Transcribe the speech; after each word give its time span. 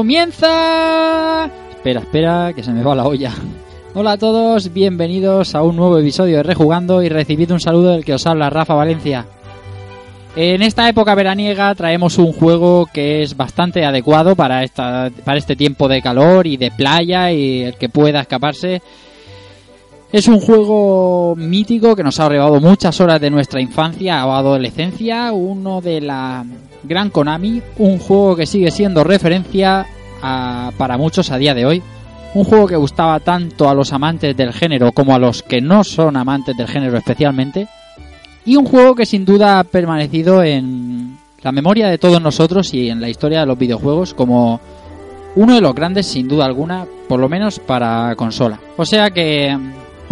¡Comienza! 0.00 1.50
Espera, 1.68 2.00
espera, 2.00 2.52
que 2.54 2.62
se 2.62 2.72
me 2.72 2.82
va 2.82 2.94
la 2.94 3.04
olla. 3.04 3.34
Hola 3.92 4.12
a 4.12 4.16
todos, 4.16 4.72
bienvenidos 4.72 5.54
a 5.54 5.62
un 5.62 5.76
nuevo 5.76 5.98
episodio 5.98 6.38
de 6.38 6.42
Rejugando 6.42 7.02
y 7.02 7.10
recibid 7.10 7.52
un 7.52 7.60
saludo 7.60 7.90
del 7.90 8.02
que 8.02 8.14
os 8.14 8.26
habla 8.26 8.48
Rafa 8.48 8.72
Valencia. 8.72 9.26
En 10.36 10.62
esta 10.62 10.88
época 10.88 11.14
veraniega 11.14 11.74
traemos 11.74 12.16
un 12.16 12.32
juego 12.32 12.86
que 12.90 13.22
es 13.22 13.36
bastante 13.36 13.84
adecuado 13.84 14.34
para, 14.34 14.64
esta, 14.64 15.10
para 15.22 15.36
este 15.36 15.54
tiempo 15.54 15.86
de 15.86 16.00
calor 16.00 16.46
y 16.46 16.56
de 16.56 16.70
playa 16.70 17.30
y 17.30 17.64
el 17.64 17.74
que 17.74 17.90
pueda 17.90 18.22
escaparse. 18.22 18.80
Es 20.12 20.26
un 20.26 20.40
juego 20.40 21.34
mítico 21.36 21.94
que 21.94 22.02
nos 22.02 22.18
ha 22.18 22.28
robado 22.28 22.60
muchas 22.60 23.00
horas 23.00 23.20
de 23.20 23.30
nuestra 23.30 23.60
infancia 23.60 24.26
o 24.26 24.32
adolescencia, 24.32 25.32
uno 25.32 25.80
de 25.80 26.00
la 26.00 26.44
Gran 26.82 27.10
Konami, 27.10 27.62
un 27.78 27.98
juego 27.98 28.34
que 28.34 28.46
sigue 28.46 28.72
siendo 28.72 29.04
referencia 29.04 29.86
a- 30.20 30.72
para 30.76 30.98
muchos 30.98 31.30
a 31.30 31.38
día 31.38 31.54
de 31.54 31.64
hoy. 31.64 31.82
Un 32.34 32.44
juego 32.44 32.66
que 32.66 32.76
gustaba 32.76 33.20
tanto 33.20 33.68
a 33.68 33.74
los 33.74 33.92
amantes 33.92 34.36
del 34.36 34.52
género 34.52 34.90
como 34.92 35.14
a 35.14 35.18
los 35.18 35.42
que 35.44 35.60
no 35.60 35.84
son 35.84 36.16
amantes 36.16 36.56
del 36.56 36.66
género 36.68 36.96
especialmente. 36.98 37.68
Y 38.44 38.56
un 38.56 38.66
juego 38.66 38.94
que 38.96 39.06
sin 39.06 39.24
duda 39.24 39.60
ha 39.60 39.64
permanecido 39.64 40.42
en 40.42 41.16
la 41.42 41.52
memoria 41.52 41.88
de 41.88 41.98
todos 41.98 42.20
nosotros 42.20 42.74
y 42.74 42.88
en 42.90 43.00
la 43.00 43.08
historia 43.08 43.40
de 43.40 43.46
los 43.46 43.58
videojuegos 43.58 44.14
como 44.14 44.60
uno 45.36 45.54
de 45.54 45.60
los 45.60 45.74
grandes 45.74 46.06
sin 46.06 46.26
duda 46.26 46.46
alguna, 46.46 46.84
por 47.08 47.20
lo 47.20 47.28
menos 47.28 47.60
para 47.60 48.14
consola. 48.16 48.58
O 48.76 48.84
sea 48.84 49.10
que 49.10 49.56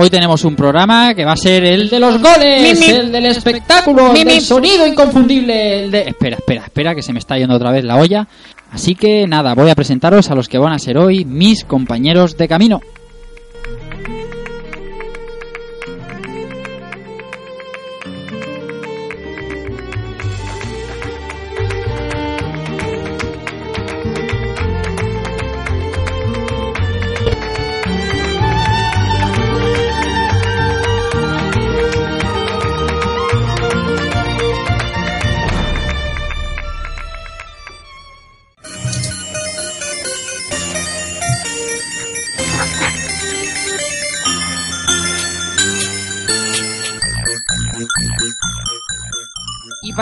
hoy 0.01 0.11
tenemos 0.11 0.45
un 0.45 0.55
programa 0.55 1.13
que 1.13 1.25
va 1.25 1.33
a 1.33 1.37
ser 1.37 1.65
el 1.65 1.91
de 1.91 1.99
los 1.99 2.23
goles, 2.23 2.81
el 2.89 3.11
del 3.11 3.27
espectáculo, 3.27 4.15
el 4.15 4.25
del 4.25 4.41
sonido 4.41 4.87
inconfundible, 4.87 5.85
el 5.85 5.91
de... 5.91 6.01
Espera, 6.09 6.37
espera, 6.37 6.65
espera, 6.65 6.95
que 6.95 7.03
se 7.03 7.13
me 7.13 7.19
está 7.19 7.37
yendo 7.37 7.57
otra 7.57 7.73
vez 7.73 7.85
la 7.85 7.97
olla. 7.97 8.29
Así 8.71 8.95
que 8.95 9.27
nada, 9.27 9.55
voy 9.55 9.71
a 9.71 9.75
presentaros 9.75 10.31
a 10.31 10.37
los 10.37 10.49
que 10.49 10.59
van 10.59 10.73
a 10.73 10.79
ser 10.79 10.99
hoy 10.99 11.25
mis 11.25 11.65
compañeros 11.65 12.37
de 12.37 12.47
camino. 12.47 12.81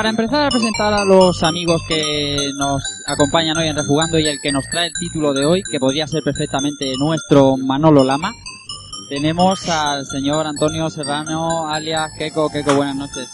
Para 0.07 0.23
empezar 0.23 0.45
a 0.45 0.51
presentar 0.51 0.95
a 0.95 1.05
los 1.05 1.43
amigos 1.43 1.83
que 1.89 2.53
nos 2.57 2.81
acompañan 3.09 3.57
hoy 3.57 3.67
en 3.67 3.75
Rejugando 3.75 4.21
y 4.21 4.29
el 4.29 4.41
que 4.41 4.53
nos 4.53 4.65
trae 4.69 4.87
el 4.87 4.93
título 4.93 5.33
de 5.33 5.45
hoy, 5.45 5.65
que 5.69 5.81
podría 5.81 6.07
ser 6.07 6.23
perfectamente 6.23 6.95
nuestro 6.97 7.57
Manolo 7.57 8.05
Lama, 8.05 8.33
tenemos 9.09 9.69
al 9.69 10.07
señor 10.07 10.47
Antonio 10.47 10.89
Serrano, 10.91 11.67
alias 11.67 12.13
Keco. 12.17 12.49
Keco, 12.51 12.77
buenas 12.77 12.95
noches. 12.95 13.29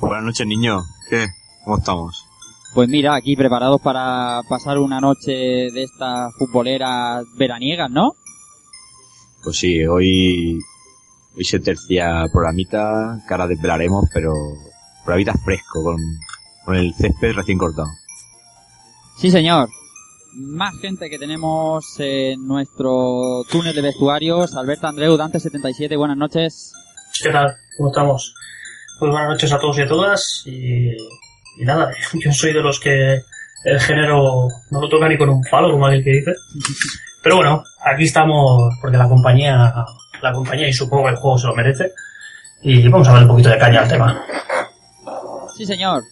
Buenas 0.00 0.24
noches, 0.24 0.46
niño. 0.46 0.80
¿Qué? 1.10 1.26
¿Cómo 1.62 1.76
estamos? 1.76 2.24
Pues 2.72 2.88
mira, 2.88 3.14
aquí 3.14 3.36
preparados 3.36 3.82
para 3.82 4.40
pasar 4.48 4.78
una 4.78 4.98
noche 4.98 5.30
de 5.30 5.82
estas 5.82 6.32
futboleras 6.38 7.26
veraniegas, 7.36 7.90
¿no? 7.90 8.14
Pues 9.44 9.58
sí, 9.58 9.84
hoy, 9.84 10.58
hoy 11.36 11.44
se 11.44 11.60
tercia 11.60 12.24
programita, 12.32 13.22
cara 13.28 13.46
desvelaremos, 13.46 14.06
pero 14.10 14.32
programita 15.04 15.34
fresco, 15.44 15.82
con, 15.82 15.98
con 16.64 16.76
el 16.76 16.94
césped 16.94 17.34
recién 17.34 17.58
cortado. 17.58 17.88
Sí, 19.16 19.30
señor. 19.30 19.68
Más 20.32 20.78
gente 20.80 21.10
que 21.10 21.18
tenemos 21.18 21.96
en 21.98 22.46
nuestro 22.46 23.42
túnel 23.50 23.74
de 23.74 23.82
vestuarios. 23.82 24.54
Alberto 24.54 24.86
Andreu, 24.86 25.16
Dante77, 25.16 25.96
buenas 25.98 26.16
noches. 26.16 26.72
¿Qué 27.22 27.30
tal? 27.30 27.56
¿Cómo 27.76 27.90
estamos? 27.90 28.34
Pues 28.98 29.10
buenas 29.10 29.30
noches 29.30 29.52
a 29.52 29.58
todos 29.58 29.78
y 29.78 29.82
a 29.82 29.88
todas 29.88 30.42
y, 30.46 30.90
y 30.90 31.64
nada, 31.64 31.90
yo 32.14 32.32
soy 32.32 32.52
de 32.52 32.62
los 32.62 32.78
que 32.78 33.20
el 33.64 33.80
género 33.80 34.48
no 34.70 34.80
lo 34.80 34.88
toca 34.88 35.08
ni 35.08 35.18
con 35.18 35.28
un 35.28 35.42
palo, 35.50 35.70
como 35.70 35.86
aquel 35.86 36.04
que 36.04 36.10
dice. 36.10 36.32
Pero 37.22 37.36
bueno, 37.36 37.62
aquí 37.84 38.04
estamos 38.04 38.72
porque 38.80 38.96
la 38.96 39.08
compañía, 39.08 39.74
la 40.22 40.32
compañía 40.32 40.68
y 40.68 40.72
supongo 40.72 41.04
que 41.04 41.10
el 41.10 41.16
juego 41.16 41.38
se 41.38 41.46
lo 41.48 41.54
merece 41.54 41.92
y 42.62 42.88
vamos 42.88 43.08
a 43.08 43.14
ver 43.14 43.22
un 43.22 43.28
poquito 43.28 43.50
de 43.50 43.58
caña 43.58 43.80
al 43.80 43.88
tema. 43.88 44.24
Sí, 45.60 45.66
señor. 45.66 46.04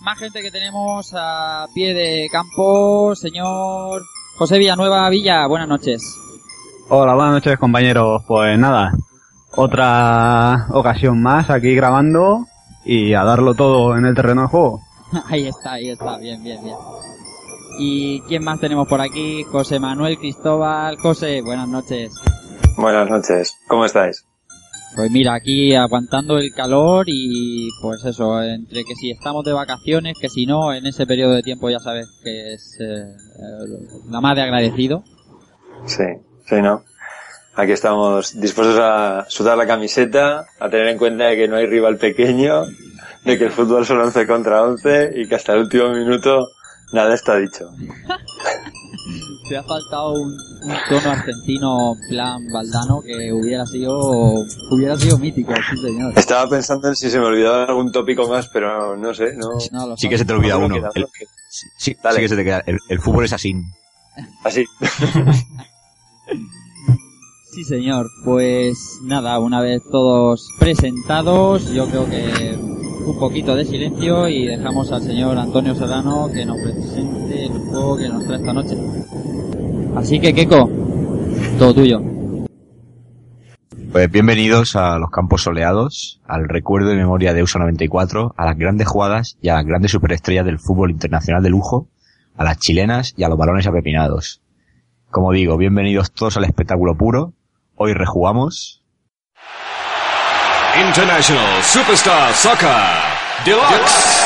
Más 0.00 0.18
gente 0.18 0.42
que 0.42 0.50
tenemos 0.50 1.12
a 1.14 1.64
pie 1.72 1.94
de 1.94 2.28
campo, 2.28 3.14
señor 3.14 4.02
José 4.36 4.58
Villanueva 4.58 5.08
Villa, 5.10 5.46
buenas 5.46 5.68
noches. 5.68 6.02
Hola, 6.88 7.14
buenas 7.14 7.34
noches 7.34 7.56
compañeros. 7.56 8.24
Pues 8.26 8.58
nada, 8.58 8.94
otra 9.54 10.66
ocasión 10.70 11.22
más 11.22 11.50
aquí 11.50 11.72
grabando 11.76 12.46
y 12.84 13.14
a 13.14 13.22
darlo 13.22 13.54
todo 13.54 13.96
en 13.96 14.06
el 14.06 14.14
terreno 14.16 14.42
de 14.42 14.48
juego. 14.48 14.80
Ahí 15.28 15.46
está, 15.46 15.74
ahí 15.74 15.90
está, 15.90 16.18
bien, 16.18 16.42
bien, 16.42 16.64
bien. 16.64 16.76
¿Y 17.78 18.22
quién 18.22 18.42
más 18.42 18.58
tenemos 18.58 18.88
por 18.88 19.00
aquí? 19.00 19.44
José 19.44 19.78
Manuel 19.78 20.18
Cristóbal. 20.18 20.96
José, 20.96 21.42
buenas 21.42 21.68
noches. 21.68 22.12
Buenas 22.76 23.08
noches, 23.08 23.56
¿cómo 23.68 23.84
estáis? 23.84 24.26
Pues 24.94 25.10
mira, 25.10 25.34
aquí 25.34 25.74
aguantando 25.74 26.36
el 26.36 26.52
calor 26.52 27.06
y 27.08 27.70
pues 27.80 28.04
eso, 28.04 28.42
entre 28.42 28.84
que 28.84 28.94
si 28.94 29.10
estamos 29.10 29.42
de 29.44 29.52
vacaciones, 29.52 30.18
que 30.20 30.28
si 30.28 30.44
no, 30.44 30.74
en 30.74 30.86
ese 30.86 31.06
periodo 31.06 31.32
de 31.32 31.42
tiempo 31.42 31.70
ya 31.70 31.78
sabes 31.78 32.08
que 32.22 32.52
es 32.52 32.76
eh, 32.78 32.84
eh, 32.84 34.00
la 34.10 34.20
más 34.20 34.36
de 34.36 34.42
agradecido. 34.42 35.02
Sí, 35.86 36.04
sí, 36.46 36.56
¿no? 36.60 36.84
Aquí 37.54 37.72
estamos 37.72 38.38
dispuestos 38.38 38.78
a 38.80 39.24
sudar 39.28 39.56
la 39.56 39.66
camiseta, 39.66 40.46
a 40.58 40.68
tener 40.68 40.88
en 40.88 40.98
cuenta 40.98 41.24
de 41.24 41.36
que 41.36 41.48
no 41.48 41.56
hay 41.56 41.66
rival 41.66 41.96
pequeño, 41.96 42.66
de 43.24 43.38
que 43.38 43.44
el 43.44 43.50
fútbol 43.50 43.86
son 43.86 44.00
11 44.00 44.26
contra 44.26 44.62
11 44.62 45.12
y 45.16 45.26
que 45.26 45.34
hasta 45.36 45.54
el 45.54 45.60
último 45.60 45.90
minuto 45.90 46.48
nada 46.92 47.14
está 47.14 47.36
dicho. 47.36 47.70
Te 49.48 49.56
ha 49.56 49.62
faltado 49.62 50.12
un, 50.12 50.32
un 50.32 50.74
tono 50.88 51.10
argentino 51.10 51.94
plan 52.08 52.46
Valdano 52.52 53.00
que 53.02 53.32
hubiera 53.32 53.66
sido 53.66 54.44
hubiera 54.70 54.96
sido 54.96 55.18
mítico, 55.18 55.52
sí 55.70 55.76
señor. 55.78 56.12
Estaba 56.16 56.48
pensando 56.48 56.88
en 56.88 56.96
si 56.96 57.10
se 57.10 57.18
me 57.18 57.26
olvidaba 57.26 57.64
algún 57.64 57.90
tópico 57.92 58.28
más, 58.28 58.48
pero 58.52 58.96
no 58.96 59.12
sé, 59.12 59.34
no. 59.36 59.48
No, 59.72 59.86
lo 59.88 59.96
Sí 59.96 60.08
que 60.08 60.16
se 60.18 60.24
te 60.24 60.32
olvida 60.32 60.58
no 60.58 60.66
uno. 60.66 60.74
queda, 60.76 60.90
El- 60.94 61.06
sí, 61.48 61.94
que 61.94 62.28
se 62.28 62.36
te 62.36 62.44
queda. 62.44 62.62
El, 62.66 62.78
el 62.88 63.00
fútbol 63.00 63.24
es 63.24 63.32
así. 63.32 63.54
Así. 64.44 64.64
Sí, 67.52 67.64
señor. 67.64 68.10
Pues 68.24 68.98
nada, 69.02 69.38
una 69.38 69.60
vez 69.60 69.82
todos 69.90 70.48
presentados, 70.58 71.70
yo 71.70 71.86
creo 71.86 72.08
que 72.08 72.56
un 73.04 73.18
poquito 73.18 73.54
de 73.54 73.66
silencio 73.66 74.26
y 74.26 74.46
dejamos 74.46 74.90
al 74.90 75.02
señor 75.02 75.36
Antonio 75.36 75.74
Serrano 75.74 76.30
que 76.32 76.46
nos 76.46 76.56
presente 76.62 77.44
el 77.44 77.52
juego 77.52 77.98
que 77.98 78.08
nos 78.08 78.24
trae 78.24 78.38
esta 78.38 78.54
noche. 78.54 78.78
Así 79.94 80.18
que, 80.18 80.32
Keiko, 80.32 80.70
todo 81.58 81.74
tuyo. 81.74 82.00
Pues 83.92 84.10
bienvenidos 84.10 84.74
a 84.74 84.96
los 84.98 85.10
campos 85.10 85.42
soleados, 85.42 86.22
al 86.24 86.48
recuerdo 86.48 86.90
y 86.94 86.96
memoria 86.96 87.34
de 87.34 87.42
USA 87.42 87.58
94, 87.58 88.34
a 88.34 88.46
las 88.46 88.56
grandes 88.56 88.88
jugadas 88.88 89.36
y 89.42 89.50
a 89.50 89.56
las 89.56 89.66
grandes 89.66 89.90
superestrellas 89.90 90.46
del 90.46 90.58
fútbol 90.58 90.90
internacional 90.90 91.42
de 91.42 91.50
lujo, 91.50 91.90
a 92.34 92.44
las 92.44 92.58
chilenas 92.60 93.12
y 93.14 93.24
a 93.24 93.28
los 93.28 93.36
balones 93.36 93.66
apepinados. 93.66 94.40
Como 95.10 95.32
digo, 95.32 95.58
bienvenidos 95.58 96.12
todos 96.12 96.38
al 96.38 96.44
espectáculo 96.44 96.96
puro. 96.96 97.34
Hoy 97.84 97.94
rejugamos. 97.94 98.80
International 100.86 101.64
Superstar 101.64 102.32
Soccer 102.32 102.70
Deluxe. 103.44 104.21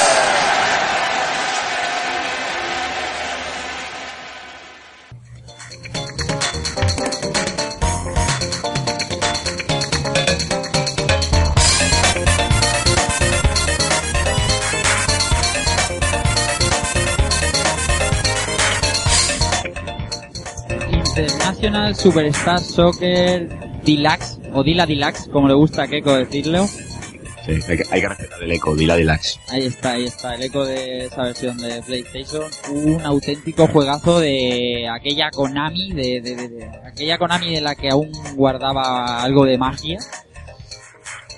International 21.76 21.94
Superstar 21.94 22.61
Soccer 22.61 23.49
Deluxe, 23.84 24.38
o 24.55 24.62
Dila 24.62 24.87
Deluxe, 24.87 25.28
como 25.31 25.46
le 25.46 25.55
gusta 25.55 25.82
a 25.82 25.87
Keiko 25.88 26.14
decirlo. 26.14 26.67
Sí, 26.67 27.52
hay 27.69 27.76
que, 27.76 27.84
hay 27.90 28.00
que 28.00 28.08
respetar 28.08 28.43
el 28.43 28.50
eco, 28.52 28.75
Dila 28.75 28.96
Deluxe. 28.96 29.38
Ahí 29.50 29.67
está, 29.67 29.93
ahí 29.93 30.05
está, 30.06 30.34
el 30.34 30.43
eco 30.44 30.64
de 30.64 31.05
esa 31.06 31.23
versión 31.25 31.56
de 31.58 31.82
PlayStation. 31.82 32.44
Un 32.70 33.00
auténtico 33.02 33.67
juegazo 33.69 34.20
de 34.20 34.88
aquella 34.88 35.31
Konami, 35.31 35.93
de, 35.93 36.20
de- 36.23 36.34
de- 36.34 36.49
de- 36.49 36.70
aquella 36.87 37.19
Konami 37.19 37.55
de 37.55 37.61
la 37.61 37.75
que 37.75 37.90
aún 37.90 38.11
guardaba 38.34 39.23
algo 39.23 39.44
de 39.44 39.58
magia. 39.58 39.99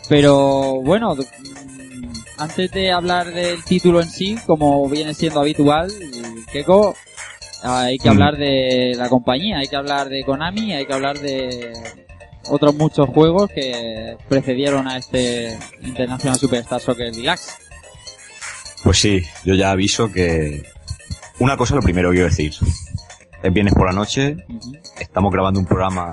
Pero 0.08 0.80
bueno, 0.82 1.14
mm, 1.16 2.12
antes 2.38 2.70
de 2.70 2.92
hablar 2.92 3.26
del 3.34 3.62
título 3.64 4.00
en 4.00 4.08
sí, 4.08 4.38
como 4.46 4.88
viene 4.88 5.12
siendo 5.14 5.40
habitual, 5.40 5.92
Keiko, 6.52 6.94
hay 7.62 7.98
que 7.98 8.08
Mm. 8.08 8.12
hablar 8.12 8.36
de 8.36 8.92
la 8.96 9.08
compañía, 9.08 9.58
hay 9.58 9.68
que 9.68 9.76
hablar 9.76 10.08
de 10.08 10.22
Konami, 10.24 10.72
hay 10.72 10.86
que 10.86 10.92
hablar 10.92 11.18
de 11.18 11.72
otros 12.50 12.74
muchos 12.74 13.08
juegos 13.08 13.50
que 13.50 14.16
precedieron 14.28 14.86
a 14.88 14.96
este 14.98 15.58
International 15.82 16.38
Superstar 16.38 16.80
Soccer 16.80 17.12
Deluxe. 17.12 17.56
Pues 18.84 18.98
sí, 18.98 19.22
yo 19.44 19.54
ya 19.54 19.70
aviso 19.70 20.10
que... 20.12 20.62
Una 21.40 21.56
cosa 21.56 21.74
lo 21.74 21.82
primero 21.82 22.10
que 22.10 22.16
quiero 22.16 22.30
decir. 22.30 22.52
Es 23.42 23.52
viernes 23.52 23.74
por 23.74 23.86
la 23.86 23.92
noche, 23.92 24.36
estamos 24.98 25.32
grabando 25.32 25.60
un 25.60 25.66
programa 25.66 26.10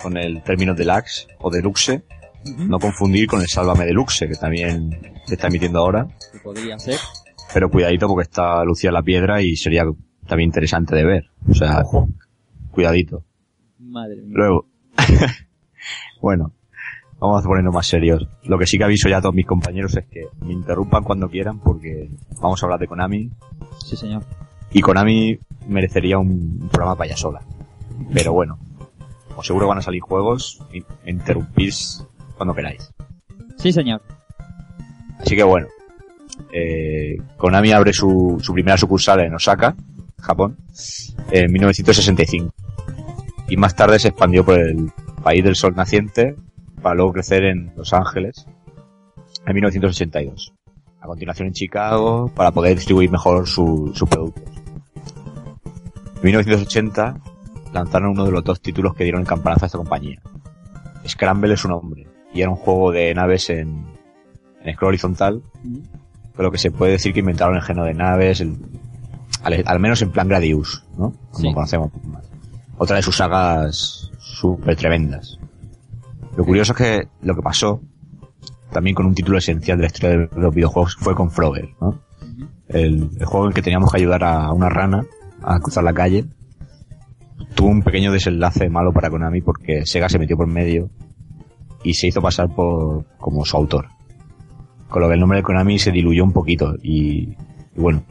con 0.00 0.16
el 0.16 0.42
término 0.44 0.74
deluxe 0.74 1.26
o 1.40 1.50
deluxe, 1.50 2.02
no 2.44 2.78
confundir 2.78 3.26
con 3.26 3.40
el 3.40 3.48
Sálvame 3.48 3.84
Deluxe, 3.86 4.28
que 4.28 4.34
también 4.36 4.90
se 5.24 5.34
está 5.34 5.48
emitiendo 5.48 5.80
ahora. 5.80 6.06
Que 6.32 6.38
podría 6.38 6.78
ser. 6.78 6.98
Pero 7.52 7.70
cuidadito 7.70 8.06
porque 8.06 8.24
está 8.24 8.62
Lucía 8.64 8.92
la 8.92 9.02
Piedra 9.02 9.40
y 9.42 9.56
sería 9.56 9.84
también 10.26 10.48
interesante 10.48 10.94
de 10.96 11.04
ver. 11.04 11.30
O 11.48 11.54
sea, 11.54 11.80
Ojo. 11.80 12.08
cuidadito. 12.70 13.24
Madre 13.78 14.16
mía. 14.22 14.32
Luego, 14.34 14.66
bueno, 16.20 16.52
vamos 17.18 17.44
a 17.44 17.48
ponernos 17.48 17.74
más 17.74 17.86
serios. 17.86 18.26
Lo 18.44 18.58
que 18.58 18.66
sí 18.66 18.78
que 18.78 18.84
aviso 18.84 19.08
ya 19.08 19.18
a 19.18 19.20
todos 19.22 19.34
mis 19.34 19.46
compañeros 19.46 19.96
es 19.96 20.06
que 20.06 20.26
me 20.40 20.52
interrumpan 20.52 21.04
cuando 21.04 21.28
quieran 21.28 21.58
porque 21.60 22.10
vamos 22.40 22.62
a 22.62 22.66
hablar 22.66 22.80
de 22.80 22.86
Konami 22.88 23.30
Sí, 23.84 23.96
señor. 23.96 24.22
y 24.72 24.80
Konami 24.80 25.38
merecería 25.68 26.18
un, 26.18 26.68
programa 26.70 26.96
para 26.96 27.08
ella 27.08 27.16
sola. 27.16 27.40
Pero 28.12 28.32
bueno, 28.32 28.58
os 29.36 29.46
seguro 29.46 29.68
van 29.68 29.78
a 29.78 29.82
salir 29.82 30.00
juegos 30.00 30.60
y 30.72 30.82
interrumpís 31.08 32.04
cuando 32.36 32.54
queráis. 32.54 32.92
Sí, 33.56 33.72
señor. 33.72 34.02
Así 35.20 35.36
que 35.36 35.42
bueno, 35.44 35.68
eh, 36.52 37.16
Konami 37.36 37.70
abre 37.72 37.92
su, 37.92 38.38
su 38.42 38.52
primera 38.52 38.76
sucursal 38.76 39.20
en 39.20 39.34
Osaka, 39.34 39.74
Japón, 40.24 40.56
en 41.30 41.52
1965. 41.52 42.50
Y 43.48 43.56
más 43.56 43.76
tarde 43.76 43.98
se 43.98 44.08
expandió 44.08 44.44
por 44.44 44.58
el 44.58 44.90
país 45.22 45.44
del 45.44 45.54
sol 45.56 45.74
naciente 45.76 46.34
para 46.82 46.94
luego 46.94 47.12
crecer 47.12 47.44
en 47.44 47.72
Los 47.76 47.92
Ángeles 47.92 48.46
en 49.46 49.54
1982. 49.54 50.52
A 51.00 51.06
continuación 51.06 51.48
en 51.48 51.54
Chicago 51.54 52.30
para 52.34 52.50
poder 52.50 52.74
distribuir 52.76 53.10
mejor 53.10 53.46
su- 53.46 53.92
sus 53.94 54.08
productos. 54.08 54.44
En 56.16 56.22
1980 56.22 57.16
lanzaron 57.72 58.10
uno 58.12 58.24
de 58.24 58.30
los 58.32 58.44
dos 58.44 58.60
títulos 58.60 58.94
que 58.94 59.04
dieron 59.04 59.22
el 59.22 59.26
campanazo 59.26 59.64
a 59.64 59.66
esta 59.66 59.78
compañía. 59.78 60.20
Scramble 61.06 61.52
es 61.54 61.60
su 61.60 61.68
nombre 61.68 62.06
y 62.32 62.40
era 62.40 62.50
un 62.50 62.56
juego 62.56 62.90
de 62.92 63.12
naves 63.14 63.50
en, 63.50 63.84
en 64.62 64.74
scroll 64.74 64.88
horizontal 64.88 65.42
pero 66.36 66.50
que 66.50 66.58
se 66.58 66.70
puede 66.70 66.92
decir 66.92 67.12
que 67.12 67.20
inventaron 67.20 67.54
el 67.56 67.62
género 67.62 67.84
de 67.86 67.94
naves, 67.94 68.40
el- 68.40 68.56
al, 69.44 69.62
al 69.66 69.80
menos 69.80 70.02
en 70.02 70.10
plan 70.10 70.28
Gradius, 70.28 70.84
¿no? 70.98 71.12
Como 71.30 71.48
Sí. 71.48 71.54
conocemos. 71.54 71.90
Otra 72.78 72.96
de 72.96 73.02
sus 73.02 73.16
sagas 73.16 74.10
súper 74.18 74.76
tremendas. 74.76 75.38
Lo 76.36 76.44
curioso 76.44 76.72
es 76.72 76.78
que 76.78 77.08
lo 77.22 77.36
que 77.36 77.42
pasó, 77.42 77.80
también 78.72 78.96
con 78.96 79.06
un 79.06 79.14
título 79.14 79.38
esencial 79.38 79.78
de 79.78 79.82
la 79.82 79.86
historia 79.86 80.16
de 80.18 80.28
los 80.36 80.54
videojuegos, 80.54 80.96
fue 80.98 81.14
con 81.14 81.30
Frogger, 81.30 81.68
¿no? 81.80 82.00
El, 82.68 83.10
el 83.20 83.24
juego 83.26 83.44
en 83.46 83.50
el 83.50 83.54
que 83.54 83.62
teníamos 83.62 83.92
que 83.92 83.98
ayudar 83.98 84.24
a 84.24 84.50
una 84.52 84.68
rana 84.68 85.04
a 85.42 85.60
cruzar 85.60 85.84
la 85.84 85.92
calle. 85.94 86.24
Tuvo 87.54 87.68
un 87.68 87.82
pequeño 87.82 88.10
desenlace 88.10 88.68
malo 88.68 88.92
para 88.92 89.10
Konami 89.10 89.40
porque 89.42 89.86
Sega 89.86 90.08
se 90.08 90.18
metió 90.18 90.36
por 90.36 90.48
medio 90.48 90.90
y 91.84 91.94
se 91.94 92.08
hizo 92.08 92.20
pasar 92.20 92.48
por 92.54 93.04
como 93.18 93.44
su 93.44 93.56
autor 93.56 93.88
con 94.88 95.02
lo 95.02 95.08
que 95.08 95.14
el 95.14 95.20
nombre 95.20 95.38
de 95.38 95.42
Konami 95.42 95.78
se 95.78 95.90
diluyó 95.90 96.22
un 96.24 96.32
poquito 96.32 96.74
y, 96.82 97.30
y 97.76 97.80
bueno 97.80 98.02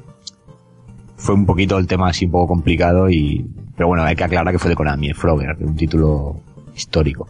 fue 1.15 1.35
un 1.35 1.45
poquito 1.45 1.77
el 1.77 1.87
tema 1.87 2.09
así 2.09 2.25
un 2.25 2.31
poco 2.31 2.47
complicado 2.47 3.09
y 3.09 3.45
pero 3.75 3.87
bueno 3.87 4.03
hay 4.03 4.15
que 4.15 4.23
aclarar 4.23 4.53
que 4.53 4.59
fue 4.59 4.69
de 4.69 4.75
Konami 4.75 5.09
el 5.09 5.15
Frogger 5.15 5.55
un 5.61 5.75
título 5.75 6.41
histórico 6.75 7.27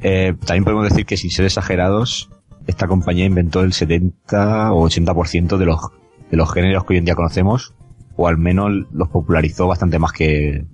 Eh, 0.00 0.34
también 0.46 0.62
podemos 0.64 0.88
decir 0.88 1.04
que 1.06 1.16
sin 1.16 1.30
ser 1.30 1.44
exagerados 1.44 2.30
esta 2.68 2.86
compañía 2.86 3.24
inventó 3.24 3.62
el 3.62 3.72
70 3.72 4.72
o 4.72 4.88
80% 4.88 5.56
de 5.56 5.66
los 5.66 5.80
de 6.30 6.36
los 6.36 6.52
géneros 6.52 6.84
que 6.84 6.94
hoy 6.94 6.98
en 6.98 7.04
día 7.04 7.14
conocemos 7.16 7.74
o 8.16 8.28
al 8.28 8.36
menos 8.38 8.70
los 8.92 9.08
popularizó 9.08 9.66
bastante 9.66 9.98
más 9.98 10.12
que 10.12 10.64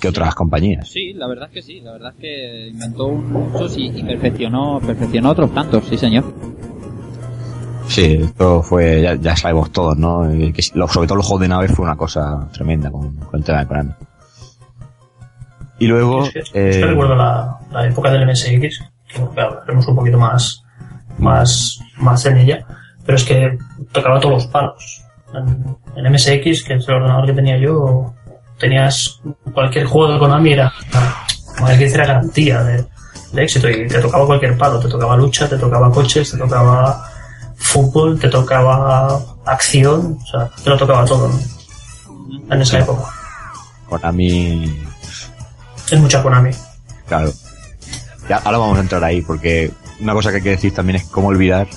que 0.00 0.08
otras 0.08 0.34
compañías 0.34 0.88
Sí, 0.88 1.12
la 1.14 1.26
verdad 1.26 1.48
es 1.48 1.54
que 1.54 1.62
sí. 1.62 1.80
La 1.80 1.92
verdad 1.92 2.12
es 2.14 2.20
que 2.20 2.68
inventó 2.68 3.08
muchos 3.12 3.76
y, 3.78 3.86
y 3.86 4.02
perfeccionó, 4.04 4.78
perfeccionó 4.80 5.30
otros 5.30 5.52
tantos, 5.54 5.84
sí, 5.88 5.96
señor. 5.96 6.24
Sí, 7.88 8.20
esto 8.22 8.62
fue, 8.62 9.00
ya, 9.02 9.14
ya 9.14 9.36
sabemos 9.36 9.70
todos, 9.70 9.96
¿no? 9.96 10.22
Que, 10.30 10.60
lo- 10.74 10.88
sobre 10.88 11.06
todo 11.06 11.16
los 11.16 11.26
juegos 11.26 11.42
de 11.42 11.48
naves 11.48 11.72
fue 11.72 11.84
una 11.84 11.96
cosa 11.96 12.48
tremenda 12.52 12.90
con, 12.90 13.14
con 13.16 13.38
el 13.40 13.44
tema 13.44 13.60
de 13.60 13.66
Konami. 13.66 13.90
Y 15.78 15.86
luego, 15.86 16.28
que, 16.32 16.38
es 16.40 16.50
eh, 16.54 16.80
que 16.80 16.86
recuerdo 16.86 17.14
la, 17.14 17.58
la 17.70 17.86
época 17.86 18.10
del 18.10 18.26
MSX, 18.26 18.82
que 19.08 19.40
hablaremos 19.40 19.86
un 19.86 19.94
poquito 19.94 20.18
más, 20.18 20.62
más, 21.18 21.78
más 21.98 22.24
en 22.26 22.38
ella, 22.38 22.66
pero 23.04 23.16
es 23.16 23.24
que 23.24 23.58
tocaba 23.92 24.18
todos 24.20 24.34
los 24.34 24.46
palos. 24.46 25.02
En, 25.34 25.76
en 25.96 26.12
MSX, 26.12 26.64
que 26.64 26.74
es 26.74 26.88
el 26.88 26.94
ordenador 26.94 27.26
que 27.26 27.34
tenía 27.34 27.58
yo, 27.58 28.14
tenías 28.58 29.20
cualquier 29.52 29.84
juego 29.84 30.12
de 30.14 30.18
Konami 30.18 30.52
era, 30.54 30.72
como 31.56 31.68
que 31.68 31.84
era 31.86 32.06
garantía 32.06 32.62
de, 32.64 32.84
de 33.32 33.42
éxito 33.44 33.68
y 33.68 33.86
te 33.86 34.00
tocaba 34.00 34.24
cualquier 34.26 34.56
palo, 34.56 34.80
te 34.80 34.88
tocaba 34.88 35.16
lucha, 35.16 35.46
te 35.48 35.58
tocaba 35.58 35.90
coches, 35.90 36.30
te 36.30 36.38
tocaba 36.38 37.04
fútbol, 37.56 38.18
te 38.18 38.28
tocaba 38.28 39.20
acción, 39.44 40.18
o 40.22 40.26
sea, 40.26 40.50
te 40.62 40.70
lo 40.70 40.76
tocaba 40.78 41.04
todo 41.04 41.28
¿no? 41.28 42.54
en 42.54 42.62
esa 42.62 42.78
época. 42.80 43.04
Konami, 43.88 44.78
Es 45.90 46.00
mucha 46.00 46.22
Konami. 46.22 46.50
claro. 47.06 47.32
Ya, 48.28 48.38
ahora 48.38 48.58
vamos 48.58 48.78
a 48.78 48.80
entrar 48.80 49.04
ahí, 49.04 49.22
porque 49.22 49.70
una 50.00 50.12
cosa 50.12 50.30
que 50.30 50.36
hay 50.38 50.42
que 50.42 50.50
decir 50.50 50.74
también 50.74 50.96
es 50.96 51.04
cómo 51.04 51.28
olvidar 51.28 51.68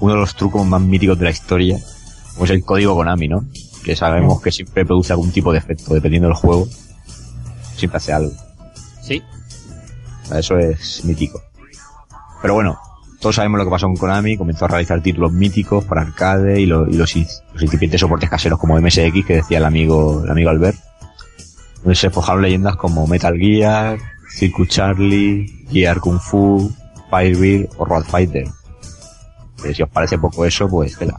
uno 0.00 0.12
de 0.12 0.20
los 0.20 0.34
trucos 0.34 0.66
más 0.66 0.80
míticos 0.82 1.18
de 1.18 1.24
la 1.24 1.30
historia, 1.30 1.78
como 2.34 2.44
es 2.44 2.50
el 2.50 2.62
código 2.64 2.94
Konami, 2.94 3.28
¿no? 3.28 3.44
Que 3.82 3.96
sabemos 3.96 4.42
que 4.42 4.52
siempre 4.52 4.84
produce 4.84 5.12
algún 5.14 5.32
tipo 5.32 5.52
de 5.52 5.58
efecto, 5.58 5.94
dependiendo 5.94 6.28
del 6.28 6.36
juego. 6.36 6.66
Siempre 7.76 7.96
hace 7.96 8.12
algo. 8.12 8.32
Sí. 9.02 9.22
Eso 10.34 10.58
es 10.58 11.02
mítico. 11.04 11.40
Pero 12.42 12.54
bueno, 12.54 12.78
todos 13.24 13.36
sabemos 13.36 13.56
lo 13.56 13.64
que 13.64 13.70
pasó 13.70 13.86
con 13.86 13.96
Konami, 13.96 14.36
comenzó 14.36 14.66
a 14.66 14.68
realizar 14.68 15.00
títulos 15.00 15.32
míticos 15.32 15.82
para 15.86 16.02
arcade 16.02 16.60
y, 16.60 16.66
lo- 16.66 16.86
y 16.86 16.92
los, 16.92 17.10
los 17.16 17.62
incipientes 17.62 17.98
soportes 17.98 18.28
caseros 18.28 18.58
como 18.58 18.78
MSX, 18.78 19.24
que 19.26 19.36
decía 19.36 19.56
el 19.56 19.64
amigo, 19.64 20.22
el 20.22 20.30
amigo 20.30 20.50
Albert, 20.50 20.76
donde 21.82 21.94
se 21.94 22.10
forjaron 22.10 22.42
leyendas 22.42 22.76
como 22.76 23.06
Metal 23.06 23.34
Gear, 23.38 23.96
Circuit 24.30 24.68
Charlie, 24.68 25.64
Gear 25.70 26.00
Kung 26.00 26.20
Fu, 26.20 26.70
Firebeat 27.08 27.70
o 27.78 27.86
Road 27.86 28.04
Fighter. 28.04 28.46
Que 29.62 29.72
si 29.74 29.82
os 29.82 29.88
parece 29.88 30.18
poco 30.18 30.44
eso, 30.44 30.68
pues 30.68 30.98
tela. 30.98 31.18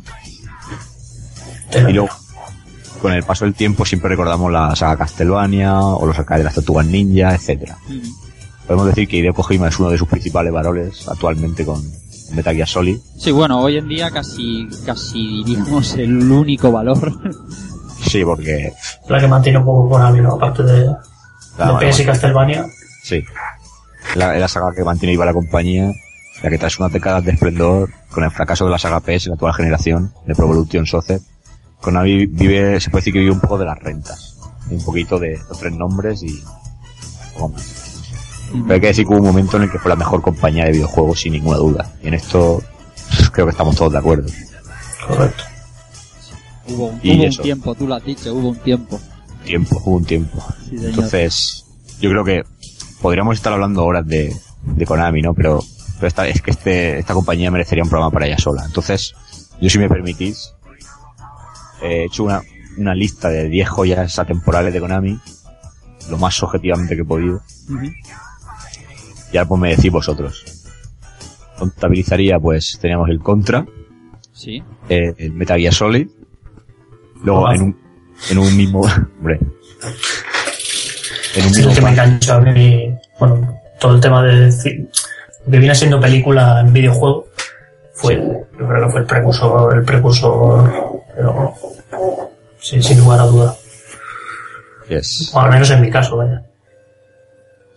Y 1.89 1.91
luego, 1.91 2.09
con 3.01 3.13
el 3.13 3.23
paso 3.23 3.45
del 3.45 3.55
tiempo 3.55 3.83
siempre 3.83 4.09
recordamos 4.09 4.51
la 4.51 4.75
saga 4.75 4.97
Castlevania 4.97 5.79
o 5.81 6.05
los 6.05 6.19
arcades 6.19 6.41
de 6.41 6.45
las 6.45 6.53
Tortugas 6.53 6.85
Ninja, 6.85 7.33
etcétera. 7.33 7.79
Podemos 8.67 8.87
decir 8.87 9.07
que 9.07 9.17
Hideo 9.17 9.33
Kojima 9.33 9.67
es 9.67 9.79
uno 9.79 9.89
de 9.89 9.97
sus 9.97 10.07
principales 10.07 10.51
valores 10.51 11.07
actualmente 11.07 11.65
con 11.65 11.81
Metal 12.33 12.55
Gear 12.55 12.67
Solid. 12.67 12.97
Sí, 13.17 13.31
bueno, 13.31 13.59
hoy 13.59 13.77
en 13.77 13.87
día 13.87 14.09
casi, 14.11 14.67
casi 14.85 15.43
diríamos 15.43 15.93
el 15.95 16.31
único 16.31 16.71
valor. 16.71 17.13
Sí, 18.01 18.23
porque... 18.25 18.73
la 19.07 19.19
que 19.19 19.27
mantiene 19.27 19.59
un 19.59 19.65
poco 19.65 19.89
Konami, 19.89 20.21
¿no? 20.21 20.33
Aparte 20.33 20.63
de, 20.63 20.85
la- 21.57 21.79
de 21.79 21.89
PS 21.91 21.99
y 22.01 22.05
Castlevania. 22.05 22.65
Sí. 23.03 23.23
la, 24.15 24.47
saga 24.47 24.73
que 24.75 24.83
mantiene 24.83 25.13
viva 25.13 25.25
la 25.25 25.33
compañía, 25.33 25.91
la 26.43 26.49
que 26.49 26.57
trae 26.57 26.71
unas 26.79 26.91
décadas 26.91 27.23
de 27.23 27.31
esplendor 27.31 27.89
con 28.11 28.23
el 28.23 28.31
fracaso 28.31 28.65
de 28.65 28.71
la 28.71 28.79
saga 28.79 28.99
PS 28.99 29.25
en 29.27 29.31
la 29.31 29.33
actual 29.35 29.53
generación 29.53 30.11
de 30.25 30.35
Pro 30.35 30.45
Evolution 30.45 30.85
Soccer. 30.85 31.19
Konami 31.81 32.25
vive, 32.25 32.79
se 32.79 32.89
puede 32.89 33.01
decir 33.01 33.13
que 33.13 33.19
vive 33.19 33.31
un 33.31 33.39
poco 33.39 33.57
de 33.57 33.65
las 33.65 33.77
rentas. 33.79 34.37
Un 34.71 34.83
poquito 34.83 35.19
de 35.19 35.39
los 35.49 35.59
tres 35.59 35.73
nombres 35.73 36.23
y 36.23 36.43
poco 37.35 37.49
más. 37.49 37.84
Pero 38.51 38.73
hay 38.73 38.79
que 38.81 38.87
decir 38.87 39.05
que 39.05 39.11
hubo 39.13 39.19
un 39.19 39.25
momento 39.27 39.57
en 39.57 39.63
el 39.63 39.71
que 39.71 39.79
fue 39.79 39.89
la 39.89 39.95
mejor 39.95 40.21
compañía 40.21 40.65
de 40.65 40.71
videojuegos 40.71 41.19
sin 41.21 41.33
ninguna 41.33 41.57
duda. 41.57 41.93
Y 42.03 42.07
en 42.07 42.13
esto 42.13 42.61
creo 43.31 43.45
que 43.47 43.51
estamos 43.51 43.75
todos 43.75 43.91
de 43.91 43.97
acuerdo. 43.99 44.29
Correcto. 45.07 45.43
Hubo, 46.69 46.87
un- 46.87 46.99
Y 47.03 47.11
hubo 47.13 47.21
un 47.23 47.27
eso. 47.29 47.41
tiempo, 47.43 47.75
tú 47.75 47.87
lo 47.87 47.95
has 47.95 48.03
dicho, 48.03 48.33
hubo 48.33 48.49
un 48.49 48.55
tiempo. 48.57 48.99
Tiempo, 49.43 49.81
hubo 49.85 49.97
un 49.97 50.05
tiempo. 50.05 50.43
Sí. 50.69 50.77
Entonces, 50.81 51.65
yo 51.99 52.09
creo 52.09 52.23
que 52.23 52.43
podríamos 53.01 53.35
estar 53.35 53.53
hablando 53.53 53.83
horas 53.85 54.05
de, 54.07 54.35
de 54.63 54.85
Konami, 54.85 55.21
¿no? 55.21 55.33
Pero, 55.33 55.63
pero 55.95 56.07
esta, 56.07 56.27
es 56.27 56.41
que 56.41 56.51
este, 56.51 56.99
esta 56.99 57.13
compañía 57.13 57.51
merecería 57.51 57.83
un 57.83 57.89
programa 57.89 58.11
para 58.11 58.25
ella 58.27 58.37
sola. 58.39 58.63
Entonces, 58.65 59.13
yo 59.61 59.69
si 59.69 59.77
me 59.77 59.87
permitís, 59.89 60.53
he 61.83 62.05
hecho 62.05 62.23
una, 62.23 62.41
una 62.77 62.95
lista 62.95 63.29
de 63.29 63.47
10 63.49 63.69
joyas 63.69 64.17
atemporales 64.17 64.73
de 64.73 64.79
Konami, 64.79 65.19
lo 66.09 66.17
más 66.17 66.41
objetivamente 66.41 66.95
que 66.95 67.01
he 67.01 67.05
podido. 67.05 67.41
Y 69.35 69.37
ahora 69.37 69.49
pues 69.49 69.59
me 69.61 69.75
decís 69.75 69.91
vosotros. 69.91 70.45
Contabilizaría, 71.59 72.39
pues, 72.39 72.77
teníamos 72.79 73.09
el 73.09 73.19
Contra, 73.19 73.65
Sí. 74.31 74.63
eh, 74.87 75.13
el 75.17 75.33
Metal 75.33 75.59
Gear 75.59 75.73
Solid, 75.73 76.07
luego 77.21 77.51
en 77.51 77.61
un, 77.61 77.77
en 78.31 78.37
un 78.37 78.55
mismo, 78.55 78.79
hombre, 79.19 79.37
en 81.35 81.43
un 81.43 81.51
Es 81.51 81.57
el 81.57 81.65
mismo 81.65 81.73
que 81.73 81.81
me 81.81 81.89
enganchó 81.89 82.35
a 82.35 82.39
mí, 82.39 82.95
bueno, 83.19 83.59
todo 83.77 83.95
el 83.95 83.99
tema 83.99 84.23
de 84.23 84.49
que 84.63 84.87
viene 85.59 85.75
siendo 85.75 85.99
película 85.99 86.61
en 86.61 86.71
videojuego 86.71 87.27
fue, 87.93 88.15
yo 88.15 88.67
creo 88.69 88.85
que 88.85 88.91
fue 88.93 89.01
el 89.01 89.05
precursor, 89.05 89.77
el 89.77 89.83
precursor, 89.83 91.03
pero 91.13 91.53
sí, 92.61 92.81
sin 92.81 92.99
lugar 92.99 93.19
a 93.19 93.23
duda. 93.25 93.55
Yes. 94.87 95.31
O 95.33 95.39
al 95.41 95.49
menos 95.51 95.69
en 95.71 95.81
mi 95.81 95.91
caso, 95.91 96.15
vaya. 96.15 96.41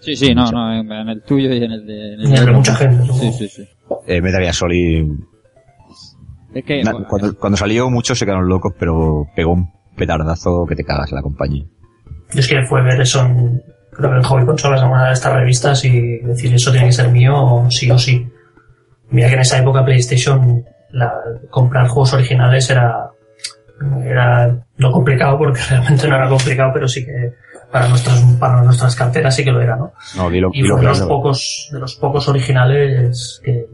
Sí, 0.00 0.14
sí, 0.16 0.34
no, 0.34 0.50
no, 0.50 0.72
en, 0.74 0.90
en 0.90 1.08
el 1.08 1.22
tuyo 1.22 1.52
y 1.52 1.62
en 1.64 1.72
el 1.72 1.86
de... 1.86 2.14
en 2.14 2.20
el 2.34 2.46
de 2.46 2.52
mucha 2.52 2.74
gente, 2.74 3.02
supongo. 3.04 3.20
Sí, 3.20 3.32
sí, 3.32 3.48
sí. 3.48 3.68
Eh, 4.06 4.20
Metal 4.20 4.40
Gear 4.40 4.54
Solid, 4.54 5.04
Es 6.54 6.64
que... 6.64 6.82
na- 6.82 6.92
bueno, 6.92 7.06
cuando, 7.08 7.36
cuando 7.36 7.56
salió 7.56 7.90
muchos 7.90 8.18
se 8.18 8.24
quedaron 8.24 8.48
locos, 8.48 8.72
pero 8.78 9.26
pegó 9.34 9.52
un 9.52 9.70
petardazo 9.96 10.64
que 10.66 10.76
te 10.76 10.84
cagas 10.84 11.10
en 11.10 11.16
la 11.16 11.22
compañía. 11.22 11.64
Yo 12.32 12.40
es 12.40 12.48
que 12.48 12.62
fue 12.62 12.82
ver 12.82 13.00
eso 13.00 13.24
en, 13.24 13.62
creo 13.92 14.10
que 14.10 14.16
en 14.18 14.22
Hobby 14.22 14.46
Consolas, 14.46 14.82
en 14.82 14.88
una 14.88 15.08
de 15.08 15.12
estas 15.14 15.32
revistas 15.34 15.84
y 15.84 16.18
decir 16.18 16.54
eso 16.54 16.70
tiene 16.70 16.86
que 16.86 16.92
ser 16.92 17.08
mío 17.10 17.66
sí 17.70 17.90
o 17.90 17.98
sí. 17.98 18.26
Mira 19.10 19.28
que 19.28 19.34
en 19.34 19.40
esa 19.40 19.58
época 19.58 19.84
PlayStation 19.84 20.64
la, 20.92 21.12
comprar 21.50 21.88
juegos 21.88 22.12
originales 22.14 22.68
era, 22.70 23.10
era 24.04 24.54
no 24.76 24.92
complicado 24.92 25.38
porque 25.38 25.60
realmente 25.70 26.06
no 26.08 26.16
era 26.16 26.28
complicado, 26.28 26.70
pero 26.74 26.86
sí 26.86 27.04
que 27.04 27.32
para 27.72 27.88
nuestras, 27.88 28.20
para 28.40 28.62
nuestras 28.62 28.96
carteras 28.96 29.34
sí 29.36 29.44
que 29.44 29.52
lo 29.52 29.60
era, 29.60 29.76
¿no? 29.76 29.92
No, 30.16 30.30
dilo, 30.30 30.50
Y 30.52 30.62
dilo 30.62 30.76
fue 30.76 30.82
de 30.86 30.88
los 30.88 31.02
pocos, 31.02 31.68
de 31.72 31.78
los 31.80 31.94
pocos 31.96 32.28
originales 32.28 33.40
que, 33.44 33.66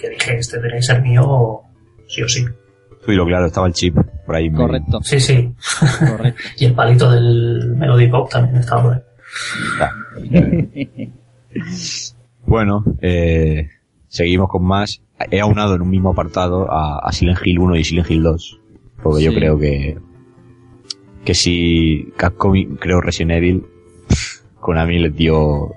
que 0.00 0.08
dije 0.10 0.36
este 0.38 0.58
tiene 0.58 0.76
que 0.76 0.82
ser 0.82 1.02
mío 1.02 1.60
sí 2.08 2.22
o 2.22 2.28
sí. 2.28 2.44
Dilo 3.06 3.24
claro, 3.26 3.46
estaba 3.46 3.66
el 3.66 3.72
chip 3.72 3.96
por 4.26 4.36
ahí. 4.36 4.50
muy- 4.50 4.60
correcto, 4.60 5.00
Sí, 5.02 5.20
sí. 5.20 5.52
correcto. 6.00 6.40
Y 6.58 6.64
el 6.66 6.74
palito 6.74 7.10
del 7.10 7.74
Melody 7.76 8.08
Pop 8.08 8.30
también 8.30 8.56
estaba 8.56 8.82
por 8.82 8.94
ahí. 8.94 9.00
Bueno, 12.46 12.84
eh, 13.00 13.68
seguimos 14.08 14.48
con 14.48 14.64
más. 14.64 15.02
He 15.30 15.40
aunado 15.40 15.74
en 15.74 15.82
un 15.82 15.90
mismo 15.90 16.10
apartado 16.10 16.70
a, 16.70 16.98
a 16.98 17.12
Silent 17.12 17.38
Hill 17.44 17.58
1 17.58 17.76
y 17.76 17.84
Silent 17.84 18.10
Hill 18.10 18.22
2. 18.22 18.60
Porque 19.02 19.22
yo 19.22 19.32
creo 19.34 19.58
que, 19.58 19.98
que 21.24 21.34
si 21.34 22.12
Capcom, 22.16 22.54
y 22.56 22.66
creo 22.76 23.00
Resident 23.00 23.32
Evil, 23.38 23.64
Konami 24.60 24.98
les 24.98 25.14
dio, 25.14 25.74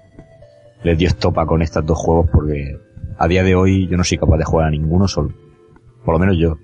les 0.83 0.97
dio 0.97 1.07
estopa 1.07 1.45
con 1.45 1.61
estos 1.61 1.85
dos 1.85 1.97
juegos 1.97 2.29
porque 2.31 2.77
a 3.17 3.27
día 3.27 3.43
de 3.43 3.55
hoy 3.55 3.87
yo 3.87 3.97
no 3.97 4.03
soy 4.03 4.17
capaz 4.17 4.37
de 4.37 4.45
jugar 4.45 4.67
a 4.67 4.71
ninguno 4.71 5.07
solo. 5.07 5.33
Por 6.03 6.15
lo 6.15 6.19
menos 6.19 6.37
yo. 6.37 6.57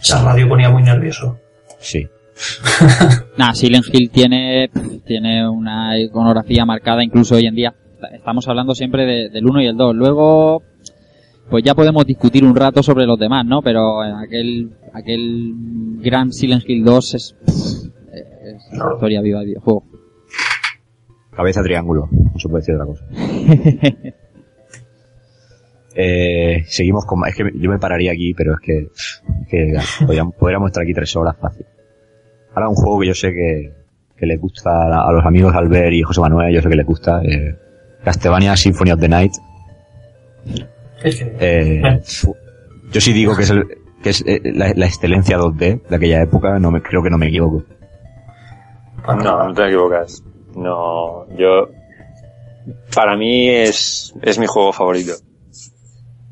Esa 0.00 0.22
radio 0.22 0.48
ponía 0.48 0.68
muy 0.70 0.82
nervioso. 0.82 1.38
Sí. 1.78 2.06
Nah, 3.38 3.52
Silent 3.54 3.84
Hill 3.92 4.10
tiene, 4.10 4.70
tiene 5.06 5.46
una 5.48 5.98
iconografía 5.98 6.64
marcada 6.66 7.02
incluso 7.04 7.34
hoy 7.36 7.46
en 7.46 7.54
día. 7.54 7.74
Estamos 8.12 8.46
hablando 8.48 8.74
siempre 8.74 9.04
de- 9.06 9.28
del 9.30 9.46
1 9.46 9.62
y 9.62 9.66
el 9.66 9.76
2. 9.76 9.94
Luego, 9.94 10.62
pues 11.50 11.64
ya 11.64 11.74
podemos 11.74 12.04
discutir 12.04 12.44
un 12.44 12.54
rato 12.54 12.82
sobre 12.82 13.06
los 13.06 13.18
demás, 13.18 13.44
¿no? 13.46 13.62
Pero 13.62 14.04
eh, 14.04 14.12
aquel, 14.24 14.70
aquel 14.92 15.52
gran 16.00 16.32
Silent 16.32 16.64
Hill 16.66 16.84
2 16.84 17.14
es, 17.14 17.36
es 18.12 18.72
historia 18.72 19.20
viva 19.20 19.40
del 19.40 19.48
videojuego. 19.48 19.84
Cabeza 21.30 21.62
triángulo, 21.62 22.08
no 22.10 22.38
se 22.38 22.48
puede 22.48 22.62
decir 22.62 22.74
otra 22.74 22.86
cosa. 22.86 23.04
Eh, 25.98 26.62
seguimos 26.66 27.06
con. 27.06 27.26
Es 27.26 27.34
que 27.34 27.44
yo 27.54 27.70
me 27.70 27.78
pararía 27.78 28.12
aquí, 28.12 28.34
pero 28.34 28.52
es 28.52 28.60
que, 28.60 28.78
es 28.80 29.22
que 29.48 30.04
podríamos, 30.04 30.34
podríamos 30.34 30.66
estar 30.68 30.82
aquí 30.82 30.92
tres 30.92 31.16
horas 31.16 31.36
fácil. 31.40 31.64
Ahora 32.54 32.68
un 32.68 32.74
juego 32.74 33.00
que 33.00 33.06
yo 33.06 33.14
sé 33.14 33.32
que, 33.32 33.72
que 34.14 34.26
les 34.26 34.38
gusta 34.38 34.70
a, 34.70 35.08
a 35.08 35.12
los 35.12 35.24
amigos 35.24 35.54
Albert 35.54 35.94
y 35.94 36.02
José 36.02 36.20
Manuel, 36.20 36.54
yo 36.54 36.60
sé 36.60 36.68
que 36.68 36.76
les 36.76 36.84
gusta, 36.84 37.22
eh, 37.22 37.56
Castlevania 38.04 38.54
Symphony 38.56 38.90
of 38.90 39.00
the 39.00 39.08
Night. 39.08 39.32
Eh, 41.04 41.82
yo 42.90 43.00
sí 43.00 43.12
digo 43.12 43.36
que 43.36 43.42
es, 43.42 43.50
el, 43.50 43.66
que 44.02 44.10
es 44.10 44.24
eh, 44.26 44.40
la, 44.44 44.72
la 44.74 44.86
excelencia 44.86 45.38
2D 45.38 45.82
de 45.82 45.96
aquella 45.96 46.22
época, 46.22 46.58
no 46.58 46.70
me, 46.70 46.82
creo 46.82 47.02
que 47.02 47.10
no 47.10 47.18
me 47.18 47.28
equivoco. 47.28 47.64
No, 49.06 49.46
no 49.46 49.54
te 49.54 49.66
equivocas. 49.66 50.22
No, 50.54 51.26
yo. 51.36 51.68
Para 52.94 53.16
mí 53.16 53.48
es, 53.48 54.14
es 54.22 54.38
mi 54.38 54.46
juego 54.46 54.72
favorito. 54.72 55.12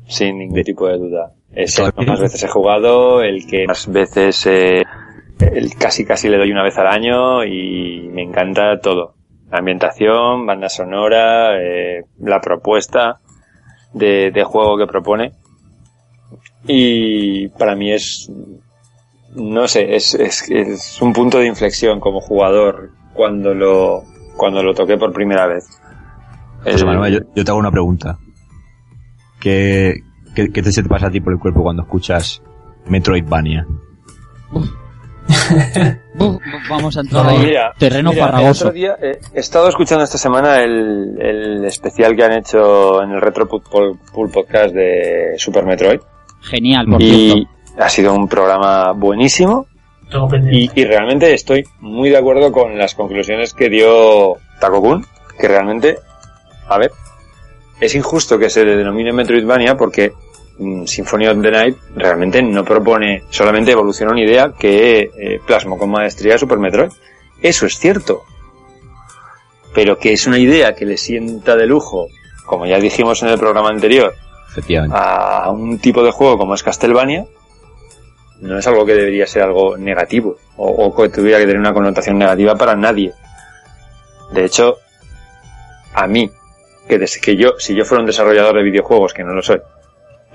Sin 0.07 0.37
ningún 0.37 0.63
tipo 0.63 0.87
de 0.87 0.97
duda. 0.97 1.31
Es 1.53 1.79
el 1.79 1.93
que 1.93 2.05
más 2.05 2.19
veces 2.19 2.43
he 2.43 2.47
jugado, 2.47 3.21
el 3.21 3.47
que 3.47 3.65
más 3.65 3.89
veces 3.89 4.45
eh, 4.45 4.83
el 5.39 5.73
casi 5.75 6.05
casi 6.05 6.27
le 6.27 6.37
doy 6.37 6.51
una 6.51 6.63
vez 6.63 6.77
al 6.77 6.87
año 6.87 7.45
y 7.45 8.09
me 8.11 8.23
encanta 8.23 8.79
todo. 8.81 9.15
La 9.49 9.59
ambientación, 9.59 10.45
banda 10.45 10.67
sonora, 10.67 11.57
eh, 11.61 12.03
la 12.19 12.41
propuesta 12.41 13.21
de, 13.95 14.29
de 14.31 14.43
juego 14.43 14.77
que 14.77 14.85
propone. 14.85 15.31
Y 16.67 17.47
para 17.49 17.75
mí 17.75 17.91
es, 17.91 18.29
no 19.35 19.67
sé, 19.67 19.95
es, 19.95 20.13
es, 20.15 20.49
es 20.49 21.01
un 21.01 21.13
punto 21.13 21.39
de 21.39 21.47
inflexión 21.47 21.99
como 21.99 22.19
jugador 22.21 22.91
cuando 23.13 23.53
lo, 23.53 24.03
cuando 24.35 24.61
lo 24.63 24.73
toqué 24.73 24.97
por 24.97 25.13
primera 25.13 25.47
vez. 25.47 25.65
José 26.63 26.75
El- 26.79 26.85
Manuel, 26.85 27.13
yo, 27.13 27.19
yo 27.35 27.43
te 27.45 27.51
hago 27.51 27.59
una 27.59 27.71
pregunta. 27.71 28.17
¿Qué, 29.39 30.01
qué, 30.35 30.49
qué 30.51 30.61
te 30.63 30.71
se 30.71 30.81
te 30.83 30.89
pasa 30.89 31.07
a 31.07 31.11
ti 31.11 31.21
por 31.21 31.33
el 31.33 31.39
cuerpo 31.39 31.61
cuando 31.61 31.83
escuchas 31.83 32.41
Metroidvania? 32.87 33.67
Buf, 36.13 36.41
vamos 36.69 36.97
a 36.97 37.01
entrar 37.01 37.23
No, 37.25 37.29
ahí. 37.31 37.39
Mira, 37.45 37.73
Terreno 37.77 38.11
mira, 38.11 38.25
farragoso. 38.27 38.65
el 38.65 38.69
otro 38.69 38.71
día, 38.79 38.95
eh, 39.01 39.19
he 39.33 39.39
estado 39.39 39.67
escuchando 39.69 40.03
esta 40.03 40.17
semana 40.17 40.59
el, 40.61 41.17
el 41.19 41.65
especial 41.65 42.15
que 42.15 42.23
han 42.23 42.33
hecho 42.33 43.01
en 43.03 43.11
el 43.11 43.21
Retro 43.21 43.47
Pool, 43.47 43.97
Pool 44.13 44.29
Podcast 44.31 44.73
de 44.73 45.33
Super 45.37 45.65
Metroid. 45.65 45.99
Genial, 46.41 46.85
por 46.87 47.01
Y 47.01 47.31
cierto. 47.31 47.49
ha 47.79 47.89
sido 47.89 48.13
un 48.13 48.27
programa 48.27 48.91
buenísimo. 48.93 49.67
Y, 50.51 50.69
y 50.79 50.85
realmente 50.85 51.33
estoy 51.33 51.63
muy 51.79 52.09
de 52.09 52.17
acuerdo 52.17 52.51
con 52.51 52.77
las 52.77 52.93
conclusiones 52.93 53.53
que 53.53 53.69
dio 53.69 54.35
Takokun, 54.59 55.03
que 55.39 55.47
realmente, 55.47 55.97
a 56.69 56.77
ver, 56.77 56.91
es 57.81 57.95
injusto 57.95 58.37
que 58.37 58.49
se 58.51 58.63
le 58.63 58.77
denomine 58.77 59.11
Metroidvania 59.11 59.75
porque 59.75 60.13
Symphony 60.85 61.27
of 61.27 61.41
the 61.41 61.51
Night 61.51 61.77
realmente 61.95 62.41
no 62.41 62.63
propone, 62.63 63.23
solamente 63.29 63.71
evoluciona 63.71 64.13
una 64.13 64.23
idea 64.23 64.53
que 64.57 65.11
eh, 65.17 65.39
plasmó 65.45 65.77
con 65.77 65.89
maestría 65.89 66.37
Super 66.37 66.59
Metroid. 66.59 66.91
Eso 67.41 67.65
es 67.65 67.77
cierto. 67.77 68.23
Pero 69.73 69.97
que 69.97 70.13
es 70.13 70.25
una 70.27 70.39
idea 70.39 70.73
que 70.73 70.85
le 70.85 70.97
sienta 70.97 71.55
de 71.55 71.65
lujo, 71.65 72.07
como 72.45 72.65
ya 72.65 72.79
dijimos 72.79 73.21
en 73.23 73.29
el 73.29 73.37
programa 73.37 73.69
anterior, 73.69 74.13
a 74.91 75.51
un 75.51 75.79
tipo 75.79 76.01
de 76.03 76.11
juego 76.11 76.37
como 76.37 76.53
es 76.53 76.63
Castlevania, 76.63 77.25
no 78.39 78.57
es 78.57 78.67
algo 78.67 78.85
que 78.85 78.93
debería 78.93 79.27
ser 79.27 79.43
algo 79.43 79.77
negativo 79.77 80.37
o, 80.55 80.67
o 80.67 80.95
que 80.95 81.09
tuviera 81.09 81.39
que 81.39 81.45
tener 81.45 81.59
una 81.59 81.73
connotación 81.73 82.17
negativa 82.17 82.55
para 82.55 82.75
nadie. 82.75 83.13
De 84.31 84.45
hecho, 84.45 84.77
a 85.93 86.07
mí, 86.07 86.29
que 86.87 86.97
desde 86.97 87.19
que 87.19 87.35
yo, 87.35 87.55
si 87.57 87.75
yo 87.75 87.83
fuera 87.83 88.01
un 88.01 88.07
desarrollador 88.07 88.55
de 88.55 88.63
videojuegos, 88.63 89.13
que 89.13 89.23
no 89.23 89.33
lo 89.33 89.41
soy, 89.41 89.61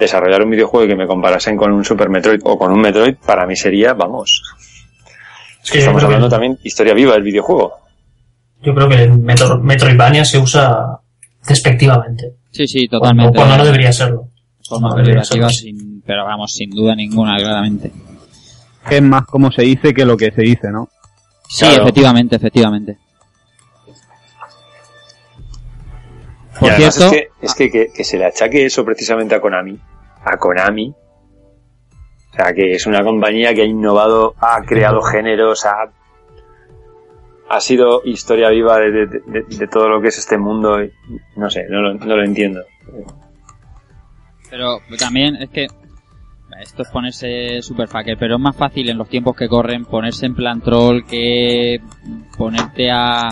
desarrollar 0.01 0.43
un 0.43 0.51
videojuego 0.51 0.87
y 0.87 0.89
que 0.89 0.97
me 0.97 1.07
comparasen 1.07 1.57
con 1.57 1.71
un 1.73 1.85
Super 1.85 2.09
Metroid 2.09 2.41
o 2.45 2.59
con 2.59 2.73
un 2.73 2.81
Metroid, 2.81 3.15
para 3.25 3.47
mí 3.47 3.55
sería, 3.55 3.93
vamos, 3.95 4.43
Es 5.63 5.71
que 5.71 5.79
yo 5.79 5.81
estamos 5.81 5.99
creo 6.01 6.09
que- 6.09 6.15
hablando 6.17 6.29
también 6.29 6.59
historia 6.65 6.95
viva 6.95 7.13
del 7.13 7.23
videojuego. 7.23 7.75
Yo 8.63 8.75
creo 8.75 8.89
que 8.89 9.03
el 9.05 9.19
Metro- 9.19 9.59
Metroidvania 9.61 10.25
se 10.25 10.39
usa 10.39 10.99
despectivamente. 11.47 12.35
Sí, 12.51 12.67
sí, 12.67 12.89
totalmente. 12.89 13.37
cuando 13.37 13.57
no 13.59 13.65
debería 13.65 13.93
serlo. 13.93 14.29
Forma 14.69 14.89
No 14.91 14.95
debería 14.97 15.23
peyorativa, 15.23 15.49
serlo. 15.51 15.79
sin- 15.79 16.03
pero 16.07 16.25
vamos, 16.25 16.53
sin 16.53 16.71
duda 16.71 16.95
ninguna, 16.95 17.37
claramente. 17.39 17.93
Es 18.91 19.03
más 19.03 19.25
como 19.27 19.51
se 19.53 19.63
dice 19.63 19.93
que 19.95 20.05
lo 20.05 20.17
que 20.17 20.31
se 20.31 20.43
dice, 20.43 20.71
¿no? 20.71 20.89
Sí, 21.49 21.65
Claro. 21.67 21.83
efectivamente, 21.83 22.37
efectivamente. 22.37 22.99
Y 26.61 26.65
Por 26.65 26.71
además 26.71 26.95
cierto, 26.95 27.15
es, 27.15 27.21
que, 27.21 27.29
es 27.47 27.55
que, 27.55 27.71
que, 27.71 27.93
que 27.93 28.05
se 28.05 28.19
le 28.19 28.27
achaque 28.27 28.65
eso 28.67 28.85
precisamente 28.85 29.35
a 29.35 29.41
Konami. 29.41 29.79
A 30.25 30.37
Konami. 30.37 30.89
O 30.91 32.35
sea, 32.35 32.53
que 32.53 32.73
es 32.75 32.87
una 32.87 33.03
compañía 33.03 33.55
que 33.55 33.63
ha 33.63 33.67
innovado, 33.67 34.35
ha 34.39 34.61
creado 34.63 35.01
géneros, 35.03 35.65
ha, 35.67 35.91
ha 37.49 37.61
sido 37.61 38.03
historia 38.05 38.51
viva 38.51 38.79
de, 38.79 38.91
de- 38.93 39.07
de- 39.07 39.57
de 39.57 39.67
todo 39.67 39.89
lo 39.89 40.01
que 40.01 40.09
es 40.09 40.19
este 40.19 40.39
mundo. 40.39 40.83
y 40.83 40.93
no 41.37 41.51
sé, 41.51 41.65
no 41.69 41.81
lo, 41.81 41.95
no 41.95 42.17
lo 42.17 42.23
entiendo. 42.25 42.61
pero 44.51 44.79
también 44.99 45.37
es 45.37 45.51
que 45.51 45.67
esto 46.61 46.83
es 46.83 46.89
ponerse 46.91 47.63
super 47.63 47.89
fucker, 47.89 48.17
pero 48.19 48.35
es 48.37 48.41
más 48.41 48.55
fácil 48.57 48.91
en 48.91 48.99
los 48.99 49.09
tiempos 49.09 49.35
que 49.37 49.49
corren 49.49 49.85
ponerse 49.85 50.27
en 50.27 50.35
plan 50.35 50.61
troll 50.61 51.05
que 51.07 51.81
ponerte 52.37 52.91
a 52.91 53.29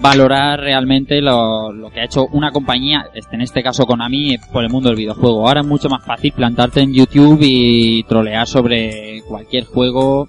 valorar 0.00 0.60
realmente 0.60 1.20
lo, 1.20 1.72
lo 1.72 1.90
que 1.90 2.00
ha 2.00 2.04
hecho 2.04 2.26
una 2.32 2.50
compañía, 2.50 3.06
este, 3.14 3.36
en 3.36 3.42
este 3.42 3.62
caso 3.62 3.86
Konami, 3.86 4.38
por 4.52 4.64
el 4.64 4.70
mundo 4.70 4.88
del 4.88 4.98
videojuego. 4.98 5.46
Ahora 5.46 5.60
es 5.60 5.66
mucho 5.66 5.88
más 5.88 6.04
fácil 6.04 6.32
plantarte 6.32 6.80
en 6.80 6.92
YouTube 6.92 7.38
y 7.42 8.02
trolear 8.04 8.46
sobre 8.46 9.22
cualquier 9.28 9.64
juego, 9.64 10.28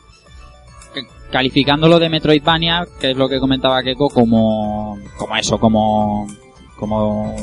calificándolo 1.31 1.99
de 1.99 2.09
Metroidvania, 2.09 2.85
que 2.99 3.11
es 3.11 3.17
lo 3.17 3.27
que 3.27 3.39
comentaba 3.39 3.83
Keiko, 3.83 4.09
como, 4.09 4.97
como 5.17 5.35
eso, 5.35 5.57
como, 5.59 6.27
como 6.77 7.35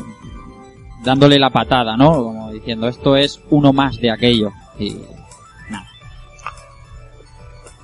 dándole 1.05 1.39
la 1.39 1.51
patada, 1.51 1.97
¿no? 1.97 2.13
Como 2.23 2.53
diciendo, 2.53 2.89
esto 2.89 3.17
es 3.17 3.41
uno 3.51 3.73
más 3.73 3.97
de 3.99 4.11
aquello. 4.11 4.51
Y. 4.79 4.97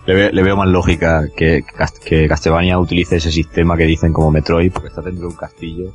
Le, 0.09 0.15
ve- 0.15 0.33
le 0.33 0.43
veo 0.43 0.57
más 0.57 0.69
lógica 0.69 1.25
que, 1.37 1.63
que 1.63 1.75
Cast- 1.77 1.99
que 2.03 2.27
Castlevania 2.27 2.79
utilice 2.79 3.17
ese 3.17 3.31
sistema 3.31 3.77
que 3.77 3.85
dicen 3.85 4.11
como 4.13 4.31
Metroid, 4.31 4.73
porque 4.73 4.89
está 4.89 5.03
dentro 5.03 5.21
de 5.23 5.27
un 5.29 5.37
castillo 5.37 5.93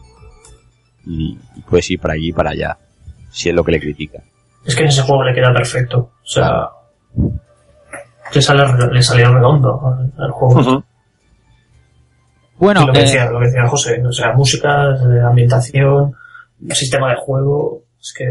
y, 1.06 1.36
y 1.56 1.62
puedes 1.62 1.90
ir 1.90 2.00
para 2.00 2.14
allí 2.14 2.30
y 2.30 2.32
para 2.32 2.52
allá, 2.52 2.78
si 3.32 3.50
es 3.50 3.56
lo 3.56 3.64
que 3.64 3.72
le 3.72 3.80
critica. 3.80 4.20
Es 4.64 4.76
que 4.76 4.84
en 4.84 4.90
ese 4.90 5.02
juego 5.02 5.24
le 5.24 5.34
queda 5.34 5.52
perfecto. 5.52 6.12
O 6.24 6.26
sea, 6.28 6.70
le, 8.36 8.42
sale, 8.42 8.64
le 8.92 9.02
salió 9.02 9.34
redondo 9.34 9.82
al 10.18 10.32
juego. 10.32 10.84
Bueno, 12.58 12.86
lo, 12.86 12.94
que 12.94 13.00
eh, 13.00 13.02
decía, 13.02 13.30
lo 13.32 13.40
que 13.40 13.46
decía 13.48 13.68
José, 13.68 14.02
o 14.06 14.12
sea, 14.12 14.34
música, 14.34 14.90
eh, 14.92 15.22
ambientación, 15.28 16.14
sistema 16.70 17.10
de 17.10 17.16
juego, 17.18 17.82
es 18.00 18.14
que 18.16 18.26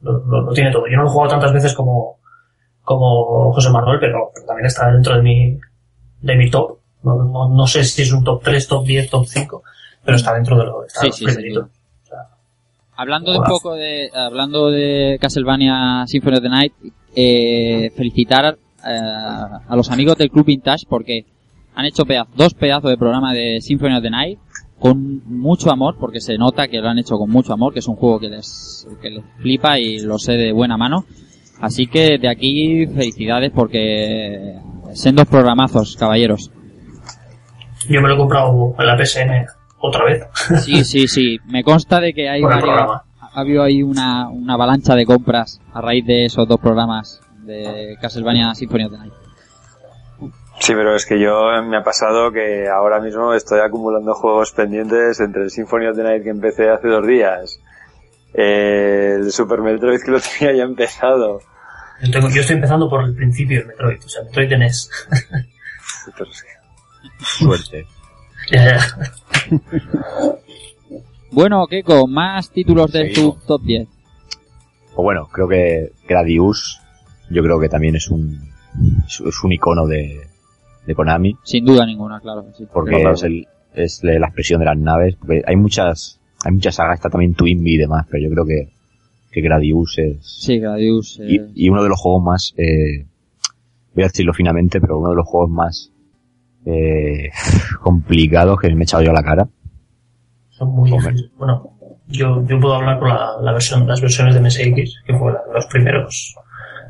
lo, 0.00 0.12
lo- 0.24 0.42
lo 0.46 0.52
tiene 0.54 0.72
todo. 0.72 0.84
Yo 0.90 0.96
no 0.96 1.02
lo 1.04 1.08
he 1.10 1.12
jugado 1.12 1.32
tantas 1.32 1.52
veces 1.52 1.74
como, 1.74 2.19
como 2.98 3.52
José 3.52 3.70
Manuel, 3.70 3.98
pero 4.00 4.32
también 4.46 4.66
está 4.66 4.90
dentro 4.90 5.14
de 5.16 5.22
mi, 5.22 5.58
de 6.22 6.36
mi 6.36 6.50
top. 6.50 6.78
No, 7.04 7.14
no, 7.22 7.48
no 7.48 7.66
sé 7.66 7.84
si 7.84 8.02
es 8.02 8.12
un 8.12 8.24
top 8.24 8.42
3, 8.42 8.66
top 8.66 8.84
10, 8.84 9.10
top 9.10 9.26
5, 9.26 9.62
pero 10.04 10.16
está 10.16 10.34
dentro 10.34 10.58
de 10.58 10.64
lo 10.64 10.84
está 10.84 11.02
Sí, 11.02 11.12
sí, 11.12 11.24
primeritos. 11.24 11.66
Hablando 12.96 13.32
de 13.32 13.38
un 13.38 13.44
poco 13.44 13.74
de, 13.74 14.10
hablando 14.14 14.70
de 14.70 15.18
Castlevania 15.20 16.04
Symphony 16.06 16.36
of 16.36 16.42
the 16.42 16.48
Night, 16.48 16.72
eh, 17.16 17.90
felicitar 17.96 18.58
eh, 18.86 18.98
a 19.68 19.74
los 19.76 19.90
amigos 19.90 20.16
del 20.18 20.30
Club 20.30 20.46
Vintage 20.46 20.84
porque 20.88 21.24
han 21.74 21.86
hecho 21.86 22.04
peda- 22.04 22.26
dos 22.36 22.52
pedazos 22.54 22.90
de 22.90 22.98
programa 22.98 23.32
de 23.32 23.60
Symphony 23.62 23.96
of 23.96 24.02
the 24.02 24.10
Night 24.10 24.38
con 24.78 25.22
mucho 25.26 25.70
amor, 25.70 25.96
porque 26.00 26.20
se 26.20 26.36
nota 26.38 26.66
que 26.68 26.78
lo 26.80 26.88
han 26.88 26.98
hecho 26.98 27.16
con 27.16 27.30
mucho 27.30 27.52
amor, 27.52 27.72
que 27.72 27.78
es 27.80 27.88
un 27.88 27.96
juego 27.96 28.18
que 28.18 28.28
les, 28.28 28.86
que 29.00 29.10
les 29.10 29.24
flipa 29.38 29.78
y 29.78 30.00
lo 30.00 30.18
sé 30.18 30.32
de 30.32 30.52
buena 30.52 30.76
mano. 30.76 31.04
Así 31.60 31.86
que 31.86 32.18
de 32.18 32.28
aquí 32.28 32.86
felicidades 32.86 33.50
porque 33.54 34.56
sen 34.94 35.14
dos 35.16 35.26
programazos, 35.26 35.96
caballeros. 35.96 36.50
Yo 37.88 38.00
me 38.02 38.08
lo 38.08 38.14
he 38.14 38.18
comprado 38.18 38.74
en 38.78 38.86
la 38.86 38.96
PSN 38.96 39.46
otra 39.78 40.04
vez. 40.04 40.22
Sí, 40.64 40.84
sí, 40.84 41.08
sí. 41.08 41.38
Me 41.46 41.62
consta 41.64 42.00
de 42.00 42.12
que 42.12 42.28
hay 42.28 42.42
varios- 42.42 43.02
ha 43.32 43.40
habido 43.40 43.62
ahí 43.62 43.82
una, 43.82 44.28
una 44.28 44.54
avalancha 44.54 44.94
de 44.94 45.06
compras 45.06 45.60
a 45.72 45.80
raíz 45.80 46.04
de 46.04 46.24
esos 46.26 46.48
dos 46.48 46.58
programas 46.60 47.20
de 47.44 47.96
Castlevania 48.00 48.54
Symphony 48.54 48.84
of 48.84 48.92
the 48.92 48.98
Night. 48.98 49.12
Sí, 50.58 50.74
pero 50.74 50.94
es 50.94 51.06
que 51.06 51.18
yo 51.18 51.32
me 51.64 51.76
ha 51.78 51.82
pasado 51.84 52.32
que 52.32 52.68
ahora 52.68 53.00
mismo 53.00 53.32
estoy 53.32 53.60
acumulando 53.60 54.12
juegos 54.14 54.52
pendientes 54.52 55.18
entre 55.20 55.44
el 55.44 55.50
Symphony 55.50 55.86
of 55.86 55.96
the 55.96 56.02
Night 56.02 56.22
que 56.22 56.28
empecé 56.30 56.68
hace 56.68 56.88
dos 56.88 57.06
días, 57.06 57.60
el 58.34 59.30
Super 59.32 59.60
Metroid 59.60 60.00
que 60.04 60.10
lo 60.10 60.18
tenía 60.38 60.56
ya 60.56 60.62
empezado. 60.64 61.40
Yo, 62.02 62.10
tengo- 62.10 62.30
yo 62.30 62.40
estoy 62.40 62.56
empezando 62.56 62.88
por 62.88 63.04
el 63.04 63.14
principio 63.14 63.60
de 63.60 63.66
Metroid, 63.66 63.98
o 64.04 64.08
sea, 64.08 64.22
Metroid 64.24 64.52
es 64.62 64.90
que- 66.12 67.24
Suerte. 67.24 67.86
Ya, 68.50 68.64
ya. 68.64 68.80
Bueno, 71.30 71.66
Keiko, 71.68 72.06
más 72.08 72.50
títulos 72.50 72.90
de 72.90 73.10
tu 73.10 73.36
top 73.46 73.62
10. 73.62 73.88
Pues 73.88 74.96
bueno, 74.96 75.28
creo 75.32 75.46
que 75.48 75.92
Gradius, 76.08 76.80
yo 77.30 77.42
creo 77.42 77.60
que 77.60 77.68
también 77.68 77.94
es 77.96 78.08
un, 78.10 78.40
es, 79.06 79.20
un 79.44 79.52
icono 79.52 79.86
de, 79.86 80.26
de 80.86 80.94
Konami, 80.94 81.36
Sin 81.44 81.64
duda 81.64 81.86
ninguna, 81.86 82.18
claro. 82.20 82.44
que 82.46 82.54
sí. 82.54 82.66
porque 82.72 82.96
Claro. 82.96 83.14
es, 83.14 83.22
el, 83.22 83.46
es 83.74 84.00
la 84.02 84.26
expresión 84.26 84.58
de 84.60 84.66
las 84.66 84.78
naves, 84.78 85.14
porque 85.16 85.42
hay 85.46 85.54
muchas, 85.56 86.19
hay 86.44 86.52
muchas 86.52 86.74
sagas, 86.74 86.96
está 86.96 87.10
también 87.10 87.34
Twinbee 87.34 87.74
y 87.74 87.78
demás, 87.78 88.06
pero 88.10 88.22
yo 88.22 88.30
creo 88.30 88.44
que, 88.46 88.72
que 89.30 89.40
Gradius 89.40 89.98
es, 89.98 90.16
Sí, 90.22 90.58
Gradius. 90.58 91.18
eh, 91.20 91.48
y, 91.54 91.66
y 91.66 91.68
uno 91.68 91.82
de 91.82 91.88
los 91.88 92.00
juegos 92.00 92.22
más, 92.24 92.54
eh, 92.56 93.06
voy 93.94 94.04
a 94.04 94.08
decirlo 94.08 94.32
finamente, 94.32 94.80
pero 94.80 94.98
uno 94.98 95.10
de 95.10 95.16
los 95.16 95.26
juegos 95.26 95.50
más 95.50 95.90
eh, 96.66 97.30
complicados 97.82 98.58
que 98.60 98.68
me 98.74 98.80
he 98.80 98.84
echado 98.84 99.02
yo 99.02 99.10
a 99.10 99.14
la 99.14 99.22
cara. 99.22 99.48
Son 100.50 100.68
muy 100.68 100.90
difíciles. 100.90 101.30
Bueno, 101.38 101.70
yo, 102.08 102.44
yo 102.46 102.60
puedo 102.60 102.74
hablar 102.74 102.98
por 102.98 103.08
la, 103.08 103.30
la 103.42 103.52
versión, 103.52 103.86
las 103.86 104.00
versiones 104.00 104.34
de 104.34 104.40
MSX, 104.40 104.94
que 105.06 105.14
fue 105.18 105.32
la- 105.32 105.40
los 105.54 105.66
primeros 105.66 106.34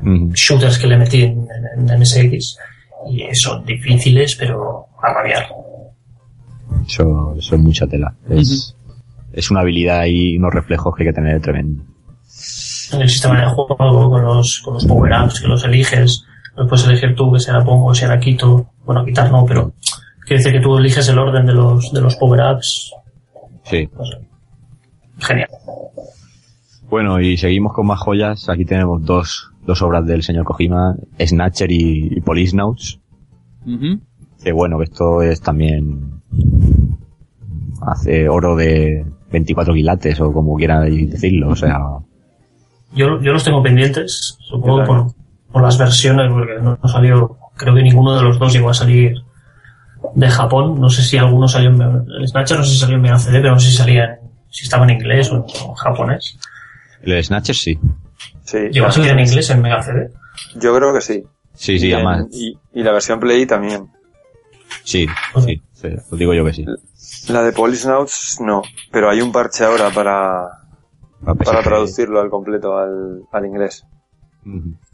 Mm, 0.03 0.31
shooters 0.33 0.79
que 0.79 0.87
le 0.87 0.97
metí 0.97 1.21
en, 1.21 1.47
en- 1.77 1.89
en 1.91 1.99
MSX. 1.99 2.57
Y 3.07 3.23
son 3.35 3.63
difíciles, 3.65 4.35
pero 4.35 4.87
a 4.99 5.13
rabiar. 5.13 5.45
Eso, 6.87 7.35
eso 7.37 7.55
es 7.55 7.61
mucha 7.61 7.85
tela. 7.87 8.13
Es, 8.29 8.75
es 9.33 9.51
una 9.51 9.61
habilidad 9.61 10.05
y 10.05 10.37
unos 10.37 10.53
reflejos 10.53 10.95
que 10.95 11.03
hay 11.03 11.09
que 11.09 11.13
tener 11.13 11.41
tremendo. 11.41 11.83
En 12.93 13.01
el 13.01 13.09
sistema 13.09 13.39
de 13.39 13.47
juego, 13.47 13.75
con 14.09 14.23
los, 14.23 14.61
con 14.63 14.73
los 14.73 14.85
power-ups, 14.85 15.41
que 15.41 15.47
los 15.47 15.63
eliges, 15.63 16.25
los 16.57 16.67
puedes 16.67 16.85
elegir 16.85 17.15
tú, 17.15 17.31
que 17.31 17.39
sea 17.39 17.63
pongo, 17.63 17.91
que 17.91 17.99
sea 17.99 18.19
quito. 18.19 18.71
Bueno, 18.85 19.05
quitar 19.05 19.31
no, 19.31 19.45
pero 19.45 19.73
quiere 20.25 20.43
decir 20.43 20.51
que 20.51 20.59
tú 20.59 20.77
eliges 20.77 21.07
el 21.07 21.17
orden 21.17 21.45
de 21.45 21.53
los, 21.53 21.91
de 21.93 22.01
los 22.01 22.15
power-ups. 22.17 22.91
Sí. 23.63 23.89
Genial. 25.19 25.49
Bueno, 26.89 27.21
y 27.21 27.37
seguimos 27.37 27.71
con 27.73 27.87
más 27.87 27.99
joyas. 27.99 28.49
Aquí 28.49 28.65
tenemos 28.65 29.05
dos, 29.05 29.51
dos 29.65 29.81
obras 29.81 30.05
del 30.05 30.23
señor 30.23 30.43
Kojima, 30.43 30.95
Snatcher 31.17 31.71
y, 31.71 32.17
y 32.17 32.21
Policenauts. 32.21 32.99
ujú. 33.65 34.01
Que 34.43 34.51
bueno, 34.51 34.79
que 34.79 34.85
esto 34.85 35.21
es 35.21 35.39
también 35.39 36.21
hace 37.81 38.27
oro 38.27 38.55
de 38.55 39.05
24 39.31 39.73
quilates 39.73 40.19
o 40.21 40.31
como 40.33 40.55
quieran 40.55 41.09
decirlo, 41.09 41.49
o 41.49 41.55
sea, 41.55 41.77
Yo, 42.93 43.21
yo 43.21 43.31
los 43.31 43.43
tengo 43.43 43.63
pendientes, 43.63 44.37
supongo 44.39 44.83
por, 44.85 45.07
por 45.51 45.61
las 45.61 45.77
versiones, 45.77 46.29
porque 46.31 46.55
no, 46.61 46.77
no 46.81 46.89
salió, 46.89 47.37
creo 47.55 47.73
que 47.75 47.83
ninguno 47.83 48.15
de 48.15 48.23
los 48.23 48.37
dos 48.39 48.51
llegó 48.53 48.69
a 48.69 48.73
salir 48.73 49.15
de 50.15 50.29
Japón. 50.29 50.79
No 50.81 50.89
sé 50.89 51.01
si 51.03 51.17
alguno 51.17 51.47
salió 51.47 51.69
en, 51.69 51.81
el 51.81 52.27
Snatcher 52.27 52.57
no 52.57 52.63
sé 52.63 52.71
si 52.71 52.77
salió 52.79 52.95
en 52.97 53.03
VACD, 53.03 53.31
pero 53.31 53.51
no 53.53 53.59
sé 53.59 53.69
si 53.71 53.77
salía 53.77 54.03
en, 54.05 54.19
si 54.49 54.63
estaba 54.65 54.83
en 54.85 54.91
inglés 54.91 55.31
o 55.31 55.35
en, 55.37 55.41
o 55.43 55.69
en 55.69 55.75
japonés. 55.75 56.37
el 57.03 57.23
Snatcher 57.23 57.55
sí. 57.55 57.79
Sí, 58.43 58.57
¿Llegó 58.71 58.87
a 58.87 58.91
salir 58.91 59.11
en 59.11 59.19
inglés 59.19 59.49
en 59.49 59.61
Mega 59.61 59.81
CD? 59.81 60.09
yo 60.59 60.75
creo 60.75 60.93
que 60.93 61.01
sí. 61.01 61.23
Sí, 61.53 61.79
sí, 61.79 61.87
y, 61.87 61.91
en- 61.91 61.95
además, 61.95 62.25
y, 62.31 62.57
y 62.73 62.83
la 62.83 62.91
versión 62.91 63.19
Play 63.19 63.45
también. 63.45 63.87
sí, 64.83 65.05
sí, 65.45 65.61
sí, 65.73 65.87
os 66.11 66.17
digo 66.19 66.33
yo 66.33 66.43
que 66.45 66.53
sí. 66.53 66.65
La 67.31 67.43
de 67.43 67.51
Policenauts 67.53 68.39
no, 68.41 68.61
pero 68.91 69.09
hay 69.09 69.21
un 69.21 69.31
parche 69.31 69.63
ahora 69.63 69.89
para, 69.89 70.47
Para 71.23 71.35
para 71.37 71.59
PSG. 71.59 71.63
traducirlo 71.63 72.19
al 72.21 72.29
completo 72.29 72.77
al, 72.77 73.21
al 73.31 73.45
inglés. 73.45 73.85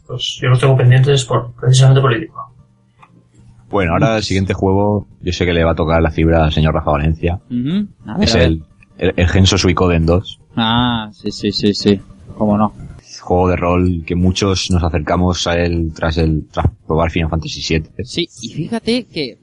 Pues 0.06 0.38
yo 0.42 0.48
los 0.48 0.60
tengo 0.60 0.76
pendientes 0.76 1.24
por, 1.24 1.52
precisamente 1.54 2.00
por 2.00 2.12
el 2.12 2.22
idioma. 2.24 2.42
Bueno, 3.70 3.92
ahora 3.92 4.16
el 4.16 4.22
siguiente 4.22 4.54
juego, 4.54 5.06
yo 5.20 5.32
sé 5.32 5.44
que 5.44 5.52
le 5.52 5.64
va 5.64 5.72
a 5.72 5.74
tocar 5.74 6.00
la 6.00 6.10
fibra 6.10 6.44
al 6.44 6.52
señor 6.52 6.74
Rafa 6.74 6.92
Valencia. 6.92 7.40
Ujú. 7.50 7.86
A 8.06 8.16
ver, 8.18 8.28
Es 8.28 8.34
el, 8.34 8.62
el, 8.96 9.12
el 9.16 9.28
Genso 9.28 9.58
Suicoden 9.58 10.06
2. 10.06 10.40
Ah, 10.56 11.10
sí, 11.12 11.30
sí, 11.30 11.52
sí, 11.52 11.74
sí. 11.74 12.00
¿Cómo 12.36 12.56
no? 12.56 12.72
Juego 13.20 13.48
de 13.48 13.56
rol 13.56 14.04
que 14.06 14.14
muchos 14.14 14.70
nos 14.70 14.82
acercamos 14.82 15.46
a 15.46 15.54
él 15.58 15.92
tras 15.94 16.16
el 16.16 16.46
tras 16.50 16.66
probar 16.86 17.10
Final 17.10 17.28
Fantasy 17.28 17.60
VII. 17.78 18.04
Sí, 18.04 18.26
y 18.40 18.48
fíjate 18.54 19.04
que 19.04 19.38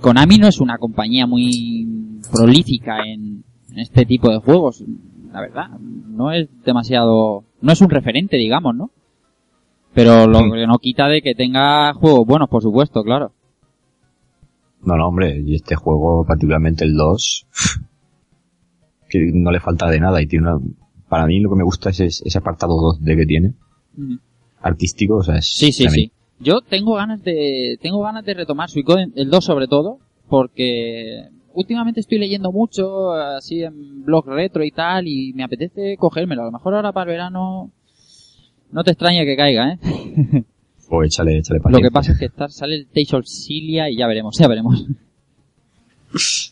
Konami 0.00 0.36
no 0.36 0.46
es 0.48 0.58
una 0.60 0.76
compañía 0.76 1.26
muy 1.26 1.86
prolífica 2.30 2.98
en, 3.04 3.44
este 3.76 4.06
tipo 4.06 4.30
de 4.30 4.38
juegos. 4.38 4.82
La 5.32 5.40
verdad, 5.40 5.68
no 5.78 6.32
es 6.32 6.48
demasiado, 6.64 7.44
no 7.60 7.72
es 7.72 7.80
un 7.80 7.90
referente, 7.90 8.36
digamos, 8.36 8.74
¿no? 8.74 8.90
Pero 9.94 10.26
lo 10.26 10.38
que 10.52 10.66
no 10.66 10.78
quita 10.78 11.08
de 11.08 11.22
que 11.22 11.34
tenga 11.34 11.92
juegos 11.94 12.26
buenos, 12.26 12.48
por 12.48 12.62
supuesto, 12.62 13.02
claro. 13.02 13.32
No, 14.82 14.96
no, 14.96 15.08
hombre, 15.08 15.42
y 15.44 15.54
este 15.54 15.74
juego, 15.74 16.24
particularmente 16.24 16.84
el 16.84 16.94
2, 16.94 17.46
que 19.08 19.30
no 19.34 19.50
le 19.50 19.60
falta 19.60 19.88
de 19.88 20.00
nada 20.00 20.22
y 20.22 20.26
tiene 20.26 20.50
una... 20.50 20.64
Para 21.08 21.26
mí 21.26 21.40
lo 21.40 21.50
que 21.50 21.56
me 21.56 21.64
gusta 21.64 21.90
es 21.90 22.00
ese, 22.00 22.28
ese 22.28 22.38
apartado 22.38 22.74
2D 22.74 23.16
que 23.16 23.26
tiene, 23.26 23.54
artístico, 24.60 25.16
o 25.16 25.22
sea, 25.22 25.36
es... 25.36 25.46
Sí, 25.46 25.72
sí, 25.72 25.88
sí. 25.88 26.12
Yo 26.40 26.60
tengo 26.60 26.94
ganas 26.94 27.22
de, 27.24 27.78
tengo 27.80 28.00
ganas 28.02 28.24
de 28.24 28.34
retomar 28.34 28.70
Suicoden, 28.70 29.12
el 29.16 29.30
2 29.30 29.44
sobre 29.44 29.66
todo, 29.66 29.98
porque 30.28 31.28
últimamente 31.54 32.00
estoy 32.00 32.18
leyendo 32.18 32.52
mucho, 32.52 33.12
así 33.12 33.62
en 33.62 34.04
blog 34.04 34.26
retro 34.28 34.64
y 34.64 34.70
tal, 34.70 35.06
y 35.06 35.32
me 35.34 35.44
apetece 35.44 35.96
cogérmelo. 35.96 36.42
A 36.42 36.46
lo 36.46 36.52
mejor 36.52 36.74
ahora 36.74 36.92
para 36.92 37.10
el 37.10 37.16
verano, 37.16 37.70
no 38.70 38.84
te 38.84 38.92
extraña 38.92 39.24
que 39.24 39.36
caiga, 39.36 39.72
¿eh? 39.72 40.44
O 40.90 41.02
échale, 41.04 41.38
échale 41.38 41.60
Lo 41.68 41.80
que 41.80 41.90
pasa 41.90 42.12
es 42.12 42.18
que 42.18 42.26
está, 42.26 42.48
sale 42.48 42.76
el 42.76 42.86
Tales 42.86 43.14
of 43.14 43.26
Cilia 43.26 43.90
y 43.90 43.96
ya 43.96 44.06
veremos, 44.06 44.36
ya 44.38 44.48
veremos. 44.48 44.86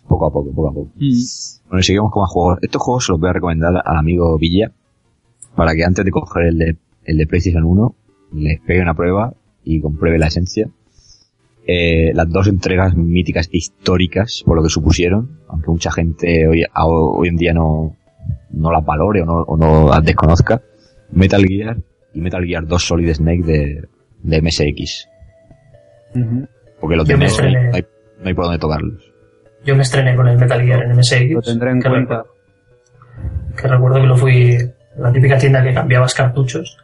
Poco 0.06 0.26
a 0.26 0.32
poco, 0.32 0.52
poco 0.52 0.68
a 0.68 0.72
poco. 0.72 0.90
Mm. 0.96 1.68
Bueno, 1.68 1.80
y 1.80 1.82
seguimos 1.82 2.12
con 2.12 2.22
más 2.22 2.30
juegos. 2.30 2.58
Estos 2.62 2.82
juegos 2.82 3.06
se 3.06 3.12
los 3.12 3.20
voy 3.20 3.30
a 3.30 3.32
recomendar 3.32 3.82
al 3.84 3.96
amigo 3.96 4.36
Villa 4.38 4.72
para 5.54 5.74
que 5.74 5.82
antes 5.82 6.04
de 6.04 6.10
coger 6.10 6.46
el 6.46 6.58
de, 6.58 6.76
el 7.04 7.16
de 7.16 7.26
PlayStation 7.26 7.64
1 7.64 7.94
les 8.34 8.60
pegue 8.60 8.82
una 8.82 8.94
prueba 8.94 9.34
y 9.64 9.80
compruebe 9.80 10.18
la 10.18 10.26
esencia. 10.26 10.68
Eh, 11.68 12.12
las 12.14 12.28
dos 12.30 12.46
entregas 12.46 12.94
míticas 12.94 13.46
e 13.52 13.56
históricas 13.58 14.42
por 14.46 14.56
lo 14.56 14.62
que 14.62 14.68
supusieron, 14.68 15.40
aunque 15.48 15.68
mucha 15.70 15.90
gente 15.90 16.46
hoy, 16.46 16.62
a- 16.72 16.86
hoy 16.86 17.28
en 17.28 17.36
día 17.36 17.52
no, 17.52 17.96
no 18.50 18.70
las 18.70 18.84
valore 18.84 19.22
o 19.22 19.26
no, 19.26 19.34
o 19.42 19.56
no 19.56 19.88
las 19.88 20.04
desconozca. 20.04 20.62
Metal 21.10 21.44
Gear 21.44 21.76
y 22.14 22.20
Metal 22.20 22.44
Gear 22.44 22.66
2 22.66 22.82
Solid 22.84 23.12
Snake 23.14 23.42
de, 23.42 23.84
de 24.22 24.42
MSX. 24.42 25.08
Porque 26.80 26.96
los 26.96 27.06
de 27.06 27.16
NES 27.16 27.38
no 27.40 27.46
hay, 27.74 27.84
no 28.20 28.28
hay 28.28 28.34
por 28.34 28.44
dónde 28.44 28.58
tocarlos. 28.58 29.12
Yo 29.64 29.74
me 29.76 29.82
estrené 29.82 30.14
con 30.14 30.28
el 30.28 30.38
Metal 30.38 30.62
Gear 30.62 30.82
en 30.84 30.96
MSX. 30.96 31.30
Lo 31.32 31.42
tendré 31.42 31.70
en 31.72 31.80
que 31.82 31.88
cuenta. 31.88 32.22
recuerdo- 32.22 33.56
que 33.56 33.68
recuerdo 33.68 34.00
que 34.02 34.06
lo 34.06 34.16
fui 34.16 34.56
la 34.98 35.12
típica 35.12 35.36
tienda 35.38 35.62
que 35.62 35.74
cambiabas 35.74 36.14
cartuchos. 36.14 36.76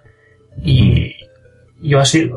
Y 0.63 1.13
yo 1.83 2.01
así, 2.01 2.31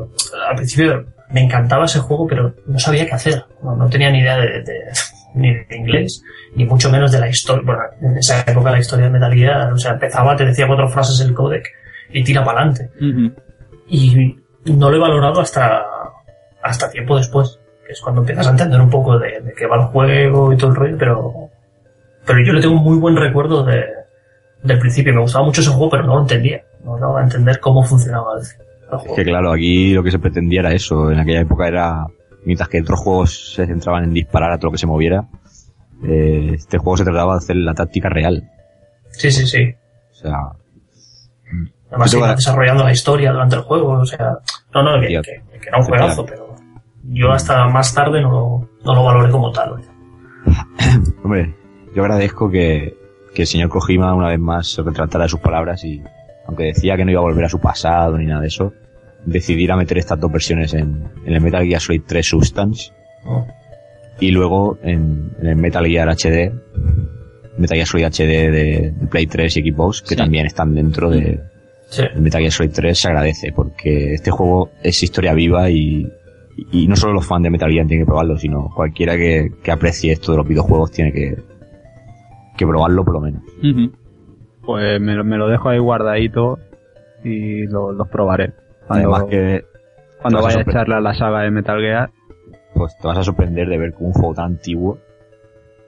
al 0.48 0.56
principio 0.56 1.06
me 1.30 1.42
encantaba 1.42 1.84
ese 1.86 1.98
juego, 2.00 2.26
pero 2.26 2.54
no 2.66 2.78
sabía 2.78 3.06
qué 3.06 3.12
hacer. 3.14 3.44
No, 3.62 3.74
no 3.76 3.88
tenía 3.88 4.10
ni 4.10 4.20
idea 4.20 4.36
de, 4.38 4.62
de- 4.62 4.84
ni 5.34 5.52
de 5.54 5.76
inglés, 5.76 6.22
ni 6.54 6.64
mucho 6.64 6.90
menos 6.90 7.12
de 7.12 7.20
la 7.20 7.28
historia. 7.28 7.62
Bueno, 7.64 7.82
en 8.00 8.18
esa 8.18 8.40
época 8.40 8.70
la 8.70 8.78
historia 8.78 9.06
de 9.06 9.10
Metal 9.12 9.32
Gear, 9.34 9.72
o 9.72 9.76
sea, 9.78 9.92
empezaba, 9.92 10.34
te 10.36 10.46
decía 10.46 10.66
cuatro 10.66 10.88
frases 10.88 11.20
el 11.20 11.34
codec 11.34 11.66
y 12.10 12.22
tira 12.24 12.42
para 12.44 12.60
adelante. 12.60 12.90
Y 13.88 14.36
no 14.64 14.90
lo 14.90 14.96
he 14.96 15.00
valorado 15.00 15.40
hasta, 15.40 15.84
hasta 16.62 16.90
tiempo 16.90 17.16
después, 17.16 17.58
que 17.86 17.92
es 17.92 18.00
cuando 18.00 18.22
empiezas 18.22 18.46
a 18.46 18.50
entender 18.50 18.80
un 18.80 18.90
poco 18.90 19.18
de, 19.18 19.40
de 19.40 19.52
qué 19.52 19.66
va 19.66 19.76
el 19.76 19.82
juego 19.88 20.52
y 20.52 20.56
todo 20.56 20.70
el 20.70 20.76
rollo, 20.76 20.96
pero, 20.98 21.50
pero 22.24 22.38
yo 22.44 22.52
le 22.52 22.60
tengo 22.60 22.74
un 22.76 22.82
muy 22.82 22.96
buen 22.98 23.16
recuerdo 23.16 23.62
de, 23.64 23.84
del 24.62 24.78
principio. 24.78 25.12
Me 25.14 25.20
gustaba 25.20 25.44
mucho 25.44 25.60
ese 25.60 25.70
juego, 25.70 25.90
pero 25.90 26.02
no 26.04 26.14
lo 26.16 26.20
entendía. 26.22 26.62
No 26.82 26.96
daba 26.98 27.20
a 27.20 27.24
entender 27.24 27.60
cómo 27.60 27.82
funcionaba 27.84 28.38
el 28.38 28.44
Es 29.06 29.12
que 29.16 29.24
claro, 29.24 29.52
aquí 29.52 29.92
lo 29.94 30.02
que 30.02 30.10
se 30.10 30.18
pretendía 30.18 30.60
era 30.60 30.72
eso. 30.72 31.10
En 31.10 31.18
aquella 31.18 31.40
época 31.40 31.66
era, 31.66 32.06
mientras 32.44 32.68
que 32.68 32.80
otros 32.80 33.00
juegos 33.00 33.54
se 33.54 33.66
centraban 33.66 34.04
en 34.04 34.12
disparar 34.12 34.52
a 34.52 34.58
todo 34.58 34.68
lo 34.68 34.72
que 34.72 34.78
se 34.78 34.86
moviera, 34.86 35.26
eh, 36.04 36.52
este 36.54 36.78
juego 36.78 36.96
se 36.96 37.04
trataba 37.04 37.32
de 37.34 37.38
hacer 37.38 37.56
la 37.56 37.74
táctica 37.74 38.08
real. 38.08 38.48
Sí, 39.10 39.30
sí, 39.30 39.46
sí. 39.46 39.74
O 40.10 40.14
sea, 40.14 40.36
Además, 41.90 42.10
tengo- 42.10 42.26
desarrollando 42.26 42.84
la 42.84 42.92
historia 42.92 43.32
durante 43.32 43.56
el 43.56 43.62
juego, 43.62 43.92
o 43.92 44.04
sea, 44.06 44.38
no, 44.74 44.82
no, 44.82 45.00
que, 45.00 45.08
que- 45.08 45.58
que 45.60 45.68
era 45.68 45.78
un 45.78 45.84
juegazo, 45.84 46.24
pero 46.26 46.54
yo 47.04 47.32
hasta 47.32 47.66
más 47.68 47.94
tarde 47.94 48.20
no 48.20 48.30
lo, 48.30 48.68
no 48.84 48.94
lo 48.94 49.04
valoré 49.04 49.30
como 49.30 49.50
tal. 49.52 49.76
hombre, 51.24 51.54
yo 51.94 52.02
agradezco 52.02 52.50
que, 52.50 52.96
que 53.34 53.42
el 53.42 53.48
señor 53.48 53.68
Kojima 53.68 54.14
una 54.14 54.28
vez 54.28 54.38
más 54.40 54.68
se 54.68 54.82
retratara 54.82 55.24
de 55.24 55.30
sus 55.30 55.40
palabras 55.40 55.82
y, 55.84 56.02
aunque 56.46 56.64
decía 56.64 56.96
que 56.96 57.04
no 57.04 57.10
iba 57.10 57.20
a 57.20 57.24
volver 57.24 57.44
a 57.44 57.48
su 57.48 57.58
pasado 57.60 58.16
ni 58.18 58.26
nada 58.26 58.40
de 58.42 58.48
eso, 58.48 58.72
decidiera 59.24 59.76
meter 59.76 59.98
estas 59.98 60.20
dos 60.20 60.30
versiones 60.30 60.72
en, 60.74 61.04
en 61.24 61.32
el 61.32 61.40
Metal 61.40 61.64
Gear 61.66 61.80
Solid 61.80 62.02
3 62.06 62.26
Substance 62.26 62.92
¿no? 63.24 63.46
y 64.20 64.30
luego 64.30 64.78
en, 64.82 65.30
en 65.40 65.46
el 65.46 65.56
Metal 65.56 65.84
Gear 65.86 66.08
HD, 66.08 66.52
Metal 67.58 67.76
Gear 67.76 67.86
Solid 67.86 68.04
HD 68.06 68.18
de, 68.52 68.92
de 68.96 69.06
Play 69.10 69.26
3 69.26 69.56
y 69.56 69.70
Xbox, 69.72 70.02
que 70.02 70.10
Sí. 70.10 70.16
también 70.16 70.46
están 70.46 70.74
dentro 70.74 71.10
de, 71.10 71.40
Sí. 71.88 72.02
el 72.14 72.20
Metal 72.22 72.40
Gear 72.40 72.52
Solid 72.52 72.70
3 72.72 72.98
se 72.98 73.08
agradece 73.08 73.52
porque 73.52 74.14
este 74.14 74.30
juego 74.30 74.70
es 74.82 75.02
historia 75.02 75.34
viva 75.34 75.68
y, 75.70 76.06
y 76.72 76.86
no 76.86 76.96
solo 76.96 77.14
los 77.14 77.26
fans 77.26 77.42
de 77.44 77.50
Metal 77.50 77.70
Gear 77.70 77.86
tienen 77.86 78.04
que 78.04 78.08
probarlo, 78.08 78.38
sino 78.38 78.70
cualquiera 78.74 79.16
que, 79.16 79.50
que 79.62 79.70
aprecie 79.72 80.12
esto 80.12 80.32
de 80.32 80.38
los 80.38 80.46
videojuegos 80.48 80.90
tiene 80.92 81.12
que, 81.12 81.36
que 82.56 82.66
probarlo 82.66 83.04
por 83.04 83.14
lo 83.14 83.20
menos. 83.20 83.42
Pues 84.66 85.00
me, 85.00 85.14
lo- 85.14 85.24
me 85.24 85.36
lo 85.38 85.48
dejo 85.48 85.68
ahí 85.68 85.78
guardadito 85.78 86.58
y 87.24 87.66
lo- 87.66 87.92
los 87.92 88.08
probaré. 88.08 88.52
Cuando, 88.86 89.14
Además 89.14 89.30
que 89.30 89.64
cuando 90.20 90.38
a 90.40 90.42
vaya 90.42 90.60
a 90.60 90.96
a 90.96 91.00
la 91.00 91.14
saga 91.14 91.40
de 91.42 91.50
Metal 91.50 91.80
Gear, 91.80 92.10
pues 92.74 92.96
te 92.98 93.06
vas 93.06 93.18
a 93.18 93.22
sorprender 93.22 93.68
de 93.68 93.78
ver 93.78 93.92
que 93.94 94.02
un 94.04 94.12
juego 94.12 94.34
tan 94.34 94.44
antiguo 94.46 94.98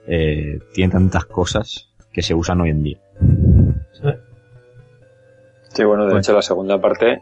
eh, 0.07 0.59
tiene 0.73 0.93
tantas 0.93 1.25
cosas 1.27 1.91
que 2.13 2.23
se 2.23 2.35
usan 2.35 2.61
hoy 2.61 2.71
en 2.71 2.83
día. 2.83 2.99
Sí. 3.93 4.09
Sí, 5.71 5.85
bueno, 5.85 6.07
de 6.07 6.13
Pues- 6.13 6.27
hecho 6.27 6.35
la 6.35 6.43
segunda 6.43 6.81
parte 6.81 7.21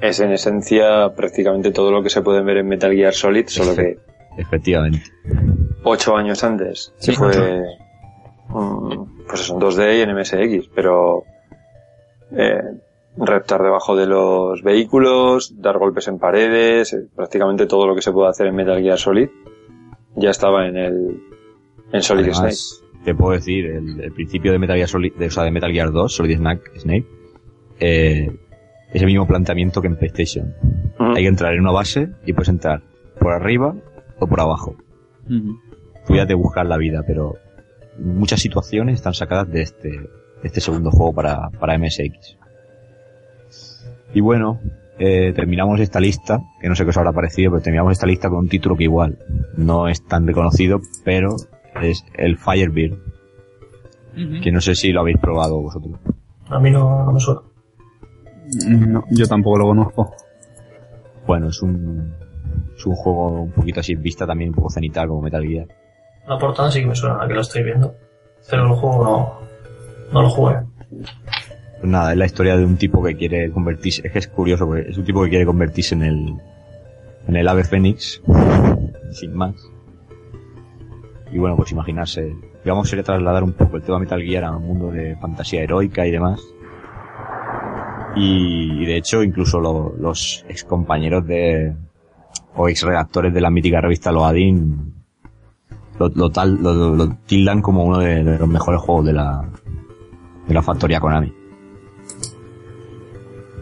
es 0.00 0.18
en 0.20 0.32
esencia 0.32 1.14
prácticamente 1.14 1.70
todo 1.70 1.92
lo 1.92 2.02
que 2.02 2.10
se 2.10 2.20
puede 2.20 2.42
ver 2.42 2.58
en 2.58 2.66
Metal 2.68 2.92
Gear 2.92 3.12
Solid, 3.14 3.46
solo 3.46 3.76
que 3.76 3.98
Efectivamente. 4.36 5.04
ocho 5.84 6.16
años 6.16 6.42
antes 6.42 6.92
Sí, 6.98 7.12
fue 7.12 7.30
pues 9.26 9.40
eso, 9.40 9.54
en 9.54 9.60
2D 9.60 9.98
y 9.98 10.00
en 10.02 10.16
MSX, 10.16 10.68
pero 10.74 11.24
eh, 12.32 12.62
reptar 13.16 13.62
debajo 13.62 13.96
de 13.96 14.06
los 14.06 14.62
vehículos, 14.62 15.60
dar 15.60 15.78
golpes 15.78 16.08
en 16.08 16.18
paredes, 16.18 16.92
eh, 16.92 17.06
prácticamente 17.14 17.66
todo 17.66 17.86
lo 17.86 17.94
que 17.94 18.02
se 18.02 18.12
puede 18.12 18.30
hacer 18.30 18.46
en 18.46 18.54
Metal 18.54 18.80
Gear 18.80 18.98
Solid 18.98 19.28
ya 20.16 20.30
estaba 20.30 20.66
en 20.66 20.76
el 20.76 21.20
en 21.92 22.02
Solid 22.02 22.24
Snake. 22.24 22.38
Además, 22.38 22.82
te 23.04 23.14
puedo 23.14 23.32
decir, 23.32 23.66
el, 23.66 24.00
el 24.00 24.12
principio 24.12 24.52
de 24.52 24.58
Metal 24.58 24.76
Gear 24.76 24.88
Solid, 24.88 25.12
de, 25.14 25.26
o 25.26 25.30
sea, 25.30 25.44
de 25.44 25.50
Metal 25.50 25.72
Gear 25.72 25.92
2, 25.92 26.12
Solid 26.12 26.36
Snake, 26.36 26.62
Snake, 26.78 27.06
eh, 27.80 28.30
es 28.92 29.02
el 29.02 29.06
mismo 29.06 29.26
planteamiento 29.26 29.80
que 29.80 29.88
en 29.88 29.96
PlayStation. 29.96 30.54
Hay 30.98 31.22
que 31.22 31.28
entrar 31.28 31.52
en 31.54 31.60
una 31.60 31.72
base 31.72 32.10
y 32.24 32.32
puedes 32.32 32.48
entrar 32.48 32.82
por 33.18 33.32
arriba 33.32 33.74
o 34.20 34.26
por 34.26 34.40
abajo. 34.40 34.76
Ujú. 35.26 35.58
Tú 36.06 36.14
ya 36.14 36.26
te 36.26 36.34
buscas 36.34 36.66
la 36.66 36.76
vida, 36.76 37.02
pero 37.06 37.34
muchas 37.98 38.40
situaciones 38.40 38.94
están 38.96 39.14
sacadas 39.14 39.50
de 39.50 39.62
este, 39.62 39.88
de 39.90 40.08
este 40.42 40.60
segundo 40.60 40.90
juego 40.90 41.12
para, 41.12 41.50
para 41.50 41.78
MSX. 41.78 42.36
Y 44.14 44.20
bueno, 44.20 44.60
eh, 44.98 45.32
terminamos 45.34 45.80
esta 45.80 46.00
lista, 46.00 46.40
que 46.60 46.68
no 46.68 46.74
sé 46.76 46.84
qué 46.84 46.90
os 46.90 46.96
habrá 46.96 47.12
parecido, 47.12 47.50
pero 47.50 47.62
terminamos 47.62 47.92
esta 47.92 48.06
lista 48.06 48.28
con 48.28 48.38
un 48.40 48.48
título 48.48 48.76
que 48.76 48.84
igual 48.84 49.18
no 49.56 49.88
es 49.88 50.04
tan 50.06 50.26
reconocido, 50.26 50.80
pero 51.04 51.36
es 51.82 52.04
el 52.14 52.36
Firebeard, 52.36 52.92
Ujú. 54.16 54.40
que 54.42 54.52
no 54.52 54.60
sé 54.60 54.76
si 54.76 54.92
lo 54.92 55.00
habéis 55.00 55.18
probado 55.18 55.60
vosotros. 55.60 55.98
A 56.48 56.60
mí 56.60 56.70
no, 56.70 57.04
no 57.04 57.12
me 57.12 57.18
suena. 57.18 57.40
no, 58.68 59.04
yo 59.10 59.26
tampoco 59.26 59.58
lo 59.58 59.66
conozco. 59.66 60.14
Bueno, 61.26 61.48
es 61.48 61.60
un, 61.62 62.14
es 62.76 62.86
un 62.86 62.94
juego 62.94 63.42
un 63.42 63.50
poquito 63.50 63.80
así 63.80 63.94
vista 63.96 64.26
también 64.26 64.50
un 64.50 64.56
poco 64.56 64.70
cenital 64.70 65.08
como 65.08 65.22
Metal 65.22 65.42
Gear. 65.44 65.66
La 66.26 66.38
portada 66.38 66.70
sí 66.70 66.80
que 66.80 66.86
me 66.86 66.94
suena, 66.94 67.26
que 67.26 67.34
lo 67.34 67.40
estoy 67.40 67.62
viendo. 67.62 67.94
Pero 68.50 68.64
el 68.66 68.72
juego 68.72 69.04
no, 69.04 69.38
no 70.12 70.22
lo 70.22 70.30
jugué. 70.30 70.56
Pues 71.80 71.90
nada, 71.90 72.12
es 72.12 72.18
la 72.18 72.26
historia 72.26 72.56
de 72.56 72.64
un 72.64 72.76
tipo 72.76 73.02
que 73.02 73.14
quiere 73.16 73.50
convertirse, 73.50 74.02
es 74.06 74.12
que 74.12 74.18
es 74.18 74.28
curioso, 74.28 74.66
porque 74.66 74.88
es 74.88 74.96
un 74.98 75.04
tipo 75.04 75.22
que 75.22 75.28
quiere 75.30 75.44
convertirse 75.46 75.94
en 75.94 76.02
el, 76.02 76.34
en 77.28 77.36
el 77.36 77.48
ave 77.48 77.64
fénix, 77.64 78.22
sin 79.12 79.34
más. 79.34 79.54
Y 81.30 81.38
bueno, 81.38 81.56
pues 81.56 81.72
imaginarse, 81.72 82.34
digamos 82.62 82.88
sería 82.88 83.02
trasladar 83.04 83.42
un 83.42 83.52
poco 83.52 83.76
el 83.76 83.82
tema 83.82 83.98
Metal 83.98 84.22
Gear 84.22 84.44
a 84.44 84.56
un 84.56 84.66
mundo 84.66 84.90
de 84.90 85.16
fantasía 85.16 85.62
heroica 85.62 86.06
y 86.06 86.10
demás. 86.10 86.40
Y, 88.16 88.82
y 88.82 88.86
de 88.86 88.96
hecho, 88.96 89.22
incluso 89.22 89.58
lo- 89.58 89.94
los 89.98 90.44
ex 90.48 90.64
compañeros 90.64 91.26
de, 91.26 91.74
o 92.54 92.68
ex 92.68 92.82
redactores 92.82 93.34
de 93.34 93.40
la 93.40 93.50
mítica 93.50 93.80
revista 93.80 94.12
Loadin 94.12 94.94
lo, 95.98 96.08
lo 96.14 96.30
tal, 96.30 96.56
lo, 96.62 96.94
lo- 96.94 97.16
tildan 97.26 97.62
como 97.62 97.84
uno 97.84 97.98
de, 97.98 98.22
de 98.24 98.38
los 98.38 98.48
mejores 98.48 98.80
juegos 98.80 99.06
de 99.06 99.12
la, 99.12 99.44
de 100.48 100.54
la 100.54 100.62
factoría 100.62 101.00
Konami. 101.00 101.32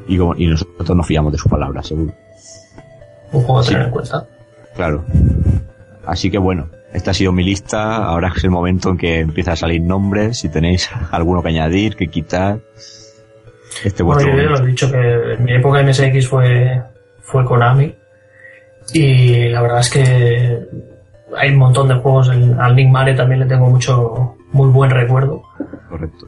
Y, 0.09 0.18
como, 0.18 0.35
y 0.37 0.47
nosotros 0.47 0.97
nos 0.97 1.07
fiamos 1.07 1.33
de 1.33 1.38
sus 1.38 1.51
palabras, 1.51 1.87
seguro. 1.87 2.12
Un 3.33 3.42
juego 3.42 3.61
a 3.61 3.64
tener 3.64 3.83
en 3.83 3.90
cuenta. 3.90 4.27
Claro. 4.75 5.05
Así 6.05 6.31
que 6.31 6.38
bueno, 6.38 6.68
esta 6.92 7.12
ha 7.12 7.14
sido 7.14 7.33
mi 7.33 7.45
lista. 7.45 7.97
Ahora 8.05 8.33
es 8.37 8.42
el 8.45 8.51
momento 8.51 8.90
en 8.90 8.99
que 8.99 9.21
empieza 9.21 9.53
a 9.53 9.57
salir 9.57 9.81
nombres. 9.81 10.38
Si 10.38 10.49
tenéis 10.49 10.90
alguno 11.12 11.42
que 11.42 11.49
añadir, 11.51 11.97
que 11.97 12.09
quitar. 12.09 12.61
Este 13.85 14.03
Bueno, 14.03 14.23
yo 14.23 14.37
ya 14.37 14.51
lo 14.51 14.59
he 14.62 14.66
dicho 14.66 14.90
que 14.90 15.35
en 15.35 15.45
mi 15.45 15.55
época 15.55 15.81
en 15.81 15.88
MSX 15.88 16.29
fue, 16.29 16.83
fue 17.21 17.45
Konami. 17.45 17.95
Y 18.92 19.49
la 19.49 19.62
verdad 19.62 19.81
es 19.81 19.90
que 19.90 20.66
hay 21.37 21.51
un 21.51 21.57
montón 21.59 21.88
de 21.88 21.95
juegos. 21.95 22.29
El- 22.29 22.59
al 22.59 22.75
Nick 22.77 22.90
Mare 22.90 23.14
también 23.14 23.40
le 23.40 23.47
tengo 23.47 23.66
mucho, 23.68 24.37
muy 24.53 24.68
buen 24.71 24.90
recuerdo. 24.90 25.42
Correcto. 25.88 26.27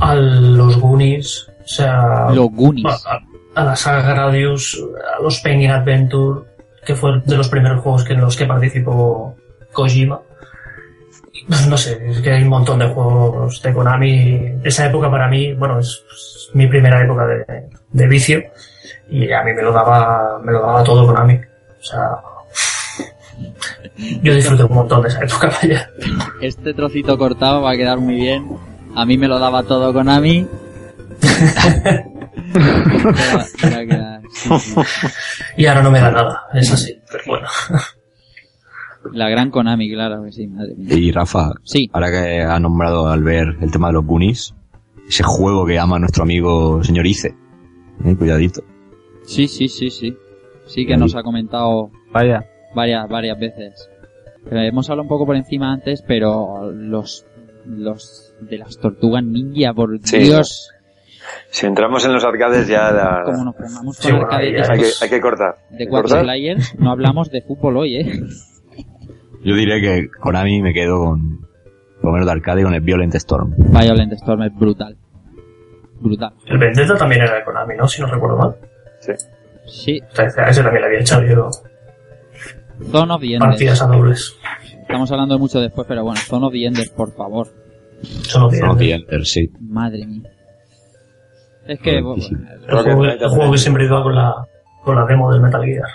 A 0.00 0.14
los 0.14 0.78
Goonies, 0.80 1.48
o 1.64 1.68
sea, 1.68 2.28
Los 2.30 2.50
Goonies. 2.52 3.04
a, 3.06 3.20
a 3.60 3.64
la 3.64 3.76
saga 3.76 4.02
Gradius, 4.10 4.82
a 5.18 5.22
los 5.22 5.40
Penguin 5.40 5.70
Adventure, 5.70 6.40
que 6.84 6.94
fue 6.94 7.20
de 7.24 7.36
los 7.36 7.48
primeros 7.48 7.80
juegos 7.82 8.04
que 8.04 8.12
en 8.12 8.20
los 8.20 8.36
que 8.36 8.46
participó 8.46 9.34
Kojima. 9.72 10.20
Pues 11.48 11.66
no 11.68 11.76
sé, 11.76 12.08
es 12.08 12.20
que 12.20 12.30
hay 12.32 12.42
un 12.42 12.48
montón 12.48 12.78
de 12.78 12.88
juegos 12.88 13.62
de 13.62 13.72
Konami. 13.72 14.54
Esa 14.64 14.86
época 14.86 15.10
para 15.10 15.28
mí, 15.28 15.52
bueno, 15.54 15.78
es, 15.78 16.02
es 16.12 16.50
mi 16.54 16.66
primera 16.66 17.02
época 17.04 17.26
de, 17.26 17.44
de 17.92 18.06
vicio 18.08 18.42
y 19.08 19.30
a 19.32 19.42
mí 19.44 19.52
me 19.52 19.62
lo 19.62 19.72
daba, 19.72 20.40
me 20.42 20.50
lo 20.52 20.60
daba 20.62 20.82
todo 20.82 21.06
Konami. 21.06 21.34
O 21.34 21.82
sea, 21.82 22.10
yo 24.22 24.34
disfruté 24.34 24.64
un 24.64 24.74
montón 24.74 25.02
de 25.02 25.08
esa 25.08 25.22
época, 25.24 25.50
vaya. 25.62 25.90
Este 26.40 26.74
trocito 26.74 27.16
cortado 27.18 27.62
va 27.62 27.72
a 27.72 27.76
quedar 27.76 27.98
muy 27.98 28.16
bien. 28.16 28.46
A 28.94 29.04
mí 29.04 29.16
me 29.18 29.28
lo 29.28 29.38
daba 29.38 29.62
todo 29.62 29.92
Konami. 29.92 30.46
Va- 32.56 32.56
va 33.64 33.78
a 33.78 33.86
quedar, 33.86 34.20
sí, 34.32 34.50
sí. 34.58 34.80
Y 35.56 35.66
ahora 35.66 35.82
no 35.82 35.90
me 35.90 36.00
da 36.00 36.10
nada, 36.10 36.42
es 36.54 36.72
así, 36.72 36.94
pero 37.10 37.24
bueno. 37.26 37.48
La 39.12 39.28
gran 39.28 39.50
Konami, 39.50 39.90
claro 39.92 40.24
que 40.24 40.32
sí, 40.32 40.46
madre 40.48 40.74
mía. 40.76 40.94
Y 40.94 41.12
Rafa, 41.12 41.52
Sí. 41.62 41.88
ahora 41.92 42.10
que 42.10 42.42
ha 42.42 42.58
nombrado 42.58 43.08
al 43.08 43.22
ver 43.22 43.56
el 43.60 43.70
tema 43.70 43.88
de 43.88 43.94
los 43.94 44.04
Goonies, 44.04 44.54
ese 45.08 45.22
juego 45.22 45.64
que 45.64 45.78
ama 45.78 45.98
nuestro 45.98 46.24
amigo 46.24 46.82
señor 46.82 47.06
Ice. 47.06 47.34
Eh, 48.04 48.16
cuidadito. 48.16 48.62
Sí, 49.24 49.46
sí, 49.48 49.68
sí, 49.68 49.90
sí. 49.90 50.16
Sí 50.66 50.84
que 50.86 50.96
nos 50.96 51.14
ha 51.14 51.22
comentado 51.22 51.90
Vaya. 52.12 52.44
Varias, 52.76 53.08
varias 53.08 53.38
veces. 53.40 53.90
Pero 54.48 54.60
hemos 54.60 54.88
hablado 54.88 55.02
un 55.02 55.08
poco 55.08 55.26
por 55.26 55.34
encima 55.34 55.72
antes, 55.72 56.02
pero 56.06 56.70
los, 56.70 57.26
los 57.64 58.32
de 58.40 58.58
las 58.58 58.78
tortugas 58.78 59.24
ninja, 59.24 59.72
por 59.74 59.98
Sí. 60.04 60.18
Dios, 60.18 60.70
Si 61.50 61.66
entramos 61.66 62.04
en 62.04 62.12
los 62.12 62.24
arcades 62.24 62.68
ya 62.68 62.92
la- 62.92 63.22
como 63.24 63.44
nos 63.46 63.54
pongamos 63.56 63.96
Sí, 63.96 64.08
con 64.10 64.20
bueno, 64.20 64.26
arcade 64.32 64.46
ahí 64.46 64.52
de, 64.52 64.60
hay, 64.62 64.78
que, 64.78 64.86
hay 65.02 65.10
que 65.10 65.20
cortar. 65.20 65.56
de 65.70 65.88
cuatro 65.88 66.20
players, 66.20 66.78
no 66.78 66.92
hablamos 66.92 67.30
de 67.30 67.42
fútbol 67.42 67.78
hoy, 67.78 67.96
eh. 67.96 68.20
Yo 69.42 69.54
diré 69.56 69.80
que 69.80 70.08
Konami 70.20 70.60
me 70.62 70.72
quedo 70.72 70.98
con, 71.00 71.40
por 72.00 72.04
lo 72.06 72.12
menos 72.12 72.26
de 72.26 72.32
arcade, 72.32 72.62
con 72.62 72.74
el 72.74 72.80
Violent 72.80 73.14
Storm. 73.16 73.54
Violent 73.56 74.12
Storm 74.12 74.42
es 74.42 74.54
brutal. 74.54 74.96
Brutal. 76.00 76.32
El 76.46 76.58
Vendetta 76.58 76.96
también 76.96 77.22
era 77.22 77.34
de 77.36 77.44
Konami, 77.44 77.74
¿no? 77.76 77.88
Si 77.88 78.00
no 78.02 78.06
recuerdo 78.08 78.36
mal. 78.36 78.56
Sí. 79.00 79.12
Sí, 79.66 80.00
O 80.12 80.14
sea, 80.14 80.26
ese 80.48 80.62
también 80.62 80.82
le 80.82 80.86
había 80.86 81.00
echado 81.00 81.24
yo 81.26 81.48
Zone 82.90 83.12
of 83.12 83.20
the 83.20 83.34
Enders. 83.34 83.52
partidas 83.52 83.82
a 83.82 83.86
dobles. 83.86 84.36
Estamos 84.80 85.10
hablando 85.10 85.34
de 85.34 85.40
mucho 85.40 85.60
después, 85.60 85.86
pero 85.88 86.04
bueno, 86.04 86.20
Zone 86.20 86.46
of 86.46 86.52
the 86.52 86.64
Enders, 86.66 86.90
por 86.90 87.12
favor. 87.14 87.48
Tiene. 88.02 88.24
Son 88.24 88.78
the 88.78 88.92
Ender, 88.92 89.26
sí. 89.26 89.50
Madre 89.60 90.06
mía. 90.06 90.30
Es 91.66 91.80
que... 91.80 92.00
Bueno, 92.00 92.22
El 92.68 92.76
juego, 92.82 93.04
el 93.04 93.28
juego 93.28 93.52
que 93.52 93.58
siempre 93.58 93.84
iba 93.86 94.02
con 94.02 94.14
la, 94.14 94.34
con 94.84 94.94
la 94.94 95.04
demo 95.06 95.32
del 95.32 95.40
Metal 95.40 95.64
Gear. 95.64 95.88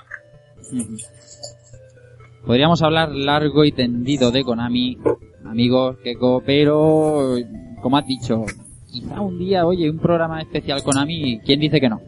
Podríamos 2.45 2.81
hablar 2.81 3.09
largo 3.11 3.63
y 3.63 3.71
tendido 3.71 4.31
de 4.31 4.43
Konami, 4.43 4.97
amigos, 5.45 5.97
Keko, 6.03 6.41
pero 6.45 7.35
como 7.81 7.97
has 7.97 8.05
dicho, 8.07 8.45
quizá 8.91 9.21
un 9.21 9.37
día, 9.37 9.65
oye, 9.65 9.89
un 9.89 9.99
programa 9.99 10.41
especial 10.41 10.81
Konami, 10.83 11.39
¿quién 11.45 11.59
dice 11.59 11.79
que 11.79 11.89
no? 11.89 12.01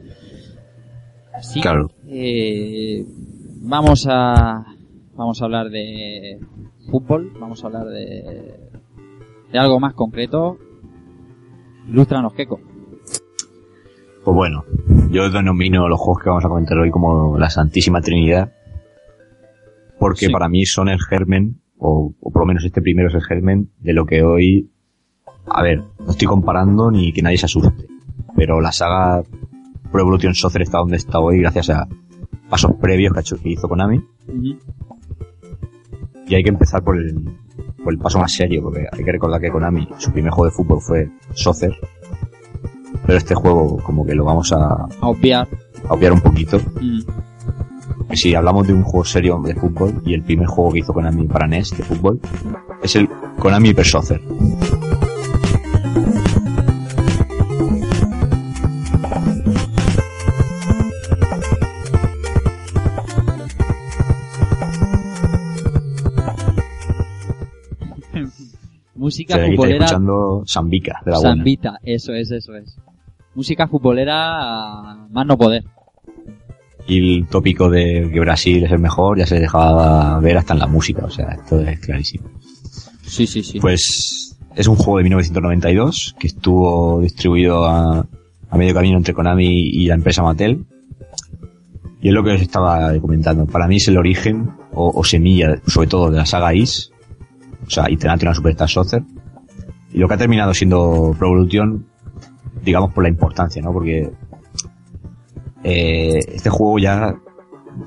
Así 1.33 1.61
Claro. 1.61 1.89
que 2.07 3.05
vamos 3.63 4.07
a 4.09 4.65
vamos 5.15 5.41
a 5.41 5.45
hablar 5.45 5.69
de 5.69 6.39
fútbol, 6.91 7.31
vamos 7.39 7.63
a 7.63 7.67
hablar 7.67 7.87
de 7.87 8.59
de 9.51 9.59
algo 9.59 9.79
más 9.79 9.93
concreto. 9.93 10.57
Ilústranos, 11.87 12.33
Keko. 12.33 12.59
Pues 14.23 14.35
bueno, 14.35 14.63
yo 15.11 15.29
denomino 15.29 15.87
los 15.89 15.99
juegos 15.99 16.23
que 16.23 16.29
vamos 16.29 16.45
a 16.45 16.47
comentar 16.47 16.77
hoy 16.77 16.89
como 16.89 17.37
la 17.37 17.49
Santísima 17.49 18.01
Trinidad. 18.01 18.53
Porque 19.99 20.27
Sí. 20.27 20.31
para 20.31 20.47
mí 20.49 20.65
son 20.65 20.87
el 20.89 20.99
germen, 21.01 21.59
o, 21.77 22.13
o 22.19 22.31
por 22.31 22.41
lo 22.43 22.45
menos 22.47 22.63
este 22.63 22.81
primero 22.81 23.09
es 23.09 23.15
el 23.15 23.21
germen, 23.23 23.69
de 23.79 23.93
lo 23.93 24.05
que 24.05 24.23
hoy... 24.23 24.69
A 25.45 25.61
ver, 25.61 25.83
no 25.99 26.11
estoy 26.11 26.27
comparando 26.27 26.89
ni 26.89 27.11
que 27.11 27.21
nadie 27.21 27.37
se 27.37 27.45
asuste. 27.47 27.85
Pero 28.35 28.61
la 28.61 28.71
saga 28.71 29.21
Pro 29.91 30.01
Evolution 30.01 30.33
Soccer 30.33 30.61
está 30.61 30.77
donde 30.79 30.95
está 30.97 31.19
hoy 31.19 31.39
gracias 31.39 31.69
a 31.69 31.87
pasos 32.53 32.75
previos 32.79 33.11
que, 33.41 33.49
hizo 33.49 33.67
Konami. 33.67 33.99
Y 36.27 36.35
hay 36.35 36.43
que 36.43 36.49
empezar 36.49 36.83
por 36.83 36.95
el, 36.95 37.35
por 37.83 37.91
el 37.91 37.97
paso 37.97 38.19
más 38.19 38.31
serio, 38.31 38.61
porque 38.61 38.85
hay 38.91 39.03
que 39.03 39.11
recordar 39.11 39.41
que 39.41 39.49
Konami, 39.49 39.89
su 39.97 40.11
primer 40.11 40.31
juego 40.31 40.51
de 40.51 40.55
fútbol 40.55 40.79
fue 40.79 41.09
Soccer. 41.33 41.75
Pero 43.07 43.17
este 43.17 43.33
juego 43.33 43.77
como 43.77 44.05
que 44.05 44.13
lo 44.13 44.23
vamos 44.23 44.53
a, 44.53 44.85
A 45.01 45.07
obviar. 45.07 45.47
a 45.89 45.93
obviar 45.95 46.13
un 46.13 46.21
poquito. 46.21 46.59
Mm. 46.79 48.13
Si 48.13 48.35
hablamos 48.35 48.67
de 48.67 48.73
un 48.73 48.83
juego 48.83 49.03
serio 49.03 49.41
de 49.43 49.55
fútbol, 49.55 50.03
y 50.05 50.13
el 50.13 50.21
primer 50.21 50.45
juego 50.45 50.73
que 50.73 50.79
hizo 50.79 50.93
Konami 50.93 51.25
para 51.25 51.47
NES 51.47 51.75
de 51.75 51.81
fútbol, 51.81 52.19
es 52.83 52.95
el 52.95 53.09
Konami 53.39 53.69
Hyper 53.69 53.85
Soccer. 53.85 54.21
Música 69.13 69.37
futbolera 69.37 69.85
escuchando 69.85 70.43
Zambica, 70.47 71.01
de 71.05 71.11
la 71.11 71.17
buena. 71.19 71.35
Zambita, 71.35 71.79
eso 71.83 72.13
es, 72.13 72.31
eso 72.31 72.55
es. 72.55 72.75
Música 73.35 73.67
futbolera 73.67 75.07
más 75.11 75.25
no 75.27 75.37
poder. 75.37 75.63
Y 76.87 77.17
el 77.17 77.27
tópico 77.27 77.69
de 77.69 78.09
que 78.11 78.19
Brasil 78.19 78.63
es 78.63 78.71
el 78.71 78.79
mejor 78.79 79.17
ya 79.17 79.25
se 79.25 79.39
dejaba 79.39 80.19
ver 80.19 80.37
hasta 80.37 80.53
en 80.53 80.59
la 80.59 80.67
música, 80.67 81.05
o 81.05 81.09
sea, 81.09 81.29
esto 81.29 81.59
es 81.61 81.79
clarísimo. 81.79 82.29
Sí, 83.03 83.27
sí, 83.27 83.43
sí. 83.43 83.59
Pues 83.59 84.35
es 84.55 84.67
un 84.67 84.75
juego 84.75 84.97
de 84.97 85.03
1992 85.03 86.15
que 86.19 86.27
estuvo 86.27 87.01
distribuido 87.01 87.65
a, 87.65 88.05
a 88.49 88.57
medio 88.57 88.73
camino 88.73 88.97
entre 88.97 89.13
Konami 89.13 89.47
y 89.47 89.85
la 89.85 89.95
empresa 89.95 90.23
Mattel. 90.23 90.65
Y 92.01 92.09
es 92.09 92.13
lo 92.13 92.23
que 92.23 92.31
os 92.31 92.41
estaba 92.41 92.97
comentando. 92.99 93.45
Para 93.45 93.67
mí 93.67 93.77
es 93.77 93.87
el 93.87 93.97
origen 93.97 94.51
o, 94.73 94.91
o 94.93 95.03
semilla, 95.03 95.61
sobre 95.67 95.87
todo 95.87 96.11
de 96.11 96.17
la 96.17 96.25
saga 96.25 96.53
Is, 96.53 96.92
o 97.65 97.69
sea, 97.69 97.89
International 97.89 98.35
Superstar 98.35 98.69
Soccer. 98.69 99.03
Y 99.91 99.99
lo 99.99 100.07
que 100.07 100.13
ha 100.15 100.17
terminado 100.17 100.53
siendo 100.53 101.15
Pro 101.17 101.29
Evolution, 101.29 101.85
digamos 102.63 102.93
por 102.93 103.03
la 103.03 103.09
importancia, 103.09 103.61
¿no? 103.61 103.71
Porque 103.71 104.11
eh, 105.63 106.19
este 106.27 106.49
juego 106.49 106.79
ya 106.79 107.15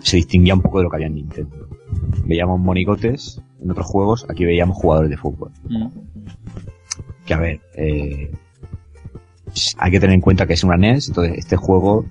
se 0.01 0.17
distinguía 0.17 0.55
un 0.55 0.63
poco 0.63 0.79
de 0.79 0.85
lo 0.85 0.91
que 0.91 0.97
había 0.97 1.09
en 1.09 1.15
Nintendo. 1.15 1.69
Veíamos 2.25 2.61
monigotes 2.61 3.43
en 3.63 3.71
otros 3.71 3.87
juegos, 3.87 4.27
aquí 4.29 4.45
veíamos 4.45 4.77
jugadores 4.77 5.11
de 5.11 5.17
fútbol 5.17 5.51
Mm. 5.69 5.87
que 7.25 7.35
a 7.35 7.39
ver, 7.39 7.61
eh, 7.77 8.31
hay 9.79 9.91
que 9.91 10.01
tener 10.01 10.15
en 10.15 10.21
cuenta 10.21 10.47
que 10.47 10.53
es 10.53 10.63
una 10.63 10.77
NES, 10.77 11.09
entonces 11.09 11.39
este 11.39 11.57
juego 11.57 12.05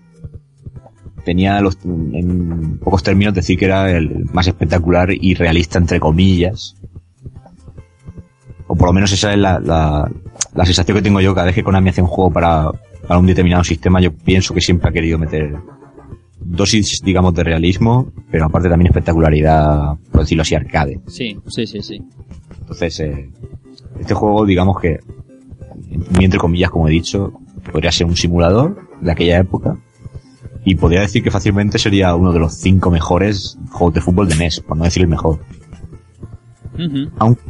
tenía 1.23 1.59
los, 1.61 1.77
en 1.85 2.77
pocos 2.79 3.03
términos 3.03 3.33
decir 3.33 3.57
que 3.57 3.65
era 3.65 3.91
el 3.91 4.25
más 4.33 4.47
espectacular 4.47 5.09
y 5.11 5.33
realista 5.35 5.79
entre 5.79 5.99
comillas. 5.99 6.75
O 8.75 8.77
por 8.77 8.87
lo 8.89 8.93
menos 8.93 9.11
esa 9.13 9.31
es 9.31 9.39
la, 9.39 9.59
la, 9.59 10.11
la 10.53 10.65
sensación 10.65 10.97
que 10.97 11.01
tengo 11.01 11.21
yo 11.21 11.33
cada 11.33 11.45
vez 11.45 11.55
que 11.55 11.63
Konami 11.63 11.89
hace 11.89 12.01
un 12.01 12.07
juego 12.07 12.29
para, 12.31 12.69
para 13.07 13.19
un 13.19 13.25
determinado 13.25 13.63
sistema, 13.63 14.01
yo 14.01 14.11
pienso 14.13 14.53
que 14.53 14.59
siempre 14.61 14.89
ha 14.89 14.91
querido 14.91 15.17
meter 15.17 15.55
dosis, 16.39 17.01
digamos, 17.03 17.33
de 17.33 17.43
realismo, 17.43 18.11
pero 18.29 18.45
aparte 18.45 18.69
también 18.69 18.87
espectacularidad, 18.87 19.95
por 20.11 20.21
decirlo 20.21 20.41
así, 20.43 20.55
arcade. 20.55 20.99
Sí, 21.07 21.37
sí, 21.47 21.65
sí, 21.65 21.81
sí. 21.81 22.01
Entonces, 22.59 22.99
eh, 22.99 23.29
este 23.99 24.13
juego, 24.13 24.45
digamos 24.45 24.79
que, 24.79 24.99
entre 26.19 26.37
comillas, 26.39 26.69
como 26.69 26.87
he 26.87 26.91
dicho, 26.91 27.33
podría 27.71 27.91
ser 27.91 28.05
un 28.07 28.15
simulador 28.15 28.77
de 29.01 29.11
aquella 29.11 29.39
época. 29.39 29.77
Y 30.67 30.75
podría 30.75 31.01
decir 31.01 31.23
que 31.23 31.29
fácilmente 31.31 31.77
sería 31.77 32.15
uno 32.15 32.31
de 32.33 32.39
los 32.39 32.55
cinco 32.55 32.89
mejores 32.91 33.57
juegos 33.71 33.93
de 33.93 34.01
fútbol 34.01 34.27
de 34.27 34.35
NES, 34.35 34.61
por 34.61 34.75
no 34.77 34.83
decir 34.83 35.03
el 35.03 35.07
mejor. 35.09 35.39
Ujú. 36.73 37.09
Aun- 37.19 37.37
aunque 37.37 37.41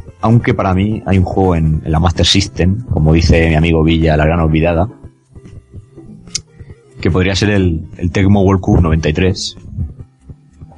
para 0.54 0.74
mí 0.74 1.02
hay 1.06 1.18
un 1.18 1.24
juego 1.24 1.54
en, 1.56 1.82
la 1.84 2.00
Master 2.00 2.26
System, 2.26 2.84
como 2.86 3.12
dice 3.12 3.48
mi 3.48 3.54
amigo 3.54 3.82
Villa, 3.82 4.16
la 4.16 4.24
gran 4.26 4.40
olvidada, 4.40 4.88
que 7.00 7.10
podría 7.10 7.34
ser 7.34 7.50
el, 7.50 7.86
el 7.98 8.10
Tecmo 8.10 8.42
World 8.42 8.60
Cup 8.60 8.80
93, 8.80 9.56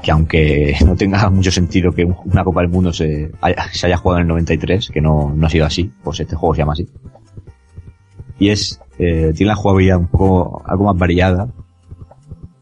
que 0.02 0.10
aunque 0.10 0.76
no 0.84 0.96
tenga 0.96 1.30
mucho 1.30 1.50
sentido 1.50 1.92
que 1.92 2.04
un- 2.04 2.16
una 2.24 2.44
Copa 2.44 2.60
del 2.60 2.70
Mundo 2.70 2.92
se 2.92 3.30
haya, 3.40 3.56
se 3.72 3.86
haya 3.86 3.96
jugado 3.96 4.18
en 4.18 4.22
el 4.22 4.28
93, 4.28 4.90
que 4.92 5.00
no, 5.00 5.32
no 5.34 5.46
ha 5.46 5.50
sido 5.50 5.66
así, 5.66 5.90
pues 6.02 6.20
este 6.20 6.36
juego 6.36 6.54
se 6.54 6.58
llama 6.60 6.72
así. 6.72 6.88
Y 8.38 8.50
es, 8.50 8.80
eh, 8.98 9.32
tiene 9.34 9.48
la 9.48 9.56
jugabilidad 9.56 9.98
un 9.98 10.06
poco, 10.08 10.62
algo 10.66 10.84
más 10.84 10.96
variada, 10.96 11.48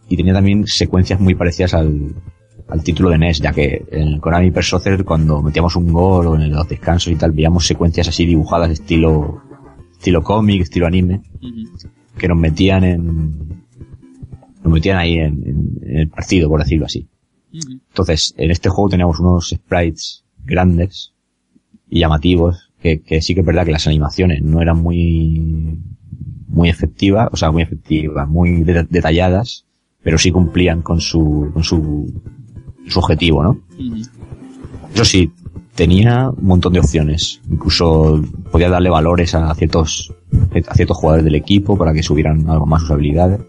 y 0.09 0.17
tenía 0.17 0.33
también 0.35 0.67
secuencias 0.67 1.19
muy 1.21 1.35
parecidas 1.35 1.75
al, 1.75 2.15
al 2.69 2.83
título 2.83 3.11
de 3.11 3.19
NES, 3.19 3.41
ya 3.41 3.53
que 3.53 3.85
en 3.91 4.09
el 4.09 4.21
Konami 4.21 4.49
Hyper 4.49 4.65
Soccer 4.65 5.05
cuando 5.05 5.41
metíamos 5.43 5.77
un 5.77 5.93
gol 5.93 6.27
o 6.27 6.35
en 6.37 6.51
los 6.53 6.69
descansos 6.69 7.13
y 7.13 7.17
tal, 7.17 7.33
veíamos 7.33 7.67
secuencias 7.67 8.09
así 8.09 8.27
dibujadas 8.27 8.71
estilo, 8.71 9.41
estilo 9.93 10.23
cómic, 10.23 10.63
estilo 10.63 10.87
anime, 10.87 11.21
que 12.19 12.29
nos 12.29 12.39
metían 12.39 12.83
en, 12.85 13.63
nos 14.65 14.73
metían 14.73 14.99
ahí 14.99 15.15
en, 15.15 15.43
en- 15.47 15.79
en 15.83 15.97
el 15.99 16.09
partido, 16.09 16.49
por 16.49 16.61
decirlo 16.61 16.87
así. 16.87 17.07
Entonces, 17.89 18.35
en 18.37 18.51
este 18.51 18.69
juego 18.69 18.91
teníamos 18.91 19.21
unos 19.21 19.49
sprites 19.51 20.25
grandes 20.45 21.13
y 21.89 22.01
llamativos, 22.01 22.71
que, 22.81 23.01
que 23.01 23.23
sí 23.23 23.35
que 23.35 23.41
es 23.41 23.47
verdad 23.47 23.65
que 23.65 23.73
las 23.73 23.87
animaciones 23.87 24.43
no 24.43 24.61
eran 24.61 24.83
muy, 24.83 25.79
muy 26.49 26.69
efectivas, 26.69 27.29
o 27.33 27.37
sea, 27.37 27.51
muy 27.53 27.63
efectivas, 27.63 28.29
muy 28.29 28.63
de- 28.65 28.87
detalladas, 28.91 29.65
pero 30.03 30.19
sí 30.19 30.31
cumplían 30.33 30.83
con 30.83 31.01
su, 31.01 31.51
con 31.55 31.63
su, 31.65 32.13
su 32.87 32.99
objetivo, 32.99 33.43
¿no? 33.43 33.59
Eso 34.95 35.05
sí, 35.05 35.31
tenía 35.75 36.31
un 36.31 36.47
montón 36.47 36.73
de 36.73 36.81
opciones. 36.81 37.41
Incluso 37.51 38.23
podía 38.51 38.71
darle 38.71 38.89
valores 38.91 39.35
a 39.35 39.55
ciertos, 39.55 40.13
a 40.69 40.75
ciertos 40.75 40.97
jugadores 40.97 41.25
del 41.25 41.35
equipo 41.35 41.77
para 41.77 41.93
que 41.93 42.03
subieran 42.03 42.49
algo 42.49 42.67
más 42.67 42.83
sus 42.83 42.93
habilidades. 42.93 43.41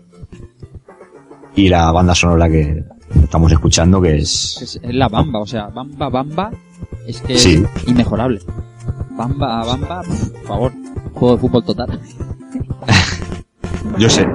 Y 1.56 1.70
la 1.70 1.92
banda 1.92 2.14
sonora 2.14 2.50
que 2.50 2.84
estamos 3.24 3.52
escuchando, 3.52 4.02
que 4.02 4.18
es, 4.18 4.60
Es, 4.62 4.80
es 4.84 4.94
la 4.94 5.08
Bamba, 5.08 5.40
o 5.40 5.48
sea, 5.48 5.68
Bamba, 5.68 6.10
Bamba, 6.10 6.52
es 7.08 7.22
que 7.22 7.38
Sí. 7.38 7.64
es 7.76 7.88
inmejorable. 7.88 8.40
Bamba, 9.18 9.64
Bamba, 9.66 10.02
por 10.04 10.44
favor, 10.44 10.72
juego 11.14 11.36
de 11.36 11.42
fútbol 11.42 11.64
total. 11.66 12.00
yo 13.98 14.10
sé, 14.10 14.28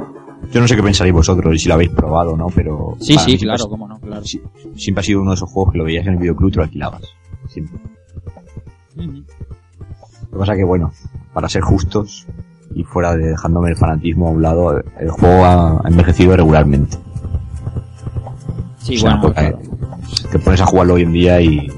yo 0.53 0.61
no 0.61 0.69
sé 0.69 0.77
qué 0.77 0.83
pensaréis 0.83 1.15
vosotros 1.15 1.55
y 1.55 1.59
si 1.59 1.69
lo 1.69 1.75
habéis 1.75 1.91
probado 1.91 2.33
o 2.33 2.37
no, 2.37 2.47
pero 2.55 2.97
Sí, 3.01 3.17
sí, 3.19 3.39
claro, 3.39 3.65
ha- 3.65 3.69
cómo 3.69 3.89
no, 3.89 3.99
claro. 3.99 4.25
si- 4.25 4.41
siempre 4.77 5.01
ha 5.01 5.05
sido 5.05 5.21
uno 5.23 5.31
de 5.31 5.37
esos 5.37 5.51
juegos 5.51 5.73
que 5.73 5.79
lo 5.79 5.85
veías 5.85 6.07
en 6.07 6.13
el 6.15 6.19
videoclub 6.19 6.49
y 6.49 6.53
te 6.53 6.57
lo 6.59 6.63
alquilabas. 6.65 7.03
Siempre. 7.49 7.79
Lo 8.97 10.29
que 10.33 10.39
pasa 10.39 10.55
que, 10.55 10.65
bueno, 10.65 10.93
para 11.33 11.49
ser 11.49 11.63
justos 11.63 12.27
y 12.75 12.85
fuera 12.85 13.15
de 13.17 13.29
dejándome 13.29 13.71
el 13.71 13.77
fanatismo 13.77 14.29
a 14.29 14.31
un 14.31 14.43
lado, 14.43 14.83
el 14.99 15.11
juego 15.11 15.45
ha 15.45 15.83
envejecido 15.87 16.37
regularmente. 16.37 16.97
Sí, 18.79 18.99
bueno, 19.01 19.33
claro. 19.33 19.59
te 20.31 20.39
pones 20.39 20.61
a 20.61 20.67
jugarlo 20.67 20.95
hoy 20.95 21.03
en 21.03 21.13
día 21.13 21.41
y 21.41 21.69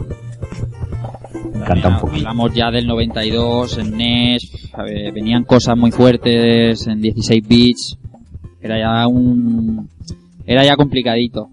canta 1.67 1.89
un 1.89 1.99
poquito. 2.01 2.29
Hablamos 2.29 2.55
ya 2.55 2.71
del 2.71 2.87
92 2.87 3.79
en 3.79 3.97
NES, 3.97 4.71
ver, 4.77 5.13
venían 5.13 5.45
cosas 5.45 5.77
muy 5.77 5.91
fuertes 5.91 6.87
en 6.87 7.01
16 7.01 7.47
bits. 7.47 7.99
Era 8.65 8.79
ya 8.79 9.07
un 9.07 9.91
era 10.47 10.65
ya 10.65 10.75
complicadito. 10.75 11.51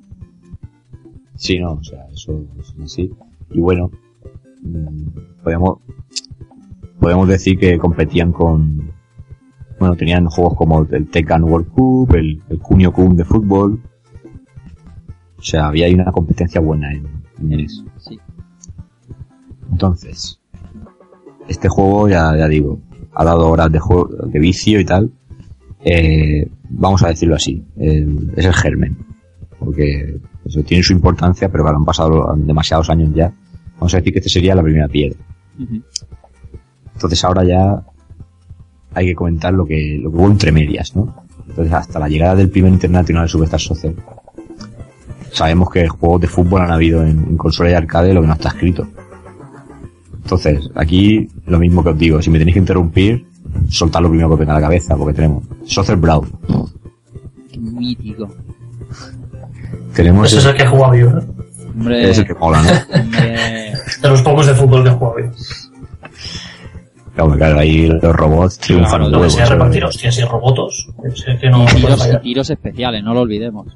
Sí, 1.36 1.60
no, 1.60 1.74
o 1.74 1.84
sea, 1.84 2.08
eso 2.14 2.42
es 2.58 2.74
así. 2.82 3.12
Y 3.50 3.60
bueno, 3.60 3.92
mm, 4.62 5.44
podemos, 5.44 5.80
podemos 7.02 7.28
decir 7.28 7.60
que 7.60 7.78
competían 7.78 8.32
con, 8.32 8.94
bueno, 9.78 9.98
tenían 9.98 10.26
juegos 10.28 10.56
como 10.56 10.88
el 10.90 11.10
Tekken 11.10 11.44
World 11.44 11.68
Cup, 11.68 12.16
el, 12.16 12.42
el 12.48 12.60
Kunio 12.60 12.94
Kun 12.94 13.18
de 13.18 13.26
fútbol. 13.26 13.82
O 15.38 15.44
sea, 15.44 15.68
había 15.68 15.88
ahí 15.88 15.94
una 15.94 16.14
competencia 16.14 16.62
buena 16.62 16.94
en, 16.94 17.06
en 17.40 17.50
NES. 17.50 17.84
Sí. 17.98 18.18
Entonces, 19.70 20.40
este 21.50 21.68
juego, 21.68 22.08
ya, 22.08 22.38
ya 22.38 22.48
digo, 22.48 22.80
ha 23.14 23.26
dado 23.26 23.50
horas 23.50 23.70
de, 23.70 23.80
juego, 23.80 24.08
de 24.08 24.40
vicio 24.40 24.80
y 24.80 24.86
tal. 24.86 25.12
Eh, 25.84 26.48
vamos 26.70 27.02
a 27.04 27.08
decirlo 27.10 27.36
así, 27.36 27.64
el- 27.78 28.32
es 28.36 28.46
el 28.46 28.54
germen. 28.54 28.98
Porque 29.60 30.18
eso 30.46 30.64
tiene 30.64 30.84
su 30.84 30.94
importancia, 30.94 31.50
pero 31.50 31.64
claro, 31.64 31.78
han 31.78 31.86
pasado 31.86 32.34
demasiados 32.38 32.90
años 32.90 33.12
ya. 33.14 33.32
Vamos 33.76 33.94
a 33.94 33.98
decir 33.98 34.14
que 34.14 34.20
este 34.20 34.30
sería 34.30 34.56
la 34.56 34.64
primera 34.64 34.88
piedra. 34.88 35.18
Entonces 36.94 37.24
ahora 37.24 37.44
ya 37.44 37.84
hay 38.94 39.06
que 39.08 39.16
comentar 39.16 39.54
lo 39.54 39.66
que, 39.66 40.00
lo 40.02 40.12
que 40.12 40.18
hubo 40.18 40.28
entre 40.28 40.52
medias, 40.52 40.96
¿no? 40.96 41.24
Entonces 41.48 41.74
hasta 41.74 42.00
la 42.00 42.08
llegada 42.10 42.36
del 42.36 42.50
primer 42.50 42.72
International 42.72 43.28
Superstar 43.28 43.60
Soccer, 43.60 43.96
sabemos 45.32 45.70
que 45.72 45.88
juegos 45.88 46.22
de 46.22 46.28
fútbol 46.28 46.62
han 46.62 46.72
habido 46.72 47.04
en, 47.06 47.20
en 47.20 47.38
consola 47.38 47.72
y 47.72 47.74
arcade 47.74 48.14
lo 48.14 48.22
que 48.22 48.28
no 48.28 48.34
está 48.34 48.50
escrito. 48.50 48.88
Entonces, 50.24 50.70
aquí 50.76 51.28
lo 51.48 51.60
mismo 51.60 51.84
que 51.84 51.90
os 51.90 51.98
digo, 51.98 52.22
si 52.22 52.30
me 52.30 52.38
tenéis 52.40 52.54
que 52.56 52.60
interrumpir, 52.60 53.26
soltad 53.70 54.02
lo 54.02 54.10
primero 54.10 54.30
que 54.32 54.36
venga 54.38 54.54
a 54.54 54.56
la 54.56 54.62
cabeza, 54.62 54.96
porque 54.96 55.14
tenemos 55.14 55.44
Soccer 55.66 55.98
Brawl, 55.98 56.28
Qué 57.52 57.60
mítico. 57.60 58.28
tenemos 59.94 60.28
Ese 60.28 60.40
es 60.40 60.46
el 60.46 60.56
que 60.56 60.64
he 60.64 60.68
jugado 60.68 60.96
yo, 60.96 61.10
¿no? 61.12 61.22
Hombre, 61.74 62.10
es 62.10 62.18
el 62.18 62.28
que 62.28 62.34
mola, 62.36 62.62
¿no? 62.62 63.02
hombre, 63.02 63.74
De 64.02 64.10
los 64.10 64.22
pocos 64.22 64.46
de 64.48 64.54
fútbol 64.54 64.84
que 64.84 64.90
he 64.90 64.94
jugado 64.94 65.20
yo. 65.20 65.32
Claro, 67.14 67.32
claro, 67.36 67.60
ahí 67.60 67.88
los 67.88 68.16
robots 68.16 68.58
triunfan 68.58 69.02
Claro, 69.02 69.18
huevo, 69.18 69.30
sea 69.30 69.46
repartir 69.46 69.84
hostias 69.84 70.18
y 70.18 70.24
robotos. 70.24 70.90
Es 71.04 71.24
el 71.28 71.40
que 71.40 71.50
no, 71.50 71.64
y 71.64 71.66
no 71.66 71.76
tiros, 71.76 72.10
y 72.14 72.18
tiros 72.22 72.50
especiales, 72.50 73.04
no 73.04 73.14
lo 73.14 73.22
olvidemos. 73.22 73.68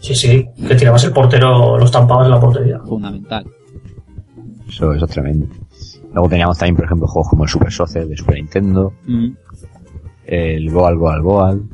Sí, 0.00 0.14
sí, 0.14 0.44
que 0.66 0.74
tirabas 0.74 1.04
el 1.04 1.12
portero, 1.12 1.78
los 1.78 1.90
tampabas 1.90 2.26
en 2.26 2.30
la 2.32 2.40
portería. 2.40 2.78
Fundamental. 2.80 3.46
Eso, 4.68 4.92
eso 4.92 5.04
es 5.04 5.10
tremendo. 5.10 5.46
Luego 6.16 6.30
teníamos 6.30 6.56
también, 6.56 6.76
por 6.76 6.86
ejemplo, 6.86 7.06
juegos 7.06 7.28
como 7.28 7.44
el 7.44 7.50
Super 7.50 7.70
Soccer 7.70 8.08
de 8.08 8.16
Super 8.16 8.36
Nintendo, 8.36 8.90
Mm. 9.06 9.26
el 10.24 10.70
Goal 10.70 10.96
Goal 10.96 11.22
Goal, 11.22 11.68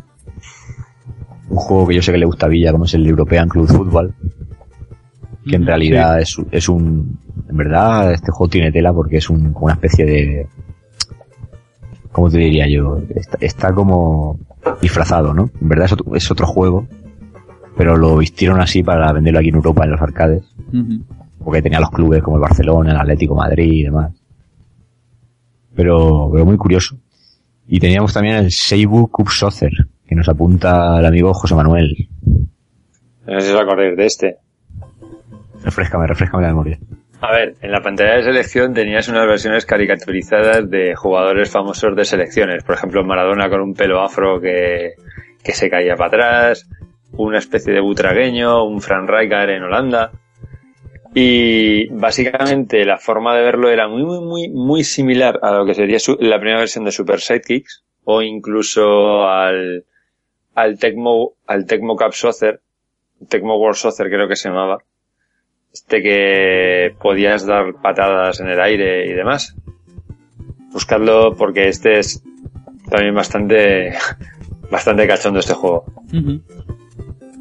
un 1.48 1.56
juego 1.56 1.86
que 1.86 1.94
yo 1.94 2.02
sé 2.02 2.10
que 2.10 2.18
le 2.18 2.26
gusta 2.26 2.46
a 2.46 2.48
Villa, 2.48 2.72
como 2.72 2.84
es 2.84 2.94
el 2.94 3.06
European 3.06 3.48
Club 3.48 3.68
Football, 3.68 4.12
que 5.48 5.54
en 5.54 5.62
Ujú, 5.62 5.68
realidad 5.68 6.20
es, 6.20 6.36
es 6.50 6.68
un... 6.68 7.18
En 7.48 7.56
verdad, 7.56 8.12
este 8.12 8.32
juego 8.32 8.50
tiene 8.50 8.72
tela 8.72 8.92
porque 8.92 9.18
es 9.18 9.30
un, 9.30 9.54
una 9.60 9.74
especie 9.74 10.04
de... 10.06 10.46
¿Cómo 12.10 12.28
te 12.28 12.38
diría 12.38 12.66
yo? 12.68 12.98
Está, 13.14 13.38
está 13.40 13.72
como 13.72 14.38
disfrazado, 14.80 15.32
¿no? 15.32 15.50
En 15.60 15.68
verdad 15.68 15.86
es 15.86 15.92
otro, 15.92 16.16
es 16.16 16.28
otro 16.32 16.46
juego, 16.48 16.86
pero 17.76 17.96
lo 17.96 18.16
vistieron 18.16 18.60
así 18.60 18.82
para 18.82 19.12
venderlo 19.12 19.38
aquí 19.38 19.50
en 19.50 19.54
Europa, 19.54 19.84
en 19.84 19.92
los 19.92 20.00
arcades, 20.02 20.42
Ujú. 20.72 21.00
porque 21.44 21.62
tenía 21.62 21.78
los 21.78 21.90
clubes 21.90 22.22
como 22.24 22.36
el 22.38 22.42
Barcelona, 22.42 22.90
el 22.90 22.96
Atlético 22.98 23.36
Madrid 23.36 23.70
y 23.72 23.82
demás. 23.84 24.12
Pero, 25.74 26.30
pero 26.32 26.44
muy 26.44 26.56
curioso. 26.56 26.96
Y 27.66 27.80
teníamos 27.80 28.12
también 28.12 28.36
el 28.36 28.50
Seibu 28.50 29.08
Cup 29.08 29.30
Soccer, 29.30 29.72
que 30.06 30.14
nos 30.14 30.28
apunta 30.28 30.98
el 30.98 31.06
amigo 31.06 31.32
José 31.32 31.54
Manuel. 31.54 32.08
No 33.26 33.40
sé 33.40 33.46
si 33.46 33.54
os 33.54 33.60
acordáis 33.60 33.96
de 33.96 34.06
este. 34.06 34.36
Refrescame, 35.64 36.06
refrescame 36.06 36.42
la 36.42 36.48
memoria. 36.48 36.78
A 37.20 37.30
ver, 37.30 37.54
en 37.62 37.70
la 37.70 37.80
pantalla 37.80 38.16
de 38.16 38.24
selección 38.24 38.74
tenías 38.74 39.08
unas 39.08 39.28
versiones 39.28 39.64
caricaturizadas 39.64 40.68
de 40.68 40.96
jugadores 40.96 41.50
famosos 41.50 41.94
de 41.94 42.04
selecciones. 42.04 42.64
Por 42.64 42.74
ejemplo, 42.74 43.04
Maradona 43.04 43.48
con 43.48 43.60
un 43.60 43.74
pelo 43.74 44.02
afro 44.02 44.40
que, 44.40 44.94
que 45.44 45.52
se 45.52 45.70
caía 45.70 45.94
para 45.94 46.08
atrás, 46.08 46.68
una 47.12 47.38
especie 47.38 47.72
de 47.72 47.80
butragueño, 47.80 48.64
un 48.64 48.80
Fran 48.80 49.06
Rijkaard 49.06 49.50
en 49.50 49.62
Holanda. 49.62 50.10
Y 51.14 51.88
básicamente 51.88 52.84
la 52.86 52.96
forma 52.98 53.36
de 53.36 53.42
verlo 53.42 53.68
era 53.68 53.86
muy, 53.86 54.02
muy, 54.02 54.20
muy, 54.20 54.48
muy 54.48 54.84
similar 54.84 55.38
a 55.42 55.52
lo 55.52 55.66
que 55.66 55.74
sería 55.74 55.98
su- 55.98 56.16
la 56.18 56.38
primera 56.38 56.60
versión 56.60 56.84
de 56.86 56.92
Super 56.92 57.20
Sidekicks 57.20 57.84
o 58.04 58.22
incluso 58.22 59.28
al, 59.28 59.84
al 60.54 60.78
Tecmo, 60.78 61.32
al 61.46 61.66
Tecmo 61.66 61.96
Cup 61.96 62.14
Soccer, 62.14 62.60
Tecmo 63.28 63.58
World 63.58 63.76
Soccer 63.76 64.08
creo 64.08 64.26
que 64.26 64.36
se 64.36 64.48
llamaba. 64.48 64.78
Este 65.72 66.02
que 66.02 66.94
podías 67.00 67.46
dar 67.46 67.74
patadas 67.82 68.40
en 68.40 68.48
el 68.48 68.60
aire 68.60 69.06
y 69.06 69.12
demás. 69.12 69.54
Buscadlo 70.72 71.34
porque 71.36 71.68
este 71.68 71.98
es 71.98 72.22
también 72.90 73.14
bastante, 73.14 73.92
bastante 74.70 75.06
cachondo 75.06 75.40
este 75.40 75.54
juego. 75.54 75.84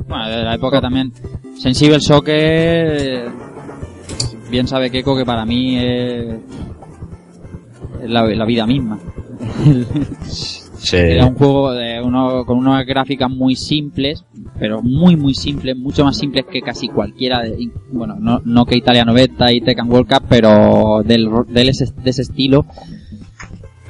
Bueno, 0.07 0.29
de 0.29 0.43
la 0.43 0.55
época 0.55 0.81
también. 0.81 1.11
Sensible 1.57 1.99
Soccer. 2.01 3.29
Bien 4.51 4.67
sabe 4.67 4.91
Keiko 4.91 5.15
que 5.17 5.25
para 5.25 5.45
mí 5.45 5.77
es. 5.79 6.35
la, 8.05 8.23
la 8.25 8.45
vida 8.45 8.67
misma. 8.67 8.99
Era 10.93 11.27
un 11.27 11.35
juego 11.35 11.71
de 11.73 12.01
uno, 12.01 12.43
con 12.45 12.57
unas 12.57 12.85
gráficas 12.85 13.29
muy 13.29 13.55
simples, 13.55 14.25
pero 14.59 14.81
muy 14.81 15.15
muy 15.15 15.33
simples, 15.35 15.77
mucho 15.77 16.03
más 16.03 16.17
simples 16.17 16.45
que 16.51 16.61
casi 16.61 16.87
cualquiera 16.89 17.41
de, 17.43 17.69
bueno, 17.91 18.15
no, 18.19 18.41
no 18.43 18.65
que 18.65 18.77
Italia 18.77 19.05
90 19.05 19.51
y 19.53 19.61
Tekken 19.61 19.89
World 19.91 20.09
Cup, 20.11 20.23
pero 20.27 21.01
del, 21.05 21.29
del 21.49 21.69
ese, 21.69 21.85
de 21.85 22.09
ese 22.09 22.23
estilo. 22.23 22.65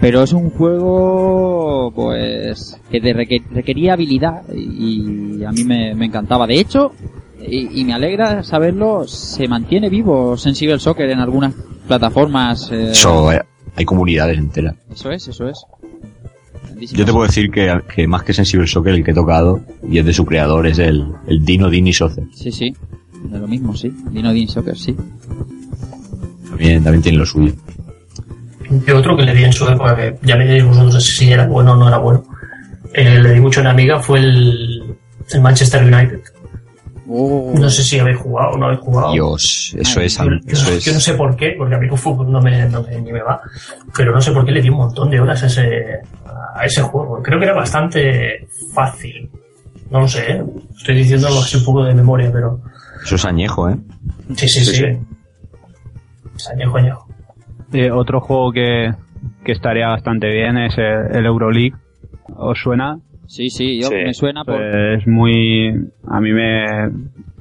Pero 0.02 0.24
es 0.24 0.34
un 0.34 0.50
juego, 0.50 1.92
pues, 1.96 2.80
que 2.90 3.00
te 3.00 3.14
reque- 3.14 3.44
requería 3.52 3.94
habilidad 3.94 4.42
y 4.54 5.44
a 5.44 5.52
mí 5.52 5.64
me, 5.64 5.94
me 5.96 6.08
encantaba. 6.08 6.46
De 6.48 6.60
hecho, 6.60 6.92
y, 7.48 7.82
y 7.82 7.86
me 7.86 7.94
alegra 7.94 8.44
saberlo, 8.44 9.08
se 9.08 9.48
mantiene 9.48 9.90
vivo 9.90 10.38
Sensible 10.38 10.80
Soccer 10.80 11.10
en 11.10 11.20
algunas 11.20 11.54
plataformas. 11.88 12.70
eh, 12.72 12.92
Eso, 12.92 13.32
eh, 13.32 13.42
hay 13.76 13.86
comunidades 13.86 14.38
enteras. 14.38 14.76
eso 14.92 15.12
es, 15.12 15.28
eso 15.28 15.48
es. 15.48 15.64
Yo 16.94 17.06
te 17.06 17.12
puedo 17.12 17.28
decir 17.28 17.52
que, 17.52 17.80
que 17.94 18.08
más 18.08 18.24
que 18.24 18.34
Sensible 18.34 18.66
Soccer, 18.66 18.94
el 18.96 19.04
que 19.04 19.12
he 19.12 19.14
tocado, 19.14 19.62
y 19.88 20.00
es 20.00 20.06
de 20.06 20.14
su 20.14 20.26
creador, 20.26 20.66
es 20.66 20.80
el, 20.80 21.06
el 21.28 21.46
Dino 21.46 21.70
Dini 21.70 21.94
Soccer. 21.94 22.24
Sí, 22.34 22.52
sí, 22.52 22.74
de 23.26 23.38
lo 23.38 23.48
mismo, 23.48 23.76
sí. 23.76 23.94
Dino 24.10 24.34
Din 24.34 24.48
Soccer, 24.50 24.76
sí. 24.78 24.96
También, 26.50 26.84
también 26.84 27.02
tiene 27.04 27.18
lo 27.20 27.26
suyo. 27.26 27.54
Y 28.88 28.92
otro 28.92 29.16
que 29.16 29.24
le 29.24 29.34
di 29.36 29.44
en 29.44 29.54
su 29.54 29.68
época, 29.68 29.96
que 29.96 30.16
ya 30.24 30.36
me 30.38 30.46
diréis 30.46 30.66
vosotros 30.66 31.06
si 31.06 31.32
era 31.32 31.46
bueno 31.46 31.74
o 31.74 31.76
no 31.76 31.88
era 31.88 31.98
bueno, 31.98 32.24
eh, 32.94 33.20
le 33.20 33.34
di 33.34 33.40
mucho 33.40 33.60
en 33.62 33.68
Amiga, 33.68 34.00
fue 34.00 34.20
el, 34.20 34.96
el 35.34 35.42
Manchester 35.42 35.84
United. 35.84 36.21
Oh, 37.14 37.54
No 37.60 37.70
sé 37.70 37.84
si 37.84 38.00
habéis 38.00 38.18
jugado 38.18 38.52
o 38.54 38.58
no 38.58 38.68
habéis 38.68 38.80
jugado. 38.82 39.12
Dios, 39.12 39.76
eso 39.78 40.00
Ay, 40.00 40.06
es, 40.06 40.18
Yo, 40.18 40.26
yo- 40.26 40.78
yo 40.80 40.94
no 40.94 41.00
sé 41.00 41.14
por 41.16 41.36
qué, 41.36 41.56
porque 41.58 41.76
a 41.76 41.78
mí 41.78 41.88
el 41.92 41.98
fútbol 41.98 42.32
no 42.32 42.42
me, 42.42 42.66
no 42.70 42.82
me- 42.84 43.02
ni 43.02 43.12
me 43.12 43.22
va, 43.22 43.42
pero 43.96 44.14
no 44.14 44.22
sé 44.22 44.32
por 44.32 44.46
qué 44.46 44.52
le 44.52 44.62
di 44.62 44.70
un 44.70 44.78
montón 44.78 45.10
de 45.10 45.20
horas 45.20 45.44
a 45.44 45.48
ese, 45.48 46.00
a 46.56 46.66
ese 46.66 46.82
juego. 46.84 47.22
Creo 47.22 47.38
que 47.40 47.46
era 47.46 47.54
bastante 47.54 48.48
fácil. 48.74 49.30
No 49.90 50.00
lo 50.00 50.08
sé, 50.08 50.32
¿eh? 50.32 50.44
estoy 50.78 50.96
diciendo 50.96 51.28
algo 51.28 51.40
así 51.42 51.58
un 51.58 51.66
poco 51.66 51.84
de 51.84 51.94
memoria, 51.94 52.32
pero 52.32 52.62
eso 53.04 53.16
es 53.16 53.26
añejo, 53.26 53.70
¿eh? 53.70 53.76
sí, 54.38 54.48
sí, 54.48 54.64
sí. 54.64 54.76
Sí, 54.76 54.86
Es 56.38 56.48
añejo, 56.50 56.78
añejo. 56.78 57.08
Eh, 57.74 57.92
otro 57.92 58.22
juego 58.22 58.52
que, 58.54 58.94
que 59.44 59.52
estaría 59.52 59.88
bastante 59.90 60.28
bien 60.30 60.58
es 60.58 60.78
el, 60.78 61.14
el 61.16 61.26
Euroleague. 61.26 61.76
¿Os 62.38 62.58
suena? 62.60 62.98
Sí, 63.32 63.50
sí, 63.50 63.80
yo 63.80 63.88
Sí, 63.88 63.96
me 63.96 64.14
suena 64.14 64.44
por... 64.46 64.58
Pues 64.58 65.08
muy... 65.08 65.90
A 66.08 66.20
mí 66.22 66.32
me, 66.32 66.66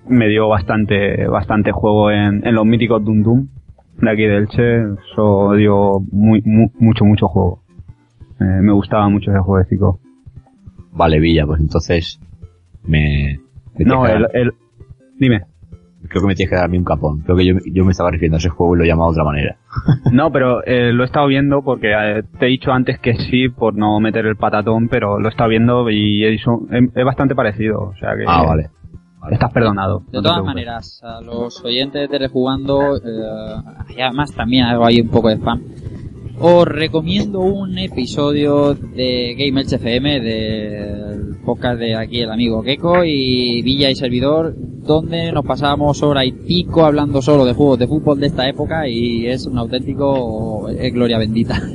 me 0.08 0.28
dio 0.28 0.48
bastante 0.48 1.26
bastante 1.26 1.72
juego 1.72 2.10
en, 2.10 2.46
en 2.46 2.54
los 2.54 2.64
míticos 2.66 3.04
Doom 3.04 3.22
Doom 3.22 3.48
de 4.00 4.10
aquí 4.10 4.22
del 4.22 4.48
Che. 4.48 4.82
Eso 5.12 5.52
dio 5.54 6.00
muy, 6.12 6.42
mu- 6.44 6.72
mucho, 6.78 7.04
mucho 7.04 7.28
juego. 7.28 7.62
Eh, 8.40 8.44
me 8.62 8.72
gustaba 8.72 9.08
mucho 9.08 9.30
ese 9.30 9.40
jueguecito. 9.40 9.98
Vale, 10.92 11.20
Villa, 11.20 11.46
pues 11.46 11.60
entonces 11.60 12.20
me... 12.84 13.38
me 13.76 13.84
No, 13.84 14.06
el, 14.06 14.26
el... 14.32 14.52
Dime. 15.18 15.42
Creo 16.08 16.22
que 16.22 16.28
me 16.28 16.34
tienes 16.34 16.50
que 16.50 16.56
darme 16.56 16.78
un 16.78 16.84
capón. 16.84 17.20
Creo 17.20 17.36
que 17.36 17.44
yo, 17.46 17.54
yo 17.72 17.84
me 17.84 17.92
estaba 17.92 18.10
refiriendo 18.10 18.36
a 18.36 18.38
ese 18.38 18.48
juego 18.48 18.74
y 18.74 18.78
lo 18.78 18.84
he 18.84 18.88
llamado 18.88 19.10
de 19.12 19.20
otra 19.20 19.24
manera. 19.24 19.56
No, 20.12 20.32
pero 20.32 20.64
eh, 20.64 20.92
lo 20.92 21.02
he 21.02 21.06
estado 21.06 21.26
viendo 21.26 21.62
porque 21.62 21.92
eh, 21.92 22.22
te 22.38 22.46
he 22.46 22.48
dicho 22.48 22.72
antes 22.72 22.98
que 22.98 23.14
sí 23.14 23.48
por 23.48 23.74
no 23.76 24.00
meter 24.00 24.26
el 24.26 24.36
patatón, 24.36 24.88
pero 24.88 25.20
lo 25.20 25.28
he 25.28 25.30
estado 25.30 25.50
viendo 25.50 25.88
y 25.90 26.24
es, 26.24 26.46
un- 26.46 26.68
es 26.94 27.04
bastante 27.04 27.34
parecido. 27.34 27.80
O 27.80 27.96
sea 27.96 28.16
que 28.16 28.24
Ah, 28.26 28.42
vale. 28.44 28.70
Vale. 29.20 29.34
estás 29.34 29.52
perdonado. 29.52 30.00
De 30.10 30.16
no 30.18 30.22
todas 30.22 30.42
maneras, 30.42 31.00
a 31.04 31.20
los 31.20 31.62
oyentes 31.64 32.08
de 32.08 32.18
Rejugando, 32.18 32.96
eh, 32.96 33.62
y 33.96 34.00
además 34.00 34.32
también 34.34 34.64
hago 34.64 34.86
ahí 34.86 35.02
un 35.02 35.08
poco 35.10 35.28
de 35.28 35.34
spam, 35.36 35.60
os 36.42 36.64
recomiendo 36.64 37.40
un 37.40 37.78
episodio 37.78 38.74
de 38.74 39.34
Game 39.36 39.60
FM, 39.60 40.20
del 40.20 41.36
podcast 41.44 41.78
de 41.78 41.94
aquí 41.94 42.20
el 42.20 42.30
amigo 42.30 42.62
Gecko 42.62 43.04
y 43.04 43.60
Villa 43.60 43.90
y 43.90 43.94
Servidor, 43.94 44.54
donde 44.56 45.32
nos 45.32 45.44
pasamos 45.44 46.02
hora 46.02 46.24
y 46.24 46.32
pico 46.32 46.86
hablando 46.86 47.20
solo 47.20 47.44
de 47.44 47.52
juegos 47.52 47.78
de 47.78 47.86
fútbol 47.86 48.20
de 48.20 48.28
esta 48.28 48.48
época 48.48 48.88
y 48.88 49.26
es 49.26 49.46
un 49.46 49.58
auténtico 49.58 50.70
eh, 50.70 50.90
gloria 50.90 51.18
bendita. 51.18 51.60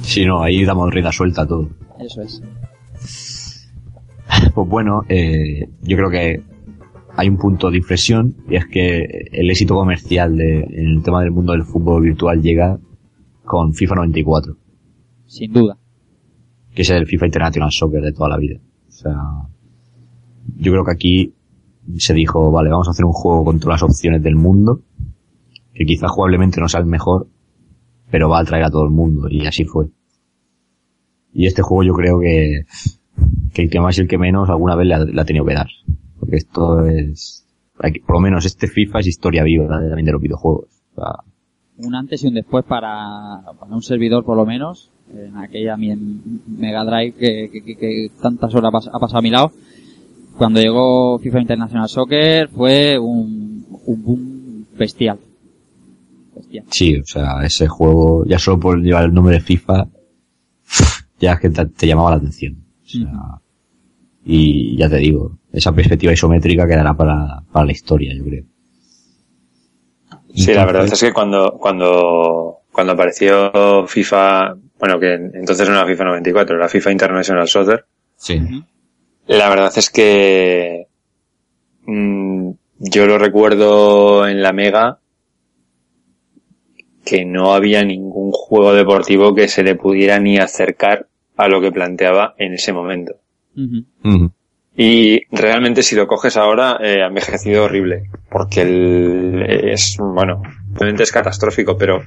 Si 0.00 0.24
no, 0.24 0.42
ahí 0.42 0.64
damos 0.64 0.90
rienda 0.90 1.12
suelta 1.12 1.42
a 1.42 1.46
todo. 1.46 1.68
Eso 2.00 2.22
es. 2.22 2.42
Pues 4.54 4.68
bueno, 4.68 5.02
eh, 5.08 5.68
yo 5.82 5.96
creo 5.96 6.10
que 6.10 6.42
hay 7.14 7.28
un 7.28 7.36
punto 7.36 7.70
de 7.70 7.76
inflexión 7.76 8.34
y 8.48 8.56
es 8.56 8.66
que 8.66 9.04
el 9.32 9.50
éxito 9.50 9.74
comercial 9.74 10.36
de, 10.36 10.60
en 10.60 10.96
el 10.96 11.02
tema 11.02 11.20
del 11.20 11.32
mundo 11.32 11.52
del 11.52 11.64
fútbol 11.64 12.02
virtual 12.02 12.40
llega 12.40 12.78
con 13.48 13.72
FIFA 13.74 13.94
94, 13.96 14.56
Sin 15.26 15.52
duda. 15.52 15.76
que 16.74 16.82
es 16.82 16.90
el 16.90 17.06
FIFA 17.06 17.26
International 17.26 17.72
Soccer 17.72 18.02
de 18.02 18.12
toda 18.12 18.28
la 18.28 18.36
vida. 18.36 18.60
O 18.88 18.90
sea, 18.92 19.16
yo 20.58 20.72
creo 20.72 20.84
que 20.84 20.92
aquí 20.92 21.34
se 21.96 22.12
dijo, 22.14 22.50
vale, 22.52 22.70
vamos 22.70 22.88
a 22.88 22.90
hacer 22.90 23.04
un 23.06 23.12
juego 23.12 23.44
con 23.44 23.58
todas 23.58 23.80
las 23.80 23.90
opciones 23.90 24.22
del 24.22 24.36
mundo, 24.36 24.82
que 25.72 25.84
quizás 25.86 26.10
jugablemente 26.10 26.60
no 26.60 26.68
sea 26.68 26.80
el 26.80 26.86
mejor, 26.86 27.28
pero 28.10 28.28
va 28.28 28.38
a 28.38 28.42
atraer 28.42 28.64
a 28.64 28.70
todo 28.70 28.84
el 28.84 28.90
mundo, 28.90 29.28
y 29.30 29.46
así 29.46 29.64
fue. 29.64 29.86
Y 31.32 31.46
este 31.46 31.62
juego 31.62 31.84
yo 31.84 31.94
creo 31.94 32.20
que, 32.20 32.64
que 33.54 33.62
el 33.62 33.70
que 33.70 33.80
más 33.80 33.96
y 33.98 34.02
el 34.02 34.08
que 34.08 34.18
menos 34.18 34.50
alguna 34.50 34.74
vez 34.74 34.86
le 34.86 34.94
ha, 34.94 34.98
le 35.04 35.20
ha 35.20 35.24
tenido 35.24 35.44
que 35.46 35.54
dar. 35.54 35.68
Porque 36.18 36.36
esto 36.36 36.84
es, 36.84 37.46
por 38.06 38.16
lo 38.16 38.20
menos 38.20 38.44
este 38.44 38.66
FIFA 38.66 39.00
es 39.00 39.06
historia 39.06 39.42
viva 39.44 39.68
también 39.68 40.04
de 40.04 40.12
los 40.12 40.20
videojuegos. 40.20 40.66
O 40.92 41.00
sea, 41.00 41.12
un 41.78 41.94
antes 41.94 42.22
y 42.24 42.26
un 42.28 42.34
después 42.34 42.64
para, 42.64 43.42
para 43.58 43.74
un 43.74 43.82
servidor 43.82 44.24
por 44.24 44.36
lo 44.36 44.44
menos 44.46 44.90
en 45.14 45.36
aquella 45.38 45.76
Mega 45.76 46.84
Drive 46.84 47.12
que, 47.14 47.48
que- 47.50 47.62
que- 47.62 47.76
que 47.76 48.10
tantas 48.20 48.54
horas 48.54 48.72
pas- 48.72 48.90
ha 48.92 48.98
pasado 48.98 49.18
a 49.18 49.22
mi 49.22 49.30
lado 49.30 49.52
cuando 50.36 50.60
llegó 50.60 51.18
FIFA 51.18 51.40
International 51.40 51.88
Soccer 51.88 52.48
fue 52.48 52.98
un, 52.98 53.64
un 53.86 54.02
boom 54.02 54.66
bestial 54.76 55.18
bestial 56.36 56.64
sí, 56.70 56.96
o 56.96 57.04
sea, 57.06 57.42
ese 57.44 57.66
juego, 57.68 58.24
ya 58.26 58.38
solo 58.38 58.60
por 58.60 58.80
llevar 58.80 59.04
el 59.06 59.14
nombre 59.14 59.34
de 59.36 59.40
FIFA, 59.40 59.88
ya 61.20 61.32
es 61.32 61.40
que 61.40 61.50
te, 61.50 61.66
te 61.66 61.86
llamaba 61.86 62.10
la 62.10 62.16
atención. 62.16 62.64
O 62.84 62.88
sea, 62.88 63.40
y 64.24 64.76
ya 64.76 64.88
te 64.88 64.98
digo, 64.98 65.38
esa 65.52 65.72
perspectiva 65.72 66.12
isométrica 66.12 66.66
quedará 66.66 66.94
para, 66.94 67.42
para 67.50 67.66
la 67.66 67.72
historia, 67.72 68.14
yo 68.14 68.24
creo. 68.24 68.44
Sí, 70.38 70.54
la 70.54 70.64
verdad 70.64 70.84
es 70.84 71.00
que 71.00 71.12
cuando, 71.12 71.58
cuando, 71.60 72.58
cuando 72.72 72.92
apareció 72.92 73.86
FIFA, 73.86 74.54
bueno, 74.78 75.00
que 75.00 75.14
entonces 75.14 75.68
no 75.68 75.74
era 75.76 75.86
FIFA 75.86 76.04
94, 76.04 76.56
era 76.56 76.68
FIFA 76.68 76.92
International 76.92 77.48
Soccer, 77.48 77.84
Sí. 78.16 78.40
la 79.26 79.48
verdad 79.48 79.72
es 79.76 79.90
que 79.90 80.86
mm, 81.86 82.50
yo 82.78 83.06
lo 83.06 83.18
recuerdo 83.18 84.26
en 84.26 84.42
la 84.42 84.52
Mega 84.52 84.98
que 87.04 87.24
no 87.24 87.54
había 87.54 87.84
ningún 87.84 88.32
juego 88.32 88.74
deportivo 88.74 89.34
que 89.34 89.48
se 89.48 89.62
le 89.62 89.74
pudiera 89.76 90.18
ni 90.20 90.38
acercar 90.38 91.08
a 91.36 91.48
lo 91.48 91.60
que 91.60 91.72
planteaba 91.72 92.34
en 92.38 92.54
ese 92.54 92.72
momento. 92.72 93.14
Y 94.80 95.24
realmente 95.32 95.82
si 95.82 95.96
lo 95.96 96.06
coges 96.06 96.36
ahora, 96.36 96.78
eh, 96.80 97.02
ha 97.02 97.08
envejecido 97.08 97.64
horrible. 97.64 98.04
Porque 98.30 98.62
el, 98.62 99.44
es, 99.48 99.96
bueno, 99.98 100.40
realmente 100.72 101.02
es 101.02 101.10
catastrófico, 101.10 101.76
pero 101.76 102.04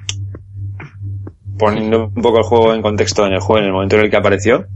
poniendo 1.59 2.07
un 2.07 2.21
poco 2.21 2.37
el 2.37 2.45
juego 2.45 2.73
en 2.73 2.81
contexto 2.81 3.27
en 3.27 3.33
el 3.33 3.41
juego, 3.41 3.59
en 3.59 3.65
el 3.65 3.73
momento 3.73 3.97
en 3.97 4.03
el 4.03 4.09
que 4.09 4.15
apareció, 4.15 4.67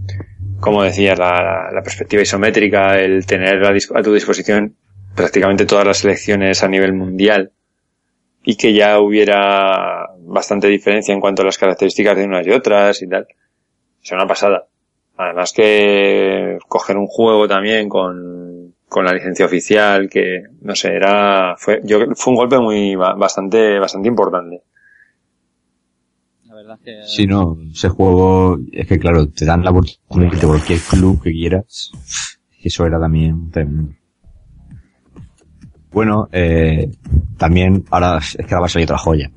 como 0.60 0.84
decías, 0.84 1.18
la, 1.18 1.70
la 1.74 1.82
perspectiva 1.84 2.22
isométrica, 2.22 3.00
el 3.00 3.26
tener 3.26 3.64
a, 3.64 3.70
a 3.70 4.04
tu 4.04 4.14
disposición 4.14 4.76
prácticamente 5.16 5.66
todas 5.66 5.88
las 5.88 6.00
selecciones 6.00 6.64
a 6.64 6.68
nivel 6.68 6.92
mundial 6.92 7.54
y 8.44 8.58
que 8.58 8.74
ya 8.74 9.00
hubiera 9.00 10.10
bastante 10.20 10.68
diferencia 10.68 11.14
en 11.14 11.22
cuanto 11.22 11.44
a 11.44 11.46
las 11.46 11.58
características 11.58 12.18
de 12.18 12.26
unas 12.26 12.46
y 12.46 12.52
otras 12.52 13.02
y 13.02 13.08
tal. 13.08 13.26
Es 14.04 14.12
una 14.12 14.28
pasada. 14.28 14.68
Además 15.18 15.54
que 15.54 16.58
coger 16.68 16.98
un 16.98 17.08
juego 17.08 17.48
también 17.48 17.88
con, 17.88 18.76
con 18.90 19.06
la 19.06 19.14
licencia 19.14 19.46
oficial, 19.46 20.10
que 20.10 20.44
no 20.62 20.76
sé, 20.76 20.94
era, 20.96 21.56
fue, 21.58 21.82
yo, 21.84 22.00
fue 22.16 22.32
un 22.34 22.38
golpe 22.38 22.60
muy, 22.60 22.96
ba- 22.96 23.14
bastante, 23.16 23.80
bastante 23.80 24.08
importante. 24.10 24.62
la 26.44 26.56
verdad 26.56 26.80
que 26.84 27.02
Sí, 27.06 27.28
no, 27.28 27.58
ese 27.72 27.90
juego, 27.90 28.58
es 28.72 28.88
que 28.88 29.00
claro, 29.00 29.28
te 29.30 29.46
dan 29.46 29.64
la 29.64 29.72
oportunidad 29.72 30.34
de 30.40 30.48
cualquier 30.48 30.80
club 30.80 31.22
que 31.24 31.32
quieras. 31.32 31.92
Eso 32.62 32.86
era 32.86 33.00
también 33.00 33.50
tremendo. 33.52 33.94
Bueno, 35.92 36.28
eh, 36.32 36.92
también 37.38 37.86
ahora 37.90 38.18
es 38.18 38.36
que 38.36 38.44
ahora 38.54 38.62
va 38.62 38.66
a 38.66 38.70
salir 38.70 38.86
otra 38.86 38.98
joya. 38.98 39.32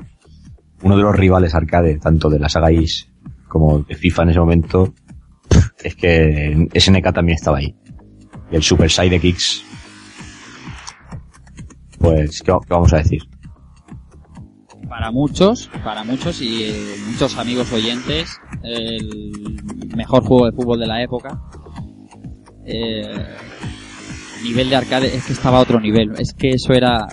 Uno 0.83 0.97
de 0.97 1.03
los 1.03 1.15
rivales 1.15 1.55
arcade, 1.55 1.99
tanto 1.99 2.29
de 2.31 2.39
la 2.41 2.49
saga 2.49 2.73
Is 2.73 3.09
como 3.47 3.81
de 3.81 3.95
FIFA 3.95 4.25
en 4.25 4.29
ese 4.31 4.41
momento, 4.41 4.95
es 5.83 5.95
que 5.95 6.69
SNK 6.75 7.13
también 7.13 7.37
estaba 7.37 7.59
ahí. 7.59 7.75
Y 8.51 8.57
el 8.57 8.63
Super 8.63 8.91
Sidekicks, 8.91 9.63
pues, 11.99 12.41
¿qué, 12.43 12.53
qué 12.53 12.69
vamos 12.69 12.93
a 12.93 12.99
decir? 12.99 13.23
para 14.89 15.11
muchos, 15.11 15.71
para 15.85 16.03
muchos 16.03 16.41
y 16.41 16.65
eh, 16.65 16.97
muchos 17.11 17.37
amigos 17.37 17.71
oyentes, 17.73 18.41
el 18.63 19.61
mejor 19.95 20.25
juego 20.25 20.47
de 20.47 20.53
fútbol 20.53 20.81
de 20.81 20.87
la 20.87 21.03
época. 21.03 21.41
Eh, 22.65 23.37
nivel 24.43 24.71
de 24.71 24.77
arcade 24.77 25.15
es 25.15 25.27
que 25.27 25.35
estaba 25.35 25.59
a 25.59 25.61
otro 25.61 25.79
nivel. 25.79 26.13
Es 26.19 26.33
que 26.33 26.51
eso 26.51 26.73
era 26.73 27.07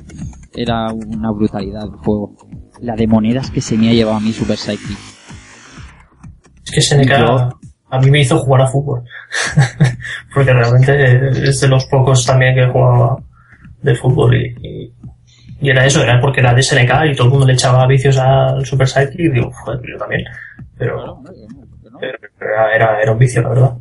era 0.54 0.92
una 0.94 1.32
brutalidad 1.32 1.84
el 1.84 1.92
juego. 1.92 2.36
La 2.82 2.96
de 2.96 3.08
monedas 3.08 3.52
que 3.52 3.62
se 3.62 3.78
me 3.78 3.90
ha 3.90 3.94
llevado 3.94 4.18
a 4.18 4.22
mí 4.22 4.32
Super 4.32 4.58
Sidekick. 4.58 4.98
Es 6.64 6.72
que 6.72 6.82
SNK 6.82 7.20
Yo- 7.20 7.50
a 7.90 8.00
mí 8.00 8.12
me 8.12 8.22
hizo 8.22 8.38
jugar 8.40 8.64
a 8.64 8.68
fútbol. 8.68 9.04
Porque 10.34 10.54
realmente 10.54 11.50
es 11.50 11.62
de 11.62 11.68
los 11.68 11.86
pocos 11.86 12.26
también 12.26 12.56
que 12.56 12.64
he 12.64 12.70
jugado 12.70 13.24
de 13.82 13.96
fútbol 13.96 14.36
y, 14.36 14.56
y, 14.62 14.94
y 15.62 15.70
era 15.70 15.86
eso, 15.86 16.02
era 16.02 16.20
porque 16.20 16.42
era 16.42 16.54
de 16.54 16.64
SNK 16.64 16.92
y 17.12 17.16
todo 17.16 17.28
el 17.28 17.32
mundo 17.32 17.46
le 17.46 17.54
echaba 17.54 17.88
vicios 17.88 18.18
al 18.18 18.66
Super 18.66 18.88
Sidekick 18.88 19.20
y 19.20 19.30
digo, 19.30 19.52
joder, 19.52 19.80
yo 19.88 19.98
también. 19.98 20.24
Pero, 20.78 21.22
pero 22.00 22.54
era, 22.54 22.76
era, 22.76 23.02
era 23.02 23.12
un 23.12 23.20
vicio, 23.20 23.42
la 23.44 23.50
verdad. 23.50 23.72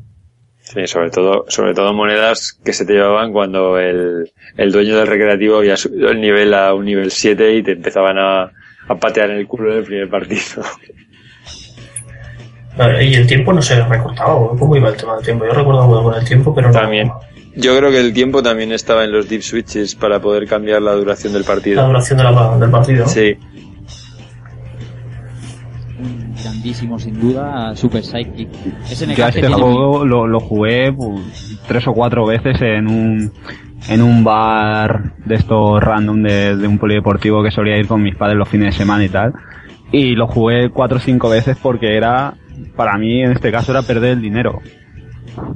Sí, 0.60 0.86
sobre 0.86 1.10
todo, 1.10 1.44
sobre 1.48 1.74
todo 1.74 1.92
monedas 1.92 2.58
que 2.64 2.72
se 2.72 2.86
te 2.86 2.94
llevaban 2.94 3.32
cuando 3.32 3.78
el, 3.78 4.32
el 4.56 4.72
dueño 4.72 4.96
del 4.96 5.06
recreativo 5.06 5.58
había 5.58 5.76
subido 5.76 6.10
el 6.10 6.20
nivel 6.20 6.54
a 6.54 6.72
un 6.74 6.86
nivel 6.86 7.10
7 7.10 7.54
y 7.54 7.62
te 7.62 7.72
empezaban 7.72 8.18
a, 8.18 8.50
a 8.88 8.94
patear 8.94 9.30
en 9.30 9.38
el 9.38 9.46
culo 9.46 9.72
en 9.72 9.78
el 9.78 9.84
primer 9.84 10.08
partido. 10.08 10.62
Y 12.76 13.14
el 13.14 13.26
tiempo 13.26 13.52
no 13.52 13.62
se 13.62 13.82
recortaba, 13.84 14.34
¿o 14.34 14.56
¿cómo 14.56 14.74
iba 14.76 14.88
el 14.88 14.96
tema 14.96 15.14
del 15.16 15.24
tiempo? 15.24 15.44
Yo 15.46 15.52
recuerdo 15.52 15.82
algo 15.82 16.02
con 16.02 16.14
el 16.14 16.24
tiempo, 16.24 16.52
pero 16.54 16.68
no. 16.68 16.72
También. 16.74 17.10
Yo 17.56 17.76
creo 17.78 17.90
que 17.90 18.00
el 18.00 18.12
tiempo 18.12 18.42
también 18.42 18.72
estaba 18.72 19.04
en 19.04 19.12
los 19.12 19.28
deep 19.28 19.42
switches 19.42 19.94
para 19.94 20.20
poder 20.20 20.46
cambiar 20.48 20.82
la 20.82 20.92
duración 20.94 21.32
del 21.32 21.42
La 21.42 21.46
partido. 21.48 21.86
duración 21.86 22.18
de 22.18 22.24
la- 22.24 22.56
del 22.58 22.70
partido. 22.70 23.06
Sí, 23.06 23.36
grandísimo, 26.42 26.98
sin 26.98 27.20
duda, 27.20 27.74
Super 27.76 28.02
Sidekick. 28.04 28.48
SNK 28.86 29.16
Yo 29.16 29.26
este 29.28 29.48
juego 29.48 30.04
lo, 30.04 30.26
lo 30.26 30.40
jugué 30.40 30.92
pues, 30.92 31.58
tres 31.68 31.86
o 31.86 31.92
cuatro 31.92 32.26
veces 32.26 32.60
en 32.60 32.88
un 32.88 33.32
en 33.88 34.00
un 34.02 34.24
bar 34.24 35.12
de 35.26 35.34
estos 35.34 35.78
random 35.82 36.22
de, 36.22 36.56
de 36.56 36.66
un 36.66 36.78
polideportivo 36.78 37.42
que 37.42 37.50
solía 37.50 37.76
ir 37.76 37.86
con 37.86 38.02
mis 38.02 38.16
padres 38.16 38.36
los 38.38 38.48
fines 38.48 38.74
de 38.74 38.78
semana 38.78 39.04
y 39.04 39.10
tal. 39.10 39.32
Y 39.92 40.14
lo 40.14 40.26
jugué 40.26 40.70
cuatro 40.70 40.96
o 40.96 41.00
cinco 41.00 41.28
veces 41.28 41.56
porque 41.62 41.94
era, 41.96 42.34
para 42.76 42.96
mí 42.98 43.22
en 43.22 43.32
este 43.32 43.50
caso 43.52 43.72
era 43.72 43.82
perder 43.82 44.12
el 44.12 44.22
dinero. 44.22 44.60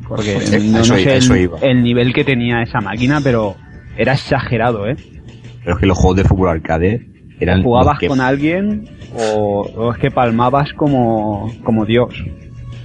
Porque 0.09 0.37
Eh, 0.37 0.61
no, 0.61 0.85
sé 0.85 1.17
eso 1.17 1.35
el, 1.35 1.43
iba. 1.43 1.59
el 1.61 1.83
nivel 1.83 2.13
que 2.13 2.25
tenía 2.25 2.63
esa 2.63 2.81
máquina, 2.81 3.21
pero 3.23 3.57
era 3.97 4.13
exagerado, 4.15 4.89
¿eh? 4.89 4.97
Pero 5.63 5.75
es 5.75 5.81
que 5.81 5.87
los 5.87 5.99
juegos 5.99 6.17
de 6.17 6.25
fútbol 6.25 6.49
arcade 6.49 7.07
eran 7.41 7.63
Jugabas 7.63 7.99
que- 7.99 8.09
con 8.09 8.21
alguien 8.21 8.89
o, 9.17 9.61
o 9.77 9.93
es 9.93 9.99
que 9.99 10.11
palmabas 10.11 10.73
como, 10.75 11.53
como 11.65 11.85
Dios. 11.85 12.13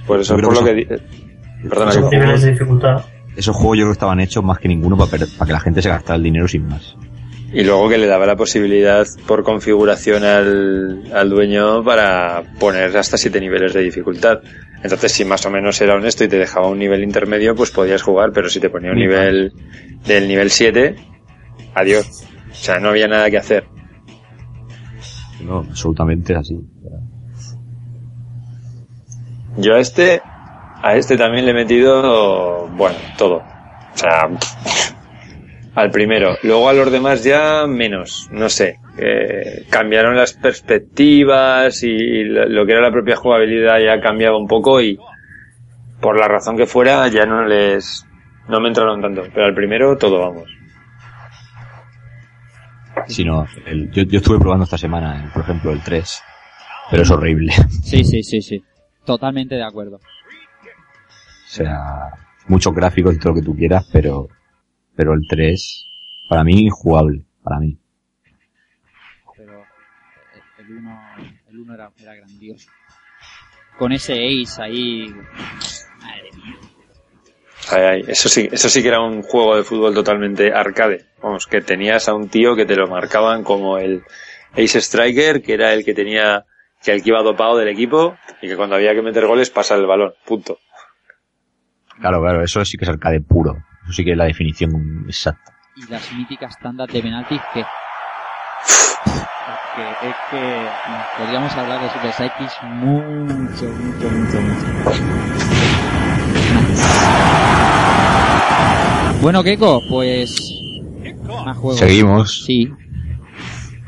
por 0.06 0.20
eso 0.20 0.36
por 0.36 0.54
lo 0.54 0.64
que 0.64 0.86
Perdona, 1.68 1.90
Esos 1.92 2.10
que 2.10 2.16
niveles 2.18 2.42
de 2.42 2.50
dificultad. 2.52 3.04
esos 3.36 3.56
juegos 3.56 3.78
yo 3.78 3.82
creo 3.84 3.92
que 3.92 3.96
estaban 3.96 4.20
hechos 4.20 4.44
más 4.44 4.58
que 4.58 4.68
ninguno 4.68 4.96
para, 4.98 5.10
per- 5.12 5.28
para 5.38 5.46
que 5.46 5.52
la 5.54 5.60
gente 5.60 5.80
se 5.80 5.88
gastara 5.88 6.16
el 6.16 6.22
dinero 6.22 6.46
sin 6.46 6.68
más. 6.68 6.94
Y 7.54 7.62
luego 7.62 7.88
que 7.88 7.98
le 7.98 8.06
daba 8.06 8.26
la 8.26 8.36
posibilidad 8.36 9.06
por 9.26 9.44
configuración 9.44 10.24
al, 10.24 11.04
al 11.14 11.30
dueño 11.30 11.84
para 11.84 12.42
poner 12.58 12.96
hasta 12.96 13.16
siete 13.16 13.40
niveles 13.40 13.72
de 13.72 13.80
dificultad. 13.80 14.40
Entonces, 14.82 15.12
si 15.12 15.24
más 15.24 15.46
o 15.46 15.50
menos 15.50 15.80
era 15.80 15.94
honesto 15.94 16.24
y 16.24 16.28
te 16.28 16.36
dejaba 16.36 16.68
un 16.68 16.78
nivel 16.78 17.02
intermedio, 17.02 17.54
pues 17.54 17.70
podías 17.70 18.02
jugar, 18.02 18.32
pero 18.32 18.50
si 18.50 18.60
te 18.60 18.68
ponía 18.68 18.90
un 18.90 18.98
nivel 18.98 19.52
del 20.06 20.28
nivel 20.28 20.50
7, 20.50 20.96
adiós. 21.74 22.26
O 22.50 22.54
sea, 22.54 22.78
no 22.80 22.90
había 22.90 23.08
nada 23.08 23.30
que 23.30 23.38
hacer. 23.38 23.66
No, 25.40 25.58
absolutamente 25.58 26.34
así. 26.34 26.60
Yo 29.56 29.74
a 29.74 29.78
este, 29.78 30.20
a 30.82 30.96
este 30.96 31.16
también 31.16 31.44
le 31.44 31.52
he 31.52 31.54
metido, 31.54 32.68
bueno, 32.68 32.96
todo. 33.16 33.36
O 33.36 33.96
sea, 33.96 34.28
al 35.74 35.90
primero. 35.90 36.36
Luego 36.42 36.68
a 36.68 36.72
los 36.72 36.90
demás 36.92 37.24
ya 37.24 37.66
menos, 37.66 38.28
no 38.30 38.48
sé. 38.48 38.78
Eh, 38.96 39.66
cambiaron 39.70 40.16
las 40.16 40.34
perspectivas 40.34 41.82
y 41.82 42.24
lo 42.24 42.64
que 42.64 42.72
era 42.72 42.80
la 42.80 42.92
propia 42.92 43.16
jugabilidad 43.16 43.78
ya 43.80 43.94
ha 43.94 44.00
cambiado 44.00 44.38
un 44.38 44.46
poco 44.46 44.80
y 44.80 44.98
por 46.00 46.18
la 46.18 46.28
razón 46.28 46.56
que 46.56 46.66
fuera 46.66 47.08
ya 47.08 47.24
no 47.26 47.44
les, 47.46 48.06
no 48.48 48.60
me 48.60 48.68
entraron 48.68 49.00
tanto. 49.02 49.22
Pero 49.32 49.46
al 49.46 49.54
primero 49.54 49.96
todo 49.96 50.20
vamos. 50.20 50.48
Si 53.08 53.24
no, 53.24 53.46
el- 53.66 53.90
yo, 53.90 54.02
yo 54.04 54.18
estuve 54.18 54.38
probando 54.38 54.64
esta 54.64 54.78
semana, 54.78 55.30
por 55.32 55.42
ejemplo, 55.42 55.72
el 55.72 55.80
3. 55.82 56.22
Pero 56.90 57.02
es 57.02 57.10
horrible. 57.10 57.52
Sí, 57.82 58.04
sí, 58.04 58.22
sí, 58.22 58.40
sí. 58.40 58.62
Totalmente 59.04 59.54
de 59.56 59.64
acuerdo. 59.64 59.96
O 59.96 61.56
sea, 61.56 62.10
muchos 62.48 62.74
gráficos 62.74 63.14
y 63.14 63.18
todo 63.18 63.30
lo 63.34 63.40
que 63.40 63.44
tú 63.46 63.54
quieras, 63.56 63.88
pero, 63.92 64.28
pero 64.96 65.12
el 65.14 65.26
3, 65.28 65.86
para 66.28 66.44
mí, 66.44 66.62
injugable. 66.62 67.24
Para 67.42 67.58
mí. 67.60 67.78
Pero 69.36 69.64
el 70.58 70.72
1 70.72 71.00
el 71.54 71.60
uno 71.60 71.74
era, 71.74 71.90
era 71.98 72.14
grandioso. 72.14 72.68
Con 73.78 73.92
ese 73.92 74.14
ace 74.14 74.62
ahí. 74.62 75.06
Madre 75.08 76.30
mía. 76.36 76.56
Ay, 77.70 77.82
ay, 77.82 78.04
eso 78.08 78.28
sí, 78.28 78.48
eso 78.50 78.68
sí 78.68 78.82
que 78.82 78.88
era 78.88 79.00
un 79.00 79.22
juego 79.22 79.56
de 79.56 79.64
fútbol 79.64 79.94
totalmente 79.94 80.52
arcade. 80.52 81.06
Vamos, 81.22 81.46
que 81.46 81.60
tenías 81.60 82.08
a 82.08 82.14
un 82.14 82.28
tío 82.28 82.56
que 82.56 82.66
te 82.66 82.76
lo 82.76 82.88
marcaban 82.88 83.42
como 83.42 83.78
el 83.78 84.02
Ace 84.52 84.80
Striker, 84.80 85.42
que 85.42 85.54
era 85.54 85.72
el 85.72 85.84
que 85.84 85.94
tenía, 85.94 86.44
que 86.82 86.92
el 86.92 87.02
que 87.02 87.10
iba 87.10 87.22
dopado 87.22 87.56
del 87.56 87.68
equipo, 87.68 88.16
y 88.42 88.48
que 88.48 88.56
cuando 88.56 88.76
había 88.76 88.94
que 88.94 89.02
meter 89.02 89.26
goles 89.26 89.50
pasa 89.50 89.76
el 89.76 89.86
balón. 89.86 90.12
Punto. 90.26 90.58
Claro, 92.00 92.20
claro, 92.20 92.42
eso 92.42 92.64
sí 92.64 92.76
que 92.76 92.84
es 92.84 92.90
arcade 92.90 93.20
puro. 93.20 93.56
Eso 93.84 93.92
sí 93.92 94.04
que 94.04 94.12
es 94.12 94.16
la 94.16 94.24
definición 94.24 95.04
exacta. 95.06 95.52
Y 95.76 95.90
las 95.90 96.12
míticas 96.12 96.58
tandas 96.60 96.88
de 96.92 97.02
penaltis 97.02 97.40
que. 97.52 97.60
Es 97.60 97.66
que, 99.76 100.08
es 100.08 100.14
que 100.30 100.66
podríamos 101.18 101.52
hablar 101.54 101.82
de 101.82 101.90
Super 101.90 102.12
Sidekicks 102.12 102.62
mucho, 102.62 103.66
mucho, 103.66 104.10
mucho, 104.10 104.40
mucho. 104.40 104.66
Bueno, 109.20 109.42
Keiko, 109.42 109.80
pues. 109.88 110.36
Más 111.44 111.56
juegos. 111.56 111.78
Seguimos. 111.78 112.44
Sí, 112.44 112.70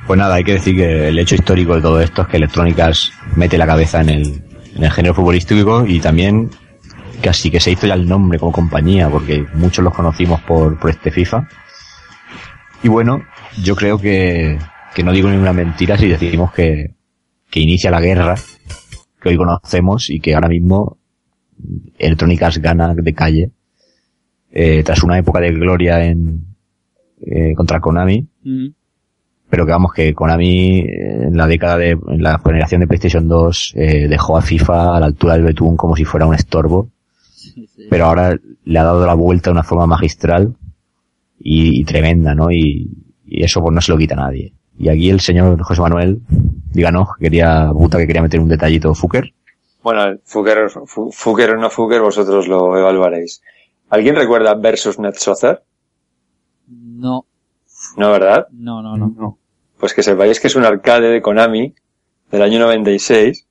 Pues 0.06 0.18
nada, 0.18 0.36
hay 0.36 0.44
que 0.44 0.54
decir 0.54 0.76
que 0.76 1.08
el 1.08 1.18
hecho 1.18 1.34
histórico 1.34 1.74
de 1.76 1.82
todo 1.82 2.00
esto 2.00 2.22
es 2.22 2.28
que 2.28 2.36
Electrónicas 2.38 3.12
mete 3.34 3.58
la 3.58 3.66
cabeza 3.66 4.00
en 4.00 4.08
el, 4.10 4.42
en 4.74 4.84
el 4.84 4.90
género 4.90 5.14
futbolístico 5.14 5.84
y 5.86 6.00
también 6.00 6.50
casi 7.16 7.50
que 7.50 7.60
se 7.60 7.72
hizo 7.72 7.86
ya 7.86 7.94
el 7.94 8.08
nombre 8.08 8.38
como 8.38 8.52
compañía, 8.52 9.08
porque 9.08 9.44
muchos 9.54 9.84
los 9.84 9.94
conocimos 9.94 10.40
por, 10.42 10.78
por 10.78 10.90
este 10.90 11.10
FIFA. 11.10 11.48
Y 12.82 12.88
bueno, 12.88 13.22
yo 13.62 13.74
creo 13.74 13.98
que, 13.98 14.58
que 14.94 15.02
no 15.02 15.12
digo 15.12 15.28
ninguna 15.28 15.52
mentira 15.52 15.96
si 15.96 16.08
decimos 16.08 16.52
que, 16.52 16.94
que 17.50 17.60
inicia 17.60 17.90
la 17.90 18.00
guerra 18.00 18.34
que 19.20 19.28
hoy 19.30 19.36
conocemos 19.36 20.10
y 20.10 20.20
que 20.20 20.34
ahora 20.34 20.48
mismo 20.48 20.98
Electrónicas 21.98 22.58
gana 22.58 22.94
de 22.94 23.14
calle 23.14 23.50
eh, 24.52 24.82
tras 24.84 25.02
una 25.02 25.18
época 25.18 25.40
de 25.40 25.52
gloria 25.52 26.04
en 26.04 26.44
eh, 27.20 27.54
contra 27.54 27.80
Konami. 27.80 28.28
Mm, 28.42 28.68
pero 29.48 29.64
que 29.64 29.72
vamos 29.72 29.92
que 29.92 30.14
Konami 30.14 30.80
eh, 30.80 31.26
en 31.28 31.36
la 31.36 31.46
década 31.46 31.78
de 31.78 31.90
en 31.90 32.22
la 32.22 32.38
generación 32.38 32.82
de 32.82 32.86
PlayStation 32.86 33.26
2 33.26 33.74
eh, 33.76 34.08
dejó 34.08 34.36
a 34.36 34.42
FIFA 34.42 34.96
a 34.96 35.00
la 35.00 35.06
altura 35.06 35.34
del 35.34 35.44
betún 35.44 35.76
como 35.76 35.96
si 35.96 36.04
fuera 36.04 36.26
un 36.26 36.34
estorbo 36.34 36.90
sí, 37.36 37.66
sí. 37.66 37.86
pero 37.90 38.06
ahora 38.06 38.38
le 38.64 38.78
ha 38.78 38.84
dado 38.84 39.06
la 39.06 39.14
vuelta 39.14 39.50
de 39.50 39.52
una 39.52 39.62
forma 39.62 39.86
magistral 39.86 40.54
y, 41.38 41.80
y 41.80 41.84
tremenda 41.84 42.34
no 42.34 42.50
y, 42.50 42.88
y 43.26 43.42
eso 43.44 43.60
pues 43.60 43.74
no 43.74 43.80
se 43.80 43.92
lo 43.92 43.98
quita 43.98 44.14
a 44.14 44.18
nadie 44.26 44.52
y 44.78 44.88
aquí 44.88 45.10
el 45.10 45.20
señor 45.20 45.60
José 45.62 45.80
Manuel 45.82 46.20
díganos 46.72 47.08
que 47.18 47.24
quería 47.26 47.70
puta 47.72 47.98
que 47.98 48.06
quería 48.06 48.22
meter 48.22 48.40
un 48.40 48.48
detallito 48.48 48.94
Fuker 48.94 49.32
Bueno, 49.82 50.18
Fuker, 50.24 50.68
Fu- 50.86 51.10
Fuker 51.12 51.50
o 51.50 51.58
no 51.60 51.70
Fuker, 51.70 52.00
vosotros 52.02 52.48
lo 52.48 52.76
evaluaréis. 52.76 53.40
¿Alguien 53.88 54.16
recuerda 54.16 54.54
Versus 54.54 54.98
Net 54.98 55.14
Soccer? 55.14 55.62
No, 56.68 57.24
¿No, 57.96 58.10
verdad? 58.10 58.48
no, 58.52 58.82
no, 58.82 58.96
no. 58.96 59.14
No. 59.16 59.38
Pues 59.78 59.94
que 59.94 60.02
sepáis 60.02 60.40
que 60.40 60.48
es 60.48 60.56
un 60.56 60.64
arcade 60.64 61.08
de 61.08 61.22
Konami 61.22 61.72
del 62.32 62.42
año 62.42 62.58
96 62.58 63.46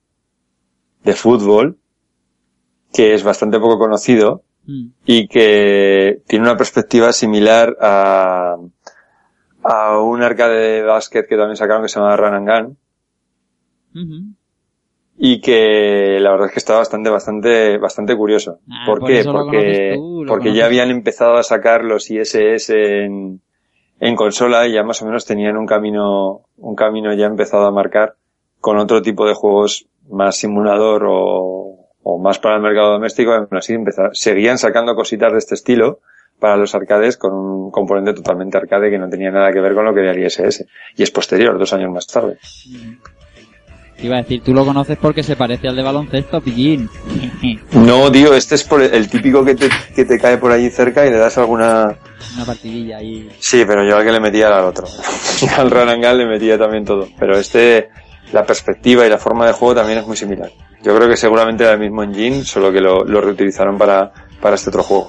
de 1.04 1.12
fútbol 1.14 1.78
que 2.96 3.14
es 3.14 3.22
bastante 3.22 3.58
poco 3.58 3.78
conocido 3.78 4.42
Mm, 4.66 4.88
y 5.04 5.28
que 5.28 6.22
tiene 6.26 6.44
una 6.44 6.56
perspectiva 6.56 7.12
similar 7.12 7.76
a, 7.80 8.56
a 9.62 10.00
un 10.00 10.22
arcade 10.22 10.56
de 10.56 10.82
básquet 10.82 11.28
que 11.28 11.36
también 11.36 11.56
sacaron 11.56 11.82
que 11.82 11.88
se 11.88 12.00
llama 12.00 12.16
Run 12.16 12.34
and 12.34 12.48
Gun 12.48 14.36
y 15.18 15.40
que 15.40 16.18
la 16.20 16.32
verdad 16.32 16.48
es 16.48 16.52
que 16.52 16.58
está 16.58 16.76
bastante, 16.76 17.08
bastante, 17.08 17.78
bastante 17.78 18.16
curioso. 18.16 18.58
Ah, 18.68 18.82
¿Por, 18.84 19.00
por 19.00 19.08
qué? 19.08 19.24
Porque, 19.24 19.92
tú, 19.94 20.24
porque 20.26 20.52
ya 20.52 20.66
habían 20.66 20.90
empezado 20.90 21.36
a 21.36 21.42
sacar 21.42 21.84
los 21.84 22.10
ISS 22.10 22.70
en, 22.70 23.40
en 24.00 24.16
consola 24.16 24.66
y 24.66 24.72
ya 24.72 24.82
más 24.82 25.00
o 25.00 25.06
menos 25.06 25.24
tenían 25.24 25.56
un 25.56 25.66
camino, 25.66 26.42
un 26.56 26.74
camino 26.74 27.14
ya 27.14 27.26
empezado 27.26 27.66
a 27.66 27.70
marcar 27.70 28.16
con 28.60 28.78
otro 28.78 29.00
tipo 29.00 29.26
de 29.26 29.34
juegos 29.34 29.86
más 30.10 30.36
simulador 30.36 31.04
o, 31.08 31.55
o 32.08 32.18
más 32.18 32.38
para 32.38 32.54
el 32.54 32.62
mercado 32.62 32.92
doméstico. 32.92 33.32
Aún 33.32 33.48
así 33.50 33.74
empezar, 33.74 34.10
seguían 34.12 34.58
sacando 34.58 34.94
cositas 34.94 35.32
de 35.32 35.38
este 35.38 35.56
estilo 35.56 35.98
para 36.38 36.56
los 36.56 36.72
arcades 36.76 37.16
con 37.16 37.32
un 37.32 37.70
componente 37.72 38.14
totalmente 38.14 38.56
arcade 38.56 38.90
que 38.90 38.98
no 38.98 39.08
tenía 39.08 39.32
nada 39.32 39.50
que 39.52 39.60
ver 39.60 39.74
con 39.74 39.84
lo 39.84 39.92
que 39.92 40.00
era 40.02 40.12
el 40.12 40.24
ISS. 40.24 40.64
Y 40.96 41.02
es 41.02 41.10
posterior, 41.10 41.58
dos 41.58 41.72
años 41.72 41.90
más 41.90 42.06
tarde. 42.06 42.38
Te 43.96 44.06
iba 44.06 44.18
a 44.18 44.22
decir, 44.22 44.40
tú 44.44 44.54
lo 44.54 44.64
conoces 44.64 44.96
porque 44.98 45.24
se 45.24 45.34
parece 45.34 45.66
al 45.66 45.74
de 45.74 45.82
baloncesto, 45.82 46.40
pillín. 46.40 46.88
No, 47.72 48.10
tío, 48.12 48.34
este 48.34 48.54
es 48.54 48.62
por 48.62 48.80
el, 48.82 49.08
típico 49.08 49.44
que 49.44 49.56
te, 49.56 49.68
que 49.94 50.04
te 50.04 50.18
cae 50.18 50.38
por 50.38 50.52
allí 50.52 50.70
cerca 50.70 51.04
y 51.06 51.10
le 51.10 51.16
das 51.16 51.38
alguna... 51.38 51.98
Una 52.36 52.44
partidilla 52.44 52.98
ahí. 52.98 53.28
Sí, 53.40 53.64
pero 53.66 53.84
yo 53.84 53.96
al 53.96 54.04
que 54.04 54.12
le 54.12 54.20
metía 54.20 54.46
era 54.46 54.58
al 54.58 54.66
otro. 54.66 54.86
Y 55.42 55.48
al 55.58 55.70
Ranangal 55.70 56.18
le 56.18 56.26
metía 56.26 56.56
también 56.56 56.84
todo. 56.84 57.08
Pero 57.18 57.36
este, 57.36 57.88
la 58.32 58.44
perspectiva 58.44 59.04
y 59.06 59.10
la 59.10 59.18
forma 59.18 59.46
de 59.46 59.52
juego 59.52 59.74
también 59.74 59.98
es 59.98 60.06
muy 60.06 60.16
similar. 60.16 60.50
Yo 60.86 60.94
creo 60.94 61.08
que 61.08 61.16
seguramente 61.16 61.64
era 61.64 61.72
el 61.72 61.80
mismo 61.80 62.04
engine, 62.04 62.44
solo 62.44 62.70
que 62.72 62.80
lo, 62.80 63.04
lo 63.04 63.20
reutilizaron 63.20 63.76
para, 63.76 64.12
para 64.40 64.54
este 64.54 64.70
otro 64.70 64.84
juego. 64.84 65.08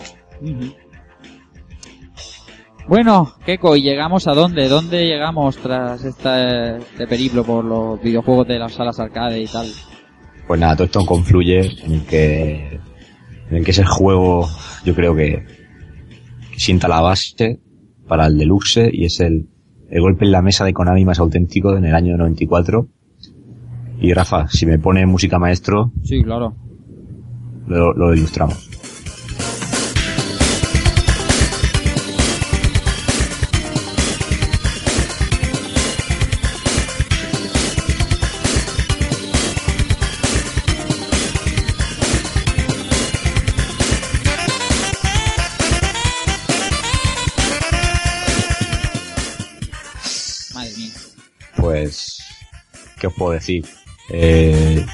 Bueno, 2.88 3.34
Keiko, 3.46 3.76
¿y 3.76 3.84
llegamos 3.84 4.28
a 4.28 4.34
dónde? 4.34 4.70
¿Dónde 4.70 5.06
llegamos 5.06 5.56
tras 5.58 6.04
esta, 6.04 6.78
este 6.78 7.06
periplo 7.06 7.44
por 7.44 7.64
los 7.64 8.02
videojuegos 8.02 8.48
de 8.48 8.58
las 8.58 8.74
salas 8.74 9.00
arcade 9.00 9.40
y 9.40 9.46
tal? 9.46 9.68
Pues 10.48 10.60
nada, 10.60 10.78
todo 10.78 10.86
esto 10.86 11.06
confluye 11.06 11.60
en 11.84 11.94
el 11.94 12.06
que, 12.08 12.80
en 13.52 13.58
el 13.58 13.64
que 13.64 13.70
ese 13.70 13.86
juego, 13.86 14.50
yo 14.84 14.96
creo 14.96 15.16
que, 15.16 15.46
que 16.54 16.60
sienta 16.60 16.88
la 16.88 17.02
base 17.02 17.60
para 18.08 18.26
el 18.26 18.36
deluxe 18.40 18.90
y 18.92 19.06
es 19.06 19.20
el, 19.20 19.48
el 19.92 20.02
golpe 20.02 20.26
en 20.26 20.32
la 20.32 20.42
mesa 20.42 20.66
de 20.66 20.74
Konami 20.74 21.06
más 21.06 21.20
auténtico 21.20 21.78
en 21.78 21.86
el 21.86 21.94
año 21.94 22.18
94. 22.18 22.88
Y 24.00 24.14
Rafa, 24.14 24.48
si 24.48 24.66
me 24.66 24.78
pone 24.80 25.06
música 25.06 25.40
maestro, 25.40 25.92
Sí, 26.04 26.22
claro. 26.24 26.56
lo, 27.68 27.94
lo 27.94 28.14
ilustramos. 28.14 28.70
Madre 50.54 50.72
mía. 50.78 50.92
Pues, 51.56 52.18
¿qué 53.00 53.08
os 53.08 53.14
puedo 53.14 53.34
decir? 53.34 53.66
Eh, 54.10 54.86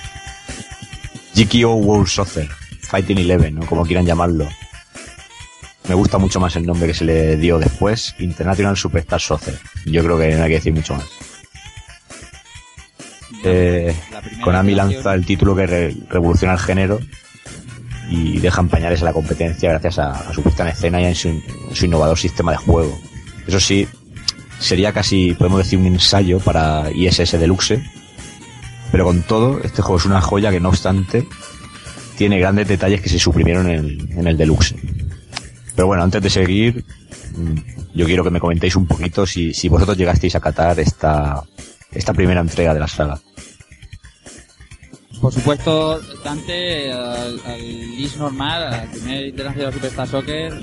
GKO 1.36 1.76
World 1.76 2.08
Soccer, 2.08 2.48
Fighting 2.82 3.18
Eleven, 3.18 3.60
o 3.64 3.66
como 3.66 3.86
quieran 3.86 4.06
llamarlo. 4.06 4.48
Me 5.88 5.96
gusta 5.96 6.18
mucho 6.18 6.40
más 6.40 6.56
el 6.56 6.66
nombre 6.66 6.88
que 6.88 6.94
se 6.94 7.04
le 7.06 7.36
dio 7.38 7.60
después, 7.60 8.16
International 8.20 8.78
Superstar 8.78 9.20
Soccer. 9.20 9.60
Yo 9.86 10.04
creo 10.04 10.18
que 10.18 10.36
no 10.36 10.44
hay 10.44 10.50
que 10.50 10.56
decir 10.56 10.74
mucho 10.74 10.96
más. 10.96 11.06
Eh, 13.44 13.94
La 14.12 14.22
Konami 14.44 14.74
lanza 14.74 15.14
el 15.14 15.26
título 15.26 15.56
que 15.56 15.68
re- 15.68 15.96
revoluciona 16.10 16.54
el 16.54 16.60
género 16.60 17.00
y 18.10 18.40
deja 18.40 18.62
en 18.62 18.70
pañales 18.70 19.02
a 19.02 19.06
la 19.06 19.14
competencia 19.14 19.70
gracias 19.72 20.00
a, 20.00 20.12
a 20.30 20.34
su 20.34 20.42
puesta 20.42 20.64
en 20.64 20.70
escena 20.70 21.02
y 21.02 21.16
su, 21.16 21.28
en 21.30 21.44
su 21.74 21.86
innovador 21.86 22.18
sistema 22.18 22.52
de 22.52 22.58
juego. 22.58 22.98
Eso 23.48 23.60
sí, 23.60 23.88
sería 24.60 24.94
casi, 24.94 25.34
podemos 25.34 25.60
decir, 25.60 25.80
un 25.80 25.88
ensayo 25.88 26.40
para 26.40 26.90
ISS 26.92 27.32
Deluxe, 27.34 27.82
pero 28.94 29.06
con 29.06 29.24
todo, 29.24 29.60
este 29.64 29.82
juego 29.82 29.98
es 29.98 30.06
una 30.06 30.22
joya 30.22 30.52
que 30.52 30.60
no 30.60 30.70
obstante 30.70 31.28
tiene 32.16 32.38
grandes 32.38 32.68
detalles 32.68 33.02
que 33.02 33.10
se 33.10 33.18
suprimieron 33.18 33.68
en 33.68 33.80
el, 33.80 34.12
en 34.12 34.28
el 34.28 34.38
Deluxe. 34.38 34.76
Pero 35.76 35.88
bueno, 35.88 36.04
antes 36.04 36.22
de 36.22 36.30
seguir, 36.30 36.86
mm, 37.36 37.96
yo 37.96 38.06
quiero 38.06 38.24
que 38.24 38.30
me 38.30 38.40
comentéis 38.40 38.76
un 38.76 38.86
poquito 38.86 39.26
si, 39.26 39.52
si 39.52 39.68
vosotros 39.68 39.98
llegasteis 39.98 40.36
a 40.36 40.40
catar 40.40 40.80
esta, 40.80 41.42
esta 41.92 42.14
primera 42.14 42.42
entrega 42.42 42.76
de 42.76 42.82
la 42.82 42.88
saga. 42.88 43.20
Por 45.20 45.34
supuesto, 45.34 46.00
Dante, 46.24 46.94
al, 46.94 47.40
al 47.48 48.20
normal, 48.20 48.74
al 48.76 48.90
primer 48.92 49.26
Internacional 49.26 49.74
Superstar 49.74 50.08
Soccer, 50.08 50.54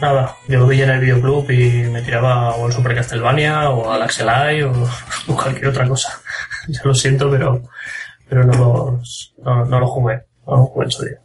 Nada, 0.00 0.36
yo 0.48 0.66
vi 0.66 0.82
en 0.82 0.90
el 0.90 1.00
videoclub 1.00 1.50
y 1.50 1.88
me 1.90 2.02
tiraba 2.02 2.54
o 2.56 2.66
al 2.66 2.72
Super 2.72 2.94
Castlevania 2.94 3.70
o 3.70 3.90
al 3.90 4.02
Axelai 4.02 4.62
o, 4.62 4.72
o 5.28 5.34
cualquier 5.34 5.68
otra 5.68 5.88
cosa. 5.88 6.20
ya 6.68 6.80
lo 6.84 6.94
siento, 6.94 7.30
pero, 7.30 7.62
pero 8.28 8.44
no, 8.44 8.96
los, 8.98 9.34
no, 9.44 9.64
no 9.64 9.80
lo 9.80 9.86
jugué. 9.86 10.20
No 10.46 10.56
lo 10.56 10.64
jugué 10.66 10.84
en 10.84 10.90
su 10.90 11.04
día. 11.04 11.18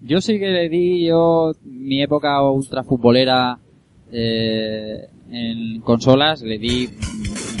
Yo 0.00 0.20
sí 0.20 0.38
que 0.38 0.48
le 0.48 0.68
di 0.68 1.06
yo 1.06 1.52
mi 1.62 2.02
época 2.02 2.42
ultra 2.42 2.84
futbolera 2.84 3.58
eh, 4.12 5.08
en 5.30 5.80
consolas, 5.80 6.42
le 6.42 6.58
di 6.58 6.90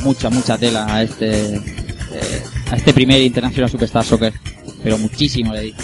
mucha, 0.04 0.30
mucha 0.30 0.58
tela 0.58 0.86
a 0.94 1.02
este 1.02 1.56
eh, 1.56 2.42
a 2.70 2.76
este 2.76 2.92
primer 2.92 3.20
International 3.20 3.70
Superstar 3.70 4.04
Soccer, 4.04 4.32
pero 4.82 4.98
muchísimo 4.98 5.52
le 5.54 5.60
di. 5.62 5.74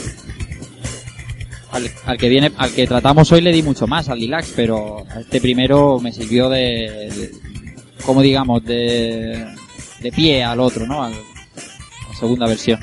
Al, 1.73 2.19
que 2.19 2.29
viene, 2.29 2.51
al 2.57 2.73
que 2.73 2.87
tratamos 2.87 3.31
hoy 3.31 3.41
le 3.43 3.53
di 3.53 3.63
mucho 3.63 3.87
más, 3.87 4.09
al 4.09 4.19
Deluxe, 4.19 4.53
pero 4.57 5.05
este 5.19 5.41
primero 5.41 6.01
me 6.01 6.13
sirvió 6.13 6.49
de, 6.49 6.59
de 7.15 7.33
como 8.05 8.23
digamos, 8.23 8.65
de, 8.65 9.47
de 10.01 10.13
pie 10.13 10.43
al 10.43 10.59
otro, 10.61 10.87
¿no? 10.87 11.05
Al- 11.05 11.13
a 11.15 12.09
la 12.09 12.15
segunda 12.19 12.47
versión. 12.49 12.81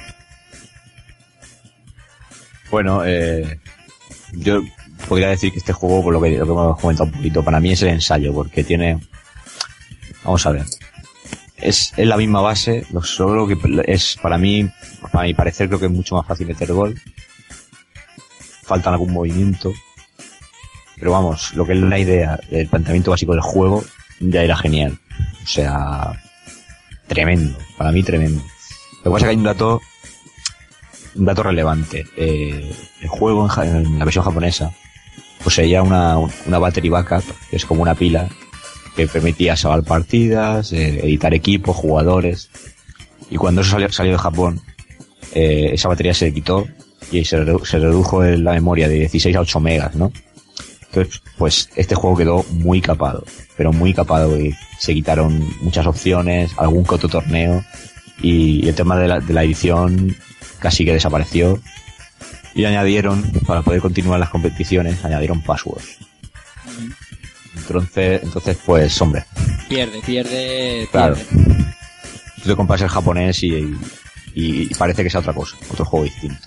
Bueno, 2.71 3.03
eh, 3.05 3.59
yo 4.33 4.61
podría 5.07 5.29
decir 5.29 5.51
que 5.51 5.59
este 5.59 5.73
juego, 5.73 6.03
por 6.03 6.13
lo 6.13 6.21
que, 6.21 6.31
lo 6.37 6.45
que 6.45 6.51
hemos 6.51 6.79
comentado 6.79 7.09
un 7.09 7.15
poquito, 7.15 7.43
para 7.43 7.59
mí 7.59 7.71
es 7.71 7.81
el 7.81 7.89
ensayo, 7.89 8.33
porque 8.33 8.63
tiene... 8.63 8.99
Vamos 10.23 10.45
a 10.45 10.51
ver. 10.51 10.65
Es, 11.57 11.93
es 11.97 12.07
la 12.07 12.17
misma 12.17 12.41
base, 12.41 12.85
lo 12.91 13.01
solo 13.03 13.47
que 13.47 13.57
es 13.87 14.17
para 14.21 14.37
mí, 14.37 14.69
para 15.11 15.25
mi 15.25 15.33
parecer, 15.33 15.67
creo 15.67 15.79
que 15.79 15.85
es 15.87 15.91
mucho 15.91 16.15
más 16.15 16.25
fácil 16.27 16.47
meter 16.47 16.71
gol. 16.71 16.99
Falta 18.67 18.91
algún 18.91 19.11
movimiento. 19.11 19.73
Pero 20.97 21.11
vamos, 21.11 21.53
lo 21.55 21.65
que 21.65 21.73
es 21.73 21.79
la 21.79 21.97
idea, 21.97 22.39
el 22.51 22.67
planteamiento 22.67 23.11
básico 23.11 23.31
del 23.31 23.41
juego, 23.41 23.83
ya 24.19 24.43
era 24.43 24.55
genial. 24.55 24.99
O 25.43 25.47
sea, 25.47 26.21
tremendo. 27.07 27.57
Para 27.77 27.91
mí 27.91 28.03
tremendo. 28.03 28.43
Lo 29.03 29.03
que 29.03 29.09
pasa 29.09 29.17
es 29.17 29.23
que 29.23 29.29
hay 29.29 29.37
un 29.37 29.43
dato 29.43 29.81
un 31.17 31.25
dato 31.25 31.43
relevante. 31.43 32.05
Eh, 32.15 32.71
el 33.01 33.07
juego 33.07 33.47
en, 33.63 33.97
la 33.97 34.05
versión 34.05 34.23
japonesa 34.23 34.71
poseía 35.43 35.81
una, 35.81 36.17
una 36.17 36.59
battery 36.59 36.89
backup, 36.89 37.23
que 37.49 37.55
es 37.55 37.65
como 37.65 37.81
una 37.81 37.95
pila, 37.95 38.27
que 38.95 39.07
permitía 39.07 39.55
salvar 39.55 39.83
partidas, 39.83 40.73
eh, 40.73 40.99
editar 41.05 41.33
equipos, 41.33 41.75
jugadores. 41.75 42.49
Y 43.29 43.37
cuando 43.37 43.61
eso 43.61 43.71
salió, 43.71 43.91
salió 43.91 44.13
de 44.13 44.17
Japón, 44.17 44.61
eh, 45.33 45.69
esa 45.73 45.87
batería 45.89 46.13
se 46.13 46.33
quitó 46.33 46.67
y 47.11 47.23
se, 47.25 47.37
redu- 47.43 47.65
se 47.65 47.79
redujo 47.79 48.23
en 48.23 48.43
la 48.43 48.53
memoria 48.53 48.87
de 48.87 48.95
16 48.99 49.35
a 49.35 49.41
8 49.41 49.59
megas, 49.59 49.95
¿no? 49.95 50.11
Entonces, 50.91 51.21
pues 51.37 51.69
este 51.75 51.95
juego 51.95 52.17
quedó 52.17 52.45
muy 52.51 52.81
capado, 52.81 53.23
pero 53.55 53.71
muy 53.73 53.93
capado 53.93 54.39
y 54.39 54.55
se 54.79 54.93
quitaron 54.93 55.47
muchas 55.61 55.85
opciones, 55.85 56.51
algún 56.57 56.85
otro 56.87 57.09
torneo 57.09 57.63
y 58.21 58.67
el 58.67 58.73
tema 58.75 58.97
de 58.97 59.07
la, 59.07 59.19
de 59.19 59.33
la 59.33 59.43
edición 59.43 60.15
casi 60.59 60.85
que 60.85 60.93
desapareció 60.93 61.59
y 62.55 62.65
añadieron, 62.65 63.21
para 63.45 63.61
poder 63.61 63.81
continuar 63.81 64.19
las 64.19 64.29
competiciones, 64.29 65.03
añadieron 65.05 65.41
passwords. 65.43 65.97
Entonces, 67.55 68.21
entonces 68.23 68.57
pues 68.65 68.99
hombre, 69.01 69.25
Pierde, 69.69 69.99
pierde, 70.05 70.87
Claro. 70.91 71.15
pierde. 71.15 71.65
tú 72.41 72.49
te 72.49 72.55
compras 72.55 72.81
el 72.81 72.87
japonés 72.87 73.43
y, 73.43 73.49
y- 73.53 73.75
y 74.33 74.65
parece 74.75 75.03
que 75.03 75.09
sea 75.09 75.19
otra 75.19 75.33
cosa, 75.33 75.57
otro 75.69 75.83
juego 75.85 76.05
distinto. 76.05 76.37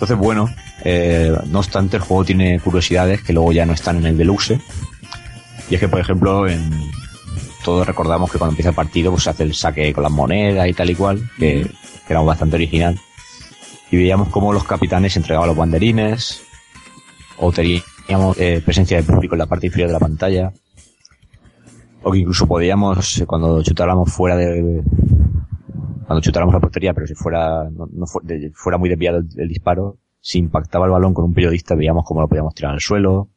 Entonces, 0.00 0.16
bueno, 0.16 0.48
eh, 0.82 1.36
no 1.48 1.58
obstante, 1.58 1.98
el 1.98 2.02
juego 2.02 2.24
tiene 2.24 2.58
curiosidades 2.58 3.20
que 3.20 3.34
luego 3.34 3.52
ya 3.52 3.66
no 3.66 3.74
están 3.74 3.98
en 3.98 4.06
el 4.06 4.16
deluxe. 4.16 4.58
Y 5.68 5.74
es 5.74 5.80
que, 5.80 5.88
por 5.88 6.00
ejemplo, 6.00 6.48
en 6.48 6.70
todos 7.62 7.86
recordamos 7.86 8.32
que 8.32 8.38
cuando 8.38 8.52
empieza 8.52 8.70
el 8.70 8.74
partido, 8.74 9.10
pues 9.10 9.24
se 9.24 9.30
hace 9.30 9.42
el 9.42 9.54
saque 9.54 9.92
con 9.92 10.02
las 10.02 10.10
monedas 10.10 10.66
y 10.66 10.72
tal 10.72 10.88
y 10.88 10.94
cual, 10.94 11.30
que, 11.38 11.70
que 12.06 12.12
era 12.14 12.22
bastante 12.22 12.56
original. 12.56 12.98
Y 13.90 13.98
veíamos 13.98 14.30
cómo 14.30 14.54
los 14.54 14.64
capitanes 14.64 15.18
entregaban 15.18 15.48
los 15.48 15.56
banderines, 15.56 16.44
o 17.36 17.52
teníamos 17.52 18.38
eh, 18.38 18.62
presencia 18.64 18.96
de 18.96 19.02
público 19.02 19.34
en 19.34 19.40
la 19.40 19.46
parte 19.46 19.66
inferior 19.66 19.90
de 19.90 19.94
la 19.94 20.00
pantalla, 20.00 20.50
o 22.02 22.10
que 22.10 22.20
incluso 22.20 22.46
podíamos, 22.46 23.18
eh, 23.18 23.26
cuando 23.26 23.62
chutáramos 23.62 24.10
fuera 24.10 24.34
de, 24.34 24.82
cuando 26.10 26.22
chutáramos 26.22 26.52
la 26.52 26.58
portería, 26.60 26.92
pero 26.92 27.06
si 27.06 27.14
fuera, 27.14 27.70
no, 27.70 27.88
no 27.92 28.04
fu- 28.04 28.18
de- 28.24 28.50
fuera 28.52 28.78
muy 28.78 28.88
desviado 28.88 29.18
el, 29.18 29.28
el 29.36 29.46
disparo, 29.48 29.96
si 30.20 30.40
impactaba 30.40 30.86
el 30.86 30.90
balón 30.90 31.14
con 31.14 31.24
un 31.24 31.32
periodista, 31.32 31.76
veíamos 31.76 32.04
cómo 32.04 32.20
lo 32.20 32.26
podíamos 32.26 32.52
tirar 32.52 32.72
al 32.72 32.80
suelo. 32.80 33.28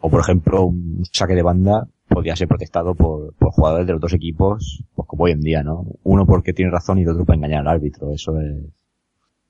O 0.00 0.08
por 0.08 0.20
ejemplo, 0.20 0.62
un 0.66 1.02
saque 1.12 1.34
de 1.34 1.42
banda 1.42 1.88
podía 2.06 2.36
ser 2.36 2.46
protestado 2.46 2.94
por, 2.94 3.34
por 3.34 3.50
jugadores 3.50 3.84
de 3.88 3.94
los 3.94 4.00
dos 4.00 4.12
equipos, 4.12 4.84
pues 4.94 5.08
como 5.08 5.24
hoy 5.24 5.32
en 5.32 5.40
día, 5.40 5.64
¿no? 5.64 5.86
Uno 6.04 6.24
porque 6.24 6.52
tiene 6.52 6.70
razón 6.70 6.98
y 6.98 7.02
el 7.02 7.08
otro 7.08 7.24
para 7.24 7.36
engañar 7.38 7.62
al 7.62 7.74
árbitro. 7.74 8.12
Eso 8.12 8.38
es, 8.40 8.54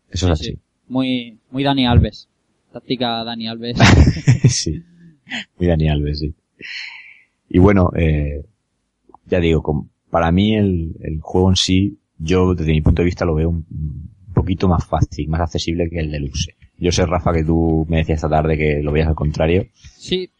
eso 0.08 0.32
es 0.32 0.38
Sí, 0.38 0.48
así. 0.52 0.58
Muy, 0.88 1.38
muy 1.50 1.62
Dani 1.64 1.86
Alves. 1.86 2.28
Táctica 2.72 3.24
Dani 3.24 3.46
Alves. 3.46 3.76
sí. 4.48 4.82
Muy 5.58 5.66
Dani 5.68 5.90
Alves, 5.90 6.20
sí. 6.20 6.34
Y 7.50 7.58
bueno, 7.58 7.90
eh, 7.94 8.42
ya 9.26 9.38
digo, 9.38 9.62
com- 9.62 9.88
para 10.10 10.30
mí 10.32 10.56
el, 10.56 10.96
el 11.00 11.20
juego 11.20 11.50
en 11.50 11.56
sí, 11.56 11.98
yo 12.18 12.54
desde 12.54 12.72
mi 12.72 12.80
punto 12.80 13.02
de 13.02 13.06
vista 13.06 13.24
lo 13.24 13.34
veo 13.34 13.48
un, 13.48 13.64
poquito 14.34 14.68
más 14.68 14.86
fácil, 14.86 15.28
más 15.28 15.40
accesible 15.40 15.88
que 15.90 15.98
el 15.98 16.10
deluxe. 16.10 16.54
Yo 16.78 16.92
sé, 16.92 17.04
Rafa, 17.04 17.32
que 17.32 17.44
tú 17.44 17.84
me 17.88 17.98
decías 17.98 18.18
esta 18.18 18.28
tarde 18.28 18.56
que 18.56 18.80
lo 18.82 18.92
veías 18.92 19.08
al 19.08 19.14
contrario. 19.14 19.66
Sí. 19.98 20.30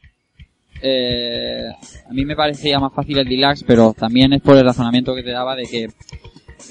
Eh, 0.81 1.69
a 2.09 2.13
mí 2.13 2.25
me 2.25 2.37
parecía 2.37 2.79
más 2.79 2.95
fácil 2.95 3.19
el 3.19 3.29
Deluxe, 3.29 3.65
pero 3.65 3.93
también 3.93 4.33
es 4.33 4.41
por 4.41 4.57
el 4.57 4.65
razonamiento 4.65 5.15
que 5.15 5.23
te 5.23 5.31
daba 5.31 5.55
de 5.55 5.65
que 5.65 5.89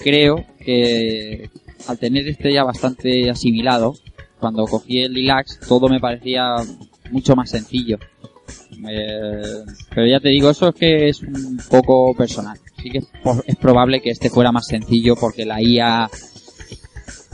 creo 0.03 0.43
que 0.59 1.49
al 1.87 1.99
tener 1.99 2.27
este 2.27 2.51
ya 2.51 2.63
bastante 2.63 3.29
asimilado, 3.29 3.93
cuando 4.39 4.65
cogí 4.65 5.01
el 5.01 5.13
Deluxe 5.13 5.59
todo 5.67 5.87
me 5.87 5.99
parecía 5.99 6.55
mucho 7.11 7.35
más 7.35 7.51
sencillo. 7.51 7.99
Eh, 8.89 9.63
pero 9.93 10.07
ya 10.07 10.19
te 10.19 10.29
digo, 10.29 10.49
eso 10.49 10.69
es 10.69 10.75
que 10.75 11.09
es 11.09 11.21
un 11.21 11.59
poco 11.69 12.15
personal. 12.15 12.57
Sí 12.81 12.89
que 12.89 12.99
es, 12.99 13.55
probable 13.57 14.01
que 14.01 14.11
este 14.11 14.29
fuera 14.29 14.51
más 14.51 14.67
sencillo 14.67 15.15
porque 15.15 15.45
la 15.45 15.61
IA 15.61 16.09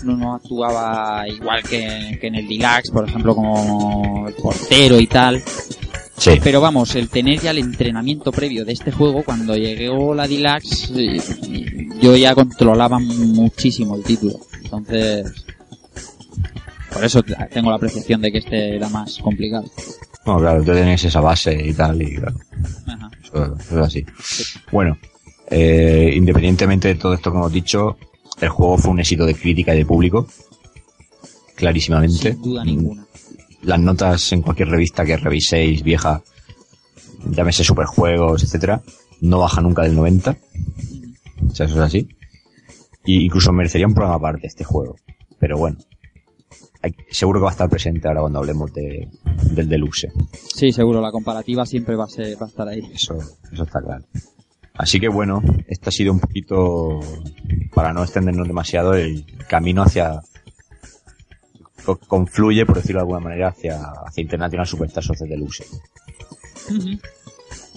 no, 0.04 0.18
no 0.18 0.36
actuaba 0.36 1.28
igual 1.28 1.64
que, 1.64 2.18
que 2.20 2.28
en 2.28 2.36
el 2.36 2.48
Deluxe, 2.48 2.92
por 2.92 3.08
ejemplo, 3.08 3.36
como 3.36 4.28
el 4.28 4.34
portero 4.36 5.00
y 5.00 5.08
tal. 5.08 5.44
Sí. 6.18 6.32
Pero 6.42 6.62
vamos, 6.62 6.96
el 6.96 7.10
tener 7.10 7.42
ya 7.42 7.52
el 7.52 7.60
entrenamiento 7.60 8.32
previo 8.32 8.64
de 8.64 8.72
este 8.72 8.92
juego, 8.92 9.24
cuando 9.24 9.56
llegó 9.56 10.16
la 10.16 10.28
Deluxe, 10.28 10.92
eh, 10.96 11.20
yo 12.02 12.16
ya 12.16 12.34
controlaba 12.34 13.00
muchísimo 13.00 13.96
el 13.96 14.04
título. 14.04 14.40
Entonces, 14.64 15.46
por 16.92 17.04
eso 17.04 17.22
tengo 17.52 17.70
la 17.70 17.76
apreciación 17.76 18.22
de 18.22 18.32
que 18.32 18.38
este 18.38 18.78
era 18.78 18.88
más 18.90 19.20
complicado. 19.20 19.66
Bueno, 20.26 20.40
claro, 20.40 20.64
tú 20.64 20.72
tienes 20.72 21.04
esa 21.04 21.20
base 21.20 21.54
y 21.54 21.74
tal, 21.74 22.02
y 22.02 22.16
claro, 22.16 22.38
Ajá. 22.88 23.12
eso, 23.22 23.56
eso 23.60 23.80
es 23.80 23.86
así. 23.86 24.06
Bueno, 24.72 24.98
eh, 25.50 26.12
independientemente 26.16 26.88
de 26.90 26.96
todo 26.96 27.14
esto 27.14 27.32
que 27.32 27.38
hemos 27.38 27.52
dicho, 27.52 27.98
el 28.42 28.50
juego 28.50 28.78
fue 28.78 28.92
un 28.92 29.00
éxito 29.00 29.26
de 29.26 29.36
crítica 29.36 29.74
y 29.74 29.80
de 29.80 29.86
público, 29.86 30.28
clarísimamente. 31.56 32.34
Sin 32.34 32.42
duda 32.42 32.64
ninguna. 32.66 33.06
Las 33.64 33.80
notas 33.80 34.32
en 34.34 34.42
cualquier 34.42 34.70
revista 34.70 35.06
que 35.06 35.18
reviséis, 35.18 35.82
vieja, 35.84 36.22
llámese 37.32 37.64
superjuegos, 37.64 38.44
etcétera, 38.44 38.82
no 39.22 39.40
baja 39.40 39.62
nunca 39.62 39.84
del 39.84 39.96
90. 39.96 40.38
O 41.50 41.56
sea, 41.56 41.66
eso 41.66 41.76
es 41.76 41.82
así. 41.82 42.08
Y 43.06 43.26
incluso 43.26 43.52
merecería 43.52 43.88
un 43.88 43.94
programa 43.94 44.18
aparte 44.18 44.48
este 44.48 44.64
juego. 44.64 44.96
Pero 45.40 45.58
bueno, 45.58 45.78
hay- 46.82 46.96
seguro 47.10 47.40
que 47.40 47.44
va 47.46 47.50
a 47.50 47.54
estar 47.54 47.70
presente 47.70 48.08
ahora 48.08 48.22
cuando 48.22 48.40
hablemos 48.40 48.72
de, 48.74 49.08
del 49.52 49.68
deluxe. 49.70 50.08
Sí, 50.54 50.72
seguro, 50.72 51.02
la 51.02 51.12
comparativa 51.12 51.66
siempre 51.66 51.96
va 51.96 52.06
a, 52.06 52.10
ser, 52.10 52.40
va 52.40 52.46
a 52.46 52.50
estar 52.50 52.68
ahí. 52.68 52.82
Eso, 52.94 53.18
eso 53.52 53.64
está 53.64 53.82
claro. 53.82 54.06
Así 54.78 55.00
que 55.00 55.08
bueno, 55.08 55.42
este 55.68 55.90
ha 55.90 55.92
sido 55.92 56.12
un 56.14 56.20
poquito, 56.20 57.00
para 57.74 57.94
no 57.94 58.04
extendernos 58.04 58.48
demasiado, 58.48 58.94
el 58.94 59.26
camino 59.48 59.84
hacia, 59.84 60.20
co- 61.86 61.98
confluye, 62.08 62.66
por 62.66 62.76
decirlo 62.78 63.00
de 63.00 63.04
alguna 63.04 63.20
manera, 63.22 63.48
hacia, 63.50 63.80
hacia 64.06 64.22
International 64.22 64.68
Superstars 64.68 65.10
of 65.12 65.18
the 65.20 65.28
Deluxe. 65.28 65.64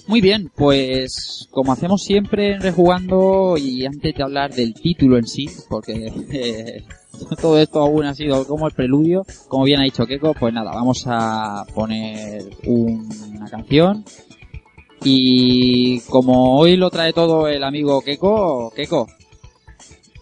Muy 0.07 0.21
bien, 0.23 0.51
pues 0.57 1.47
como 1.51 1.73
hacemos 1.73 2.03
siempre 2.03 2.55
en 2.55 2.63
Rejugando 2.63 3.57
y 3.59 3.85
antes 3.85 4.15
de 4.15 4.23
hablar 4.23 4.55
del 4.55 4.73
título 4.75 5.19
en 5.19 5.27
sí, 5.27 5.49
porque 5.69 6.11
eh, 6.33 6.85
todo 7.41 7.59
esto 7.61 7.81
aún 7.81 8.07
ha 8.07 8.15
sido 8.15 8.47
como 8.47 8.67
el 8.67 8.73
preludio, 8.75 9.27
como 9.49 9.65
bien 9.65 9.81
ha 9.81 9.85
dicho 9.85 10.07
Keiko, 10.07 10.33
pues 10.33 10.55
nada, 10.55 10.73
vamos 10.75 11.05
a 11.07 11.65
poner 11.75 12.43
un- 12.65 13.07
una 13.37 13.51
canción 13.51 14.03
y 15.05 16.01
como 16.09 16.59
hoy 16.59 16.77
lo 16.77 16.91
trae 16.91 17.13
todo 17.13 17.49
el 17.49 17.63
amigo 17.65 18.01
Keiko, 18.03 18.71
Keiko, 18.75 19.07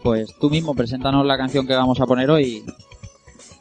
pues 0.02 0.34
tú 0.40 0.50
mismo 0.50 0.74
preséntanos 0.74 1.26
la 1.26 1.36
canción 1.36 1.66
que 1.66 1.74
vamos 1.74 2.00
a 2.00 2.06
poner 2.06 2.30
hoy. 2.30 2.64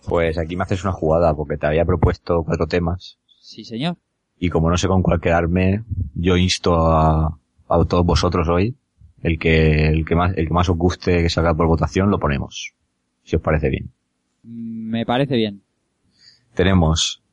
Pues 0.07 0.37
aquí 0.37 0.55
me 0.55 0.63
haces 0.63 0.83
una 0.83 0.93
jugada, 0.93 1.33
porque 1.33 1.57
te 1.57 1.65
había 1.65 1.85
propuesto 1.85 2.43
cuatro 2.43 2.67
temas, 2.67 3.17
Sí, 3.39 3.63
señor. 3.65 3.97
y 4.39 4.49
como 4.49 4.69
no 4.69 4.77
sé 4.77 4.87
con 4.87 5.01
cuál 5.01 5.19
quedarme, 5.21 5.83
yo 6.13 6.37
insto 6.37 6.75
a, 6.75 7.39
a 7.69 7.85
todos 7.85 8.05
vosotros 8.05 8.47
hoy, 8.47 8.75
el 9.23 9.39
que, 9.39 9.87
el 9.87 10.05
que 10.05 10.15
más, 10.15 10.37
el 10.37 10.47
que 10.47 10.53
más 10.53 10.69
os 10.69 10.77
guste 10.77 11.23
que 11.23 11.29
salga 11.29 11.55
por 11.55 11.65
votación, 11.67 12.11
lo 12.11 12.19
ponemos. 12.19 12.73
Si 13.23 13.35
os 13.35 13.41
parece 13.41 13.69
bien. 13.69 13.91
Me 14.43 15.05
parece 15.05 15.35
bien. 15.35 15.61
tenemos 16.53 17.23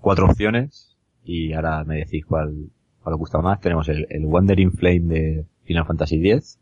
cuatro 0.00 0.26
opciones 0.26 0.94
y 1.24 1.52
ahora 1.54 1.82
me 1.82 1.96
decís 1.96 2.24
cuál, 2.26 2.70
cuál 3.04 3.14
os 3.14 3.18
gusta 3.20 3.38
más. 3.40 3.60
Tenemos 3.60 3.88
el, 3.88 4.06
el 4.08 4.24
Wandering 4.24 4.72
Flame 4.72 5.00
de 5.00 5.46
Final 5.64 5.86
Fantasy 5.86 6.16
X, 6.16 6.58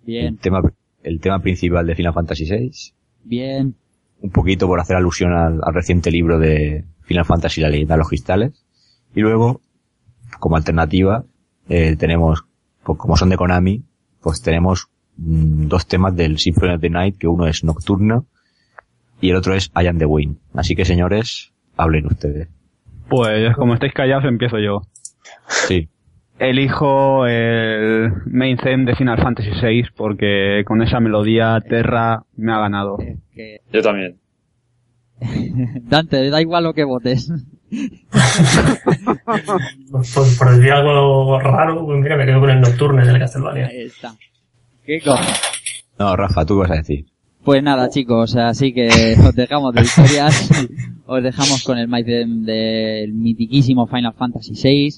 el 0.00 0.06
Bien, 0.06 0.36
tema, 0.38 0.60
el 1.04 1.20
tema 1.20 1.38
principal 1.40 1.86
de 1.86 1.94
Final 1.94 2.14
Fantasy 2.14 2.44
VI, 2.50 2.70
bien. 3.22 3.76
un 4.20 4.30
poquito 4.30 4.66
por 4.66 4.80
hacer 4.80 4.96
alusión 4.96 5.32
al, 5.32 5.60
al 5.62 5.74
reciente 5.74 6.10
libro 6.10 6.38
de 6.38 6.84
Final 7.02 7.24
Fantasy 7.24 7.60
La 7.60 7.68
leyenda 7.68 7.94
de 7.94 7.98
los 7.98 8.08
cristales, 8.08 8.64
y 9.14 9.20
luego, 9.20 9.60
como 10.40 10.56
alternativa, 10.56 11.24
eh, 11.68 11.94
tenemos, 11.96 12.44
pues 12.82 12.98
como 12.98 13.16
son 13.16 13.28
de 13.28 13.36
Konami, 13.36 13.84
pues 14.20 14.42
tenemos 14.42 14.88
mm, 15.18 15.68
dos 15.68 15.86
temas 15.86 16.16
del 16.16 16.38
Symphony 16.38 16.74
of 16.74 16.80
the 16.80 16.90
Night, 16.90 17.18
que 17.18 17.28
uno 17.28 17.46
es 17.46 17.62
Nocturno 17.62 18.26
y 19.20 19.30
el 19.30 19.36
otro 19.36 19.54
es 19.54 19.70
I 19.80 19.86
Am 19.86 19.98
the 19.98 20.06
Wind. 20.06 20.38
Así 20.54 20.74
que 20.74 20.84
señores, 20.84 21.52
hablen 21.76 22.06
ustedes. 22.06 22.48
Pues 23.08 23.54
como 23.56 23.74
estáis 23.74 23.92
callados, 23.92 24.24
empiezo 24.24 24.58
yo. 24.58 24.82
Sí. 25.68 25.88
Elijo 26.38 27.26
el 27.26 28.10
main 28.26 28.56
theme 28.56 28.84
de 28.84 28.96
Final 28.96 29.18
Fantasy 29.22 29.50
VI 29.50 29.84
porque 29.96 30.62
con 30.66 30.82
esa 30.82 30.98
melodía 30.98 31.60
Terra 31.68 32.24
me 32.36 32.52
ha 32.52 32.58
ganado. 32.58 32.96
Que- 33.34 33.60
Yo 33.72 33.82
también. 33.82 34.18
Dante, 35.88 36.28
da 36.30 36.40
igual 36.40 36.64
lo 36.64 36.74
que 36.74 36.84
votes. 36.84 37.30
Pues 39.90 40.36
por 40.38 40.56
decir 40.56 40.72
algo 40.72 41.38
raro, 41.40 41.84
pues 41.86 42.00
mira, 42.02 42.16
me 42.16 42.26
quedo 42.26 42.40
con 42.40 42.50
el 42.50 42.60
Nocturne 42.60 43.06
del 43.06 43.18
Castlevania. 43.18 43.66
Ahí 43.68 43.82
está. 43.82 44.14
Keiko. 44.84 45.14
No, 45.98 46.16
Rafa, 46.16 46.44
tú 46.44 46.54
qué 46.54 46.60
vas 46.60 46.70
a 46.70 46.74
decir. 46.76 47.06
Pues 47.44 47.62
nada, 47.62 47.88
chicos, 47.88 48.36
así 48.36 48.72
que 48.72 48.88
os 49.26 49.34
dejamos 49.34 49.74
de 49.74 49.82
historias. 49.82 50.50
os 51.06 51.22
dejamos 51.22 51.62
con 51.64 51.78
el 51.78 51.88
maiden 51.88 52.44
del 52.44 53.12
mitiquísimo 53.12 53.86
Final 53.86 54.14
Fantasy 54.14 54.52
VI. 54.54 54.88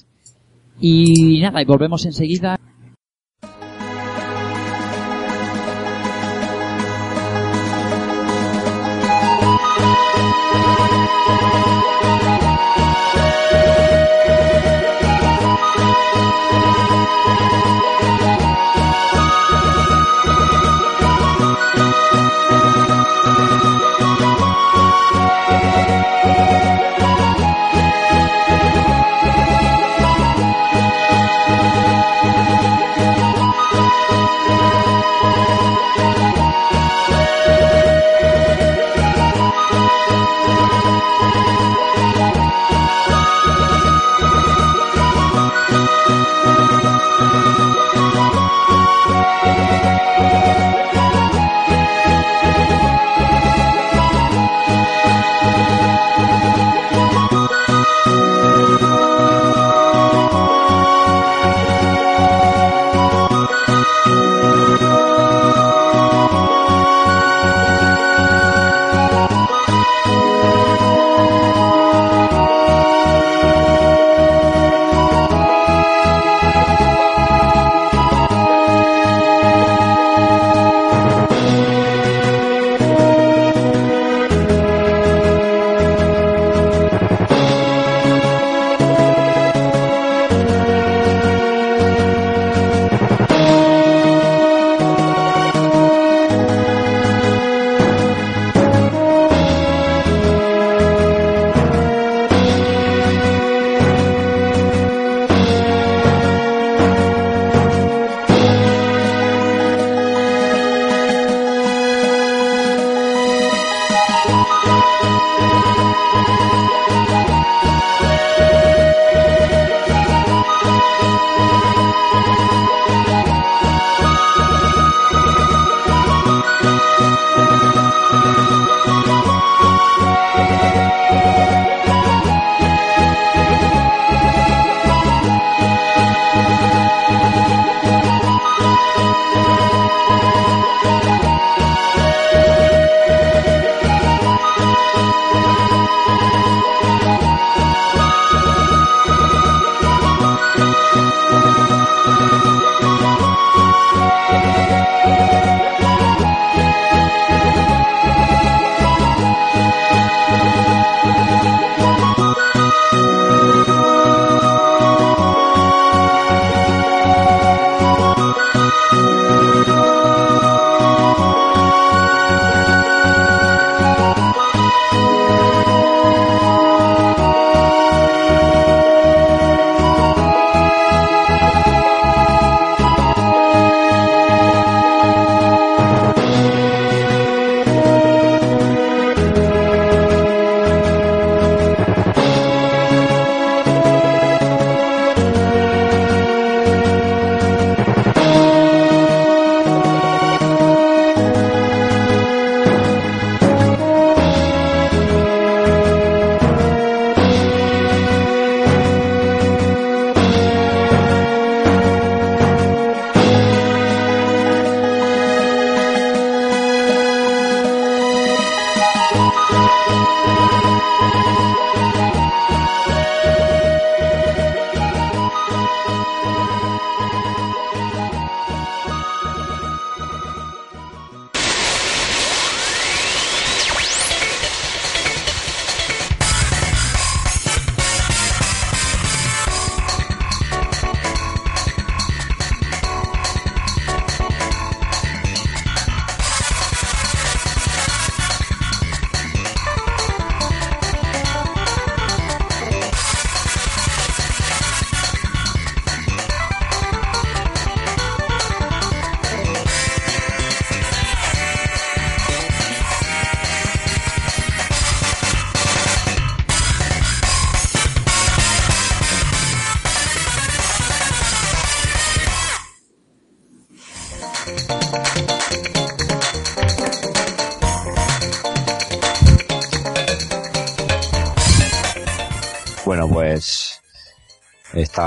Y 0.79 1.41
nada, 1.41 1.61
y 1.61 1.65
volvemos 1.65 2.05
enseguida. 2.05 2.59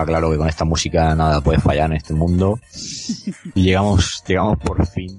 Claro 0.04 0.30
que 0.30 0.36
con 0.38 0.48
esta 0.48 0.64
música 0.64 1.14
nada 1.14 1.40
puede 1.40 1.60
fallar 1.60 1.90
en 1.90 1.96
este 1.96 2.14
mundo. 2.14 2.58
Y 3.54 3.62
llegamos, 3.64 4.22
llegamos 4.26 4.58
por 4.58 4.86
fin, 4.86 5.16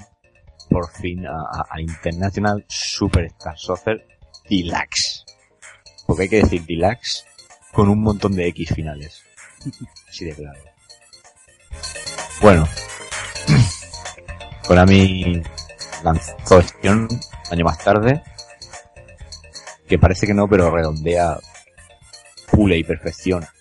por 0.69 0.89
fin 0.91 1.25
a, 1.25 1.31
a- 1.31 1.65
a 1.69 1.81
International 1.81 2.63
Superstar 2.67 3.57
Soccer 3.57 4.05
Deluxe. 4.49 5.25
Porque 6.07 6.23
hay 6.23 6.29
que 6.29 6.43
decir 6.43 6.65
Deluxe 6.65 7.25
con 7.71 7.89
un 7.89 8.01
montón 8.01 8.35
de 8.35 8.47
X 8.47 8.73
finales. 8.73 9.21
Así 10.09 10.25
de 10.25 10.33
claro. 10.33 10.59
Bueno. 12.41 12.67
Konami 14.67 15.41
lanzó 16.03 16.61
un 16.83 17.07
año 17.51 17.65
más 17.65 17.77
tarde. 17.83 18.21
Que 19.87 19.97
parece 19.97 20.27
que 20.27 20.33
no, 20.35 20.47
pero 20.47 20.69
redondea 20.69 21.37
pule 22.51 22.77
y 22.77 22.83
perfecciona. 22.83 23.51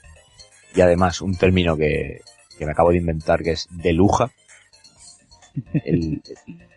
Y 0.78 0.80
además, 0.80 1.20
un 1.22 1.34
término 1.34 1.76
que, 1.76 2.20
que 2.56 2.64
me 2.64 2.70
acabo 2.70 2.90
de 2.90 2.98
inventar 2.98 3.42
que 3.42 3.50
es 3.50 3.66
de 3.68 3.92
luja. 3.92 4.30
El, 5.72 6.22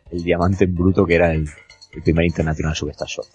el 0.10 0.24
diamante 0.24 0.64
en 0.64 0.74
bruto 0.74 1.06
que 1.06 1.14
era 1.14 1.32
el, 1.32 1.48
el 1.94 2.02
primer 2.02 2.26
Internacional 2.26 2.76
Superstar 2.76 3.08
Soccer. 3.08 3.32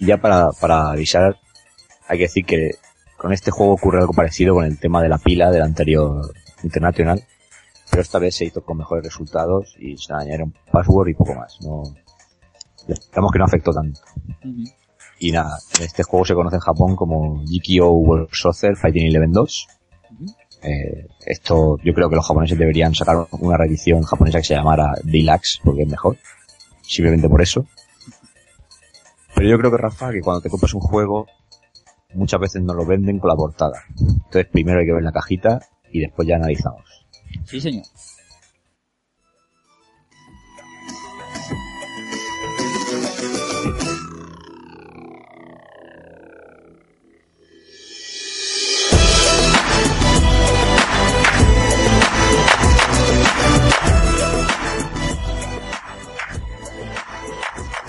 Y 0.00 0.06
ya 0.06 0.16
para, 0.16 0.50
para 0.50 0.90
avisar, 0.90 1.36
hay 2.08 2.18
que 2.18 2.24
decir 2.24 2.44
que 2.44 2.72
con 3.16 3.32
este 3.32 3.52
juego 3.52 3.74
ocurre 3.74 4.00
algo 4.00 4.14
parecido 4.14 4.54
con 4.54 4.64
el 4.64 4.80
tema 4.80 5.00
de 5.00 5.10
la 5.10 5.18
pila 5.18 5.52
del 5.52 5.62
anterior 5.62 6.34
Internacional. 6.64 7.22
Pero 7.88 8.02
esta 8.02 8.18
vez 8.18 8.34
se 8.34 8.46
hizo 8.46 8.64
con 8.64 8.78
mejores 8.78 9.04
resultados 9.04 9.76
y 9.78 9.96
se 9.96 10.12
añadieron 10.12 10.54
password 10.72 11.06
y 11.06 11.14
poco 11.14 11.36
más. 11.36 11.56
No, 11.60 11.84
digamos 12.88 13.30
que 13.30 13.38
no 13.38 13.44
afectó 13.44 13.70
tanto. 13.72 14.00
Y 15.22 15.30
nada, 15.30 15.56
este 15.80 16.02
juego 16.02 16.24
se 16.24 16.34
conoce 16.34 16.56
en 16.56 16.60
Japón 16.62 16.96
como 16.96 17.44
GKO 17.44 17.90
World 17.92 18.28
Soccer 18.32 18.74
Fighting 18.76 19.06
Eleven 19.06 19.30
2. 19.30 19.68
Eh, 20.64 21.06
esto 21.24 21.78
yo 21.84 21.94
creo 21.94 22.10
que 22.10 22.16
los 22.16 22.26
japoneses 22.26 22.58
deberían 22.58 22.92
sacar 22.92 23.28
una 23.30 23.56
reedición 23.56 24.02
japonesa 24.02 24.38
que 24.38 24.44
se 24.46 24.54
llamara 24.54 24.94
Deluxe, 25.04 25.60
porque 25.62 25.82
es 25.82 25.88
mejor. 25.88 26.16
Simplemente 26.82 27.28
por 27.28 27.40
eso. 27.40 27.64
Pero 29.36 29.48
yo 29.48 29.58
creo 29.58 29.70
que 29.70 29.76
Rafa, 29.76 30.10
que 30.10 30.20
cuando 30.22 30.40
te 30.40 30.50
compras 30.50 30.74
un 30.74 30.80
juego, 30.80 31.28
muchas 32.14 32.40
veces 32.40 32.60
nos 32.60 32.74
lo 32.74 32.84
venden 32.84 33.20
con 33.20 33.28
la 33.28 33.36
portada. 33.36 33.84
Entonces 34.00 34.46
primero 34.50 34.80
hay 34.80 34.86
que 34.86 34.92
ver 34.92 35.04
la 35.04 35.12
cajita 35.12 35.60
y 35.92 36.00
después 36.00 36.26
ya 36.26 36.34
analizamos. 36.34 36.82
Sí, 37.44 37.60
señor. 37.60 37.84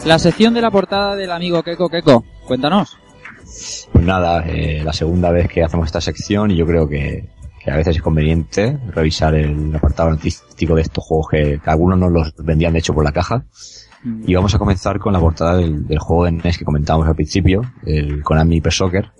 La 0.05 0.19
sección 0.19 0.53
de 0.53 0.61
la 0.61 0.69
portada 0.69 1.15
del 1.15 1.31
amigo 1.31 1.63
Keko 1.63 1.87
Keko. 1.87 2.25
Cuéntanos. 2.45 2.97
Pues 3.93 4.05
nada, 4.05 4.43
eh, 4.45 4.81
la 4.83 4.91
segunda 4.91 5.31
vez 5.31 5.47
que 5.47 5.63
hacemos 5.63 5.85
esta 5.85 6.01
sección 6.01 6.51
y 6.51 6.57
yo 6.57 6.65
creo 6.65 6.89
que, 6.89 7.29
que 7.63 7.71
a 7.71 7.77
veces 7.77 7.95
es 7.95 8.01
conveniente 8.01 8.77
revisar 8.89 9.33
el 9.33 9.73
apartado 9.73 10.09
artístico 10.09 10.75
de 10.75 10.81
estos 10.81 11.05
juegos 11.05 11.27
que, 11.31 11.59
que 11.63 11.69
algunos 11.69 11.97
nos 11.97 12.11
los 12.11 12.33
vendían 12.39 12.73
de 12.73 12.79
hecho 12.79 12.93
por 12.93 13.05
la 13.05 13.13
caja. 13.13 13.45
Y 14.25 14.35
vamos 14.35 14.53
a 14.53 14.59
comenzar 14.59 14.99
con 14.99 15.13
la 15.13 15.21
portada 15.21 15.55
del, 15.55 15.87
del 15.87 15.99
juego 15.99 16.25
de 16.25 16.33
NES 16.33 16.57
que 16.57 16.65
comentábamos 16.65 17.07
al 17.07 17.15
principio, 17.15 17.61
el 17.85 18.21
Konami 18.23 18.57
Hyper 18.57 18.73
Soccer, 18.73 19.11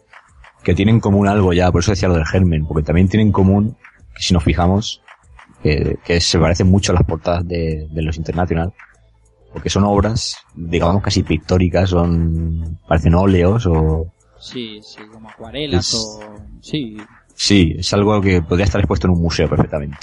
que 0.61 0.75
tienen 0.75 0.95
en 0.95 1.01
común 1.01 1.29
algo 1.29 1.53
ya, 1.53 1.71
por 1.71 1.79
eso 1.79 1.91
decía 1.91 2.09
lo 2.09 2.15
del 2.15 2.25
germen, 2.25 2.65
porque 2.67 2.83
también 2.83 3.07
tienen 3.07 3.27
en 3.27 3.33
común, 3.33 3.77
que 4.13 4.21
si 4.21 4.33
nos 4.33 4.43
fijamos, 4.43 5.01
que, 5.61 5.97
que 6.03 6.19
se 6.19 6.37
parecen 6.37 6.67
mucho 6.67 6.91
a 6.91 6.95
las 6.95 7.05
portadas 7.05 7.47
de, 7.47 7.87
de 7.89 8.01
los 8.01 8.17
International, 8.17 8.73
porque 9.53 9.69
son 9.69 9.83
obras, 9.85 10.37
digamos, 10.55 11.01
casi 11.01 11.23
pictóricas, 11.23 11.91
son, 11.91 12.79
parecen 12.87 13.15
óleos 13.15 13.65
o, 13.67 14.07
Sí, 14.39 14.81
sí, 14.83 14.99
como 15.11 15.29
acuarelas 15.29 15.87
Es- 15.87 15.93
o... 15.95 16.19
Sí. 16.61 16.97
Sí, 17.35 17.75
es 17.79 17.93
algo 17.93 18.19
que 18.21 18.41
podría 18.41 18.65
estar 18.65 18.81
expuesto 18.81 19.07
en 19.07 19.13
un 19.13 19.21
museo 19.21 19.47
perfectamente. 19.49 19.97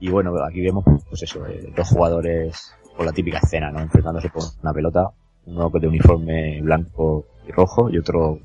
Y 0.00 0.08
bueno, 0.10 0.32
aquí 0.44 0.60
vemos, 0.60 0.84
pues 1.08 1.22
eso, 1.22 1.46
eh, 1.46 1.72
dos 1.76 1.88
jugadores 1.88 2.72
con 2.96 3.06
la 3.06 3.12
típica 3.12 3.38
escena, 3.38 3.70
¿no? 3.70 3.80
Enfrentándose 3.80 4.28
por 4.28 4.42
una 4.62 4.72
pelota. 4.72 5.10
uno 5.46 5.70
de 5.70 5.86
uniforme 5.86 6.60
blanco 6.62 7.26
y 7.46 7.52
rojo 7.52 7.88
y 7.90 7.98
otro 7.98 8.38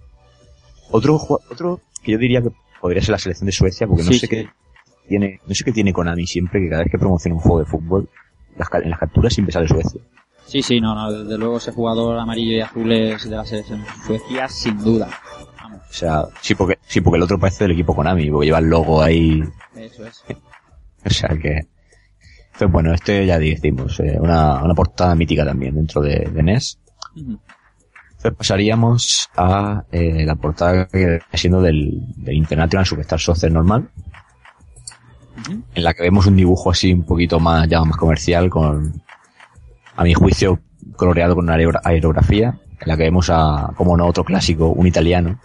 otro 0.91 1.19
otro 1.49 1.79
que 2.03 2.11
yo 2.11 2.17
diría 2.19 2.41
que 2.41 2.51
podría 2.79 3.01
ser 3.01 3.11
la 3.13 3.17
selección 3.17 3.45
de 3.47 3.51
Suecia 3.53 3.87
porque 3.87 4.03
no 4.03 4.11
sé 4.11 4.19
sí. 4.19 4.27
qué 4.27 4.49
tiene 5.07 5.39
no 5.47 5.55
sé 5.55 5.63
qué 5.63 5.71
tiene 5.71 5.93
Konami 5.93 6.27
siempre 6.27 6.59
que 6.61 6.69
cada 6.69 6.83
vez 6.83 6.91
que 6.91 6.99
promociona 6.99 7.35
un 7.35 7.41
juego 7.41 7.59
de 7.59 7.65
fútbol 7.65 8.09
las 8.57 8.67
en 8.83 8.89
las 8.89 8.99
capturas 8.99 9.33
siempre 9.33 9.53
sale 9.53 9.67
Suecia. 9.67 10.01
Sí, 10.45 10.61
sí, 10.61 10.81
no, 10.81 10.93
no, 10.93 11.11
desde 11.11 11.37
luego 11.37 11.57
ese 11.57 11.71
jugador 11.71 12.17
amarillo 12.19 12.57
y 12.57 12.61
azul 12.61 12.91
es 12.91 13.29
de 13.29 13.35
la 13.35 13.45
selección 13.45 13.83
Suecia, 14.05 14.47
sin 14.49 14.77
duda. 14.83 15.09
Vamos, 15.61 15.81
O 15.89 15.93
sea, 15.93 16.23
sí 16.41 16.55
porque 16.55 16.77
sí 16.87 17.01
porque 17.01 17.17
el 17.17 17.23
otro 17.23 17.39
parece 17.39 17.63
del 17.63 17.71
equipo 17.71 17.95
Konami 17.95 18.29
porque 18.29 18.47
lleva 18.47 18.59
el 18.59 18.65
logo 18.65 19.01
ahí 19.01 19.41
eso 19.75 20.05
es. 20.05 20.23
O 21.03 21.09
sea 21.09 21.29
que. 21.29 21.61
Entonces, 22.47 22.71
bueno, 22.71 22.93
este 22.93 23.25
ya 23.25 23.39
decimos, 23.39 23.99
eh, 24.01 24.17
una, 24.19 24.63
una 24.63 24.75
portada 24.75 25.15
mítica 25.15 25.43
también 25.43 25.73
dentro 25.73 25.99
de, 26.01 26.29
de 26.31 26.43
NES. 26.43 26.77
Entonces 27.15 28.37
pasaríamos 28.37 29.29
a 29.35 29.83
eh, 29.91 30.23
la 30.25 30.35
portada 30.35 30.85
que 30.85 30.97
viene 30.97 31.19
siendo 31.33 31.59
del, 31.59 31.91
del 32.17 32.35
International 32.35 32.85
Superstar 32.85 33.19
Soccer 33.19 33.51
normal, 33.51 33.89
En 35.75 35.83
la 35.83 35.93
que 35.93 36.03
vemos 36.03 36.27
un 36.27 36.35
dibujo 36.35 36.71
así 36.71 36.93
un 36.93 37.03
poquito 37.03 37.39
más, 37.39 37.67
ya 37.67 37.83
más 37.83 37.97
comercial, 37.97 38.49
con, 38.49 39.01
a 39.95 40.03
mi 40.03 40.13
juicio, 40.13 40.59
coloreado 40.95 41.35
con 41.35 41.45
una 41.45 41.55
aero- 41.55 41.79
aerografía, 41.83 42.59
en 42.79 42.87
la 42.87 42.97
que 42.97 43.03
vemos 43.03 43.29
a, 43.29 43.71
como 43.75 43.95
no, 43.97 44.05
otro 44.07 44.23
clásico, 44.23 44.67
un 44.69 44.87
italiano, 44.87 45.39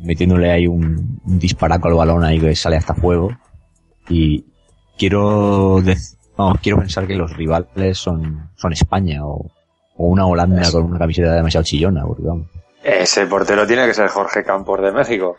metiéndole 0.00 0.50
ahí 0.50 0.66
un, 0.66 1.20
un 1.24 1.38
disparaco 1.38 1.88
al 1.88 1.94
balón 1.94 2.24
ahí 2.24 2.38
que 2.40 2.54
sale 2.54 2.76
hasta 2.76 2.94
fuego. 2.94 3.30
Y 4.08 4.44
quiero, 4.96 5.82
vamos, 6.36 6.58
quiero 6.62 6.78
pensar 6.78 7.06
que 7.06 7.16
los 7.16 7.36
rivales 7.36 7.98
son, 7.98 8.50
son 8.56 8.72
España 8.72 9.24
o, 9.26 9.50
o 9.96 10.06
una 10.06 10.26
Holanda 10.26 10.70
con 10.70 10.84
una 10.84 10.98
camiseta 10.98 11.32
demasiado 11.34 11.64
chillona, 11.64 12.04
porque 12.06 12.22
vamos. 12.22 12.46
Ese 12.82 13.26
portero 13.26 13.66
tiene 13.66 13.86
que 13.86 13.94
ser 13.94 14.08
Jorge 14.08 14.44
Campos 14.44 14.80
de 14.80 14.92
México. 14.92 15.36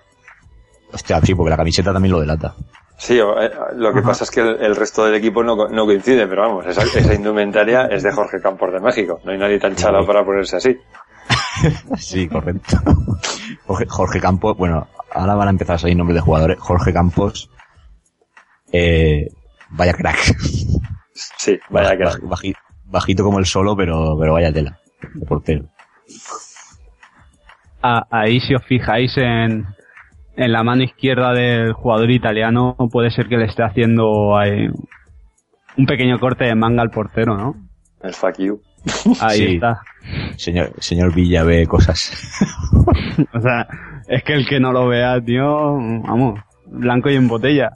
Hostia, 0.91 1.21
sí, 1.21 1.33
porque 1.33 1.51
la 1.51 1.57
camiseta 1.57 1.93
también 1.93 2.11
lo 2.11 2.19
delata. 2.19 2.53
Sí, 2.99 3.17
eh, 3.17 3.51
lo 3.75 3.93
que 3.93 4.01
pasa 4.01 4.25
es 4.25 4.29
que 4.31 4.41
el, 4.41 4.61
el 4.61 4.75
resto 4.75 5.05
del 5.05 5.15
equipo 5.15 5.41
no, 5.41 5.55
co- 5.55 5.69
no 5.69 5.85
coincide, 5.85 6.27
pero 6.27 6.41
vamos, 6.43 6.65
esa, 6.67 6.83
esa 6.83 7.13
indumentaria 7.13 7.85
es 7.87 8.03
de 8.03 8.11
Jorge 8.11 8.41
Campos 8.41 8.71
de 8.73 8.79
México. 8.81 9.19
No 9.23 9.31
hay 9.31 9.37
nadie 9.37 9.57
tan 9.57 9.73
chalado 9.75 10.05
para 10.05 10.23
ponerse 10.25 10.57
así. 10.57 10.77
Sí, 11.97 12.27
correcto. 12.27 12.77
Jorge, 13.65 13.85
Jorge 13.87 14.19
Campos, 14.21 14.55
bueno, 14.57 14.87
ahora 15.13 15.35
van 15.35 15.47
a 15.47 15.51
empezar 15.51 15.75
a 15.75 15.79
salir 15.79 15.97
nombres 15.97 16.15
de 16.15 16.21
jugadores. 16.21 16.57
Jorge 16.59 16.93
Campos, 16.93 17.49
eh, 18.71 19.27
vaya 19.69 19.93
crack. 19.93 20.17
Sí, 21.13 21.59
vaya 21.69 21.91
Baj- 21.95 22.21
baji- 22.21 22.55
bajito 22.85 23.23
como 23.23 23.39
el 23.39 23.45
solo, 23.45 23.75
pero, 23.75 24.17
pero 24.19 24.33
vaya 24.33 24.53
tela. 24.53 24.79
De 25.13 25.25
portero. 25.25 25.65
Ah, 27.81 28.03
ahí 28.09 28.39
si 28.41 28.55
os 28.55 28.63
fijáis 28.65 29.11
en, 29.17 29.65
en 30.39 30.51
la 30.53 30.63
mano 30.63 30.83
izquierda 30.83 31.33
del 31.33 31.73
jugador 31.73 32.09
italiano, 32.11 32.75
puede 32.91 33.11
ser 33.11 33.27
que 33.27 33.37
le 33.37 33.45
esté 33.45 33.63
haciendo 33.63 34.37
ahí 34.37 34.67
un 35.77 35.85
pequeño 35.85 36.17
corte 36.19 36.45
de 36.45 36.55
manga 36.55 36.81
al 36.81 36.91
portero, 36.91 37.35
¿no? 37.37 37.55
el 38.01 38.13
fuck 38.13 38.37
you. 38.39 38.61
Ahí 39.19 39.37
Sí. 39.39 39.55
está. 39.55 39.81
Señor, 40.37 40.71
señor 40.79 41.13
Villa 41.13 41.43
ve 41.43 41.67
cosas. 41.67 42.13
O 43.33 43.39
sea, 43.41 43.67
es 44.07 44.23
que 44.23 44.33
el 44.33 44.47
que 44.47 44.61
no 44.61 44.71
lo 44.71 44.87
vea, 44.87 45.19
tío, 45.19 45.73
vamos, 45.73 46.39
blanco 46.67 47.09
y 47.09 47.15
en 47.15 47.27
botella. 47.27 47.71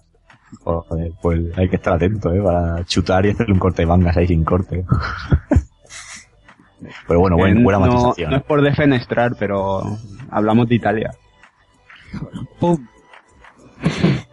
Joder, 0.64 1.12
pues 1.22 1.42
hay 1.58 1.68
que 1.68 1.76
estar 1.76 1.96
atento, 1.96 2.34
eh, 2.34 2.42
para 2.42 2.86
chutar 2.86 3.26
y 3.26 3.32
hacerle 3.32 3.52
un 3.54 3.60
corte 3.60 3.82
de 3.82 3.88
mangas 3.88 4.16
ahí 4.16 4.28
sin 4.28 4.46
corte. 4.46 4.86
Pero 7.08 7.20
bueno, 7.20 7.38
buen- 7.38 7.58
Eh, 7.58 7.64
buena 7.64 7.80
no, 7.80 7.86
matización. 7.88 8.32
no 8.32 8.38
es 8.38 8.44
por 8.44 8.62
defenestrar, 8.62 9.32
pero 9.40 9.82
hablamos 10.30 10.68
de 10.68 10.76
Italia. 10.76 11.12
¡Pum! 12.60 12.88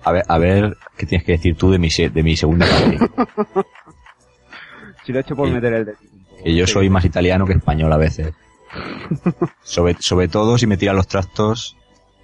A 0.05 0.12
ver, 0.12 0.24
a 0.28 0.39
ver, 0.39 0.76
¿qué 0.97 1.07
tienes 1.07 1.24
que 1.26 1.33
decir 1.33 1.57
tú 1.57 1.70
de 1.70 1.78
mi, 1.78 1.91
se- 1.91 2.11
de 2.11 2.22
mi 2.22 2.37
segunda 2.37 2.66
parte? 2.66 2.99
Si 5.05 5.12
lo 5.12 5.18
he 5.18 5.22
hecho 5.22 5.35
por 5.37 5.49
Sí. 5.49 5.55
meter 5.55 5.72
el 5.72 5.85
dedo. 5.87 5.97
que 6.45 6.55
yo 6.55 6.66
soy 6.66 6.89
más 6.89 7.05
italiano 7.05 7.45
que 7.47 7.55
español 7.55 7.93
a 7.93 7.97
veces. 7.97 8.33
Sobre, 9.64 9.97
sobre 10.01 10.28
todo 10.28 10.57
si 10.57 10.66
me 10.66 10.76
tiran 10.76 10.95
los 10.97 11.09
trastos 11.09 11.76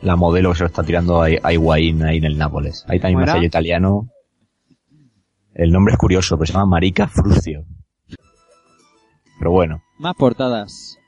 la 0.02 0.14
modelo 0.14 0.50
que 0.52 0.59
se 0.59 0.62
lo 0.64 0.68
está 0.68 0.84
tirando 0.84 1.20
a, 1.22 1.26
a 1.42 1.52
Higuaín 1.52 2.04
ahí 2.04 2.18
en 2.18 2.24
el 2.24 2.38
Nápoles. 2.38 2.84
Ahí 2.86 3.00
también 3.00 3.20
¿Cómo 3.24 3.34
me 3.34 3.40
yo 3.40 3.46
italiano. 3.46 4.09
El 5.54 5.72
nombre 5.72 5.92
es 5.94 5.98
curioso, 5.98 6.36
pero 6.36 6.46
se 6.46 6.52
llama 6.52 6.66
Marica 6.66 7.09
Frucio. 7.09 7.64
Pero 9.38 9.50
bueno, 9.50 9.82
Más 9.98 10.14
portadas. 10.14 10.98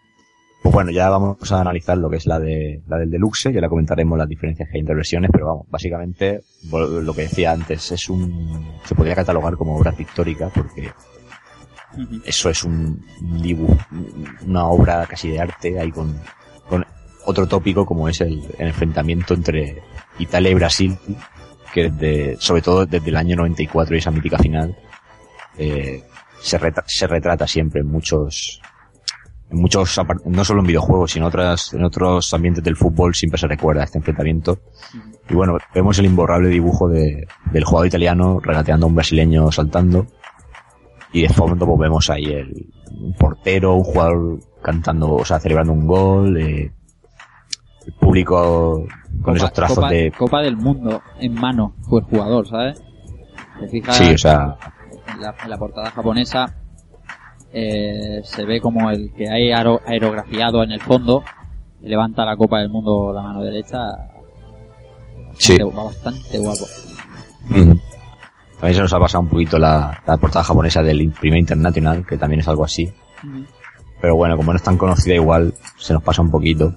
Pues 0.63 0.75
bueno, 0.75 0.91
ya 0.91 1.09
vamos 1.09 1.53
a 1.53 1.61
analizar 1.61 1.97
lo 1.99 2.11
que 2.11 2.17
es 2.17 2.27
la 2.27 2.39
de 2.41 2.83
la 2.89 2.99
del 2.99 3.11
deluxe, 3.11 3.53
ya 3.53 3.61
la 3.61 3.69
comentaremos 3.69 4.19
las 4.19 4.29
diferencias 4.29 4.69
que 4.69 4.77
hay 4.77 4.81
entre 4.81 4.95
versiones, 4.97 5.31
pero 5.33 5.47
vamos, 5.47 5.67
básicamente 5.71 6.43
lo 6.71 7.15
que 7.15 7.23
decía 7.23 7.53
antes 7.53 7.93
es 7.93 8.09
un 8.11 8.77
se 8.85 8.95
podría 8.95 9.15
catalogar 9.15 9.57
como 9.57 9.77
obra 9.77 9.93
pictórica 9.93 10.49
porque 10.55 10.91
eso 12.25 12.51
es 12.51 12.65
un 12.65 13.05
un 13.23 13.43
dibujo, 13.43 13.77
una 14.47 14.67
obra 14.67 15.07
casi 15.07 15.31
de 15.31 15.41
arte 15.41 15.79
ahí 15.81 15.91
con, 15.91 16.17
con 16.69 16.85
otro 17.25 17.47
tópico 17.47 17.87
como 17.87 18.09
es 18.09 18.21
el, 18.21 18.43
el 18.59 18.69
enfrentamiento 18.69 19.35
entre 19.35 19.83
Italia 20.19 20.51
y 20.51 20.55
Brasil, 20.55 20.97
que 21.73 21.91
desde, 21.91 22.37
sobre 22.41 22.63
todo 22.63 22.85
desde 22.87 23.09
el 23.11 23.17
año 23.17 23.37
94 23.37 23.95
y 23.95 23.99
esa 23.99 24.11
mítica 24.11 24.39
final, 24.39 24.77
eh, 25.57 26.03
se, 26.41 26.59
retra- 26.59 26.85
se 26.87 27.07
retrata 27.07 27.47
siempre 27.47 27.81
en 27.83 27.87
muchos, 27.89 28.61
en 29.51 29.61
muchos, 29.61 30.01
no 30.27 30.45
solo 30.45 30.61
en 30.61 30.67
videojuegos, 30.67 31.13
sino 31.13 31.27
otras, 31.27 31.73
en 31.73 31.85
otros 31.85 32.33
ambientes 32.35 32.63
del 32.63 32.77
fútbol 32.77 33.15
siempre 33.15 33.39
se 33.39 33.47
recuerda 33.47 33.85
este 33.85 33.99
enfrentamiento. 33.99 34.59
Y 35.29 35.35
bueno, 35.35 35.59
vemos 35.75 35.99
el 35.99 36.07
imborrable 36.07 36.49
dibujo 36.49 36.89
de, 36.89 37.27
del 37.53 37.65
jugador 37.65 37.87
italiano 37.87 38.41
regateando 38.41 38.87
a 38.87 38.89
un 38.89 38.95
brasileño 38.95 39.51
saltando. 39.51 40.07
Y 41.13 41.23
de 41.23 41.29
fondo 41.31 41.65
pues 41.65 41.79
vemos 41.79 42.11
ahí 42.11 42.25
el 42.25 42.69
un 43.01 43.15
portero, 43.15 43.75
un 43.75 43.85
jugador 43.85 44.39
cantando, 44.63 45.15
o 45.15 45.25
sea, 45.25 45.39
celebrando 45.39 45.73
un 45.73 45.87
gol, 45.87 46.37
eh, 46.37 46.73
el 47.87 47.93
público 47.95 48.87
con 49.23 49.37
esos 49.37 49.53
trazos 49.53 49.77
Copa, 49.77 49.91
de... 49.91 50.13
Copa 50.13 50.43
del 50.43 50.57
Mundo 50.57 51.03
en 51.21 51.35
mano 51.35 51.75
fue 51.89 52.01
el 52.01 52.07
jugador, 52.07 52.47
¿sabes? 52.49 52.83
Te 53.61 53.69
fijas 53.69 53.97
Sí, 53.97 54.13
o 54.13 54.19
sea, 54.19 54.57
en, 55.15 55.21
la, 55.21 55.35
en 55.43 55.51
la 55.51 55.59
portada 55.59 55.91
japonesa 55.91 56.55
eh, 57.53 58.21
se 58.25 58.45
ve 58.45 58.61
como 58.61 58.91
el 58.91 59.13
que 59.15 59.29
hay 59.29 59.51
aero- 59.53 59.81
aerografiado 59.87 60.63
en 60.63 60.73
el 60.73 60.81
fondo 60.81 61.23
levanta 61.83 62.25
la 62.25 62.37
Copa 62.37 62.59
del 62.59 62.69
Mundo 62.69 63.13
la 63.15 63.23
mano 63.23 63.43
derecha. 63.43 63.79
sí. 65.39 65.57
Bastante- 65.59 65.77
Va 65.77 65.85
bastante 65.85 66.39
guapo. 66.39 66.67
También 68.61 68.75
se 68.75 68.81
nos 68.81 68.93
ha 68.93 68.99
pasado 68.99 69.23
un 69.23 69.29
poquito 69.31 69.59
la, 69.59 70.03
la 70.07 70.17
portada 70.17 70.45
japonesa 70.45 70.83
del 70.83 71.13
primer 71.13 71.39
International, 71.39 72.05
que 72.05 72.17
también 72.19 72.41
es 72.41 72.49
algo 72.49 72.65
así. 72.65 72.93
Pero 74.01 74.17
bueno, 74.17 74.37
como 74.37 74.53
no 74.53 74.57
es 74.57 74.63
tan 74.63 74.77
conocida 74.77 75.15
igual, 75.15 75.55
se 75.77 75.93
nos 75.93 76.03
pasa 76.03 76.23
un 76.23 76.31
poquito. 76.31 76.75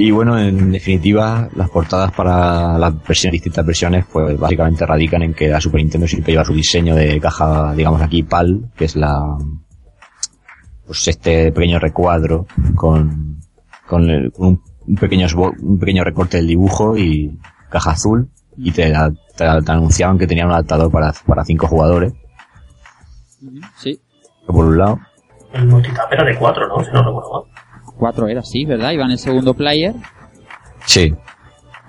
Y 0.00 0.12
bueno, 0.12 0.38
en 0.38 0.70
definitiva, 0.70 1.48
las 1.56 1.68
portadas 1.70 2.12
para 2.12 2.78
las 2.78 2.94
versiones, 3.02 3.32
distintas 3.32 3.66
versiones, 3.66 4.06
pues 4.12 4.38
básicamente 4.38 4.86
radican 4.86 5.22
en 5.22 5.34
que 5.34 5.48
la 5.48 5.60
Super 5.60 5.80
Nintendo 5.80 6.06
siempre 6.06 6.32
lleva 6.32 6.44
su 6.44 6.54
diseño 6.54 6.94
de 6.94 7.18
caja, 7.20 7.74
digamos 7.74 8.00
aquí, 8.00 8.22
PAL, 8.22 8.70
que 8.76 8.84
es 8.84 8.94
la, 8.94 9.18
pues 10.86 11.08
este 11.08 11.50
pequeño 11.50 11.80
recuadro 11.80 12.46
con, 12.76 13.40
con, 13.88 14.08
el- 14.08 14.30
con 14.32 14.46
un, 14.46 14.62
un 14.86 14.94
pequeño, 14.94 15.26
un 15.60 15.78
pequeño 15.80 16.04
recorte 16.04 16.36
del 16.36 16.46
dibujo 16.46 16.96
y 16.96 17.36
caja 17.68 17.90
azul, 17.90 18.28
y 18.56 18.70
te, 18.70 18.88
la- 18.90 19.10
te, 19.36 19.44
te 19.64 19.72
anunciaban 19.72 20.16
que 20.16 20.28
tenía 20.28 20.46
un 20.46 20.52
adaptador 20.52 20.92
para, 20.92 21.12
para 21.26 21.44
cinco 21.44 21.66
jugadores, 21.66 22.12
Sí, 23.76 24.00
por 24.46 24.64
un 24.64 24.78
lado. 24.78 24.98
El 25.52 25.66
multitap 25.66 26.12
era 26.12 26.24
de 26.24 26.36
4, 26.36 26.68
¿no? 26.68 26.84
Si 26.84 26.90
no 26.92 27.02
recuerdo 27.04 27.32
mal. 27.52 27.57
Cuatro 27.98 28.28
era, 28.28 28.42
sí, 28.42 28.64
¿verdad? 28.64 28.92
Iba 28.92 29.04
en 29.04 29.10
el 29.12 29.18
segundo 29.18 29.54
player. 29.54 29.94
Sí, 30.86 31.12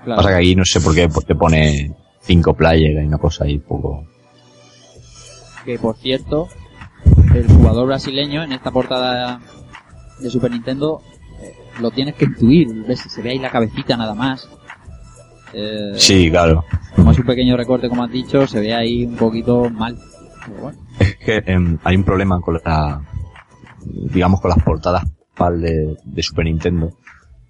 Claro. 0.04 0.22
Pasa 0.22 0.30
que 0.30 0.36
aquí 0.36 0.56
no 0.56 0.64
sé 0.66 0.80
por 0.80 0.96
qué 0.96 1.10
te 1.28 1.36
pone 1.36 1.94
cinco 2.22 2.54
players 2.54 3.04
y 3.04 3.08
una 3.08 3.18
cosa 3.18 3.44
ahí 3.44 3.60
poco. 3.60 4.06
que 5.66 5.78
por 5.78 5.98
cierto, 5.98 6.48
el 7.36 7.48
jugador 7.48 7.88
brasileño 7.88 8.44
en 8.44 8.54
esta 8.54 8.72
portada 8.72 9.40
de 10.20 10.30
Super 10.30 10.52
Nintendo 10.52 11.02
eh, 11.42 11.54
lo 11.82 11.92
tienes 11.92 12.16
que 12.16 12.26
intuir, 12.26 12.68
ves, 12.88 13.02
se 13.02 13.22
ve 13.22 13.32
ahí 13.32 13.40
la 13.40 13.50
cabecita 13.52 13.98
nada 13.98 14.14
más. 14.16 14.50
Eh, 15.54 15.92
Sí, 15.96 16.30
claro. 16.32 16.64
Como 16.96 17.12
es 17.12 17.20
un 17.20 17.26
pequeño 17.26 17.58
recorte, 17.58 17.90
como 17.90 18.04
has 18.04 18.12
dicho, 18.12 18.48
se 18.48 18.62
ve 18.62 18.74
ahí 18.74 19.06
un 19.06 19.16
poquito 19.18 19.70
mal. 19.70 19.98
Pero 20.46 20.62
bueno, 20.62 20.80
Es 21.00 21.16
que 21.18 21.44
em, 21.46 21.78
hay 21.84 21.96
un 21.98 22.04
problema 22.06 22.40
con 22.40 22.60
la, 22.64 23.02
digamos 23.86 24.40
con 24.40 24.50
las 24.50 24.64
portadas 24.64 25.04
PAL 25.40 25.62
de, 25.62 25.98
de 26.04 26.24
Super 26.24 26.46
Nintendo. 26.46 26.92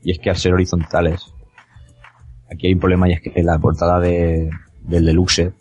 Y 0.04 0.12
es 0.12 0.20
que 0.20 0.30
al 0.30 0.38
ser 0.38 0.54
horizontales, 0.54 1.34
aquí 2.52 2.68
hay 2.68 2.74
un 2.74 2.80
problema 2.80 3.10
y 3.10 3.14
es 3.14 3.22
que 3.22 3.44
la 3.44 3.60
portada 3.60 4.00
de, 4.00 4.50
del 4.82 5.06
Deluxe, 5.06 5.52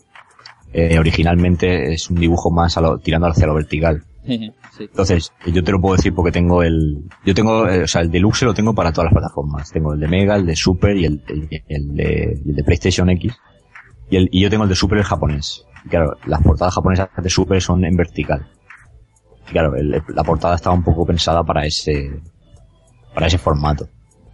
eh, 0.71 0.97
originalmente 0.99 1.93
es 1.93 2.09
un 2.09 2.17
dibujo 2.19 2.51
más 2.51 2.77
a 2.77 2.81
lo- 2.81 2.99
tirando 2.99 3.27
hacia 3.27 3.47
lo 3.47 3.55
vertical. 3.55 4.03
sí. 4.77 4.83
Entonces, 4.83 5.33
yo 5.47 5.63
te 5.63 5.71
lo 5.71 5.81
puedo 5.81 5.95
decir 5.95 6.13
porque 6.13 6.31
tengo 6.31 6.63
el, 6.63 7.03
yo 7.25 7.33
tengo, 7.33 7.67
eh, 7.67 7.83
o 7.83 7.87
sea, 7.87 8.01
el 8.01 8.11
deluxe 8.11 8.43
lo 8.43 8.53
tengo 8.53 8.73
para 8.73 8.91
todas 8.93 9.11
las 9.11 9.19
plataformas. 9.19 9.71
Tengo 9.71 9.93
el 9.93 9.99
de 9.99 10.07
Mega, 10.07 10.35
el 10.35 10.45
de 10.45 10.55
Super 10.55 10.95
y 10.95 11.05
el, 11.05 11.21
el, 11.27 11.49
el 11.67 11.95
de, 11.95 12.41
el 12.45 12.55
de 12.55 12.63
PlayStation 12.63 13.09
X. 13.09 13.33
Y, 14.09 14.15
el, 14.17 14.29
y 14.31 14.41
yo 14.41 14.49
tengo 14.49 14.63
el 14.63 14.69
de 14.69 14.75
Super 14.75 14.99
el 14.99 15.03
japonés. 15.03 15.65
Y 15.85 15.89
claro, 15.89 16.15
las 16.25 16.41
portadas 16.41 16.73
japonesas 16.75 17.09
de 17.17 17.29
Super 17.29 17.61
son 17.61 17.83
en 17.85 17.95
vertical. 17.95 18.47
Y 19.49 19.51
claro, 19.51 19.75
el- 19.75 20.01
la 20.09 20.23
portada 20.23 20.55
estaba 20.55 20.75
un 20.75 20.83
poco 20.83 21.05
pensada 21.05 21.43
para 21.43 21.65
ese, 21.65 22.11
para 23.13 23.27
ese 23.27 23.37
formato. 23.37 23.87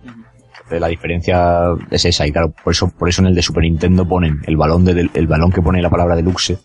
Entonces, 0.03 0.81
la 0.81 0.87
diferencia 0.87 1.61
es 1.91 2.05
esa 2.05 2.25
y 2.25 2.31
claro, 2.31 2.51
por 2.63 2.73
eso, 2.73 2.89
por 2.89 3.07
eso 3.07 3.21
en 3.21 3.27
el 3.27 3.35
de 3.35 3.41
Super 3.43 3.63
Nintendo 3.63 4.07
ponen 4.07 4.41
el 4.47 4.57
balón 4.57 4.83
de, 4.83 5.09
el 5.13 5.27
balón 5.27 5.51
que 5.51 5.61
pone 5.61 5.81
la 5.81 5.89
palabra 5.91 6.15
deluxe, 6.15 6.57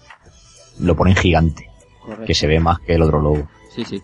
lo 0.81 0.97
ponen 0.97 1.15
gigante, 1.17 1.69
Correcto. 2.01 2.25
que 2.25 2.35
se 2.35 2.47
ve 2.47 2.59
más 2.61 2.79
que 2.81 2.95
el 2.95 3.03
otro 3.03 3.21
logo 3.21 3.47
Sí, 3.75 3.85
sí. 3.85 4.01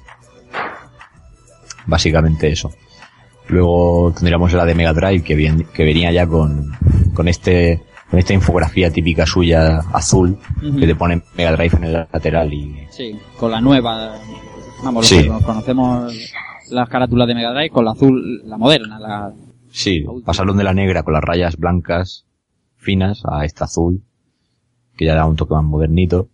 básicamente 1.86 2.48
eso. 2.48 2.72
Luego 3.48 4.12
tendríamos 4.12 4.52
la 4.52 4.64
de 4.64 4.74
Mega 4.74 4.92
Drive 4.92 5.22
que, 5.22 5.34
bien, 5.34 5.66
que 5.72 5.84
venía 5.84 6.10
ya 6.12 6.26
con, 6.26 6.72
con 7.14 7.28
este 7.28 7.82
con 8.10 8.18
esta 8.18 8.34
infografía 8.34 8.90
típica 8.90 9.26
suya 9.26 9.78
azul 9.92 10.38
que 10.78 10.86
te 10.86 10.94
pone 10.94 11.22
Mega 11.36 11.52
Drive 11.52 11.76
en 11.76 11.84
el 11.84 11.92
lateral 11.92 12.52
y 12.52 12.76
Sí, 12.90 13.16
con 13.38 13.50
la 13.50 13.60
nueva. 13.60 14.14
Vamos, 14.84 15.06
Sí. 15.06 15.24
los 15.24 15.42
conocemos 15.42 16.12
las 16.70 16.88
carátulas 16.88 17.26
de 17.28 17.34
Mega 17.34 17.52
Drive 17.52 17.70
con 17.70 17.84
la 17.84 17.92
azul, 17.92 18.42
la 18.44 18.56
moderna, 18.56 18.98
la... 18.98 19.32
sí, 19.70 20.00
La 20.00 20.12
pasaron 20.24 20.56
de 20.56 20.64
la 20.64 20.74
negra 20.74 21.02
con 21.02 21.14
las 21.14 21.22
rayas 21.22 21.56
blancas 21.56 22.26
finas 22.76 23.22
a 23.24 23.44
esta 23.44 23.64
azul 23.64 24.02
que 24.96 25.04
ya 25.06 25.14
da 25.14 25.26
un 25.26 25.36
toque 25.36 25.54
más 25.54 25.64
modernito 25.64 26.28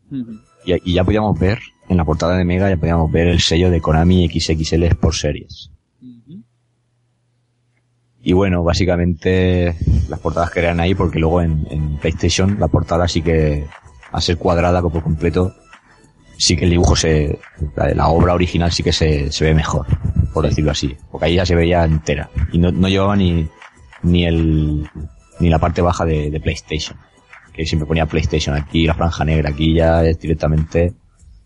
y, 0.65 0.75
y 0.91 0.95
ya 0.95 1.05
podíamos 1.05 1.39
ver 1.39 1.59
en 1.89 1.97
la 1.97 2.05
portada 2.05 2.37
de 2.37 2.45
Mega 2.45 2.69
ya 2.69 2.77
podíamos 2.77 3.11
ver 3.11 3.29
el 3.29 3.41
sello 3.41 3.71
de 3.71 3.81
Konami 3.81 4.29
XXL 4.29 4.85
Sport 4.85 5.15
Series. 5.15 5.71
Y 8.23 8.33
bueno, 8.35 8.63
básicamente 8.63 9.77
las 10.09 10.21
portadas 10.21 10.51
que 10.51 10.61
eran 10.61 10.79
ahí 10.79 10.95
porque 10.95 11.19
luego 11.19 11.41
en, 11.41 11.67
en 11.71 11.97
PlayStation 11.99 12.59
la 12.61 12.69
portada 12.69 13.09
sí 13.09 13.21
que, 13.21 13.67
a 14.13 14.21
ser 14.21 14.37
cuadrada 14.39 14.81
por 14.81 15.03
completo, 15.03 15.55
sí 16.39 16.57
que 16.57 16.65
el 16.65 16.71
dibujo 16.71 16.95
se, 16.95 17.39
la, 17.75 17.89
la 17.95 18.09
obra 18.09 18.35
original 18.35 18.71
sí 18.71 18.83
que 18.83 18.93
se, 18.93 19.33
se 19.33 19.45
ve 19.45 19.55
mejor, 19.55 19.87
por 20.33 20.47
decirlo 20.47 20.71
así. 20.71 20.97
Porque 21.11 21.27
ahí 21.27 21.35
ya 21.37 21.47
se 21.47 21.57
veía 21.57 21.85
entera. 21.85 22.31
Y 22.53 22.59
no, 22.59 22.71
no 22.71 22.89
llevaba 22.89 23.17
ni, 23.17 23.49
ni 24.03 24.25
el, 24.25 24.89
ni 25.41 25.49
la 25.49 25.59
parte 25.59 25.83
baja 25.83 26.05
de, 26.05 26.31
de 26.31 26.41
PlayStation. 26.41 26.97
Que 27.53 27.67
siempre 27.67 27.87
ponía 27.87 28.07
PlayStation 28.07 28.57
aquí, 28.57 28.87
la 28.87 28.95
franja 28.95 29.25
negra 29.25 29.51
aquí 29.51 29.75
ya 29.75 30.05
es 30.05 30.19
directamente 30.19 30.95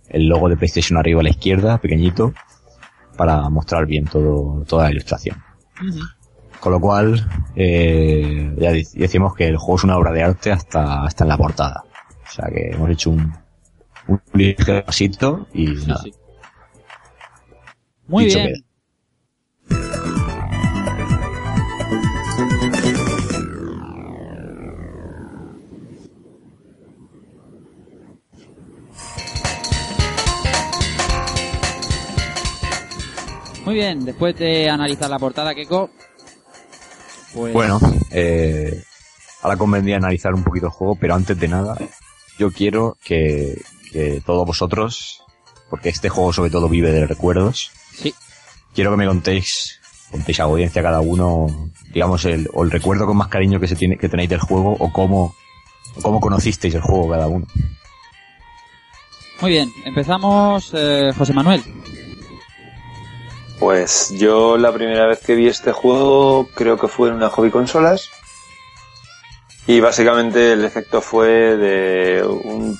el 0.09 0.29
logo 0.29 0.49
de 0.49 0.57
PlayStation 0.57 0.99
arriba 0.99 1.21
a 1.21 1.25
la 1.25 1.31
izquierda, 1.31 1.79
pequeñito, 1.79 2.33
para 3.17 3.49
mostrar 3.49 3.87
bien 3.87 4.05
todo, 4.05 4.65
toda 4.67 4.85
la 4.85 4.93
ilustración. 4.93 5.43
Con 6.61 6.73
lo 6.73 6.81
cual, 6.81 7.29
eh, 7.55 8.53
ya 8.59 8.73
dec- 8.73 8.93
decimos 8.95 9.35
que 9.35 9.47
el 9.47 9.57
juego 9.57 9.77
es 9.77 9.85
una 9.85 9.97
obra 9.97 10.13
de 10.13 10.23
arte 10.23 10.51
hasta, 10.53 11.05
hasta 11.05 11.25
en 11.25 11.29
la 11.29 11.37
portada. 11.37 11.85
O 12.29 12.31
sea 12.33 12.49
que 12.49 12.71
hemos 12.73 12.91
hecho 12.91 13.11
un, 13.11 13.33
un 14.09 14.21
ligero 14.33 14.85
pasito 14.85 15.47
y 15.53 15.77
Sí, 15.77 15.87
nada. 15.87 16.03
sí. 16.03 16.15
Muy 18.09 18.25
Dicho 18.27 18.39
bien. 18.39 18.55
Muy 33.65 33.75
bien, 33.75 34.05
después 34.05 34.37
de 34.39 34.71
analizar 34.71 35.11
la 35.11 35.19
portada, 35.19 35.55
Keiko, 35.55 35.91
pues... 37.37 37.53
Bueno, 37.53 37.79
eh, 38.11 38.83
ahora 39.43 39.57
convendría 39.57 39.97
analizar 39.97 40.35
un 40.35 40.43
poquito 40.43 40.67
el 40.67 40.73
juego, 40.73 40.97
pero 41.01 41.15
antes 41.15 41.39
de 41.39 41.47
nada, 41.49 41.77
yo 42.39 42.51
quiero 42.51 42.97
que, 43.05 43.61
que 43.93 44.21
todos 44.27 44.47
vosotros, 44.47 45.23
porque 45.71 45.89
este 45.91 46.09
juego 46.09 46.33
sobre 46.33 46.51
todo 46.51 46.69
vive 46.69 46.91
de 46.93 47.07
recuerdos, 47.07 47.71
Sí. 47.93 48.13
quiero 48.75 48.91
que 48.91 48.97
me 48.97 49.07
contéis, 49.07 49.81
contéis 50.11 50.41
a 50.41 50.45
audiencia 50.45 50.83
cada 50.83 51.01
uno, 51.01 51.71
digamos, 51.93 52.25
el, 52.25 52.49
o 52.53 52.65
el 52.65 52.71
recuerdo 52.71 53.07
con 53.07 53.17
más 53.17 53.29
cariño 53.29 53.61
que 53.61 53.69
se 53.69 53.77
tiene, 53.77 53.97
que 53.97 54.09
tenéis 54.09 54.31
del 54.31 54.41
juego, 54.41 54.73
o 54.79 54.93
cómo, 54.93 55.35
o 55.97 56.03
cómo 56.03 56.21
conocisteis 56.21 56.75
el 56.75 56.83
juego 56.83 57.11
cada 57.11 57.27
uno. 57.29 57.47
Muy 59.41 59.51
bien, 59.51 59.71
empezamos, 59.85 60.71
eh, 60.75 61.13
José 61.17 61.33
Manuel. 61.35 61.63
Pues 63.59 64.11
yo 64.11 64.59
la 64.59 64.73
primera 64.73 65.07
vez 65.07 65.21
que 65.21 65.35
vi 65.35 65.49
este 65.49 65.73
juego 65.73 66.49
creo 66.55 66.77
que 66.77 66.89
fue 66.89 67.09
en 67.09 67.15
una 67.15 67.31
hobby 67.31 67.51
consolas. 67.51 68.11
Y 69.67 69.81
básicamente 69.81 70.53
el 70.53 70.65
efecto 70.65 71.01
fue 71.01 71.57
de 71.57 72.23
un 72.25 72.79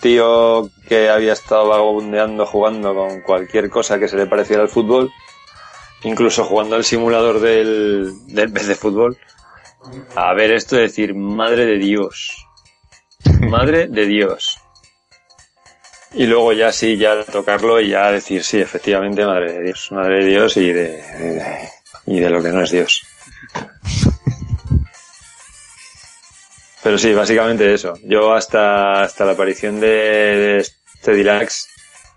tío 0.00 0.68
que 0.88 1.08
había 1.08 1.32
estado 1.32 1.68
vagabundeando 1.68 2.44
jugando 2.44 2.94
con 2.94 3.20
cualquier 3.20 3.70
cosa 3.70 3.98
que 3.98 4.08
se 4.08 4.16
le 4.16 4.26
pareciera 4.26 4.62
al 4.62 4.68
fútbol, 4.68 5.12
incluso 6.02 6.44
jugando 6.44 6.76
al 6.76 6.84
simulador 6.84 7.40
del, 7.40 8.12
del 8.26 8.48
vez 8.48 8.66
de 8.66 8.74
fútbol, 8.74 9.16
a 10.16 10.34
ver 10.34 10.50
esto 10.50 10.76
y 10.76 10.80
decir, 10.80 11.14
madre 11.14 11.66
de 11.66 11.78
Dios, 11.78 12.46
madre 13.40 13.86
de 13.86 14.06
Dios. 14.06 14.63
Y 16.16 16.26
luego 16.26 16.52
ya 16.52 16.70
sí, 16.72 16.96
ya 16.96 17.24
tocarlo 17.24 17.80
y 17.80 17.88
ya 17.90 18.10
decir, 18.12 18.44
sí, 18.44 18.60
efectivamente, 18.60 19.24
madre 19.26 19.52
de 19.52 19.62
Dios, 19.64 19.88
madre 19.90 20.24
de 20.24 20.30
Dios 20.30 20.56
y 20.56 20.72
de, 20.72 21.68
y 22.06 22.20
de 22.20 22.30
lo 22.30 22.42
que 22.42 22.50
no 22.50 22.62
es 22.62 22.70
Dios. 22.70 23.04
Pero 26.82 26.98
sí, 26.98 27.12
básicamente 27.14 27.72
eso. 27.72 27.94
Yo 28.04 28.32
hasta, 28.34 29.02
hasta 29.02 29.24
la 29.24 29.32
aparición 29.32 29.80
de, 29.80 29.88
de 29.88 30.58
este 30.58 31.12
Deluxe, 31.14 31.66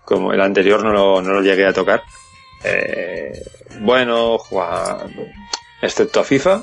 como 0.04 0.32
el 0.32 0.40
anterior 0.40 0.84
no 0.84 0.92
lo, 0.92 1.22
no 1.22 1.32
lo 1.32 1.40
llegué 1.42 1.66
a 1.66 1.72
tocar. 1.72 2.02
Eh, 2.64 3.32
bueno, 3.80 4.38
jugaba- 4.38 5.06
excepto 5.80 6.20
a 6.20 6.24
FIFA, 6.24 6.62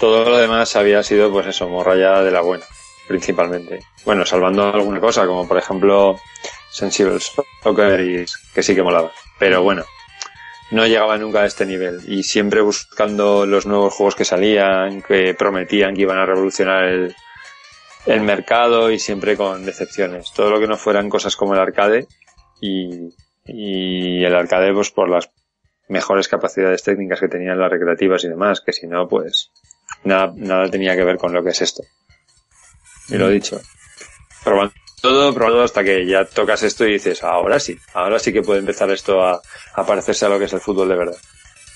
todo 0.00 0.28
lo 0.28 0.36
demás 0.38 0.74
había 0.76 1.02
sido, 1.02 1.30
pues 1.30 1.46
eso, 1.46 1.68
morralla 1.68 2.22
de 2.22 2.30
la 2.30 2.40
buena, 2.40 2.64
principalmente. 3.08 3.80
Bueno, 4.04 4.24
salvando 4.24 4.72
alguna 4.72 5.00
cosa, 5.00 5.26
como 5.26 5.48
por 5.48 5.58
ejemplo 5.58 6.20
Sensible 6.70 7.18
Soccer, 7.18 8.00
y, 8.00 8.26
que 8.54 8.62
sí 8.62 8.74
que 8.74 8.82
molaba. 8.82 9.10
Pero 9.38 9.62
bueno, 9.62 9.84
no 10.70 10.86
llegaba 10.86 11.16
nunca 11.16 11.40
a 11.40 11.46
este 11.46 11.66
nivel. 11.66 12.00
Y 12.06 12.22
siempre 12.22 12.60
buscando 12.60 13.46
los 13.46 13.66
nuevos 13.66 13.94
juegos 13.94 14.14
que 14.14 14.24
salían, 14.24 15.02
que 15.02 15.34
prometían 15.34 15.94
que 15.94 16.02
iban 16.02 16.18
a 16.18 16.26
revolucionar 16.26 16.84
el, 16.84 17.16
el 18.06 18.20
mercado 18.20 18.90
y 18.90 18.98
siempre 18.98 19.36
con 19.36 19.64
decepciones. 19.64 20.32
Todo 20.32 20.50
lo 20.50 20.60
que 20.60 20.68
no 20.68 20.76
fueran 20.76 21.08
cosas 21.08 21.34
como 21.34 21.54
el 21.54 21.60
arcade 21.60 22.06
y, 22.60 23.14
y 23.46 24.24
el 24.24 24.34
arcade 24.34 24.72
pues 24.72 24.90
por 24.90 25.08
las 25.08 25.30
mejores 25.88 26.28
capacidades 26.28 26.82
técnicas 26.82 27.20
que 27.20 27.28
tenían 27.28 27.58
las 27.58 27.70
recreativas 27.70 28.22
y 28.24 28.28
demás, 28.28 28.60
que 28.60 28.74
si 28.74 28.86
no 28.86 29.08
pues 29.08 29.50
nada, 30.04 30.32
nada 30.36 30.68
tenía 30.70 30.94
que 30.94 31.04
ver 31.04 31.16
con 31.16 31.32
lo 31.32 31.42
que 31.42 31.50
es 31.50 31.62
esto. 31.62 31.82
Y 33.08 33.16
lo 33.16 33.28
dicho. 33.28 33.60
Probando 34.44 34.74
todo, 35.00 35.32
probando 35.32 35.62
hasta 35.62 35.84
que 35.84 36.06
ya 36.06 36.24
tocas 36.24 36.62
esto 36.62 36.86
y 36.86 36.94
dices, 36.94 37.22
ahora 37.22 37.60
sí, 37.60 37.78
ahora 37.94 38.18
sí 38.18 38.32
que 38.32 38.42
puede 38.42 38.60
empezar 38.60 38.90
esto 38.90 39.24
a, 39.24 39.40
a 39.74 39.86
parecerse 39.86 40.26
a 40.26 40.28
lo 40.28 40.38
que 40.38 40.46
es 40.46 40.52
el 40.52 40.60
fútbol 40.60 40.88
de 40.88 40.96
verdad. 40.96 41.16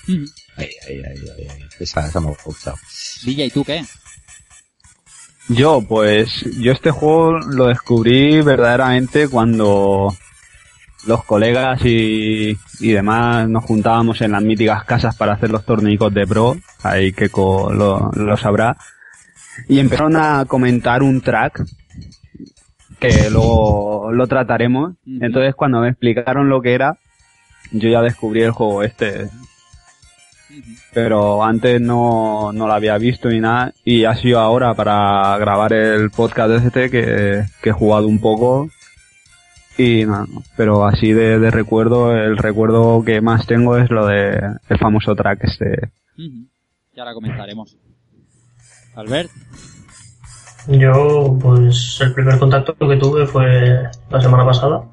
Ujú. 0.07 0.25
Ahí, 0.57 0.69
ahí, 0.87 0.97
ahí, 0.97 1.47
ahí. 1.49 1.59
Esa, 1.79 2.07
esa 2.07 2.19
me 2.19 2.29
ha 2.29 2.35
gustado. 2.43 2.77
Villa, 3.23 3.45
¿y 3.45 3.49
tú 3.49 3.63
qué? 3.63 3.83
Yo, 5.49 5.81
pues, 5.87 6.45
yo 6.59 6.71
este 6.71 6.91
juego 6.91 7.39
lo 7.39 7.67
descubrí 7.67 8.41
verdaderamente 8.41 9.27
cuando 9.27 10.15
los 11.05 11.23
colegas 11.25 11.81
y, 11.83 12.57
y 12.79 12.91
demás 12.91 13.49
nos 13.49 13.65
juntábamos 13.65 14.21
en 14.21 14.31
las 14.31 14.41
míticas 14.41 14.85
casas 14.85 15.15
para 15.17 15.33
hacer 15.33 15.49
los 15.49 15.65
torneicos 15.65 16.13
de 16.13 16.25
pro, 16.25 16.55
ahí 16.81 17.11
que 17.11 17.29
lo, 17.35 18.09
lo 18.13 18.37
sabrá, 18.37 18.77
y 19.67 19.79
empezaron 19.79 20.15
a 20.15 20.45
comentar 20.45 21.03
un 21.03 21.21
track 21.21 21.63
que 22.99 23.29
luego 23.29 24.11
lo 24.11 24.27
trataremos. 24.27 24.93
Entonces 25.05 25.55
cuando 25.55 25.81
me 25.81 25.89
explicaron 25.89 26.49
lo 26.49 26.61
que 26.61 26.73
era, 26.73 26.97
yo 27.71 27.89
ya 27.89 28.01
descubrí 28.01 28.41
el 28.41 28.51
juego 28.51 28.83
este, 28.83 29.29
pero 30.93 31.43
antes 31.43 31.81
no, 31.81 32.51
no 32.53 32.67
lo 32.67 32.73
había 32.73 32.97
visto 32.97 33.29
ni 33.29 33.39
nada 33.39 33.73
y 33.83 34.05
ha 34.05 34.15
sido 34.15 34.39
ahora 34.39 34.73
para 34.73 35.37
grabar 35.37 35.73
el 35.73 36.11
podcast 36.11 36.49
de 36.51 36.67
este 36.67 36.89
que, 36.89 37.43
que 37.61 37.69
he 37.69 37.73
jugado 37.73 38.07
un 38.07 38.19
poco 38.19 38.69
y 39.77 40.05
nada, 40.05 40.27
pero 40.55 40.85
así 40.85 41.13
de, 41.13 41.39
de 41.39 41.49
recuerdo, 41.49 42.15
el 42.15 42.37
recuerdo 42.37 43.03
que 43.03 43.21
más 43.21 43.47
tengo 43.47 43.77
es 43.77 43.89
lo 43.89 44.05
de 44.05 44.39
el 44.69 44.77
famoso 44.77 45.15
track 45.15 45.43
este. 45.43 45.89
Ujú. 46.17 46.47
Ya 46.95 47.05
la 47.05 47.13
comentaremos. 47.13 47.75
Albert, 48.95 49.31
Yo, 50.67 51.37
pues, 51.41 51.97
el 52.01 52.13
primer 52.13 52.39
contacto 52.39 52.75
que 52.77 52.95
tuve 52.97 53.25
fue 53.27 53.83
la 54.09 54.21
semana 54.21 54.45
pasada. 54.45 54.83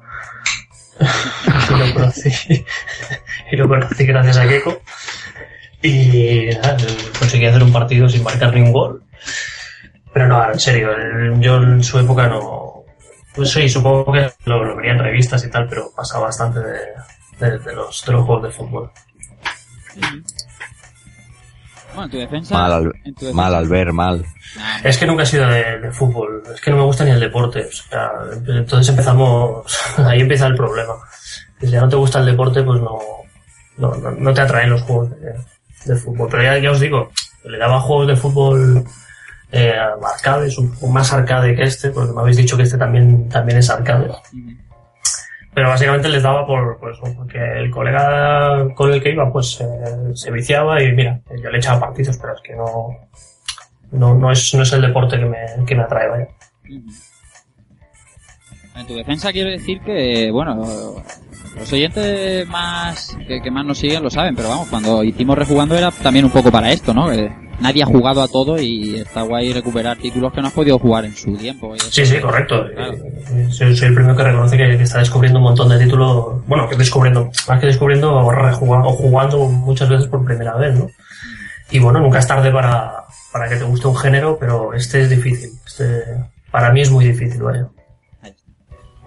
y 1.69 1.77
lo 1.77 1.93
conocí, 1.93 2.65
y 3.51 3.55
lo 3.55 3.67
conocí 3.67 4.05
gracias 4.05 4.37
a 4.37 4.47
Keiko. 4.47 4.81
Y 5.81 6.49
nada, 6.61 6.77
conseguí 7.17 7.45
hacer 7.45 7.63
un 7.63 7.71
partido 7.73 8.07
sin 8.09 8.23
marcar 8.23 8.53
ni 8.53 8.61
un 8.61 8.71
gol. 8.73 9.03
Pero 10.13 10.27
no, 10.27 10.51
en 10.51 10.59
serio, 10.59 10.89
yo 11.39 11.55
en 11.57 11.83
su 11.83 11.97
época 11.99 12.27
no. 12.27 12.83
Pues 13.33 13.49
sí, 13.51 13.69
supongo 13.69 14.11
que 14.11 14.29
lo, 14.45 14.63
lo 14.65 14.75
vería 14.75 14.91
en 14.91 14.99
revistas 14.99 15.43
y 15.45 15.49
tal, 15.49 15.67
pero 15.69 15.89
pasaba 15.95 16.25
bastante 16.25 16.59
de, 16.59 16.79
de- 17.39 17.59
de 17.59 17.73
los, 17.73 18.03
de 18.05 18.11
los 18.11 18.25
juegos 18.25 18.43
de 18.43 18.51
fútbol. 18.51 18.91
Bueno, 21.93 22.05
en 22.05 22.11
tu 22.11 22.17
defensa... 22.17 22.53
Mal 22.55 22.71
al, 22.71 22.91
en 23.03 23.13
tu 23.15 23.25
defensa- 23.25 23.33
mal 23.35 23.55
al 23.55 23.67
ver, 23.67 23.93
mal. 23.93 24.25
Es 24.83 24.97
que 24.97 25.05
nunca 25.05 25.23
he 25.23 25.25
sido 25.25 25.47
de, 25.47 25.79
de 25.79 25.91
fútbol, 25.91 26.43
es 26.53 26.61
que 26.61 26.71
no 26.71 26.77
me 26.77 26.83
gusta 26.83 27.03
ni 27.03 27.11
el 27.11 27.19
deporte. 27.19 27.65
O 27.65 27.71
sea, 27.71 28.11
entonces 28.47 28.89
empezamos, 28.89 29.65
ahí 29.97 30.21
empieza 30.21 30.47
el 30.47 30.55
problema. 30.55 30.93
Si 31.59 31.67
ya 31.69 31.81
no 31.81 31.89
te 31.89 31.95
gusta 31.95 32.19
el 32.19 32.25
deporte, 32.25 32.63
pues 32.63 32.81
no, 32.81 32.97
no, 33.77 33.95
no- 33.95 34.11
no 34.11 34.33
te 34.33 34.41
atraen 34.41 34.69
los 34.71 34.81
juegos 34.81 35.09
de, 35.11 35.33
de 35.85 35.95
fútbol. 35.95 36.27
Pero 36.31 36.43
ya, 36.43 36.57
ya 36.57 36.71
os 36.71 36.79
digo, 36.79 37.11
le 37.45 37.57
daba 37.57 37.79
juegos 37.81 38.07
de 38.07 38.15
fútbol 38.15 38.83
eh, 39.51 39.73
arcades, 40.15 40.57
un 40.57 40.71
poco 40.71 40.87
más 40.87 41.11
arcade 41.13 41.55
que 41.55 41.63
este, 41.63 41.89
porque 41.91 42.13
me 42.13 42.21
habéis 42.21 42.37
dicho 42.37 42.55
que 42.57 42.63
este 42.63 42.77
también, 42.77 43.27
también 43.29 43.57
es 43.59 43.69
arcade. 43.69 44.09
Pero 45.53 45.67
básicamente 45.67 46.07
les 46.07 46.23
daba 46.23 46.45
por, 46.45 46.79
eso, 46.91 47.03
porque 47.15 47.37
el 47.37 47.69
colega 47.69 48.73
con 48.73 48.91
el 48.91 49.03
que 49.03 49.11
iba, 49.11 49.31
pues 49.31 49.59
eh, 49.59 49.65
se 50.13 50.31
viciaba 50.31 50.81
y 50.81 50.93
mira, 50.93 51.19
yo 51.43 51.49
le 51.49 51.57
echaba 51.57 51.81
partidos, 51.81 52.17
pero 52.17 52.33
es 52.35 52.41
que 52.41 52.55
no, 52.55 52.97
no, 53.91 54.15
no 54.15 54.31
es, 54.31 54.53
no 54.53 54.63
es 54.63 54.71
el 54.71 54.81
deporte 54.81 55.19
que 55.19 55.25
me, 55.25 55.65
que 55.65 55.75
me 55.75 55.83
atrae, 55.83 56.09
vaya. 56.09 56.27
En 58.75 58.87
tu 58.87 58.95
defensa 58.95 59.33
quiero 59.33 59.49
decir 59.49 59.81
que, 59.81 60.31
bueno, 60.31 60.55
los 61.57 61.73
oyentes 61.73 62.47
más 62.47 63.17
que, 63.27 63.51
más 63.51 63.65
nos 63.65 63.77
siguen 63.77 64.03
lo 64.03 64.09
saben, 64.09 64.35
pero 64.35 64.47
vamos, 64.47 64.69
cuando 64.69 65.03
hicimos 65.03 65.37
rejugando 65.37 65.77
era 65.77 65.91
también 65.91 66.23
un 66.23 66.31
poco 66.31 66.49
para 66.49 66.71
esto, 66.71 66.93
¿no? 66.93 67.11
Nadie 67.61 67.83
ha 67.83 67.85
jugado 67.85 68.21
a 68.21 68.27
todo 68.27 68.59
y 68.59 68.95
está 68.95 69.21
guay 69.21 69.53
recuperar 69.53 69.97
títulos 69.97 70.33
que 70.33 70.41
no 70.41 70.47
has 70.47 70.53
podido 70.53 70.79
jugar 70.79 71.05
en 71.05 71.15
su 71.15 71.35
tiempo. 71.37 71.73
Sí, 71.89 72.05
sí, 72.05 72.19
correcto. 72.19 72.65
Claro. 72.73 72.93
Eh, 72.93 73.47
Soy, 73.49 73.75
soy 73.75 73.89
el 73.89 73.95
primero 73.95 74.15
que 74.15 74.23
reconoce 74.23 74.57
que, 74.57 74.77
que 74.77 74.83
está 74.83 74.99
descubriendo 74.99 75.39
un 75.39 75.45
montón 75.45 75.69
de 75.69 75.79
títulos, 75.79 76.45
bueno, 76.47 76.67
que 76.67 76.75
descubriendo, 76.75 77.29
más 77.47 77.59
que 77.59 77.67
descubriendo, 77.67 78.29
rejugando, 78.31 78.89
o 78.89 78.91
jugando 78.93 79.45
muchas 79.47 79.87
veces 79.89 80.07
por 80.07 80.25
primera 80.25 80.55
vez, 80.57 80.77
¿no? 80.77 80.87
Y 81.71 81.79
bueno, 81.79 81.99
nunca 81.99 82.19
es 82.19 82.27
tarde 82.27 82.51
para, 82.51 83.05
para 83.31 83.47
que 83.47 83.55
te 83.55 83.63
guste 83.63 83.87
un 83.87 83.95
género, 83.95 84.37
pero 84.39 84.73
este 84.73 85.01
es 85.01 85.09
difícil. 85.09 85.51
Este, 85.65 86.03
para 86.51 86.71
mí 86.71 86.81
es 86.81 86.91
muy 86.91 87.05
difícil, 87.05 87.41
vaya. 87.41 87.69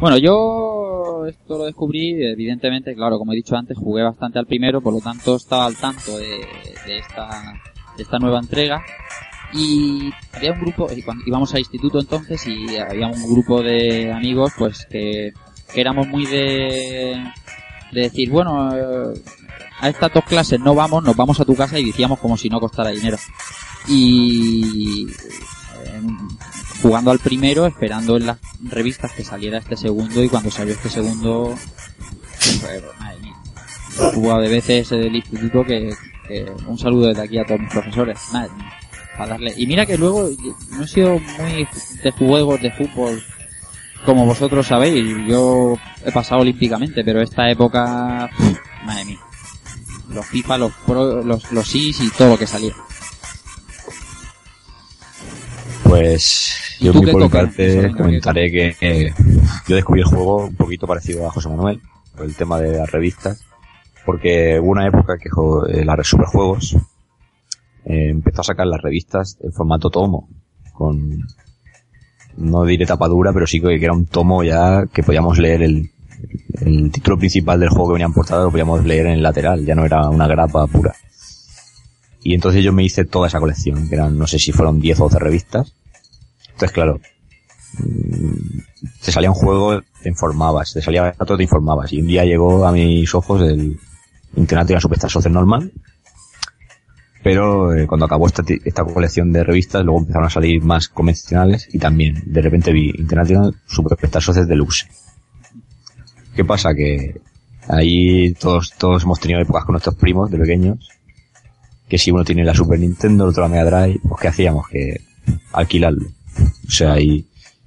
Bueno, 0.01 0.16
yo 0.18 1.26
esto 1.28 1.59
lo 1.59 1.64
descubrí, 1.64 2.24
evidentemente, 2.24 2.94
claro, 2.94 3.18
como 3.18 3.32
he 3.32 3.36
dicho 3.36 3.56
antes, 3.56 3.76
jugué 3.76 4.02
bastante 4.02 4.39
al 4.39 4.47
primero, 4.47 4.81
por 4.81 4.93
lo 4.93 5.01
tanto 5.01 5.36
estaba 5.36 5.66
al 5.66 5.76
tanto 5.76 6.18
de, 6.18 6.47
de 6.86 6.98
esta, 6.98 7.52
esta 8.02 8.18
nueva 8.18 8.38
entrega. 8.38 8.82
Y 9.52 10.10
había 10.32 10.52
un 10.52 10.60
grupo, 10.60 10.88
y 10.94 11.02
cuando 11.02 11.22
íbamos 11.26 11.52
al 11.54 11.60
instituto 11.60 12.00
entonces, 12.00 12.44
y 12.46 12.76
había 12.76 13.06
un 13.06 13.22
grupo 13.22 13.62
de 13.62 14.12
amigos, 14.12 14.52
pues 14.58 14.86
que, 14.90 15.32
que 15.72 15.80
éramos 15.80 16.08
muy 16.08 16.26
de, 16.26 17.22
de 17.92 18.00
decir, 18.00 18.30
bueno, 18.30 18.74
eh, 18.74 19.22
a 19.80 19.88
estas 19.88 20.12
dos 20.12 20.24
clases 20.24 20.58
no 20.60 20.74
vamos, 20.74 21.04
nos 21.04 21.16
vamos 21.16 21.38
a 21.40 21.44
tu 21.44 21.54
casa 21.54 21.78
y 21.78 21.84
decíamos 21.84 22.18
como 22.18 22.36
si 22.36 22.48
no 22.48 22.58
costara 22.58 22.90
dinero. 22.90 23.16
Y 23.86 25.06
eh, 25.08 26.00
jugando 26.82 27.10
al 27.10 27.18
primero, 27.18 27.66
esperando 27.66 28.16
en 28.16 28.26
las 28.26 28.38
revistas 28.62 29.12
que 29.12 29.24
saliera 29.24 29.58
este 29.58 29.76
segundo 29.76 30.22
y 30.22 30.28
cuando 30.28 30.50
salió 30.50 30.74
este 30.74 30.88
segundo, 30.88 31.54
pues, 32.60 32.82
jugado 34.14 34.40
de 34.40 34.48
veces 34.48 34.90
del 34.90 35.14
instituto 35.14 35.64
que, 35.64 35.94
que 36.26 36.51
un 36.66 36.78
saludo 36.78 37.09
desde 37.09 37.22
aquí 37.22 37.38
a 37.38 37.44
todos 37.44 37.60
mis 37.60 37.70
profesores, 37.70 38.18
mía, 38.32 38.48
para 39.16 39.30
darle. 39.30 39.55
Y 39.56 39.66
mira 39.66 39.86
que 39.86 39.96
luego 39.96 40.28
no 40.70 40.84
he 40.84 40.88
sido 40.88 41.18
muy 41.38 41.66
de 42.02 42.10
juegos 42.12 42.60
de 42.60 42.70
fútbol 42.72 43.22
como 44.05 44.26
vosotros 44.26 44.66
sabéis, 44.66 45.16
yo 45.26 45.78
he 46.05 46.12
pasado 46.12 46.42
olímpicamente, 46.42 47.02
pero 47.05 47.22
esta 47.22 47.51
época, 47.51 48.28
pff, 48.36 48.84
madre 48.84 49.05
mía, 49.06 49.18
los 50.10 50.26
FIFA, 50.26 50.59
los 50.59 50.72
Pro, 50.86 51.22
los, 51.22 51.51
los 51.52 51.68
SIS 51.68 52.01
y 52.01 52.10
todo 52.10 52.30
lo 52.30 52.38
que 52.38 52.46
salía. 52.46 52.74
Pues 55.84 56.76
¿Y 56.80 56.86
yo 56.86 56.92
por 56.92 57.22
mi 57.22 57.28
parte 57.28 57.92
comentaré 57.92 58.51
que 58.51 58.76
eh, 58.80 59.14
yo 59.66 59.76
descubrí 59.76 60.02
el 60.02 60.06
juego 60.06 60.46
un 60.46 60.56
poquito 60.56 60.86
parecido 60.86 61.26
a 61.26 61.30
José 61.30 61.48
Manuel, 61.48 61.80
por 62.14 62.26
el 62.26 62.34
tema 62.34 62.60
de 62.60 62.76
las 62.76 62.90
revistas, 62.90 63.42
porque 64.05 64.59
hubo 64.60 64.70
una 64.70 64.86
época 64.86 65.16
que 65.18 65.28
eh, 65.72 65.85
la 65.85 65.97
Superjuegos 66.02 66.76
eh, 67.85 68.10
empezó 68.10 68.40
a 68.40 68.44
sacar 68.44 68.66
las 68.66 68.82
revistas 68.82 69.39
en 69.40 69.52
formato 69.52 69.90
tomo, 69.90 70.28
con 70.72 71.26
no 72.36 72.64
diré 72.64 72.86
tapadura, 72.86 73.32
pero 73.32 73.47
sí 73.47 73.60
que 73.60 73.74
era 73.76 73.93
un 73.93 74.06
tomo 74.06 74.43
ya 74.43 74.86
que 74.93 75.02
podíamos 75.02 75.39
leer 75.39 75.62
el, 75.62 75.90
el 76.60 76.90
título 76.90 77.18
principal 77.18 77.60
del 77.60 77.68
juego 77.68 77.89
que 77.89 77.93
venía 77.94 78.06
en 78.06 78.43
lo 78.43 78.51
podíamos 78.51 78.85
leer 78.85 79.06
en 79.06 79.12
el 79.12 79.22
lateral, 79.22 79.64
ya 79.64 79.74
no 79.74 79.85
era 79.85 80.09
una 80.09 80.26
grapa 80.26 80.66
pura. 80.66 80.94
Y 82.22 82.35
entonces 82.35 82.64
yo 82.64 82.72
me 82.72 82.82
hice 82.82 83.05
toda 83.05 83.28
esa 83.28 83.39
colección, 83.39 83.89
que 83.89 83.94
eran, 83.94 84.18
no 84.18 84.26
sé 84.26 84.39
si 84.39 84.51
fueron 84.51 84.81
10 84.81 85.01
o 85.01 85.05
12 85.05 85.18
revistas. 85.18 85.74
Entonces, 86.52 86.72
claro, 86.72 86.98
mm, 87.78 88.59
te 89.05 89.12
salía 89.12 89.31
un 89.31 89.36
juego, 89.36 89.82
te 90.02 90.09
informabas, 90.09 90.72
te 90.72 90.81
salía 90.81 91.14
otro, 91.18 91.36
te 91.36 91.43
informabas. 91.43 91.93
Y 91.93 92.01
un 92.01 92.06
día 92.06 92.24
llegó 92.24 92.66
a 92.66 92.72
mis 92.72 93.14
ojos 93.14 93.43
el 93.43 93.78
International 94.36 94.81
Superstar 94.81 95.11
Soccer 95.11 95.31
normal. 95.31 95.73
Pero 97.23 97.74
eh, 97.74 97.86
cuando 97.86 98.05
acabó 98.05 98.27
esta, 98.27 98.43
esta 98.65 98.85
colección 98.85 99.32
de 99.32 99.44
revistas, 99.44 99.82
luego 99.82 100.01
empezaron 100.01 100.27
a 100.27 100.31
salir 100.31 100.62
más 100.62 100.89
convencionales 100.89 101.69
y 101.73 101.78
también, 101.78 102.23
de 102.27 102.43
repente 102.43 102.73
vi 102.73 102.93
International 102.98 103.55
Superstar 103.66 104.23
Soccer 104.23 104.47
Deluxe. 104.47 104.86
¿Qué 106.36 106.44
pasa? 106.44 106.74
Que 106.74 107.20
ahí 107.69 108.35
todos, 108.35 108.73
todos 108.77 109.05
hemos 109.05 109.20
tenido 109.20 109.40
épocas 109.40 109.65
con 109.65 109.73
nuestros 109.73 109.94
primos 109.94 110.31
de 110.31 110.39
pequeños 110.39 110.90
que 111.89 111.98
si 111.98 112.11
uno 112.11 112.24
tiene 112.24 112.44
la 112.44 112.55
Super 112.55 112.78
Nintendo, 112.78 113.24
el 113.24 113.31
otro 113.31 113.43
la 113.43 113.48
Mega 113.48 113.65
Drive, 113.65 114.01
pues 114.09 114.20
¿qué 114.20 114.28
hacíamos? 114.28 114.69
Que 114.69 115.01
alquilarlo. 115.52 116.06
O 116.66 116.70
sea, 116.70 117.01
y, 117.01 117.27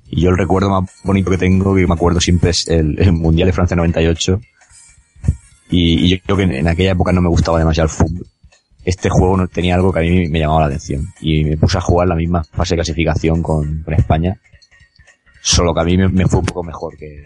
yo 0.10 0.30
el 0.30 0.38
recuerdo 0.38 0.70
más 0.70 0.90
bonito 1.04 1.30
que 1.32 1.38
tengo, 1.38 1.76
que 1.76 1.86
me 1.86 1.94
acuerdo 1.94 2.20
siempre 2.20 2.52
es 2.52 2.68
el 2.68 3.12
Mundial 3.14 3.48
de 3.48 3.54
Francia 3.54 3.76
98. 3.76 4.40
Y, 5.70 6.06
y 6.06 6.10
yo 6.10 6.18
creo 6.24 6.38
que 6.38 6.44
en, 6.44 6.52
en 6.54 6.68
aquella 6.68 6.92
época 6.92 7.12
no 7.12 7.22
me 7.22 7.30
gustaba 7.30 7.60
demasiado 7.60 7.88
el 7.90 7.94
fútbol. 7.96 8.26
Este 8.86 9.10
juego 9.10 9.36
no 9.36 9.48
tenía 9.48 9.76
algo 9.76 9.92
que 9.92 10.00
a 10.00 10.04
mí 10.04 10.30
me 10.30 10.40
llamaba 10.40 10.62
la 10.62 10.68
atención. 10.68 11.08
Y 11.20 11.44
me 11.44 11.58
puse 11.58 11.78
a 11.78 11.82
jugar 11.82 12.08
la 12.08 12.16
misma 12.16 12.44
fase 12.44 12.74
de 12.76 12.78
clasificación 12.78 13.44
con, 13.44 13.84
con 13.84 13.94
España. 13.94 14.40
Solo 15.42 15.74
que 15.74 15.82
a 15.82 15.84
mí 15.84 15.98
me, 15.98 16.08
me 16.10 16.26
fue 16.28 16.40
un 16.40 16.46
poco 16.46 16.64
mejor 16.64 16.98
que, 16.98 17.24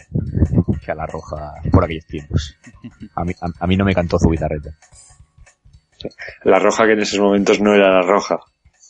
que 0.83 0.91
a 0.91 0.95
la 0.95 1.05
roja 1.05 1.53
por 1.71 1.83
aquellos 1.83 2.05
tiempos. 2.05 2.55
A 3.15 3.23
mí, 3.23 3.33
a, 3.41 3.47
a 3.63 3.67
mí 3.67 3.75
no 3.77 3.85
me 3.85 3.93
cantó 3.93 4.17
Zubizarreta. 4.19 4.71
La 6.43 6.57
roja 6.59 6.85
que 6.85 6.93
en 6.93 7.01
esos 7.01 7.19
momentos 7.19 7.59
no 7.61 7.73
era 7.75 7.91
la 7.91 8.01
roja. 8.01 8.39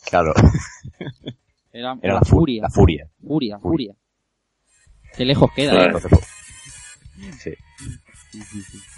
Claro, 0.09 0.33
Era, 1.73 1.95
era 2.01 2.13
la, 2.15 2.19
la 2.19 2.25
fu- 2.25 2.37
furia, 2.39 2.63
la 2.63 2.69
furia. 2.69 3.07
furia, 3.25 3.59
furia. 3.59 3.93
Qué 5.15 5.23
lejos 5.25 5.49
queda. 5.55 5.85
¿eh? 5.85 5.91
Pues, 5.91 6.03
sí. 7.39 7.51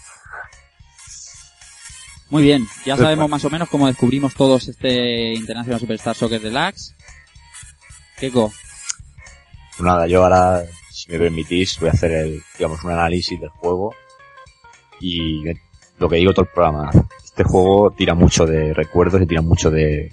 Muy 2.34 2.41
bien, 2.41 2.65
ya 2.84 2.97
sabemos 2.97 3.30
más 3.30 3.45
o 3.45 3.49
menos 3.51 3.69
cómo 3.69 3.85
descubrimos 3.85 4.34
todos 4.34 4.68
este 4.68 5.35
International 5.35 5.80
Superstar 5.80 6.15
Soccer 6.15 6.41
Deluxe. 6.41 6.95
Keiko, 8.18 8.51
Pues 9.77 9.85
nada, 9.85 10.07
yo 10.07 10.23
ahora, 10.23 10.64
si 10.89 11.11
me 11.11 11.19
permitís, 11.19 11.80
voy 11.80 11.89
a 11.89 11.91
hacer 11.91 12.11
el, 12.11 12.41
digamos, 12.57 12.84
un 12.84 12.89
análisis 12.89 13.39
del 13.39 13.49
juego. 13.49 13.93
Y 14.99 15.43
lo 15.99 16.10
que 16.10 16.15
digo 16.15 16.34
todo 16.34 16.45
el 16.45 16.51
programa, 16.51 16.89
este 17.23 17.43
juego 17.43 17.91
tira 17.91 18.15
mucho 18.15 18.47
de 18.47 18.73
recuerdos 18.73 19.22
y 19.22 19.27
tira 19.27 19.43
mucho 19.43 19.69
de, 19.69 20.11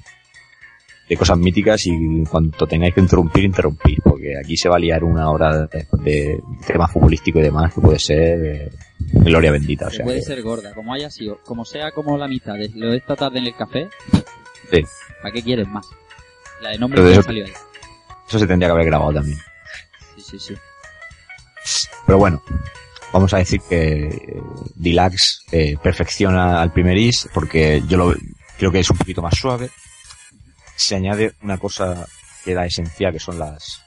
de 1.09 1.17
cosas 1.17 1.39
míticas 1.39 1.87
y 1.87 2.23
cuanto 2.31 2.67
tengáis 2.67 2.93
que 2.93 3.01
interrumpir, 3.01 3.45
interrumpir, 3.45 3.99
porque 4.05 4.35
aquí 4.37 4.59
se 4.59 4.69
va 4.69 4.77
a 4.77 4.81
liar 4.81 5.05
una 5.05 5.31
hora 5.31 5.67
de, 5.69 5.87
de 6.03 6.43
tema 6.67 6.87
futbolístico 6.87 7.39
y 7.39 7.45
demás 7.45 7.73
que 7.73 7.81
puede 7.81 7.99
ser 7.99 8.45
eh, 8.45 8.71
gloria 9.13 9.51
bendita. 9.53 9.87
O 9.87 9.91
sea, 9.91 10.05
puede 10.05 10.19
que- 10.21 10.25
ser 10.27 10.43
gorda, 10.43 10.75
como 10.75 10.93
haya 10.95 11.11
sido, 11.11 11.39
como 11.45 11.65
sea 11.65 11.91
como 11.93 12.17
la 12.19 12.29
mitad 12.29 12.55
de 12.55 12.69
lo 12.75 12.91
de 12.91 12.99
esta 12.99 13.17
tarde 13.17 13.39
en 13.39 13.47
el 13.47 13.55
café, 13.57 13.89
Sí. 14.71 14.83
¿para 15.23 15.33
qué 15.33 15.43
quieres 15.43 15.67
más? 15.69 15.87
La 16.61 16.71
de 16.71 16.79
nombre 16.79 17.03
que 17.03 17.13
eso- 17.13 17.23
salió 17.23 17.45
ahí. 17.45 17.53
eso 18.29 18.39
se 18.39 18.47
tendría 18.47 18.69
que 18.69 18.73
haber 18.73 18.87
grabado 18.87 19.13
también. 19.15 19.39
Sí, 20.17 20.23
sí, 20.23 20.39
sí. 20.39 20.55
Pero 22.07 22.19
bueno, 22.19 22.43
vamos 23.13 23.33
a 23.35 23.39
decir 23.39 23.61
que 23.69 24.09
eh, 24.09 24.43
Deluxe 24.75 25.41
eh, 25.53 25.77
perfecciona 25.83 26.61
al 26.61 26.73
primer 26.73 26.97
Is 26.97 27.29
porque 27.33 27.83
yo 27.89 27.97
lo 27.97 28.15
creo 28.59 28.73
que 28.73 28.81
es 28.81 28.91
un 28.91 28.97
poquito 28.99 29.23
más 29.23 29.37
suave. 29.37 29.71
Se 30.77 30.97
añade 30.97 31.35
una 31.43 31.59
cosa 31.59 32.07
que 32.45 32.53
era 32.53 32.65
esencial, 32.67 33.13
que 33.13 33.19
son 33.21 33.39
las, 33.39 33.83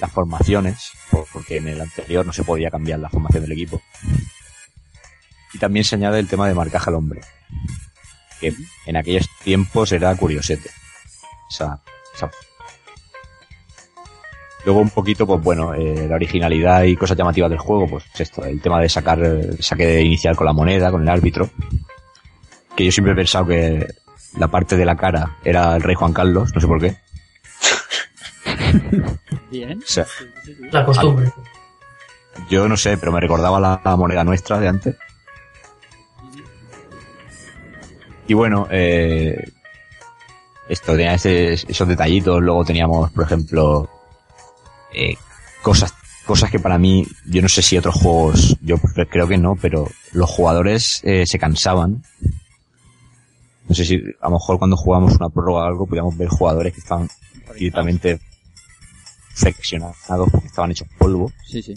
las 0.00 0.10
formaciones, 0.12 0.90
por- 1.10 1.26
porque 1.32 1.58
en 1.58 1.68
el 1.68 1.80
anterior 1.80 2.26
no 2.26 2.32
se 2.32 2.42
podía 2.44 2.70
cambiar 2.70 2.98
la 2.98 3.08
formación 3.08 3.42
del 3.44 3.52
equipo. 3.52 3.80
Y 5.52 5.58
también 5.58 5.84
se 5.84 5.96
añade 5.96 6.18
el 6.18 6.28
tema 6.28 6.48
de 6.48 6.54
marcaje 6.54 6.88
al 6.90 6.96
hombre. 6.96 7.20
Que 8.40 8.54
en 8.86 8.96
aquellos 8.96 9.28
tiempos 9.44 9.92
era 9.92 10.14
curiosete. 10.16 10.70
Esa, 11.50 11.80
esa- 12.14 12.30
Luego 14.64 14.80
un 14.80 14.90
poquito, 14.90 15.26
pues 15.26 15.42
bueno, 15.42 15.74
eh, 15.74 16.06
la 16.08 16.14
originalidad 16.14 16.84
y 16.84 16.96
cosas 16.96 17.16
llamativas 17.18 17.50
del 17.50 17.58
juego, 17.58 17.88
pues 17.88 18.04
esto, 18.16 18.44
el 18.44 18.60
tema 18.60 18.80
de 18.80 18.88
sacar 18.88 19.18
el 19.20 19.60
saque 19.62 19.84
de 19.86 20.02
inicial 20.02 20.36
con 20.36 20.46
la 20.46 20.52
moneda, 20.52 20.90
con 20.92 21.02
el 21.02 21.08
árbitro. 21.08 21.50
Que 22.76 22.84
yo 22.84 22.92
siempre 22.92 23.12
he 23.12 23.16
pensado 23.16 23.44
que 23.46 23.88
la 24.38 24.46
parte 24.48 24.76
de 24.76 24.84
la 24.84 24.96
cara 24.96 25.36
era 25.44 25.74
el 25.74 25.82
rey 25.82 25.96
Juan 25.96 26.12
Carlos, 26.12 26.52
no 26.54 26.60
sé 26.60 26.66
por 26.68 26.80
qué. 26.80 26.96
Bien. 29.50 29.78
O 29.78 29.86
sea, 29.86 30.06
La 30.70 30.84
costumbre. 30.84 31.32
yo 32.48 32.68
no 32.68 32.76
sé, 32.76 32.96
pero 32.98 33.10
me 33.12 33.20
recordaba 33.20 33.58
la, 33.60 33.80
la 33.84 33.96
moneda 33.96 34.22
nuestra 34.24 34.58
de 34.60 34.68
antes. 34.68 34.96
Y 38.28 38.34
bueno, 38.34 38.66
eh, 38.70 39.50
esto 40.68 40.92
tenía 40.92 41.14
ese- 41.14 41.52
esos 41.54 41.88
detallitos. 41.88 42.40
Luego 42.40 42.64
teníamos, 42.64 43.10
por 43.10 43.24
ejemplo, 43.24 43.90
eh, 44.94 45.16
cosas, 45.62 45.92
cosas 46.24 46.50
que 46.50 46.58
para 46.60 46.78
mí, 46.78 47.06
yo 47.26 47.42
no 47.42 47.48
sé 47.48 47.62
si 47.62 47.76
otros 47.76 47.96
juegos, 47.96 48.56
yo 48.62 48.76
creo 48.78 49.26
que 49.28 49.38
no, 49.38 49.56
pero 49.56 49.88
los 50.12 50.30
jugadores 50.30 51.00
eh, 51.04 51.26
se 51.26 51.38
cansaban. 51.38 52.02
No 53.68 53.74
sé 53.74 53.84
si 53.84 53.96
a 54.20 54.26
lo 54.28 54.32
mejor 54.34 54.58
cuando 54.58 54.76
jugábamos 54.76 55.16
una 55.16 55.28
prórroga 55.28 55.62
o 55.62 55.66
algo 55.66 55.86
podíamos 55.86 56.16
ver 56.16 56.28
jugadores 56.28 56.72
que 56.74 56.80
estaban 56.80 57.08
directamente 57.56 58.18
flexionados 59.34 59.96
porque 60.30 60.46
estaban 60.46 60.70
hechos 60.70 60.88
polvo. 60.98 61.32
Sí, 61.46 61.62
sí. 61.62 61.74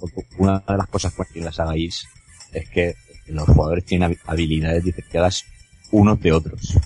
Porque 0.00 0.26
una 0.38 0.58
de 0.60 0.76
las 0.76 0.88
cosas 0.88 1.12
que 1.32 1.40
las 1.40 1.58
hagáis 1.58 2.06
es 2.52 2.68
que 2.68 2.94
los 3.28 3.46
jugadores 3.48 3.84
tienen 3.84 4.10
habi- 4.12 4.18
habilidades 4.26 4.84
diferenciadas 4.84 5.44
unos 5.90 6.20
de 6.20 6.32
otros. 6.32 6.78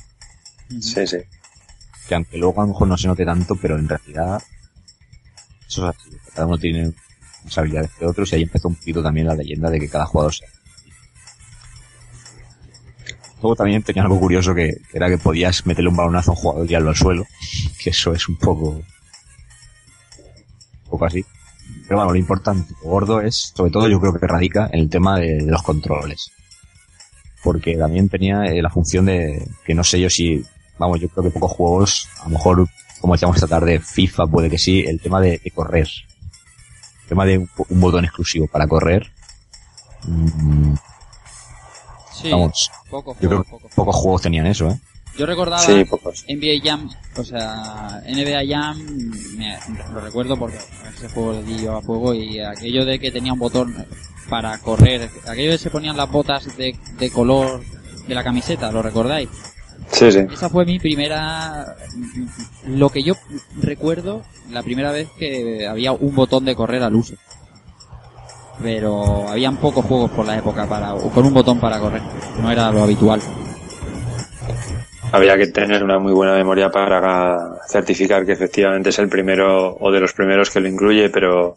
Sí, 0.81 1.07
sí. 1.07 1.19
Que 2.09 2.15
aunque 2.15 2.39
luego 2.39 2.61
a 2.61 2.65
lo 2.65 2.73
mejor 2.73 2.89
no 2.89 2.97
se 2.97 3.09
note 3.09 3.25
tanto, 3.25 3.57
pero 3.57 3.79
en 3.79 3.89
realidad 3.89 4.43
eso 5.67 5.89
es 5.89 5.97
así. 5.97 6.11
Cada 6.35 6.47
uno 6.47 6.59
tiene 6.59 6.93
más 7.45 7.59
habilidades 7.59 7.91
que 7.93 8.07
otros 8.07 8.33
y 8.33 8.37
ahí 8.37 8.43
empezó 8.43 8.69
un 8.69 8.75
poquito 8.75 9.03
también 9.03 9.27
la 9.27 9.35
leyenda 9.35 9.71
de 9.71 9.81
que 9.81 9.89
cada 9.89 10.07
jugador 10.07 10.35
sea. 10.35 10.49
Luego 13.43 13.57
también 13.57 13.83
tenía 13.83 14.03
algo 14.03 14.21
curioso 14.21 14.55
que 14.55 14.75
que 14.91 14.99
era 14.99 15.09
que 15.09 15.17
podías 15.17 15.65
meterle 15.65 15.89
un 15.91 15.97
balonazo 15.97 16.33
a 16.33 16.35
un 16.35 16.41
jugador 16.41 16.65
y 16.65 16.69
tirarlo 16.69 16.91
al 16.91 16.97
suelo. 16.97 17.27
Que 17.83 17.91
eso 17.91 18.13
es 18.13 18.29
un 18.29 18.37
poco, 18.37 18.69
un 18.71 18.85
poco 20.91 21.07
así. 21.07 21.25
Pero 21.85 21.97
bueno, 21.97 22.13
lo 22.13 22.19
importante, 22.19 22.75
lo 22.83 22.91
gordo 22.91 23.21
es, 23.21 23.53
sobre 23.55 23.71
todo 23.71 23.89
yo 23.89 23.99
creo 24.01 24.13
que 24.13 24.27
radica 24.27 24.69
en 24.73 24.81
el 24.81 24.91
tema 24.91 25.19
de, 25.19 25.39
de 25.39 25.51
los 25.51 25.63
controles. 25.63 26.31
Porque 27.43 27.77
también 27.77 28.09
tenía 28.09 28.45
eh, 28.45 28.61
la 28.63 28.71
función 28.71 29.07
de, 29.07 29.47
que 29.65 29.75
no 29.75 29.83
sé 29.85 29.99
yo 30.01 30.11
si, 30.11 30.45
vamos, 30.79 31.01
yo 31.01 31.09
creo 31.09 31.25
que 31.25 31.31
pocos 31.31 31.53
juegos, 31.53 32.09
a 32.21 32.25
lo 32.25 32.31
mejor, 32.31 32.67
como 33.01 33.15
decíamos 33.15 33.37
esta 33.37 33.47
tarde, 33.49 33.81
FIFA 33.81 34.27
puede 34.27 34.51
que 34.51 34.59
sí, 34.59 34.81
el 34.87 35.01
tema 35.01 35.21
de, 35.21 35.41
de 35.43 35.51
correr. 35.51 35.89
El 37.03 37.09
tema 37.09 37.25
de 37.25 37.39
un, 37.39 37.51
un 37.69 37.81
botón 37.81 38.05
exclusivo 38.05 38.47
para 38.47 38.67
correr. 38.67 39.11
mm, 40.05 40.75
Sí, 42.13 42.31
vamos, 42.31 42.71
poco 42.91 43.17
yo 43.21 43.29
creo 43.29 43.43
juego, 43.43 43.45
que 43.45 43.51
poco. 43.51 43.69
pocos 43.75 43.97
juegos 43.97 44.23
tenían 44.23 44.47
eso, 44.47 44.69
¿eh? 44.69 44.79
Yo 45.17 45.27
recordaba 45.27 45.59
Sí, 45.63 45.85
pocos. 45.85 46.25
NBA 46.29 46.63
Jam, 46.63 46.89
o 47.17 47.25
sea, 47.25 48.03
NBA 48.07 48.43
Jam, 48.49 48.79
me, 49.37 49.59
lo 49.93 50.01
recuerdo 50.01 50.37
porque 50.37 50.59
ese 50.97 51.09
juego 51.09 51.33
le 51.33 51.43
di 51.43 51.63
yo 51.63 51.77
a 51.77 51.83
fuego 51.83 52.15
y 52.15 52.41
aquello 52.41 52.85
de 52.85 52.99
que 52.99 53.11
tenía 53.11 53.33
un 53.33 53.39
botón 53.39 53.75
para 54.29 54.57
correr, 54.59 55.11
aquello 55.27 55.51
de 55.51 55.59
se 55.59 55.71
ponían 55.71 55.97
las 55.97 56.11
botas 56.11 56.57
de, 56.57 56.77
de 56.99 57.11
color 57.11 57.61
de 58.07 58.15
la 58.15 58.25
camiseta, 58.25 58.71
¿lo 58.71 58.83
recordáis? 58.83 59.29
Sí, 59.93 60.13
sí. 60.13 60.21
Esa 60.33 60.49
fue 60.49 60.65
mi 60.65 60.79
primera, 60.79 61.77
lo 62.67 62.91
que 62.91 63.03
yo 63.03 63.15
recuerdo, 63.61 64.23
la 64.51 64.63
primera 64.63 64.93
vez 64.93 65.09
que 65.19 65.67
había 65.67 65.93
un 65.93 66.15
botón 66.15 66.45
de 66.45 66.55
correr 66.55 66.83
al 66.83 66.95
uso. 66.95 67.15
Pero 68.63 69.29
habían 69.29 69.57
pocos 69.57 69.85
juegos 69.85 70.11
por 70.11 70.27
la 70.27 70.39
época 70.39 70.69
para, 70.69 70.93
con 70.95 71.25
un 71.25 71.35
botón 71.35 71.59
para 71.59 71.81
correr, 71.81 72.03
no 72.41 72.51
era 72.51 72.71
lo 72.71 72.83
habitual. 72.83 73.21
Había 75.13 75.37
que 75.37 75.49
tener 75.49 75.83
una 75.83 75.99
muy 75.99 76.13
buena 76.13 76.35
memoria 76.35 76.71
para 76.71 77.57
certificar 77.69 78.25
que 78.25 78.33
efectivamente 78.33 78.91
es 78.91 78.99
el 78.99 79.09
primero 79.09 79.77
o 79.77 79.91
de 79.91 80.01
los 80.01 80.13
primeros 80.13 80.51
que 80.51 80.61
lo 80.61 80.69
incluye, 80.69 81.11
pero 81.11 81.55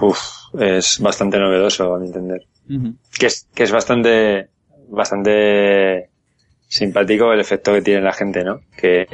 uf, 0.00 0.18
es 0.58 0.98
bastante 1.00 1.38
novedoso 1.38 1.94
a 1.94 1.98
mi 1.98 2.06
entender. 2.06 2.46
Que 3.18 3.26
es, 3.26 3.46
que 3.54 3.62
es 3.64 3.70
bastante, 3.72 4.48
bastante 4.88 6.08
simpático 6.68 7.32
el 7.32 7.40
efecto 7.40 7.72
que 7.72 7.82
tiene 7.82 8.00
la 8.00 8.12
gente, 8.12 8.42
¿no? 8.44 8.60
Que 8.76 9.06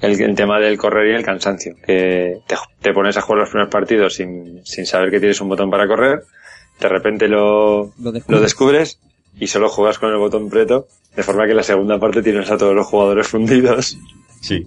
el, 0.00 0.20
el 0.20 0.34
tema 0.34 0.58
del 0.58 0.78
correr 0.78 1.12
y 1.12 1.16
el 1.16 1.24
cansancio, 1.24 1.74
que 1.84 2.40
te, 2.46 2.56
te 2.80 2.92
pones 2.92 3.16
a 3.16 3.20
jugar 3.20 3.40
los 3.40 3.50
primeros 3.50 3.70
partidos 3.70 4.14
sin, 4.14 4.64
sin 4.64 4.86
saber 4.86 5.10
que 5.10 5.20
tienes 5.20 5.40
un 5.40 5.48
botón 5.48 5.70
para 5.70 5.86
correr, 5.86 6.22
de 6.80 6.88
repente 6.88 7.28
lo, 7.28 7.92
Lo 7.98 8.12
descubres. 8.12 8.28
lo 8.28 8.40
descubres 8.40 9.00
y 9.38 9.46
solo 9.46 9.68
juegas 9.68 9.98
con 9.98 10.10
el 10.10 10.16
botón 10.18 10.48
preto, 10.50 10.88
de 11.16 11.22
forma 11.22 11.44
que 11.44 11.50
en 11.52 11.56
la 11.58 11.62
segunda 11.62 11.98
parte 11.98 12.22
tienes 12.22 12.50
a 12.50 12.56
todos 12.58 12.74
los 12.74 12.86
jugadores 12.86 13.28
fundidos. 13.28 13.98
Sí. 14.40 14.66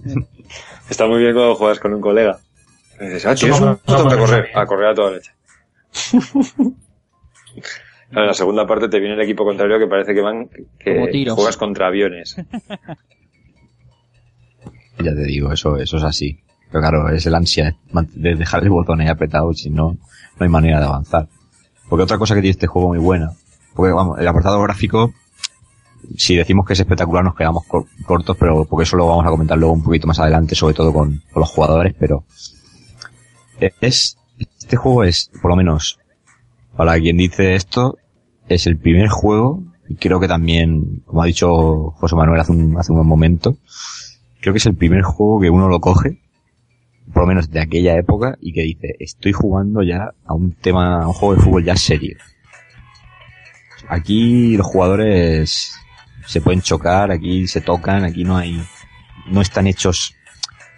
Está 0.90 1.06
muy 1.06 1.20
bien 1.20 1.32
cuando 1.34 1.54
juegas 1.54 1.78
con 1.80 1.94
un 1.94 2.00
colega. 2.00 2.38
Y 3.00 3.04
dices, 3.06 3.26
ah, 3.26 3.34
tienes 3.34 3.60
no- 3.60 3.66
un 3.68 3.72
botón 3.86 4.04
pasa 4.04 4.18
correr, 4.18 4.50
a 4.54 4.66
correr 4.66 4.86
a 4.88 4.94
toda 4.94 5.10
leche. 5.12 5.32
Claro, 8.10 8.24
en 8.24 8.28
la 8.28 8.34
segunda 8.34 8.66
parte 8.66 8.90
te 8.90 8.98
viene 8.98 9.14
el 9.14 9.22
equipo 9.22 9.42
contrario 9.42 9.78
que 9.78 9.86
parece 9.86 10.12
que 10.14 10.20
van 10.20 10.46
que 10.78 11.24
juegas 11.30 11.56
contra 11.56 11.86
aviones. 11.86 12.36
Ya 14.98 15.14
te 15.14 15.24
digo, 15.24 15.50
eso, 15.50 15.78
eso 15.78 15.96
es 15.96 16.02
así. 16.04 16.38
Pero 16.70 16.80
claro, 16.82 17.08
es 17.08 17.24
el 17.24 17.34
ansia 17.34 17.74
de 17.90 18.02
de 18.14 18.34
dejar 18.34 18.62
el 18.64 18.68
botón 18.70 19.00
ahí 19.00 19.08
apretado, 19.08 19.52
si 19.54 19.70
no, 19.70 19.92
no 19.92 20.44
hay 20.44 20.48
manera 20.50 20.78
de 20.78 20.84
avanzar. 20.84 21.26
Porque 21.88 22.02
otra 22.04 22.18
cosa 22.18 22.34
que 22.34 22.42
tiene 22.42 22.52
este 22.52 22.66
juego 22.66 22.88
muy 22.88 22.98
buena, 22.98 23.32
porque 23.74 23.92
vamos, 23.92 24.18
el 24.18 24.28
apartado 24.28 24.60
gráfico, 24.62 25.12
si 26.16 26.36
decimos 26.36 26.66
que 26.66 26.72
es 26.72 26.80
espectacular 26.80 27.24
nos 27.24 27.34
quedamos 27.34 27.64
cor- 27.66 27.86
cortos, 28.04 28.36
pero 28.38 28.64
porque 28.64 28.84
eso 28.84 28.96
lo 28.96 29.06
vamos 29.06 29.24
a 29.26 29.30
comentar 29.30 29.56
luego 29.58 29.74
un 29.74 29.82
poquito 29.82 30.06
más 30.06 30.18
adelante, 30.18 30.54
sobre 30.54 30.74
todo 30.74 30.92
con, 30.92 31.22
con 31.32 31.40
los 31.40 31.50
jugadores, 31.50 31.94
pero 31.98 32.24
es, 33.80 34.16
este 34.38 34.76
juego 34.76 35.04
es, 35.04 35.30
por 35.40 35.50
lo 35.50 35.56
menos, 35.56 35.98
para 36.76 36.98
quien 36.98 37.16
dice 37.16 37.54
esto, 37.54 37.96
es 38.48 38.66
el 38.66 38.76
primer 38.78 39.08
juego, 39.08 39.62
y 39.88 39.94
creo 39.96 40.18
que 40.20 40.28
también, 40.28 41.02
como 41.06 41.22
ha 41.22 41.26
dicho 41.26 41.90
José 41.92 42.16
Manuel 42.16 42.40
hace 42.40 42.52
un, 42.52 42.76
hace 42.78 42.92
un 42.92 43.06
momento, 43.06 43.56
creo 44.40 44.52
que 44.52 44.58
es 44.58 44.66
el 44.66 44.74
primer 44.74 45.02
juego 45.02 45.40
que 45.40 45.50
uno 45.50 45.68
lo 45.68 45.80
coge, 45.80 46.18
por 47.12 47.22
lo 47.22 47.26
menos 47.28 47.50
de 47.50 47.60
aquella 47.60 47.96
época, 47.96 48.36
y 48.40 48.52
que 48.52 48.62
dice, 48.62 48.96
estoy 48.98 49.32
jugando 49.32 49.82
ya 49.82 50.12
a 50.24 50.34
un 50.34 50.52
tema, 50.52 51.02
a 51.02 51.06
un 51.06 51.12
juego 51.12 51.34
de 51.36 51.40
fútbol 51.42 51.64
ya 51.64 51.76
serio. 51.76 52.16
Aquí 53.88 54.56
los 54.56 54.66
jugadores 54.66 55.74
se 56.26 56.40
pueden 56.40 56.62
chocar, 56.62 57.10
aquí 57.10 57.46
se 57.46 57.60
tocan, 57.60 58.04
aquí 58.04 58.24
no 58.24 58.36
hay, 58.36 58.62
no 59.26 59.40
están 59.40 59.66
hechos 59.66 60.14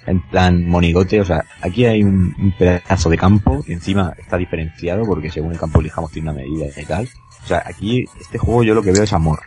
en 0.06 0.20
plan 0.20 0.66
monigote, 0.68 1.20
o 1.20 1.24
sea, 1.24 1.44
aquí 1.62 1.86
hay 1.86 2.02
un, 2.02 2.54
pedazo 2.58 3.08
de 3.08 3.16
campo 3.16 3.62
que 3.62 3.72
encima 3.72 4.14
está 4.18 4.36
diferenciado 4.36 5.04
porque 5.04 5.30
según 5.30 5.52
el 5.52 5.58
campo 5.58 5.80
elijamos 5.80 6.10
tiene 6.10 6.30
una 6.30 6.40
medida 6.40 6.66
y 6.76 6.84
tal. 6.84 7.08
O 7.42 7.46
sea, 7.46 7.62
aquí 7.64 8.04
este 8.20 8.38
juego 8.38 8.62
yo 8.64 8.74
lo 8.74 8.82
que 8.82 8.92
veo 8.92 9.02
es 9.02 9.12
amor. 9.12 9.40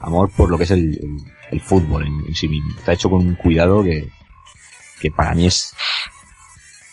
Amor 0.00 0.30
por 0.30 0.50
lo 0.50 0.58
que 0.58 0.64
es 0.64 0.70
el, 0.70 0.98
fútbol 1.62 2.06
en, 2.06 2.34
sí 2.34 2.48
mismo. 2.48 2.70
Está 2.78 2.92
hecho 2.92 3.10
con 3.10 3.26
un 3.26 3.34
cuidado 3.34 3.82
que, 3.82 4.08
que 5.00 5.10
para 5.10 5.34
mí 5.34 5.46
es, 5.46 5.74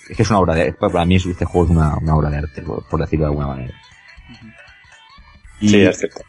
es 0.09 0.17
que 0.17 0.23
es 0.23 0.30
una 0.30 0.39
obra 0.39 0.55
de, 0.55 0.73
para 0.73 1.05
mí 1.05 1.15
este 1.15 1.45
juego 1.45 1.65
es 1.65 1.72
una, 1.72 1.97
una 1.97 2.15
obra 2.15 2.30
de 2.30 2.38
arte, 2.38 2.61
por, 2.61 2.88
por 2.88 2.99
decirlo 2.99 3.26
de 3.26 3.31
alguna 3.31 3.47
manera. 3.47 3.73
Y 5.66 5.70
Sí, 5.70 5.82
es 5.82 5.98
cierto. 6.00 6.22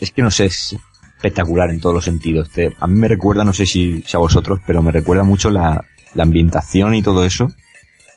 es 0.00 0.10
que 0.10 0.22
no 0.22 0.30
sé, 0.30 0.46
es 0.46 0.76
espectacular 1.16 1.70
en 1.70 1.80
todos 1.80 1.94
los 1.94 2.04
sentidos. 2.04 2.50
Te- 2.50 2.74
a 2.80 2.86
mí 2.86 2.98
me 2.98 3.08
recuerda, 3.08 3.44
no 3.44 3.52
sé 3.52 3.66
si, 3.66 4.02
si 4.06 4.16
a 4.16 4.20
vosotros, 4.20 4.60
pero 4.66 4.82
me 4.82 4.90
recuerda 4.92 5.22
mucho 5.24 5.50
la, 5.50 5.84
la 6.14 6.22
ambientación 6.22 6.94
y 6.94 7.02
todo 7.02 7.24
eso. 7.24 7.48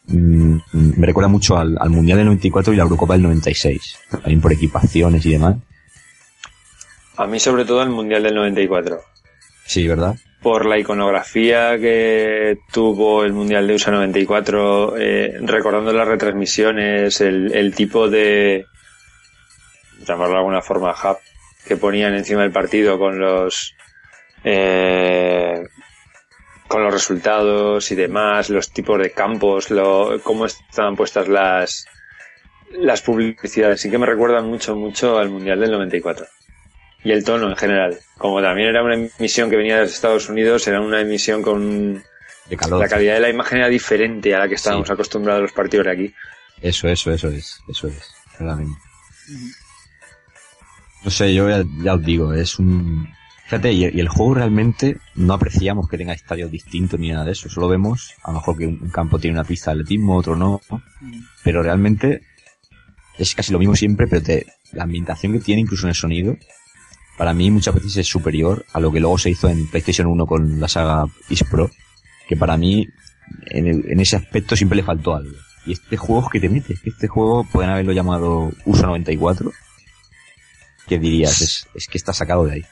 Mm, 0.08 0.56
mm, 0.74 0.94
me 0.98 1.08
recuerda 1.08 1.28
mucho 1.28 1.58
al, 1.58 1.78
al 1.80 1.90
Mundial 1.90 2.18
del 2.20 2.28
94 2.28 2.74
y 2.74 2.78
la 2.78 2.84
Eurocopa 2.84 3.14
del 3.14 3.24
96. 3.24 3.98
También 4.12 4.42
por 4.42 4.54
equipaciones 4.54 5.26
y 5.26 5.32
demás. 5.32 5.56
A 7.18 7.28
mí 7.28 7.40
sobre 7.40 7.66
todo 7.66 7.82
el 7.84 7.90
Mundial 7.90 8.24
del 8.24 8.36
94. 8.36 9.00
Sí, 9.66 9.88
¿verdad? 9.88 10.16
Por 10.42 10.66
la 10.66 10.78
iconografía 10.78 11.78
que 11.80 12.58
tuvo 12.72 13.24
el 13.24 13.34
Mundial 13.34 13.66
de 13.68 13.76
USA 13.76 13.92
94, 13.92 14.96
eh, 14.98 15.34
recordando 15.42 15.92
las 15.92 16.08
retransmisiones, 16.08 17.20
el, 17.22 17.52
el 17.56 17.74
tipo 17.74 18.10
de, 18.10 18.66
llamarlo 20.06 20.34
de 20.34 20.40
alguna 20.40 20.62
forma, 20.62 20.92
hub 20.92 21.18
que 21.68 21.78
ponían 21.78 22.14
encima 22.14 22.42
del 22.44 22.52
partido 22.52 23.00
con 23.00 23.18
los, 23.20 23.76
eh, 24.44 25.64
con 26.68 26.84
los 26.84 26.94
resultados 26.94 27.92
y 27.92 27.96
demás, 27.96 28.50
los 28.50 28.72
tipos 28.72 29.00
de 29.00 29.12
campos, 29.12 29.72
lo, 29.72 30.20
cómo 30.24 30.46
estaban 30.46 30.96
puestas 30.96 31.28
las, 31.28 31.86
las 32.72 33.02
publicidades 33.02 33.82
sí 33.82 33.90
que 33.90 33.98
me 33.98 34.06
recuerdan 34.06 34.46
mucho, 34.48 34.76
mucho 34.76 35.18
al 35.18 35.30
Mundial 35.30 35.60
del 35.60 35.72
94. 35.72 36.26
Y 37.04 37.12
el 37.12 37.24
tono 37.24 37.50
en 37.50 37.56
general. 37.56 38.00
Como 38.18 38.42
también 38.42 38.70
era 38.70 38.84
una 38.84 38.96
emisión 38.96 39.50
que 39.50 39.56
venía 39.58 39.76
de 39.76 39.84
los 39.84 39.94
Estados 39.94 40.28
Unidos, 40.30 40.68
era 40.68 40.82
una 40.82 41.02
emisión 41.02 41.42
con... 41.44 42.04
De 42.50 42.58
calor. 42.58 42.80
La 42.80 42.88
calidad 42.88 43.16
de 43.16 43.20
la 43.22 43.30
imagen 43.30 43.60
era 43.60 43.70
diferente 43.70 44.34
a 44.36 44.40
la 44.40 44.48
que 44.48 44.56
estábamos 44.56 44.88
Sí. 44.88 44.94
acostumbrados 44.94 45.40
a 45.40 45.42
los 45.44 45.52
partidos 45.52 45.86
de 45.88 45.92
aquí. 45.92 46.16
Eso, 46.62 46.88
eso, 46.88 47.12
eso 47.12 47.28
es, 47.30 47.60
eso 47.68 47.88
es, 47.88 48.12
claramente. 48.38 48.80
No 51.06 51.12
sé, 51.12 51.34
yo 51.34 51.48
ya, 51.50 51.64
ya 51.84 51.94
os 51.94 52.04
digo, 52.04 52.34
es 52.34 52.60
un... 52.60 53.08
Fíjate, 53.46 53.72
y, 53.74 53.84
y 53.86 54.00
el 54.00 54.10
juego 54.10 54.34
realmente 54.34 54.98
no 55.14 55.36
apreciamos 55.36 55.88
que 55.88 55.98
tenga 56.00 56.14
estadios 56.14 56.50
distintos 56.50 57.00
ni 57.00 57.10
nada 57.10 57.26
de 57.26 57.32
eso, 57.34 57.48
solo 57.48 57.68
vemos, 57.68 58.14
a 58.24 58.32
lo 58.32 58.40
mejor 58.40 58.58
que 58.58 58.66
un, 58.66 58.80
un 58.82 58.90
campo 58.90 59.20
tiene 59.20 59.38
una 59.38 59.44
pista 59.48 59.70
de 59.72 59.82
atletismo, 59.82 60.16
otro 60.16 60.36
no, 60.36 60.62
pero 61.44 61.62
realmente 61.62 62.22
es 63.20 63.36
casi 63.36 63.54
lo 63.54 63.60
mismo 63.60 63.76
siempre, 63.76 64.08
pero 64.08 64.24
te, 64.24 64.48
la 64.72 64.84
ambientación 64.84 65.34
que 65.34 65.40
tiene, 65.42 65.62
incluso 65.62 65.86
en 65.86 65.90
el 65.90 65.96
sonido, 65.96 66.36
para 67.20 67.36
mí 67.36 67.52
muchas 67.52 67.76
veces 67.76 67.96
es 67.98 68.08
superior 68.08 68.66
a 68.74 68.80
lo 68.80 68.92
que 68.92 69.00
luego 69.00 69.20
se 69.20 69.30
hizo 69.30 69.48
en 69.48 69.68
PlayStation 69.68 70.08
1 70.08 70.26
con 70.26 70.60
la 70.60 70.68
saga 70.68 71.06
Is 71.30 71.44
Pro, 71.44 71.70
que 72.28 72.36
para 72.36 72.58
mí 72.58 72.88
en, 73.52 73.68
el- 73.68 73.86
en 73.92 74.00
ese 74.00 74.16
aspecto 74.16 74.56
siempre 74.56 74.78
le 74.78 74.84
faltó 74.84 75.14
algo. 75.16 75.36
Y 75.68 75.74
este 75.74 75.98
juego 75.98 76.24
es 76.26 76.32
que 76.32 76.40
te 76.40 76.50
mete, 76.50 76.76
que 76.84 76.90
este 76.90 77.08
juego 77.08 77.44
pueden 77.44 77.70
haberlo 77.70 77.92
llamado 77.94 78.52
USA 78.66 78.88
94, 78.88 79.52
que 80.88 81.00
dirías, 81.00 81.42
es, 81.42 81.68
es 81.74 81.88
que 81.88 81.98
está 81.98 82.14
sacado 82.14 82.46
de 82.46 82.54
ahí. 82.54 82.66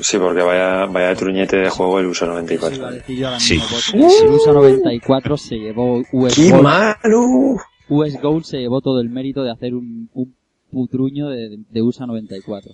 Sí, 0.00 0.18
porque 0.18 0.42
vaya, 0.42 0.86
vaya 0.86 1.14
truñete 1.14 1.56
de 1.56 1.70
juego 1.70 2.00
el 2.00 2.06
USA 2.06 2.24
Eso 2.26 2.26
iba 2.26 2.38
a 2.38 2.42
94. 2.42 2.90
decir 2.90 3.16
yo 3.18 3.26
ahora 3.28 3.40
Sí. 3.40 3.54
mismo, 3.54 3.68
porque 3.70 4.18
el 4.18 4.30
USA 4.30 4.52
94 4.52 5.36
se 5.36 5.54
llevó 5.56 6.02
US 6.12 6.34
¡Qué 6.34 6.50
Gold, 6.50 6.62
malo! 6.62 7.56
US 7.88 8.20
Gold 8.20 8.44
se 8.44 8.58
llevó 8.58 8.80
todo 8.80 9.00
el 9.00 9.08
mérito 9.08 9.44
de 9.44 9.52
hacer 9.52 9.74
un, 9.74 10.10
un 10.14 10.36
putruño 10.72 11.28
de, 11.28 11.58
de 11.70 11.82
USA 11.82 12.06
94. 12.06 12.72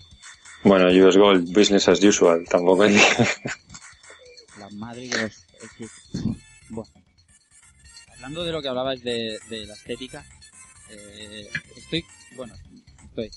Bueno, 0.64 0.86
US 1.06 1.16
Gold, 1.18 1.52
business 1.52 1.88
as 1.88 2.02
usual, 2.02 2.44
tampoco 2.48 2.84
es... 2.84 2.94
La 4.58 4.70
madre 4.70 5.08
que 5.10 5.16
los... 5.22 5.44
Bueno. 6.70 6.90
Hablando 8.14 8.44
de 8.44 8.52
lo 8.52 8.62
que 8.62 8.68
hablabas 8.68 9.02
de, 9.02 9.38
de 9.50 9.66
la 9.66 9.74
estética, 9.74 10.24
eh, 10.90 11.48
estoy... 11.76 12.02
Bueno, 12.36 12.54
estoy... 13.04 13.30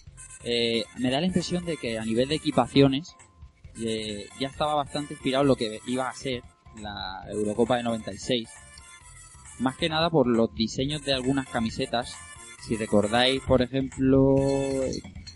eh, 0.50 0.86
me 0.98 1.12
da 1.12 1.20
la 1.20 1.28
impresión 1.28 1.66
de 1.66 1.76
que 1.76 2.00
a 2.00 2.06
nivel 2.06 2.30
de 2.30 2.36
equipaciones 2.36 3.18
eh, 3.84 4.30
ya 4.40 4.48
estaba 4.48 4.76
bastante 4.76 5.14
inspirado 5.14 5.42
en 5.42 5.50
lo 5.50 5.58
que 5.58 5.82
iba 5.88 6.08
a 6.08 6.14
ser 6.14 6.42
la 6.82 7.22
Eurocopa 7.30 7.76
de 7.76 7.84
96. 7.84 8.48
Más 9.60 9.76
que 9.76 9.90
nada 9.90 10.10
por 10.10 10.26
los 10.26 10.54
diseños 10.56 11.04
de 11.04 11.14
algunas 11.14 11.50
camisetas. 11.50 12.16
Si 12.66 12.78
recordáis, 12.78 13.42
por 13.42 13.62
ejemplo, 13.62 14.36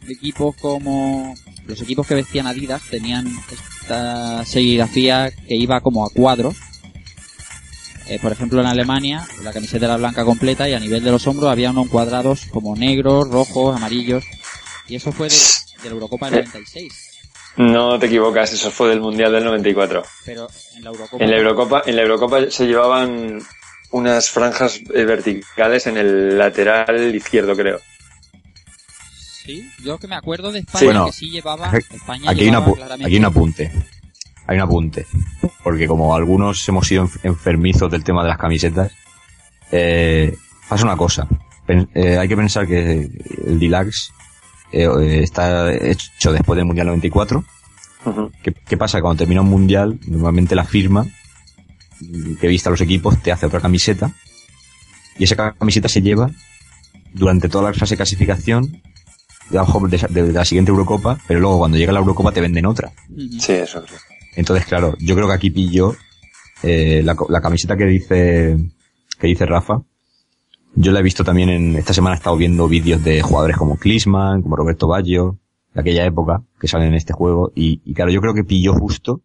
equipos 0.08 0.56
como 0.56 1.34
los 1.66 1.82
equipos 1.82 2.08
que 2.08 2.16
vestían 2.16 2.48
Adidas 2.48 2.84
tenían 2.90 3.28
esta 3.82 4.46
serigrafía 4.46 5.30
que 5.32 5.56
iba 5.56 5.82
como 5.82 6.06
a 6.06 6.10
cuadros. 6.10 6.56
Eh, 8.08 8.18
por 8.22 8.32
ejemplo, 8.32 8.62
en 8.62 8.68
Alemania 8.68 9.28
la 9.44 9.52
camiseta 9.52 9.88
era 9.88 9.98
blanca 9.98 10.24
completa 10.24 10.70
y 10.70 10.74
a 10.74 10.80
nivel 10.80 11.04
de 11.04 11.12
los 11.12 11.28
hombros 11.28 11.52
había 11.52 11.72
unos 11.72 11.90
cuadrados 11.90 12.46
como 12.46 12.78
negros, 12.78 13.30
rojos, 13.30 13.76
amarillos. 13.76 14.24
Y 14.92 14.96
eso 14.98 15.12
fue 15.14 15.30
de, 15.30 15.36
de 15.36 15.90
la 15.90 15.92
Eurocopa 15.92 16.30
del 16.30 16.44
96. 16.46 16.94
No 17.58 17.98
te 17.98 18.08
equivocas, 18.08 18.52
eso 18.52 18.72
fue 18.72 18.90
del 18.90 19.00
Mundial 19.00 19.32
del 19.32 19.46
94. 19.46 20.04
Pero 20.26 20.50
en 20.76 20.84
la 20.84 20.90
Eurocopa... 20.90 21.24
En 21.24 21.32
la 21.32 21.38
Eurocopa, 21.38 21.84
en 21.86 21.96
la 21.96 22.02
Eurocopa 22.02 22.40
se 22.52 22.68
llevaban 22.68 23.40
unas 23.92 24.30
franjas 24.30 24.80
eh, 24.94 25.06
verticales 25.06 25.88
en 25.88 25.96
el 25.98 26.38
lateral 26.38 27.16
izquierdo, 27.16 27.56
creo. 27.56 27.80
Sí, 29.46 29.66
yo 29.84 29.98
que 29.98 30.08
me 30.08 30.16
acuerdo 30.16 30.52
de 30.52 30.60
España 30.60 30.80
Sí. 30.80 30.86
Bueno, 30.86 31.06
que 31.06 31.12
sí 31.14 31.30
llevaba... 31.30 31.72
España 31.78 32.30
Aquí 32.32 32.42
hay, 32.42 32.48
un 32.50 32.54
llevaba 32.56 32.66
apu- 32.68 32.76
claramente- 32.76 33.06
aquí 33.06 33.14
hay 33.16 33.20
un 33.20 33.26
apunte. 33.26 33.72
Hay 34.48 34.56
un 34.58 34.62
apunte. 34.64 35.06
Porque 35.64 35.88
como 35.88 36.16
algunos 36.16 36.68
hemos 36.68 36.86
sido 36.88 37.06
enf- 37.08 37.20
enfermizos 37.24 37.90
del 37.90 38.04
tema 38.04 38.24
de 38.24 38.30
las 38.30 38.38
camisetas, 38.38 38.92
eh, 39.72 40.36
pasa 40.68 40.84
una 40.84 40.98
cosa. 40.98 41.28
Pen- 41.66 41.90
eh, 41.96 42.18
hay 42.18 42.28
que 42.28 42.36
pensar 42.36 42.68
que 42.68 43.10
el 43.46 43.60
Deluxe 43.60 44.12
eh, 44.72 44.88
eh, 44.88 45.24
está 45.24 45.74
hecho 45.74 46.32
después 46.32 46.58
del 46.58 46.66
Mundial 46.66 46.88
94. 46.88 47.44
Ujú. 48.06 48.32
¿Qué, 48.44 48.54
qué 48.54 48.78
pasa? 48.78 49.02
Cuando 49.02 49.20
termina 49.20 49.42
un 49.42 49.50
Mundial, 49.50 50.00
normalmente 50.08 50.56
la 50.56 50.66
firma 50.66 51.06
que 52.40 52.48
vista 52.48 52.70
a 52.70 52.72
los 52.72 52.82
equipos 52.82 53.22
te 53.22 53.32
hace 53.32 53.46
otra 53.46 53.60
camiseta. 53.60 54.12
Y 55.18 55.26
esa 55.26 55.54
camiseta 55.54 55.88
se 55.88 56.02
lleva 56.02 56.32
durante 57.14 57.50
toda 57.50 57.70
la 57.70 57.74
fase 57.74 57.94
de 57.94 57.98
clasificación 57.98 58.82
de, 59.50 60.32
la 60.34 60.46
siguiente 60.46 60.72
Eurocopa, 60.72 61.20
pero 61.28 61.40
luego 61.40 61.60
cuando 61.60 61.78
llega 61.78 61.92
la 61.92 62.00
Eurocopa 62.00 62.32
te 62.32 62.42
venden 62.42 62.66
otra. 62.66 62.92
Sí, 63.40 63.54
eso. 63.54 63.86
sí. 63.86 63.96
Entonces, 64.36 64.66
claro, 64.66 64.96
yo 65.00 65.14
creo 65.16 65.28
que 65.28 65.34
aquí 65.34 65.50
pillo 65.50 65.96
eh, 66.64 67.02
la, 67.04 67.16
la 67.28 67.42
camiseta 67.42 67.76
que 67.76 67.86
dice 67.86 68.58
que 69.20 69.28
dice 69.28 69.46
Rafa. 69.46 69.82
Yo 70.76 70.92
la 70.92 71.00
he 71.00 71.04
visto 71.04 71.24
también 71.24 71.50
en 71.50 71.76
esta 71.76 71.94
semana 71.94 72.16
he 72.16 72.18
estado 72.18 72.38
viendo 72.38 72.68
vídeos 72.68 73.04
de 73.04 73.22
jugadores 73.22 73.58
como 73.58 73.78
Klisman, 73.78 74.42
como 74.42 74.56
Roberto 74.56 74.88
Baggio, 74.88 75.38
de 75.74 75.82
aquella 75.82 76.06
época 76.06 76.44
que 76.60 76.68
salen 76.68 76.90
en 76.90 76.96
este 76.96 77.14
juego 77.14 77.52
y, 77.56 77.82
y 77.84 77.94
claro, 77.94 78.12
yo 78.12 78.22
creo 78.22 78.34
que 78.34 78.44
pilló 78.44 78.74
justo 78.74 79.22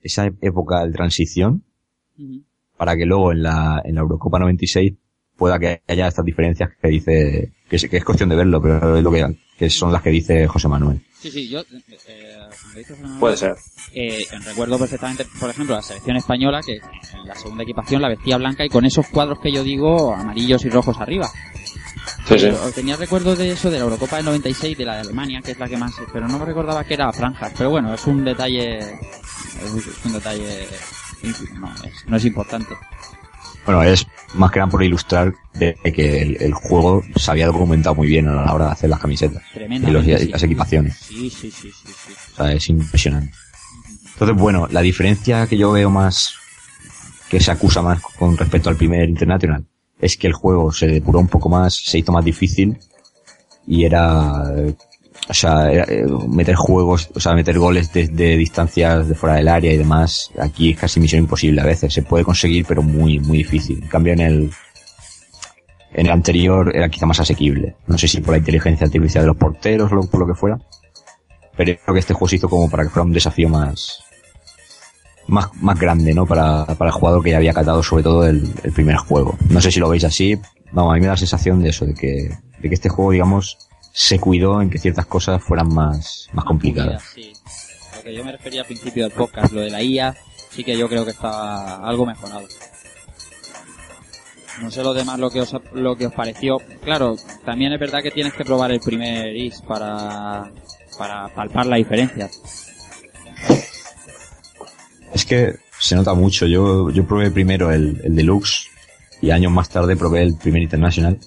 esa 0.00 0.26
época 0.40 0.84
de 0.84 0.92
transición 0.92 1.64
para 2.76 2.96
que 2.96 3.04
luego 3.04 3.32
en 3.32 3.42
la 3.42 3.82
en 3.84 3.94
la 3.94 4.00
Eurocopa 4.00 4.38
96 4.38 4.94
pueda 5.36 5.58
que 5.58 5.82
haya 5.86 6.08
estas 6.08 6.24
diferencias 6.24 6.70
que 6.80 6.88
dice 6.88 7.52
que 7.68 7.76
es, 7.76 7.88
que 7.88 7.96
es 7.96 8.04
cuestión 8.04 8.28
de 8.28 8.36
verlo, 8.36 8.60
pero 8.60 8.96
es 8.96 9.04
lo 9.04 9.12
que, 9.12 9.38
que 9.56 9.70
son 9.70 9.92
las 9.92 10.02
que 10.02 10.10
dice 10.10 10.46
José 10.46 10.68
Manuel. 10.68 11.00
Sí, 11.20 11.30
sí, 11.32 11.48
yo... 11.48 11.60
eh, 11.60 11.66
eh, 12.06 12.84
Puede 13.18 13.36
ser. 13.36 13.56
Eh, 13.92 14.24
recuerdo 14.44 14.78
perfectamente, 14.78 15.26
por 15.40 15.50
ejemplo, 15.50 15.74
la 15.74 15.82
selección 15.82 16.16
española 16.16 16.60
que 16.64 16.76
en 16.76 17.26
la 17.26 17.34
segunda 17.34 17.64
equipación 17.64 18.00
la 18.02 18.08
vestía 18.08 18.36
blanca 18.36 18.64
y 18.64 18.68
con 18.68 18.84
esos 18.84 19.08
cuadros 19.08 19.40
que 19.40 19.50
yo 19.50 19.64
digo, 19.64 20.14
amarillos 20.14 20.64
y 20.64 20.68
rojos 20.70 20.96
arriba. 21.00 21.28
Sí, 22.28 22.38
sí. 22.38 22.50
Tenía 22.74 22.96
recuerdo 22.96 23.34
de 23.34 23.50
eso 23.50 23.70
de 23.70 23.78
la 23.78 23.84
Eurocopa 23.84 24.16
del 24.16 24.26
96 24.26 24.78
de 24.78 24.84
la 24.84 24.94
de 24.94 25.00
Alemania, 25.00 25.40
que 25.42 25.52
es 25.52 25.58
la 25.58 25.68
que 25.68 25.76
más, 25.76 25.92
pero 26.12 26.28
no 26.28 26.38
me 26.38 26.44
recordaba 26.44 26.84
que 26.84 26.94
era 26.94 27.12
franjas. 27.12 27.52
Pero 27.56 27.70
bueno, 27.70 27.94
es 27.94 28.06
un 28.06 28.24
detalle, 28.24 28.78
es 28.78 30.04
un 30.04 30.12
detalle, 30.12 30.68
no 31.54 31.74
es, 31.84 32.06
no 32.06 32.16
es 32.16 32.24
importante. 32.24 32.74
Bueno, 33.68 33.82
es 33.82 34.06
más 34.32 34.50
que 34.50 34.60
nada 34.60 34.70
por 34.70 34.82
ilustrar 34.82 35.34
de 35.52 35.74
que 35.92 36.22
el, 36.22 36.40
el 36.42 36.54
juego 36.54 37.02
se 37.16 37.30
había 37.30 37.48
documentado 37.48 37.94
muy 37.94 38.06
bien 38.08 38.26
a 38.26 38.46
la 38.46 38.54
hora 38.54 38.64
de 38.64 38.72
hacer 38.72 38.88
las 38.88 38.98
camisetas 38.98 39.42
y, 39.54 39.90
los- 39.90 40.06
y 40.06 40.28
las 40.28 40.42
equipaciones. 40.42 40.96
Sí, 40.96 41.28
sí, 41.28 41.50
sí, 41.50 41.70
sí, 41.70 41.92
sí. 42.06 42.12
O 42.32 42.36
sea, 42.36 42.52
es 42.54 42.66
impresionante. 42.70 43.30
Entonces, 44.14 44.36
bueno, 44.38 44.68
la 44.70 44.80
diferencia 44.80 45.46
que 45.46 45.58
yo 45.58 45.70
veo 45.72 45.90
más, 45.90 46.32
que 47.28 47.40
se 47.40 47.50
acusa 47.50 47.82
más 47.82 48.00
con 48.18 48.38
respecto 48.38 48.70
al 48.70 48.76
primer 48.76 49.06
International, 49.06 49.66
es 50.00 50.16
que 50.16 50.28
el 50.28 50.32
juego 50.32 50.72
se 50.72 50.86
depuró 50.86 51.18
un 51.20 51.28
poco 51.28 51.50
más, 51.50 51.74
se 51.74 51.98
hizo 51.98 52.10
más 52.10 52.24
difícil 52.24 52.78
y 53.66 53.84
era, 53.84 54.44
o 55.28 55.34
sea, 55.34 55.70
eh, 55.70 56.06
meter 56.28 56.54
juegos, 56.54 57.10
o 57.14 57.20
sea, 57.20 57.34
meter 57.34 57.58
goles 57.58 57.92
desde 57.92 58.36
distancias 58.36 59.08
de 59.08 59.14
fuera 59.14 59.36
del 59.36 59.48
área 59.48 59.72
y 59.72 59.76
demás, 59.76 60.30
aquí 60.40 60.70
es 60.70 60.78
casi 60.78 61.00
misión 61.00 61.22
imposible 61.22 61.60
a 61.60 61.64
veces. 61.64 61.92
Se 61.92 62.02
puede 62.02 62.24
conseguir, 62.24 62.64
pero 62.66 62.82
muy, 62.82 63.18
muy 63.18 63.38
difícil. 63.38 63.82
En 63.82 63.88
cambio, 63.88 64.14
en 64.14 64.20
el, 64.20 64.50
en 65.92 66.06
el 66.06 66.12
anterior 66.12 66.74
era 66.74 66.88
quizá 66.88 67.04
más 67.04 67.20
asequible. 67.20 67.76
No 67.86 67.98
sé 67.98 68.08
si 68.08 68.20
por 68.20 68.32
la 68.32 68.38
inteligencia 68.38 68.86
artificial 68.86 69.24
de 69.24 69.28
los 69.28 69.36
porteros 69.36 69.92
o 69.92 70.10
por 70.10 70.20
lo 70.20 70.26
que 70.26 70.34
fuera. 70.34 70.58
Pero 71.56 71.78
creo 71.84 71.94
que 71.94 72.00
este 72.00 72.14
juego 72.14 72.28
se 72.28 72.36
hizo 72.36 72.48
como 72.48 72.70
para 72.70 72.84
que 72.84 72.90
fuera 72.90 73.04
un 73.04 73.12
desafío 73.12 73.50
más, 73.50 74.02
más, 75.26 75.50
más 75.60 75.78
grande, 75.78 76.14
¿no? 76.14 76.24
Para, 76.24 76.64
para 76.64 76.88
el 76.88 76.94
jugador 76.94 77.22
que 77.22 77.32
ya 77.32 77.36
había 77.36 77.52
catado 77.52 77.82
sobre 77.82 78.02
todo 78.02 78.26
el, 78.26 78.48
el 78.62 78.72
primer 78.72 78.96
juego. 78.96 79.36
No 79.50 79.60
sé 79.60 79.70
si 79.70 79.78
lo 79.78 79.90
veis 79.90 80.04
así. 80.04 80.38
Vamos, 80.72 80.92
a 80.92 80.94
mí 80.94 81.00
me 81.00 81.06
da 81.06 81.12
la 81.12 81.18
sensación 81.18 81.62
de 81.62 81.70
eso, 81.70 81.84
de 81.84 81.94
que, 81.94 82.30
de 82.60 82.68
que 82.68 82.74
este 82.74 82.88
juego, 82.88 83.10
digamos, 83.10 83.67
se 83.98 84.20
cuidó 84.20 84.62
en 84.62 84.70
que 84.70 84.78
ciertas 84.78 85.06
cosas 85.06 85.42
fueran 85.42 85.74
más, 85.74 86.28
más 86.32 86.44
complicadas. 86.44 87.02
Sí. 87.16 87.32
Lo 87.96 88.02
que 88.04 88.14
yo 88.14 88.24
me 88.24 88.30
refería 88.30 88.60
al 88.60 88.66
principio 88.68 89.02
del 89.02 89.12
podcast, 89.12 89.52
lo 89.52 89.60
de 89.60 89.70
la 89.70 89.82
IA, 89.82 90.16
sí 90.52 90.62
que 90.62 90.78
yo 90.78 90.88
creo 90.88 91.04
que 91.04 91.10
está 91.10 91.78
algo 91.84 92.06
mejorado. 92.06 92.46
No 94.62 94.70
sé 94.70 94.84
lo 94.84 94.94
demás 94.94 95.18
lo 95.18 95.30
que 95.30 95.40
os 95.40 95.52
lo 95.72 95.96
que 95.96 96.06
os 96.06 96.12
pareció. 96.14 96.58
Claro, 96.84 97.16
también 97.44 97.72
es 97.72 97.80
verdad 97.80 98.00
que 98.00 98.12
tienes 98.12 98.34
que 98.34 98.44
probar 98.44 98.70
el 98.70 98.78
primer 98.78 99.34
IS 99.34 99.62
para 99.62 100.48
para 100.96 101.26
palpar 101.34 101.66
la 101.66 101.76
diferencia. 101.76 102.30
Es 105.12 105.24
que 105.24 105.56
se 105.80 105.96
nota 105.96 106.14
mucho. 106.14 106.46
Yo, 106.46 106.88
yo 106.90 107.04
probé 107.04 107.32
primero 107.32 107.72
el, 107.72 108.00
el 108.04 108.14
Deluxe 108.14 108.68
y 109.20 109.32
años 109.32 109.50
más 109.50 109.68
tarde 109.68 109.96
probé 109.96 110.22
el 110.22 110.36
primer 110.36 110.62
International. 110.62 111.18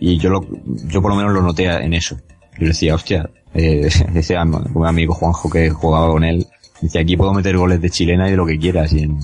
Y 0.00 0.18
yo 0.18 0.30
lo, 0.30 0.40
yo 0.86 1.00
por 1.00 1.12
lo 1.12 1.16
menos 1.16 1.32
lo 1.32 1.42
noté 1.42 1.66
en 1.66 1.94
eso. 1.94 2.16
Yo 2.58 2.66
decía, 2.66 2.94
hostia, 2.94 3.30
eh, 3.54 3.88
decía 4.12 4.42
un 4.42 4.86
amigo 4.86 5.14
Juanjo 5.14 5.48
que 5.48 5.70
jugaba 5.70 6.10
con 6.10 6.24
él, 6.24 6.46
decía, 6.80 7.02
aquí 7.02 7.16
puedo 7.16 7.32
meter 7.32 7.56
goles 7.56 7.80
de 7.80 7.90
chilena 7.90 8.26
y 8.26 8.32
de 8.32 8.36
lo 8.36 8.46
que 8.46 8.58
quieras. 8.58 8.92
Y 8.92 9.02
en, 9.02 9.18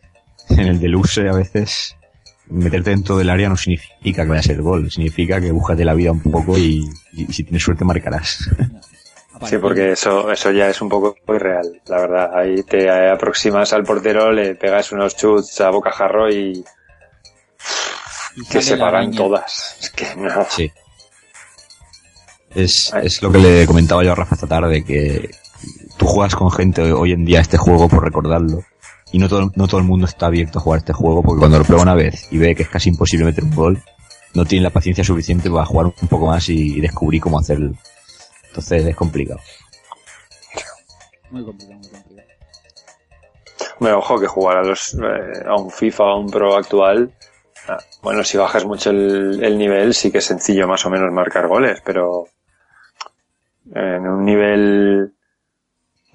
en 0.48 0.66
el 0.66 0.80
Deluxe 0.80 1.18
a 1.18 1.36
veces 1.36 1.96
meterte 2.46 2.90
dentro 2.90 3.16
del 3.16 3.30
área 3.30 3.48
no 3.48 3.56
significa 3.56 4.22
que 4.22 4.28
vaya 4.28 4.40
a 4.40 4.42
ser 4.42 4.60
gol, 4.60 4.90
significa 4.90 5.40
que 5.40 5.50
búscate 5.52 5.84
la 5.84 5.94
vida 5.94 6.12
un 6.12 6.20
poco 6.20 6.58
y, 6.58 6.84
y 7.12 7.26
si 7.32 7.44
tienes 7.44 7.62
suerte 7.62 7.84
marcarás. 7.84 8.50
Sí, 9.46 9.58
porque 9.58 9.92
eso, 9.92 10.30
eso 10.30 10.52
ya 10.52 10.68
es 10.68 10.80
un 10.80 10.88
poco 10.88 11.16
irreal, 11.28 11.82
la 11.88 11.98
verdad. 11.98 12.30
Ahí 12.38 12.62
te 12.62 12.88
aproximas 12.88 13.72
al 13.72 13.82
portero, 13.82 14.32
le 14.32 14.54
pegas 14.54 14.92
unos 14.92 15.16
chuts 15.16 15.60
a 15.60 15.70
bocajarro 15.70 16.30
y 16.30 16.64
Y 18.36 18.44
que 18.44 18.62
se 18.62 18.76
paran 18.76 19.12
todas. 19.12 19.76
Es 19.80 19.90
que 19.90 20.16
no. 20.16 20.46
Sí. 20.50 20.72
Es, 22.54 22.92
es 23.02 23.22
lo 23.22 23.32
que 23.32 23.38
le 23.38 23.66
comentaba 23.66 24.04
yo 24.04 24.12
a 24.12 24.14
Rafa 24.14 24.34
esta 24.34 24.46
tarde, 24.46 24.84
que 24.84 25.30
tú 25.96 26.06
juegas 26.06 26.34
con 26.36 26.50
gente 26.50 26.92
hoy 26.92 27.12
en 27.12 27.24
día 27.24 27.40
este 27.40 27.56
juego 27.56 27.88
por 27.88 28.04
recordarlo. 28.04 28.64
Y 29.12 29.18
no 29.18 29.28
todo, 29.28 29.50
no 29.54 29.68
todo 29.68 29.78
el 29.78 29.86
mundo 29.86 30.06
está 30.06 30.26
abierto 30.26 30.58
a 30.58 30.62
jugar 30.62 30.78
este 30.78 30.92
juego, 30.92 31.22
porque 31.22 31.40
cuando 31.40 31.58
lo 31.58 31.64
prueba 31.64 31.82
una 31.82 31.94
vez 31.94 32.28
y 32.32 32.38
ve 32.38 32.54
que 32.54 32.64
es 32.64 32.68
casi 32.68 32.88
imposible 32.88 33.24
meter 33.24 33.44
un 33.44 33.54
gol, 33.54 33.82
no 34.34 34.44
tiene 34.44 34.64
la 34.64 34.70
paciencia 34.70 35.04
suficiente 35.04 35.48
para 35.50 35.64
jugar 35.64 35.86
un 35.86 36.08
poco 36.08 36.26
más 36.26 36.48
y, 36.48 36.78
y 36.78 36.80
descubrir 36.80 37.20
cómo 37.20 37.38
hacerlo. 37.38 37.74
Entonces 38.48 38.84
es 38.84 38.96
complicado. 38.96 39.40
Muy 41.30 41.44
complicado, 41.44 41.80
muy 41.80 41.88
complicado. 41.90 42.28
Bueno, 43.80 43.98
ojo 43.98 44.20
que 44.20 44.26
jugar 44.26 44.58
a, 44.58 44.62
los, 44.62 44.94
eh, 44.94 45.44
a 45.46 45.56
un 45.56 45.70
FIFA 45.70 46.04
o 46.04 46.08
a 46.08 46.18
un 46.18 46.30
Pro 46.30 46.56
actual, 46.56 47.12
ah, 47.68 47.78
bueno, 48.02 48.22
si 48.24 48.36
bajas 48.36 48.64
mucho 48.64 48.90
el, 48.90 49.42
el 49.42 49.58
nivel, 49.58 49.94
sí 49.94 50.10
que 50.10 50.18
es 50.18 50.24
sencillo 50.24 50.66
más 50.68 50.84
o 50.86 50.90
menos 50.90 51.12
marcar 51.12 51.46
goles, 51.48 51.80
pero 51.84 52.26
en 53.74 54.06
un 54.06 54.24
nivel 54.24 55.12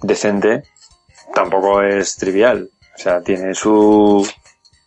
decente 0.02 0.62
tampoco 1.34 1.82
es 1.82 2.16
trivial. 2.16 2.68
O 2.94 2.98
sea, 2.98 3.20
tiene 3.22 3.54
su... 3.54 4.28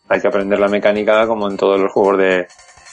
Hay 0.10 0.22
que 0.22 0.28
aprender 0.28 0.60
la 0.60 0.68
mecánica 0.68 1.26
como 1.28 1.50
en 1.50 1.58
todos 1.58 1.80
los 1.80 1.92
juegos 1.92 2.18
de, 2.20 2.26
de 2.26 2.48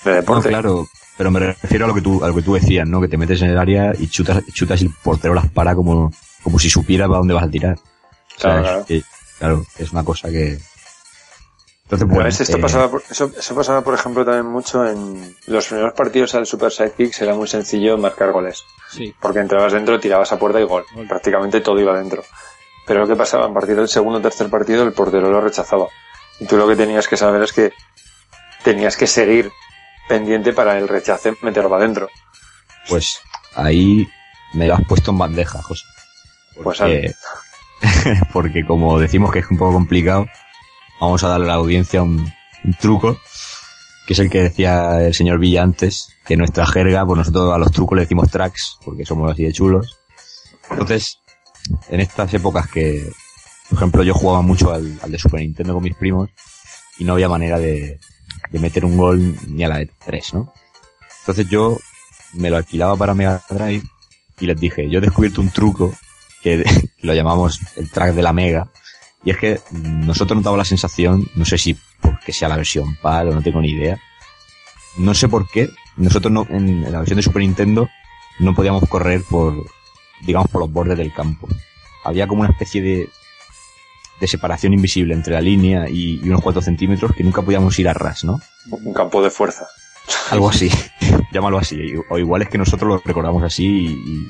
No, 0.06 0.12
deporte. 0.14 0.48
claro, 0.48 0.86
pero 1.18 1.30
me 1.30 1.40
refiero 1.40 1.84
a 1.84 1.88
lo 1.88 1.94
que 1.94 2.00
tú, 2.00 2.24
a 2.24 2.28
lo 2.28 2.34
que 2.34 2.42
tú 2.42 2.54
decías, 2.54 2.88
¿no? 2.88 3.00
Que 3.00 3.08
te 3.08 3.16
metes 3.18 3.42
en 3.42 3.50
el 3.50 3.58
área 3.58 3.92
y 3.98 4.08
chutas, 4.08 4.42
chutas 4.54 4.80
y 4.80 4.86
el 4.86 4.92
portero 5.02 5.34
las 5.34 5.48
para 5.50 5.74
como, 5.74 6.10
como 6.42 6.58
si 6.58 6.70
supiera 6.70 7.06
para 7.06 7.18
dónde 7.18 7.34
vas 7.34 7.44
a 7.44 7.50
tirar. 7.50 7.76
O 8.36 8.40
sea, 8.40 8.60
Claro, 8.62 8.80
es 8.80 8.86
claro. 8.86 9.02
claro, 9.38 9.66
es 9.78 9.92
una 9.92 10.04
cosa 10.04 10.30
que... 10.30 10.58
Entonces, 11.90 12.06
Pero 12.06 12.14
bueno, 12.14 12.24
ves, 12.26 12.40
esto 12.40 12.56
eh, 12.56 12.60
pasaba, 12.60 12.88
por- 12.88 13.02
eso, 13.10 13.32
eso 13.36 13.54
pasaba, 13.56 13.82
por 13.82 13.94
ejemplo, 13.94 14.24
también 14.24 14.46
mucho 14.46 14.86
en 14.86 15.36
los 15.48 15.66
primeros 15.66 15.92
partidos 15.94 16.34
al 16.36 16.46
Super 16.46 16.70
Sidekicks 16.70 17.20
era 17.22 17.34
muy 17.34 17.48
sencillo 17.48 17.98
marcar 17.98 18.30
goles. 18.30 18.62
Sí. 18.90 19.12
Porque 19.20 19.40
entrabas 19.40 19.72
dentro, 19.72 19.98
tirabas 19.98 20.30
a 20.30 20.38
puerta 20.38 20.60
y 20.60 20.64
gol. 20.64 20.84
Gol. 20.94 21.08
Prácticamente 21.08 21.60
todo 21.60 21.80
iba 21.80 21.98
dentro. 21.98 22.22
Pero 22.86 23.00
lo 23.00 23.08
que 23.08 23.16
pasaba, 23.16 23.46
a 23.46 23.52
partir 23.52 23.74
del 23.74 23.88
segundo 23.88 24.18
o 24.20 24.22
tercer 24.22 24.48
partido, 24.48 24.84
el 24.84 24.92
portero 24.92 25.30
lo 25.30 25.40
rechazaba. 25.40 25.88
Y 26.38 26.46
tú 26.46 26.56
lo 26.56 26.68
que 26.68 26.76
tenías 26.76 27.08
que 27.08 27.16
saber 27.16 27.42
es 27.42 27.52
que 27.52 27.72
tenías 28.62 28.96
que 28.96 29.08
seguir 29.08 29.50
pendiente 30.08 30.52
para 30.52 30.78
el 30.78 30.86
rechace 30.86 31.34
meterlo 31.42 31.74
adentro. 31.74 32.08
pues 32.88 33.20
ahí 33.56 34.06
me 34.54 34.66
lo 34.68 34.74
has 34.74 34.84
puesto 34.86 35.10
en 35.10 35.18
bandeja, 35.18 35.60
José. 35.62 35.84
Pues 36.62 36.78
Porque, 36.78 37.14
porque 38.32 38.64
como 38.64 38.98
decimos 38.98 39.32
que 39.32 39.40
es 39.40 39.50
un 39.50 39.58
poco 39.58 39.72
complicado, 39.72 40.26
vamos 41.00 41.22
a 41.24 41.28
darle 41.28 41.46
a 41.46 41.48
la 41.48 41.54
audiencia 41.54 42.02
un, 42.02 42.32
un 42.64 42.74
truco, 42.74 43.18
que 44.06 44.12
es 44.12 44.18
el 44.18 44.30
que 44.30 44.42
decía 44.42 45.04
el 45.06 45.14
señor 45.14 45.38
Villa 45.38 45.62
antes, 45.62 46.16
que 46.24 46.36
nuestra 46.36 46.66
jerga, 46.66 47.04
pues 47.06 47.18
nosotros 47.18 47.54
a 47.54 47.58
los 47.58 47.72
trucos 47.72 47.96
le 47.96 48.02
decimos 48.02 48.30
tracks, 48.30 48.78
porque 48.84 49.04
somos 49.04 49.30
así 49.32 49.44
de 49.44 49.52
chulos. 49.52 49.98
Entonces, 50.70 51.18
en 51.88 52.00
estas 52.00 52.32
épocas 52.34 52.68
que, 52.68 53.10
por 53.68 53.78
ejemplo, 53.78 54.02
yo 54.02 54.14
jugaba 54.14 54.42
mucho 54.42 54.72
al, 54.72 54.98
al 55.02 55.10
de 55.10 55.18
Super 55.18 55.40
Nintendo 55.40 55.74
con 55.74 55.82
mis 55.82 55.96
primos, 55.96 56.30
y 56.98 57.04
no 57.04 57.14
había 57.14 57.28
manera 57.28 57.58
de, 57.58 57.98
de 58.50 58.58
meter 58.58 58.84
un 58.84 58.96
gol 58.96 59.36
ni 59.48 59.64
a 59.64 59.68
la 59.68 59.78
de 59.78 59.90
tres, 60.04 60.34
¿no? 60.34 60.52
Entonces 61.20 61.48
yo 61.48 61.78
me 62.34 62.50
lo 62.50 62.56
alquilaba 62.56 62.96
para 62.96 63.14
Mega 63.14 63.42
Drive 63.48 63.84
y 64.38 64.46
les 64.46 64.60
dije, 64.60 64.88
yo 64.88 64.98
he 64.98 65.02
descubierto 65.02 65.40
un 65.40 65.50
truco 65.50 65.94
que 66.42 66.64
lo 67.02 67.14
llamamos 67.14 67.60
el 67.76 67.90
track 67.90 68.14
de 68.14 68.22
la 68.22 68.32
Mega. 68.32 68.70
Y 69.24 69.30
es 69.30 69.36
que 69.36 69.60
nosotros 69.72 70.36
nos 70.36 70.44
daba 70.44 70.56
la 70.56 70.64
sensación, 70.64 71.28
no 71.34 71.44
sé 71.44 71.58
si 71.58 71.76
porque 72.00 72.32
sea 72.32 72.48
la 72.48 72.56
versión 72.56 72.96
PAL 73.02 73.28
o 73.28 73.34
no 73.34 73.42
tengo 73.42 73.60
ni 73.60 73.70
idea, 73.70 74.00
no 74.96 75.12
sé 75.14 75.28
por 75.28 75.48
qué, 75.48 75.68
nosotros 75.96 76.32
no, 76.32 76.46
en, 76.48 76.84
en 76.84 76.92
la 76.92 76.98
versión 76.98 77.16
de 77.16 77.22
Super 77.22 77.42
Nintendo 77.42 77.88
no 78.38 78.54
podíamos 78.54 78.88
correr 78.88 79.22
por, 79.28 79.54
digamos, 80.22 80.48
por 80.50 80.62
los 80.62 80.72
bordes 80.72 80.96
del 80.96 81.12
campo. 81.12 81.46
Había 82.04 82.26
como 82.26 82.40
una 82.40 82.50
especie 82.50 82.80
de, 82.80 83.08
de 84.20 84.26
separación 84.26 84.72
invisible 84.72 85.12
entre 85.12 85.34
la 85.34 85.42
línea 85.42 85.88
y, 85.88 86.18
y 86.24 86.28
unos 86.28 86.40
cuatro 86.40 86.62
centímetros 86.62 87.12
que 87.14 87.22
nunca 87.22 87.42
podíamos 87.42 87.78
ir 87.78 87.88
a 87.88 87.92
ras, 87.92 88.24
¿no? 88.24 88.40
Un 88.70 88.94
campo 88.94 89.22
de 89.22 89.28
fuerza. 89.30 89.66
Algo 90.30 90.48
así, 90.48 90.70
llámalo 91.32 91.58
así. 91.58 91.92
O 92.08 92.16
igual 92.18 92.40
es 92.42 92.48
que 92.48 92.56
nosotros 92.58 92.88
lo 92.88 92.98
recordamos 93.04 93.42
así 93.42 93.66
y, 93.66 93.86
y- 93.90 94.28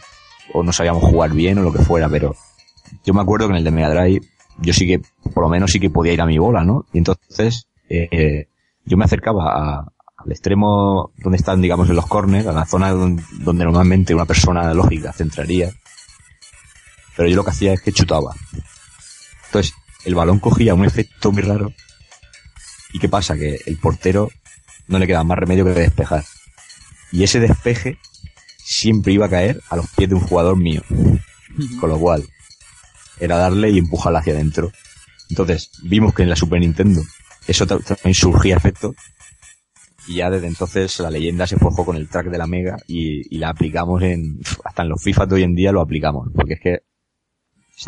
o 0.53 0.65
no 0.65 0.73
sabíamos 0.73 1.05
jugar 1.05 1.31
bien 1.33 1.59
o 1.59 1.63
lo 1.63 1.73
que 1.73 1.79
fuera, 1.79 2.09
pero 2.09 2.35
yo 3.05 3.15
me 3.15 3.21
acuerdo 3.23 3.47
que 3.47 3.53
en 3.53 3.59
el 3.59 3.65
de 3.65 3.71
Mega 3.71 3.91
Drive 3.91 4.27
yo 4.61 4.73
sí 4.73 4.87
que, 4.87 5.01
por 5.35 5.43
lo 5.45 5.49
menos 5.49 5.71
sí 5.71 5.81
que 5.81 5.91
podía 5.91 6.13
ir 6.13 6.21
a 6.21 6.27
mi 6.27 6.39
bola, 6.39 6.65
¿no? 6.65 6.87
Y 6.93 6.99
entonces 6.99 7.67
eh, 7.89 8.09
eh, 8.11 8.49
yo 8.85 8.97
me 8.97 9.05
acercaba 9.05 9.53
a- 9.79 9.93
al 10.17 10.31
extremo 10.31 11.13
donde 11.17 11.37
están, 11.39 11.63
digamos, 11.63 11.89
en 11.89 11.97
los 11.97 12.07
corners, 12.07 12.47
a 12.47 12.53
la 12.53 12.67
zona 12.67 12.91
donde, 12.91 13.23
donde 13.39 13.65
normalmente 13.65 14.15
una 14.15 14.27
persona 14.27 14.73
lógica 14.75 15.13
centraría. 15.13 15.71
Pero 17.17 17.29
yo 17.29 17.37
lo 17.37 17.45
que 17.45 17.51
hacía 17.51 17.73
es 17.73 17.81
que 17.81 17.93
chutaba. 17.93 18.35
Entonces, 19.47 19.75
el 20.05 20.15
balón 20.15 20.39
cogía 20.39 20.75
un 20.75 20.85
efecto 20.85 21.33
muy 21.33 21.43
raro. 21.43 21.73
¿Y 22.93 22.99
qué 22.99 23.09
pasa? 23.09 23.35
Que 23.37 23.59
el 23.67 23.79
portero 23.79 24.29
no 24.89 24.99
le 24.99 25.07
quedaba 25.07 25.25
más 25.25 25.39
remedio 25.39 25.65
que 25.65 25.71
despejar. 25.73 26.25
Y 27.13 27.23
ese 27.25 27.41
despeje 27.41 27.99
siempre 28.59 29.13
iba 29.13 29.27
a 29.27 29.31
caer 29.31 29.61
a 29.71 29.77
los 29.77 29.89
pies 29.91 30.09
de 30.09 30.15
un 30.17 30.21
jugador 30.23 30.57
mío. 30.57 30.83
Con 31.81 31.91
lo 31.91 31.99
cual, 31.99 32.25
era 33.21 33.37
darle 33.37 33.71
y 33.71 33.79
empujarla 33.79 34.21
hacia 34.21 34.33
adentro. 34.35 34.73
Entonces, 35.29 35.71
vimos 35.85 36.15
que 36.15 36.23
en 36.23 36.29
la 36.31 36.37
Super 36.37 36.61
Nintendo 36.61 37.03
eso 37.47 37.67
ta- 37.67 37.79
también 37.79 38.15
surgía 38.15 38.57
efecto. 38.57 38.95
Y 40.09 40.17
ya 40.17 40.31
desde 40.31 40.47
entonces 40.49 40.99
la 41.01 41.11
leyenda 41.11 41.47
se 41.47 41.57
forjó 41.59 41.85
con 41.85 41.97
el 41.97 42.09
track 42.09 42.27
de 42.29 42.39
la 42.39 42.47
Mega 42.47 42.77
y, 42.89 43.35
y 43.35 43.39
la 43.39 43.51
aplicamos 43.51 44.03
en, 44.03 44.41
hasta 44.65 44.83
en 44.83 44.89
los 44.89 45.03
FIFA 45.03 45.27
de 45.27 45.35
hoy 45.37 45.43
en 45.45 45.55
día 45.55 45.73
lo 45.73 45.81
aplicamos. 45.81 46.29
Porque 46.35 46.55
es 46.55 46.61
que 46.61 46.79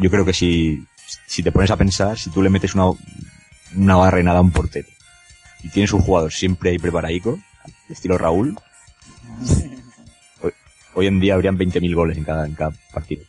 yo 0.00 0.10
creo 0.10 0.24
que 0.24 0.32
si, 0.32 0.84
si 1.26 1.42
te 1.42 1.50
pones 1.52 1.70
a 1.70 1.76
pensar, 1.76 2.16
si 2.18 2.30
tú 2.30 2.42
le 2.42 2.50
metes 2.50 2.74
una, 2.74 2.90
una 3.76 3.96
barrenada 3.96 4.38
a 4.38 4.42
un 4.42 4.52
portero 4.52 4.88
y 5.64 5.68
tienes 5.70 5.92
un 5.92 6.00
jugador 6.00 6.32
siempre 6.32 6.70
ahí 6.70 6.78
preparadico, 6.78 7.38
estilo 7.88 8.18
Raúl, 8.18 8.56
hoy, 10.42 10.52
hoy 10.94 11.06
en 11.06 11.18
día 11.20 11.34
habrían 11.34 11.58
20.000 11.58 11.94
goles 11.94 12.16
en 12.18 12.24
cada, 12.24 12.46
en 12.46 12.54
cada 12.54 12.72
partido. 12.92 13.24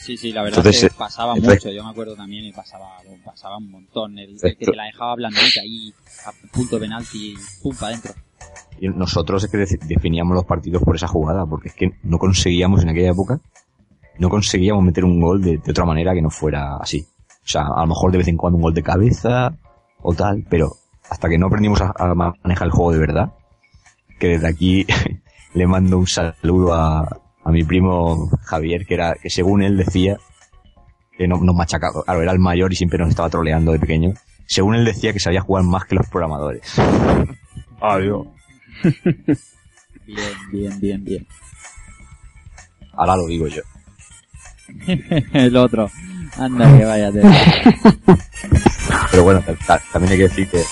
Sí, 0.00 0.16
sí, 0.16 0.32
la 0.32 0.42
verdad 0.42 0.58
Entonces, 0.60 0.80
que 0.80 0.86
eh, 0.88 0.98
pasaba 0.98 1.34
mucho. 1.34 1.70
Yo 1.70 1.84
me 1.84 1.90
acuerdo 1.90 2.16
también 2.16 2.44
y 2.44 2.52
pasaba, 2.52 2.88
pasaba 3.24 3.58
un 3.58 3.70
montón. 3.70 4.18
El, 4.18 4.36
el 4.42 4.56
que 4.56 4.66
te 4.66 4.74
la 4.74 4.84
dejaba 4.84 5.14
blandita 5.14 5.60
ahí, 5.62 5.92
a 6.26 6.32
punto 6.52 6.78
penalti, 6.78 7.34
pum, 7.62 7.74
para 7.76 7.88
adentro. 7.88 8.14
Y 8.80 8.88
nosotros 8.88 9.44
es 9.44 9.50
que 9.50 9.58
de- 9.58 9.78
definíamos 9.86 10.34
los 10.34 10.44
partidos 10.46 10.82
por 10.82 10.96
esa 10.96 11.06
jugada, 11.06 11.44
porque 11.44 11.68
es 11.68 11.74
que 11.74 11.90
no 12.02 12.18
conseguíamos 12.18 12.82
en 12.82 12.88
aquella 12.88 13.10
época, 13.10 13.40
no 14.18 14.30
conseguíamos 14.30 14.82
meter 14.82 15.04
un 15.04 15.20
gol 15.20 15.42
de, 15.42 15.58
de 15.58 15.70
otra 15.70 15.84
manera 15.84 16.14
que 16.14 16.22
no 16.22 16.30
fuera 16.30 16.76
así. 16.76 17.06
O 17.44 17.48
sea, 17.48 17.66
a 17.66 17.80
lo 17.82 17.88
mejor 17.88 18.10
de 18.12 18.18
vez 18.18 18.28
en 18.28 18.36
cuando 18.38 18.56
un 18.56 18.62
gol 18.62 18.74
de 18.74 18.82
cabeza 18.82 19.54
o 20.02 20.14
tal, 20.14 20.44
pero 20.48 20.72
hasta 21.10 21.28
que 21.28 21.36
no 21.36 21.48
aprendimos 21.48 21.80
a, 21.82 21.92
a 21.98 22.14
manejar 22.14 22.66
el 22.68 22.72
juego 22.72 22.92
de 22.92 22.98
verdad, 23.00 23.32
que 24.18 24.28
desde 24.28 24.48
aquí 24.48 24.86
le 25.54 25.66
mando 25.66 25.98
un 25.98 26.06
saludo 26.06 26.72
a, 26.72 27.06
a 27.44 27.50
mi 27.50 27.64
primo 27.64 28.28
Javier, 28.44 28.84
que 28.86 28.94
era, 28.94 29.14
que 29.14 29.30
según 29.30 29.62
él 29.62 29.76
decía, 29.76 30.18
que 31.16 31.26
no, 31.28 31.36
nos 31.38 31.54
machacaba, 31.54 32.02
claro, 32.04 32.22
era 32.22 32.32
el 32.32 32.38
mayor 32.38 32.72
y 32.72 32.76
siempre 32.76 32.98
nos 32.98 33.08
estaba 33.10 33.30
troleando 33.30 33.72
de 33.72 33.78
pequeño. 33.78 34.12
Según 34.46 34.74
él 34.74 34.84
decía 34.84 35.12
que 35.12 35.20
sabía 35.20 35.40
jugar 35.42 35.64
más 35.64 35.84
que 35.84 35.94
los 35.94 36.08
programadores. 36.08 36.74
Adiós. 37.80 38.26
Bien, 40.06 40.32
bien, 40.50 40.80
bien, 40.80 41.04
bien. 41.04 41.26
Ahora 42.94 43.14
lo 43.16 43.26
digo 43.26 43.46
yo. 43.46 43.62
el 45.32 45.56
otro. 45.56 45.88
Anda, 46.36 46.76
que 46.76 46.84
vaya. 46.84 47.10
Pero 49.12 49.22
bueno, 49.22 49.40
ta- 49.42 49.54
ta- 49.66 49.82
también 49.92 50.12
hay 50.12 50.18
que 50.18 50.28
decir 50.28 50.48
que 50.48 50.62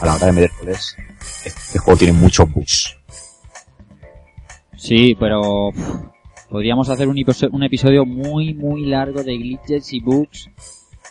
a 0.00 0.06
la 0.06 0.14
hora 0.16 0.26
de 0.26 0.32
meter 0.32 0.50
goles, 0.58 0.96
este 1.44 1.78
juego 1.78 1.98
tiene 1.98 2.12
muchos 2.14 2.50
bugs. 2.52 2.96
Sí, 4.76 5.14
pero 5.20 5.70
podríamos 6.50 6.90
hacer 6.90 7.08
un, 7.08 7.16
un 7.52 7.62
episodio 7.62 8.04
muy, 8.04 8.54
muy 8.54 8.84
largo 8.84 9.22
de 9.22 9.38
glitches 9.38 9.92
y 9.92 10.00
bugs 10.00 10.50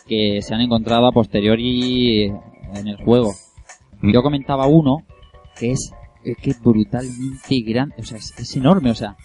que 0.06 0.40
se 0.42 0.54
han 0.54 0.60
encontrado 0.60 1.06
a 1.06 1.12
posteriori 1.12 2.24
en 2.74 2.86
el 2.86 2.96
juego. 2.96 3.32
Mm. 4.02 4.12
Yo 4.12 4.22
comentaba 4.22 4.66
uno 4.66 4.98
que 5.58 5.72
es, 5.72 5.92
es 6.24 6.36
que 6.36 6.50
es 6.50 6.60
brutalmente 6.62 7.60
grande, 7.62 7.94
o 7.98 8.04
sea, 8.04 8.18
es, 8.18 8.34
es 8.38 8.56
enorme, 8.56 8.90
o 8.90 8.94
sea. 8.94 9.16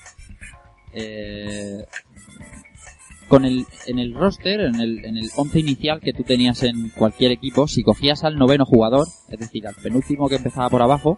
Eh, 0.93 1.83
con 3.27 3.43
el, 3.43 3.65
en 3.87 3.99
el 3.99 4.13
roster, 4.13 4.61
en 4.61 4.75
el, 4.75 5.03
en 5.03 5.17
el 5.17 5.29
once 5.35 5.59
inicial 5.59 5.99
que 5.99 6.13
tú 6.13 6.23
tenías 6.23 6.61
en 6.63 6.89
cualquier 6.89 7.31
equipo, 7.31 7.67
si 7.67 7.83
cogías 7.83 8.23
al 8.23 8.37
noveno 8.37 8.65
jugador, 8.65 9.07
es 9.29 9.39
decir, 9.39 9.67
al 9.67 9.75
penúltimo 9.75 10.29
que 10.29 10.35
empezaba 10.35 10.69
por 10.69 10.81
abajo, 10.81 11.17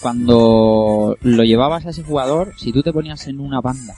cuando 0.00 1.16
lo 1.22 1.44
llevabas 1.44 1.86
a 1.86 1.90
ese 1.90 2.02
jugador, 2.02 2.54
si 2.56 2.72
tú 2.72 2.82
te 2.82 2.92
ponías 2.92 3.26
en 3.26 3.40
una 3.40 3.60
banda, 3.60 3.94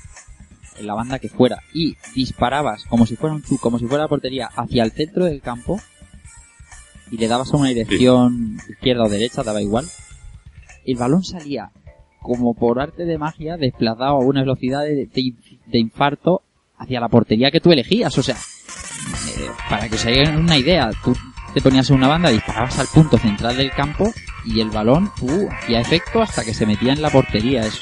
en 0.78 0.86
la 0.86 0.94
banda 0.94 1.18
que 1.18 1.28
fuera, 1.28 1.58
y 1.74 1.96
disparabas 2.14 2.84
como 2.86 3.06
si 3.06 3.16
fuera 3.16 3.34
un 3.34 3.42
chu- 3.42 3.58
como 3.58 3.78
si 3.78 3.86
fuera 3.86 4.04
la 4.04 4.08
portería 4.08 4.46
hacia 4.54 4.82
el 4.84 4.92
centro 4.92 5.24
del 5.26 5.40
campo, 5.40 5.80
y 7.10 7.16
le 7.18 7.28
dabas 7.28 7.52
a 7.52 7.56
una 7.56 7.68
dirección 7.70 8.58
izquierda 8.68 9.04
o 9.04 9.08
derecha, 9.08 9.42
daba 9.42 9.60
igual, 9.60 9.86
el 10.86 10.96
balón 10.96 11.22
salía 11.24 11.70
como 12.22 12.54
por 12.54 12.80
arte 12.80 13.04
de 13.04 13.18
magia 13.18 13.56
desplazado 13.56 14.16
a 14.16 14.18
una 14.24 14.40
velocidad 14.40 14.82
de, 14.82 15.06
de- 15.06 15.34
de 15.66 15.78
infarto 15.78 16.42
hacia 16.78 17.00
la 17.00 17.08
portería 17.08 17.50
que 17.50 17.60
tú 17.60 17.72
elegías. 17.72 18.16
O 18.16 18.22
sea, 18.22 18.36
eh, 18.36 19.48
para 19.68 19.88
que 19.88 19.96
os 19.96 20.06
hagan 20.06 20.38
una 20.38 20.56
idea, 20.56 20.90
tú 21.04 21.14
te 21.54 21.60
ponías 21.60 21.88
en 21.90 21.96
una 21.96 22.08
banda, 22.08 22.30
disparabas 22.30 22.78
al 22.78 22.86
punto 22.86 23.18
central 23.18 23.56
del 23.56 23.70
campo 23.72 24.12
y 24.44 24.60
el 24.60 24.70
balón 24.70 25.12
uh, 25.20 25.48
hacía 25.50 25.80
efecto 25.80 26.22
hasta 26.22 26.44
que 26.44 26.54
se 26.54 26.66
metía 26.66 26.92
en 26.92 27.02
la 27.02 27.10
portería. 27.10 27.66
Es, 27.66 27.80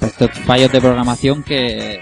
estos 0.00 0.30
fallos 0.40 0.70
de 0.72 0.80
programación 0.80 1.42
que, 1.42 2.00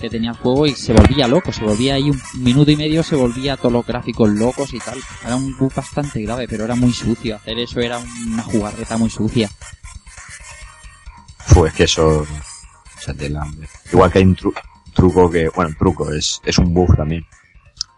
que 0.00 0.08
tenía 0.08 0.30
el 0.30 0.36
juego 0.36 0.66
y 0.66 0.74
se 0.74 0.92
volvía 0.92 1.28
loco, 1.28 1.52
se 1.52 1.62
volvía 1.64 1.94
ahí 1.94 2.10
un 2.10 2.20
minuto 2.38 2.70
y 2.70 2.76
medio, 2.76 3.02
se 3.02 3.16
volvía 3.16 3.56
todos 3.56 3.72
los 3.72 3.86
gráficos 3.86 4.30
locos 4.30 4.72
y 4.72 4.78
tal. 4.78 4.98
Era 5.24 5.36
un 5.36 5.56
bug 5.56 5.72
bastante 5.74 6.22
grave, 6.22 6.46
pero 6.48 6.64
era 6.64 6.74
muy 6.74 6.92
sucio. 6.92 7.36
Hacer 7.36 7.58
eso 7.58 7.80
era 7.80 7.98
una 7.98 8.42
jugarreta 8.42 8.96
muy 8.96 9.10
sucia. 9.10 9.50
Pues 11.52 11.72
que 11.74 11.84
eso... 11.84 12.20
o 12.20 13.00
sea, 13.00 13.14
tela, 13.14 13.42
hombre. 13.42 13.68
Igual 13.92 14.10
que 14.10 14.18
hay 14.18 14.24
un 14.24 14.36
tru- 14.36 14.60
truco 14.94 15.30
que... 15.30 15.48
Bueno, 15.50 15.70
un 15.70 15.76
truco, 15.76 16.10
es, 16.12 16.40
es 16.44 16.58
un 16.58 16.72
bug 16.72 16.96
también. 16.96 17.24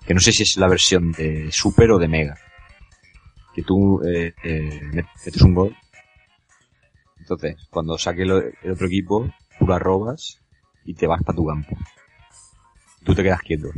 Que 0.05 0.14
no 0.14 0.20
sé 0.20 0.32
si 0.32 0.43
es 0.43 0.56
la 0.56 0.68
versión 0.68 1.12
de 1.12 1.51
Super 1.52 1.93
o 1.93 1.98
de 1.98 2.09
Mega. 2.09 2.36
Que 3.56 3.62
tú 3.62 4.00
eh, 4.04 4.34
eh, 4.44 4.80
metes 4.92 5.42
un 5.42 5.54
gol. 5.54 5.76
Entonces, 7.18 7.56
cuando 7.70 7.98
saque 7.98 8.22
el, 8.22 8.54
el 8.62 8.70
otro 8.70 8.86
equipo, 8.86 9.28
tú 9.58 9.66
la 9.66 9.80
robas 9.80 10.38
y 10.84 10.94
te 10.94 11.08
vas 11.08 11.22
para 11.24 11.34
tu 11.34 11.44
campo. 11.44 11.76
Tú 13.02 13.14
te 13.14 13.22
quedas 13.22 13.40
quieto. 13.40 13.70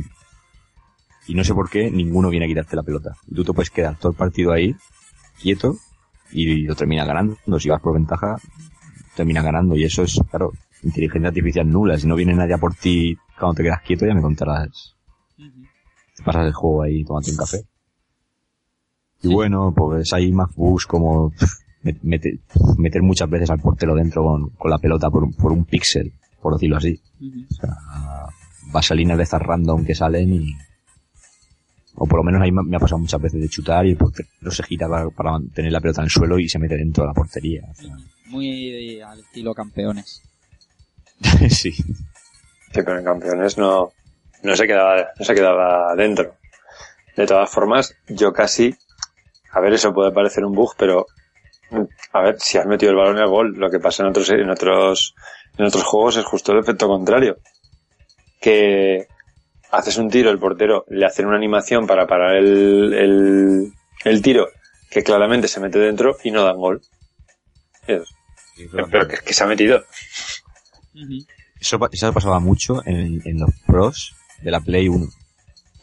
Y 1.27 1.35
no 1.35 1.43
sé 1.43 1.53
por 1.53 1.69
qué 1.69 1.89
ninguno 1.91 2.29
viene 2.29 2.45
a 2.45 2.49
quitarte 2.49 2.75
la 2.75 2.83
pelota. 2.83 3.15
Y 3.27 3.35
tú 3.35 3.43
te 3.43 3.53
puedes 3.53 3.69
quedar 3.69 3.97
todo 3.97 4.11
el 4.11 4.17
partido 4.17 4.51
ahí, 4.51 4.75
quieto, 5.41 5.77
y 6.31 6.63
lo 6.63 6.75
termina 6.75 7.05
ganando. 7.05 7.37
Si 7.59 7.69
vas 7.69 7.81
por 7.81 7.93
ventaja, 7.93 8.37
termina 9.15 9.41
ganando. 9.41 9.75
Y 9.75 9.83
eso 9.83 10.03
es, 10.03 10.19
claro, 10.29 10.51
inteligencia 10.83 11.29
artificial 11.29 11.69
nula. 11.69 11.97
Si 11.97 12.07
no 12.07 12.15
viene 12.15 12.33
nadie 12.33 12.55
a 12.55 12.57
por 12.57 12.75
ti 12.75 13.17
cuando 13.37 13.55
te 13.55 13.63
quedas 13.63 13.81
quieto, 13.81 14.05
ya 14.05 14.13
me 14.13 14.21
contarás. 14.21 14.95
Te 16.15 16.23
pasas 16.23 16.47
el 16.47 16.53
juego 16.53 16.83
ahí 16.83 17.03
tomando 17.03 17.31
un 17.31 17.37
café. 17.37 17.68
Y 19.21 19.27
bueno, 19.33 19.73
pues 19.75 20.11
hay 20.13 20.31
más 20.31 20.53
bugs 20.55 20.85
como 20.85 21.29
pff, 21.31 21.51
met- 21.83 21.99
mete- 22.03 22.39
meter 22.77 23.01
muchas 23.01 23.29
veces 23.29 23.49
al 23.49 23.59
portero 23.59 23.95
dentro 23.95 24.23
con, 24.23 24.49
con 24.51 24.71
la 24.71 24.77
pelota 24.77 25.09
por, 25.09 25.23
un- 25.23 25.33
por 25.33 25.51
un 25.51 25.65
píxel, 25.65 26.13
por 26.41 26.53
decirlo 26.53 26.77
así. 26.77 27.01
O 27.51 27.53
sea, 27.53 27.75
vaselinas 28.71 29.17
de 29.17 29.23
estas 29.23 29.41
random 29.41 29.85
que 29.85 29.95
salen 29.95 30.33
y... 30.33 30.53
O 32.01 32.05
por 32.05 32.19
lo 32.19 32.23
menos 32.23 32.41
ahí 32.41 32.51
me 32.51 32.63
me 32.63 32.77
ha 32.77 32.79
pasado 32.79 32.99
muchas 32.99 33.21
veces 33.21 33.41
de 33.41 33.49
chutar 33.49 33.85
y 33.85 33.89
el 33.89 33.97
portero 33.97 34.27
se 34.51 34.63
gira 34.63 34.87
para, 34.87 35.09
para 35.09 35.31
mantener 35.33 35.71
la 35.73 35.81
pelota 35.81 35.99
en 36.01 36.05
el 36.05 36.09
suelo 36.11 36.39
y 36.39 36.47
se 36.47 36.57
mete 36.59 36.77
dentro 36.77 37.03
de 37.03 37.07
la 37.09 37.13
portería. 37.13 37.61
O 37.69 37.75
sea, 37.75 37.97
Muy 38.27 39.01
al 39.01 39.19
estilo 39.19 39.53
campeones. 39.53 40.21
sí. 41.49 41.71
Sí, 41.73 41.83
pero 42.85 42.99
en 42.99 43.03
campeones 43.03 43.57
no, 43.57 43.91
no 44.43 44.55
se 44.55 44.65
quedaba, 44.67 45.07
no 45.17 45.25
se 45.25 45.33
quedaba 45.33 45.93
dentro. 45.95 46.35
De 47.17 47.25
todas 47.27 47.49
formas, 47.49 47.93
yo 48.07 48.31
casi, 48.31 48.73
a 49.51 49.59
ver, 49.59 49.73
eso 49.73 49.93
puede 49.93 50.11
parecer 50.11 50.45
un 50.45 50.53
bug, 50.53 50.75
pero, 50.77 51.05
mm, 51.71 51.83
a 52.13 52.21
ver, 52.21 52.35
si 52.39 52.57
has 52.57 52.65
metido 52.65 52.91
el 52.91 52.97
balón 52.97 53.17
en 53.17 53.23
el 53.23 53.29
gol, 53.29 53.53
lo 53.57 53.69
que 53.69 53.79
pasa 53.79 54.03
en 54.03 54.09
otros, 54.09 54.29
en 54.29 54.49
otros, 54.49 55.15
en 55.57 55.65
otros 55.65 55.83
juegos 55.83 56.17
es 56.17 56.25
justo 56.25 56.51
el 56.51 56.59
efecto 56.59 56.87
contrario. 56.87 57.37
Que 58.39 59.07
haces 59.71 59.97
un 59.97 60.09
tiro, 60.09 60.29
el 60.29 60.39
portero 60.39 60.85
le 60.89 61.05
hacen 61.05 61.25
una 61.25 61.37
animación 61.37 61.87
para 61.87 62.07
parar 62.07 62.35
el, 62.35 62.93
el, 62.93 63.73
el 64.05 64.21
tiro, 64.21 64.47
que 64.89 65.03
claramente 65.03 65.47
se 65.47 65.59
mete 65.59 65.79
dentro 65.79 66.17
y 66.23 66.31
no 66.31 66.43
dan 66.43 66.57
gol. 66.57 66.81
Pero 67.85 69.07
que, 69.07 69.17
que 69.17 69.33
se 69.33 69.43
ha 69.43 69.47
metido. 69.47 69.83
Eso, 71.59 71.79
eso 71.91 72.13
pasaba 72.13 72.39
mucho 72.39 72.81
en, 72.85 73.21
en 73.25 73.39
los 73.39 73.49
pros 73.65 74.15
de 74.41 74.51
la 74.51 74.59
Play 74.59 74.87
1. 74.87 75.07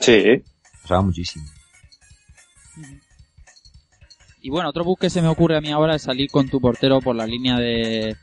Sí, 0.00 0.42
Pasaba 0.82 1.02
muchísimo. 1.02 1.44
Y 4.46 4.48
bueno, 4.48 4.68
otro 4.68 4.84
bug 4.84 5.00
que 5.00 5.10
se 5.10 5.20
me 5.20 5.26
ocurre 5.26 5.56
a 5.56 5.60
mí 5.60 5.72
ahora 5.72 5.96
es 5.96 6.02
salir 6.02 6.30
con 6.30 6.48
tu 6.48 6.60
portero 6.60 7.00
por 7.00 7.16
la 7.16 7.26
línea 7.26 7.58
de 7.58 8.14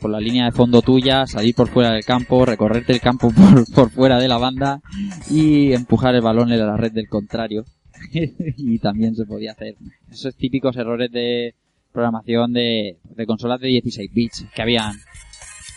por 0.00 0.12
la 0.12 0.20
línea 0.20 0.44
de 0.44 0.52
fondo 0.52 0.80
tuya, 0.80 1.26
salir 1.26 1.56
por 1.56 1.66
fuera 1.66 1.90
del 1.90 2.04
campo, 2.04 2.46
recorrerte 2.46 2.92
el 2.92 3.00
campo 3.00 3.32
por, 3.34 3.68
por 3.74 3.90
fuera 3.90 4.20
de 4.20 4.28
la 4.28 4.38
banda 4.38 4.80
y 5.28 5.72
empujar 5.72 6.14
el 6.14 6.20
balón 6.20 6.52
en 6.52 6.64
la 6.64 6.76
red 6.76 6.92
del 6.92 7.08
contrario. 7.08 7.64
y 8.12 8.78
también 8.78 9.16
se 9.16 9.24
podía 9.24 9.52
hacer 9.52 9.74
esos 10.08 10.36
típicos 10.36 10.76
errores 10.76 11.10
de 11.10 11.56
programación 11.90 12.52
de, 12.52 12.98
de 13.02 13.26
consolas 13.26 13.60
de 13.60 13.66
16 13.66 14.14
bits, 14.14 14.46
que 14.54 14.62
habían 14.62 14.94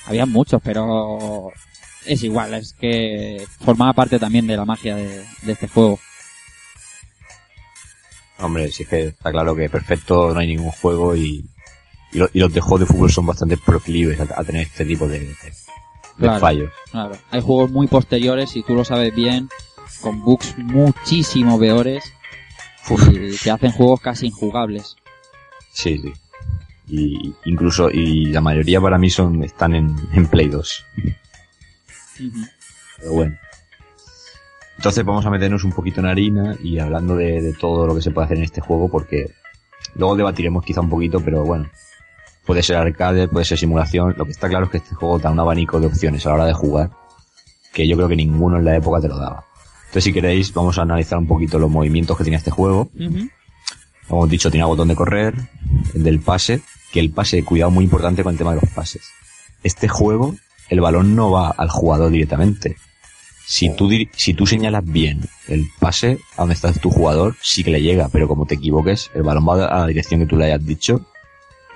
habían 0.05 0.31
muchos, 0.31 0.61
pero 0.63 1.49
es 2.05 2.23
igual, 2.23 2.53
es 2.53 2.73
que 2.73 3.43
formaba 3.59 3.93
parte 3.93 4.19
también 4.19 4.45
de 4.45 4.55
la 4.55 4.65
magia 4.65 4.97
de 4.97 5.25
este 5.47 5.67
juego. 5.67 5.97
Hombre, 8.39 8.71
si 8.71 8.83
es 8.83 8.89
que 8.89 9.07
está 9.07 9.31
claro 9.31 9.55
que 9.55 9.69
perfecto 9.69 10.33
no 10.33 10.39
hay 10.39 10.47
ningún 10.47 10.71
juego 10.71 11.15
y, 11.15 11.45
y, 12.11 12.17
lo- 12.17 12.29
y 12.33 12.39
los 12.39 12.53
de 12.53 12.59
juegos 12.61 12.81
de 12.81 12.85
fútbol 12.87 13.11
son 13.11 13.25
bastante 13.25 13.57
proclives 13.57 14.19
a, 14.19 14.23
a 14.39 14.43
tener 14.43 14.63
este 14.63 14.85
tipo 14.85 15.07
de, 15.07 15.19
de- 15.19 15.27
de 15.27 15.53
Claro. 16.17 16.39
fallos. 16.39 16.71
Claro, 16.91 17.17
hay 17.31 17.41
juegos 17.41 17.71
muy 17.71 17.87
posteriores, 17.87 18.49
si 18.49 18.63
tú 18.63 18.73
lo 18.75 18.85
sabes 18.85 19.13
bien, 19.15 19.49
con 20.01 20.21
bugs 20.23 20.57
muchísimo 20.57 21.59
peores 21.59 22.03
y 23.11 23.35
que 23.37 23.51
hacen 23.51 23.71
juegos 23.71 23.99
casi 24.01 24.27
injugables. 24.27 24.95
Sí, 25.73 25.97
sí. 25.97 26.13
Y 26.87 27.33
incluso, 27.45 27.89
y 27.89 28.25
la 28.27 28.41
mayoría 28.41 28.79
para 28.79 28.97
mí 28.97 29.09
son, 29.09 29.43
están 29.43 29.73
en, 29.75 29.95
en 30.13 30.27
Play 30.27 30.47
2. 30.49 30.85
Pero 32.97 33.11
bueno. 33.11 33.37
Entonces 34.85 35.03
vamos 35.03 35.25
a 35.25 35.31
meternos 35.31 35.63
un 35.63 35.71
poquito 35.71 35.99
en 35.99 36.05
harina 36.05 36.55
y 36.61 36.77
hablando 36.77 37.15
de, 37.15 37.41
de 37.41 37.53
todo 37.53 37.87
lo 37.87 37.95
que 37.95 38.03
se 38.03 38.11
puede 38.11 38.25
hacer 38.25 38.37
en 38.37 38.43
este 38.43 38.61
juego 38.61 38.87
porque 38.87 39.31
luego 39.95 40.15
debatiremos 40.15 40.63
quizá 40.63 40.81
un 40.81 40.89
poquito, 40.89 41.21
pero 41.21 41.43
bueno. 41.43 41.67
Puede 42.45 42.61
ser 42.61 42.75
arcade, 42.75 43.27
puede 43.27 43.45
ser 43.45 43.57
simulación. 43.57 44.13
Lo 44.15 44.25
que 44.25 44.31
está 44.31 44.47
claro 44.47 44.65
es 44.65 44.71
que 44.71 44.77
este 44.77 44.93
juego 44.93 45.17
da 45.17 45.31
un 45.31 45.39
abanico 45.39 45.79
de 45.79 45.87
opciones 45.87 46.23
a 46.27 46.29
la 46.29 46.35
hora 46.35 46.45
de 46.45 46.53
jugar 46.53 46.91
que 47.73 47.87
yo 47.87 47.95
creo 47.95 48.07
que 48.07 48.15
ninguno 48.15 48.57
en 48.57 48.65
la 48.65 48.75
época 48.75 49.01
te 49.01 49.07
lo 49.07 49.17
daba. 49.17 49.45
Entonces 49.85 50.03
si 50.03 50.13
queréis 50.13 50.53
vamos 50.53 50.77
a 50.77 50.83
analizar 50.83 51.17
un 51.17 51.25
poquito 51.25 51.57
los 51.57 51.71
movimientos 51.71 52.15
que 52.15 52.23
tenía 52.23 52.37
este 52.37 52.51
juego. 52.51 52.91
Como 54.07 54.21
hemos 54.21 54.29
dicho, 54.29 54.51
tiene 54.51 54.65
el 54.65 54.69
botón 54.69 54.89
de 54.89 54.95
correr, 54.95 55.33
el 55.95 56.03
del 56.03 56.19
pase, 56.19 56.61
que 56.93 56.99
el 56.99 57.09
pase, 57.09 57.43
cuidado 57.43 57.71
muy 57.71 57.85
importante 57.85 58.21
con 58.21 58.33
el 58.33 58.37
tema 58.37 58.53
de 58.53 58.61
los 58.61 58.69
pases. 58.69 59.01
Este 59.63 59.87
juego, 59.87 60.35
el 60.69 60.79
balón 60.79 61.15
no 61.15 61.31
va 61.31 61.49
al 61.49 61.69
jugador 61.69 62.11
directamente. 62.11 62.77
Si 63.47 63.75
tú, 63.75 63.89
si 64.15 64.33
tú 64.33 64.47
señalas 64.47 64.83
bien 64.83 65.21
el 65.47 65.65
pase 65.79 66.17
a 66.35 66.41
donde 66.41 66.55
está 66.55 66.73
tu 66.73 66.89
jugador, 66.89 67.35
sí 67.41 67.63
que 67.63 67.71
le 67.71 67.81
llega, 67.81 68.09
pero 68.11 68.27
como 68.27 68.45
te 68.45 68.55
equivoques, 68.55 69.11
el 69.13 69.23
balón 69.23 69.47
va 69.47 69.65
a 69.65 69.79
la 69.81 69.87
dirección 69.87 70.19
que 70.19 70.25
tú 70.25 70.35
le 70.35 70.45
hayas 70.45 70.65
dicho 70.65 71.01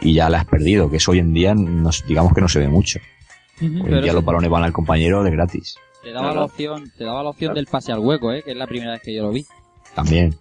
y 0.01 0.15
ya 0.15 0.29
la 0.29 0.39
has 0.39 0.45
perdido, 0.45 0.89
que 0.89 0.97
eso 0.97 1.11
hoy 1.11 1.19
en 1.19 1.33
día, 1.33 1.53
no, 1.53 1.91
digamos 2.07 2.33
que 2.33 2.41
no 2.41 2.47
se 2.47 2.59
ve 2.59 2.67
mucho. 2.67 2.99
Hoy 3.61 3.67
en 3.67 4.01
día 4.01 4.11
sí. 4.11 4.15
los 4.15 4.25
balones 4.25 4.49
van 4.49 4.63
al 4.63 4.73
compañero 4.73 5.23
de 5.23 5.31
gratis. 5.31 5.75
Te 6.01 6.11
daba 6.11 6.33
la 6.33 6.45
opción, 6.45 6.91
te 6.97 7.03
daba 7.03 7.23
la 7.23 7.29
opción 7.29 7.53
del 7.53 7.67
pase 7.67 7.91
al 7.91 7.99
hueco, 7.99 8.31
eh, 8.31 8.41
que 8.41 8.51
es 8.51 8.57
la 8.57 8.67
primera 8.67 8.93
vez 8.93 9.01
que 9.01 9.13
yo 9.13 9.23
lo 9.23 9.31
vi. 9.31 9.45
También. 9.93 10.35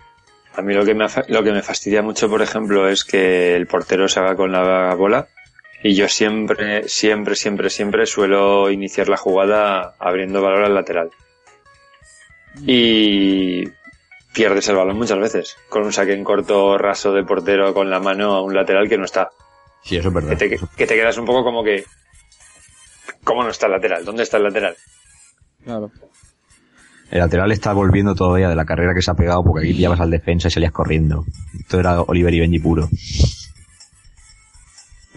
A 0.54 0.62
mí 0.62 0.72
lo 0.72 0.84
que 0.84 0.94
me 0.94 1.06
lo 1.28 1.42
que 1.42 1.52
me 1.52 1.62
fastidia 1.62 2.02
mucho, 2.02 2.28
por 2.28 2.42
ejemplo, 2.42 2.88
es 2.88 3.04
que 3.04 3.54
el 3.54 3.66
portero 3.66 4.08
se 4.08 4.20
haga 4.20 4.34
con 4.34 4.52
la 4.52 4.94
bola 4.94 5.28
y 5.82 5.94
yo 5.94 6.08
siempre, 6.08 6.88
siempre, 6.88 7.34
siempre, 7.34 7.70
siempre 7.70 8.06
suelo 8.06 8.70
iniciar 8.70 9.08
la 9.08 9.16
jugada 9.16 9.94
abriendo 9.98 10.42
valor 10.42 10.64
al 10.64 10.74
lateral. 10.74 11.10
Y 12.66 13.64
pierdes 14.34 14.68
el 14.68 14.76
balón 14.76 14.96
muchas 14.98 15.18
veces 15.18 15.56
con 15.68 15.84
un 15.84 15.92
saque 15.92 16.12
en 16.12 16.24
corto 16.24 16.76
raso 16.78 17.12
de 17.12 17.24
portero 17.24 17.72
con 17.74 17.90
la 17.90 18.00
mano 18.00 18.34
a 18.34 18.42
un 18.42 18.54
lateral 18.54 18.88
que 18.88 18.98
no 18.98 19.04
está. 19.04 19.30
Sí, 19.84 19.96
eso 19.96 20.08
es 20.08 20.14
Que 20.14 20.20
verdad. 20.20 20.38
te, 20.38 20.48
que 20.76 20.86
te 20.86 20.94
quedas 20.94 21.18
un 21.18 21.24
poco 21.26 21.44
como 21.44 21.62
que 21.62 21.84
¿Cómo 23.24 23.42
no 23.42 23.50
está 23.50 23.66
el 23.66 23.72
lateral? 23.72 24.04
¿Dónde 24.04 24.22
está 24.22 24.38
el 24.38 24.44
lateral? 24.44 24.76
Claro. 25.64 25.90
El 27.10 27.18
lateral 27.20 27.52
está 27.52 27.72
volviendo 27.72 28.14
todavía 28.14 28.48
de 28.48 28.54
la 28.54 28.64
carrera 28.64 28.92
que 28.94 29.02
se 29.02 29.10
ha 29.10 29.14
pegado 29.14 29.42
porque 29.44 29.64
aquí 29.66 29.74
pillabas 29.74 30.00
al 30.00 30.10
defensa 30.10 30.48
y 30.48 30.50
salías 30.50 30.72
corriendo. 30.72 31.24
Esto 31.58 31.78
era 31.80 32.00
Oliver 32.02 32.32
y 32.34 32.40
Benji 32.40 32.58
puro. 32.58 32.88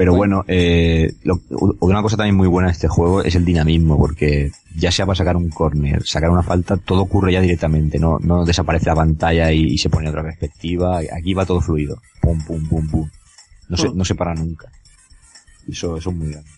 Pero 0.02 0.15
bueno, 0.15 0.44
eh, 0.48 1.14
lo- 1.23 1.40
una 1.82 2.02
cosa 2.02 2.18
también 2.18 2.36
muy 2.36 2.48
buena 2.48 2.69
de 2.69 2.73
este 2.73 2.88
juego 2.88 3.23
es 3.23 3.36
el 3.36 3.45
dinamismo, 3.45 3.98
porque 3.98 4.52
ya 4.76 4.91
sea 4.91 5.06
para 5.06 5.15
sacar 5.15 5.36
un 5.38 5.49
corner, 5.49 6.02
sacar 6.06 6.30
una 6.32 6.41
falta, 6.41 6.76
todo 6.78 7.02
ocurre 7.02 7.34
ya 7.34 7.41
directamente, 7.41 7.99
no, 7.99 8.18
no 8.19 8.44
desaparece 8.44 8.88
la 8.88 8.95
pantalla 8.95 9.52
y, 9.52 9.61
y 9.65 9.78
se 9.78 9.90
pone 9.90 10.10
otra 10.10 10.23
perspectiva. 10.23 10.99
Aquí 11.15 11.34
va 11.36 11.45
todo 11.45 11.61
fluido. 11.61 12.02
Pum, 12.19 12.44
pum, 12.44 12.68
pum, 12.68 12.90
pum. 12.90 13.10
No 13.69 13.78
se, 13.78 13.90
no 13.94 14.03
se 14.03 14.15
para 14.15 14.34
nunca. 14.34 14.72
Eso, 15.68 15.95
eso 15.98 16.10
es 16.10 16.15
muy 16.15 16.32
grande. 16.32 16.49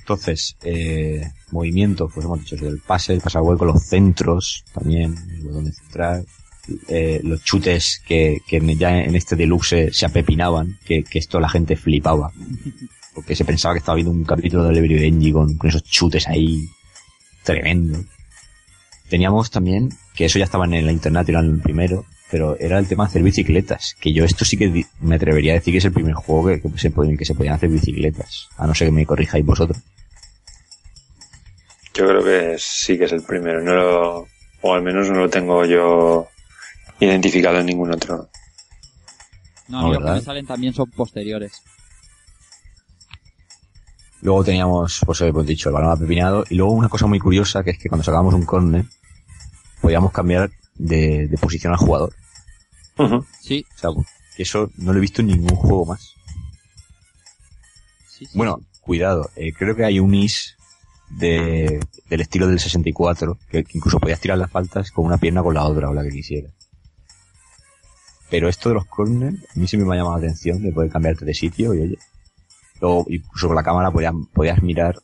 Entonces, 0.00 0.56
eh, 0.62 1.22
movimientos, 1.50 2.12
pues 2.14 2.24
hemos 2.26 2.38
dicho 2.40 2.56
del 2.56 2.78
pase, 2.80 3.14
el 3.14 3.20
pase 3.20 3.38
al 3.38 3.44
hueco, 3.44 3.64
los 3.64 3.82
centros 3.82 4.64
también, 4.72 5.14
el 5.30 5.42
botón 5.44 5.64
de 5.64 5.72
central, 5.72 6.26
eh, 6.88 7.20
los 7.22 7.42
chutes 7.44 8.02
que, 8.06 8.40
que 8.46 8.60
ya 8.76 8.98
en 9.02 9.14
este 9.14 9.36
deluxe 9.36 9.92
se 9.92 10.06
apepinaban, 10.06 10.78
que, 10.84 11.04
que 11.04 11.18
esto 11.18 11.40
la 11.40 11.48
gente 11.48 11.76
flipaba. 11.76 12.32
Porque 13.14 13.34
se 13.34 13.44
pensaba 13.44 13.74
que 13.74 13.78
estaba 13.78 13.96
viendo 13.96 14.12
un 14.12 14.24
capítulo 14.24 14.64
de 14.64 14.78
y 14.78 14.94
Benji 14.94 15.32
con, 15.32 15.58
esos 15.64 15.84
chutes 15.84 16.28
ahí, 16.28 16.68
tremendo. 17.42 17.98
Teníamos 19.08 19.50
también, 19.50 19.90
que 20.14 20.26
eso 20.26 20.38
ya 20.38 20.44
estaba 20.44 20.64
en 20.64 20.84
la 20.84 20.90
el 20.90 21.60
primero, 21.60 22.04
pero 22.30 22.58
era 22.58 22.78
el 22.78 22.88
tema 22.88 23.04
de 23.04 23.10
hacer 23.10 23.22
bicicletas, 23.22 23.94
que 24.00 24.12
yo 24.12 24.24
esto 24.24 24.44
sí 24.44 24.56
que 24.56 24.84
me 25.00 25.14
atrevería 25.14 25.52
a 25.52 25.54
decir 25.54 25.72
que 25.72 25.78
es 25.78 25.84
el 25.84 25.92
primer 25.92 26.14
juego 26.14 26.48
que 26.48 26.60
se, 26.76 26.90
pueden, 26.90 27.16
que 27.16 27.24
se 27.24 27.34
podían 27.34 27.54
hacer 27.54 27.70
bicicletas, 27.70 28.48
a 28.58 28.66
no 28.66 28.74
ser 28.74 28.88
que 28.88 28.92
me 28.92 29.06
corrijáis 29.06 29.46
vosotros. 29.46 29.78
Yo 31.94 32.06
creo 32.06 32.22
que 32.22 32.56
sí 32.58 32.98
que 32.98 33.04
es 33.04 33.12
el 33.12 33.22
primero. 33.22 33.62
No 33.62 33.74
lo, 33.74 34.28
o 34.60 34.74
al 34.74 34.82
menos 34.82 35.08
no 35.08 35.20
lo 35.20 35.30
tengo 35.30 35.64
yo 35.64 36.28
identificado 37.00 37.58
en 37.58 37.66
ningún 37.66 37.92
otro. 37.92 38.28
No, 39.68 39.82
No, 39.82 39.88
y 39.88 39.92
los 39.94 40.04
que 40.04 40.10
me 40.10 40.20
salen 40.20 40.46
también 40.46 40.74
son 40.74 40.90
posteriores. 40.90 41.62
Luego 44.22 44.44
teníamos, 44.44 45.00
pues 45.04 45.20
hemos 45.20 45.46
dicho, 45.46 45.68
el 45.68 45.74
balón 45.74 45.90
apepinado. 45.90 46.44
Y 46.48 46.54
luego 46.54 46.72
una 46.72 46.88
cosa 46.88 47.06
muy 47.06 47.18
curiosa, 47.18 47.62
que 47.62 47.70
es 47.70 47.78
que 47.78 47.88
cuando 47.88 48.04
sacábamos 48.04 48.34
un 48.34 48.44
córner, 48.44 48.84
podíamos 49.80 50.10
cambiar 50.12 50.50
de, 50.74 51.28
de 51.28 51.38
posición 51.38 51.72
al 51.72 51.78
jugador. 51.78 52.14
Ujú. 52.98 53.24
Sí, 53.40 53.64
O 53.76 53.78
sea, 53.78 53.90
que 54.36 54.42
eso 54.42 54.70
no 54.78 54.92
lo 54.92 54.98
he 54.98 55.02
visto 55.02 55.20
en 55.20 55.28
ningún 55.28 55.54
juego 55.56 55.84
más. 55.86 56.14
sí, 58.08 58.24
sí. 58.26 58.32
Bueno, 58.36 58.60
cuidado, 58.80 59.30
eh, 59.36 59.52
creo 59.52 59.76
que 59.76 59.84
hay 59.84 60.00
un 60.00 60.14
is 60.14 60.56
de, 61.10 61.78
del 62.08 62.20
estilo 62.20 62.46
del 62.48 62.58
64, 62.58 63.38
que, 63.50 63.64
que 63.64 63.78
incluso 63.78 64.00
podías 64.00 64.20
tirar 64.20 64.38
las 64.38 64.50
faltas 64.50 64.90
con 64.90 65.04
una 65.04 65.18
pierna 65.18 65.42
o 65.42 65.44
con 65.44 65.54
la 65.54 65.64
otra, 65.64 65.90
o 65.90 65.94
la 65.94 66.02
que 66.02 66.10
quisiera. 66.10 66.48
Pero 68.30 68.48
esto 68.48 68.70
de 68.70 68.74
los 68.74 68.86
corners, 68.86 69.38
a 69.54 69.58
mí 69.58 69.66
sí 69.66 69.76
me 69.76 69.84
ha 69.84 69.96
llamado 69.96 70.18
la 70.18 70.26
atención 70.26 70.62
de 70.62 70.72
poder 70.72 70.90
cambiarte 70.90 71.24
de 71.24 71.34
sitio 71.34 71.74
y 71.74 71.80
oye. 71.80 71.98
Luego, 72.80 73.06
incluso 73.08 73.46
con 73.46 73.56
la 73.56 73.62
cámara 73.62 73.90
podías, 73.90 74.12
podías 74.34 74.62
mirar 74.62 74.96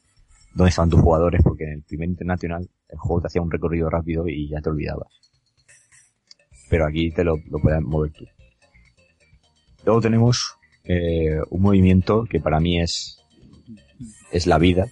dónde 0.55 0.71
estaban 0.71 0.91
tus 0.91 1.01
jugadores, 1.01 1.41
porque 1.43 1.65
en 1.65 1.73
el 1.75 1.83
primer 1.83 2.09
internacional 2.09 2.69
el 2.89 2.99
juego 2.99 3.23
te 3.23 3.29
hacía 3.29 3.41
un 3.41 3.51
recorrido 3.51 3.89
rápido 3.89 4.29
y 4.29 4.49
ya 4.49 4.61
te 4.61 4.69
olvidabas. 4.69 5.09
Pero 6.69 6.87
aquí 6.87 7.11
te 7.11 7.25
lo, 7.25 7.37
lo 7.49 7.59
puedes 7.59 7.81
mover 7.81 8.13
tú. 8.13 8.27
Luego 9.85 10.01
tenemos 10.01 10.57
eh, 10.85 11.39
un 11.51 11.63
movimiento 11.63 12.25
que 12.29 12.41
para 12.41 12.61
mí 12.61 12.81
es, 12.81 13.19
es 14.31 14.47
la 14.47 14.59
vida, 14.59 14.89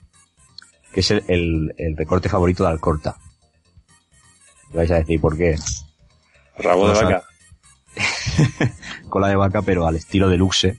que 0.93 1.01
es 1.01 1.11
el, 1.11 1.23
el, 1.29 1.75
el 1.77 1.97
recorte 1.97 2.29
favorito 2.29 2.65
de 2.65 2.71
Alcorta. 2.71 3.17
Vais 4.73 4.91
a 4.91 4.97
decir 4.97 5.21
por 5.21 5.37
qué. 5.37 5.57
Rabo 6.59 6.89
de 6.89 6.95
vaca. 6.95 7.25
Cola 9.09 9.29
de 9.29 9.37
vaca, 9.37 9.63
pero 9.63 9.87
al 9.87 9.97
estilo 9.97 10.29
deluxe, 10.29 10.79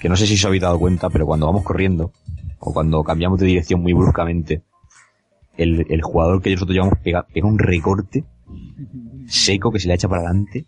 que 0.00 0.08
no 0.08 0.16
sé 0.16 0.26
si 0.26 0.34
os 0.34 0.44
habéis 0.44 0.62
dado 0.62 0.78
cuenta, 0.78 1.10
pero 1.10 1.26
cuando 1.26 1.46
vamos 1.46 1.62
corriendo, 1.64 2.12
o 2.58 2.72
cuando 2.72 3.02
cambiamos 3.02 3.38
de 3.40 3.46
dirección 3.46 3.80
muy 3.80 3.92
bruscamente, 3.92 4.62
el, 5.56 5.86
el 5.88 6.02
jugador 6.02 6.42
que 6.42 6.50
nosotros 6.50 6.74
llevamos 6.74 6.98
pega, 7.02 7.26
pega 7.26 7.46
un 7.46 7.58
recorte 7.58 8.24
seco 9.28 9.70
que 9.70 9.78
se 9.78 9.88
le 9.88 9.94
echa 9.94 10.08
para 10.08 10.22
adelante, 10.22 10.66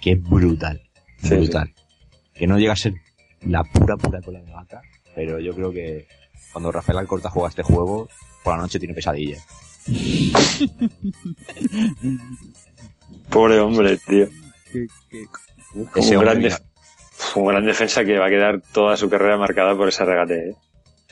que 0.00 0.12
es 0.12 0.22
brutal. 0.22 0.80
Sí, 1.22 1.34
brutal. 1.34 1.74
Que 2.34 2.46
no 2.46 2.58
llega 2.58 2.72
a 2.72 2.76
ser 2.76 2.94
la 3.42 3.64
pura, 3.64 3.96
pura 3.96 4.20
cola 4.20 4.40
de 4.40 4.52
vaca, 4.52 4.80
pero 5.14 5.40
yo 5.40 5.54
creo 5.54 5.72
que 5.72 6.06
cuando 6.52 6.70
Rafael 6.72 6.98
Alcorta 6.98 7.30
juega 7.30 7.48
este 7.48 7.62
juego, 7.62 8.08
por 8.44 8.54
la 8.54 8.62
noche 8.62 8.78
tiene 8.78 8.94
pesadillas. 8.94 9.44
Pobre 13.30 13.60
hombre, 13.60 13.98
tío. 13.98 14.28
Un, 15.74 16.20
gran 16.20 16.38
que- 16.38 16.44
def- 16.48 16.62
un 17.36 17.46
gran 17.46 17.64
defensa 17.66 18.04
que 18.04 18.18
va 18.18 18.26
a 18.26 18.30
quedar 18.30 18.62
toda 18.72 18.96
su 18.96 19.08
carrera 19.08 19.36
marcada 19.36 19.76
por 19.76 19.88
ese 19.88 20.04
regate. 20.04 20.50
¿eh? 20.50 20.54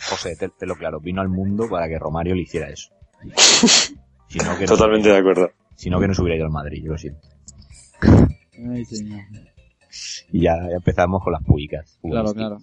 José, 0.08 0.36
te, 0.36 0.48
te 0.50 0.66
lo 0.66 0.76
claro, 0.76 1.00
vino 1.00 1.20
al 1.20 1.28
mundo 1.28 1.68
para 1.68 1.88
que 1.88 1.98
Romario 1.98 2.34
le 2.34 2.42
hiciera 2.42 2.68
eso. 2.68 2.90
Si 4.28 4.40
no, 4.40 4.58
que 4.58 4.64
no, 4.66 4.72
Totalmente 4.72 5.08
de 5.08 5.16
acuerdo. 5.18 5.50
si 5.76 5.88
no, 5.88 6.00
que 6.00 6.08
no 6.08 6.12
se 6.14 6.20
hubiera 6.20 6.36
ido 6.36 6.46
al 6.46 6.50
Madrid, 6.52 6.82
yo 6.84 6.90
lo 6.92 6.98
siento. 6.98 7.20
Ay, 8.02 8.84
señor. 8.84 9.20
Y 10.32 10.42
ya, 10.42 10.56
ya 10.68 10.74
empezamos 10.76 11.22
con 11.22 11.32
las 11.32 11.42
puicas. 11.44 11.96
Claro, 12.02 12.34
claro. 12.34 12.58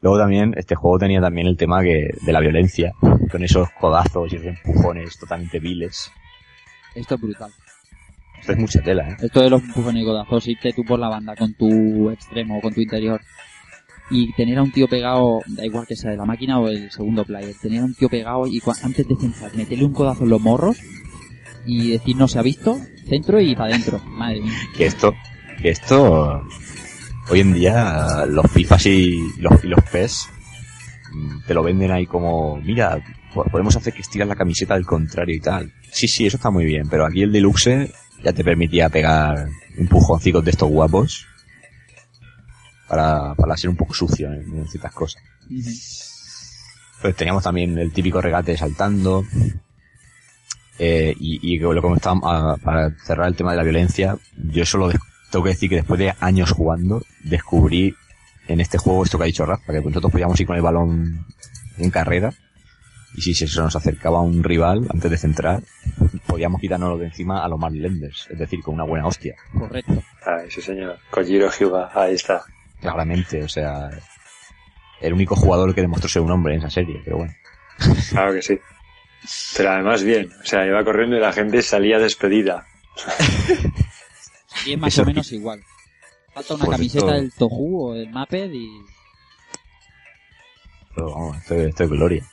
Luego 0.00 0.18
también, 0.18 0.54
este 0.56 0.74
juego 0.74 0.98
tenía 0.98 1.20
también 1.20 1.46
el 1.46 1.56
tema 1.56 1.82
que, 1.82 2.08
de 2.26 2.32
la 2.32 2.40
violencia, 2.40 2.92
con 3.30 3.44
esos 3.44 3.68
codazos 3.80 4.32
y 4.32 4.36
esos 4.36 4.48
empujones 4.48 5.16
totalmente 5.16 5.60
viles. 5.60 6.10
Esto 6.96 7.14
es 7.14 7.20
brutal. 7.20 7.52
Esto 8.42 8.52
es 8.52 8.58
mucha 8.58 8.80
tela, 8.82 9.08
¿eh? 9.08 9.16
Esto 9.22 9.40
de 9.40 9.48
los 9.50 9.62
empujones 9.62 10.02
y 10.02 10.04
codazos, 10.04 10.46
irte 10.48 10.72
tú 10.72 10.84
por 10.84 10.98
la 10.98 11.08
banda 11.08 11.34
con 11.34 11.54
tu 11.54 12.10
extremo 12.10 12.58
o 12.58 12.60
con 12.60 12.74
tu 12.74 12.80
interior 12.82 13.20
y 14.10 14.30
tener 14.34 14.58
a 14.58 14.62
un 14.62 14.70
tío 14.72 14.88
pegado, 14.88 15.40
da 15.46 15.64
igual 15.64 15.86
que 15.86 15.96
sea 15.96 16.10
de 16.10 16.16
la 16.18 16.24
máquina 16.26 16.58
o 16.60 16.68
el 16.68 16.90
segundo 16.90 17.24
player, 17.24 17.54
tener 17.62 17.80
a 17.80 17.84
un 17.84 17.94
tío 17.94 18.08
pegado 18.10 18.46
y 18.46 18.60
antes 18.82 19.08
de 19.08 19.16
centrar, 19.16 19.54
meterle 19.56 19.84
un 19.86 19.92
codazo 19.94 20.24
en 20.24 20.30
los 20.30 20.40
morros 20.40 20.76
y 21.64 21.92
decir 21.92 22.16
no 22.16 22.28
se 22.28 22.38
ha 22.38 22.42
visto, 22.42 22.78
centro 23.08 23.40
y 23.40 23.54
para 23.54 23.70
adentro. 23.74 24.00
Madre 24.06 24.40
mía. 24.42 24.52
Que 24.76 24.86
esto, 24.86 25.14
que 25.62 25.70
esto, 25.70 26.42
hoy 27.30 27.40
en 27.40 27.54
día, 27.54 28.26
los 28.28 28.50
FIFAs 28.50 28.86
y 28.86 29.18
los, 29.38 29.64
y 29.64 29.68
los 29.68 29.80
PES, 29.84 30.28
mm, 31.14 31.46
te 31.46 31.54
lo 31.54 31.62
venden 31.62 31.92
ahí 31.92 32.06
como, 32.06 32.56
mira, 32.56 33.00
po- 33.32 33.44
podemos 33.44 33.76
hacer 33.76 33.92
que 33.94 34.02
estiras 34.02 34.26
la 34.28 34.34
camiseta 34.36 34.74
del 34.74 34.84
contrario 34.84 35.36
y 35.36 35.40
tal. 35.40 35.72
Sí, 35.92 36.08
sí, 36.08 36.26
eso 36.26 36.36
está 36.38 36.50
muy 36.50 36.64
bien, 36.64 36.88
pero 36.90 37.06
aquí 37.06 37.22
el 37.22 37.30
deluxe 37.32 37.92
ya 38.22 38.32
te 38.32 38.44
permitía 38.44 38.88
pegar 38.88 39.48
empujoncicos 39.76 40.44
de 40.44 40.50
estos 40.50 40.68
guapos 40.68 41.26
para, 42.88 43.34
para 43.34 43.56
ser 43.56 43.70
un 43.70 43.76
poco 43.76 43.94
sucio 43.94 44.32
en, 44.32 44.58
en 44.58 44.68
ciertas 44.68 44.92
cosas. 44.92 45.22
Pues 47.00 47.16
teníamos 47.16 47.42
también 47.42 47.76
el 47.78 47.92
típico 47.92 48.20
regate 48.20 48.56
saltando. 48.56 49.24
Eh, 50.78 51.14
y, 51.18 51.54
y 51.54 51.58
lo 51.58 51.74
que 51.74 51.80
comentábamos, 51.80 52.24
ah, 52.26 52.56
para 52.62 52.90
cerrar 53.04 53.28
el 53.28 53.36
tema 53.36 53.52
de 53.52 53.56
la 53.56 53.62
violencia, 53.62 54.16
yo 54.36 54.64
solo 54.64 54.90
tengo 55.30 55.44
que 55.44 55.50
decir 55.50 55.68
que 55.68 55.76
después 55.76 55.98
de 55.98 56.14
años 56.20 56.50
jugando, 56.50 57.02
descubrí 57.24 57.94
en 58.48 58.60
este 58.60 58.78
juego 58.78 59.04
esto 59.04 59.18
que 59.18 59.24
ha 59.24 59.26
dicho 59.26 59.46
Rafa, 59.46 59.72
que 59.72 59.80
nosotros 59.80 60.12
podíamos 60.12 60.38
ir 60.40 60.46
con 60.46 60.56
el 60.56 60.62
balón 60.62 61.26
en 61.78 61.90
carrera, 61.90 62.32
y 63.14 63.20
si 63.22 63.34
se 63.34 63.60
nos 63.60 63.76
acercaba 63.76 64.20
un 64.20 64.42
rival 64.42 64.86
antes 64.92 65.10
de 65.10 65.18
centrar, 65.18 65.62
podíamos 66.26 66.60
quitarnos 66.60 66.98
de 66.98 67.06
encima 67.06 67.44
a 67.44 67.48
los 67.48 67.58
más 67.58 67.72
lenders, 67.72 68.26
es 68.30 68.38
decir, 68.38 68.62
con 68.62 68.74
una 68.74 68.84
buena 68.84 69.06
hostia. 69.06 69.34
Correcto. 69.58 70.02
Ay, 70.24 70.50
sí 70.50 70.60
señor. 70.62 70.98
Kojiro 71.10 71.50
Hyuga, 71.50 71.90
ahí 71.94 72.14
está. 72.14 72.42
Claramente, 72.80 73.42
o 73.44 73.48
sea, 73.48 73.90
el 75.00 75.12
único 75.12 75.36
jugador 75.36 75.74
que 75.74 75.82
demostró 75.82 76.08
ser 76.08 76.22
un 76.22 76.30
hombre 76.30 76.54
en 76.54 76.60
esa 76.60 76.70
serie, 76.70 77.00
pero 77.04 77.18
bueno. 77.18 77.32
Claro 78.10 78.32
que 78.32 78.42
sí. 78.42 78.58
Pero 79.56 79.70
además 79.70 80.02
bien. 80.02 80.30
O 80.42 80.44
sea, 80.44 80.66
iba 80.66 80.82
corriendo 80.84 81.16
y 81.16 81.20
la 81.20 81.32
gente 81.32 81.62
salía 81.62 81.98
despedida. 81.98 82.66
Y 84.66 84.72
es 84.72 84.78
más 84.78 84.92
Eso 84.92 85.02
o 85.02 85.06
menos 85.06 85.30
igual. 85.32 85.62
Falta 86.34 86.54
una 86.54 86.64
Pues 86.64 86.76
camiseta 86.78 87.04
esto- 87.06 87.14
del 87.16 87.32
Tohu 87.32 87.88
o 87.90 87.94
del 87.94 88.10
Maped 88.10 88.50
y... 88.52 88.68
Pero 90.94 91.10
vamos, 91.12 91.36
esto, 91.38 91.54
esto 91.54 91.84
es 91.84 91.90
gloria. 91.90 92.24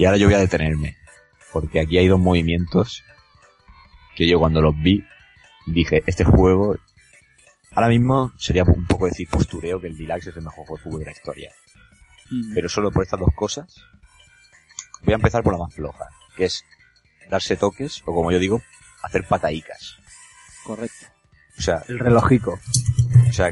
Y 0.00 0.06
ahora 0.06 0.16
yo 0.16 0.28
voy 0.28 0.34
a 0.34 0.38
detenerme, 0.38 0.96
porque 1.52 1.78
aquí 1.78 1.98
hay 1.98 2.08
dos 2.08 2.18
movimientos 2.18 3.04
que 4.16 4.26
yo 4.26 4.38
cuando 4.38 4.62
los 4.62 4.74
vi 4.80 5.04
dije, 5.66 6.02
este 6.06 6.24
juego, 6.24 6.78
ahora 7.72 7.88
mismo 7.88 8.32
sería 8.38 8.64
un 8.64 8.86
poco 8.86 9.04
decir 9.04 9.28
postureo 9.28 9.78
que 9.78 9.88
el 9.88 9.98
Deluxe 9.98 10.28
es 10.28 10.36
el 10.38 10.42
mejor 10.42 10.64
juego 10.64 10.76
de 10.78 10.82
fútbol 10.82 11.00
de 11.00 11.04
la 11.04 11.12
historia. 11.12 11.52
Mm. 12.30 12.54
Pero 12.54 12.70
solo 12.70 12.90
por 12.90 13.02
estas 13.02 13.20
dos 13.20 13.28
cosas, 13.34 13.84
voy 15.02 15.12
a 15.12 15.16
empezar 15.16 15.42
por 15.42 15.52
la 15.52 15.58
más 15.58 15.74
floja, 15.74 16.08
que 16.34 16.46
es 16.46 16.64
darse 17.28 17.56
toques, 17.58 18.00
o 18.06 18.14
como 18.14 18.32
yo 18.32 18.38
digo, 18.38 18.62
hacer 19.02 19.26
pataicas. 19.28 19.98
Correcto. 20.64 21.08
O 21.58 21.60
sea, 21.60 21.84
El 21.88 21.98
relojico. 21.98 22.58
o 23.28 23.32
sea, 23.34 23.50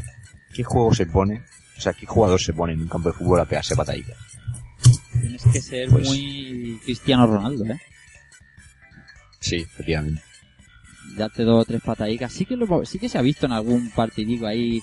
¿qué 0.54 0.64
juego 0.64 0.94
se 0.94 1.04
pone? 1.04 1.44
O 1.76 1.80
sea, 1.82 1.92
¿qué 1.92 2.06
jugador 2.06 2.40
se 2.40 2.54
pone 2.54 2.72
en 2.72 2.80
un 2.80 2.88
campo 2.88 3.10
de 3.10 3.18
fútbol 3.18 3.38
a 3.38 3.44
pegarse 3.44 3.76
pataicas? 3.76 4.27
Tienes 5.20 5.44
que 5.52 5.60
ser 5.60 5.88
Pues- 5.88 6.06
muy 6.06 6.80
Cristiano 6.84 7.26
Ronaldo, 7.26 7.64
¿eh? 7.64 7.80
Sí, 9.40 9.56
efectivamente. 9.56 10.22
Darte 11.16 11.42
dos 11.44 11.62
o 11.62 11.64
tres 11.64 11.80
patadicas. 11.82 12.32
Sí 12.32 12.44
que, 12.44 12.56
lo, 12.56 12.84
sí 12.84 12.98
que 12.98 13.08
se 13.08 13.18
ha 13.18 13.22
visto 13.22 13.46
en 13.46 13.52
algún 13.52 13.90
partidico 13.90 14.46
ahí 14.46 14.80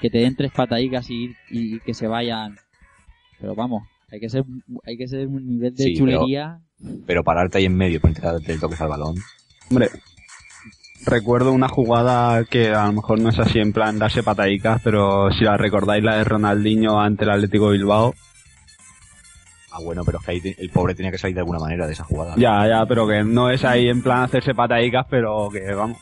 que 0.00 0.10
te 0.10 0.18
den 0.18 0.36
tres 0.36 0.52
patadicas 0.52 1.10
y, 1.10 1.34
y 1.48 1.80
que 1.80 1.94
se 1.94 2.06
vayan. 2.06 2.56
Pero 3.40 3.54
vamos, 3.54 3.88
hay 4.10 4.20
que 4.20 4.28
ser, 4.28 4.44
hay 4.84 4.96
que 4.96 5.08
ser 5.08 5.26
un 5.26 5.46
nivel 5.46 5.74
de 5.74 5.84
Sí, 5.84 5.96
chulería. 5.96 6.60
Pero 7.06 7.24
pararte 7.24 7.58
ahí 7.58 7.64
en 7.64 7.76
medio 7.76 8.00
para 8.00 8.10
intentar 8.10 8.32
darte 8.34 8.58
toques 8.58 8.80
al 8.80 8.88
balón. 8.88 9.16
Hombre, 9.70 9.88
recuerdo 11.06 11.52
una 11.52 11.68
jugada 11.68 12.44
que 12.44 12.68
a 12.70 12.86
lo 12.86 12.92
mejor 12.92 13.20
no 13.20 13.30
es 13.30 13.38
así 13.38 13.58
en 13.58 13.72
plan 13.72 13.98
darse 13.98 14.22
patadicas, 14.22 14.80
pero 14.84 15.30
si 15.32 15.44
la 15.44 15.56
recordáis 15.56 16.04
la 16.04 16.16
de 16.16 16.24
Ronaldinho 16.24 17.00
ante 17.00 17.24
el 17.24 17.30
Atlético 17.30 17.70
de 17.70 17.78
Bilbao. 17.78 18.14
Ah, 19.72 19.78
bueno, 19.82 20.02
pero 20.04 20.18
es 20.18 20.24
que 20.24 20.30
ahí 20.32 20.54
el 20.58 20.70
pobre 20.70 20.94
tenía 20.94 21.10
que 21.12 21.18
salir 21.18 21.34
de 21.34 21.40
alguna 21.42 21.58
manera 21.60 21.86
de 21.86 21.92
esa 21.92 22.04
jugada. 22.04 22.34
Ya, 22.36 22.66
ya, 22.68 22.84
pero 22.86 23.06
que 23.06 23.22
no 23.22 23.50
es 23.50 23.64
ahí 23.64 23.88
en 23.88 24.02
plan 24.02 24.22
hacerse 24.24 24.54
patadicas, 24.54 25.06
pero 25.08 25.48
que 25.50 25.72
vamos, 25.74 25.98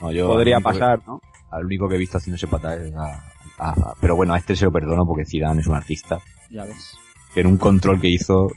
No, 0.00 0.10
yo 0.12 0.26
podría 0.28 0.56
que- 0.58 0.62
pasar, 0.62 1.00
¿no? 1.06 1.20
al 1.50 1.64
único 1.66 1.88
que 1.88 1.94
he 1.96 1.98
visto 1.98 2.18
haciéndose 2.18 2.46
patada 2.48 2.76
es 2.76 2.92
a, 2.94 3.22
a- 3.58 3.70
a- 3.70 3.94
Pero 4.00 4.16
bueno, 4.16 4.34
a 4.34 4.38
este 4.38 4.56
se 4.56 4.64
lo 4.64 4.72
perdono 4.72 5.04
porque 5.06 5.24
Zidane 5.24 5.60
es 5.60 5.66
un 5.66 5.76
artista. 5.76 6.18
Ya 6.50 6.64
ves. 6.64 6.96
Que 7.32 7.40
en 7.42 7.46
un 7.48 7.58
control 7.58 8.00
que 8.00 8.08
hizo, 8.08 8.48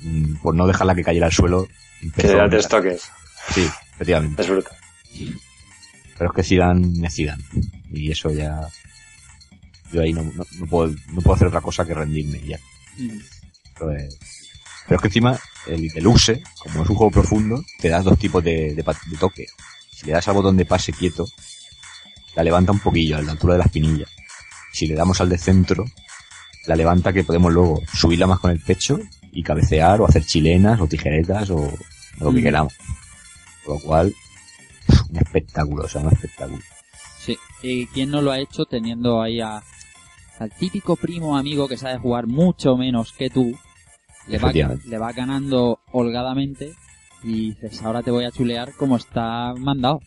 mm, 0.00 0.36
por 0.42 0.54
no 0.54 0.66
dejarla 0.66 0.94
que 0.94 1.04
cayera 1.04 1.26
al 1.26 1.32
suelo, 1.32 1.66
Que 2.00 2.06
empezó 2.06 2.42
le 2.42 2.48
tres 2.48 2.66
toques. 2.68 3.10
Sí, 3.50 3.62
efectivamente. 3.94 4.40
Es 4.42 4.48
brutal. 4.48 4.76
Pero 6.18 6.30
es 6.30 6.36
que 6.36 6.42
Zidane 6.42 7.06
es 7.06 7.14
Zidane. 7.14 7.44
Y 7.92 8.10
eso 8.10 8.30
ya... 8.30 8.60
Yo 9.92 10.02
ahí 10.02 10.12
no, 10.12 10.22
no, 10.22 10.44
no 10.58 10.66
puedo, 10.66 10.92
no 11.12 11.20
puedo 11.20 11.34
hacer 11.34 11.48
otra 11.48 11.60
cosa 11.60 11.84
que 11.84 11.94
rendirme 11.94 12.40
ya. 12.40 12.58
Mm. 12.98 13.18
Pero, 13.86 14.08
pero 14.86 14.96
es 14.96 15.02
que 15.02 15.08
encima 15.08 15.38
el 15.66 15.88
deluxe, 15.88 16.42
como 16.62 16.82
es 16.82 16.88
un 16.90 16.96
juego 16.96 17.10
profundo, 17.10 17.62
te 17.80 17.88
das 17.88 18.04
dos 18.04 18.18
tipos 18.18 18.42
de, 18.42 18.74
de, 18.74 18.82
de 18.82 19.16
toque. 19.18 19.46
Si 19.92 20.06
le 20.06 20.12
das 20.12 20.28
al 20.28 20.34
botón 20.34 20.56
de 20.56 20.64
pase 20.66 20.92
quieto, 20.92 21.26
la 22.34 22.42
levanta 22.42 22.72
un 22.72 22.80
poquillo 22.80 23.18
a 23.18 23.22
la 23.22 23.32
altura 23.32 23.54
de 23.54 23.58
la 23.58 23.64
espinilla. 23.66 24.06
Si 24.72 24.86
le 24.86 24.94
damos 24.94 25.20
al 25.20 25.28
de 25.28 25.38
centro, 25.38 25.84
la 26.66 26.76
levanta 26.76 27.12
que 27.12 27.24
podemos 27.24 27.52
luego 27.52 27.82
subirla 27.92 28.26
más 28.26 28.38
con 28.40 28.50
el 28.50 28.60
pecho 28.60 28.98
y 29.32 29.42
cabecear 29.42 30.00
o 30.00 30.06
hacer 30.06 30.24
chilenas 30.24 30.80
o 30.80 30.86
tijeretas 30.86 31.50
o, 31.50 31.72
lo 32.20 32.32
que 32.32 32.40
Mm. 32.40 32.42
queramos. 32.42 32.74
Por 33.64 33.76
lo 33.76 33.80
cual, 33.82 34.14
un 35.10 35.16
espectáculo, 35.16 35.84
o 35.84 35.88
sea, 35.88 36.00
un 36.02 36.12
espectáculo. 36.12 36.62
Sí. 37.18 37.36
¿Y 37.62 37.86
quién 37.88 38.10
no 38.10 38.22
lo 38.22 38.30
ha 38.32 38.38
hecho 38.38 38.64
teniendo 38.64 39.20
ahí 39.22 39.40
a, 39.40 39.62
al 40.38 40.50
típico 40.58 40.96
primo 40.96 41.36
amigo 41.36 41.68
que 41.68 41.76
sabe 41.76 41.98
jugar 41.98 42.26
mucho 42.26 42.76
menos 42.76 43.12
que 43.12 43.28
tú? 43.30 43.58
Le 44.28 44.38
va, 44.38 44.52
le 44.52 44.98
va 44.98 45.12
ganando 45.12 45.80
holgadamente 45.92 46.74
y 47.22 47.50
dices, 47.50 47.82
ahora 47.82 48.02
te 48.02 48.10
voy 48.10 48.24
a 48.24 48.30
chulear 48.30 48.72
como 48.74 48.96
está 48.96 49.54
mandado. 49.54 50.00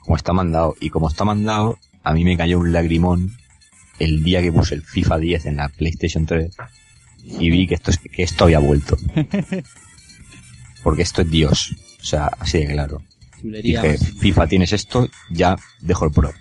como 0.00 0.16
está 0.16 0.32
mandado. 0.32 0.74
Y 0.80 0.90
como 0.90 1.08
está 1.08 1.24
mandado, 1.24 1.78
a 2.02 2.12
mí 2.12 2.24
me 2.24 2.36
cayó 2.36 2.58
un 2.58 2.72
lagrimón 2.72 3.32
el 3.98 4.22
día 4.22 4.42
que 4.42 4.52
puse 4.52 4.74
el 4.74 4.82
FIFA 4.82 5.18
10 5.18 5.46
en 5.46 5.56
la 5.56 5.68
PlayStation 5.68 6.26
3 6.26 6.56
y 7.24 7.50
vi 7.50 7.66
que 7.66 7.74
esto, 7.74 7.90
es, 7.90 7.98
que 7.98 8.22
esto 8.22 8.44
había 8.44 8.58
vuelto. 8.58 8.96
Porque 10.82 11.02
esto 11.02 11.22
es 11.22 11.30
Dios. 11.30 11.76
O 12.00 12.04
sea, 12.04 12.26
así 12.38 12.58
de 12.58 12.72
claro. 12.72 13.02
Chulería. 13.40 13.82
Dije. 13.82 13.98
FIFA 13.98 14.46
tienes 14.46 14.72
esto, 14.72 15.08
ya 15.30 15.56
dejo 15.80 16.04
el 16.04 16.12
Pro. 16.12 16.32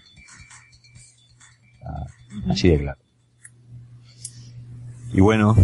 Así 2.50 2.70
de 2.70 2.80
claro. 2.80 3.00
Y 5.14 5.22
bueno, 5.22 5.56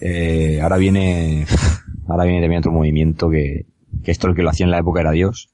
eh, 0.00 0.60
ahora 0.60 0.76
viene, 0.76 1.46
ahora 2.08 2.24
viene 2.24 2.40
también 2.40 2.60
otro 2.60 2.72
movimiento 2.72 3.30
que, 3.30 3.66
que 4.04 4.10
esto 4.10 4.28
el 4.28 4.34
que 4.34 4.42
lo 4.42 4.50
hacía 4.50 4.64
en 4.64 4.70
la 4.70 4.78
época 4.78 5.00
era 5.00 5.12
Dios. 5.12 5.50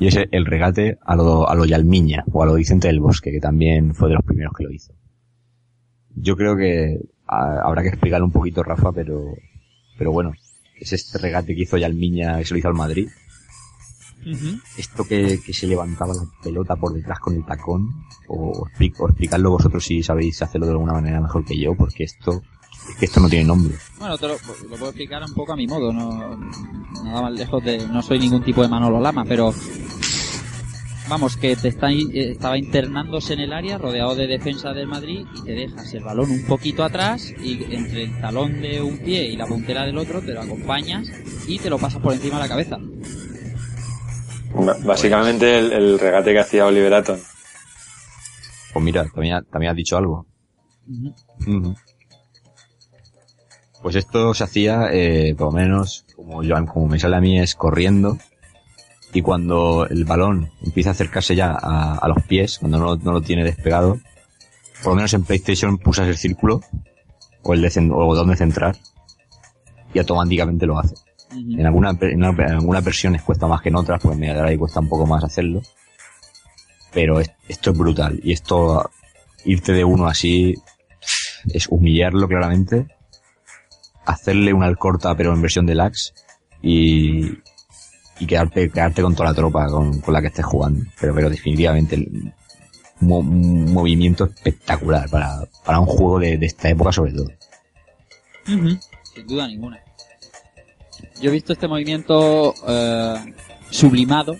Y 0.00 0.08
es 0.08 0.18
el 0.30 0.46
regate 0.46 0.98
a 1.04 1.14
lo, 1.14 1.48
a 1.48 1.54
lo 1.54 1.64
Yalmiña, 1.64 2.24
o 2.32 2.42
a 2.42 2.46
lo 2.46 2.54
Vicente 2.54 2.88
del 2.88 3.00
Bosque, 3.00 3.30
que 3.30 3.40
también 3.40 3.94
fue 3.94 4.08
de 4.08 4.14
los 4.14 4.24
primeros 4.24 4.52
que 4.56 4.64
lo 4.64 4.72
hizo. 4.72 4.92
Yo 6.16 6.36
creo 6.36 6.56
que 6.56 6.98
habrá 7.26 7.82
que 7.82 7.88
explicarlo 7.88 8.26
un 8.26 8.32
poquito, 8.32 8.62
Rafa, 8.62 8.92
pero, 8.92 9.34
pero 9.96 10.12
bueno, 10.12 10.32
es 10.80 10.92
este 10.92 11.18
regate 11.18 11.54
que 11.54 11.62
hizo 11.62 11.76
Yalmiña, 11.76 12.38
que 12.38 12.44
se 12.44 12.54
lo 12.54 12.58
hizo 12.58 12.68
al 12.68 12.74
Madrid. 12.74 13.08
Esto 14.76 15.04
que, 15.04 15.40
que 15.44 15.52
se 15.52 15.66
levantaba 15.66 16.14
la 16.14 16.22
pelota 16.42 16.76
por 16.76 16.92
detrás 16.92 17.18
con 17.20 17.34
el 17.34 17.44
tacón, 17.44 18.04
o, 18.28 18.66
o 18.98 19.08
explicarlo 19.08 19.50
vosotros 19.50 19.84
si 19.84 20.02
sabéis 20.02 20.40
hacerlo 20.42 20.66
de 20.66 20.72
alguna 20.72 20.92
manera 20.94 21.20
mejor 21.20 21.44
que 21.44 21.58
yo, 21.58 21.74
porque 21.74 22.04
esto, 22.04 22.42
es 22.90 22.96
que 22.96 23.04
esto 23.06 23.20
no 23.20 23.28
tiene 23.28 23.44
nombre. 23.44 23.74
Bueno, 23.98 24.16
te 24.18 24.28
lo, 24.28 24.34
lo 24.34 24.76
puedo 24.76 24.88
explicar 24.88 25.22
un 25.22 25.34
poco 25.34 25.52
a 25.52 25.56
mi 25.56 25.66
modo, 25.66 25.92
no 25.92 26.36
nada 27.04 27.22
más 27.22 27.32
lejos 27.32 27.62
de, 27.64 27.86
no 27.88 28.02
soy 28.02 28.18
ningún 28.18 28.42
tipo 28.42 28.62
de 28.62 28.68
Manolo 28.68 29.00
Lama, 29.00 29.24
pero 29.26 29.52
vamos, 31.08 31.36
que 31.36 31.54
te 31.56 31.68
está, 31.68 31.90
estaba 31.90 32.56
internándose 32.56 33.34
en 33.34 33.40
el 33.40 33.52
área, 33.52 33.76
rodeado 33.78 34.14
de 34.14 34.26
defensa 34.26 34.72
del 34.72 34.86
Madrid, 34.86 35.26
y 35.36 35.42
te 35.42 35.52
dejas 35.52 35.92
el 35.92 36.02
balón 36.02 36.30
un 36.30 36.44
poquito 36.46 36.82
atrás, 36.82 37.32
y 37.42 37.62
entre 37.74 38.04
el 38.04 38.20
talón 38.20 38.60
de 38.62 38.80
un 38.80 38.98
pie 38.98 39.26
y 39.26 39.36
la 39.36 39.46
puntera 39.46 39.84
del 39.84 39.98
otro, 39.98 40.22
te 40.22 40.32
lo 40.32 40.40
acompañas 40.40 41.08
y 41.46 41.58
te 41.58 41.68
lo 41.68 41.78
pasas 41.78 42.00
por 42.00 42.14
encima 42.14 42.36
de 42.36 42.42
la 42.42 42.48
cabeza. 42.48 42.78
Ba- 44.54 44.76
Básicamente 44.84 45.58
el, 45.58 45.72
el 45.72 45.98
regate 45.98 46.32
que 46.32 46.40
hacía 46.40 46.66
Oliver 46.66 46.94
Atom. 46.94 47.18
Pues 48.72 48.84
mira, 48.84 49.04
también, 49.08 49.34
ha- 49.36 49.42
también 49.42 49.70
has 49.70 49.76
dicho 49.76 49.96
algo. 49.96 50.26
Pues 53.82 53.96
esto 53.96 54.32
se 54.34 54.44
hacía, 54.44 54.88
eh, 54.92 55.34
por 55.36 55.48
lo 55.48 55.52
menos, 55.52 56.06
como, 56.16 56.42
yo, 56.42 56.54
como 56.66 56.88
me 56.88 56.98
sale 56.98 57.16
a 57.16 57.20
mí, 57.20 57.38
es 57.38 57.54
corriendo. 57.54 58.18
Y 59.12 59.22
cuando 59.22 59.86
el 59.88 60.04
balón 60.04 60.50
empieza 60.64 60.90
a 60.90 60.92
acercarse 60.92 61.36
ya 61.36 61.52
a, 61.52 61.96
a 61.98 62.08
los 62.08 62.22
pies, 62.24 62.58
cuando 62.58 62.78
no, 62.78 62.84
lo- 62.86 62.96
no 62.96 63.12
lo 63.12 63.20
tiene 63.20 63.44
despegado, 63.44 63.98
por 64.82 64.92
lo 64.92 64.96
menos 64.96 65.12
en 65.14 65.24
PlayStation 65.24 65.78
pulsas 65.78 66.08
el 66.08 66.16
círculo, 66.16 66.60
o 67.42 67.54
el, 67.54 67.60
de, 67.62 67.68
o 67.68 67.80
el 67.80 67.88
botón 68.06 68.28
de 68.30 68.36
centrar, 68.36 68.76
y 69.92 69.98
automáticamente 69.98 70.66
lo 70.66 70.78
hace. 70.78 70.94
En, 71.36 71.66
alguna, 71.66 71.90
en, 72.00 72.22
alguna- 72.24 72.46
en 72.46 72.52
algunas 72.54 72.84
versiones 72.84 73.22
cuesta 73.22 73.46
más 73.46 73.60
que 73.62 73.68
en 73.70 73.76
otras, 73.76 74.00
porque 74.00 74.14
en 74.14 74.20
Mega 74.20 74.42
Drive 74.42 74.58
cuesta 74.58 74.80
un 74.80 74.88
poco 74.88 75.06
más 75.06 75.22
hacerlo. 75.24 75.62
Pero 76.92 77.20
es- 77.20 77.30
esto 77.48 77.70
es 77.72 77.78
brutal. 77.78 78.20
Y 78.22 78.32
esto, 78.32 78.90
irte 79.44 79.72
de 79.72 79.84
uno 79.84 80.06
así, 80.06 80.54
es 81.52 81.66
humillarlo 81.68 82.28
claramente. 82.28 82.86
Hacerle 84.06 84.52
una 84.52 84.66
alcorta, 84.66 85.14
pero 85.16 85.32
en 85.32 85.42
versión 85.42 85.66
deluxe. 85.66 86.12
Y, 86.62 87.26
y 88.20 88.26
quedarte, 88.26 88.70
quedarte 88.70 89.02
con 89.02 89.14
toda 89.14 89.30
la 89.30 89.34
tropa 89.34 89.66
con, 89.68 90.00
con 90.00 90.14
la 90.14 90.20
que 90.20 90.28
estés 90.28 90.44
jugando. 90.44 90.84
Pero, 91.00 91.14
pero 91.14 91.30
definitivamente, 91.30 91.96
el- 91.96 92.32
un, 93.00 93.08
mo- 93.08 93.18
un 93.18 93.72
movimiento 93.72 94.24
espectacular 94.26 95.10
para, 95.10 95.40
para 95.64 95.80
un 95.80 95.86
juego 95.86 96.20
de, 96.20 96.38
de 96.38 96.46
esta 96.46 96.68
época 96.70 96.92
sobre 96.92 97.12
todo. 97.12 97.28
Sin 99.14 99.26
duda 99.26 99.46
ninguna. 99.48 99.80
Yo 101.20 101.30
he 101.30 101.32
visto 101.32 101.52
este 101.52 101.68
movimiento 101.68 102.54
eh, 102.68 103.34
sublimado 103.70 104.36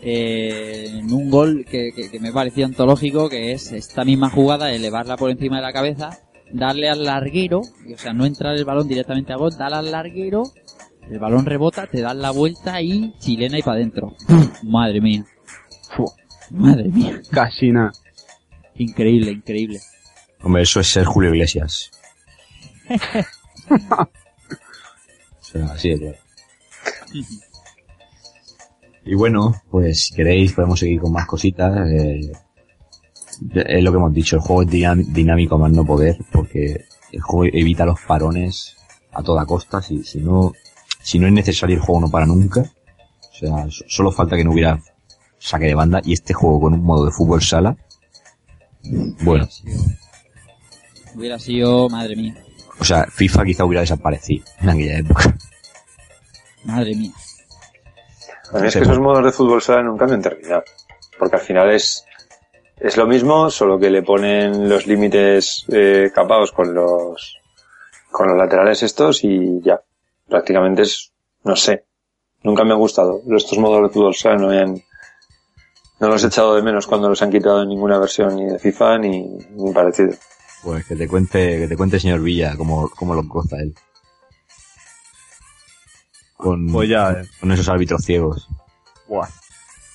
eh, 0.00 0.86
en 0.92 1.12
un 1.12 1.30
gol 1.30 1.64
que, 1.68 1.90
que- 1.94 2.10
que 2.10 2.20
me 2.20 2.32
parecía 2.32 2.66
antológico, 2.66 3.28
que 3.28 3.52
es 3.52 3.72
esta 3.72 4.04
misma 4.04 4.30
jugada, 4.30 4.72
elevarla 4.72 5.16
por 5.16 5.30
encima 5.30 5.56
de 5.56 5.62
la 5.62 5.72
cabeza, 5.72 6.18
darle 6.52 6.88
al 6.88 7.04
larguero, 7.04 7.60
y, 7.86 7.92
o 7.94 7.98
sea, 7.98 8.12
no 8.12 8.24
entrar 8.26 8.54
el 8.56 8.64
balón 8.64 8.88
directamente 8.88 9.32
a 9.32 9.36
gol, 9.36 9.56
darle 9.58 9.76
al 9.76 9.90
larguero, 9.90 10.44
el 11.10 11.18
balón 11.18 11.46
rebota, 11.46 11.86
te 11.86 12.00
das 12.00 12.16
la 12.16 12.30
vuelta 12.30 12.80
y 12.80 13.14
chilena 13.18 13.58
y 13.58 13.62
para 13.62 13.76
adentro. 13.76 14.14
Madre 14.62 15.00
mía. 15.00 15.24
Madre 16.50 16.88
mía. 16.88 17.20
casi 17.30 17.70
nada. 17.72 17.92
Increíble, 18.76 19.32
increíble. 19.32 19.80
Hombre, 20.42 20.62
eso 20.62 20.80
es 20.80 20.86
ser 20.86 21.04
Julio 21.04 21.30
Iglesias. 21.34 21.90
así 25.70 25.90
de 25.90 25.98
claro. 25.98 26.18
Y 29.04 29.14
bueno, 29.14 29.54
pues 29.70 30.04
si 30.04 30.14
queréis 30.14 30.52
podemos 30.52 30.78
seguir 30.80 31.00
con 31.00 31.12
más 31.12 31.26
cositas. 31.26 31.88
eh, 31.90 32.30
es 33.54 33.82
lo 33.84 33.90
que 33.92 33.96
hemos 33.96 34.12
dicho, 34.12 34.36
el 34.36 34.42
juego 34.42 34.62
es 34.62 34.68
dinámico 35.14 35.54
a 35.54 35.58
más 35.58 35.70
no 35.72 35.84
poder, 35.84 36.18
porque 36.32 36.84
el 37.12 37.20
juego 37.20 37.44
evita 37.56 37.86
los 37.86 38.00
parones 38.00 38.76
a 39.12 39.22
toda 39.22 39.46
costa. 39.46 39.80
Si, 39.80 40.02
si 40.04 40.18
no, 40.20 40.52
si 41.00 41.18
no 41.18 41.26
es 41.26 41.32
necesario 41.32 41.76
el 41.76 41.82
juego 41.82 42.00
no 42.02 42.10
para 42.10 42.26
nunca. 42.26 42.60
O 42.60 43.34
sea, 43.34 43.70
so- 43.70 43.84
solo 43.88 44.10
falta 44.12 44.36
que 44.36 44.44
no 44.44 44.50
hubiera 44.52 44.82
saque 45.38 45.66
de 45.66 45.74
banda 45.74 46.00
y 46.04 46.12
este 46.12 46.34
juego 46.34 46.60
con 46.60 46.74
un 46.74 46.82
modo 46.82 47.06
de 47.06 47.12
fútbol 47.12 47.40
sala. 47.42 47.76
Bueno, 49.22 49.48
Hubiera 51.14 51.38
sido, 51.38 51.88
madre 51.88 52.14
mía. 52.16 52.36
O 52.80 52.84
sea, 52.84 53.06
FIFA 53.06 53.44
quizá 53.44 53.64
hubiera 53.64 53.80
desaparecido 53.80 54.44
en 54.60 54.70
aquella 54.70 54.98
época. 54.98 55.34
Madre 56.64 56.94
mía. 56.94 57.12
A 58.52 58.58
mí 58.58 58.68
es 58.68 58.74
que 58.74 58.80
esos 58.80 58.98
modos 58.98 59.24
de 59.24 59.32
fútbol 59.32 59.60
sala 59.60 59.82
nunca 59.82 60.06
me 60.06 60.14
han 60.14 60.22
terminado. 60.22 60.64
Porque 61.18 61.36
al 61.36 61.42
final 61.42 61.70
es, 61.72 62.04
es 62.78 62.96
lo 62.96 63.06
mismo, 63.06 63.50
solo 63.50 63.78
que 63.78 63.90
le 63.90 64.02
ponen 64.02 64.68
los 64.68 64.86
límites 64.86 65.66
eh, 65.68 66.10
capados 66.14 66.52
con 66.52 66.72
los, 66.72 67.38
con 68.10 68.28
los 68.28 68.38
laterales 68.38 68.82
estos 68.82 69.24
y 69.24 69.60
ya. 69.60 69.80
Prácticamente 70.28 70.82
es, 70.82 71.12
no 71.44 71.56
sé. 71.56 71.84
Nunca 72.42 72.64
me 72.64 72.72
han 72.72 72.78
gustado. 72.78 73.20
Estos 73.36 73.58
modos 73.58 73.82
de 73.82 73.88
fútbol 73.88 74.14
sala 74.14 74.36
no 74.36 74.48
me 74.48 74.60
han, 74.60 74.82
No 76.00 76.08
los 76.08 76.22
he 76.22 76.28
echado 76.28 76.54
de 76.54 76.62
menos 76.62 76.86
cuando 76.86 77.08
los 77.08 77.20
han 77.20 77.30
quitado 77.30 77.62
en 77.62 77.68
ninguna 77.68 77.98
versión 77.98 78.36
ni 78.36 78.46
de 78.46 78.58
FIFA 78.58 78.98
ni, 78.98 79.26
ni 79.50 79.72
parecido. 79.72 80.14
Pues 80.62 80.84
que 80.86 80.96
te 80.96 81.08
cuente, 81.08 81.58
que 81.58 81.68
te 81.68 81.76
cuente 81.76 82.00
señor 82.00 82.20
Villa 82.20 82.56
cómo, 82.56 82.88
cómo 82.90 83.14
lo 83.14 83.22
goza 83.24 83.56
él. 83.58 83.74
Con, 86.36 86.66
Pues 86.70 86.88
ya, 86.88 87.10
eh. 87.12 87.24
con 87.40 87.50
esos 87.52 87.68
árbitros 87.68 88.04
ciegos. 88.04 88.48
Buah. 89.08 89.28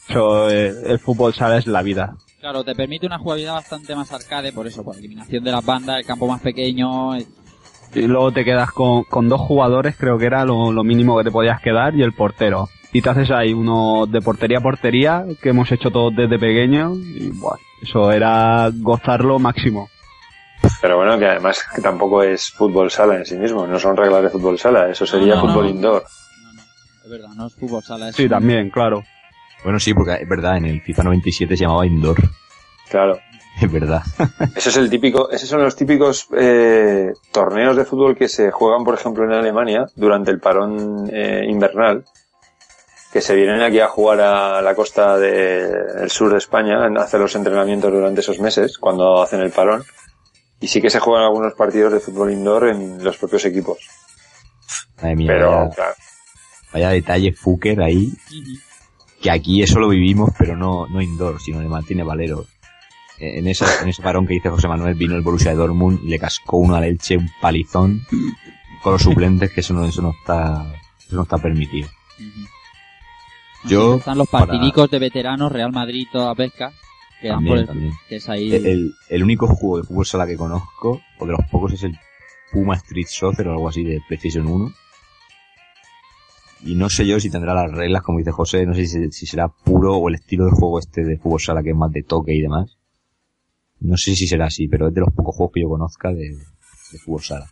Eso, 0.09 0.49
eh, 0.49 0.73
el 0.85 0.99
fútbol 0.99 1.33
sala 1.33 1.57
es 1.57 1.67
la 1.67 1.81
vida. 1.81 2.15
Claro, 2.39 2.63
te 2.63 2.75
permite 2.75 3.05
una 3.05 3.17
jugabilidad 3.19 3.53
bastante 3.53 3.95
más 3.95 4.11
arcade, 4.11 4.51
por 4.51 4.67
eso, 4.67 4.83
por 4.83 4.97
eliminación 4.97 5.43
de 5.43 5.51
las 5.51 5.65
bandas, 5.65 5.99
el 5.99 6.05
campo 6.05 6.27
más 6.27 6.41
pequeño. 6.41 7.15
eh, 7.15 7.25
Y 7.95 8.01
luego 8.01 8.31
te 8.33 8.43
quedas 8.43 8.71
con, 8.71 9.03
con 9.03 9.29
dos 9.29 9.39
jugadores, 9.39 9.95
creo 9.97 10.17
que 10.17 10.25
era 10.25 10.43
lo, 10.43 10.71
lo 10.73 10.83
mínimo 10.83 11.17
que 11.17 11.23
te 11.23 11.31
podías 11.31 11.61
quedar, 11.61 11.95
y 11.95 12.01
el 12.01 12.13
portero. 12.13 12.67
Y 12.91 13.01
te 13.01 13.09
haces 13.09 13.31
ahí 13.31 13.53
uno 13.53 14.05
de 14.05 14.21
portería 14.21 14.57
a 14.57 14.61
portería, 14.61 15.25
que 15.41 15.49
hemos 15.49 15.71
hecho 15.71 15.89
todos 15.89 16.13
desde 16.15 16.37
pequeño, 16.37 16.93
y 16.95 17.29
buah, 17.29 17.55
eso 17.81 18.11
era 18.11 18.69
gozarlo 18.73 19.39
máximo. 19.39 19.87
Pero 20.81 20.97
bueno, 20.97 21.17
que 21.17 21.25
además 21.27 21.59
que 21.75 21.81
tampoco 21.81 22.23
es 22.23 22.51
fútbol 22.51 22.91
sala 22.91 23.15
en 23.17 23.25
sí 23.25 23.35
mismo, 23.37 23.65
no 23.67 23.79
son 23.79 23.95
reglas 23.97 24.23
de 24.23 24.29
fútbol 24.29 24.57
sala, 24.59 24.89
eso 24.89 25.05
sería 25.05 25.35
No, 25.35 25.41
no, 25.43 25.47
fútbol 25.49 25.63
no. 25.65 25.69
indoor. 25.69 26.03
No, 26.43 26.53
no, 26.53 26.61
es 27.05 27.09
verdad, 27.09 27.29
no 27.35 27.47
es 27.47 27.53
fútbol 27.55 27.83
sala. 27.83 28.09
Es 28.09 28.15
Sí, 28.15 28.23
un- 28.23 28.29
también, 28.29 28.69
claro. 28.69 29.03
Bueno, 29.63 29.79
sí, 29.79 29.93
porque 29.93 30.13
es 30.21 30.27
verdad, 30.27 30.57
en 30.57 30.65
el 30.65 30.81
FIFA 30.81 31.03
97 31.03 31.55
se 31.55 31.63
llamaba 31.63 31.85
Indoor. 31.85 32.17
Claro. 32.89 33.17
Es 33.61 33.71
verdad. 33.71 34.01
Eso 34.55 34.69
es 34.69 34.77
el 34.77 34.89
típico, 34.89 35.29
esos 35.29 35.47
son 35.47 35.61
los 35.61 35.75
típicos 35.75 36.27
eh, 36.35 37.13
torneos 37.31 37.77
de 37.77 37.85
fútbol 37.85 38.15
que 38.15 38.27
se 38.27 38.49
juegan, 38.51 38.83
por 38.83 38.95
ejemplo, 38.95 39.23
en 39.25 39.31
Alemania 39.31 39.85
durante 39.95 40.31
el 40.31 40.39
parón 40.39 41.07
eh, 41.13 41.45
invernal, 41.47 42.03
que 43.11 43.21
se 43.21 43.35
vienen 43.35 43.61
aquí 43.61 43.79
a 43.79 43.87
jugar 43.87 44.21
a 44.21 44.61
la 44.61 44.73
costa 44.73 45.17
de- 45.17 45.67
del 45.69 46.09
sur 46.09 46.31
de 46.31 46.39
España, 46.39 46.83
a 46.83 47.01
hacer 47.03 47.19
los 47.19 47.35
entrenamientos 47.35 47.91
durante 47.91 48.21
esos 48.21 48.39
meses, 48.39 48.77
cuando 48.79 49.21
hacen 49.21 49.39
el 49.41 49.51
parón, 49.51 49.83
y 50.63 50.67
sí 50.67 50.81
que 50.81 50.89
se 50.89 50.99
juegan 50.99 51.25
algunos 51.25 51.53
partidos 51.53 51.91
de 51.93 51.99
fútbol 51.99 52.31
indoor 52.31 52.69
en 52.69 53.03
los 53.03 53.17
propios 53.17 53.45
equipos. 53.45 53.77
Madre 54.97 55.15
mía, 55.15 55.27
Pero, 55.33 55.51
vaya, 55.51 55.69
claro, 55.75 55.93
vaya 56.73 56.89
detalle 56.89 57.33
Fuker 57.33 57.81
ahí. 57.81 58.11
Que 59.21 59.31
aquí 59.31 59.61
eso 59.61 59.79
lo 59.79 59.89
vivimos, 59.89 60.31
pero 60.37 60.55
no, 60.55 60.87
no 60.87 61.01
indoor, 61.01 61.41
sino 61.41 61.59
de 61.59 61.67
Martínez 61.67 62.05
Valero. 62.05 62.45
Eh, 63.19 63.39
En 63.39 63.47
ese, 63.47 63.65
en 63.81 63.89
ese 63.89 64.01
parón 64.01 64.25
que 64.27 64.33
dice 64.33 64.49
José 64.49 64.67
Manuel 64.67 64.95
vino 64.95 65.15
el 65.15 65.21
Borussia 65.21 65.51
de 65.51 65.57
Dortmund 65.57 65.99
y 66.03 66.07
le 66.09 66.19
cascó 66.19 66.57
uno 66.57 66.75
al 66.75 66.83
Elche, 66.85 67.17
un 67.17 67.29
palizón 67.41 68.01
con 68.81 68.93
los 68.93 69.01
suplentes, 69.01 69.51
que 69.51 69.61
eso 69.61 69.73
no, 69.73 69.85
eso 69.85 70.01
no 70.01 70.11
está, 70.19 70.65
eso 70.99 71.15
no 71.15 71.23
está 71.23 71.37
permitido. 71.37 71.87
Yo, 73.65 73.95
Están 73.95 74.17
los 74.17 74.27
para- 74.27 74.47
partidicos 74.47 74.89
de 74.89 74.99
veteranos, 74.99 75.51
Real 75.51 75.71
Madrid, 75.71 76.05
toda 76.11 76.35
pesca, 76.35 76.73
que 77.23 77.29
También, 77.29 77.57
el, 77.59 77.65
también. 77.65 77.93
que 78.09 78.15
es 78.17 78.29
ahí. 78.29 78.53
El, 78.53 78.65
el- 78.67 78.93
el 79.09 79.23
único 79.23 79.47
juego 79.47 79.77
de 79.77 79.83
fútbol 79.83 80.05
sala 80.05 80.27
que 80.27 80.35
conozco, 80.37 81.01
o 81.19 81.25
de 81.25 81.31
los 81.31 81.41
pocos, 81.51 81.73
es 81.73 81.83
el 81.83 81.97
Puma 82.51 82.75
Street 82.75 83.07
Soccer 83.07 83.47
o 83.47 83.51
algo 83.53 83.69
así 83.69 83.83
de 83.83 83.99
PlayStation 84.07 84.45
1. 84.47 84.71
Y 86.65 86.75
no 86.75 86.89
sé 86.89 87.05
yo 87.07 87.19
si 87.19 87.29
tendrá 87.29 87.53
las 87.53 87.71
reglas, 87.71 88.03
como 88.03 88.19
dice 88.19 88.31
José, 88.31 88.65
no 88.65 88.73
sé 88.73 88.85
si, 88.85 89.11
si 89.11 89.25
será 89.25 89.47
puro 89.47 89.95
o 89.97 90.09
el 90.09 90.15
estilo 90.15 90.45
de 90.45 90.51
juego 90.51 90.79
este 90.79 91.03
de 91.03 91.17
fútbol 91.17 91.39
sala 91.41 91.63
que 91.63 91.71
es 91.71 91.75
más 91.75 91.91
de 91.91 92.03
toque 92.03 92.33
y 92.33 92.41
demás. 92.41 92.77
No 93.79 93.97
sé 93.97 94.15
si 94.15 94.27
será 94.27 94.45
así, 94.45 94.67
pero 94.67 94.87
es 94.89 94.93
de 94.93 95.01
los 95.01 95.13
pocos 95.13 95.35
juegos 95.35 95.53
que 95.53 95.61
yo 95.61 95.69
conozca 95.69 96.09
de, 96.09 96.29
de 96.91 96.99
fútbol 96.99 97.21
sala. 97.21 97.49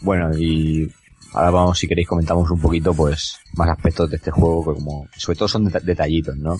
Bueno, 0.00 0.30
y 0.38 0.90
ahora 1.34 1.50
vamos, 1.50 1.78
si 1.78 1.88
queréis, 1.88 2.08
comentamos 2.08 2.50
un 2.50 2.60
poquito, 2.60 2.94
pues, 2.94 3.38
más 3.54 3.68
aspectos 3.68 4.10
de 4.10 4.16
este 4.16 4.30
juego, 4.30 4.64
que 4.64 4.78
como, 4.80 5.08
sobre 5.16 5.36
todo 5.38 5.48
son 5.48 5.64
deta- 5.66 5.80
detallitos, 5.80 6.36
¿no? 6.36 6.58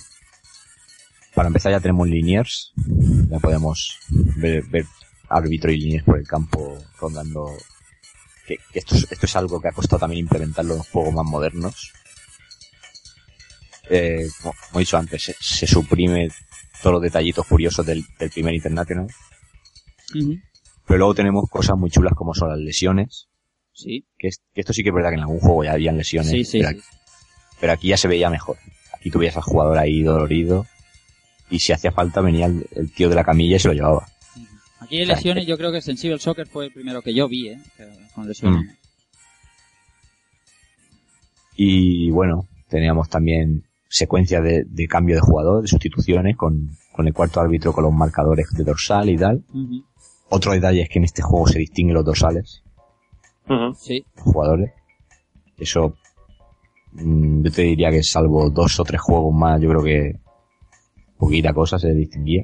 Para 1.33 1.47
empezar 1.47 1.71
ya 1.71 1.79
tenemos 1.79 2.07
Liniers, 2.07 2.71
ya 3.29 3.39
podemos 3.39 3.97
ver, 4.37 4.63
ver 4.67 4.85
árbitro 5.29 5.71
y 5.71 5.77
Liniers 5.77 6.05
por 6.05 6.17
el 6.17 6.27
campo 6.27 6.77
rondando, 6.99 7.51
que, 8.47 8.57
que 8.71 8.79
esto, 8.79 8.95
es, 8.95 9.11
esto 9.11 9.25
es 9.25 9.35
algo 9.35 9.59
que 9.59 9.67
ha 9.69 9.73
costado 9.73 9.99
también 9.99 10.21
implementarlo 10.25 10.75
en 10.75 10.83
juegos 10.83 11.13
más 11.13 11.25
modernos. 11.25 11.91
Eh, 13.89 14.27
como, 14.41 14.53
he 14.75 14.79
dicho 14.79 14.97
antes, 14.97 15.23
se, 15.23 15.35
se 15.39 15.67
suprime 15.67 16.29
todos 16.81 16.93
los 16.93 17.01
detallitos 17.01 17.45
curiosos 17.45 17.85
del, 17.85 18.03
del 18.19 18.29
primer 18.31 18.53
International, 18.53 19.07
pero 20.87 20.99
luego 20.99 21.15
tenemos 21.15 21.49
cosas 21.49 21.75
muy 21.77 21.89
chulas 21.89 22.13
como 22.15 22.33
son 22.33 22.49
las 22.49 22.59
lesiones, 22.59 23.27
Sí, 23.75 24.05
que, 24.17 24.29
es- 24.29 24.41
que 24.53 24.61
esto 24.61 24.73
sí 24.73 24.81
que 24.83 24.89
es 24.89 24.95
verdad 24.95 25.09
que 25.09 25.15
en 25.15 25.21
algún 25.21 25.39
juego 25.39 25.63
ya 25.65 25.73
habían 25.73 25.97
lesiones, 25.97 26.31
sí, 26.31 26.43
sí. 26.45 26.61
pero, 27.59 27.73
aquí 27.73 27.89
ya 27.89 27.97
se 27.97 28.07
veía 28.07 28.29
mejor. 28.29 28.57
Aquí 28.93 29.11
tú 29.11 29.19
veías 29.19 29.35
al 29.35 29.43
jugador 29.43 29.77
ahí 29.77 30.01
dolorido 30.01 30.65
y 31.49 31.59
si 31.59 31.73
hacía 31.73 31.91
falta 31.91 32.21
venía 32.21 32.45
el, 32.47 32.65
el 32.75 32.91
tío 32.91 33.09
de 33.09 33.15
la 33.15 33.23
camilla 33.23 33.57
y 33.57 33.59
se 33.59 33.67
lo 33.67 33.73
llevaba. 33.73 34.07
Aquí 34.79 34.97
hay 34.99 35.05
lesiones, 35.05 35.45
yo 35.45 35.57
creo 35.57 35.71
que 35.71 35.81
Sensible 35.81 36.19
Soccer 36.19 36.47
fue 36.47 36.65
el 36.65 36.71
primero 36.71 37.01
que 37.01 37.13
yo 37.13 37.27
vi, 37.27 37.49
¿eh? 37.49 37.59
Con 38.13 38.27
lesiones. 38.27 38.65
Mm. 38.65 38.69
Y 41.57 42.09
bueno, 42.11 42.47
teníamos 42.69 43.09
también 43.09 43.63
secuencias 43.87 44.43
de, 44.43 44.63
de 44.65 44.87
cambio 44.87 45.15
de 45.15 45.21
jugador, 45.21 45.61
de 45.61 45.67
sustituciones 45.67 46.35
con, 46.35 46.71
con 46.91 47.07
el 47.07 47.13
cuarto 47.13 47.39
árbitro 47.39 47.71
con 47.73 47.83
los 47.85 47.93
marcadores 47.93 48.47
de 48.51 48.63
dorsal 48.63 49.09
y 49.09 49.17
tal. 49.17 49.43
Otro 50.29 50.51
detalle 50.51 50.81
es 50.81 50.89
que 50.89 50.99
en 50.99 51.05
este 51.05 51.21
juego 51.21 51.47
se 51.47 51.59
distinguen 51.59 51.93
los 51.95 52.05
dorsales, 52.05 52.61
Sí, 53.75 54.05
los 54.15 54.25
jugadores. 54.25 54.71
Eso, 55.57 55.95
mm, 56.93 57.43
yo 57.43 57.51
te 57.51 57.61
diría 57.63 57.91
que 57.91 58.03
salvo 58.03 58.49
dos 58.49 58.79
o 58.79 58.83
tres 58.83 59.01
juegos 59.01 59.33
más, 59.33 59.61
yo 59.61 59.69
creo 59.69 59.83
que 59.83 60.19
poquita 61.17 61.53
cosa 61.53 61.77
se 61.79 61.93
distinguía. 61.93 62.43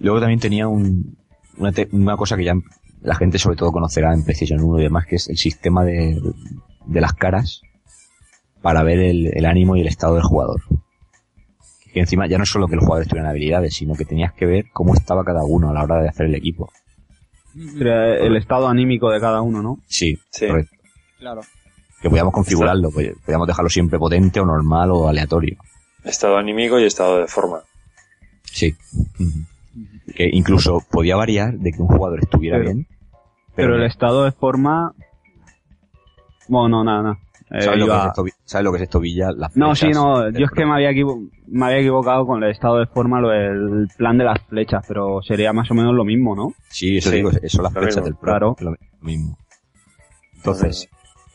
Luego 0.00 0.20
también 0.20 0.40
tenía 0.40 0.68
un, 0.68 1.16
una, 1.58 1.72
te- 1.72 1.88
una 1.92 2.16
cosa 2.16 2.36
que 2.36 2.44
ya 2.44 2.54
la 3.00 3.14
gente 3.14 3.38
sobre 3.38 3.56
todo 3.56 3.72
conocerá 3.72 4.12
en 4.12 4.24
PlayStation 4.24 4.60
1 4.62 4.78
y 4.80 4.82
demás, 4.82 5.06
que 5.06 5.16
es 5.16 5.28
el 5.28 5.36
sistema 5.36 5.84
de, 5.84 6.20
de 6.86 7.00
las 7.00 7.12
caras 7.14 7.62
para 8.62 8.82
ver 8.82 8.98
el, 9.00 9.30
el 9.36 9.44
ánimo 9.46 9.76
y 9.76 9.80
el 9.80 9.86
estado 9.88 10.14
del 10.14 10.24
jugador. 10.24 10.60
Que 11.92 12.00
encima 12.00 12.26
ya 12.28 12.36
no 12.38 12.44
es 12.44 12.50
solo 12.50 12.66
que 12.68 12.76
los 12.76 12.84
jugadores 12.84 13.08
tuvieran 13.08 13.30
habilidades, 13.30 13.74
sino 13.74 13.94
que 13.94 14.04
tenías 14.04 14.32
que 14.34 14.46
ver 14.46 14.66
cómo 14.72 14.94
estaba 14.94 15.24
cada 15.24 15.44
uno 15.44 15.70
a 15.70 15.72
la 15.72 15.82
hora 15.84 16.00
de 16.02 16.08
hacer 16.08 16.26
el 16.26 16.34
equipo. 16.34 16.70
El 17.78 18.36
estado 18.36 18.68
anímico 18.68 19.10
de 19.10 19.20
cada 19.20 19.40
uno, 19.42 19.62
¿no? 19.62 19.78
Sí, 19.86 20.18
Sí. 20.30 20.46
correcto. 20.46 20.76
claro. 21.18 21.40
Que 22.00 22.08
podíamos 22.08 22.32
configurarlo, 22.32 22.90
pues, 22.92 23.12
podíamos 23.24 23.46
dejarlo 23.48 23.68
siempre 23.68 23.98
potente 23.98 24.38
o 24.38 24.46
normal 24.46 24.90
o 24.92 25.08
aleatorio. 25.08 25.56
Estado 26.04 26.36
anímico 26.36 26.78
y 26.78 26.84
estado 26.84 27.18
de 27.18 27.26
forma. 27.26 27.60
Sí. 28.44 28.76
Que 30.14 30.30
incluso 30.32 30.80
podía 30.90 31.16
variar 31.16 31.54
de 31.54 31.72
que 31.72 31.82
un 31.82 31.88
jugador 31.88 32.20
estuviera 32.20 32.58
Pero- 32.58 32.70
bien. 32.70 32.86
Pero, 33.56 33.74
el 33.74 33.82
estado 33.82 34.24
de 34.24 34.30
forma... 34.30 34.94
Bueno, 36.46 36.68
no, 36.68 36.84
nada, 36.84 37.02
nada. 37.02 37.18
Eh, 37.50 37.62
¿sabes, 37.62 37.78
lo 37.80 37.86
que 37.86 37.96
es 37.96 38.04
esto, 38.06 38.22
Vi- 38.24 38.30
¿Sabes 38.44 38.64
lo 38.64 38.70
que 38.72 38.76
es 38.76 38.82
esto, 38.82 39.00
Villa? 39.00 39.32
Las 39.32 39.56
No, 39.56 39.74
sí, 39.74 39.88
no, 39.90 40.30
yo 40.30 40.44
es 40.44 40.50
que 40.50 40.66
me 40.66 40.74
había, 40.74 40.90
equivo- 40.90 41.28
me 41.46 41.66
había 41.66 41.78
equivocado 41.78 42.26
con 42.26 42.42
el 42.44 42.50
estado 42.50 42.78
de 42.78 42.86
forma, 42.86 43.20
lo 43.20 43.28
del 43.30 43.88
plan 43.96 44.18
de 44.18 44.24
las 44.24 44.40
flechas, 44.48 44.84
pero 44.86 45.20
sería 45.22 45.52
más 45.52 45.70
o 45.70 45.74
menos 45.74 45.94
lo 45.94 46.04
mismo, 46.04 46.36
¿no? 46.36 46.52
Sí, 46.68 46.98
eso 46.98 47.10
Sí, 47.10 47.16
digo, 47.16 47.30
eso 47.30 47.40
son 47.56 47.62
las 47.64 47.72
lo 47.74 47.80
flechas 47.80 47.96
mismo, 47.96 48.04
del 48.06 48.14
Pro. 48.16 48.26
claro. 48.26 48.56
Lo, 48.60 48.70
lo 48.72 48.76
mismo. 49.00 49.38
Entonces, 50.36 50.88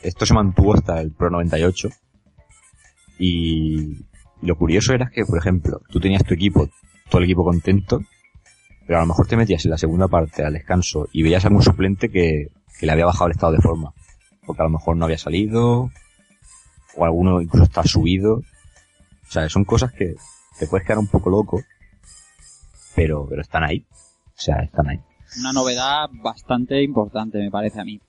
esto 0.04 0.26
se 0.26 0.34
mantuvo 0.34 0.74
hasta 0.76 1.02
el 1.02 1.12
Pro 1.12 1.30
98. 1.32 1.90
Y 3.20 4.06
lo 4.42 4.56
curioso 4.56 4.94
era 4.94 5.10
que, 5.10 5.26
por 5.26 5.38
ejemplo, 5.38 5.82
tú 5.90 6.00
tenías 6.00 6.24
tu 6.24 6.34
equipo, 6.34 6.70
todo 7.10 7.20
el 7.20 7.26
equipo 7.26 7.44
contento, 7.44 8.02
pero 8.86 9.00
a 9.00 9.02
lo 9.02 9.08
mejor 9.08 9.28
te 9.28 9.38
metías 9.38 9.64
en 9.66 9.72
la 9.72 9.78
segunda 9.78 10.08
parte 10.08 10.44
al 10.44 10.54
descanso 10.54 11.08
y 11.14 11.24
veías 11.24 11.46
a 11.46 11.48
algún 11.48 11.64
suplente 11.64 12.10
que, 12.10 12.50
que 12.80 12.86
le 12.86 12.92
había 12.92 13.06
bajado 13.06 13.28
el 13.28 13.32
estado 13.34 13.54
de 13.54 13.62
forma. 13.62 13.94
Porque 14.46 14.62
a 14.62 14.66
lo 14.66 14.72
mejor 14.72 14.98
no 14.98 15.06
había 15.06 15.18
salido, 15.18 15.90
o 16.96 17.06
alguno 17.06 17.42
incluso 17.42 17.66
está 17.66 17.84
subido. 17.84 18.36
O 18.36 19.32
sea, 19.32 19.50
son 19.50 19.66
cosas 19.66 19.92
que 19.92 20.16
te 20.60 20.68
puedes 20.68 20.86
quedar 20.86 21.00
un 21.00 21.08
poco 21.08 21.30
loco, 21.30 21.62
pero, 22.96 23.26
pero 23.28 23.42
están 23.42 23.64
ahí. 23.64 23.86
O 23.92 24.42
sea, 24.42 24.58
están 24.64 24.90
ahí. 24.90 25.00
Una 25.40 25.52
novedad 25.52 26.10
bastante 26.12 26.82
importante, 26.84 27.40
me 27.40 27.50
parece 27.50 27.82
a 27.82 27.84
mí. 27.84 28.00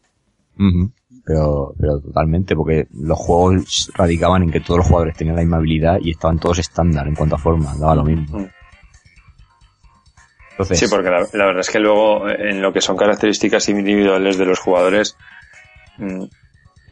Pero, 1.25 1.75
pero 1.79 2.01
totalmente, 2.01 2.55
porque 2.55 2.87
los 2.93 3.19
juegos 3.19 3.91
radicaban 3.95 4.45
en 4.45 4.51
que 4.53 4.61
todos 4.61 4.79
los 4.79 4.87
jugadores 4.87 5.17
tenían 5.17 5.37
la 5.37 5.43
misma 5.43 5.57
habilidad 5.57 5.99
y 6.01 6.11
estaban 6.11 6.39
todos 6.39 6.59
estándar 6.59 7.09
en 7.09 7.15
cuanto 7.15 7.37
a 7.37 7.39
forma, 7.39 7.75
daba 7.77 7.97
lo 7.97 8.05
mismo. 8.05 8.39
Mm. 8.39 8.51
Entonces, 10.53 10.79
Sí, 10.79 10.87
porque 10.89 11.11
la, 11.11 11.27
la 11.33 11.47
verdad 11.47 11.61
es 11.61 11.71
que 11.71 11.81
luego 11.81 12.29
en 12.29 12.63
lo 12.63 12.73
que 12.73 12.81
son 12.81 12.97
características 12.97 13.69
individuales 13.69 14.39
de 14.39 14.45
los 14.45 14.61
jugadores, 14.61 15.17
mm, 15.99 16.25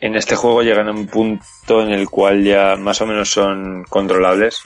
en 0.02 0.16
este 0.16 0.34
juego 0.34 0.62
llegan 0.62 0.88
a 0.88 0.90
un 0.90 1.06
punto 1.06 1.80
en 1.80 1.92
el 1.92 2.10
cual 2.10 2.42
ya 2.42 2.74
más 2.74 3.00
o 3.00 3.06
menos 3.06 3.30
son 3.30 3.84
controlables, 3.84 4.60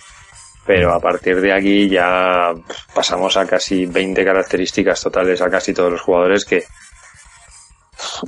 pero 0.64 0.94
a 0.94 0.98
partir 0.98 1.42
de 1.42 1.52
aquí 1.52 1.90
ya 1.90 2.54
pasamos 2.94 3.36
a 3.36 3.46
casi 3.46 3.84
20 3.84 4.24
características 4.24 5.02
totales 5.02 5.42
a 5.42 5.50
casi 5.50 5.74
todos 5.74 5.92
los 5.92 6.00
jugadores 6.00 6.46
que 6.46 6.64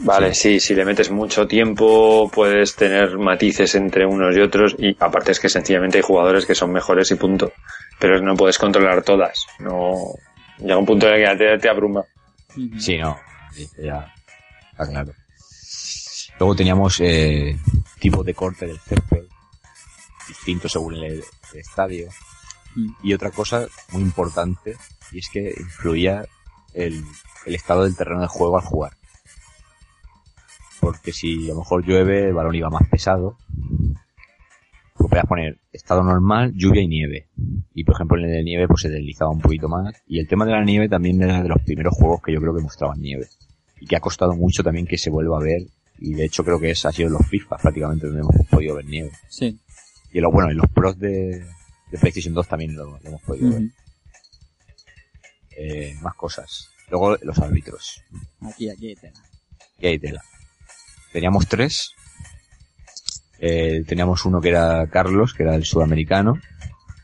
Vale, 0.00 0.34
sí. 0.34 0.60
si 0.60 0.74
le 0.74 0.84
metes 0.84 1.10
mucho 1.10 1.46
tiempo 1.46 2.30
puedes 2.30 2.76
tener 2.76 3.16
matices 3.16 3.74
entre 3.74 4.04
unos 4.04 4.36
y 4.36 4.40
otros 4.40 4.76
y 4.78 4.94
aparte 5.00 5.32
es 5.32 5.40
que 5.40 5.48
sencillamente 5.48 5.96
hay 5.96 6.02
jugadores 6.02 6.44
que 6.44 6.54
son 6.54 6.72
mejores 6.72 7.10
y 7.10 7.14
punto. 7.14 7.52
Pero 7.98 8.20
no 8.20 8.36
puedes 8.36 8.58
controlar 8.58 9.02
todas. 9.02 9.46
No 9.60 9.94
llega 10.58 10.76
un 10.76 10.86
punto 10.86 11.08
en 11.08 11.14
el 11.14 11.38
que 11.38 11.44
te, 11.44 11.58
te 11.58 11.68
abruma. 11.70 12.04
Sí, 12.78 12.98
no. 12.98 13.18
Sí, 13.52 13.66
ya. 13.78 14.12
Está 14.72 14.86
claro. 14.86 15.12
Luego 16.38 16.54
teníamos 16.54 17.00
eh, 17.00 17.58
tipos 17.98 18.24
de 18.24 18.34
corte 18.34 18.66
del 18.66 18.78
césped, 18.78 19.24
distintos 20.28 20.72
según 20.72 20.94
el, 20.94 21.04
el 21.04 21.22
estadio. 21.58 22.08
Mm. 22.76 22.88
Y 23.02 23.14
otra 23.14 23.30
cosa 23.30 23.66
muy 23.92 24.02
importante, 24.02 24.76
y 25.12 25.18
es 25.18 25.28
que 25.30 25.52
influía 25.58 26.24
el, 26.74 27.02
el 27.46 27.54
estado 27.54 27.84
del 27.84 27.96
terreno 27.96 28.20
de 28.20 28.28
juego 28.28 28.56
al 28.56 28.64
jugar. 28.64 28.92
Porque 30.80 31.12
si 31.12 31.46
a 31.46 31.54
lo 31.54 31.60
mejor 31.60 31.84
llueve, 31.84 32.28
el 32.28 32.34
balón 32.34 32.54
iba 32.54 32.70
más 32.70 32.88
pesado, 32.88 33.36
pues 34.98 35.10
podías 35.10 35.26
poner 35.26 35.58
estado 35.72 36.02
normal, 36.02 36.52
lluvia 36.54 36.82
y 36.82 36.88
nieve. 36.88 37.28
Y 37.74 37.84
por 37.84 37.94
ejemplo 37.94 38.18
en 38.18 38.24
el 38.24 38.32
de 38.32 38.44
nieve 38.44 38.66
pues 38.66 38.82
se 38.82 38.90
deslizaba 38.90 39.30
un 39.30 39.40
poquito 39.40 39.68
más. 39.68 40.02
Y 40.06 40.18
el 40.18 40.28
tema 40.28 40.44
de 40.44 40.52
la 40.52 40.64
nieve 40.64 40.88
también 40.88 41.22
era 41.22 41.42
de 41.42 41.48
los 41.48 41.62
primeros 41.62 41.94
juegos 41.94 42.20
que 42.22 42.32
yo 42.32 42.40
creo 42.40 42.54
que 42.54 42.62
mostraban 42.62 43.00
nieve. 43.00 43.26
Y 43.80 43.86
que 43.86 43.96
ha 43.96 44.00
costado 44.00 44.34
mucho 44.34 44.62
también 44.62 44.86
que 44.86 44.98
se 44.98 45.10
vuelva 45.10 45.38
a 45.38 45.42
ver. 45.42 45.62
Y 46.00 46.14
de 46.14 46.24
hecho 46.24 46.44
creo 46.44 46.60
que 46.60 46.70
es, 46.70 46.84
ha 46.86 46.92
sido 46.92 47.08
en 47.08 47.14
los 47.14 47.26
FIFA 47.26 47.56
prácticamente 47.56 48.06
donde 48.06 48.20
hemos 48.20 48.46
podido 48.48 48.76
ver 48.76 48.84
nieve. 48.84 49.10
Sí. 49.28 49.58
Y 50.12 50.20
los, 50.20 50.32
bueno, 50.32 50.50
en 50.50 50.56
los 50.56 50.70
pros 50.70 50.98
de, 50.98 51.44
de 51.90 51.98
PlayStation 51.98 52.34
2 52.34 52.48
también 52.48 52.74
lo, 52.74 52.98
lo 52.98 53.08
hemos 53.08 53.22
podido 53.22 53.50
ver. 53.50 53.62
Eh, 55.56 55.96
más 56.00 56.14
cosas. 56.14 56.70
Luego 56.88 57.16
los 57.22 57.38
árbitros. 57.38 58.02
Aquí, 58.40 58.70
aquí, 58.70 58.94
tela. 58.94 59.20
Y 59.78 59.86
ahí 59.86 59.98
tela. 59.98 60.22
Teníamos 61.12 61.48
tres. 61.48 61.92
Eh, 63.40 63.82
teníamos 63.86 64.24
uno 64.24 64.40
que 64.40 64.50
era 64.50 64.86
Carlos, 64.88 65.34
que 65.34 65.42
era 65.42 65.54
el 65.54 65.64
sudamericano. 65.64 66.34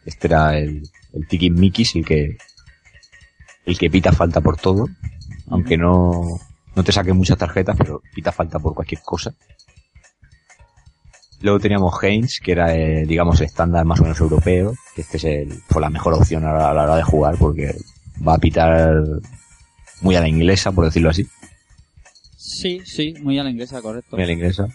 Este 0.04 0.28
era 0.28 0.56
el, 0.56 0.88
el 1.12 1.26
Tiki 1.28 1.50
Mikis, 1.50 1.96
el 1.96 2.04
que, 2.04 2.36
el 3.66 3.78
que 3.78 3.90
pita 3.90 4.12
falta 4.12 4.40
por 4.40 4.56
todo. 4.56 4.88
Aunque 5.48 5.76
no, 5.76 6.40
no 6.76 6.82
te 6.84 6.92
saque 6.92 7.12
muchas 7.12 7.38
tarjetas, 7.38 7.76
pero 7.76 8.02
pita 8.14 8.32
falta 8.32 8.58
por 8.58 8.74
cualquier 8.74 9.00
cosa. 9.02 9.34
Luego 11.40 11.60
teníamos 11.60 11.94
Haynes, 12.02 12.40
que 12.42 12.52
era, 12.52 12.74
eh, 12.74 13.04
digamos, 13.06 13.38
el 13.40 13.46
estándar 13.46 13.84
más 13.84 14.00
o 14.00 14.04
menos 14.04 14.18
europeo. 14.20 14.74
Que 14.94 15.02
este 15.02 15.18
es 15.18 15.24
el, 15.24 15.52
fue 15.68 15.82
la 15.82 15.90
mejor 15.90 16.14
opción 16.14 16.44
a 16.44 16.52
la, 16.52 16.70
a 16.70 16.74
la 16.74 16.84
hora 16.84 16.96
de 16.96 17.02
jugar 17.02 17.36
porque 17.38 17.74
va 18.26 18.34
a 18.34 18.38
pitar 18.38 18.94
muy 20.00 20.16
a 20.16 20.20
la 20.20 20.28
inglesa, 20.28 20.72
por 20.72 20.86
decirlo 20.86 21.10
así. 21.10 21.26
Sí, 22.36 22.80
sí, 22.86 23.14
muy 23.20 23.38
a 23.38 23.44
la 23.44 23.50
inglesa, 23.50 23.82
correcto. 23.82 24.16
muy 24.16 24.22
a 24.24 24.26
la 24.26 24.32
inglesa. 24.32 24.66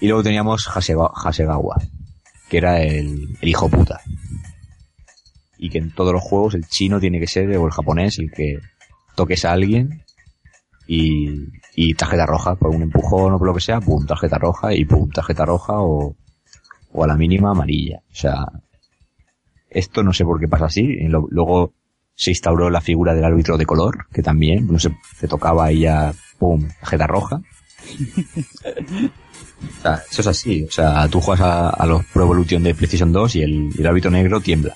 Y 0.00 0.08
luego 0.08 0.22
teníamos 0.22 0.68
Hasega- 0.68 1.12
Hasegawa, 1.14 1.76
que 2.50 2.58
era 2.58 2.82
el, 2.82 3.36
el 3.40 3.48
hijo 3.48 3.68
puta. 3.68 4.00
Y 5.56 5.70
que 5.70 5.78
en 5.78 5.94
todos 5.94 6.12
los 6.12 6.22
juegos 6.22 6.54
el 6.54 6.66
chino 6.66 6.98
tiene 7.00 7.20
que 7.20 7.28
ser, 7.28 7.48
o 7.56 7.64
el 7.66 7.72
japonés, 7.72 8.18
el 8.18 8.30
que 8.30 8.58
toques 9.14 9.44
a 9.44 9.52
alguien 9.52 10.01
y, 10.86 11.48
y 11.74 11.94
tarjeta 11.94 12.26
roja 12.26 12.54
por 12.56 12.70
un 12.70 12.82
empujón 12.82 13.34
o 13.34 13.38
por 13.38 13.48
lo 13.48 13.54
que 13.54 13.60
sea, 13.60 13.80
pum, 13.80 14.04
tarjeta 14.06 14.38
roja 14.38 14.74
y 14.74 14.84
pum, 14.84 15.08
tarjeta 15.10 15.44
roja 15.44 15.74
o, 15.80 16.16
o 16.92 17.04
a 17.04 17.06
la 17.06 17.16
mínima 17.16 17.50
amarilla. 17.50 18.02
O 18.10 18.14
sea, 18.14 18.44
esto 19.70 20.02
no 20.02 20.12
sé 20.12 20.24
por 20.24 20.40
qué 20.40 20.48
pasa 20.48 20.66
así. 20.66 20.98
Luego 21.08 21.72
se 22.14 22.30
instauró 22.30 22.70
la 22.70 22.80
figura 22.80 23.14
del 23.14 23.24
árbitro 23.24 23.56
de 23.56 23.66
color, 23.66 24.06
que 24.12 24.22
también, 24.22 24.66
no 24.66 24.78
sé, 24.78 24.94
se 25.18 25.28
tocaba 25.28 25.72
y 25.72 25.80
ya, 25.80 26.12
pum, 26.38 26.68
tarjeta 26.80 27.06
roja. 27.06 27.40
O 29.78 29.82
sea, 29.82 30.02
eso 30.10 30.20
es 30.20 30.26
así. 30.26 30.64
O 30.64 30.70
sea, 30.70 31.08
tú 31.08 31.20
juegas 31.20 31.46
a, 31.46 31.70
a 31.70 31.86
los 31.86 32.04
Pro 32.06 32.24
Evolution 32.24 32.62
de 32.62 32.74
PlayStation 32.74 33.12
2 33.12 33.36
y 33.36 33.42
el, 33.42 33.70
el 33.78 33.86
árbitro 33.86 34.10
negro 34.10 34.40
tiembla. 34.40 34.74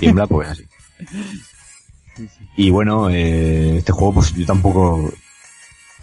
Tiembla 0.00 0.26
pues 0.26 0.48
así. 0.50 0.64
Y 2.56 2.70
bueno, 2.70 3.10
eh, 3.10 3.76
este 3.76 3.92
juego 3.92 4.14
pues 4.14 4.32
yo 4.32 4.46
tampoco 4.46 5.12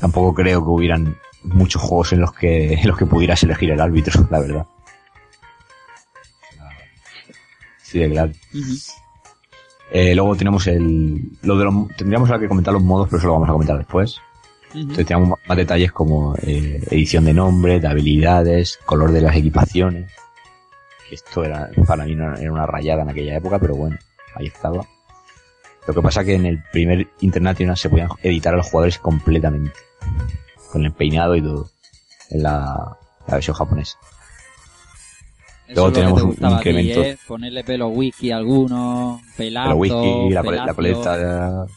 tampoco 0.03 0.33
creo 0.33 0.61
que 0.61 0.69
hubieran 0.69 1.15
muchos 1.43 1.81
juegos 1.81 2.11
en 2.11 2.19
los 2.19 2.33
que 2.33 2.73
en 2.81 2.87
los 2.87 2.97
que 2.97 3.05
pudieras 3.05 3.41
elegir 3.43 3.71
el 3.71 3.79
árbitro, 3.79 4.27
la 4.29 4.39
verdad. 4.41 4.65
Sí, 7.81 7.99
de 7.99 8.09
claro. 8.09 8.31
Eh, 9.91 10.13
luego 10.13 10.35
tenemos 10.35 10.67
el 10.67 11.31
lo 11.43 11.57
de 11.57 11.65
los, 11.65 11.87
tendríamos 11.95 12.29
que 12.37 12.49
comentar 12.49 12.73
los 12.73 12.83
modos, 12.83 13.07
pero 13.07 13.19
eso 13.19 13.27
lo 13.27 13.33
vamos 13.33 13.49
a 13.49 13.53
comentar 13.53 13.77
después. 13.77 14.19
Entonces 14.73 15.05
tenemos 15.05 15.39
más 15.47 15.57
detalles 15.57 15.91
como 15.91 16.35
eh, 16.41 16.83
edición 16.89 17.23
de 17.23 17.33
nombre, 17.33 17.79
de 17.79 17.87
habilidades, 17.87 18.79
color 18.85 19.11
de 19.11 19.21
las 19.21 19.35
equipaciones. 19.37 20.11
Que 21.07 21.15
esto 21.15 21.45
era, 21.45 21.69
para 21.87 22.05
mí 22.05 22.15
no 22.15 22.35
era 22.35 22.51
una 22.51 22.65
rayada 22.65 23.03
en 23.03 23.09
aquella 23.09 23.37
época, 23.37 23.59
pero 23.59 23.75
bueno, 23.75 23.97
ahí 24.35 24.47
estaba. 24.47 24.85
Lo 25.87 25.93
que 25.93 26.01
pasa 26.01 26.25
que 26.25 26.33
en 26.33 26.45
el 26.45 26.63
primer 26.71 27.07
International 27.21 27.77
se 27.77 27.89
podían 27.89 28.09
editar 28.23 28.53
a 28.53 28.57
los 28.57 28.65
jugadores 28.65 28.97
completamente. 28.97 29.73
Con 30.71 30.85
el 30.85 30.91
peinado 30.91 31.35
y 31.35 31.41
todo. 31.41 31.69
En 32.29 32.43
la, 32.43 32.97
la 33.27 33.33
versión 33.35 33.55
japonesa. 33.55 33.97
Eso 35.67 35.75
Luego 35.75 35.91
tenemos 35.91 36.19
te 36.21 36.25
un 36.27 36.35
ti, 36.35 36.45
incremento. 36.45 37.01
¿eh? 37.03 37.17
Ponerle 37.27 37.63
pelo 37.63 37.87
wiki 37.89 38.31
a 38.31 38.37
alguno, 38.37 39.21
pelazo, 39.37 39.75
whisky, 39.75 40.29
la, 40.31 40.41
pelazo. 40.43 40.75
paleta, 40.75 41.67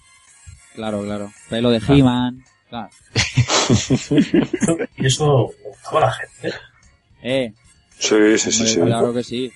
Claro, 0.75 1.03
claro. 1.03 1.31
Pelo 1.49 1.71
de 1.71 1.81
He-Man. 1.87 2.45
Claro. 2.69 2.89
Y 4.97 5.07
eso 5.07 5.51
gustaba 5.65 5.99
a 5.99 6.01
la 6.07 6.13
gente. 6.13 6.53
¿eh? 7.23 7.53
Sí, 7.99 8.39
sí, 8.39 8.53
sí, 8.53 8.63
hombre, 8.63 8.69
sí. 8.75 8.81
claro 8.81 9.13
que 9.15 9.23
sí. 9.25 9.53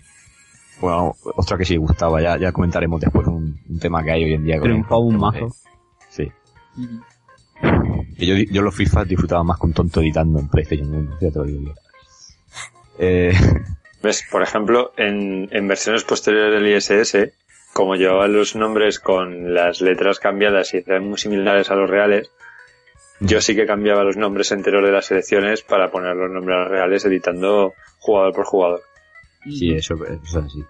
bueno, 0.81 1.15
otra 1.37 1.59
que 1.59 1.65
sí 1.65 1.77
gustaba, 1.77 2.21
ya, 2.23 2.39
ya 2.39 2.51
comentaremos 2.53 3.01
después 3.01 3.27
un, 3.27 3.61
un 3.69 3.79
tema 3.79 4.03
que 4.03 4.13
hay 4.13 4.25
hoy 4.25 4.33
en 4.35 4.45
día. 4.45 4.61
Triunfaba 4.61 4.99
un 5.01 5.17
mazo. 5.19 5.49
Sí. 6.09 6.25
Ujú. 6.77 7.01
Que 7.01 7.10
yo, 8.19 8.35
yo 8.37 8.63
los 8.63 8.75
FIFA 8.75 9.05
disfrutaba 9.05 9.43
más 9.45 9.59
con 9.59 9.73
tonto 9.73 10.01
editando 10.01 10.39
en 10.39 10.49
PlayStation 10.49 10.95
1, 10.95 11.19
ya 11.21 11.31
te 11.31 11.39
lo 11.39 11.45
digo 11.45 11.63
yo. 11.63 11.75
Eh, 12.99 13.33
¿Ves? 14.03 14.25
Por 14.31 14.43
ejemplo, 14.43 14.93
en, 14.97 15.49
en 15.53 15.69
versiones 15.69 16.05
posteriores 16.05 16.55
del 16.55 16.75
ISS, 16.75 17.33
como 17.75 17.97
llevaban 17.97 18.33
los 18.33 18.57
nombres 18.57 18.99
con 18.99 19.55
las 19.55 19.81
letras 19.81 20.19
cambiadas 20.19 20.73
y 20.75 20.79
eran 20.79 21.05
muy 21.05 21.19
similares 21.19 21.71
a 21.71 21.75
los 21.75 21.89
reales, 21.89 22.31
yo 23.21 23.43
sí 23.43 23.55
que 23.55 23.67
cambiaba 23.67 24.03
los 24.03 24.17
nombres 24.17 24.51
enteros 24.53 24.83
de 24.83 24.93
las 24.93 25.07
selecciones 25.07 25.63
para 25.63 25.91
poner 25.91 26.17
los 26.17 26.31
nombres 26.31 26.69
reales 26.69 27.05
editando 27.05 27.75
jugador 27.99 28.35
por 28.35 28.45
jugador. 28.47 28.83
sí, 29.45 29.75
eso, 29.75 29.95
eso 30.07 30.21
es 30.23 30.37
así. 30.37 30.65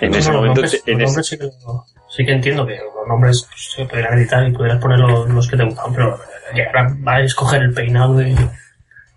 En 0.00 0.14
ese 0.14 0.32
momento 0.32 0.60
nombres, 0.62 0.82
en 0.86 1.00
ese- 1.00 1.22
sí, 1.22 1.38
que, 1.38 1.44
lo- 1.44 1.84
sí 2.10 2.24
que 2.24 2.32
entiendo 2.32 2.66
que 2.66 2.76
los 2.76 3.06
nombres 3.08 3.46
pues, 3.48 3.70
se 3.76 3.84
podrían 3.84 4.18
editar 4.18 4.48
y 4.48 4.52
pudieras 4.52 4.80
poner 4.82 4.98
los, 4.98 5.28
los 5.30 5.48
que 5.48 5.56
te 5.56 5.64
gustan, 5.64 5.92
pero 5.94 6.18
ahora 6.66 6.96
va 7.06 7.14
a 7.14 7.22
escoger 7.22 7.62
el 7.62 7.72
peinado 7.72 8.14
de, 8.16 8.34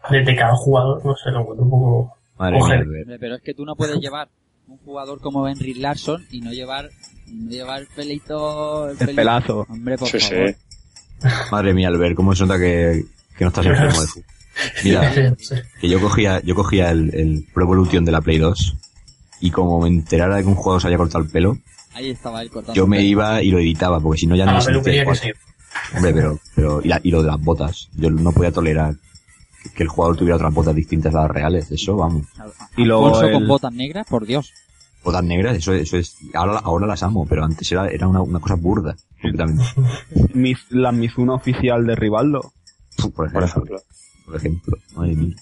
de, 0.10 0.24
de 0.24 0.36
cada 0.36 0.56
jugador, 0.56 1.04
no 1.06 1.16
sé, 1.16 1.32
lo 1.32 1.42
encuentro 1.42 1.64
un 1.66 1.70
poco... 1.72 2.16
Madre 2.38 2.86
mía, 2.86 3.18
Pero 3.20 3.36
es 3.36 3.42
que 3.42 3.54
tú 3.54 3.66
no 3.66 3.76
puedes 3.76 3.98
llevar 4.02 4.30
un 4.68 4.78
jugador 4.78 5.20
como 5.20 5.48
Henry 5.48 5.74
Larson 5.74 6.26
y 6.32 6.42
no 6.42 6.52
llevar, 6.52 6.90
no 7.28 7.50
llevar 7.50 7.84
pelito, 7.96 8.86
el 8.86 8.92
El 8.92 8.98
pelito. 8.98 9.16
pelazo. 9.16 9.66
Hombre, 9.70 9.98
por 9.98 10.08
Sí, 10.08 10.20
favor. 10.20 10.50
sí. 10.50 10.56
Madre 11.52 11.74
mía, 11.74 11.88
Albert, 11.90 12.16
cómo 12.16 12.34
se 12.36 12.44
nota 12.46 12.58
que, 12.60 13.04
que 13.38 13.44
no 13.44 13.50
estás 13.50 13.66
enfermo 13.66 14.00
de 14.02 14.08
fútbol. 14.08 14.24
Mira, 14.84 15.12
Sí. 15.40 15.56
que 15.80 15.90
yo 15.90 16.00
cogía, 16.00 16.40
yo 16.44 16.56
cogía 16.56 16.90
el, 16.92 17.14
el 17.16 17.46
Pro 17.54 17.64
Evolution 17.66 18.06
de 18.06 18.12
la 18.12 18.22
Play 18.22 18.38
2 18.38 18.76
y 19.42 19.52
como 19.52 19.82
me 19.82 19.90
enterara 19.90 20.38
de 20.38 20.44
que 20.44 20.48
un 20.50 20.56
jugador 20.56 20.82
se 20.82 20.88
haya 20.88 20.98
cortado 20.98 21.24
el 21.24 21.30
pelo, 21.30 21.58
Ahí 21.94 22.10
estaba 22.10 22.42
él 22.42 22.50
cortando. 22.50 22.74
yo 22.74 22.88
me 22.88 23.02
iba 23.02 23.42
y 23.44 23.52
lo 23.52 23.60
editaba, 23.60 24.00
porque 24.00 24.20
si 24.22 24.28
no 24.28 24.36
ya 24.36 24.50
A 24.50 24.54
no 24.54 24.62
se 24.62 24.72
me 24.72 24.82
que 24.82 25.16
sí. 25.16 25.32
Hombre, 25.96 26.14
pero, 26.14 26.40
pero, 26.56 26.82
y, 26.84 26.88
la- 26.88 27.02
y 27.04 27.12
lo 27.12 27.22
de 27.22 27.28
las 27.28 27.42
botas. 27.42 27.90
Yo 27.96 28.10
no 28.10 28.32
podía 28.32 28.52
tolerar 28.52 28.96
que, 29.64 29.70
que 29.72 29.84
el 29.84 29.90
jugador 29.90 30.16
tuviera 30.18 30.36
otras 30.38 30.54
botas 30.54 30.74
distintas 30.76 31.14
a 31.16 31.22
las 31.24 31.32
reales. 31.32 31.70
Eso, 31.72 31.96
vamos. 31.98 32.28
Y 32.78 32.86
luego 32.86 33.22
el- 33.22 33.32
con 33.34 33.48
botas 33.48 33.74
negras, 33.74 34.06
por 34.10 34.26
Dios. 34.26 34.52
Botas 35.04 35.24
negras, 35.24 35.58
eso, 35.58 35.74
eso 35.74 35.98
es, 35.98 36.16
ahora, 36.36 36.60
ahora 36.60 36.86
las 36.88 37.02
amo, 37.04 37.26
pero 37.28 37.44
antes 37.44 37.72
era, 37.72 37.88
era 37.88 38.08
una, 38.08 38.22
una 38.22 38.40
cosa 38.40 38.56
burda, 38.56 38.96
completamente. 39.22 39.64
Mis, 40.34 40.60
la 40.70 40.92
Mizuno 40.92 41.34
oficial 41.36 41.86
de 41.88 41.96
Rivaldo. 41.96 42.54
Por 42.98 43.12
Por 43.12 43.26
ejemplo. 43.28 43.46
ejemplo. 43.46 43.82
Por 44.26 44.36
ejemplo. 44.36 44.78
Madre 44.96 45.16
mía. 45.16 45.36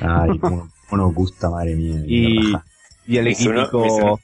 Ay, 0.00 0.38
cómo, 0.40 0.68
nos 0.96 1.14
gusta, 1.14 1.50
madre 1.50 1.74
mía. 1.74 2.02
Y, 2.06 2.52
y 3.06 3.16
el 3.18 3.28
equipo 3.28 4.20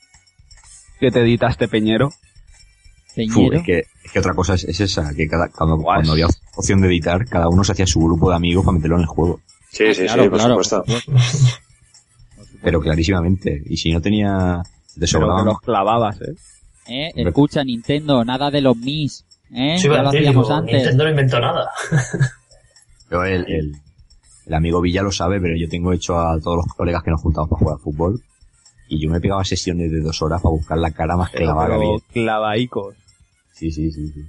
que 1.00 1.10
te 1.10 1.20
editaste 1.20 1.68
Peñero. 1.68 2.10
Fu, 2.10 3.14
Peñero. 3.14 3.56
es, 3.56 3.62
que, 3.64 3.78
es 4.04 4.12
que 4.12 4.18
otra 4.18 4.34
cosa 4.34 4.54
es, 4.54 4.64
es 4.64 4.80
esa, 4.80 5.12
que 5.14 5.26
cada, 5.28 5.48
cuando, 5.48 5.78
cuando 5.78 6.12
había 6.12 6.26
opción 6.56 6.80
de 6.80 6.88
editar, 6.88 7.24
cada 7.26 7.48
uno 7.48 7.64
se 7.64 7.72
hacía 7.72 7.86
su 7.86 8.00
grupo 8.00 8.30
de 8.30 8.36
amigos 8.36 8.64
para 8.64 8.76
meterlo 8.76 8.96
en 8.96 9.02
el 9.02 9.08
juego. 9.08 9.40
Sí, 9.70 9.92
sí, 9.94 10.04
Claro, 10.04 10.22
sí, 10.24 10.28
por 10.28 10.38
claro, 10.38 10.62
supuesto. 10.62 10.84
por. 10.84 11.18
Pero 12.62 12.80
clarísimamente. 12.80 13.62
Y 13.66 13.76
si 13.76 13.92
no 13.92 14.00
tenía, 14.00 14.62
te 14.94 15.00
Pero 15.00 15.06
sobraba 15.06 15.40
que 15.40 15.44
los 15.46 15.60
clavabas, 15.60 16.20
¿eh? 16.20 16.34
Eh, 16.88 17.12
escucha, 17.16 17.62
Nintendo, 17.64 18.24
nada 18.24 18.50
de 18.50 18.60
los 18.60 18.76
Mis. 18.76 19.24
¿Eh? 19.54 19.76
Sí, 19.78 19.88
ya 19.88 20.02
lo 20.02 20.08
hacíamos 20.08 20.46
digo, 20.48 20.54
antes. 20.54 20.74
Nintendo 20.74 21.04
no 21.04 21.10
inventó 21.10 21.40
nada. 21.40 21.70
Pero 23.08 23.24
el, 23.24 23.44
el, 23.48 23.72
el 24.48 24.54
amigo 24.54 24.80
Villa 24.80 25.02
lo 25.02 25.12
sabe, 25.12 25.40
pero 25.40 25.54
yo 25.56 25.68
tengo 25.68 25.92
hecho 25.92 26.18
a 26.18 26.40
todos 26.40 26.56
los 26.56 26.66
colegas 26.74 27.02
que 27.02 27.10
nos 27.10 27.20
juntamos 27.20 27.50
para 27.50 27.58
jugar 27.58 27.74
al 27.74 27.80
fútbol. 27.80 28.22
Y 28.88 28.98
yo 28.98 29.10
me 29.10 29.20
pegaba 29.20 29.44
sesiones 29.44 29.92
de 29.92 30.00
dos 30.00 30.22
horas 30.22 30.40
para 30.40 30.52
buscar 30.52 30.78
la 30.78 30.90
cara 30.90 31.16
más 31.16 31.30
clavada. 31.30 31.78
Pero 31.78 32.00
clavaicos. 32.10 32.96
Sí, 33.52 33.70
sí, 33.70 33.90
sí. 33.90 34.08
sí. 34.08 34.22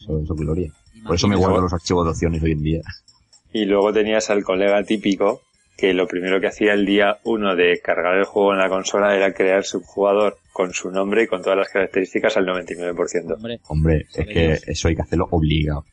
Eso, 0.00 0.20
eso 0.22 0.34
gloria. 0.34 0.70
Por 1.06 1.16
eso 1.16 1.28
me 1.28 1.36
guardo 1.36 1.62
los 1.62 1.72
archivos 1.72 2.04
de 2.04 2.10
opciones 2.10 2.42
hoy 2.42 2.52
en 2.52 2.62
día. 2.62 2.80
Y 3.54 3.64
luego 3.64 3.92
tenías 3.92 4.28
al 4.28 4.44
colega 4.44 4.82
típico 4.84 5.40
que 5.78 5.94
lo 5.94 6.06
primero 6.06 6.38
que 6.38 6.48
hacía 6.48 6.74
el 6.74 6.84
día 6.84 7.18
uno 7.24 7.56
de 7.56 7.80
cargar 7.82 8.18
el 8.18 8.24
juego 8.24 8.52
en 8.52 8.58
la 8.58 8.68
consola 8.68 9.16
era 9.16 9.32
crear 9.32 9.64
su 9.64 9.80
jugador 9.80 10.36
con 10.52 10.74
su 10.74 10.90
nombre 10.90 11.22
y 11.22 11.26
con 11.26 11.40
todas 11.42 11.58
las 11.58 11.70
características 11.70 12.36
al 12.36 12.46
99%. 12.46 13.34
Hombre, 13.34 13.60
Hombre, 13.68 14.06
es 14.14 14.26
que 14.26 14.58
eso 14.70 14.88
hay 14.88 14.96
que 14.96 15.02
hacerlo 15.02 15.28
obligado. 15.30 15.86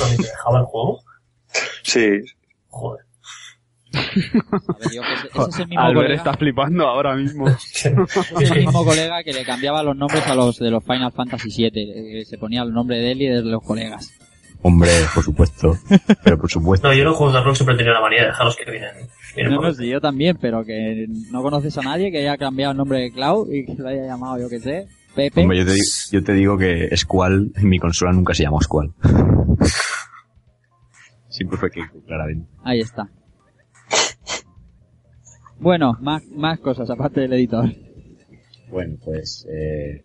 ¿Dónde 0.00 0.16
te 0.16 0.22
dejaba 0.24 0.58
el 0.58 0.64
juego? 0.64 1.00
Sí, 1.82 2.20
Joder. 2.76 3.04
a 3.94 4.78
ver, 4.78 4.92
yo 4.92 5.02
que 5.02 5.14
ese, 5.14 5.28
ese 5.28 5.50
es 5.50 5.58
el 5.60 5.68
mismo 5.68 5.80
Albert 5.84 6.06
colega. 6.06 6.14
está 6.16 6.34
flipando 6.34 6.86
ahora 6.88 7.14
mismo. 7.14 7.46
Es 7.70 7.84
el 8.50 8.56
mismo 8.64 8.84
colega 8.84 9.22
que 9.22 9.32
le 9.32 9.44
cambiaba 9.44 9.82
los 9.84 9.96
nombres 9.96 10.26
a 10.26 10.34
los 10.34 10.58
de 10.58 10.70
los 10.70 10.82
Final 10.82 11.12
Fantasy 11.12 11.48
VII. 11.70 12.20
eh, 12.20 12.24
Se 12.24 12.36
ponía 12.38 12.62
el 12.62 12.72
nombre 12.72 12.96
de 12.98 13.12
él 13.12 13.22
y 13.22 13.26
de 13.28 13.42
los 13.42 13.62
colegas. 13.62 14.12
Hombre, 14.62 14.90
por 15.14 15.22
supuesto. 15.22 15.76
Pero 16.24 16.38
por 16.38 16.50
supuesto. 16.50 16.88
No, 16.88 16.94
yo 16.94 17.04
los 17.04 17.16
juegos 17.16 17.34
de 17.34 17.42
rol 17.42 17.54
siempre 17.54 17.74
he 17.74 17.78
tenido 17.78 17.94
la 17.94 18.00
manía 18.00 18.22
de 18.22 18.26
dejarlos 18.28 18.56
que 18.56 18.70
vienen. 18.70 18.90
vienen 19.36 19.54
No, 19.54 19.60
no, 19.60 19.72
sí, 19.74 19.86
yo 19.88 20.00
también, 20.00 20.38
pero 20.40 20.64
que 20.64 21.06
no 21.30 21.42
conoces 21.42 21.76
a 21.78 21.82
nadie 21.82 22.10
que 22.10 22.18
haya 22.18 22.36
cambiado 22.38 22.72
el 22.72 22.78
nombre 22.78 22.98
de 23.00 23.12
Cloud 23.12 23.52
y 23.52 23.66
que 23.66 23.74
lo 23.74 23.88
haya 23.88 24.06
llamado, 24.06 24.38
yo 24.40 24.48
que 24.48 24.58
sé, 24.60 24.86
Pepe. 25.14 25.42
Hombre, 25.42 25.58
yo 25.58 25.66
te, 25.66 25.72
digo, 25.74 25.84
yo 26.10 26.24
te 26.24 26.32
digo 26.32 26.58
que 26.58 26.96
Squall 26.96 27.52
en 27.54 27.68
mi 27.68 27.78
consola 27.78 28.12
nunca 28.12 28.32
se 28.34 28.42
llamó 28.44 28.60
Squall. 28.60 28.92
Siempre 31.34 31.58
fue 31.58 31.68
claramente. 32.06 32.46
Ahí 32.62 32.78
está. 32.78 33.08
Bueno, 35.58 35.96
más, 36.00 36.22
más 36.28 36.60
cosas 36.60 36.88
aparte 36.90 37.22
del 37.22 37.32
editor. 37.32 37.68
Bueno, 38.70 38.96
pues, 39.04 39.44
eh, 39.50 40.04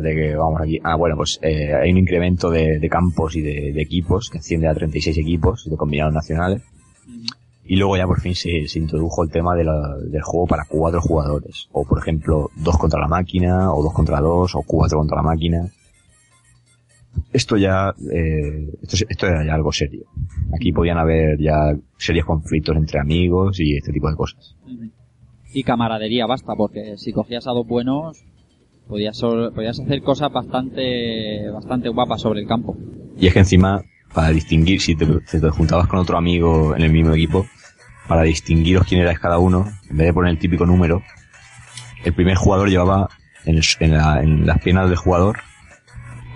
de 0.00 0.14
que 0.14 0.34
vamos 0.34 0.60
aquí. 0.62 0.80
Ah, 0.82 0.96
bueno, 0.96 1.16
pues 1.16 1.38
eh, 1.42 1.74
hay 1.74 1.90
un 1.92 1.98
incremento 1.98 2.48
de, 2.50 2.78
de 2.78 2.88
campos 2.88 3.36
y 3.36 3.42
de, 3.42 3.72
de 3.74 3.82
equipos 3.82 4.30
que 4.30 4.38
asciende 4.38 4.66
a 4.66 4.74
36 4.74 5.18
equipos 5.18 5.68
de 5.68 5.76
combinados 5.76 6.14
nacionales. 6.14 6.62
Y 7.64 7.76
luego 7.76 7.98
ya 7.98 8.06
por 8.06 8.20
fin 8.20 8.34
se, 8.34 8.66
se 8.66 8.78
introdujo 8.78 9.22
el 9.24 9.30
tema 9.30 9.54
de 9.54 9.64
la- 9.64 9.96
del 9.98 10.22
juego 10.22 10.46
para 10.46 10.64
cuatro 10.66 11.02
jugadores. 11.02 11.68
O 11.72 11.84
por 11.84 11.98
ejemplo, 11.98 12.50
dos 12.56 12.78
contra 12.78 12.98
la 12.98 13.08
máquina, 13.08 13.72
o 13.72 13.82
dos 13.82 13.92
contra 13.92 14.20
dos, 14.20 14.54
o 14.54 14.62
cuatro 14.62 14.98
contra 14.98 15.18
la 15.18 15.22
máquina. 15.22 15.68
Esto 17.32 17.56
ya, 17.56 17.94
eh, 18.12 18.68
esto, 18.82 18.96
es- 18.96 19.06
esto 19.08 19.26
era 19.26 19.44
ya 19.44 19.54
algo 19.54 19.72
serio. 19.72 20.04
Aquí 20.54 20.72
podían 20.72 20.98
haber 20.98 21.38
ya 21.38 21.74
serios 21.96 22.26
conflictos 22.26 22.76
entre 22.76 22.98
amigos 23.00 23.58
y 23.60 23.76
este 23.76 23.92
tipo 23.92 24.08
de 24.10 24.16
cosas. 24.16 24.54
Y 25.54 25.62
camaradería, 25.64 26.26
basta, 26.26 26.54
porque 26.56 26.96
si 26.96 27.12
cogías 27.12 27.46
a 27.46 27.50
dos 27.50 27.66
buenos, 27.66 28.24
podías, 28.88 29.20
podías 29.20 29.78
hacer 29.80 30.02
cosas 30.02 30.32
bastante, 30.32 31.48
bastante 31.50 31.88
guapas 31.90 32.20
sobre 32.22 32.40
el 32.40 32.46
campo. 32.46 32.76
Y 33.18 33.26
es 33.26 33.32
que 33.34 33.40
encima, 33.40 33.82
para 34.14 34.30
distinguir, 34.30 34.80
si 34.80 34.94
te, 34.94 35.06
juntabas 35.50 35.86
con 35.88 35.98
otro 35.98 36.16
amigo 36.16 36.74
en 36.74 36.82
el 36.82 36.90
mismo 36.92 37.12
equipo, 37.12 37.46
para 38.08 38.22
distinguiros 38.22 38.86
quién 38.86 39.02
erais 39.02 39.18
cada 39.18 39.38
uno, 39.38 39.66
en 39.90 39.96
vez 39.96 40.06
de 40.06 40.12
poner 40.14 40.30
el 40.32 40.38
típico 40.38 40.64
número, 40.66 41.02
el 42.04 42.12
primer 42.14 42.36
jugador 42.36 42.68
llevaba 42.70 43.08
en, 43.44 43.56
el- 43.56 43.62
en 43.80 43.92
la- 43.92 44.22
en 44.22 44.46
las 44.46 44.58
piernas 44.60 44.88
del 44.88 44.96
jugador, 44.98 45.38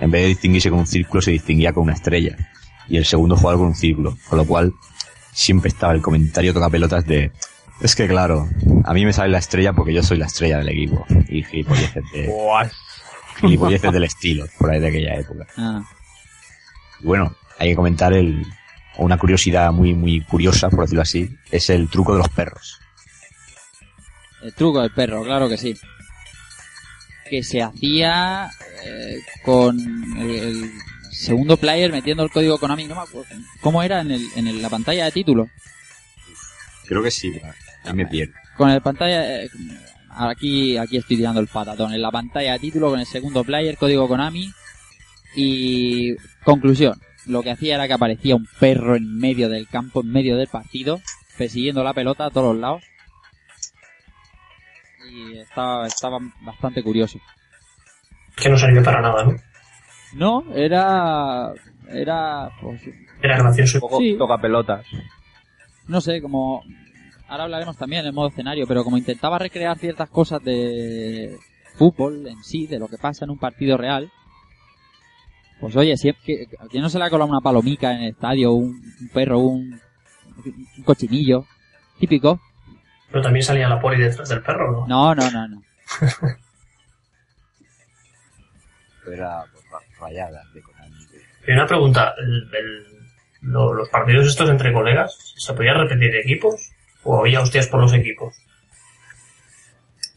en 0.01 0.10
vez 0.10 0.23
de 0.23 0.28
distinguirse 0.28 0.70
con 0.70 0.81
un 0.81 0.86
círculo, 0.86 1.23
se 1.23 1.31
distinguía 1.31 1.73
con 1.73 1.85
una 1.85 1.94
estrella. 1.94 2.36
Y 2.89 2.97
el 2.97 3.05
segundo 3.05 3.36
jugador 3.36 3.60
con 3.60 3.68
un 3.68 3.74
círculo. 3.74 4.16
Con 4.28 4.39
lo 4.39 4.44
cual, 4.44 4.73
siempre 5.32 5.68
estaba 5.68 5.93
el 5.93 6.02
comentario 6.02 6.55
toca 6.55 6.70
pelotas 6.70 7.05
de, 7.06 7.32
es 7.81 7.94
que 7.94 8.09
claro, 8.09 8.48
a 8.85 8.94
mí 8.94 9.05
me 9.05 9.12
sale 9.12 9.31
la 9.31 9.39
estrella 9.39 9.73
porque 9.73 9.93
yo 9.93 10.02
soy 10.02 10.16
la 10.16 10.27
estrella 10.27 10.59
del 10.59 10.70
equipo. 10.70 11.05
Y 11.28 11.43
gilipolleces, 11.43 12.05
de, 12.12 12.32
gilipolleces 13.40 13.93
del 13.93 14.05
estilo, 14.05 14.47
por 14.59 14.70
ahí 14.70 14.81
de 14.81 14.89
aquella 14.89 15.14
época. 15.16 15.47
Ah, 15.56 15.82
Y 17.01 17.06
bueno, 17.06 17.35
hay 17.59 17.70
que 17.70 17.77
comentar 17.77 18.14
el, 18.14 18.47
una 18.97 19.18
curiosidad 19.18 19.73
muy, 19.73 19.94
muy 19.94 20.23
curiosa, 20.23 20.70
por 20.70 20.81
decirlo 20.81 21.02
así, 21.02 21.28
es 21.51 21.68
el 21.68 21.89
truco 21.89 22.12
de 22.12 22.18
los 22.18 22.28
perros. 22.31 22.81
el 24.43 24.55
truco 24.55 24.81
del 24.81 24.93
perro, 24.93 25.23
claro 25.23 25.48
que 25.48 25.59
sí. 25.59 25.77
Que 27.30 27.42
se 27.42 27.62
hacía 27.62 28.50
eh, 28.84 29.18
con 29.44 29.78
el, 30.20 30.30
el 30.30 30.70
segundo 31.10 31.56
player 31.56 31.90
metiendo 31.90 32.22
el 32.22 32.30
código 32.30 32.58
Konami, 32.58 32.84
no 32.84 32.94
me 32.94 33.00
acuerdo. 33.02 33.28
¿Cómo 33.60 33.82
era 33.82 34.00
en, 34.00 34.12
el, 34.12 34.26
en 34.36 34.46
el- 34.48 34.62
la 34.62 34.70
pantalla 34.70 35.04
de 35.06 35.12
título? 35.12 35.48
Creo 36.86 37.02
que 37.02 37.10
sí, 37.10 37.32
a 37.84 37.92
mí 37.92 38.04
me 38.04 38.06
pierdo. 38.06 38.34
Con 38.56 38.70
el 38.70 38.80
pantalla... 38.80 39.42
eh, 39.42 39.48
aquí, 40.10 40.76
aquí 40.76 40.96
estoy 40.98 41.16
tirando 41.16 41.40
el 41.40 41.48
patatón. 41.48 41.92
En 41.92 42.00
la 42.02 42.10
pantalla 42.12 42.52
de 42.52 42.58
título 42.60 42.90
con 42.90 43.00
el 43.00 43.06
segundo 43.06 43.42
player, 43.44 43.76
código 43.76 44.06
Konami. 44.08 44.50
Y 45.34 46.14
conclusión. 46.44 47.00
Lo 47.26 47.42
que 47.42 47.50
hacía 47.50 47.74
era 47.74 47.86
que 47.88 47.92
aparecía 47.94 48.36
un 48.36 48.46
perro 48.60 48.94
en 48.96 49.18
medio 49.18 49.48
del 49.48 49.66
campo, 49.68 50.00
en 50.02 50.12
medio 50.12 50.36
del 50.36 50.46
partido, 50.46 51.00
persiguiendo 51.36 51.82
la 51.82 51.92
pelota 51.92 52.26
a 52.26 52.30
todos 52.30 52.54
los 52.54 52.60
lados. 52.60 52.84
Y 55.16 55.38
estaba, 55.38 55.86
estaba 55.86 56.18
bastante 56.43 56.82
curioso. 56.82 57.18
Que 58.36 58.51
no 58.51 58.59
sirvió 58.59 58.82
para 58.82 59.01
nada, 59.01 59.24
¿no? 59.24 59.36
No, 60.14 60.55
era... 60.55 61.52
Era... 61.88 62.51
Pues, 62.60 62.82
Era 63.22 63.38
gracioso. 63.38 63.78
un 63.78 63.80
poco 63.80 63.98
Sí. 63.98 64.14
toca 64.18 64.38
pelotas. 64.38 64.84
no 65.88 66.01
sé, 66.01 66.20
como... 66.20 66.62
Ahora 67.28 67.44
hablaremos 67.44 67.76
también 67.76 68.02
en 68.02 68.09
el 68.09 68.12
modo 68.12 68.28
escenario, 68.28 68.66
pero 68.68 68.84
como 68.84 68.98
intentaba 68.98 69.38
recrear 69.38 69.76
ciertas 69.78 70.09
cosas 70.10 70.43
de 70.44 71.36
fútbol 71.76 72.26
en 72.28 72.43
sí, 72.44 72.66
de 72.68 72.78
lo 72.78 72.86
que 72.88 72.98
pasa 72.98 73.24
en 73.24 73.30
un 73.32 73.38
partido 73.38 73.76
real, 73.76 74.10
pues 75.60 75.74
oye, 75.74 75.97
si 75.97 76.10
es 76.10 76.16
que, 76.24 76.47
¿a 76.60 76.66
quién 76.68 76.82
no 76.82 76.88
se 76.88 76.98
le 76.98 77.05
ha 77.05 77.10
colado 77.10 77.28
una 77.30 77.40
palomica 77.40 77.93
en 77.93 78.02
el 78.02 78.10
estadio, 78.10 78.52
un, 78.52 78.74
un 79.01 79.09
perro, 79.12 79.38
un, 79.40 79.80
un 80.76 80.84
cochinillo? 80.84 81.47
Típico. 81.98 82.38
Pero 83.10 83.22
también 83.22 83.44
salía 83.44 83.68
la 83.68 83.80
poli 83.80 84.02
detrás 84.02 84.28
del 84.28 84.42
perro, 84.42 84.72
¿no? 84.72 84.86
No, 84.86 85.14
no, 85.14 85.30
no, 85.30 85.48
no. 85.48 85.62
Era 89.12 89.44
rayadas 90.00 90.52
de 90.52 90.62
Konami. 90.62 90.96
Y 91.46 91.52
una 91.52 91.66
pregunta, 91.66 92.14
el- 92.18 92.50
el- 92.54 92.86
lo- 93.42 93.72
¿los 93.72 93.88
partidos 93.88 94.26
estos 94.26 94.50
entre 94.50 94.72
colegas, 94.72 95.16
se 95.36 95.52
podían 95.54 95.78
repetir 95.78 96.14
equipos? 96.16 96.72
¿O 97.04 97.20
había 97.20 97.40
hostias 97.40 97.68
por 97.68 97.80
los 97.80 97.92
equipos? 97.92 98.34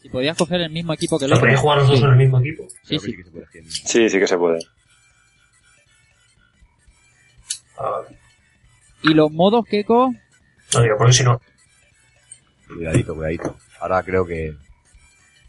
Si 0.02 0.10
podías 0.10 0.36
coger 0.38 0.62
el 0.62 0.72
mismo 0.72 0.94
equipo 0.94 1.20
que 1.20 1.26
el 1.26 1.30
¿Se 1.30 1.36
otro. 1.36 1.46
podían 1.46 1.62
jugar 1.62 1.78
los 1.80 1.88
dos 1.90 2.00
Sí, 2.00 2.04
en 2.06 2.10
el 2.12 2.16
mismo 2.18 2.40
equipo? 2.40 2.68
sí, 2.84 2.98
sí. 3.00 3.16
que 3.16 3.24
se 3.24 3.30
puede 3.32 3.46
hacer. 3.46 3.64
sí, 3.66 4.10
sí 4.10 4.20
que 4.20 4.28
se 4.28 4.38
puede. 4.38 4.60
Ah, 7.78 7.90
vale. 7.92 8.18
Y 9.04 9.14
los 9.14 9.32
modos 9.32 9.66
Keko, 9.66 10.12
No 10.74 10.82
digo, 10.82 10.96
porque 10.98 11.14
si 11.14 11.24
no, 11.24 11.40
Cuidadito, 12.74 13.16
cuidadito. 13.16 13.56
Ahora 13.82 14.04
creo 14.04 14.26
que... 14.26 14.56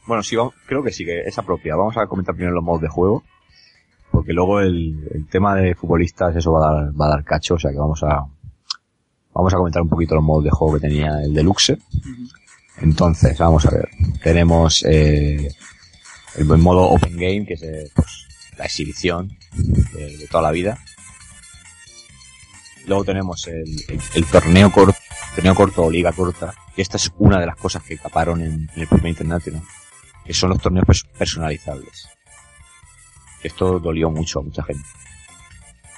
Bueno, 0.06 0.22
sí, 0.22 0.34
vamos- 0.36 0.55
creo 0.66 0.82
que 0.82 0.90
sí, 0.92 1.05
que 1.05 1.20
es 1.20 1.38
apropiado. 1.38 1.80
Vamos 1.80 1.97
a 1.97 2.06
comentar 2.06 2.34
primero 2.34 2.55
los 2.55 2.64
modos 2.64 2.80
de 2.82 2.88
juego. 2.88 3.22
Porque 4.10 4.32
luego 4.32 4.60
el, 4.60 5.06
el 5.14 5.26
tema 5.28 5.55
de 5.55 5.74
futbolistas, 5.74 6.34
eso 6.34 6.52
va 6.52 6.68
a 6.68 6.74
dar, 6.74 7.01
va 7.01 7.06
a 7.06 7.10
dar 7.10 7.24
cacho. 7.24 7.55
O 7.55 7.59
sea 7.59 7.70
que 7.70 7.78
vamos 7.78 8.02
a... 8.02 8.24
Vamos 9.32 9.55
a 9.55 9.56
comentar 9.59 9.80
un 9.82 9.88
poquito 9.88 10.16
los 10.16 10.24
modos 10.24 10.44
de 10.44 10.51
juego 10.51 10.74
que 10.74 10.80
tenía 10.80 11.22
el 11.22 11.32
Deluxe. 11.32 11.78
Entonces, 12.78 13.38
vamos 13.38 13.64
a 13.66 13.70
ver. 13.70 13.88
Tenemos 14.22 14.82
eh, 14.84 15.48
el 16.36 16.44
buen 16.44 16.60
modo 16.60 16.82
Open 16.88 17.12
Game, 17.16 17.47
que 17.47 17.55
es 17.55 17.62
eh, 17.62 17.90
pues, 17.94 18.26
la 18.59 18.64
exhibición 18.64 19.30
de, 19.55 20.16
de 20.18 20.26
toda 20.28 20.42
la 20.42 20.51
vida. 20.51 20.78
Luego 22.86 23.05
tenemos 23.05 23.47
el, 23.47 23.64
el- 23.88 24.01
el 24.14 24.24
torneo 24.26 24.72
corto, 24.72 24.98
torneo 25.35 25.55
corto 25.55 25.85
o 25.85 25.90
liga 25.90 26.12
corta, 26.12 26.55
esta 26.77 26.97
es 26.97 27.11
una 27.19 27.39
de 27.40 27.47
las 27.47 27.57
cosas 27.57 27.82
que 27.82 27.97
caparon 27.98 28.43
en, 28.43 28.70
el 28.77 28.86
primer 28.86 29.09
International, 29.09 29.62
que 30.24 30.35
son 30.35 30.51
los 30.51 30.61
torneos 30.61 30.86
pers- 30.86 31.07
personalizables. 31.19 32.09
Esto 33.43 33.78
dolió 33.78 34.11
mucho 34.11 34.40
a 34.40 34.43
mucha 34.43 34.62
gente. 34.65 34.85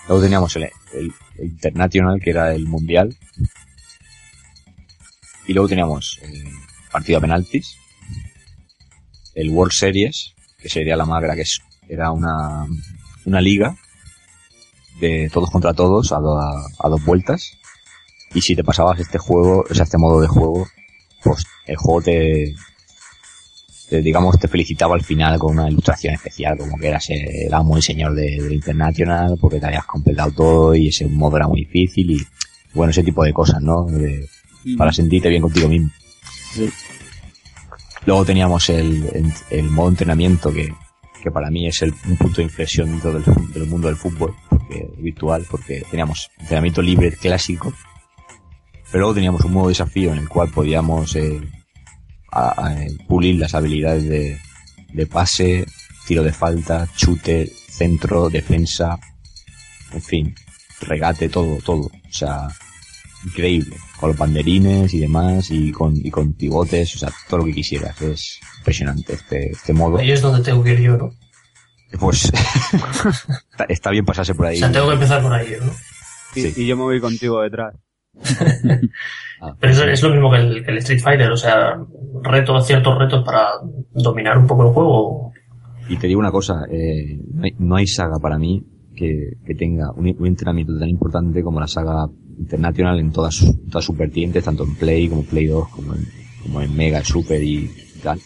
Luego 0.09 0.23
teníamos 0.23 0.55
el, 0.57 0.65
el- 0.95 1.13
International, 1.39 2.21
que 2.21 2.31
era 2.31 2.53
el 2.55 2.67
mundial. 2.67 3.17
Y 5.47 5.55
luego 5.55 5.69
teníamos 5.69 6.19
el 6.23 6.45
partido 6.93 7.19
a 7.19 7.21
penaltis. 7.21 7.77
El 9.35 9.49
World 9.51 9.73
Series, 9.73 10.35
que 10.59 10.69
sería 10.69 10.97
la 10.97 11.07
magra, 11.07 11.35
que 11.35 11.41
es, 11.43 11.61
era 11.89 12.11
una, 12.13 12.67
una 13.25 13.41
liga 13.41 13.77
de 15.01 15.29
todos 15.33 15.51
contra 15.51 15.73
todos 15.73 16.13
a, 16.13 16.19
do- 16.19 16.39
a 16.39 16.89
dos 16.89 17.05
vueltas. 17.05 17.59
Y 18.35 18.41
si 18.41 18.57
te 18.57 18.65
pasabas 18.65 18.99
este 19.01 19.19
juego, 19.19 19.65
o 19.69 19.75
sea, 19.75 19.85
este 19.85 19.99
modo 19.99 20.21
de 20.21 20.29
juego, 20.29 20.67
pues 21.23 21.45
el 21.67 21.77
juego 21.77 22.01
te, 22.03 22.55
te, 23.91 24.01
digamos, 24.01 24.39
te 24.39 24.49
felicitaba 24.49 24.95
al 24.95 25.03
final 25.05 25.39
con 25.39 25.59
una 25.59 25.69
ilustración 25.69 26.15
especial, 26.15 26.57
como 26.57 26.77
que 26.79 26.89
eras 26.89 27.07
el 27.11 27.53
amo 27.53 27.77
y 27.77 27.83
señor 27.83 28.15
de, 28.15 28.23
del 28.41 28.53
International, 28.55 29.37
porque 29.41 29.61
te 29.61 29.67
habías 29.67 29.85
completado 29.85 30.31
todo 30.33 30.75
y 30.75 30.89
ese 30.89 31.07
modo 31.07 31.37
era 31.37 31.47
muy 31.49 31.61
difícil 31.65 32.11
y, 32.13 32.19
bueno, 32.75 32.91
ese 32.91 33.03
tipo 33.05 33.23
de 33.23 33.33
cosas, 33.33 33.61
¿no? 33.61 33.85
De- 33.85 34.27
para 34.79 34.93
sentirte 34.93 35.29
bien 35.29 35.43
contigo 35.43 35.69
mismo. 35.69 35.91
Luego 38.07 38.25
teníamos 38.25 38.69
el, 38.71 39.05
el, 39.13 39.33
el 39.51 39.71
modo 39.71 39.89
entrenamiento 39.91 40.53
que, 40.53 40.73
que 41.23 41.31
para 41.31 41.51
mí 41.51 41.67
es 41.67 41.83
el, 41.83 41.93
un 42.09 42.17
punto 42.17 42.37
de 42.37 42.45
inflexión 42.45 42.89
dentro 42.91 43.13
del, 43.13 43.25
del 43.53 43.67
mundo 43.67 43.89
del 43.89 43.97
fútbol, 43.97 44.35
porque, 44.49 44.89
virtual, 44.99 45.45
porque 45.51 45.85
teníamos 45.91 46.31
entrenamiento 46.41 46.81
libre 46.83 47.13
clásico, 47.13 47.73
pero 48.93 49.01
luego 49.01 49.15
teníamos 49.15 49.45
un 49.45 49.53
modo 49.55 49.69
desafío 49.69 50.13
en 50.13 50.19
el 50.19 50.29
cual 50.29 50.51
podíamos 50.51 51.17
eh, 51.17 51.41
a- 52.31 52.69
a- 52.69 52.77
pulir 53.09 53.37
las 53.41 53.55
habilidades 53.55 54.05
de, 54.05 54.39
de 54.93 55.07
pase, 55.07 55.67
tiro 56.07 56.23
de 56.23 56.33
falta, 56.33 56.87
chute, 56.95 57.51
centro, 57.69 58.29
defensa, 58.29 58.99
en 59.93 60.03
fin, 60.03 60.35
regate, 60.83 61.29
todo, 61.29 61.57
todo. 61.65 61.81
O 61.87 62.13
sea, 62.13 62.49
increíble. 63.25 63.77
Con 63.99 64.11
los 64.11 64.19
banderines 64.19 64.93
y 64.95 64.99
demás, 64.99 65.51
y 65.51 65.71
con, 65.73 65.95
y 65.97 66.11
con 66.11 66.33
pivotes, 66.35 66.95
o 66.97 66.99
sea, 66.99 67.11
todo 67.29 67.39
lo 67.39 67.45
que 67.47 67.53
quisieras. 67.55 68.01
Es 68.03 68.41
impresionante 68.59 69.15
este, 69.15 69.51
este 69.53 69.73
modo. 69.73 69.99
Ahí 69.99 70.11
es 70.13 70.21
donde 70.21 70.43
tengo 70.45 70.63
que 70.65 70.73
ir 70.73 70.81
yo, 70.81 70.97
¿no? 70.97 71.11
Pues 72.01 72.25
está, 73.53 73.65
está 73.69 73.91
bien 73.91 74.05
pasarse 74.05 74.35
por 74.35 74.47
O 74.47 74.49
ahí. 74.49 74.59
sea, 74.59 74.73
tengo 74.73 74.89
que 74.89 74.95
empezar 74.95 75.23
por 75.23 75.33
ahí, 75.33 75.55
¿no? 75.61 75.73
Y, 76.35 76.41
Sí. 76.43 76.53
y 76.63 76.67
yo 76.67 76.77
me 76.77 76.83
voy 76.85 77.01
contigo 77.01 77.43
detrás. 77.43 77.75
Pero 79.61 79.73
eso 79.73 79.85
es 79.85 80.03
lo 80.03 80.11
mismo 80.11 80.31
que 80.31 80.37
el, 80.37 80.65
que 80.65 80.71
el 80.71 80.79
Street 80.79 81.01
Fighter, 81.01 81.31
o 81.31 81.37
sea, 81.37 81.77
reto, 82.23 82.61
ciertos 82.61 82.99
retos 82.99 83.25
para 83.25 83.49
dominar 83.93 84.39
un 84.39 84.47
poco 84.47 84.69
el 84.69 84.73
juego. 84.73 85.33
Y 85.89 85.97
te 85.97 86.07
digo 86.07 86.21
una 86.21 86.31
cosa, 86.31 86.65
eh, 86.71 87.19
no, 87.33 87.43
hay, 87.43 87.55
no 87.59 87.77
hay 87.77 87.87
saga 87.87 88.19
para 88.21 88.39
mí 88.39 88.65
que, 88.95 89.33
que 89.45 89.55
tenga 89.55 89.91
un, 89.93 90.15
un 90.17 90.27
entrenamiento 90.27 90.79
tan 90.79 90.89
importante 90.89 91.43
como 91.43 91.59
la 91.59 91.67
saga 91.67 92.07
International 92.39 92.99
en 92.99 93.13
todas 93.13 93.35
sus, 93.35 93.69
todas 93.69 93.85
sus 93.85 93.97
vertientes, 93.97 94.45
tanto 94.45 94.65
en 94.65 94.75
Play 94.75 95.09
como 95.09 95.23
Play 95.23 95.47
2, 95.47 95.69
como 95.69 95.95
en, 95.95 96.09
como 96.43 96.61
en 96.61 96.75
Mega, 96.75 97.05
Super 97.05 97.43
y 97.43 97.71
tal. 98.03 98.19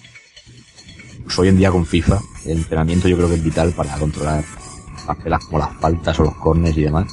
Pues 1.25 1.39
hoy 1.39 1.49
en 1.49 1.59
día 1.59 1.71
con 1.71 1.85
FIFA, 1.85 2.19
el 2.47 2.59
entrenamiento 2.59 3.09
yo 3.09 3.17
creo 3.17 3.29
que 3.29 3.35
es 3.35 3.45
vital 3.45 3.73
para 3.73 3.99
controlar 3.99 4.45
las 5.25 5.45
como 5.45 5.59
las 5.59 5.77
faltas 5.77 6.19
o 6.21 6.25
los 6.25 6.35
corners 6.37 6.77
y 6.79 6.83
demás. 6.83 7.13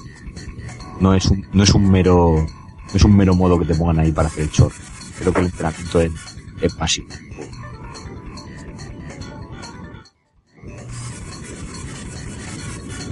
No 1.00 1.14
es 1.14 1.26
un, 1.26 1.46
no 1.54 1.64
es 1.64 1.74
un 1.74 1.90
mero, 1.90 2.46
no 2.94 2.98
es 2.98 3.04
un 3.04 3.18
mero 3.18 3.34
modo 3.34 3.58
que 3.58 3.66
te 3.66 3.74
pongan 3.74 4.00
ahí 4.00 4.12
para 4.12 4.28
hacer 4.28 4.44
el 4.44 4.50
short. 4.52 4.76
Creo 5.18 5.34
que 5.34 5.40
el 5.40 5.46
entrenamiento 5.48 6.02
es, 6.02 6.12
es 6.62 6.78
básico. 6.78 7.08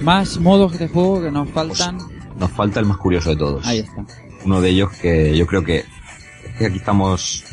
Más 0.00 0.38
modos 0.38 0.78
de 0.78 0.88
juego 0.88 1.22
que 1.22 1.30
nos 1.30 1.50
faltan. 1.50 1.98
Nos 2.38 2.50
falta 2.52 2.80
el 2.80 2.86
más 2.86 2.96
curioso 2.96 3.30
de 3.30 3.36
todos. 3.36 3.66
Ahí 3.66 3.80
está. 3.80 4.06
uno 4.44 4.60
de 4.60 4.70
ellos 4.70 4.90
que 5.00 5.36
yo 5.36 5.46
creo 5.46 5.64
que, 5.64 5.78
es 5.78 6.58
que 6.58 6.66
aquí 6.66 6.78
estamos 6.78 7.44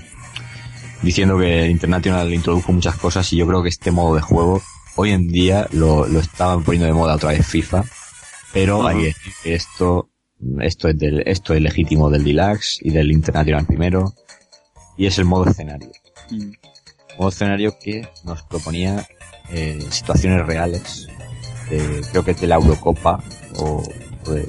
diciendo 1.02 1.38
que 1.38 1.66
el 1.66 1.72
International 1.72 2.32
introdujo 2.34 2.72
muchas 2.72 2.96
cosas 2.96 3.32
y 3.34 3.38
yo 3.38 3.48
creo 3.48 3.64
que 3.64 3.70
este 3.70 3.92
modo 3.92 4.16
de 4.16 4.22
juego 4.22 4.62
hoy 4.96 5.12
en 5.12 5.28
día 5.28 5.68
lo, 5.72 6.08
lo 6.08 6.20
estaban 6.20 6.64
poniendo 6.64 6.88
de 6.88 6.94
moda 6.94 7.16
otra 7.16 7.30
vez 7.30 7.46
FIFA, 7.46 7.84
pero 8.54 8.86
hay 8.86 8.98
que 8.98 9.06
decir 9.06 9.34
que 9.44 9.56
esto, 9.56 10.09
esto 10.62 10.88
es 10.88 10.98
del, 10.98 11.22
esto 11.28 11.54
es 11.54 11.62
legítimo 11.62 12.10
del 12.10 12.24
Deluxe 12.24 12.80
y 12.82 12.92
del 12.92 13.12
International 13.12 13.66
primero 13.66 14.14
y 14.98 15.06
es 15.06 15.18
el 15.20 15.26
modo 15.26 15.46
escenario. 15.50 15.90
Mm. 16.32 16.52
Modo 17.18 17.30
escenario 17.30 17.76
que 17.82 18.08
nos 18.24 18.44
proponía 18.44 19.06
eh, 19.52 19.80
situaciones 19.90 20.46
reales, 20.46 21.08
de- 21.70 22.02
creo 22.12 22.24
que 22.24 22.32
es 22.32 22.42
de 22.42 22.48
la 22.48 22.56
Eurocopa 22.56 23.22
o, 23.58 23.84
o 24.26 24.32
de, 24.32 24.46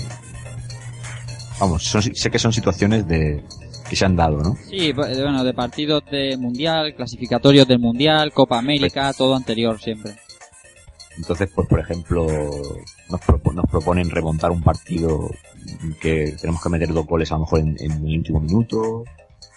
vamos, 1.58 1.84
son- 1.84 2.02
sé 2.14 2.30
que 2.30 2.38
son 2.38 2.52
situaciones 2.52 3.06
de 3.06 3.42
que 3.88 3.96
se 3.96 4.04
han 4.04 4.14
dado, 4.14 4.38
¿no? 4.38 4.56
Sí, 4.68 4.92
bu- 4.92 5.22
bueno, 5.22 5.42
de 5.42 5.52
partidos 5.52 6.04
de 6.10 6.36
mundial, 6.36 6.94
clasificatorios 6.94 7.66
del 7.66 7.80
mundial, 7.80 8.32
Copa 8.32 8.58
América, 8.58 9.12
todo 9.12 9.34
anterior 9.34 9.80
siempre. 9.80 10.14
Entonces, 11.16 11.50
pues 11.54 11.66
por 11.68 11.80
ejemplo, 11.80 12.24
nos, 13.10 13.20
propo- 13.20 13.52
nos 13.52 13.66
proponen 13.68 14.08
remontar 14.10 14.50
un 14.52 14.62
partido 14.62 15.28
que 16.00 16.36
tenemos 16.40 16.62
que 16.62 16.68
meter 16.68 16.92
dos 16.92 17.06
goles 17.06 17.30
a 17.30 17.34
lo 17.34 17.40
mejor 17.40 17.60
en, 17.60 17.76
en 17.80 17.92
el 18.06 18.18
último 18.18 18.40
minuto, 18.40 19.04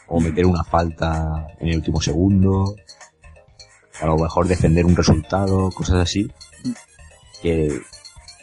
o 0.07 0.19
meter 0.19 0.45
una 0.45 0.63
falta 0.63 1.47
en 1.59 1.69
el 1.69 1.77
último 1.77 2.01
segundo, 2.01 2.75
a 4.01 4.05
lo 4.05 4.17
mejor 4.17 4.47
defender 4.47 4.85
un 4.85 4.95
resultado, 4.95 5.69
cosas 5.71 5.95
así. 5.97 6.29
Que, 7.41 7.79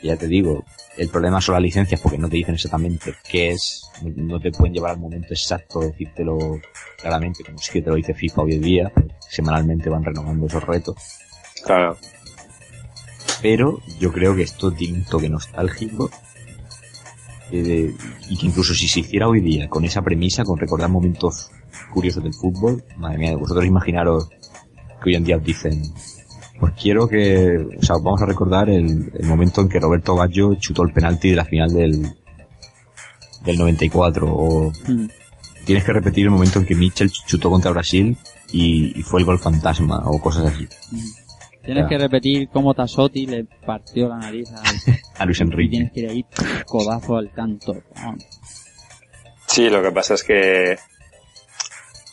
ya 0.02 0.16
te 0.16 0.26
digo, 0.26 0.64
el 0.96 1.08
problema 1.08 1.40
son 1.40 1.54
las 1.54 1.62
licencias 1.62 2.00
porque 2.00 2.18
no 2.18 2.28
te 2.28 2.36
dicen 2.36 2.54
exactamente 2.54 3.14
qué 3.30 3.50
es, 3.50 3.82
no- 4.02 4.40
te 4.40 4.50
pueden 4.52 4.74
llevar 4.74 4.92
al 4.92 4.98
momento 4.98 5.28
exacto 5.30 5.80
de 5.80 5.88
decírtelo 5.88 6.38
claramente, 7.00 7.44
como 7.44 7.58
sí 7.58 7.72
que 7.72 7.82
te 7.82 7.90
lo 7.90 7.96
dice 7.96 8.14
FIFA 8.14 8.42
hoy 8.42 8.52
en 8.54 8.60
día, 8.62 8.92
semanalmente 9.28 9.88
van 9.88 10.04
renovando 10.04 10.46
esos 10.46 10.64
retos 10.64 10.96
Claro. 11.64 11.96
pero 13.42 13.80
yo 13.98 14.12
creo 14.12 14.34
que 14.34 14.42
esto 14.42 14.72
tiene 14.72 14.98
un 14.98 15.04
toque 15.04 15.28
nostálgico 15.28 16.10
eh, 17.52 17.94
y 18.28 18.36
que 18.36 18.46
incluso 18.46 18.74
si 18.74 18.88
se 18.88 19.00
hiciera 19.00 19.28
hoy 19.28 19.40
día 19.40 19.68
con 19.68 19.84
esa 19.84 20.02
premisa, 20.02 20.44
con 20.44 20.58
recordar 20.58 20.88
momentos 20.90 21.50
curiosos 21.92 22.22
del 22.22 22.34
fútbol, 22.34 22.82
madre 22.96 23.18
mía, 23.18 23.36
vosotros 23.36 23.64
imaginaros 23.66 24.28
que 25.02 25.10
hoy 25.10 25.14
en 25.16 25.24
día 25.24 25.36
os 25.36 25.44
dicen, 25.44 25.82
pues 26.58 26.74
quiero 26.80 27.08
que, 27.08 27.56
o 27.56 27.82
sea, 27.82 27.96
vamos 27.96 28.20
a 28.22 28.26
recordar 28.26 28.68
el, 28.68 29.10
el 29.14 29.26
momento 29.26 29.62
en 29.62 29.68
que 29.68 29.80
Roberto 29.80 30.14
Baggio 30.14 30.54
chutó 30.56 30.82
el 30.82 30.92
penalti 30.92 31.30
de 31.30 31.36
la 31.36 31.44
final 31.44 31.72
del, 31.72 32.06
del 33.44 33.58
94 33.58 34.26
o 34.28 34.72
Mm. 34.88 35.06
tienes 35.64 35.84
que 35.84 35.92
repetir 35.92 36.24
el 36.24 36.30
momento 36.30 36.58
en 36.58 36.66
que 36.66 36.74
Mitchell 36.74 37.10
chutó 37.10 37.50
contra 37.50 37.70
Brasil 37.70 38.16
y, 38.52 38.98
y 38.98 39.02
fue 39.02 39.20
el 39.20 39.26
gol 39.26 39.38
fantasma 39.38 40.02
o 40.04 40.20
cosas 40.20 40.52
así 40.52 40.66
Tienes 41.62 41.86
que 41.88 41.98
repetir 41.98 42.48
cómo 42.48 42.74
Tasotti 42.74 43.26
le 43.26 43.44
partió 43.44 44.08
la 44.08 44.16
nariz 44.16 44.50
a, 44.52 44.62
a 45.22 45.26
Luis 45.26 45.40
y 45.40 45.42
Enrique. 45.42 45.70
tienes 45.70 45.92
que 45.92 46.00
ir 46.00 46.10
ahí 46.10 46.24
codazo 46.66 47.16
al 47.16 47.30
canto. 47.32 47.74
Sí, 49.46 49.68
lo 49.68 49.82
que 49.82 49.90
pasa 49.90 50.14
es 50.14 50.22
que, 50.22 50.78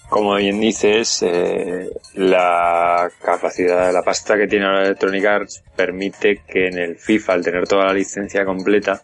como 0.10 0.36
bien 0.36 0.60
dices, 0.60 1.24
eh, 1.24 1.90
la 2.16 3.10
capacidad, 3.24 3.94
la 3.94 4.02
pasta 4.04 4.36
que 4.38 4.48
tiene 4.48 4.66
ahora 4.66 4.86
Electronic 4.86 5.26
Arts 5.26 5.64
permite 5.76 6.42
que 6.48 6.68
en 6.68 6.80
el 6.80 6.98
FIFA, 6.98 7.34
al 7.34 7.44
tener 7.44 7.68
toda 7.68 7.86
la 7.86 7.94
licencia 7.94 8.44
completa, 8.44 9.02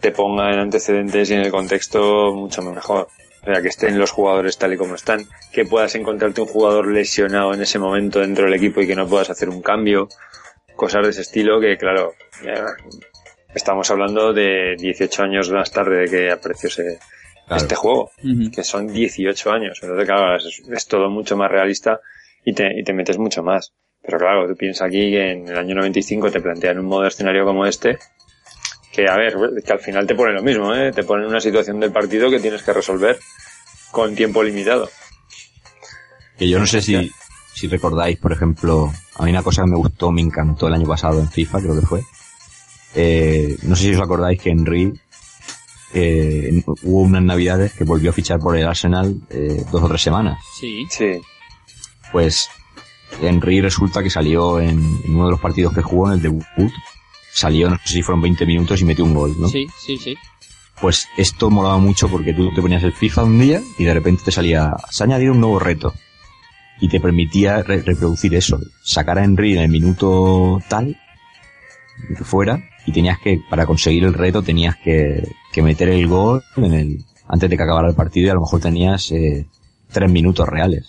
te 0.00 0.12
ponga 0.12 0.52
en 0.52 0.58
antecedentes 0.60 1.30
y 1.30 1.34
en 1.34 1.40
el 1.40 1.50
contexto 1.50 2.34
mucho 2.34 2.62
mejor. 2.62 3.08
O 3.46 3.52
sea, 3.52 3.60
que 3.60 3.68
estén 3.68 3.98
los 3.98 4.10
jugadores 4.10 4.56
tal 4.56 4.72
y 4.72 4.76
como 4.76 4.94
están, 4.94 5.26
que 5.52 5.64
puedas 5.66 5.94
encontrarte 5.94 6.40
un 6.40 6.46
jugador 6.46 6.86
lesionado 6.90 7.52
en 7.52 7.60
ese 7.62 7.78
momento 7.78 8.20
dentro 8.20 8.44
del 8.46 8.54
equipo 8.54 8.80
y 8.80 8.86
que 8.86 8.96
no 8.96 9.06
puedas 9.06 9.28
hacer 9.30 9.50
un 9.50 9.60
cambio, 9.60 10.08
cosas 10.76 11.04
de 11.04 11.10
ese 11.10 11.20
estilo 11.22 11.60
que, 11.60 11.76
claro, 11.76 12.14
estamos 13.54 13.90
hablando 13.90 14.32
de 14.32 14.76
18 14.78 15.22
años 15.22 15.50
más 15.50 15.70
tarde 15.70 16.02
de 16.02 16.08
que 16.08 16.30
apareció 16.30 16.68
ese, 16.68 16.98
Claro. 17.46 17.62
este 17.62 17.74
juego, 17.74 18.10
que 18.54 18.64
son 18.64 18.90
18 18.90 19.52
años. 19.52 19.78
Entonces, 19.82 20.06
claro, 20.06 20.36
es, 20.36 20.62
es 20.66 20.86
todo 20.86 21.10
mucho 21.10 21.36
más 21.36 21.50
realista 21.50 22.00
y 22.42 22.54
te, 22.54 22.80
y 22.80 22.82
te 22.82 22.94
metes 22.94 23.18
mucho 23.18 23.42
más. 23.42 23.74
Pero 24.00 24.16
claro, 24.18 24.48
tú 24.48 24.56
piensas 24.56 24.88
aquí 24.88 25.10
que 25.10 25.32
en 25.32 25.48
el 25.48 25.58
año 25.58 25.74
95 25.74 26.30
te 26.30 26.40
plantean 26.40 26.78
un 26.78 26.86
modo 26.86 27.02
de 27.02 27.08
escenario 27.08 27.44
como 27.44 27.66
este, 27.66 27.98
que 28.94 29.08
a 29.08 29.16
ver, 29.16 29.34
que 29.64 29.72
al 29.72 29.80
final 29.80 30.06
te 30.06 30.14
pone 30.14 30.32
lo 30.32 30.42
mismo, 30.42 30.72
¿eh? 30.72 30.92
Te 30.92 31.02
ponen 31.02 31.26
una 31.26 31.40
situación 31.40 31.80
del 31.80 31.90
partido 31.90 32.30
que 32.30 32.38
tienes 32.38 32.62
que 32.62 32.72
resolver 32.72 33.18
con 33.90 34.14
tiempo 34.14 34.42
limitado. 34.42 34.88
Que 36.38 36.48
yo 36.48 36.58
no 36.58 36.66
sé 36.66 36.80
si, 36.80 37.10
si 37.52 37.66
recordáis, 37.66 38.18
por 38.18 38.32
ejemplo, 38.32 38.92
a 39.16 39.24
mí 39.24 39.30
una 39.30 39.42
cosa 39.42 39.62
que 39.62 39.70
me 39.70 39.76
gustó, 39.76 40.12
me 40.12 40.20
encantó 40.20 40.68
el 40.68 40.74
año 40.74 40.86
pasado 40.86 41.18
en 41.18 41.28
FIFA, 41.28 41.60
creo 41.60 41.80
que 41.80 41.86
fue. 41.86 42.02
Eh, 42.94 43.56
no 43.62 43.74
sé 43.74 43.84
si 43.84 43.94
os 43.94 44.00
acordáis 44.00 44.40
que 44.40 44.50
Henry 44.50 44.92
eh, 45.92 46.62
hubo 46.82 47.00
unas 47.02 47.22
navidades 47.22 47.72
que 47.72 47.82
volvió 47.82 48.10
a 48.10 48.12
fichar 48.12 48.38
por 48.38 48.56
el 48.56 48.66
Arsenal 48.66 49.16
eh, 49.30 49.64
dos 49.72 49.82
o 49.82 49.88
tres 49.88 50.02
semanas. 50.02 50.38
Sí. 50.60 50.86
Sí, 50.88 51.20
Pues 52.12 52.48
Henry 53.20 53.60
resulta 53.60 54.04
que 54.04 54.10
salió 54.10 54.60
en, 54.60 54.78
en 55.04 55.14
uno 55.16 55.24
de 55.26 55.30
los 55.32 55.40
partidos 55.40 55.74
que 55.74 55.82
jugó, 55.82 56.08
en 56.08 56.14
el 56.14 56.22
debut, 56.22 56.44
salió, 57.34 57.68
no 57.70 57.76
sé 57.84 57.94
si 57.94 58.02
fueron 58.02 58.22
20 58.22 58.46
minutos 58.46 58.80
y 58.80 58.84
metió 58.84 59.04
un 59.04 59.14
gol, 59.14 59.34
¿no? 59.38 59.48
Sí, 59.48 59.66
sí, 59.84 59.96
sí. 59.98 60.14
Pues 60.80 61.06
esto 61.16 61.50
molaba 61.50 61.78
mucho 61.78 62.08
porque 62.08 62.32
tú 62.34 62.52
te 62.54 62.60
ponías 62.62 62.82
el 62.82 62.92
FIFA 62.92 63.24
un 63.24 63.38
día 63.40 63.60
y 63.78 63.84
de 63.84 63.94
repente 63.94 64.22
te 64.24 64.30
salía, 64.32 64.72
se 64.90 65.02
ha 65.02 65.06
añadido 65.06 65.32
un 65.32 65.40
nuevo 65.40 65.58
reto. 65.58 65.94
Y 66.80 66.88
te 66.88 67.00
permitía 67.00 67.62
re- 67.62 67.82
reproducir 67.82 68.34
eso. 68.34 68.58
Sacar 68.82 69.18
a 69.18 69.24
Henry 69.24 69.52
en 69.56 69.60
el 69.62 69.68
minuto 69.70 70.60
tal, 70.68 70.96
que 72.16 72.24
fuera, 72.24 72.60
y 72.86 72.92
tenías 72.92 73.18
que, 73.20 73.40
para 73.48 73.64
conseguir 73.66 74.04
el 74.04 74.12
reto 74.14 74.42
tenías 74.42 74.76
que, 74.82 75.26
que 75.52 75.62
meter 75.62 75.88
el 75.88 76.06
gol 76.08 76.42
en 76.56 76.74
el, 76.74 77.04
antes 77.28 77.48
de 77.48 77.56
que 77.56 77.62
acabara 77.62 77.88
el 77.88 77.94
partido 77.94 78.26
y 78.26 78.30
a 78.30 78.34
lo 78.34 78.40
mejor 78.40 78.60
tenías, 78.60 79.10
eh, 79.12 79.46
tres 79.90 80.10
minutos 80.10 80.48
reales. 80.48 80.88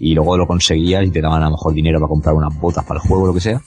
y 0.00 0.14
luego 0.14 0.36
lo 0.36 0.46
conseguías 0.46 1.04
y 1.06 1.10
te 1.10 1.20
daban 1.20 1.42
a 1.42 1.46
lo 1.46 1.52
mejor 1.52 1.72
dinero 1.72 1.98
para 2.00 2.08
comprar 2.08 2.34
unas 2.34 2.54
botas 2.60 2.84
para 2.84 3.00
el 3.00 3.06
juego 3.08 3.22
o 3.24 3.26
lo 3.28 3.34
que 3.34 3.40
sea. 3.40 3.62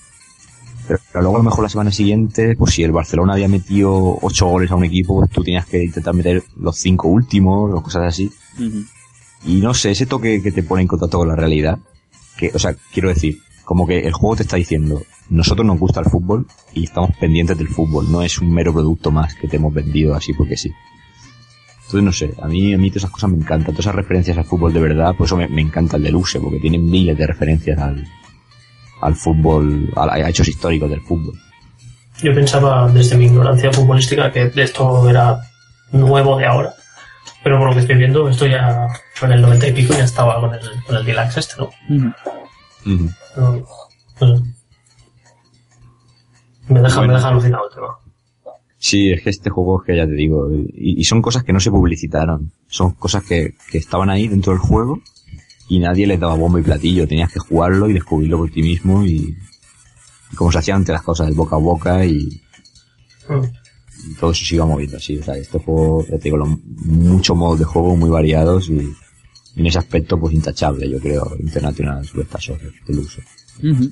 Pero, 0.87 0.99
pero 1.11 1.21
luego 1.21 1.37
a 1.37 1.39
lo 1.39 1.43
mejor 1.43 1.63
la 1.63 1.69
semana 1.69 1.91
siguiente, 1.91 2.55
pues 2.55 2.73
si 2.73 2.83
el 2.83 2.91
Barcelona 2.91 3.33
había 3.33 3.47
metido 3.47 4.17
ocho 4.21 4.47
goles 4.47 4.71
a 4.71 4.75
un 4.75 4.83
equipo, 4.83 5.15
pues 5.15 5.29
tú 5.29 5.43
tenías 5.43 5.65
que 5.65 5.83
intentar 5.83 6.13
meter 6.13 6.43
los 6.57 6.77
cinco 6.77 7.07
últimos 7.07 7.71
o 7.73 7.81
cosas 7.81 8.03
así. 8.03 8.31
Ujú. 8.55 8.83
Y 9.45 9.61
no 9.61 9.73
sé, 9.73 9.91
ese 9.91 10.05
toque 10.05 10.41
que 10.41 10.51
te 10.51 10.63
pone 10.63 10.83
en 10.83 10.87
contacto 10.87 11.17
con 11.17 11.27
la 11.27 11.35
realidad, 11.35 11.79
que, 12.37 12.51
o 12.53 12.59
sea, 12.59 12.75
quiero 12.93 13.09
decir, 13.09 13.39
como 13.63 13.87
que 13.87 13.99
el 13.99 14.13
juego 14.13 14.35
te 14.35 14.43
está 14.43 14.57
diciendo, 14.57 15.01
nosotros 15.29 15.65
nos 15.65 15.79
gusta 15.79 16.01
el 16.01 16.07
fútbol 16.07 16.45
y 16.73 16.83
estamos 16.83 17.11
pendientes 17.19 17.57
del 17.57 17.69
fútbol, 17.69 18.11
no 18.11 18.21
es 18.21 18.39
un 18.39 18.53
mero 18.53 18.73
producto 18.73 19.11
más 19.11 19.33
que 19.35 19.47
te 19.47 19.57
hemos 19.57 19.73
vendido 19.73 20.13
así 20.15 20.33
porque 20.33 20.57
sí. 20.57 20.71
Entonces 21.85 22.03
no 22.03 22.13
sé, 22.13 22.33
a 22.41 22.47
mí, 22.47 22.73
a 22.73 22.77
mí 22.77 22.89
todas 22.89 23.03
esas 23.03 23.11
cosas 23.11 23.31
me 23.31 23.37
encantan, 23.37 23.73
todas 23.73 23.79
esas 23.79 23.95
referencias 23.95 24.37
al 24.37 24.45
fútbol 24.45 24.73
de 24.73 24.79
verdad, 24.79 25.15
por 25.15 25.25
eso 25.25 25.35
me, 25.35 25.47
me 25.47 25.61
encanta 25.61 25.97
el 25.97 26.03
deluxe, 26.03 26.39
porque 26.39 26.59
tiene 26.59 26.77
miles 26.77 27.17
de 27.17 27.27
referencias 27.27 27.79
al, 27.79 28.07
al 29.01 29.15
fútbol, 29.15 29.91
a, 29.95 30.13
a 30.13 30.29
hechos 30.29 30.47
históricos 30.47 30.89
del 30.89 31.01
fútbol. 31.01 31.33
Yo 32.21 32.33
pensaba 32.33 32.87
desde 32.91 33.17
mi 33.17 33.25
ignorancia 33.25 33.71
futbolística 33.73 34.31
que 34.31 34.51
esto 34.55 35.09
era 35.09 35.39
nuevo 35.91 36.37
de 36.37 36.45
ahora. 36.45 36.73
Pero 37.43 37.57
por 37.57 37.69
lo 37.69 37.73
que 37.73 37.79
estoy 37.79 37.97
viendo, 37.97 38.29
esto 38.29 38.45
ya 38.45 38.87
en 39.23 39.31
el 39.31 39.41
90 39.41 39.67
y 39.67 39.73
pico 39.73 39.93
ya 39.93 40.03
estaba 40.03 40.39
con 40.39 40.53
el, 40.53 40.61
con 40.85 40.95
el 40.97 41.05
Deluxe 41.05 41.37
este, 41.37 41.55
¿no? 41.57 41.69
Sé. 44.19 44.41
Me 46.69 46.81
deja, 46.81 46.95
Bueno. 46.97 47.07
me 47.07 47.13
deja 47.15 47.27
alucinado 47.29 47.67
el 47.69 47.75
tema. 47.75 47.87
Sí, 48.77 49.11
es 49.11 49.21
que 49.23 49.29
este 49.29 49.49
juego 49.49 49.81
es 49.81 49.87
que 49.87 49.97
ya 49.97 50.05
te 50.05 50.13
digo, 50.13 50.49
y, 50.51 50.99
y 50.99 51.03
son 51.03 51.21
cosas 51.21 51.43
que 51.43 51.53
no 51.53 51.59
se 51.59 51.69
publicitaron, 51.69 52.51
son 52.67 52.91
cosas 52.93 53.23
que, 53.23 53.53
que 53.71 53.77
estaban 53.77 54.09
ahí 54.09 54.27
dentro 54.27 54.53
del 54.53 54.59
juego 54.61 54.99
y 55.73 55.79
nadie 55.79 56.05
les 56.07 56.19
daba 56.19 56.33
bombo 56.35 56.59
y 56.59 56.63
platillo, 56.63 57.07
tenías 57.07 57.31
que 57.31 57.39
jugarlo 57.39 57.89
y 57.89 57.93
descubrirlo 57.93 58.37
por 58.39 58.51
ti 58.51 58.61
mismo 58.61 59.05
y, 59.05 59.37
y 60.31 60.35
como 60.35 60.51
se 60.51 60.59
hacían 60.59 60.77
antes 60.77 60.93
las 60.93 61.01
cosas, 61.03 61.27
de 61.27 61.33
boca 61.33 61.55
a 61.55 61.59
boca 61.59 62.05
y, 62.05 62.41
Mm. 63.29 63.45
y 64.11 64.13
todo 64.15 64.31
eso 64.31 64.43
se 64.43 64.55
iba 64.55 64.65
moviendo 64.65 64.97
así, 64.97 65.17
o 65.17 65.23
sea, 65.23 65.35
este 65.37 65.59
juego, 65.59 66.03
ya 66.09 66.17
te 66.17 66.23
digo, 66.23 66.37
lo- 66.37 66.59
muchos 66.85 67.37
modos 67.37 67.59
de 67.59 67.65
juego 67.65 67.95
muy 67.95 68.09
variados 68.09 68.67
y, 68.69 68.73
y 69.55 69.59
en 69.59 69.67
ese 69.67 69.77
aspecto 69.77 70.19
pues 70.19 70.33
intachable, 70.33 70.89
yo 70.89 70.99
creo, 70.99 71.35
International 71.39 72.03
Superstar 72.05 72.41
Soccer 72.41 72.71
Deluxe. 72.87 73.19
Ujú. 73.63 73.89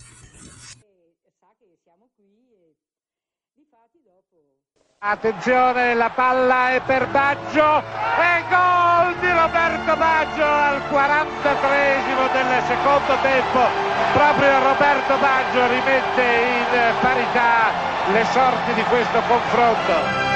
Attenzione, 5.01 5.93
la 5.93 6.11
palla 6.13 6.71
è 6.73 6.81
per 6.85 7.07
Baggio 7.07 7.79
e 7.79 8.43
gol 8.49 9.15
di 9.21 9.31
Roberto 9.31 9.95
Baggio 9.95 10.43
al 10.43 10.81
43esimo 10.91 12.29
del 12.33 12.63
secondo 12.67 13.15
tempo. 13.21 13.59
Proprio 14.11 14.59
Roberto 14.59 15.15
Baggio 15.19 15.67
rimette 15.67 16.21
in 16.21 16.95
parità 16.99 17.71
le 18.11 18.25
sorti 18.25 18.73
di 18.73 18.83
questo 18.83 19.21
confronto. 19.25 20.27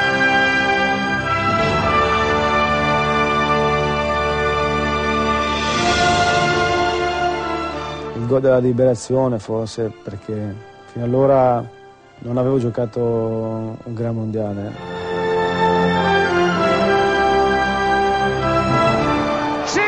il 8.15 8.27
gol 8.27 8.39
della 8.39 8.59
liberazione 8.59 9.39
forse 9.39 9.91
perché 10.01 10.55
fino 10.85 11.03
allora 11.03 11.81
non 12.19 12.37
avevo 12.37 12.57
giocato 12.59 13.01
un 13.83 13.93
gran 13.93 14.15
mondiale. 14.15 14.71
Sì, 19.65 19.79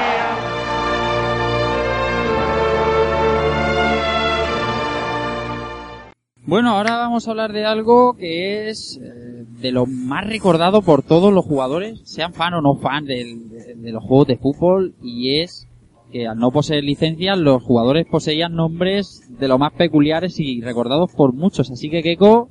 Bueno, 6.47 6.71
ahora 6.71 6.97
vamos 6.97 7.27
a 7.27 7.31
hablar 7.31 7.53
de 7.53 7.65
algo 7.65 8.15
que 8.17 8.69
es 8.71 8.99
eh, 9.03 9.45
de 9.61 9.71
lo 9.73 9.87
más 9.87 10.27
recordado 10.27 10.83
por 10.83 11.03
todos 11.03 11.33
los 11.33 11.45
jugadores, 11.45 12.01
sean 12.05 12.33
fan 12.33 12.55
o 12.55 12.61
no 12.61 12.77
fan 12.77 13.05
del- 13.05 13.49
de, 13.51 13.75
de 13.77 13.93
los 13.93 14.03
juegos 14.03 14.27
de 14.27 14.37
fútbol, 14.39 14.95
y 15.03 15.41
es 15.41 15.69
que 16.11 16.27
al 16.27 16.39
no 16.39 16.51
poseer 16.51 16.85
licencias, 16.85 17.39
los 17.39 17.63
jugadores 17.63 18.07
poseían 18.11 18.55
nombres 18.55 19.23
de 19.29 19.49
lo 19.49 19.59
más 19.59 19.73
peculiares 19.73 20.39
y 20.39 20.61
recordados 20.61 21.13
por 21.13 21.33
muchos. 21.33 21.71
Así 21.71 21.91
que, 21.91 22.03
Keiko, 22.03 22.51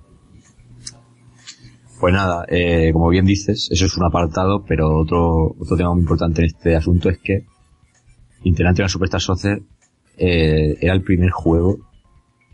Pues 2.00 2.14
nada, 2.14 2.46
eh, 2.48 2.92
como 2.94 3.10
bien 3.10 3.26
dices, 3.26 3.70
eso 3.72 3.86
es 3.86 3.98
un 3.98 4.06
apartado, 4.06 4.64
pero 4.68 5.00
otro, 5.00 5.56
otro 5.60 5.76
tema 5.78 5.92
muy 5.92 6.02
importante 6.02 6.42
en 6.42 6.48
este 6.48 6.76
asunto 6.76 7.10
es 7.10 7.20
que 7.20 7.46
International 8.44 8.90
Superstar 8.90 9.22
Soccer 9.22 9.62
eh, 10.18 10.78
era 10.80 10.94
el 10.94 11.02
primer 11.02 11.32
juego 11.32 11.78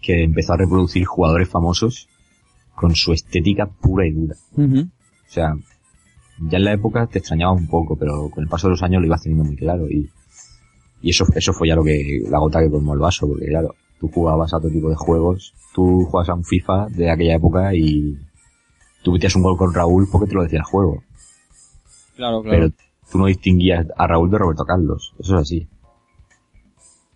que 0.02 0.24
empezó 0.24 0.54
a 0.54 0.58
reproducir 0.58 1.06
jugadores 1.06 1.50
famosos 1.50 2.08
con 2.76 2.96
su 2.96 3.14
estética 3.14 3.68
pura 3.68 4.08
y 4.08 4.12
dura. 4.12 4.36
O 4.58 5.32
sea, 5.32 5.54
ya 6.40 6.58
en 6.58 6.64
la 6.64 6.74
época 6.74 7.08
te 7.08 7.20
extrañaba 7.20 7.54
un 7.54 7.68
poco, 7.68 7.96
pero 7.96 8.30
con 8.30 8.44
el 8.44 8.50
paso 8.50 8.68
de 8.68 8.72
los 8.72 8.84
años 8.84 9.02
lo 9.02 9.08
ibas 9.08 9.22
teniendo 9.22 9.46
muy 9.46 9.56
claro 9.56 9.90
y, 9.90 10.10
y 11.02 11.10
eso, 11.10 11.26
eso 11.36 11.54
fue 11.54 11.68
ya 11.68 11.76
lo 11.76 11.84
que, 11.84 12.24
la 12.30 12.40
gota 12.40 12.60
que 12.60 12.70
colmó 12.70 12.94
el 12.94 13.00
vaso, 13.00 13.28
porque 13.28 13.48
claro, 13.48 13.76
tú 14.00 14.10
jugabas 14.10 14.54
a 14.54 14.58
otro 14.58 14.70
tipo 14.70 14.90
de 14.90 14.96
juegos, 14.96 15.54
tú 15.74 16.06
jugabas 16.06 16.30
a 16.30 16.36
un 16.36 16.44
FIFA 16.44 16.88
de 16.90 17.10
aquella 17.10 17.36
época 17.36 17.74
y 17.74 18.18
tú 19.04 19.12
metías 19.12 19.36
un 19.36 19.44
gol 19.44 19.58
con 19.58 19.74
Raúl 19.74 20.08
porque 20.12 20.28
te 20.28 20.36
lo 20.36 20.44
decía 20.44 20.60
el 20.60 20.66
juego, 20.66 21.04
claro, 22.16 22.42
claro. 22.42 22.58
pero 22.58 22.72
tú 23.12 23.18
no 23.18 23.26
distinguías 23.28 23.88
a 23.96 24.08
Raúl 24.08 24.32
de 24.32 24.38
Roberto 24.38 24.66
Carlos, 24.66 25.14
eso 25.20 25.36
es 25.36 25.42
así. 25.42 25.68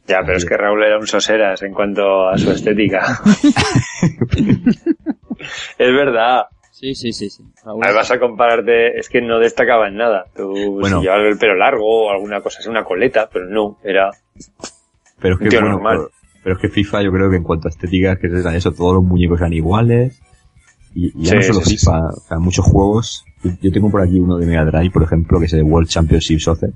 Ya, 0.07 0.21
pero 0.25 0.37
es 0.37 0.45
que 0.45 0.57
Raúl 0.57 0.83
era 0.83 0.97
un 0.97 1.05
soseras 1.05 1.61
en 1.61 1.71
cuanto 1.71 2.27
a 2.27 2.35
su 2.35 2.51
estética. 2.51 2.99
es 5.77 5.93
verdad. 5.93 6.45
Sí, 6.79 6.95
sí, 6.95 7.11
sí, 7.11 7.29
sí. 7.29 7.43
Raúl- 7.65 7.83
A 7.83 7.87
ver, 7.87 7.95
vas 7.95 8.09
a 8.11 8.19
compararte, 8.19 8.97
es 8.97 9.09
que 9.09 9.21
no 9.21 9.37
destacaba 9.39 9.87
en 9.89 9.97
nada. 9.97 10.25
Tú 10.35 10.77
Bueno. 10.79 10.99
si 10.99 11.03
llevabas 11.05 11.25
el 11.33 11.37
pelo 11.37 11.55
largo 11.55 12.07
o 12.07 12.09
alguna 12.11 12.39
cosa 12.41 12.59
así, 12.59 12.69
una 12.69 12.83
coleta, 12.85 13.29
pero 13.31 13.45
no, 13.47 13.77
era... 13.83 14.11
Pero 15.19 15.35
es 15.35 15.41
Un 15.41 15.43
que, 15.43 15.49
tío 15.49 15.59
bueno, 15.59 15.75
normal. 15.75 15.97
pero, 15.97 16.09
pero 16.43 16.55
es 16.55 16.61
que 16.61 16.69
FIFA 16.69 17.03
yo 17.03 17.11
creo 17.11 17.29
que 17.29 17.35
en 17.35 17.43
cuanto 17.43 17.67
a 17.67 17.71
estética 17.71 18.13
es 18.13 18.19
que 18.19 18.27
era 18.27 18.55
eso, 18.55 18.71
todos 18.71 18.93
los 18.95 19.03
muñecos 19.03 19.39
eran 19.41 19.51
iguales. 19.53 20.21
Y, 20.95 21.07
y 21.07 21.25
ya 21.25 21.31
Sí, 21.31 21.35
no 21.35 21.41
solo 21.43 21.59
sí, 21.65 21.71
sí, 21.71 21.77
FIFA, 21.77 21.99
o 22.07 22.19
sea, 22.21 22.39
muchos 22.39 22.65
juegos. 22.65 23.25
Yo, 23.43 23.51
yo 23.61 23.71
tengo 23.71 23.91
por 23.91 24.01
aquí 24.01 24.17
uno 24.19 24.37
de 24.37 24.45
Mega 24.45 24.63
Drive, 24.63 24.91
por 24.91 25.03
ejemplo, 25.03 25.37
que 25.39 25.45
es 25.47 25.53
el 25.53 25.63
World 25.63 25.89
Championship 25.89 26.39
Soccer, 26.39 26.71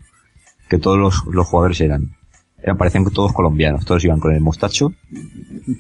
que 0.70 0.78
todos 0.80 0.98
los, 0.98 1.24
los 1.32 1.48
jugadores 1.48 1.80
eran, 1.80 2.16
eran, 2.62 2.78
parecían 2.78 3.06
todos 3.06 3.32
colombianos, 3.32 3.86
todos 3.86 4.04
iban 4.04 4.20
con 4.20 4.34
el 4.34 4.42
mostacho 4.42 4.92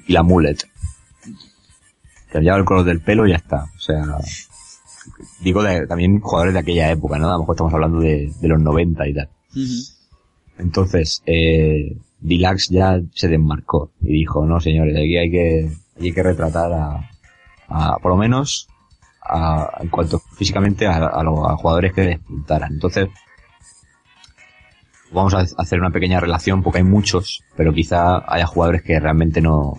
y 0.07 0.13
la 0.13 0.23
mullet. 0.23 0.57
Cambiaba 2.33 2.57
el 2.59 2.65
color 2.65 2.83
del 2.83 2.99
pelo 2.99 3.25
y 3.25 3.29
ya 3.29 3.37
está. 3.37 3.63
O 3.75 3.79
sea, 3.79 4.03
digo 5.41 5.63
de- 5.63 5.87
también 5.87 6.19
jugadores 6.19 6.53
de 6.53 6.59
aquella 6.59 6.91
época, 6.91 7.17
¿no? 7.19 7.29
A 7.29 7.33
lo 7.33 7.39
mejor 7.39 7.55
estamos 7.55 7.73
hablando 7.73 7.99
de, 7.99 8.31
de 8.41 8.47
los 8.47 8.59
90 8.59 9.07
y 9.07 9.13
tal. 9.13 9.29
Entonces, 10.57 11.21
eh, 11.25 11.95
Dilax 12.19 12.69
ya 12.69 12.99
se 13.13 13.27
desmarcó 13.27 13.91
y 14.01 14.13
dijo, 14.13 14.45
no 14.45 14.59
señores, 14.59 14.95
aquí 14.95 15.17
hay 15.17 15.29
que, 15.31 15.71
aquí 15.95 16.05
hay 16.07 16.13
que 16.13 16.23
retratar 16.23 16.71
a, 16.73 17.09
a- 17.67 17.97
por 17.99 18.11
lo 18.11 18.17
menos, 18.17 18.67
a, 19.21 19.77
en 19.79 19.89
cuanto 19.89 20.19
físicamente 20.19 20.85
a, 20.87 21.05
a 21.07 21.23
los 21.23 21.37
jugadores 21.61 21.93
que 21.93 22.01
despuntaran. 22.01 22.73
Entonces, 22.73 23.09
vamos 25.11 25.33
a 25.33 25.45
hacer 25.61 25.79
una 25.79 25.91
pequeña 25.91 26.19
relación 26.19 26.63
porque 26.63 26.79
hay 26.79 26.83
muchos, 26.83 27.43
pero 27.55 27.73
quizá 27.73 28.23
haya 28.27 28.45
jugadores 28.47 28.81
que 28.81 28.99
realmente 28.99 29.41
no, 29.41 29.73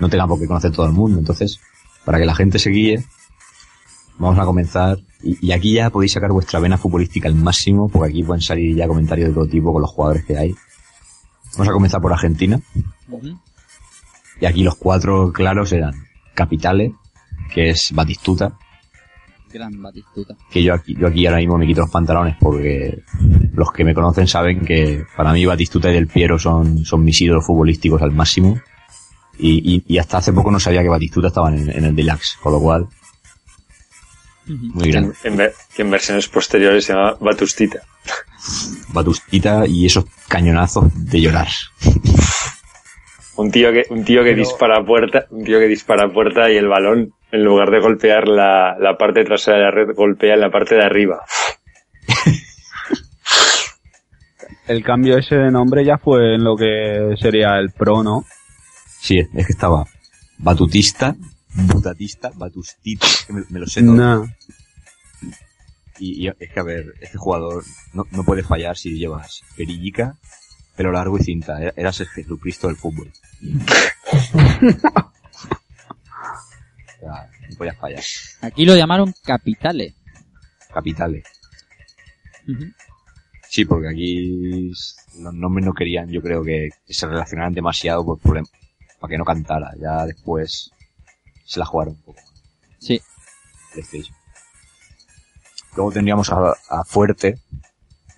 no 0.00 0.08
tengan 0.08 0.28
por 0.28 0.38
qué 0.40 0.46
conocer 0.46 0.72
todo 0.72 0.86
el 0.86 0.92
mundo. 0.92 1.18
Entonces, 1.18 1.60
para 2.06 2.18
que 2.18 2.24
la 2.24 2.34
gente 2.34 2.58
se 2.58 2.70
guíe, 2.70 3.04
vamos 4.18 4.38
a 4.38 4.46
comenzar. 4.46 4.96
Y, 5.22 5.48
y 5.48 5.52
aquí 5.52 5.74
ya 5.74 5.90
podéis 5.90 6.12
sacar 6.12 6.30
vuestra 6.30 6.60
vena 6.60 6.78
futbolística 6.78 7.28
al 7.28 7.34
máximo, 7.34 7.90
porque 7.90 8.10
aquí 8.10 8.22
pueden 8.22 8.40
salir 8.40 8.74
ya 8.74 8.88
comentarios 8.88 9.28
de 9.28 9.34
todo 9.34 9.46
tipo 9.46 9.72
con 9.74 9.82
los 9.82 9.90
jugadores 9.90 10.24
que 10.24 10.38
hay. 10.38 10.54
Vamos 11.52 11.68
a 11.68 11.72
comenzar 11.72 12.00
por 12.00 12.12
Argentina. 12.12 12.58
Y 14.40 14.46
aquí 14.46 14.62
los 14.62 14.76
cuatro 14.76 15.32
claros 15.32 15.72
eran 15.72 15.94
Capitale, 16.34 16.94
que 17.52 17.70
es 17.70 17.92
Batistuta, 17.92 18.56
Gran 19.52 19.80
Batistuta. 19.80 20.36
que 20.50 20.62
yo 20.62 20.74
aquí, 20.74 20.94
yo 20.98 21.06
aquí 21.06 21.26
ahora 21.26 21.38
mismo 21.38 21.56
me 21.56 21.66
quito 21.66 21.80
los 21.80 21.90
pantalones 21.90 22.36
porque 22.38 23.02
los 23.54 23.72
que 23.72 23.84
me 23.84 23.94
conocen 23.94 24.26
saben 24.28 24.60
que 24.60 25.04
para 25.16 25.32
mí 25.32 25.46
Batistuta 25.46 25.90
y 25.90 25.94
Del 25.94 26.08
Piero 26.08 26.38
son, 26.38 26.84
son 26.84 27.04
mis 27.04 27.20
ídolos 27.20 27.46
futbolísticos 27.46 28.02
al 28.02 28.12
máximo. 28.12 28.60
Y, 29.38 29.76
y, 29.76 29.84
y 29.86 29.98
hasta 29.98 30.18
hace 30.18 30.32
poco 30.32 30.50
no 30.50 30.58
sabía 30.58 30.82
que 30.82 30.88
Batistuta 30.88 31.28
estaba 31.28 31.50
en, 31.50 31.70
en 31.70 31.84
el 31.84 31.94
Deluxe, 31.94 32.38
con 32.42 32.52
lo 32.52 32.60
cual, 32.60 32.88
muy 34.46 34.90
grande. 34.90 35.14
En 35.24 35.36
que 35.74 35.82
en 35.82 35.90
versiones 35.90 36.28
posteriores 36.28 36.84
se 36.84 36.92
llama 36.92 37.16
Batustita. 37.20 37.80
Batustita 38.92 39.66
y 39.66 39.86
esos 39.86 40.04
cañonazos 40.28 40.84
de 40.94 41.20
llorar. 41.20 41.48
Un 43.36 43.50
tío 43.50 43.70
que, 43.70 43.82
un 43.90 44.02
tío 44.02 44.24
que 44.24 44.34
dispara 44.34 44.78
a 44.78 44.82
puerta, 44.82 45.26
un 45.28 45.44
tío 45.44 45.58
que 45.58 45.66
dispara 45.66 46.06
a 46.06 46.08
puerta 46.08 46.50
y 46.50 46.56
el 46.56 46.68
balón, 46.68 47.12
en 47.30 47.44
lugar 47.44 47.70
de 47.70 47.80
golpear 47.80 48.28
la, 48.28 48.78
la 48.80 48.96
parte 48.96 49.24
trasera 49.24 49.58
de 49.58 49.62
la 49.64 49.70
red, 49.70 49.94
golpea 49.94 50.32
en 50.32 50.40
la 50.40 50.48
parte 50.48 50.76
de 50.76 50.82
arriba. 50.82 51.22
el 54.68 54.82
cambio 54.82 55.18
ese 55.18 55.34
de 55.34 55.50
nombre 55.50 55.84
ya 55.84 55.98
fue 55.98 56.36
en 56.36 56.44
lo 56.44 56.56
que 56.56 57.14
sería 57.20 57.58
el 57.58 57.72
Pro, 57.72 58.02
¿no? 58.02 58.24
Sí, 59.06 59.18
es 59.20 59.46
que 59.46 59.52
estaba 59.52 59.86
Batutista, 60.38 61.14
Butatista, 61.54 62.32
Batustita, 62.34 63.06
que 63.26 63.32
me, 63.32 63.44
me 63.50 63.60
lo 63.60 63.66
sé 63.68 63.82
todo. 63.82 63.94
Nah. 63.94 64.24
Y, 66.00 66.24
y 66.26 66.28
es 66.28 66.50
que, 66.52 66.58
a 66.60 66.64
ver, 66.64 66.92
este 67.00 67.16
jugador 67.16 67.64
no, 67.94 68.04
no 68.10 68.24
puede 68.24 68.42
fallar 68.42 68.76
si 68.76 68.98
llevas 68.98 69.42
perillica, 69.56 70.16
pelo 70.76 70.90
largo 70.90 71.18
y 71.18 71.22
cinta. 71.22 71.60
Era- 71.60 71.72
Eras 71.76 72.00
el 72.00 72.08
Jesucristo 72.08 72.66
del 72.66 72.76
fútbol. 72.76 73.12
O 76.96 76.98
sea, 77.00 77.30
no 77.50 77.56
podías 77.56 77.76
fallar. 77.76 78.02
Aquí 78.40 78.64
lo 78.64 78.74
llamaron 78.74 79.14
Capitale. 79.22 79.94
Capitales. 80.72 81.24
Ujú. 82.48 82.64
Sí, 83.48 83.64
porque 83.64 83.88
aquí 83.88 84.70
los 85.20 85.34
nombres 85.34 85.64
no 85.64 85.72
querían, 85.74 86.08
yo 86.10 86.20
creo 86.22 86.42
que, 86.42 86.70
se 86.88 87.06
relacionaran 87.06 87.52
demasiado 87.54 88.04
por 88.04 88.18
problem- 88.18 88.48
para 89.00 89.10
que 89.10 89.18
no 89.18 89.24
cantara. 89.24 89.72
Ya 89.80 90.04
después 90.06 90.70
se 91.44 91.58
la 91.60 91.66
jugaron 91.66 91.94
un 91.94 92.02
poco. 92.02 92.20
Sí. 92.78 93.00
PlayStation. 93.72 94.16
Luego 95.76 95.92
tendríamos 95.92 96.30
a, 96.32 96.54
a 96.70 96.84
Fuerte, 96.84 97.38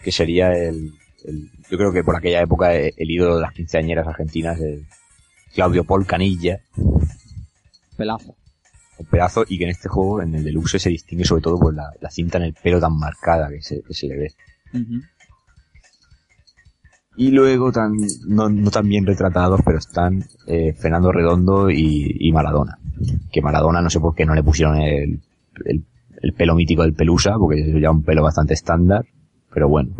que 0.02 0.12
sería 0.12 0.52
el, 0.52 0.92
el- 1.24 1.50
yo 1.70 1.76
creo 1.76 1.92
que 1.92 2.04
por 2.04 2.16
aquella 2.16 2.40
época 2.42 2.72
el, 2.74 2.94
el 2.96 3.10
ídolo 3.10 3.36
de 3.36 3.42
las 3.42 3.52
quinceañeras 3.52 4.06
argentinas, 4.06 4.58
el 4.60 4.86
Claudio 5.54 5.84
Paul 5.84 6.06
Canilla, 6.06 6.60
Pelazo. 7.96 8.36
un 8.98 9.06
pedazo, 9.06 9.44
y 9.48 9.58
que 9.58 9.64
en 9.64 9.70
este 9.70 9.88
juego, 9.88 10.22
en 10.22 10.34
el 10.34 10.44
deluxe, 10.44 10.78
se 10.78 10.88
distingue 10.90 11.24
sobre 11.24 11.42
todo 11.42 11.58
por 11.58 11.74
la, 11.74 11.92
la 12.00 12.10
cinta 12.10 12.38
en 12.38 12.44
el 12.44 12.54
pelo 12.54 12.80
tan 12.80 12.96
marcada 12.96 13.48
que 13.50 13.60
se, 13.62 13.82
que 13.82 13.94
se 13.94 14.06
le 14.06 14.16
ve. 14.16 14.34
Y 17.20 17.32
luego, 17.32 17.72
tan, 17.72 17.96
no, 18.28 18.48
no 18.48 18.70
tan 18.70 18.88
bien 18.88 19.04
retratados, 19.04 19.60
pero 19.64 19.78
están 19.78 20.24
eh, 20.46 20.72
Fernando 20.72 21.10
Redondo 21.10 21.68
y, 21.68 22.16
y 22.20 22.30
Maradona. 22.30 22.78
Que 23.32 23.42
Maradona 23.42 23.82
no 23.82 23.90
sé 23.90 23.98
por 23.98 24.14
qué 24.14 24.24
no 24.24 24.36
le 24.36 24.44
pusieron 24.44 24.76
el, 24.78 25.20
el, 25.64 25.84
el 26.22 26.32
pelo 26.34 26.54
mítico 26.54 26.82
del 26.82 26.94
Pelusa, 26.94 27.34
porque 27.36 27.60
es 27.60 27.82
ya 27.82 27.90
un 27.90 28.04
pelo 28.04 28.22
bastante 28.22 28.54
estándar, 28.54 29.04
pero 29.52 29.68
bueno. 29.68 29.90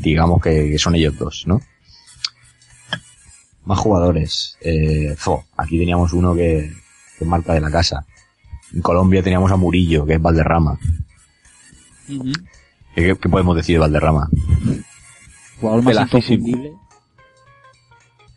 Digamos 0.00 0.42
que, 0.42 0.68
que 0.70 0.78
son 0.78 0.96
ellos 0.96 1.16
dos, 1.16 1.44
¿no? 1.46 1.62
Más 3.64 3.78
jugadores. 3.78 4.58
Eh, 4.60 5.14
fo, 5.16 5.46
aquí 5.56 5.78
teníamos 5.78 6.12
uno 6.12 6.34
que, 6.34 6.72
que 7.16 7.24
es 7.24 7.26
marca 7.26 7.54
de 7.54 7.62
la 7.62 7.70
casa. 7.70 8.04
En 8.74 8.82
Colombia 8.82 9.22
teníamos 9.22 9.50
a 9.50 9.56
Murillo, 9.56 10.04
que 10.04 10.12
es 10.12 10.20
Valderrama. 10.20 10.78
¿Qué, 12.94 13.16
qué 13.18 13.28
podemos 13.30 13.56
decir 13.56 13.76
de 13.76 13.80
Valderrama? 13.80 14.28
Jugador 15.64 15.82
más 15.84 15.94
Pelacísimo. 15.94 16.46
inconfundible 16.48 16.78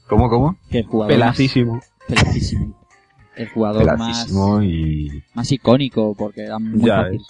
¿Cómo, 0.07 0.29
cómo? 0.29 0.57
que 0.69 0.79
el 0.79 0.85
jugador 0.85 1.11
más... 1.17 1.19
Pelacísimo. 1.19 1.81
Pelacísimo. 2.07 2.87
El 3.35 3.49
jugador 3.49 3.97
más, 3.97 4.31
y 4.63 5.23
más 5.35 5.51
icónico, 5.51 6.15
porque 6.15 6.45
era 6.45 6.57
muy 6.57 6.81
Ya 6.81 7.03
fácil. 7.03 7.21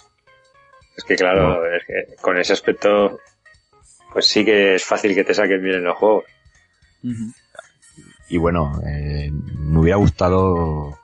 Es 0.96 1.04
que 1.04 1.16
claro, 1.16 1.60
es 1.66 1.82
que 1.86 2.16
con 2.22 2.38
ese 2.38 2.52
aspecto, 2.54 3.18
pues 4.12 4.26
sí 4.26 4.44
que 4.44 4.76
es 4.76 4.84
fácil 4.84 5.14
que 5.14 5.24
te 5.24 5.34
saquen 5.34 5.62
bien 5.62 5.76
en 5.76 5.84
los 5.84 5.96
juegos. 5.98 6.24
Y 8.30 8.38
bueno, 8.38 8.80
eh, 8.86 9.30
me 9.32 9.80
hubiera 9.80 9.96
gustado 9.98 10.96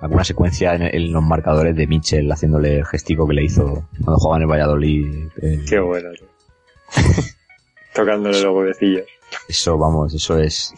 alguna 0.00 0.22
secuencia 0.24 0.74
en, 0.74 0.82
en 0.82 1.12
los 1.12 1.22
marcadores 1.22 1.74
de 1.74 1.86
Mitchell 1.86 2.30
haciéndole 2.30 2.76
el 2.78 2.84
gestico 2.86 3.26
que 3.26 3.34
le 3.34 3.44
hizo 3.44 3.88
cuando 4.04 4.18
jugaba 4.18 4.36
en 4.36 4.42
el 4.42 4.48
Valladolid. 4.50 5.28
Eh, 5.42 5.64
Qué 5.68 5.80
bueno. 5.80 6.10
Tocándole 7.94 8.40
los 8.42 8.54
huevecillos. 8.54 9.04
eso, 9.48 9.78
vamos, 9.78 10.14
eso 10.14 10.38
es... 10.38 10.72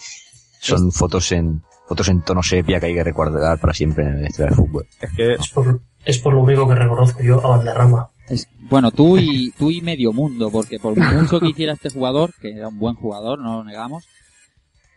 Son 0.61 0.91
fotos 0.93 1.31
en 1.33 1.63
fotos 1.89 2.09
en 2.09 2.23
tono 2.23 2.43
sepia 2.43 2.81
que 2.81 2.87
hay 2.87 2.95
que 2.95 3.05
recordar 3.05 3.61
para 3.61 3.73
siempre 3.73 4.05
en 4.05 4.23
la 4.23 4.29
historia 4.29 4.47
del 4.51 4.57
fútbol. 4.57 4.87
Es 5.01 5.13
que 5.15 5.33
Es 5.35 5.49
por, 5.51 5.81
es 6.05 6.19
por 6.19 6.35
lo 6.35 6.41
único 6.41 6.67
que 6.69 6.75
reconozco 6.75 7.23
yo 7.23 7.45
a 7.45 7.57
Valderrama. 7.57 8.11
Es- 8.29 8.49
bueno, 8.69 8.91
tú 8.91 9.17
y, 9.19 9.53
tú 9.53 9.71
y 9.71 9.81
medio 9.83 10.13
mundo, 10.13 10.51
porque 10.51 10.81
por 10.81 10.97
mucho 10.97 11.39
que 11.39 11.51
hiciera 11.51 11.75
este 11.75 11.91
jugador, 11.91 12.33
que 12.41 12.51
era 12.57 12.67
un 12.69 12.79
buen 12.81 12.97
jugador, 12.97 13.39
no 13.39 13.59
lo 13.59 13.65
negamos, 13.65 14.05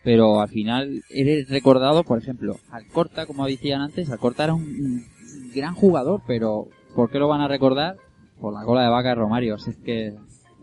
pero 0.02 0.40
al 0.40 0.48
final 0.48 1.04
eres 1.10 1.48
recordado, 1.48 2.02
por 2.02 2.18
ejemplo, 2.18 2.56
Alcorta, 2.72 3.26
como 3.26 3.46
decían 3.46 3.82
antes, 3.82 4.10
Alcorta 4.10 4.44
era 4.44 4.54
un, 4.54 4.62
un 4.64 5.52
gran 5.54 5.74
jugador, 5.76 6.22
pero 6.26 6.66
¿por 6.96 7.10
qué 7.10 7.18
lo 7.20 7.28
van 7.28 7.42
a 7.42 7.48
recordar? 7.48 7.96
Por 8.40 8.52
la 8.52 8.64
cola 8.64 8.82
de 8.82 8.88
vaca 8.88 9.10
de 9.10 9.14
Romario. 9.16 9.54
Así 9.54 9.70
es 9.70 9.76
que 9.76 10.06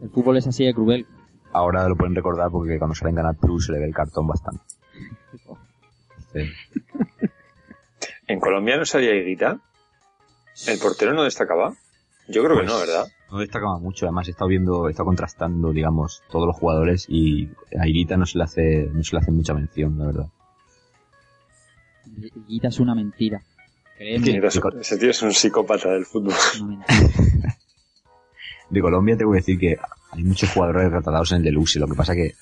el 0.02 0.10
fútbol 0.14 0.36
es 0.38 0.48
así 0.48 0.66
de 0.66 0.74
cruel. 0.74 1.06
Ahora 1.54 1.88
lo 1.88 1.96
pueden 1.96 2.16
recordar 2.16 2.50
porque 2.52 2.78
cuando 2.78 2.96
sale 2.96 3.12
en 3.12 3.16
Canal 3.18 3.36
Plus 3.36 3.66
se 3.66 3.72
le 3.72 3.80
ve 3.80 3.86
el 3.86 3.94
cartón 3.94 4.28
bastante. 4.28 4.62
Sí. 6.34 6.40
¿En 8.28 8.40
Colombia 8.40 8.78
no 8.78 8.86
salía 8.86 9.16
Higuita? 9.16 9.60
¿El 10.68 10.80
portero 10.80 11.14
no 11.14 11.24
destacaba? 11.24 11.74
Yo 12.28 12.44
creo 12.44 12.58
que 12.58 12.64
Pues, 12.64 12.74
no, 12.74 12.80
¿verdad? 12.80 13.06
No 13.32 13.40
destacaba 13.40 13.80
mucho, 13.80 14.06
además 14.06 14.28
he 14.28 14.32
estado 14.32 14.50
viendo, 14.50 14.88
he 14.88 14.92
estado 14.92 15.06
contrastando, 15.06 15.72
digamos, 15.72 16.24
todos 16.30 16.48
los 16.48 16.56
jugadores 16.58 17.06
y 17.08 17.50
a 17.80 17.88
Irita 17.88 18.18
no 18.18 18.26
se 18.26 18.38
le 18.38 18.44
hace, 18.44 18.90
no 18.92 19.04
se 19.04 19.16
le 19.16 19.22
hace 19.22 19.32
mucha 19.32 19.54
mención, 19.54 19.98
la 19.98 20.06
verdad. 20.08 20.28
Guita 22.48 22.68
es 22.70 22.80
una 22.80 22.96
mentira. 22.96 23.42
Créeme, 23.98 24.42
Ese 24.80 24.98
tío 24.98 25.10
es 25.10 25.22
un 25.22 25.34
psicópata 25.34 25.90
del 25.90 26.06
fútbol. 26.06 26.34
De 28.70 28.82
Colombia 28.82 29.18
te 29.18 29.26
voy 29.26 29.38
a 29.38 29.40
decir 29.40 29.58
que 29.58 29.78
hay 30.18 30.24
muchos 30.24 30.50
jugadores 30.52 30.92
retratados 30.92 31.32
en 31.32 31.38
el 31.38 31.44
deluxe, 31.44 31.76
lo 31.80 31.88
que 31.88 31.96
pasa 31.96 32.16
que 32.16 32.34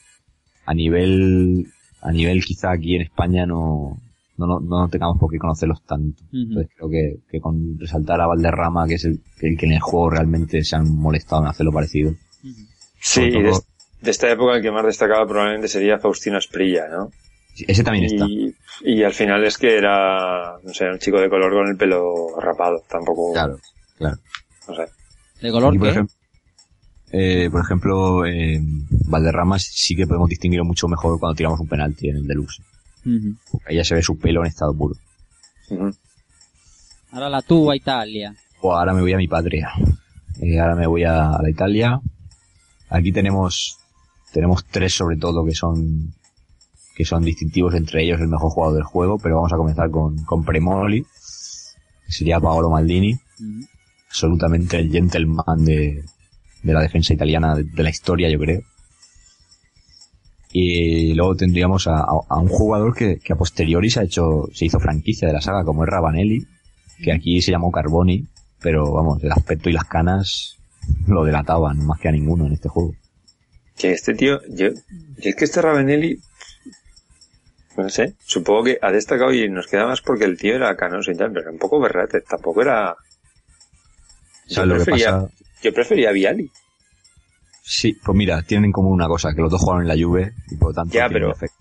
a 0.66 0.74
nivel, 0.74 1.68
a 2.02 2.12
nivel 2.12 2.44
quizá 2.44 2.72
aquí 2.72 2.96
en 2.96 3.02
España 3.04 3.46
no, 3.46 3.98
no, 4.38 4.48
no, 4.48 4.60
no 4.62 4.90
tengamos 4.90 5.18
por 5.20 5.30
qué 5.32 5.38
conocerlos 5.38 5.84
tanto. 5.84 6.24
Entonces 6.34 6.72
creo 6.76 6.90
que, 6.90 7.18
que 7.30 7.40
con 7.40 7.78
resaltar 7.80 8.20
a 8.22 8.28
Valderrama, 8.28 8.88
que 8.88 8.96
es 8.96 9.06
el, 9.06 9.20
el 9.42 9.58
que 9.58 9.66
en 9.66 9.74
el 9.74 9.80
juego 9.82 10.10
realmente 10.10 10.64
se 10.64 10.76
han 10.76 10.90
molestado 10.96 11.42
en 11.44 11.50
hacerlo 11.50 11.72
parecido. 11.72 12.14
Sí, 12.42 12.52
Sobre 13.00 13.28
y 13.28 13.44
de, 13.44 13.50
todo- 13.52 13.64
de 14.02 14.12
esta 14.12 14.32
época 14.32 14.56
el 14.56 14.62
que 14.62 14.72
más 14.72 14.86
destacaba 14.86 15.28
probablemente 15.28 15.68
sería 15.68 16.00
Faustino 16.00 16.38
Esprilla, 16.38 16.88
¿no? 16.90 17.12
Ese 17.68 17.84
también 17.84 18.06
está. 18.06 18.26
Y, 18.28 18.54
y 18.84 19.04
al 19.04 19.14
final 19.14 19.44
es 19.46 19.58
que 19.58 19.78
era, 19.78 20.58
no 20.64 20.74
sé, 20.74 20.90
un 20.90 21.00
chico 21.00 21.20
de 21.22 21.30
color 21.30 21.54
con 21.54 21.68
el 21.70 21.78
pelo 21.78 22.38
rapado, 22.40 22.84
tampoco, 22.90 23.32
Claro, 23.34 23.58
claro. 23.98 24.18
no 24.68 24.76
sé. 24.76 24.84
¿De 25.42 25.52
color 25.52 25.80
qué? 25.80 25.90
ejemplo, 25.90 26.16
eh, 27.18 27.50
por 27.50 27.62
ejemplo, 27.62 28.26
eh, 28.26 28.60
Valderrama 29.08 29.58
sí 29.58 29.96
que 29.96 30.06
podemos 30.06 30.28
distinguirlo 30.28 30.66
mucho 30.66 30.90
mejor 30.90 31.18
cuando 31.18 31.34
tiramos 31.34 31.62
un 31.62 31.68
penalti 31.68 32.10
en 32.10 32.18
el 32.18 32.28
deluxe. 32.28 32.62
Ujú. 33.06 33.36
Porque 33.50 33.70
ahí 33.70 33.78
ya 33.78 33.86
se 33.86 33.96
ve 33.96 34.02
su 34.02 34.18
pelo 34.18 34.42
en 34.42 34.48
estado 34.48 34.74
puro. 34.74 34.96
Ahora 37.12 37.30
la 37.30 37.42
tuba 37.42 37.74
Italia. 37.74 38.36
O 38.60 38.74
ahora 38.74 38.94
me 38.94 39.00
voy 39.00 39.14
a 39.14 39.18
mi 39.18 39.30
patria. 39.30 39.70
Eh, 40.42 40.60
ahora 40.60 40.76
me 40.76 40.88
voy 40.88 41.06
a 41.06 41.38
la 41.42 41.50
Italia. 41.50 42.02
Aquí 42.90 43.14
tenemos, 43.14 43.78
tenemos 44.34 44.66
tres 44.66 44.94
sobre 44.94 45.16
todo 45.16 45.46
que 45.46 45.56
son, 45.56 46.14
que 46.98 47.06
son 47.06 47.24
distintivos 47.24 47.76
entre 47.76 48.04
ellos 48.04 48.20
el 48.20 48.28
mejor 48.28 48.52
jugador 48.52 48.76
del 48.76 48.84
juego, 48.84 49.20
pero 49.20 49.36
vamos 49.36 49.54
a 49.54 49.58
comenzar 49.58 49.90
con, 49.90 50.18
con 50.26 50.44
Premoli, 50.44 51.04
que 51.04 52.12
sería 52.12 52.42
Paolo 52.42 52.70
Maldini, 52.70 53.18
absolutamente 54.10 54.80
el 54.80 54.92
gentleman 54.92 55.64
de, 55.64 56.04
de 56.66 56.74
la 56.74 56.82
defensa 56.82 57.14
italiana 57.14 57.56
de, 57.56 57.64
de 57.64 57.84
la 57.84 57.90
historia, 57.90 58.30
yo 58.30 58.40
creo. 58.40 58.62
Y 60.52 61.14
luego 61.14 61.36
tendríamos 61.36 61.88
a, 61.88 62.00
a- 62.00 62.26
a 62.30 62.38
un 62.40 62.48
jugador 62.48 62.96
que, 62.96 63.20
que 63.20 63.34
a 63.34 63.36
posteriori 63.36 63.90
se 63.90 64.00
ha 64.00 64.04
hecho, 64.04 64.48
se 64.54 64.66
hizo 64.66 64.80
franquicia 64.80 65.28
de 65.28 65.34
la 65.34 65.42
saga, 65.42 65.64
como 65.66 65.84
es 65.84 65.90
Rabanelli, 65.90 66.46
que 67.04 67.12
aquí 67.12 67.42
se 67.42 67.52
llamó 67.52 67.72
Carboni, 67.72 68.26
pero 68.62 68.92
vamos, 68.92 69.22
el 69.24 69.32
aspecto 69.32 69.70
y 69.70 69.74
las 69.74 69.86
canas 69.86 70.58
lo 71.08 71.24
delataban 71.26 71.86
más 71.86 72.00
que 72.00 72.08
a 72.08 72.12
ninguno 72.12 72.46
en 72.48 72.54
este 72.54 72.70
juego. 72.70 72.96
Que 73.78 73.92
este 73.92 74.14
tío, 74.14 74.40
yo, 74.50 74.70
yo 74.70 75.30
es 75.30 75.36
que 75.36 75.44
este 75.46 75.62
Ravenelli, 75.62 76.18
no 77.76 77.90
sé, 77.90 78.14
supongo 78.26 78.64
que 78.64 78.80
ha 78.82 78.92
destacado 78.92 79.34
y 79.34 79.50
nos 79.50 79.68
queda 79.68 79.86
más 79.88 80.00
porque 80.02 80.24
el 80.24 80.38
tío 80.38 80.56
era 80.56 80.78
canoso 80.78 81.12
y 81.12 81.16
tal, 81.18 81.30
pero 81.32 81.42
era 81.42 81.52
un 81.52 81.60
poco 81.60 81.80
berrate, 81.82 82.22
tampoco 82.22 82.62
era... 82.62 82.96
¿Sabes 84.48 84.70
lo 84.70 84.76
que 84.86 84.92
pasa? 84.92 85.28
Yo 85.66 85.74
prefería 85.74 86.10
a 86.10 86.14
Viali. 86.14 86.50
Sí, 87.64 87.94
pues 88.04 88.16
mira, 88.18 88.42
tienen 88.44 88.66
en 88.66 88.72
común 88.72 88.94
una 88.94 89.08
cosa, 89.08 89.34
que 89.34 89.42
los 89.42 89.52
dos 89.52 89.62
jugaron 89.62 89.82
en 89.84 89.88
la 89.88 89.96
Juve 90.04 90.34
y 90.52 90.56
por 90.58 90.70
lo 90.70 90.74
tanto 90.76 90.94
Ya, 90.94 91.10
pero- 91.10 91.32
efecto. 91.32 91.56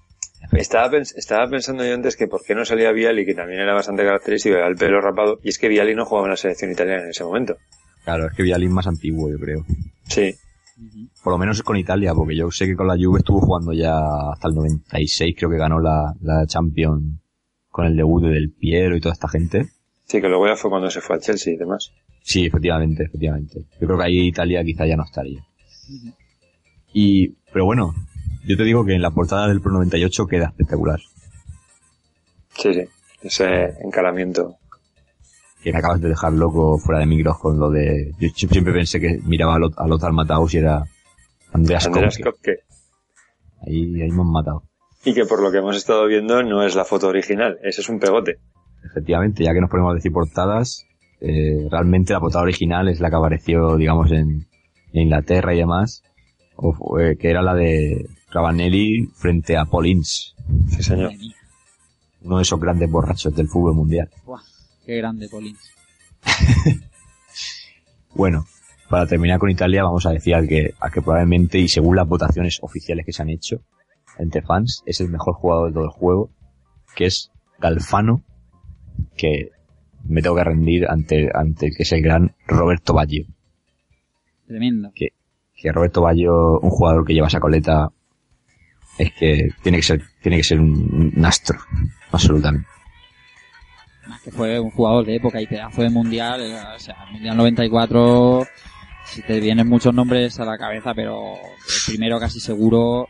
Estaba, 0.52 0.90
pens- 0.90 1.14
estaba 1.16 1.48
pensando 1.48 1.84
yo 1.86 1.94
antes 1.94 2.16
que 2.16 2.26
por 2.28 2.44
qué 2.44 2.54
no 2.54 2.66
salía 2.66 2.92
Viali, 2.92 3.24
que 3.24 3.34
también 3.34 3.60
era 3.60 3.72
bastante 3.72 4.04
característico, 4.04 4.54
era 4.56 4.68
el 4.68 4.76
pelo 4.76 5.00
rapado, 5.00 5.40
y 5.42 5.48
es 5.48 5.58
que 5.58 5.68
Viali 5.68 5.94
no 5.94 6.04
jugaba 6.04 6.26
en 6.26 6.32
la 6.32 6.36
selección 6.36 6.70
italiana 6.70 7.02
en 7.04 7.10
ese 7.10 7.24
momento. 7.24 7.56
Claro, 8.04 8.26
es 8.26 8.34
que 8.34 8.42
Vialin 8.42 8.70
más 8.70 8.86
antiguo, 8.86 9.30
yo 9.30 9.38
creo. 9.38 9.64
Sí. 10.06 10.34
Por 11.22 11.32
lo 11.32 11.38
menos 11.38 11.62
con 11.62 11.78
Italia, 11.78 12.12
porque 12.14 12.36
yo 12.36 12.50
sé 12.50 12.66
que 12.66 12.76
con 12.76 12.86
la 12.86 12.94
Juve 12.96 13.20
estuvo 13.20 13.40
jugando 13.40 13.72
ya 13.72 13.96
hasta 14.32 14.48
el 14.48 14.54
96, 14.54 15.34
creo 15.36 15.48
que 15.50 15.56
ganó 15.56 15.80
la, 15.80 16.12
la 16.20 16.46
Champions 16.46 17.20
con 17.70 17.86
el 17.86 17.96
debut 17.96 18.22
de 18.24 18.28
Del 18.28 18.50
Piero 18.52 18.96
y 18.96 19.00
toda 19.00 19.14
esta 19.14 19.28
gente. 19.28 19.68
sí, 20.04 20.20
que 20.20 20.28
luego 20.28 20.46
ya 20.46 20.56
fue 20.56 20.68
cuando 20.70 20.90
se 20.90 21.00
fue 21.00 21.16
al 21.16 21.22
Chelsea 21.22 21.54
y 21.54 21.56
demás. 21.56 21.90
Sí, 22.26 22.46
efectivamente, 22.46 23.04
efectivamente. 23.04 23.66
Yo 23.78 23.86
creo 23.86 23.98
que 23.98 24.04
ahí 24.04 24.28
Italia 24.28 24.64
quizá 24.64 24.86
ya 24.86 24.96
no 24.96 25.04
estaría. 25.04 25.44
Y, 26.92 27.28
pero 27.52 27.66
bueno, 27.66 27.92
yo 28.46 28.56
te 28.56 28.64
digo 28.64 28.84
que 28.84 28.94
en 28.94 29.02
la 29.02 29.10
portada 29.10 29.46
del 29.48 29.60
Pro 29.60 29.72
98 29.72 30.26
queda 30.26 30.46
espectacular. 30.46 31.00
Sí, 32.56 32.72
sí. 32.72 32.84
Ese 33.22 33.74
encaramiento. 33.84 34.56
Que 35.62 35.72
me 35.72 35.78
acabas 35.78 36.00
de 36.00 36.08
dejar 36.08 36.32
loco 36.32 36.78
fuera 36.78 37.00
de 37.00 37.06
micros 37.06 37.38
con 37.38 37.58
lo 37.58 37.70
de... 37.70 38.12
Yo 38.18 38.28
siempre 38.48 38.72
pensé 38.72 39.00
que 39.00 39.18
miraba 39.24 39.56
a 39.56 39.58
Lot- 39.58 39.74
a 39.78 39.86
Lothar 39.86 40.12
Matthaus 40.12 40.54
y 40.54 40.58
era 40.58 40.82
Andreas 41.52 41.86
Andreas. 41.86 42.18
Kopke. 42.22 42.60
Ahí, 43.66 44.00
ahí 44.02 44.10
me 44.10 44.22
han 44.22 44.30
matado. 44.30 44.62
Y 45.04 45.12
que 45.14 45.24
por 45.26 45.42
lo 45.42 45.50
que 45.52 45.58
hemos 45.58 45.76
estado 45.76 46.06
viendo 46.06 46.42
no 46.42 46.62
es 46.62 46.74
la 46.74 46.84
foto 46.86 47.08
original, 47.08 47.58
ese 47.62 47.82
es 47.82 47.88
un 47.90 47.98
pegote. 47.98 48.36
Efectivamente, 48.90 49.44
ya 49.44 49.52
que 49.52 49.60
nos 49.60 49.70
ponemos 49.70 49.92
a 49.92 49.94
decir 49.94 50.12
portadas, 50.12 50.84
eh, 51.20 51.66
realmente 51.70 52.12
la 52.12 52.20
portada 52.20 52.44
original 52.44 52.88
es 52.88 53.00
la 53.00 53.10
que 53.10 53.16
apareció, 53.16 53.76
digamos, 53.76 54.10
en, 54.12 54.46
en 54.92 55.02
Inglaterra 55.02 55.54
y 55.54 55.58
demás, 55.58 56.02
o 56.56 56.72
fue- 56.72 57.16
que 57.16 57.30
era 57.30 57.42
la 57.42 57.54
de 57.54 58.06
Ravanelli 58.30 59.06
frente 59.14 59.56
a 59.56 59.64
Paul 59.64 59.86
Ince, 59.86 60.32
Sí, 60.70 60.82
señor. 60.82 61.12
Uno 62.22 62.36
de 62.38 62.42
esos 62.42 62.58
grandes 62.60 62.90
borrachos 62.90 63.34
del 63.34 63.48
fútbol 63.48 63.74
mundial. 63.74 64.08
buah, 64.24 64.40
qué 64.86 64.96
grande, 64.96 65.28
Polins. 65.28 65.58
Bueno, 68.14 68.44
para 68.88 69.06
terminar 69.06 69.38
con 69.38 69.50
Italia, 69.50 69.82
vamos 69.82 70.06
a 70.06 70.10
decir 70.10 70.34
al 70.34 70.46
que, 70.46 70.72
al 70.78 70.92
que 70.92 71.02
probablemente, 71.02 71.58
y 71.58 71.68
según 71.68 71.96
las 71.96 72.06
votaciones 72.06 72.58
oficiales 72.62 73.04
que 73.04 73.12
se 73.12 73.22
han 73.22 73.30
hecho 73.30 73.56
entre 74.18 74.42
fans, 74.42 74.82
es 74.86 75.00
el 75.00 75.08
mejor 75.08 75.34
jugador 75.34 75.68
de 75.68 75.74
todo 75.74 75.84
el 75.84 75.90
juego, 75.90 76.30
que 76.94 77.06
es 77.06 77.30
Galfano, 77.58 78.22
que 79.16 79.50
me 80.08 80.22
tengo 80.22 80.36
que 80.36 80.44
rendir 80.44 80.86
ante, 80.88 81.30
ante 81.34 81.66
el 81.66 81.76
que 81.76 81.82
es 81.82 81.92
el 81.92 82.02
gran 82.02 82.34
Roberto 82.46 82.94
Baggio. 82.94 83.24
Tremendo. 84.46 84.92
que 84.94 85.72
Roberto 85.72 86.02
Baggio, 86.02 86.60
un 86.60 86.70
jugador 86.70 87.06
que 87.06 87.14
lleva 87.14 87.28
esa 87.28 87.40
coleta, 87.40 87.88
es 88.98 89.12
que 89.12 89.48
tiene 89.62 89.78
que 89.78 89.82
ser, 89.82 90.02
tiene 90.22 90.36
que 90.36 90.44
ser 90.44 90.60
un, 90.60 91.12
un 91.16 91.24
astro, 91.24 91.58
absolutamente. 92.12 92.68
Más 94.06 94.20
que 94.20 94.30
fue 94.30 94.60
un 94.60 94.70
jugador 94.70 95.06
de 95.06 95.16
época 95.16 95.40
y 95.40 95.46
pedazo 95.46 95.80
de 95.82 95.88
mundial, 95.88 96.42
eh, 96.42 96.54
o 96.76 96.78
sea, 96.78 96.94
el 97.06 97.12
mundial 97.14 97.36
94, 97.38 98.46
si 99.06 99.22
te 99.22 99.40
vienen 99.40 99.66
muchos 99.66 99.94
nombres 99.94 100.38
a 100.38 100.44
la 100.44 100.58
cabeza, 100.58 100.92
pero 100.94 101.32
el 101.36 101.82
primero 101.86 102.20
casi 102.20 102.40
seguro, 102.40 103.08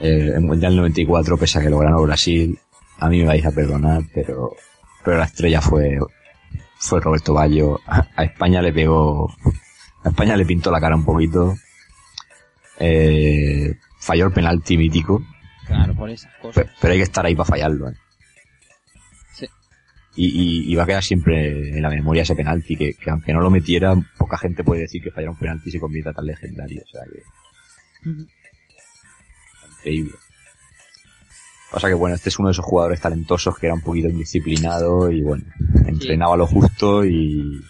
Eh, 0.00 0.32
el 0.34 0.40
Mundial 0.40 0.74
94, 0.76 1.36
pese 1.38 1.58
a 1.58 1.62
que 1.62 1.70
lo 1.70 1.78
ganó 1.78 2.02
Brasil, 2.02 2.58
a 2.98 3.08
mí 3.08 3.18
me 3.20 3.26
vais 3.26 3.44
a 3.44 3.52
perdonar, 3.52 4.02
pero, 4.14 4.50
pero 5.04 5.18
la 5.18 5.24
estrella 5.24 5.60
fue, 5.60 5.98
fue 6.78 7.00
Roberto 7.00 7.34
Baggio. 7.34 7.80
A, 7.86 8.24
España 8.24 8.62
le 8.62 8.72
pegó, 8.72 9.34
a 10.04 10.08
España 10.08 10.36
le 10.36 10.44
pintó 10.46 10.70
la 10.70 10.80
cara 10.80 10.96
un 10.96 11.04
poquito. 11.04 11.54
Eh, 12.78 13.74
falló 14.00 14.26
el 14.26 14.32
penalti 14.32 14.76
mítico, 14.76 15.22
claro, 15.66 15.94
por 15.94 16.10
esas 16.10 16.32
cosas. 16.40 16.64
pe- 16.64 16.70
pero 16.80 16.92
hay 16.92 16.98
que 16.98 17.04
estar 17.04 17.24
ahí 17.24 17.34
para 17.36 17.48
fallarlo. 17.48 17.90
¿eh? 17.90 17.94
Sí. 19.34 19.46
Y, 20.16 20.26
y, 20.68 20.72
y 20.72 20.74
va 20.74 20.82
a 20.82 20.86
quedar 20.86 21.02
siempre 21.04 21.68
en 21.76 21.82
la 21.82 21.90
memoria 21.90 22.22
ese 22.22 22.34
penalti, 22.34 22.76
que, 22.76 22.94
que 22.94 23.10
aunque 23.10 23.32
no 23.32 23.40
lo 23.40 23.50
metiera, 23.50 23.94
poca 24.18 24.36
gente 24.38 24.64
puede 24.64 24.82
decir 24.82 25.02
que 25.02 25.10
fallar 25.10 25.30
un 25.30 25.38
penalti 25.38 25.70
se 25.70 25.78
convierta 25.78 26.12
tan 26.12 26.26
legendario. 26.26 26.82
O 26.82 26.88
sea 26.90 27.02
que, 27.04 27.22
increíble. 29.78 30.12
Pasa 31.72 31.88
que 31.88 31.94
bueno, 31.94 32.14
este 32.14 32.28
es 32.28 32.38
uno 32.38 32.48
de 32.48 32.52
esos 32.52 32.64
jugadores 32.64 33.00
talentosos 33.00 33.58
que 33.58 33.66
era 33.66 33.74
un 33.74 33.80
poquito 33.80 34.08
indisciplinado 34.08 35.10
y 35.10 35.22
bueno, 35.22 35.42
entrenaba 35.86 36.36
lo 36.36 36.46
justo 36.46 37.04
y 37.04 37.60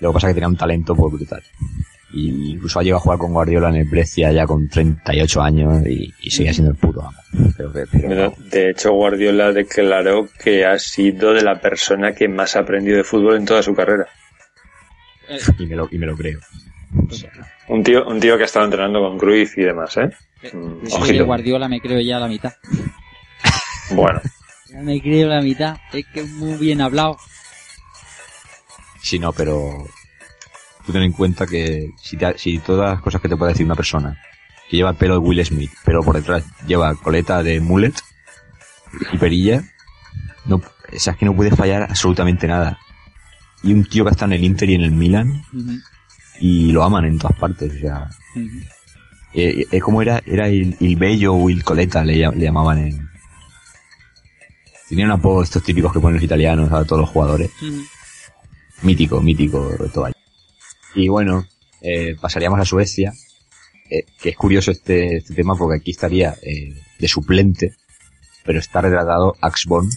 luego 0.00 0.14
pasa 0.14 0.28
que 0.28 0.34
tenía 0.34 0.48
un 0.48 0.56
talento 0.56 0.94
pues 0.94 1.12
brutal. 1.12 1.42
Y 2.14 2.52
incluso 2.52 2.78
ha 2.78 2.82
llegado 2.82 2.98
a 2.98 3.02
jugar 3.02 3.18
con 3.18 3.32
Guardiola 3.32 3.70
en 3.70 3.76
el 3.76 3.88
Brescia 3.88 4.30
ya 4.32 4.46
con 4.46 4.68
38 4.68 5.40
años 5.42 5.86
y, 5.86 6.12
y 6.22 6.30
seguía 6.30 6.52
siendo 6.52 6.72
el 6.72 6.76
puto 6.78 7.00
amo. 7.02 7.16
Pero 7.56 7.72
que- 7.72 7.86
pero 7.90 8.08
Pero, 8.08 8.34
de 8.50 8.70
hecho, 8.70 8.92
Guardiola 8.92 9.52
declaró 9.52 10.28
que 10.42 10.64
ha 10.66 10.78
sido 10.78 11.32
de 11.32 11.42
la 11.42 11.58
persona 11.60 12.12
que 12.14 12.28
más 12.28 12.54
ha 12.56 12.60
aprendido 12.60 12.98
de 12.98 13.04
fútbol 13.04 13.36
en 13.36 13.44
toda 13.46 13.62
su 13.62 13.74
carrera. 13.74 14.06
Y 15.58 15.66
me 15.66 15.76
lo, 15.76 15.88
y 15.90 15.96
me 15.98 16.06
lo 16.06 16.14
creo. 16.16 16.38
Un 17.68 17.82
tío, 17.82 18.06
un 18.06 18.20
tío 18.20 18.36
que 18.36 18.42
ha 18.42 18.46
estado 18.46 18.66
entrenando 18.66 19.00
con 19.00 19.16
Cruyff 19.18 19.56
y 19.56 19.62
demás, 19.62 19.96
¿eh? 19.96 20.10
eh, 20.42 20.50
Mm, 20.54 20.82
de 21.06 21.22
Guardiola 21.22 21.68
me 21.68 21.80
creo 21.80 22.00
ya 22.00 22.18
la 22.18 22.28
mitad. 22.28 22.52
Bueno, 23.90 24.20
Ya 24.70 24.80
me 24.80 25.00
creo 25.00 25.28
la 25.28 25.42
mitad, 25.42 25.76
es 25.92 26.06
que 26.12 26.20
es 26.20 26.30
muy 26.30 26.54
bien 26.56 26.80
hablado. 26.80 27.18
Sí, 29.02 29.18
no, 29.18 29.32
pero 29.32 29.86
tú 30.86 30.92
ten 30.92 31.02
en 31.02 31.12
cuenta 31.12 31.46
que 31.46 31.90
si, 32.00 32.16
te- 32.16 32.38
si 32.38 32.58
todas 32.58 32.94
las 32.94 33.02
cosas 33.02 33.20
que 33.20 33.28
te 33.28 33.36
puede 33.36 33.52
decir 33.52 33.66
una 33.66 33.74
persona 33.74 34.16
que 34.70 34.76
lleva 34.76 34.90
el 34.90 34.96
pelo 34.96 35.14
de 35.14 35.18
Will 35.20 35.44
Smith, 35.44 35.72
pero 35.84 36.02
por 36.02 36.14
detrás 36.16 36.44
lleva 36.66 36.94
coleta 36.94 37.42
de 37.42 37.60
mullet 37.60 37.92
y 39.12 39.18
perilla, 39.18 39.62
no, 40.46 40.56
o 40.56 40.62
sea, 40.98 41.12
es 41.14 41.18
que 41.18 41.26
no 41.26 41.34
puede 41.34 41.50
fallar 41.54 41.82
absolutamente 41.82 42.46
nada. 42.46 42.78
Y 43.62 43.72
un 43.72 43.84
tío 43.84 44.04
que 44.04 44.10
está 44.12 44.24
en 44.24 44.32
el 44.32 44.44
Inter 44.44 44.70
y 44.70 44.74
en 44.74 44.82
el 44.82 44.90
Milan 44.92 45.42
y 46.40 46.72
lo 46.72 46.82
aman 46.82 47.04
en 47.04 47.18
todas 47.18 47.38
partes, 47.38 47.72
o 47.74 47.78
sea, 47.78 48.08
ujú. 48.34 48.48
eh, 49.34 49.66
eh, 49.70 49.80
como 49.80 50.00
era, 50.02 50.22
era 50.26 50.48
el, 50.48 50.76
el 50.80 50.96
bello 50.96 51.34
o 51.34 51.50
el 51.50 51.62
coleta, 51.62 52.04
le, 52.04 52.14
le 52.16 52.44
llamaban 52.44 52.78
en... 52.78 53.11
Tenía 54.92 55.06
un 55.06 55.12
apodo 55.12 55.38
de 55.38 55.44
estos 55.44 55.62
típicos 55.62 55.90
que 55.90 56.00
ponen 56.00 56.16
los 56.16 56.22
italianos 56.22 56.70
a 56.70 56.84
todos 56.84 57.00
los 57.00 57.08
jugadores. 57.08 57.50
Ujú. 57.62 57.80
Mítico, 58.82 59.22
mítico 59.22 59.70
Roberto 59.70 60.02
Baggio. 60.02 60.20
Y 60.94 61.08
bueno, 61.08 61.46
eh, 61.80 62.14
pasaríamos 62.20 62.60
a 62.60 62.66
Suecia, 62.66 63.10
eh, 63.88 64.04
que 64.20 64.28
es 64.28 64.36
curioso 64.36 64.70
este, 64.70 65.16
este 65.16 65.32
tema 65.32 65.56
porque 65.56 65.78
aquí 65.78 65.92
estaría 65.92 66.34
eh, 66.42 66.74
de 66.98 67.08
suplente, 67.08 67.74
pero 68.44 68.58
está 68.58 68.82
retratado 68.82 69.34
Axbon, 69.40 69.88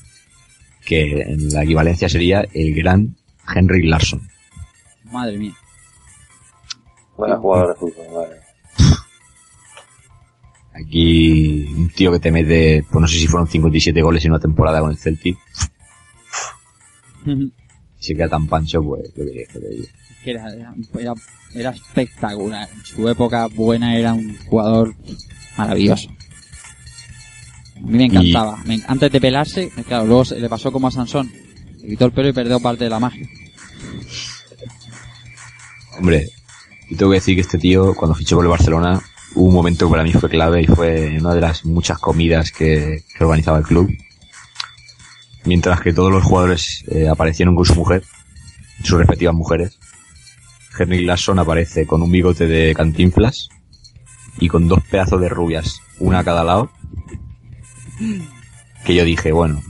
que 0.85 1.23
en 1.23 1.49
la 1.49 1.63
equivalencia 1.65 2.07
sería 2.07 2.47
el 2.53 2.73
gran 2.73 3.17
Henrik 3.53 3.83
Larsson. 3.83 4.25
Madre 5.11 5.37
mía. 5.37 5.57
buena 7.17 7.35
jugador 7.35 7.73
de 7.73 7.79
fútbol, 7.81 8.05
vale. 8.13 8.44
Aquí 10.77 11.63
un 11.73 11.89
tío 11.89 12.11
que 12.11 12.19
te 12.19 12.31
mete, 12.31 12.83
pues 12.89 13.01
no 13.01 13.07
sé 13.07 13.17
si 13.17 13.27
fueron 13.27 13.47
57 13.47 14.01
goles 14.01 14.25
en 14.25 14.31
una 14.31 14.39
temporada 14.39 14.81
con 14.81 14.91
el 14.91 14.97
Celtic, 14.97 15.37
y 17.25 17.53
se 17.97 18.15
queda 18.15 18.29
tan 18.29 18.47
pancho, 18.47 18.83
pues 18.83 19.09
lo 19.15 19.25
que, 19.25 19.47
lo 19.53 19.61
que 19.61 19.89
que 20.25 20.31
era, 20.31 20.51
era, 21.53 21.69
espectacular. 21.69 22.67
En 22.73 22.83
su 22.83 23.07
época 23.07 23.45
buena 23.47 23.95
era 23.95 24.13
un 24.13 24.35
jugador 24.47 24.95
maravilloso. 25.55 26.09
A 27.77 27.81
mí 27.81 27.97
me 27.97 28.05
encantaba. 28.05 28.57
Antes 28.87 29.11
de 29.11 29.21
pelarse, 29.21 29.69
claro, 29.87 30.05
luego 30.05 30.25
se 30.25 30.39
le 30.39 30.49
pasó 30.49 30.71
como 30.71 30.87
a 30.87 30.91
Sansón. 30.91 31.31
Le 31.79 31.89
quitó 31.89 32.05
el 32.05 32.11
pelo 32.11 32.29
y 32.29 32.33
perdió 32.33 32.59
parte 32.59 32.85
de 32.85 32.89
la 32.89 32.99
magia. 32.99 33.27
Hombre, 35.99 36.27
yo 36.89 36.97
tengo 36.97 37.11
que 37.11 37.17
decir 37.17 37.35
que 37.35 37.41
este 37.41 37.59
tío, 37.59 37.93
cuando 37.93 38.15
fichó 38.15 38.35
por 38.35 38.45
el 38.45 38.49
Barcelona, 38.49 39.01
un 39.35 39.53
momento 39.53 39.85
que 39.87 39.91
para 39.91 40.03
mí 40.03 40.13
fue 40.13 40.29
clave 40.29 40.63
y 40.63 40.67
fue 40.67 41.17
una 41.19 41.33
de 41.33 41.41
las 41.41 41.65
muchas 41.65 41.99
comidas 41.99 42.51
que, 42.51 43.03
que 43.17 43.23
organizaba 43.23 43.59
el 43.59 43.65
club. 43.65 43.91
Mientras 45.43 45.81
que 45.81 45.93
todos 45.93 46.11
los 46.11 46.23
jugadores 46.23 46.83
eh, 46.87 47.07
aparecieron 47.07 47.55
con 47.55 47.65
su 47.65 47.75
mujer, 47.75 48.03
sus 48.83 48.97
respectivas 48.97 49.35
mujeres, 49.35 49.77
Henry 50.77 51.05
Larsson 51.05 51.39
aparece 51.39 51.85
con 51.85 52.01
un 52.01 52.11
bigote 52.11 52.47
de 52.47 52.73
cantinflas 52.73 53.49
y 54.39 54.47
con 54.47 54.67
dos 54.67 54.79
pedazos 54.89 55.21
de 55.21 55.29
rubias, 55.29 55.81
una 55.99 56.19
a 56.19 56.23
cada 56.23 56.43
lado, 56.43 56.71
que 58.85 58.95
yo 58.95 59.05
dije, 59.05 59.31
bueno, 59.31 59.61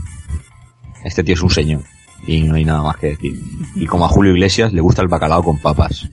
este 1.04 1.24
tío 1.24 1.36
es 1.36 1.42
un 1.42 1.50
señor 1.50 1.84
y 2.26 2.44
no 2.44 2.56
hay 2.56 2.66
nada 2.66 2.82
más 2.82 2.98
que 2.98 3.08
decir. 3.08 3.40
Y 3.76 3.86
como 3.86 4.06
a 4.06 4.10
Julio 4.10 4.32
Iglesias 4.34 4.74
le 4.74 4.82
gusta 4.82 5.02
el 5.02 5.08
bacalao 5.08 5.44
con 5.44 5.60
papas. 5.60 6.10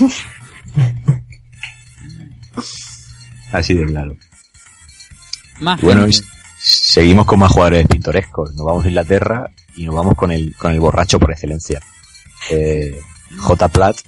Así 3.52 3.74
de 3.74 3.86
claro. 3.86 4.16
Más 5.60 5.80
bueno, 5.80 6.02
gente. 6.02 6.18
seguimos 6.58 7.26
con 7.26 7.38
más 7.38 7.52
jugadores 7.52 7.86
pintorescos. 7.86 8.54
Nos 8.54 8.66
vamos 8.66 8.84
a 8.84 8.88
Inglaterra 8.88 9.50
y 9.76 9.84
nos 9.84 9.94
vamos 9.94 10.14
con 10.14 10.32
el, 10.32 10.56
con 10.56 10.72
el 10.72 10.80
borracho 10.80 11.18
por 11.18 11.30
excelencia. 11.30 11.80
Eh, 12.50 12.98
J. 13.38 13.68
Platt 13.68 13.98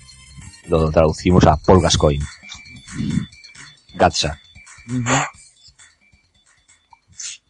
lo 0.68 0.90
traducimos 0.90 1.44
a 1.46 1.56
Paul 1.56 1.82
Gascoigne. 1.82 2.24
Gatsa. 3.94 4.40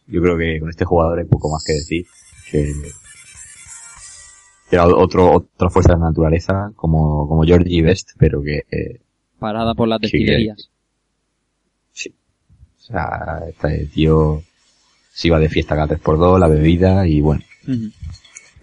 Yo 0.07 0.21
creo 0.21 0.37
que 0.37 0.59
con 0.59 0.69
este 0.69 0.85
jugador 0.85 1.19
hay 1.19 1.25
poco 1.25 1.51
más 1.51 1.63
que 1.65 1.73
decir. 1.73 2.05
Que 2.51 2.71
era 4.71 4.85
otro, 4.85 5.31
otra 5.31 5.69
fuerza 5.69 5.93
de 5.93 5.99
la 5.99 6.09
naturaleza 6.09 6.71
como, 6.75 7.27
como 7.27 7.43
Georgie 7.43 7.81
Best, 7.81 8.11
pero 8.17 8.41
que, 8.41 8.63
eh, 8.71 9.01
Parada 9.39 9.73
por 9.73 9.87
las 9.87 9.99
destilerías. 9.99 10.69
O 12.87 12.91
sea, 12.91 13.39
este 13.49 13.85
tío 13.87 14.41
se 15.13 15.27
iba 15.27 15.39
de 15.39 15.49
fiesta 15.49 15.75
cada 15.75 15.95
3x2, 15.97 16.39
la 16.39 16.47
bebida 16.47 17.07
y 17.07 17.21
bueno. 17.21 17.41
En 17.67 17.91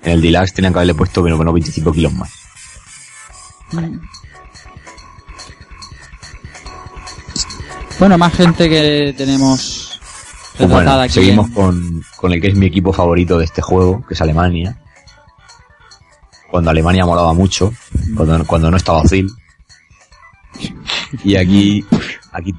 el 0.04 0.20
Deluxe 0.20 0.52
tenían 0.54 0.72
que 0.72 0.78
haberle 0.80 0.94
puesto 0.94 1.22
menos 1.22 1.38
menos 1.38 1.54
25 1.54 1.92
kilos 1.92 2.12
más. 2.12 2.30
Ujú. 3.72 4.00
Bueno, 7.98 8.18
más 8.18 8.32
gente 8.34 8.68
que 8.68 9.14
tenemos 9.16 10.00
Pues 10.56 10.68
bueno, 10.68 10.92
aquí. 11.00 11.12
seguimos 11.14 11.48
en- 11.48 11.54
con, 11.54 12.02
con 12.16 12.32
el 12.32 12.40
que 12.40 12.48
es 12.48 12.54
mi 12.56 12.66
equipo 12.66 12.92
favorito 12.92 13.38
de 13.38 13.44
este 13.44 13.62
juego, 13.62 14.04
que 14.06 14.14
es 14.14 14.20
Alemania. 14.20 14.76
Cuando 16.50 16.70
Alemania 16.70 17.06
molaba 17.06 17.32
mucho, 17.32 17.72
cuando, 18.16 18.44
cuando 18.44 18.70
no 18.70 18.76
estaba 18.76 19.00
Ozil. 19.02 19.30
Y 21.24 21.36
aquí, 21.36 21.84
aquí, 22.32 22.54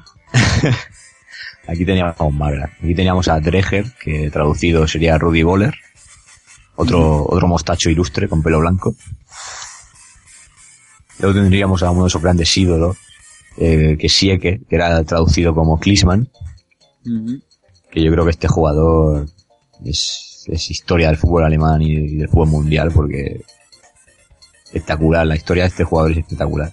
aquí 1.66 1.84
teníamos 1.84 2.16
más 2.34 2.52
crack. 2.52 2.72
Aquí 2.82 2.94
teníamos 2.94 3.28
a 3.28 3.40
Dreger, 3.40 3.92
que 4.02 4.30
traducido 4.30 4.86
sería 4.86 5.18
Rudy 5.18 5.42
Boller. 5.42 5.74
Otro, 6.76 7.24
otro 7.28 7.46
mostacho 7.46 7.90
ilustre 7.90 8.28
con 8.28 8.42
pelo 8.42 8.58
blanco. 8.58 8.94
Luego 11.20 11.34
tendríamos 11.40 11.82
a 11.82 11.90
uno 11.90 12.02
de 12.02 12.08
esos 12.08 12.22
grandes 12.22 12.56
ídolos, 12.56 12.96
eh, 13.56 13.96
que 13.98 14.08
Sieke, 14.08 14.60
que 14.68 14.76
era 14.76 15.02
traducido 15.04 15.54
como 15.54 15.78
Klinsmann 15.78 16.28
Ujú. 17.06 17.40
que 17.90 18.02
yo 18.02 18.10
creo 18.10 18.24
que 18.24 18.30
este 18.32 18.48
jugador 18.48 19.26
es, 19.84 20.44
es 20.48 20.70
historia 20.70 21.08
del 21.08 21.16
fútbol 21.16 21.44
alemán 21.44 21.80
y, 21.82 21.92
y 21.92 22.16
del 22.16 22.28
fútbol 22.28 22.48
mundial 22.48 22.90
porque 22.92 23.44
espectacular, 24.64 25.24
la 25.26 25.36
historia 25.36 25.62
de 25.64 25.68
este 25.68 25.84
jugador 25.84 26.12
es 26.12 26.18
espectacular. 26.18 26.72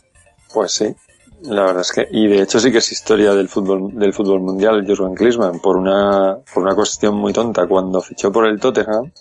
Pues 0.51 0.71
sí, 0.71 0.95
la 1.43 1.63
verdad 1.63 1.81
es 1.81 1.91
que, 1.91 2.07
y 2.11 2.27
de 2.27 2.41
hecho 2.41 2.59
sí 2.59 2.71
que 2.71 2.79
es 2.79 2.91
historia 2.91 3.33
del 3.33 3.49
fútbol, 3.49 3.97
del 3.97 4.13
fútbol 4.13 4.41
mundial, 4.41 4.85
Jurgen 4.85 5.15
Klinsmann, 5.15 5.59
por 5.59 5.77
una, 5.77 6.37
por 6.53 6.63
una 6.63 6.75
cuestión 6.75 7.15
muy 7.15 7.33
tonta, 7.33 7.67
cuando 7.67 8.01
fichó 8.01 8.31
por 8.31 8.45
el 8.45 8.59
Tottenham, 8.59 9.11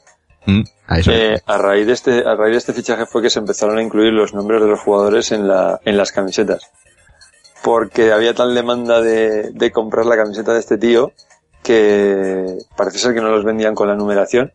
Mm, 0.46 0.62
eh, 1.06 1.38
a 1.44 1.58
raíz 1.58 1.86
de 1.86 1.92
este, 1.92 2.26
a 2.26 2.34
raíz 2.34 2.52
de 2.52 2.58
este 2.58 2.72
fichaje 2.72 3.04
fue 3.04 3.20
que 3.20 3.30
se 3.30 3.38
empezaron 3.38 3.76
a 3.78 3.82
incluir 3.82 4.12
los 4.12 4.32
nombres 4.32 4.62
de 4.62 4.68
los 4.68 4.80
jugadores 4.80 5.32
en 5.32 5.46
la, 5.46 5.80
en 5.84 5.96
las 5.96 6.12
camisetas. 6.12 6.70
Porque 7.62 8.12
había 8.12 8.34
tal 8.34 8.54
demanda 8.54 9.02
de, 9.02 9.50
de 9.50 9.70
comprar 9.70 10.06
la 10.06 10.16
camiseta 10.16 10.54
de 10.54 10.60
este 10.60 10.78
tío 10.78 11.12
que 11.62 12.56
parece 12.74 12.98
ser 12.98 13.14
que 13.14 13.20
no 13.20 13.28
los 13.28 13.44
vendían 13.44 13.74
con 13.74 13.88
la 13.88 13.94
numeración 13.94 14.52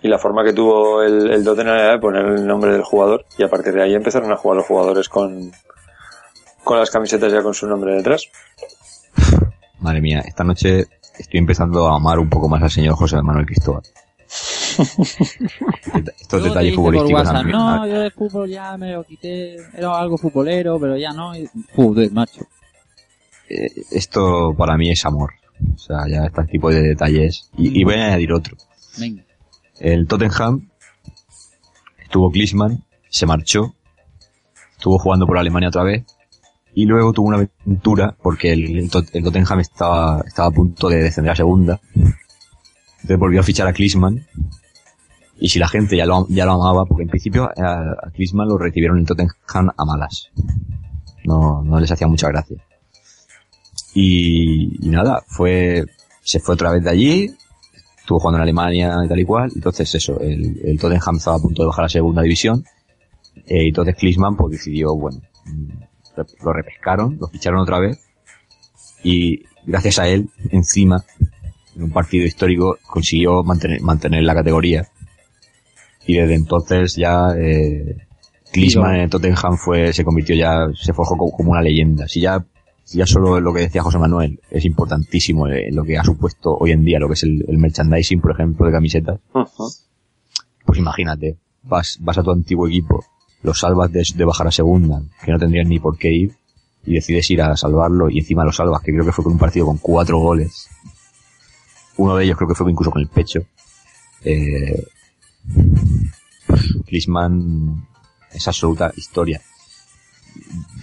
y 0.00 0.06
la 0.06 0.18
forma 0.18 0.44
que 0.44 0.52
tuvo 0.52 1.02
el, 1.02 1.28
el 1.28 1.44
Tottenham 1.44 1.76
era 1.76 1.92
de 1.92 1.98
poner 1.98 2.24
el 2.24 2.46
nombre 2.46 2.72
del 2.72 2.84
jugador 2.84 3.24
y 3.36 3.42
a 3.42 3.48
partir 3.48 3.72
de 3.72 3.82
ahí 3.82 3.94
empezaron 3.94 4.30
a 4.30 4.36
jugar 4.36 4.58
los 4.58 4.66
jugadores 4.66 5.08
con, 5.08 5.50
con 6.66 6.78
las 6.80 6.90
camisetas 6.90 7.32
ya 7.32 7.42
con 7.44 7.54
su 7.54 7.66
nombre 7.68 7.94
detrás. 7.94 8.24
Madre 9.78 10.00
mía, 10.00 10.20
esta 10.26 10.42
noche 10.42 10.86
estoy 11.16 11.38
empezando 11.38 11.86
a 11.88 11.94
amar 11.96 12.18
un 12.18 12.28
poco 12.28 12.48
más 12.48 12.60
al 12.60 12.70
señor 12.70 12.96
José 12.96 13.22
Manuel 13.22 13.46
Cristóbal. 13.46 13.82
Estos 16.20 16.42
detalles 16.42 16.74
futbolísticos 16.74 17.12
WhatsApp, 17.24 17.44
mí- 17.44 17.52
no, 17.52 17.82
a- 17.82 17.86
yo 17.88 18.00
de 18.00 18.10
fútbol 18.10 18.48
ya 18.50 18.76
me 18.76 18.92
lo 18.92 19.04
quité, 19.04 19.56
era 19.76 19.96
algo 19.96 20.18
futbolero, 20.18 20.78
pero 20.80 20.96
ya 20.96 21.12
no. 21.12 21.36
y- 21.36 21.48
Joder, 21.76 22.10
macho. 22.12 22.46
eh, 23.48 23.68
esto 23.92 24.52
para 24.58 24.76
mí 24.76 24.90
es 24.90 25.04
amor. 25.06 25.34
O 25.74 25.78
sea, 25.78 25.98
ya 26.10 26.24
este 26.26 26.42
tipo 26.44 26.70
de 26.70 26.82
detalles. 26.82 27.48
Y, 27.56 27.80
y 27.80 27.84
voy 27.84 27.94
a 27.94 28.06
añadir 28.08 28.32
otro. 28.32 28.56
Venga. 28.98 29.22
El 29.78 30.08
Tottenham 30.08 30.68
estuvo 32.02 32.30
Klinsmann, 32.32 32.82
se 33.08 33.24
marchó, 33.24 33.74
estuvo 34.72 34.98
jugando 34.98 35.26
por 35.26 35.38
Alemania 35.38 35.68
otra 35.68 35.84
vez 35.84 36.04
y 36.76 36.84
luego 36.84 37.10
tuvo 37.14 37.28
una 37.28 37.38
aventura 37.38 38.14
porque 38.22 38.52
el, 38.52 38.76
el 38.78 38.90
Tot- 38.90 39.08
el 39.14 39.24
Tottenham 39.24 39.60
estaba, 39.60 40.22
estaba 40.26 40.48
a 40.48 40.50
punto 40.50 40.90
de 40.90 41.02
descender 41.04 41.32
a 41.32 41.36
segunda. 41.36 41.80
Entonces 41.94 43.18
volvió 43.18 43.40
a 43.40 43.42
fichar 43.42 43.66
a 43.66 43.72
Klinsmann 43.72 44.26
y 45.40 45.48
si 45.48 45.58
la 45.58 45.68
gente 45.68 45.96
ya 45.96 46.04
lo, 46.04 46.26
ya 46.28 46.44
lo 46.44 46.52
amaba, 46.52 46.84
porque 46.84 47.04
en 47.04 47.08
principio 47.08 47.44
a, 47.56 48.10
Klinsmann 48.12 48.48
lo 48.48 48.58
recibieron 48.58 48.98
en 48.98 49.06
Tottenham 49.06 49.70
a 49.74 49.84
malas. 49.86 50.28
No, 51.24 51.62
no 51.62 51.80
les 51.80 51.90
hacía 51.90 52.08
mucha 52.08 52.28
gracia. 52.28 52.58
Y, 53.94 54.78
nada, 54.90 55.22
fue, 55.26 55.82
se 56.20 56.40
fue 56.40 56.56
otra 56.56 56.72
vez 56.72 56.84
de 56.84 56.90
allí, 56.90 57.30
estuvo 57.98 58.20
jugando 58.20 58.36
en 58.36 58.42
Alemania 58.42 58.94
y 59.02 59.08
tal 59.08 59.18
y 59.18 59.24
cual, 59.24 59.50
entonces 59.54 59.94
eso, 59.94 60.20
el, 60.20 60.60
el 60.62 60.78
Tottenham 60.78 61.16
estaba 61.16 61.38
a 61.38 61.40
punto 61.40 61.62
de 61.62 61.68
bajar 61.68 61.86
a 61.86 61.88
segunda 61.88 62.20
división, 62.20 62.62
eh, 63.46 63.68
entonces 63.68 63.96
Klinsmann 63.96 64.36
pues 64.36 64.52
decidió, 64.52 64.94
bueno, 64.94 65.22
lo 66.44 66.52
repescaron, 66.52 67.16
lo 67.20 67.28
ficharon 67.28 67.60
otra 67.60 67.78
vez, 67.78 67.98
y 69.02 69.42
gracias 69.66 69.98
a 69.98 70.08
él, 70.08 70.28
encima, 70.50 71.04
en 71.76 71.84
un 71.84 71.90
partido 71.90 72.24
histórico, 72.26 72.78
consiguió 72.86 73.42
mantener, 73.42 73.80
mantener 73.82 74.22
la 74.24 74.34
categoría, 74.34 74.88
y 76.06 76.14
desde 76.16 76.34
entonces 76.34 76.94
ya, 76.96 77.30
eh, 77.36 77.96
Klinsmann 78.52 78.96
en 78.96 79.10
Tottenham 79.10 79.56
fue, 79.58 79.92
se 79.92 80.04
convirtió 80.04 80.34
ya, 80.36 80.66
se 80.74 80.92
forjó 80.92 81.16
co- 81.16 81.30
como 81.32 81.50
una 81.50 81.60
leyenda. 81.62 82.06
Si 82.08 82.20
ya, 82.20 82.44
si 82.84 82.98
ya 82.98 83.06
solo 83.06 83.40
lo 83.40 83.52
que 83.52 83.62
decía 83.62 83.82
José 83.82 83.98
Manuel 83.98 84.40
es 84.50 84.64
importantísimo 84.64 85.48
eh, 85.48 85.68
lo 85.72 85.82
que 85.82 85.98
ha 85.98 86.04
supuesto 86.04 86.56
hoy 86.56 86.70
en 86.70 86.84
día, 86.84 87.00
lo 87.00 87.08
que 87.08 87.14
es 87.14 87.24
el, 87.24 87.44
el 87.48 87.58
merchandising, 87.58 88.20
por 88.20 88.30
ejemplo, 88.30 88.64
de 88.64 88.72
camisetas, 88.72 89.18
pues 90.64 90.78
imagínate, 90.78 91.36
vas, 91.64 91.98
vas 92.00 92.18
a 92.18 92.22
tu 92.22 92.30
antiguo 92.30 92.68
equipo, 92.68 93.04
lo 93.42 93.54
salvas 93.54 93.92
de, 93.92 94.02
de 94.14 94.24
bajar 94.24 94.48
a 94.48 94.52
segunda, 94.52 95.02
que 95.24 95.32
no 95.32 95.38
tendrías 95.38 95.66
ni 95.66 95.78
por 95.78 95.96
qué 95.96 96.12
ir, 96.12 96.34
y 96.84 96.94
decides 96.94 97.30
ir 97.30 97.42
a 97.42 97.56
salvarlo, 97.56 98.08
y 98.08 98.20
encima 98.20 98.44
lo 98.44 98.52
salvas, 98.52 98.82
que 98.82 98.92
creo 98.92 99.04
que 99.04 99.12
fue 99.12 99.24
con 99.24 99.34
un 99.34 99.38
partido 99.38 99.66
con 99.66 99.78
cuatro 99.78 100.18
goles. 100.18 100.68
Uno 101.96 102.16
de 102.16 102.24
ellos 102.24 102.36
creo 102.36 102.48
que 102.48 102.54
fue 102.54 102.70
incluso 102.70 102.90
con 102.90 103.02
el 103.02 103.08
pecho. 103.08 103.40
Eh, 104.24 104.84
Klinsmann 106.86 107.86
es 108.32 108.46
absoluta 108.46 108.92
historia. 108.96 109.40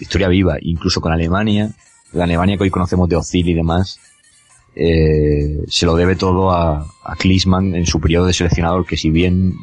Historia 0.00 0.28
viva, 0.28 0.56
incluso 0.60 1.00
con 1.00 1.12
Alemania, 1.12 1.70
la 2.12 2.24
Alemania 2.24 2.56
que 2.56 2.64
hoy 2.64 2.70
conocemos 2.70 3.08
de 3.08 3.16
Ozil 3.16 3.48
y 3.48 3.54
demás, 3.54 4.00
eh, 4.74 5.64
se 5.68 5.86
lo 5.86 5.94
debe 5.94 6.16
todo 6.16 6.50
a, 6.50 6.80
a 7.04 7.16
en 7.22 7.86
su 7.86 8.00
periodo 8.00 8.26
de 8.26 8.32
seleccionador, 8.32 8.84
que 8.84 8.96
si 8.96 9.10
bien 9.10 9.54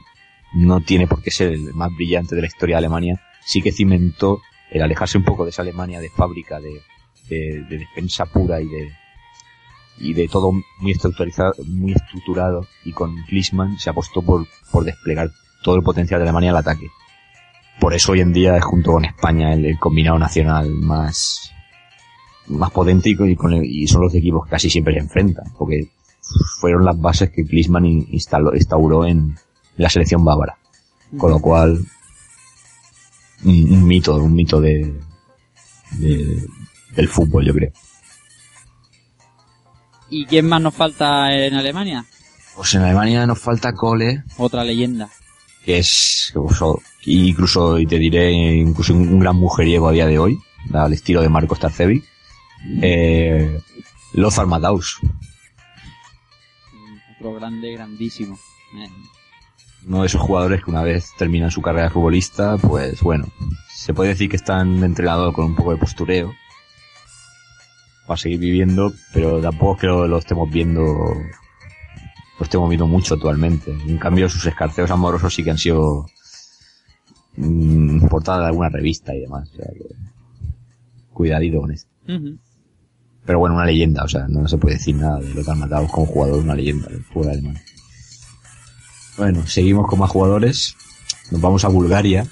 no 0.54 0.82
tiene 0.82 1.08
por 1.08 1.22
qué 1.22 1.32
ser 1.32 1.54
el 1.54 1.74
más 1.74 1.90
brillante 1.96 2.36
de 2.36 2.42
la 2.42 2.48
historia 2.48 2.76
de 2.76 2.80
Alemania, 2.80 3.22
sí 3.46 3.62
que 3.62 3.72
cimentó 3.72 4.42
el 4.70 4.82
alejarse 4.82 5.18
un 5.18 5.24
poco 5.24 5.44
de 5.44 5.50
esa 5.52 5.62
Alemania 5.62 6.00
de 6.00 6.10
fábrica, 6.10 6.60
de, 6.60 6.82
de, 7.30 7.64
de 7.70 7.78
defensa 7.80 8.26
pura 8.26 8.62
y 8.62 8.66
de, 8.68 8.92
y 10.00 10.14
de 10.14 10.28
todo 10.28 10.52
muy 10.80 10.92
estructurado, 10.92 11.54
muy 11.66 11.94
estructurado, 11.94 12.68
y 12.86 12.92
con 12.92 13.16
Klinsmann 13.28 13.78
se 13.80 13.90
apostó 13.90 14.22
por, 14.22 14.46
por 14.72 14.84
desplegar 14.84 15.30
todo 15.64 15.76
el 15.76 15.84
potencial 15.84 16.20
de 16.20 16.24
Alemania 16.24 16.52
al 16.52 16.58
ataque. 16.58 16.88
Por 17.80 17.94
eso 17.94 18.12
hoy 18.12 18.22
en 18.22 18.34
día 18.34 18.56
es 18.58 18.64
junto 18.64 18.92
con 18.94 19.06
España 19.06 19.54
el, 19.54 19.78
combinado 19.80 20.20
nacional 20.20 20.70
más, 20.70 21.52
más 22.48 22.72
potente 22.72 23.10
y, 23.10 23.16
con- 23.36 23.54
el- 23.54 23.66
y 23.66 23.88
son 23.88 24.02
los 24.02 24.14
equipos 24.16 24.46
que 24.46 24.52
casi 24.52 24.70
siempre 24.70 24.94
se 24.94 25.00
enfrentan, 25.00 25.46
porque 25.58 25.90
fueron 26.60 26.86
las 26.86 27.00
bases 27.00 27.30
que 27.32 27.44
Klinsmann 27.44 27.86
in- 27.86 28.08
instaló, 28.12 28.56
instauró 28.56 29.06
en 29.06 29.36
la 29.78 29.90
selección 29.90 30.24
bávara. 30.24 30.58
Con 31.18 31.32
lo 31.32 31.40
cual, 31.40 31.84
un, 33.44 33.74
un 33.74 33.86
mito, 33.88 34.16
un 34.16 34.34
mito 34.34 34.62
de, 34.62 34.94
de- 35.94 36.46
del 36.96 37.08
fútbol, 37.10 37.46
yo 37.46 37.54
creo. 37.54 37.72
¿Y 40.10 40.26
quién 40.26 40.48
más 40.48 40.62
nos 40.62 40.74
falta 40.76 41.34
en 41.34 41.54
Alemania? 41.54 42.06
Pues 42.56 42.74
en 42.76 42.82
Alemania 42.82 43.26
nos 43.26 43.40
falta 43.40 43.74
Cole, 43.74 44.24
Otra 44.38 44.64
leyenda. 44.64 45.10
que 45.66 45.78
es 45.80 46.34
incluso, 47.06 47.80
y 47.80 47.86
te 47.88 47.98
diré, 47.98 48.32
incluso 48.32 48.94
un, 48.94 49.20
gran 49.20 49.36
mujeriego 49.38 49.88
a 49.88 49.92
día 49.94 50.06
de 50.06 50.20
hoy, 50.20 50.38
al 50.74 50.94
estilo 50.94 51.22
de 51.22 51.30
Marcos 51.30 51.60
Tarcevi. 51.60 52.04
Eh, 52.82 53.60
Lothar 54.14 54.46
Matthaus, 54.48 55.00
Otro 57.18 57.34
grande, 57.36 57.72
grandísimo. 57.74 58.38
Eh, 58.78 58.90
uno 59.88 60.02
de 60.02 60.08
esos 60.08 60.22
jugadores 60.22 60.64
que 60.64 60.72
una 60.72 60.84
vez 60.84 61.10
terminan 61.18 61.52
su 61.52 61.62
carrera 61.62 61.86
de 61.86 61.90
futbolista, 61.92 62.58
pues 62.58 63.02
bueno, 63.02 63.28
se 63.74 63.94
puede 63.94 64.10
decir 64.10 64.30
que 64.30 64.36
están 64.36 64.84
entrenados 64.84 65.34
con 65.34 65.46
un 65.46 65.56
poco 65.56 65.72
de 65.72 65.78
postureo 65.78 66.32
para 68.06 68.18
seguir 68.18 68.40
viviendo, 68.40 68.94
pero 69.14 69.40
tampoco 69.42 69.78
creo 69.78 70.04
que 70.04 70.10
lo 70.10 70.18
estemos 70.18 70.50
viendo, 70.52 70.84
lo 70.84 72.44
estemos 72.44 72.70
viendo 72.70 72.88
mucho 72.88 73.16
actualmente. 73.16 73.72
En 73.72 73.98
cambio, 73.98 74.30
sus 74.30 74.46
escarceos 74.46 74.92
amorosos 74.92 75.34
sí 75.34 75.44
que 75.44 75.52
han 75.52 75.58
sido 75.58 76.06
mm, 77.38 78.08
portada 78.08 78.42
de 78.42 78.46
alguna 78.48 78.70
revista 78.70 79.16
y 79.16 79.22
demás. 79.22 79.50
O 79.54 79.56
sea 79.56 79.68
que, 79.74 79.96
cuidadito 81.14 81.62
con 81.62 81.72
esto. 81.72 81.90
Pero 83.26 83.40
bueno, 83.40 83.56
una 83.56 83.66
leyenda, 83.66 84.04
o 84.04 84.08
sea, 84.08 84.28
no 84.28 84.48
se 84.48 84.58
puede 84.58 84.76
decir 84.76 84.96
nada 84.96 85.20
de 85.20 85.34
Lothar 85.34 85.56
Matthaus 85.56 85.92
como 85.92 86.08
jugador, 86.08 86.40
una 86.40 86.56
leyenda 86.56 86.88
del 86.88 87.04
fútbol 87.04 87.30
alemán. 87.30 87.58
Bueno, 89.22 89.46
seguimos 89.46 89.86
con 89.86 90.00
más 90.00 90.10
jugadores. 90.10 90.76
Nos 91.30 91.40
vamos 91.40 91.64
a 91.64 91.68
Bulgaria. 91.68 92.26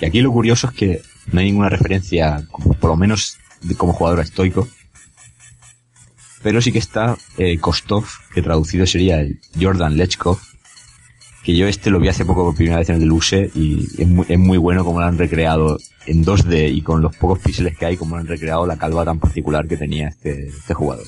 Y 0.00 0.04
aquí 0.04 0.20
lo 0.20 0.30
curioso 0.30 0.68
es 0.68 0.72
que 0.72 1.02
no 1.32 1.40
hay 1.40 1.46
ninguna 1.46 1.68
referencia, 1.68 2.46
por 2.78 2.90
lo 2.90 2.96
menos 2.96 3.38
como 3.76 3.92
jugador 3.92 4.20
estoico. 4.20 4.68
Pero 6.40 6.62
sí 6.62 6.70
que 6.70 6.78
está 6.78 7.16
eh, 7.38 7.58
Kostov, 7.58 8.04
que 8.32 8.40
traducido 8.40 8.86
sería 8.86 9.20
el 9.20 9.40
Jordan 9.60 9.96
Lechkov, 9.96 10.38
que 11.42 11.56
yo 11.56 11.66
este 11.66 11.90
lo 11.90 11.98
vi 11.98 12.06
hace 12.06 12.24
poco 12.24 12.44
por 12.44 12.54
primera 12.54 12.78
vez 12.78 12.88
en 12.90 12.94
el 12.94 13.00
Deluxe 13.00 13.50
y 13.56 13.88
es 14.00 14.06
muy, 14.06 14.24
es 14.28 14.38
muy 14.38 14.58
bueno 14.58 14.84
como 14.84 15.00
lo 15.00 15.06
han 15.06 15.18
recreado 15.18 15.76
en 16.06 16.24
2D 16.24 16.72
y 16.72 16.82
con 16.82 17.02
los 17.02 17.16
pocos 17.16 17.40
píxeles 17.40 17.76
que 17.76 17.86
hay, 17.86 17.96
como 17.96 18.14
lo 18.14 18.20
han 18.20 18.28
recreado 18.28 18.64
la 18.64 18.76
calva 18.76 19.04
tan 19.04 19.18
particular 19.18 19.66
que 19.66 19.76
tenía 19.76 20.06
este, 20.06 20.46
este 20.46 20.72
jugador. 20.72 21.06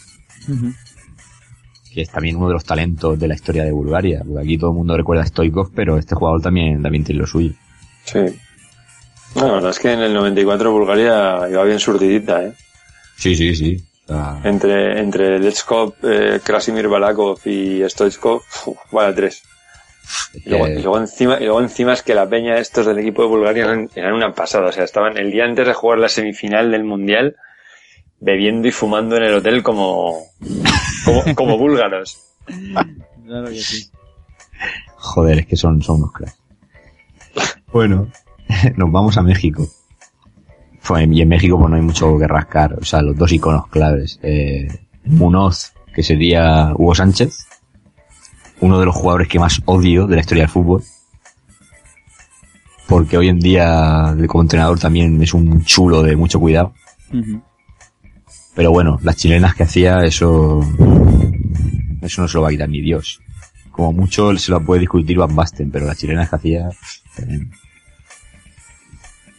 Que 1.94 2.02
es 2.02 2.10
también 2.10 2.36
uno 2.36 2.48
de 2.48 2.54
los 2.54 2.64
talentos 2.64 3.16
de 3.18 3.28
la 3.28 3.34
historia 3.34 3.62
de 3.64 3.70
Bulgaria. 3.70 4.22
Porque 4.26 4.42
aquí 4.42 4.58
todo 4.58 4.70
el 4.70 4.76
mundo 4.76 4.96
recuerda 4.96 5.22
a 5.22 5.26
Stoikov, 5.26 5.70
pero 5.74 5.96
este 5.96 6.14
jugador 6.16 6.42
también, 6.42 6.82
también 6.82 7.04
tiene 7.04 7.20
lo 7.20 7.26
suyo. 7.26 7.52
Sí. 8.04 8.18
No, 9.36 9.46
la 9.48 9.52
verdad 9.54 9.70
es 9.70 9.78
que 9.78 9.92
en 9.92 10.00
el 10.00 10.12
94 10.14 10.72
Bulgaria 10.72 11.48
iba 11.50 11.62
bien 11.64 11.78
surtidita, 11.78 12.44
¿eh? 12.44 12.52
Sí, 13.16 13.34
sí, 13.36 13.54
sí. 13.54 13.84
Entre, 14.44 15.00
entre 15.00 15.38
Lechkov, 15.38 15.94
eh, 16.02 16.40
Krasimir 16.44 16.88
Balakov 16.88 17.38
y 17.46 17.82
Stoichkov, 17.88 18.42
vaya 18.92 19.14
tres. 19.14 19.42
es 20.34 20.46
Y 20.46 20.50
luego, 20.50 20.64
que- 20.66 20.72
y 20.72 20.82
luego 20.82 20.98
encima, 20.98 21.36
y 21.40 21.44
luego 21.44 21.60
encima 21.62 21.92
es 21.94 22.02
que 22.02 22.14
la 22.14 22.28
peña 22.28 22.58
estos 22.58 22.84
del 22.86 22.98
equipo 22.98 23.22
de 23.22 23.28
Bulgaria 23.28 23.64
eran, 23.64 23.88
eran 23.94 24.12
una 24.12 24.34
pasada. 24.34 24.66
O 24.68 24.72
sea, 24.72 24.84
estaban 24.84 25.16
el 25.16 25.30
día 25.30 25.44
antes 25.44 25.66
de 25.66 25.72
jugar 25.72 25.98
la 25.98 26.08
semifinal 26.10 26.70
del 26.70 26.84
Mundial 26.84 27.36
bebiendo 28.24 28.66
y 28.66 28.72
fumando 28.72 29.16
en 29.16 29.24
el 29.24 29.34
hotel 29.34 29.62
como, 29.62 30.18
como, 31.04 31.34
como 31.34 31.58
búlgaros. 31.58 32.18
Claro 32.46 33.48
que 33.48 33.60
sí. 33.60 33.90
Joder, 34.96 35.40
es 35.40 35.46
que 35.46 35.56
son, 35.56 35.82
son 35.82 35.96
unos 35.96 36.12
cracks. 36.12 36.38
Bueno, 37.72 38.08
nos 38.76 38.90
vamos 38.90 39.16
a 39.18 39.22
México. 39.22 39.66
Fue- 40.80 41.04
Y 41.04 41.20
en 41.20 41.28
México 41.28 41.58
pues 41.58 41.70
no 41.70 41.76
hay 41.76 41.82
mucho 41.82 42.16
que 42.18 42.26
rascar. 42.26 42.74
O 42.80 42.84
sea, 42.84 43.02
los 43.02 43.16
dos 43.16 43.30
iconos 43.32 43.66
claves. 43.68 44.18
Eh, 44.22 44.68
Munoz, 45.04 45.72
que 45.94 46.02
sería 46.02 46.72
Hugo 46.74 46.94
Sánchez. 46.94 47.46
Uno 48.60 48.78
de 48.80 48.86
los 48.86 48.94
jugadores 48.94 49.28
que 49.28 49.38
más 49.38 49.60
odio 49.66 50.06
de 50.06 50.14
la 50.14 50.20
historia 50.22 50.44
del 50.44 50.50
fútbol. 50.50 50.82
Porque 52.88 53.16
hoy 53.18 53.28
en 53.28 53.40
día, 53.40 54.14
como 54.28 54.42
entrenador, 54.42 54.78
también 54.78 55.22
es 55.22 55.34
un 55.34 55.64
chulo 55.64 56.02
de 56.02 56.16
mucho 56.16 56.38
cuidado. 56.40 56.72
Pero 58.54 58.70
bueno, 58.70 58.98
las 59.02 59.16
chilenas 59.16 59.54
que 59.54 59.64
hacía, 59.64 60.04
eso. 60.04 60.60
Eso 62.00 62.22
no 62.22 62.28
se 62.28 62.36
lo 62.36 62.42
va 62.42 62.48
a 62.48 62.52
quitar 62.52 62.68
ni 62.68 62.80
Dios. 62.80 63.20
Como 63.70 63.92
mucho 63.92 64.36
se 64.36 64.52
lo 64.52 64.64
puede 64.64 64.80
discutir 64.80 65.18
Van 65.18 65.34
Basten, 65.34 65.70
pero 65.70 65.86
las 65.86 65.98
chilenas 65.98 66.28
que 66.28 66.36
hacía. 66.36 66.68
tremendo. 67.16 67.56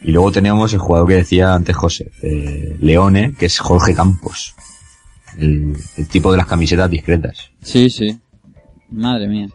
Y 0.02 0.12
luego 0.12 0.30
tenemos 0.30 0.72
el 0.72 0.78
jugador 0.78 1.08
que 1.08 1.14
decía 1.14 1.54
antes 1.54 1.74
José, 1.74 2.10
eh, 2.22 2.76
Leone, 2.80 3.34
que 3.34 3.46
es 3.46 3.58
Jorge 3.58 3.94
Campos. 3.94 4.54
El, 5.38 5.76
el 5.96 6.08
tipo 6.08 6.30
de 6.30 6.38
las 6.38 6.46
camisetas 6.46 6.90
discretas. 6.90 7.50
Sí, 7.62 7.88
sí. 7.90 8.18
Madre 8.90 9.26
mía. 9.26 9.48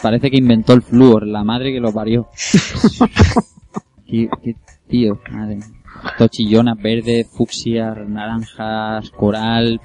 Parece 0.00 0.30
que 0.30 0.36
inventó 0.36 0.72
el 0.72 0.82
flúor, 0.82 1.26
la 1.26 1.42
madre 1.44 1.72
que 1.72 1.80
lo 1.80 1.92
parió. 1.92 2.28
qué, 4.06 4.28
qué 4.42 4.56
tío, 4.88 5.20
madre 5.30 5.56
mía. 5.56 5.81
Tochillonas 6.18 6.76
verdes, 6.80 7.26
fucsias, 7.28 7.96
naranjas, 8.08 9.10
coral. 9.10 9.80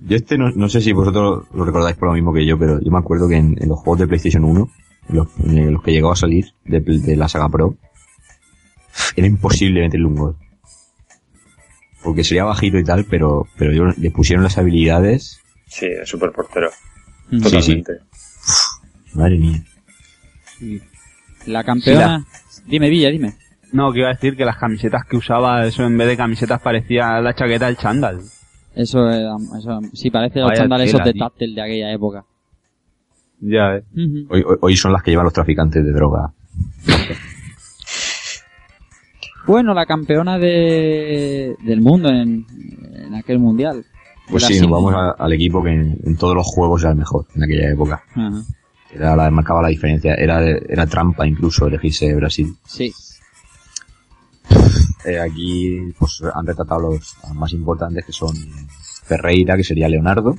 Yo 0.00 0.16
este 0.16 0.36
no, 0.36 0.50
no 0.50 0.68
sé 0.68 0.80
si 0.80 0.92
vosotros 0.92 1.46
lo 1.54 1.64
recordáis 1.64 1.96
por 1.96 2.08
lo 2.08 2.14
mismo 2.14 2.32
que 2.32 2.44
yo, 2.46 2.58
pero 2.58 2.80
yo 2.80 2.90
me 2.90 2.98
acuerdo 2.98 3.28
que 3.28 3.36
en, 3.36 3.56
en 3.60 3.68
los 3.68 3.78
juegos 3.78 4.00
de 4.00 4.06
PlayStation 4.08 4.44
1, 4.44 4.70
los, 5.08 5.28
en 5.44 5.72
los 5.72 5.82
que 5.82 5.92
llegó 5.92 6.12
a 6.12 6.16
salir 6.16 6.52
de, 6.64 6.80
de 6.80 7.16
la 7.16 7.28
saga 7.28 7.48
Pro, 7.48 7.76
era 9.16 9.26
imposible 9.26 9.80
meterle 9.82 10.06
un 10.06 10.14
gol. 10.16 10.36
Porque 12.02 12.22
sería 12.24 12.44
bajito 12.44 12.78
y 12.78 12.84
tal, 12.84 13.04
pero, 13.06 13.46
pero 13.56 13.72
yo- 13.72 13.94
le 13.96 14.10
pusieron 14.10 14.44
las 14.44 14.58
habilidades, 14.58 15.40
Sí, 15.68 15.86
es 15.86 16.08
súper 16.08 16.30
portero. 16.30 16.70
Mm. 17.30 17.38
Sí, 17.40 17.62
sí. 17.62 17.82
Totalmente. 17.82 17.92
madre 19.14 19.38
mía. 19.38 19.64
La 21.46 21.64
campeona... 21.64 22.24
Dime, 22.66 22.88
Villa, 22.88 23.10
dime. 23.10 23.34
No, 23.72 23.92
que 23.92 23.98
iba 24.00 24.08
a 24.08 24.12
decir 24.12 24.36
que 24.36 24.44
las 24.44 24.56
camisetas 24.56 25.04
que 25.04 25.16
usaba, 25.16 25.64
eso 25.66 25.84
en 25.84 25.96
vez 25.98 26.08
de 26.08 26.16
camisetas 26.16 26.60
parecía 26.60 27.20
la 27.20 27.34
chaqueta 27.34 27.66
del 27.66 27.76
chándal. 27.76 28.20
Eso, 28.74 29.10
eh, 29.10 29.24
eso 29.58 29.80
sí, 29.92 30.10
parece 30.10 30.40
los 30.40 30.48
Vaya 30.50 30.62
chándales 30.62 30.90
tela, 30.92 31.02
esos 31.04 31.14
de 31.14 31.18
táctil 31.18 31.54
de 31.54 31.62
aquella 31.62 31.92
época. 31.92 32.24
Ya, 33.40 33.76
eh. 33.76 33.82
Hoy, 34.28 34.42
hoy, 34.46 34.56
hoy 34.60 34.76
son 34.76 34.92
las 34.92 35.02
que 35.02 35.10
llevan 35.10 35.24
los 35.24 35.32
traficantes 35.32 35.84
de 35.84 35.92
droga. 35.92 36.32
Bueno, 39.46 39.74
la 39.74 39.86
campeona 39.86 40.38
de, 40.38 41.54
del 41.64 41.80
mundo 41.80 42.08
en, 42.08 42.44
en 42.94 43.14
aquel 43.14 43.38
mundial. 43.38 43.84
Pues 44.28 44.44
sí, 44.44 44.60
nos 44.60 44.70
vamos 44.70 44.92
a- 44.94 45.10
al 45.22 45.32
equipo 45.32 45.62
que 45.62 45.70
en, 45.70 45.98
en 46.04 46.16
todos 46.16 46.34
los 46.34 46.44
juegos 46.46 46.82
era 46.82 46.90
el 46.90 46.96
mejor 46.98 47.26
en 47.36 47.44
aquella 47.44 47.70
época. 47.70 48.02
Ajá. 48.14 48.42
Era 48.92 49.14
la 49.14 49.30
marcaba 49.30 49.62
la 49.62 49.68
diferencia. 49.68 50.14
Era, 50.14 50.40
era 50.44 50.86
trampa 50.86 51.26
incluso 51.26 51.66
elegirse 51.68 52.12
Brasil. 52.14 52.54
Sí. 52.64 52.92
Eh, 55.04 55.20
aquí 55.20 55.92
pues 55.98 56.20
han 56.34 56.46
retratado 56.46 56.92
los 56.92 57.16
más 57.34 57.52
importantes 57.52 58.04
que 58.04 58.12
son 58.12 58.34
Ferreira, 59.04 59.56
que 59.56 59.64
sería 59.64 59.88
Leonardo. 59.88 60.34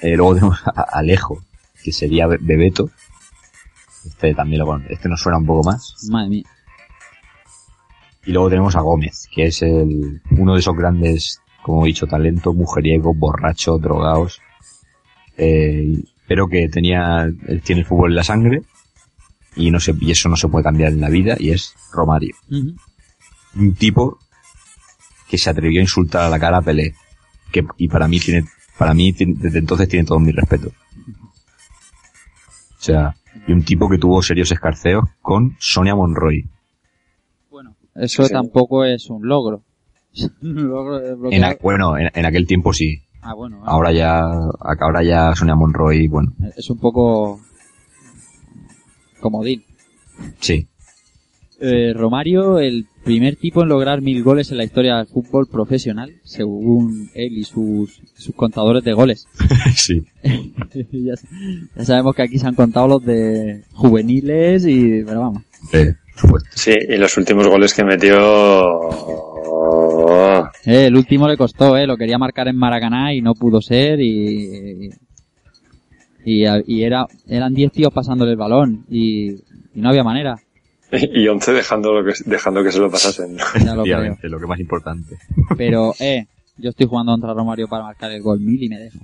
Eh, 0.00 0.16
luego 0.16 0.34
tenemos 0.34 0.60
a 0.66 0.82
Alejo, 0.92 1.42
que 1.82 1.92
sería 1.92 2.26
Be- 2.26 2.38
Bebeto. 2.40 2.90
Este 4.04 4.34
también 4.34 4.60
lo 4.62 4.78
este 4.88 5.08
nos 5.08 5.20
suena 5.20 5.38
un 5.38 5.46
poco 5.46 5.64
más. 5.70 5.94
Madre 6.10 6.28
mía. 6.28 6.44
Y 8.26 8.32
luego 8.32 8.50
tenemos 8.50 8.76
a 8.76 8.80
Gómez, 8.80 9.28
que 9.34 9.46
es 9.46 9.62
el, 9.62 10.20
uno 10.32 10.54
de 10.54 10.58
esos 10.60 10.76
grandes, 10.76 11.40
como 11.62 11.84
he 11.84 11.88
dicho, 11.88 12.06
talento, 12.06 12.52
mujeriego, 12.52 13.14
borracho, 13.14 13.78
drogados. 13.78 14.40
Eh, 15.38 16.02
pero 16.26 16.48
que 16.48 16.68
tenía, 16.68 17.22
él 17.24 17.62
tiene 17.64 17.82
el 17.82 17.86
fútbol 17.86 18.10
en 18.10 18.16
la 18.16 18.24
sangre. 18.24 18.62
Y 19.56 19.70
no 19.70 19.80
se, 19.80 19.94
y 20.00 20.10
eso 20.10 20.28
no 20.28 20.36
se 20.36 20.48
puede 20.48 20.64
cambiar 20.64 20.92
en 20.92 21.00
la 21.00 21.08
vida, 21.08 21.36
y 21.38 21.50
es 21.50 21.74
Romario. 21.92 22.34
Un 22.50 23.74
tipo 23.74 24.18
que 25.28 25.38
se 25.38 25.50
atrevió 25.50 25.80
a 25.80 25.82
insultar 25.82 26.24
a 26.24 26.28
la 26.30 26.38
cara 26.38 26.58
a 26.58 26.62
Pelé. 26.62 26.94
Que, 27.50 27.64
y 27.78 27.88
para 27.88 28.06
mí 28.06 28.20
tiene, 28.20 28.44
para 28.78 28.92
mí 28.94 29.12
desde 29.12 29.58
entonces 29.58 29.88
tiene 29.88 30.04
todo 30.06 30.18
mi 30.20 30.30
respeto. 30.32 30.68
O 32.78 32.82
sea, 32.86 33.16
y 33.46 33.52
un 33.52 33.62
tipo 33.64 33.88
que 33.88 33.98
tuvo 33.98 34.22
serios 34.22 34.50
escarceos 34.52 35.04
con 35.22 35.56
Sonia 35.58 35.94
Monroy. 35.94 36.48
Bueno, 37.50 37.74
eso 37.94 38.24
Sí, 38.24 38.32
tampoco 38.32 38.84
es 38.84 39.08
un 39.10 39.26
logro. 39.26 39.62
un 40.42 40.68
logro 40.68 40.98
de 41.00 41.36
En, 41.36 41.44
a- 41.44 41.56
bueno, 41.62 41.96
en, 41.98 42.10
en 42.14 42.26
aquel 42.26 42.46
tiempo 42.46 42.72
sí. 42.72 43.02
Ah, 43.22 43.34
bueno. 43.34 43.60
Ahora 43.64 43.90
ya, 43.92 44.20
ahora 44.20 45.02
ya 45.02 45.34
Sonia 45.34 45.56
Monroy, 45.56 46.06
bueno, 46.06 46.32
Es 46.56 46.70
un 46.70 46.78
poco 46.78 47.40
comodín. 49.30 49.64
sí. 50.40 50.66
Eh, 51.58 51.94
Romario, 51.94 52.58
el 52.58 52.84
primer 53.02 53.36
tipo 53.36 53.62
en 53.62 53.70
lograr 53.70 54.02
mil 54.02 54.22
goles 54.22 54.50
en 54.50 54.58
la 54.58 54.64
historia 54.64 54.96
del 54.96 55.06
fútbol 55.06 55.46
profesional, 55.50 56.12
según 56.22 57.08
él 57.14 57.38
y 57.38 57.44
sus, 57.44 58.02
sus 58.14 58.34
contadores 58.34 58.84
de 58.84 58.92
goles. 58.92 59.26
sí. 59.74 60.04
ya, 60.92 61.14
ya 61.74 61.84
sabemos 61.84 62.14
que 62.14 62.22
aquí 62.22 62.38
se 62.38 62.46
han 62.46 62.54
contado 62.54 62.88
los 62.88 63.04
de 63.06 63.62
juveniles 63.72 64.66
y, 64.66 65.02
pero 65.02 65.20
vamos. 65.20 65.42
Eh, 65.72 65.94
por 66.12 66.20
supuesto. 66.20 66.50
Sí, 66.54 66.72
y 66.88 66.96
los 66.98 67.16
últimos 67.16 67.48
goles 67.48 67.72
que 67.72 67.84
metió... 67.84 68.18
Eh, 70.64 70.86
el 70.86 70.96
último 70.96 71.28
le 71.28 71.36
costó, 71.36 71.76
eh, 71.76 71.86
lo 71.86 71.96
quería 71.96 72.18
marcar 72.18 72.48
en 72.48 72.56
Maracaná 72.56 73.14
y 73.14 73.22
no 73.22 73.34
pudo 73.34 73.60
ser 73.62 74.00
y, 74.00 74.90
y, 76.26 76.44
y 76.66 76.82
era, 76.82 77.06
eran 77.28 77.54
10 77.54 77.70
tíos 77.70 77.92
pasándole 77.94 78.32
el 78.32 78.36
balón 78.36 78.84
y, 78.90 79.30
y 79.30 79.80
no 79.80 79.88
había 79.88 80.02
manera. 80.02 80.36
Y 80.92 81.26
11 81.28 81.52
dejando, 81.52 81.92
lo 81.92 82.04
que, 82.04 82.18
dejando 82.26 82.64
que 82.64 82.72
se 82.72 82.80
lo 82.80 82.90
pasasen. 82.90 83.36
Ya 83.64 83.74
lo 83.74 83.84
lo 83.84 84.40
que 84.40 84.46
más 84.46 84.58
importante. 84.58 85.16
Pero, 85.56 85.94
eh, 86.00 86.26
yo 86.58 86.70
estoy 86.70 86.86
jugando 86.86 87.12
contra 87.12 87.32
Romario 87.32 87.68
para 87.68 87.84
marcar 87.84 88.10
el 88.10 88.22
gol 88.22 88.40
mil 88.40 88.60
y 88.60 88.68
me 88.68 88.78
dejo. 88.78 88.98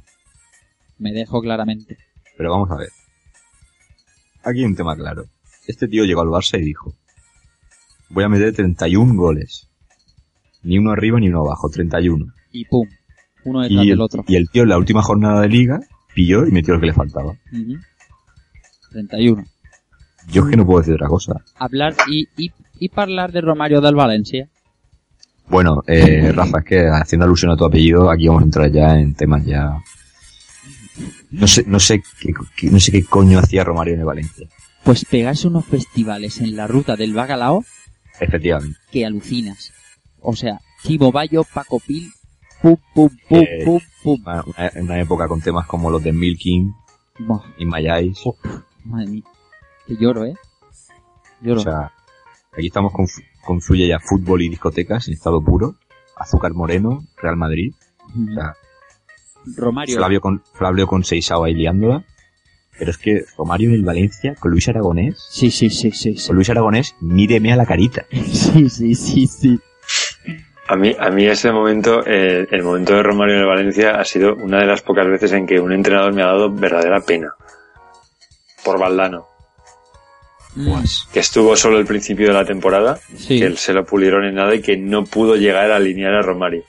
Me 0.98 1.12
dejo 1.12 1.40
claramente. 1.40 1.96
Pero 2.36 2.50
vamos 2.50 2.70
a 2.70 2.76
ver. 2.76 2.88
Aquí 4.44 4.60
hay 4.60 4.64
un 4.64 4.76
tema 4.76 4.96
claro. 4.96 5.24
Este 5.68 5.86
tío 5.86 6.04
llegó 6.04 6.22
al 6.22 6.28
Barça 6.28 6.58
y 6.58 6.64
dijo, 6.64 6.92
voy 8.10 8.24
a 8.24 8.28
meter 8.28 8.52
31 8.52 9.14
goles. 9.14 9.68
Ni 10.64 10.78
uno 10.78 10.90
arriba 10.90 11.20
ni 11.20 11.28
uno 11.28 11.40
abajo, 11.40 11.68
31. 11.68 12.26
Y 12.52 12.64
pum. 12.64 12.88
Uno 13.44 13.62
detrás 13.62 13.84
Y 13.84 13.88
del 13.88 13.98
el, 13.98 14.00
otro. 14.00 14.24
y 14.26 14.36
el 14.36 14.48
tío 14.50 14.62
en 14.64 14.68
la 14.68 14.78
última 14.78 15.02
jornada 15.02 15.40
de 15.40 15.48
liga 15.48 15.80
pilló 16.14 16.46
y 16.46 16.50
metió 16.52 16.74
lo 16.74 16.80
que 16.80 16.86
le 16.86 16.92
faltaba. 16.92 17.32
Ujú. 17.52 17.76
31. 18.90 19.44
Yo 20.28 20.44
es 20.44 20.50
que 20.50 20.56
no 20.56 20.66
puedo 20.66 20.80
decir 20.80 20.94
otra 20.94 21.08
cosa. 21.08 21.34
Hablar 21.56 21.94
y, 22.08 22.28
y, 22.36 22.52
y 22.78 22.90
hablar 22.94 23.32
de 23.32 23.40
Romario 23.40 23.80
del 23.80 23.94
Valencia. 23.94 24.48
Bueno, 25.48 25.82
eh, 25.86 26.30
Rafa, 26.32 26.58
es 26.60 26.64
que 26.64 26.86
haciendo 26.88 27.24
alusión 27.24 27.50
a 27.50 27.56
tu 27.56 27.64
apellido, 27.64 28.10
aquí 28.10 28.28
vamos 28.28 28.42
a 28.42 28.46
entrar 28.46 28.70
ya 28.70 28.98
en 28.98 29.14
temas 29.14 29.44
ya... 29.44 29.78
No 31.30 31.46
sé, 31.46 31.64
no 31.66 31.80
sé 31.80 32.02
qué, 32.20 32.32
qué- 32.56 32.70
no 32.70 32.78
sé 32.78 32.92
qué 32.92 33.04
coño 33.04 33.38
hacía 33.38 33.64
Romario 33.64 33.94
en 33.94 34.00
el 34.00 34.06
Valencia. 34.06 34.46
Pues 34.84 35.04
pegarse 35.04 35.48
unos 35.48 35.64
festivales 35.64 36.40
en 36.40 36.54
la 36.56 36.66
ruta 36.66 36.96
del 36.96 37.14
Bacalao 37.14 37.64
Efectivamente. 38.20 38.78
que 38.90 39.04
alucinas. 39.06 39.72
O 40.20 40.36
sea, 40.36 40.60
Timo 40.82 41.10
Bayo, 41.10 41.44
Paco 41.44 41.80
Pil, 41.80 42.10
pum, 42.62 42.76
pum, 42.94 43.08
pum, 43.28 43.38
Eh, 43.40 43.64
pum, 43.64 43.80
pum. 44.02 44.24
Una, 44.80 45.00
época 45.00 45.28
con 45.28 45.40
temas 45.40 45.66
como 45.66 45.90
los 45.90 46.02
de 46.02 46.12
Milking 46.12 46.72
Buah, 47.18 47.42
y 47.58 47.66
My 47.66 47.86
Eyes. 47.86 48.22
madre 48.84 49.06
mía. 49.08 49.22
Que 49.86 49.96
lloro, 49.96 50.24
¿eh? 50.24 50.34
Lloro. 51.40 51.60
O 51.60 51.64
sea, 51.64 51.92
aquí 52.56 52.68
estamos 52.68 52.92
con, 52.92 53.06
confluye 53.44 53.88
ya 53.88 53.98
fútbol 53.98 54.42
y 54.42 54.48
discotecas 54.48 55.08
en 55.08 55.14
estado 55.14 55.42
puro. 55.42 55.76
Azúcar 56.16 56.52
Moreno, 56.54 57.04
Real 57.20 57.36
Madrid. 57.36 57.74
O 58.00 58.34
sea, 58.34 58.54
Romario. 59.56 59.96
Flavio 59.96 60.20
con, 60.20 60.42
Flavio 60.54 60.86
con 60.86 61.04
Seisao 61.04 61.44
ahí 61.44 61.54
liándola. 61.54 62.04
Pero 62.78 62.90
es 62.90 62.98
que 62.98 63.24
Romario 63.36 63.68
en 63.68 63.74
el 63.74 63.84
Valencia, 63.84 64.34
con 64.36 64.50
Luis 64.50 64.68
Aragonés, 64.68 65.16
Sí, 65.30 65.50
sí, 65.50 65.68
sí, 65.68 65.90
sí, 65.90 66.16
sí. 66.16 66.26
con 66.26 66.36
Luis 66.36 66.48
Aragonés, 66.50 66.94
míreme 67.00 67.52
a 67.52 67.56
la 67.56 67.66
carita. 67.66 68.06
Sí, 68.12 68.68
sí, 68.70 68.94
sí, 68.94 69.26
sí. 69.26 69.60
A 70.72 70.76
mí, 70.76 70.96
a 70.98 71.10
mí 71.10 71.26
ese 71.26 71.52
momento, 71.52 72.02
eh, 72.06 72.46
el 72.50 72.62
momento 72.62 72.94
de 72.94 73.02
Romario 73.02 73.34
en 73.34 73.40
el 73.42 73.46
Valencia 73.46 73.90
ha 74.00 74.04
sido 74.06 74.34
una 74.36 74.58
de 74.58 74.64
las 74.66 74.80
pocas 74.80 75.06
veces 75.06 75.30
en 75.32 75.46
que 75.46 75.60
un 75.60 75.70
entrenador 75.70 76.14
me 76.14 76.22
ha 76.22 76.28
dado 76.28 76.50
verdadera 76.50 77.02
pena. 77.02 77.34
Por 78.64 78.78
Valdano. 78.78 79.28
Pues, 80.54 81.06
Que 81.12 81.20
estuvo 81.20 81.54
solo 81.56 81.78
el 81.78 81.84
principio 81.84 82.28
de 82.28 82.32
la 82.32 82.46
temporada, 82.46 82.98
Sí. 83.18 83.38
que 83.38 83.54
se 83.58 83.74
lo 83.74 83.84
pulieron 83.84 84.24
en 84.24 84.36
nada 84.36 84.54
y 84.54 84.62
que 84.62 84.78
no 84.78 85.04
pudo 85.04 85.36
llegar 85.36 85.70
a 85.70 85.76
alinear 85.76 86.14
a 86.14 86.22
Romario. 86.22 86.64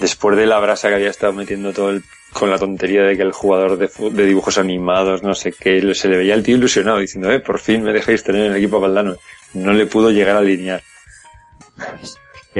Después 0.00 0.36
de 0.36 0.46
la 0.46 0.58
brasa 0.58 0.88
que 0.88 0.96
había 0.96 1.10
estado 1.10 1.32
metiendo 1.32 1.72
todo 1.72 1.90
el, 1.90 2.02
con 2.32 2.50
la 2.50 2.58
tontería 2.58 3.02
de 3.04 3.16
que 3.16 3.22
el 3.22 3.30
jugador 3.32 3.78
de, 3.78 3.88
de 4.10 4.26
dibujos 4.26 4.58
animados, 4.58 5.22
no 5.22 5.36
sé 5.36 5.52
qué, 5.52 5.94
se 5.94 6.08
le 6.08 6.16
veía 6.16 6.34
el 6.34 6.42
tío 6.42 6.56
ilusionado 6.56 6.98
diciendo, 6.98 7.30
eh, 7.30 7.38
por 7.38 7.60
fin 7.60 7.84
me 7.84 7.92
dejáis 7.92 8.24
tener 8.24 8.46
en 8.46 8.50
el 8.52 8.58
equipo 8.58 8.78
a 8.78 8.80
Valdano. 8.80 9.14
No 9.54 9.72
le 9.72 9.86
pudo 9.86 10.10
llegar 10.10 10.34
a 10.34 10.40
alinear. 10.40 10.82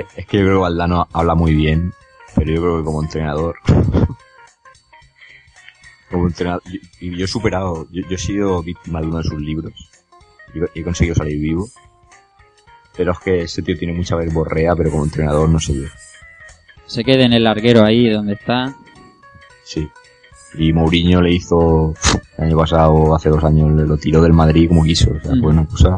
Es 0.00 0.06
es 0.16 0.26
que 0.26 0.38
yo 0.38 0.44
creo 0.44 0.56
que 0.56 0.62
Valdano 0.62 1.08
habla 1.12 1.34
muy 1.34 1.54
bien, 1.54 1.92
pero 2.34 2.50
yo 2.52 2.60
creo 2.60 2.78
que 2.78 2.84
como 2.84 3.02
entrenador, 3.02 3.56
como 6.10 6.26
entrenador, 6.26 6.62
yo- 6.64 6.78
y 7.00 7.16
yo, 7.16 7.24
he 7.24 7.28
superado, 7.28 7.86
yo, 7.90 8.02
yo 8.08 8.14
he 8.14 8.18
sido 8.18 8.62
víctima 8.62 9.00
de 9.00 9.06
uno 9.06 9.18
de 9.18 9.24
sus 9.24 9.40
libros, 9.40 9.72
y 10.74 10.80
he 10.80 10.82
conseguido 10.82 11.14
salir 11.14 11.38
vivo, 11.38 11.68
pero 12.96 13.12
es 13.12 13.18
que 13.20 13.42
ese 13.42 13.62
tío 13.62 13.76
tiene 13.78 13.92
mucha 13.94 14.16
verborrea, 14.16 14.74
pero 14.74 14.90
como 14.90 15.04
entrenador 15.04 15.48
no 15.48 15.60
sé 15.60 15.74
yo. 15.74 15.88
Se 16.86 17.04
quede 17.04 17.24
en 17.24 17.34
el 17.34 17.44
larguero 17.44 17.84
ahí 17.84 18.08
donde 18.08 18.32
está. 18.32 18.74
Sí. 19.62 19.88
Y 20.54 20.72
Mourinho 20.72 21.20
le 21.20 21.32
hizo, 21.32 21.92
el 22.38 22.44
año 22.46 22.56
pasado, 22.56 23.14
hace 23.14 23.28
dos 23.28 23.44
años, 23.44 23.70
le 23.72 23.86
lo 23.86 23.98
tiró 23.98 24.22
del 24.22 24.32
Madrid 24.32 24.68
como 24.68 24.82
quiso. 24.82 25.10
O 25.10 25.20
sea, 25.20 25.34
Mm. 25.34 25.42
fue 25.42 25.50
una 25.52 25.66
cosa, 25.66 25.96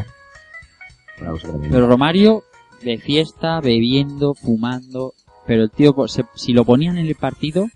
una 1.20 1.30
cosa 1.30 1.48
tremenda. 1.48 1.68
Pero 1.76 1.86
Romario 1.88 2.42
de 2.82 2.98
fiesta, 2.98 3.60
bebiendo, 3.60 4.34
fumando. 4.34 5.12
Pero 5.46 5.64
el 5.64 5.70
tío, 5.70 5.94
se- 6.08 6.24
si 6.34 6.52
lo 6.52 6.64
ponían 6.64 6.98
en 6.98 7.06
el 7.06 7.14
partido, 7.14 7.68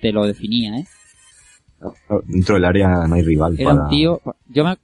te 0.00 0.12
lo 0.12 0.24
definía, 0.26 0.78
¿eh? 0.78 0.86
Dentro 2.26 2.54
del 2.54 2.64
área 2.64 3.06
no 3.06 3.14
hay 3.14 3.22
rival. 3.22 3.54
Era 3.58 3.70
para- 3.70 3.84
un 3.84 3.90
tío, 3.90 4.20
yo 4.48 4.64
me, 4.64 4.76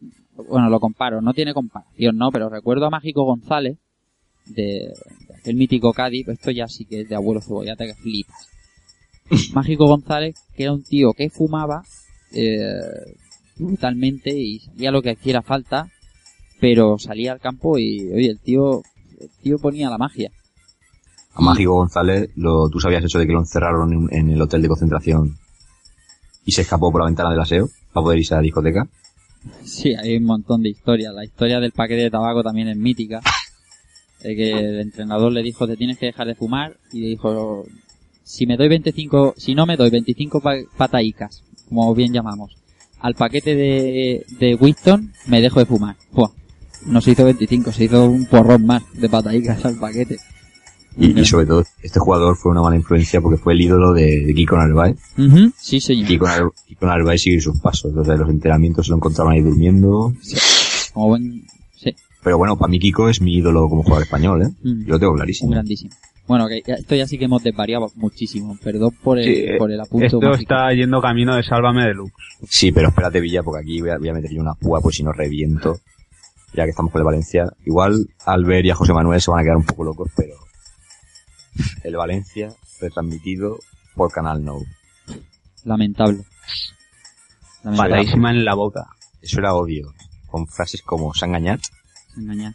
bueno, 0.49 0.69
lo 0.69 0.79
comparo, 0.81 1.21
no 1.21 1.33
tiene 1.33 1.55
comparación, 1.55 2.17
no, 2.17 2.31
pero 2.31 2.49
recuerdo 2.49 2.87
a 2.87 2.91
Mágico 2.91 3.25
González, 3.25 3.79
de, 4.47 4.93
de 5.29 5.35
aquel 5.39 5.57
mítico 5.57 5.93
Cádiz, 5.93 6.29
esto 6.29 6.51
ya 6.51 6.67
sí 6.69 6.85
que 6.85 7.03
es 7.03 7.09
de 7.09 7.15
abuelo 7.15 7.41
cebollata 7.41 7.87
que 7.87 7.95
flipas. 7.95 8.49
Mágico 9.55 9.87
González, 9.87 10.35
que 10.55 10.65
era 10.65 10.73
un 10.73 10.83
tío 10.83 11.13
que 11.13 11.31
fumaba, 11.31 11.83
eh, 12.35 12.61
brutalmente 13.57 14.31
y 14.37 14.59
salía 14.61 14.91
lo 14.91 15.01
que 15.03 15.13
hiciera 15.13 15.43
falta, 15.43 15.89
pero 16.61 16.99
salía 16.99 17.33
al 17.33 17.41
campo 17.41 17.79
y, 17.79 18.11
oye, 18.13 18.29
el 18.31 18.41
tío, 18.41 18.83
el 19.23 19.31
tío 19.43 19.59
ponía 19.59 19.89
la 19.91 19.99
magia. 19.99 20.31
A 21.35 21.41
Mágico 21.41 21.75
González, 21.75 22.31
lo, 22.37 22.69
tú 22.69 22.79
sabías 22.79 23.03
eso 23.05 23.19
de 23.19 23.27
que 23.27 23.33
lo 23.33 23.39
encerraron 23.41 23.93
en, 23.93 24.09
en 24.13 24.31
el 24.31 24.43
hotel 24.43 24.61
de 24.61 24.69
concentración 24.69 25.39
y 26.45 26.53
se 26.53 26.63
escapó 26.63 26.93
por 26.93 27.01
la 27.01 27.07
ventana 27.07 27.31
del 27.31 27.41
aseo 27.41 27.69
para 27.93 28.05
poder 28.05 28.19
irse 28.19 28.35
a 28.35 28.39
la 28.39 28.43
discoteca. 28.43 28.87
Sí, 29.65 29.95
hay 29.95 30.17
un 30.17 30.25
montón 30.25 30.63
de 30.63 30.69
historias. 30.69 31.15
La 31.15 31.25
historia 31.25 31.59
del 31.59 31.73
paquete 31.73 32.03
de 32.03 32.11
tabaco 32.11 32.43
también 32.43 32.69
es 32.69 32.77
mítica. 32.77 33.21
De 34.23 34.37
que 34.37 34.53
el 34.53 34.79
entrenador 34.79 35.33
le 35.33 35.43
dijo, 35.43 35.67
te 35.67 35.77
tienes 35.77 35.99
que 35.99 36.07
dejar 36.07 36.29
de 36.29 36.37
fumar. 36.37 36.77
Y 36.93 37.01
le 37.01 37.07
dijo, 37.09 37.65
si 38.23 38.47
me 38.47 38.57
doy 38.57 38.69
25, 38.69 39.35
si 39.37 39.53
no 39.57 39.67
me 39.67 39.77
doy 39.77 39.91
25 39.91 40.41
pa- 40.41 40.59
pataicas, 40.77 41.43
como 41.69 41.93
bien 41.93 42.13
llamamos, 42.13 42.55
al 43.01 43.15
paquete 43.17 43.57
de, 43.57 44.25
de 44.39 44.55
Winston, 44.55 45.13
me 45.27 45.41
dejo 45.41 45.59
de 45.59 45.67
fumar. 45.67 45.97
Buah, 46.13 46.31
no 46.87 47.01
se 47.01 47.13
hizo 47.13 47.25
25, 47.25 47.73
se 47.73 47.85
hizo 47.85 48.05
un 48.07 48.27
porrón 48.27 48.67
más 48.67 48.83
de 48.95 49.09
pataicas 49.09 49.65
al 49.65 49.77
paquete. 49.79 50.19
Y, 50.99 51.19
y 51.21 51.25
sobre 51.25 51.47
todo, 51.47 51.65
este 51.83 51.99
jugador 52.01 52.37
fue 52.37 52.53
una 52.53 52.61
mala 52.61 52.77
influencia 52.77 53.21
porque 53.23 53.39
fue 53.39 53.55
el 53.55 53.63
ídolo 53.63 53.95
de, 53.95 54.25
de 54.27 54.35
Kiko 54.35 54.57
Narváez. 54.59 54.99
Ujú, 55.17 55.51
Sí, 55.57 55.81
señor. 55.81 56.07
Kiko, 56.07 56.27
Nar- 56.27 56.53
Kiko 56.69 56.85
Narváez 56.87 57.23
sigue 57.23 57.41
sus 57.41 57.59
pasos. 57.61 57.97
O 57.97 58.05
sea, 58.05 58.13
en 58.15 58.21
los 58.21 58.29
entrenamientos 58.29 58.85
se 58.87 58.91
lo 58.91 58.97
encontraban 58.97 59.33
ahí 59.33 59.41
durmiendo. 59.41 60.13
Como 60.93 61.09
buen, 61.09 61.45
sí, 61.77 61.95
Pero 62.23 62.37
bueno, 62.37 62.59
para 62.59 62.71
mí 62.71 62.79
Kiko 62.79 63.09
es 63.09 63.23
mi 63.23 63.37
ídolo 63.37 63.69
como 63.71 63.83
jugador 63.83 64.03
español, 64.05 64.43
¿eh? 64.43 64.49
Mm. 64.63 64.83
Yo 64.85 64.89
lo 64.93 64.99
tengo 64.99 65.13
un 65.13 65.17
clarísimo. 65.19 65.51
grandísimo. 65.53 65.93
Bueno, 66.29 66.47
que 66.47 66.63
esto 66.65 66.95
ya 66.95 67.07
sí 67.07 67.17
que 67.19 67.25
hemos 67.25 67.43
desvariado 67.43 67.91
muchísimo. 67.97 68.59
Perdón 68.63 68.91
por 69.03 69.19
el, 69.19 69.25
Sí, 69.25 69.45
por 69.59 69.73
el 69.73 69.81
apunto. 69.81 70.05
Esto 70.07 70.21
mágico. 70.21 70.43
está 70.43 70.73
yendo 70.75 71.01
camino 71.01 71.35
de 71.35 71.43
Sálvame 71.43 71.85
Deluxe. 71.87 72.13
Sí, 72.51 72.71
pero 72.71 72.89
espérate, 72.91 73.19
Villa, 73.21 73.43
porque 73.43 73.63
aquí 73.63 73.81
voy 73.81 73.91
a, 73.91 73.99
voy 73.99 74.11
a 74.11 74.13
meter 74.13 74.31
yo 74.31 74.43
una 74.43 74.55
púa, 74.55 74.81
pues 74.83 74.97
si 74.97 75.03
no 75.03 75.13
reviento. 75.13 75.79
Ya 76.55 76.65
que 76.65 76.71
estamos 76.71 76.93
con 76.93 77.01
el 77.01 77.05
Valencia. 77.07 77.45
Igual 77.65 78.09
Albert 78.27 78.67
y 78.67 78.71
a 78.71 78.75
José 78.75 78.93
Manuel 78.93 79.21
se 79.21 79.31
van 79.31 79.41
a 79.41 79.43
quedar 79.43 79.57
un 79.57 79.65
poco 79.65 79.85
locos, 79.85 80.11
pero 80.17 80.35
el 81.83 81.97
Valencia 81.97 82.53
retransmitido 82.81 83.59
por 83.95 84.11
Canal 84.13 84.45
No. 84.45 84.59
Lamentable. 85.65 86.25
Patadísima 87.63 88.31
en 88.31 88.45
la 88.45 88.55
boca. 88.55 88.87
Eso 89.21 89.39
era 89.39 89.55
obvio. 89.55 89.93
Con 90.27 90.47
frases 90.47 90.83
como 90.83 91.13
se 91.15 91.25
ha 91.25 91.29
engañado, 91.29 91.61
Engañar. 92.17 92.55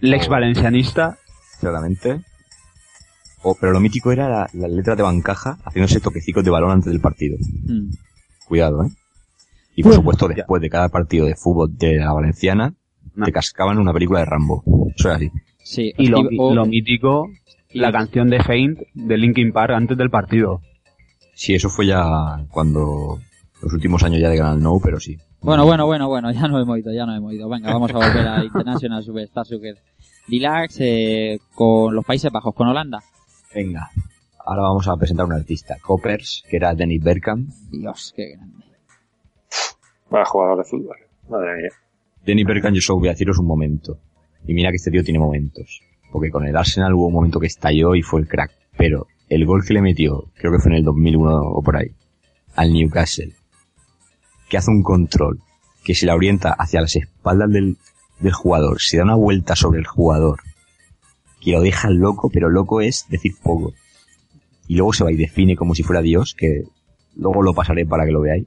Lex 0.00 0.28
valencianista. 0.28 1.18
claramente. 1.60 2.24
O, 3.42 3.54
pero 3.54 3.72
lo 3.72 3.80
mítico 3.80 4.10
era 4.10 4.28
la, 4.28 4.50
la 4.54 4.68
letra 4.68 4.96
de 4.96 5.02
bancaja 5.02 5.58
haciéndose 5.64 6.00
toquecicos 6.00 6.42
de 6.44 6.50
balón 6.50 6.70
antes 6.70 6.90
del 6.90 7.00
partido. 7.00 7.36
Mm. 7.40 7.90
Cuidado, 8.46 8.84
¿eh? 8.84 8.88
Y 9.76 9.82
por 9.82 9.90
Bueno, 9.90 10.00
supuesto, 10.02 10.28
ya. 10.30 10.36
después 10.36 10.62
de 10.62 10.70
cada 10.70 10.88
partido 10.88 11.26
de 11.26 11.36
fútbol 11.36 11.76
de 11.76 11.96
la 11.96 12.12
Valenciana, 12.12 12.74
Te 13.24 13.32
cascaban 13.32 13.78
una 13.78 13.92
película 13.92 14.20
de 14.20 14.26
Rambo. 14.26 14.62
Eso 14.96 15.08
era 15.08 15.16
así. 15.16 15.30
Sí. 15.62 15.92
Y 15.98 16.06
lo, 16.08 16.20
o- 16.38 16.54
lo 16.54 16.66
mítico, 16.66 17.28
la 17.72 17.90
canción 17.92 18.28
de 18.30 18.42
Feint 18.42 18.78
de 18.94 19.16
Linkin 19.16 19.52
Park 19.52 19.72
antes 19.74 19.96
del 19.96 20.10
partido. 20.10 20.60
Sí, 21.34 21.54
eso 21.54 21.68
fue 21.68 21.86
ya 21.86 22.44
cuando 22.50 23.18
los 23.62 23.72
últimos 23.72 24.02
años 24.04 24.20
ya 24.20 24.28
de 24.30 24.38
Canal 24.38 24.62
No, 24.62 24.78
pero 24.82 25.00
sí. 25.00 25.16
Bueno, 25.40 25.64
bueno, 25.66 25.84
bueno, 25.86 26.08
bueno, 26.08 26.30
ya 26.32 26.48
no 26.48 26.58
hemos 26.60 26.78
ido, 26.78 26.92
ya 26.92 27.04
no 27.06 27.14
hemos 27.14 27.32
ido. 27.34 27.48
Venga, 27.48 27.72
vamos 27.72 27.90
a 27.90 27.94
volver 27.94 28.26
a 28.26 28.44
International 28.44 29.02
Superstar 29.02 29.44
Soccer. 29.44 29.76
Relax 30.28 30.76
eh, 30.80 31.38
con 31.54 31.94
los 31.94 32.04
Países 32.04 32.32
Bajos, 32.32 32.54
con 32.54 32.68
Holanda. 32.68 33.00
Venga. 33.54 33.90
Ahora 34.46 34.62
vamos 34.62 34.86
a 34.88 34.96
presentar 34.96 35.24
a 35.24 35.26
un 35.26 35.32
artista, 35.34 35.76
Coppers, 35.82 36.44
que 36.48 36.56
era 36.56 36.74
Dennis 36.74 37.02
Bergkamp. 37.02 37.48
Dios, 37.70 38.12
qué 38.16 38.32
grande. 38.36 38.64
Para 40.08 40.24
jugador 40.24 40.58
de 40.58 40.64
fútbol. 40.64 40.96
Madre 41.28 41.56
mía. 41.62 41.70
Dennis 42.24 42.46
Bergkamp, 42.46 42.74
yo 42.74 42.80
solo 42.80 43.00
voy 43.00 43.08
a 43.08 43.12
deciros 43.12 43.38
un 43.38 43.46
momento. 43.46 43.98
Y 44.46 44.54
mira 44.54 44.70
que 44.70 44.76
este 44.76 44.90
tío 44.90 45.04
tiene 45.04 45.18
momentos. 45.18 45.80
Porque 46.10 46.30
con 46.30 46.46
el 46.46 46.56
Arsenal 46.56 46.94
hubo 46.94 47.08
un 47.08 47.14
momento 47.14 47.40
que 47.40 47.46
estalló 47.46 47.94
y 47.94 48.02
fue 48.02 48.20
el 48.20 48.28
crack. 48.28 48.52
Pero 48.76 49.06
el 49.28 49.44
gol 49.46 49.64
que 49.64 49.74
le 49.74 49.82
metió, 49.82 50.30
creo 50.34 50.52
que 50.52 50.58
fue 50.58 50.72
en 50.72 50.78
el 50.78 50.84
2001 50.84 51.30
o 51.30 51.62
por 51.62 51.76
ahí, 51.76 51.90
al 52.54 52.72
Newcastle, 52.72 53.32
que 54.48 54.56
hace 54.56 54.70
un 54.70 54.82
control, 54.82 55.40
que 55.82 55.94
se 55.94 56.06
la 56.06 56.14
orienta 56.14 56.52
hacia 56.52 56.80
las 56.80 56.96
espaldas 56.96 57.50
del, 57.50 57.76
del 58.20 58.32
jugador, 58.32 58.80
se 58.80 58.96
da 58.96 59.04
una 59.04 59.16
vuelta 59.16 59.56
sobre 59.56 59.80
el 59.80 59.86
jugador, 59.86 60.40
que 61.40 61.52
lo 61.52 61.60
deja 61.60 61.90
loco, 61.90 62.30
pero 62.30 62.48
loco 62.48 62.80
es 62.80 63.06
decir 63.08 63.32
poco. 63.42 63.74
Y 64.66 64.76
luego 64.76 64.92
se 64.92 65.04
va 65.04 65.12
y 65.12 65.16
define 65.16 65.56
como 65.56 65.74
si 65.74 65.82
fuera 65.82 66.00
Dios, 66.00 66.34
que 66.34 66.62
luego 67.16 67.42
lo 67.42 67.54
pasaré 67.54 67.84
para 67.84 68.06
que 68.06 68.12
lo 68.12 68.20
veáis. 68.20 68.46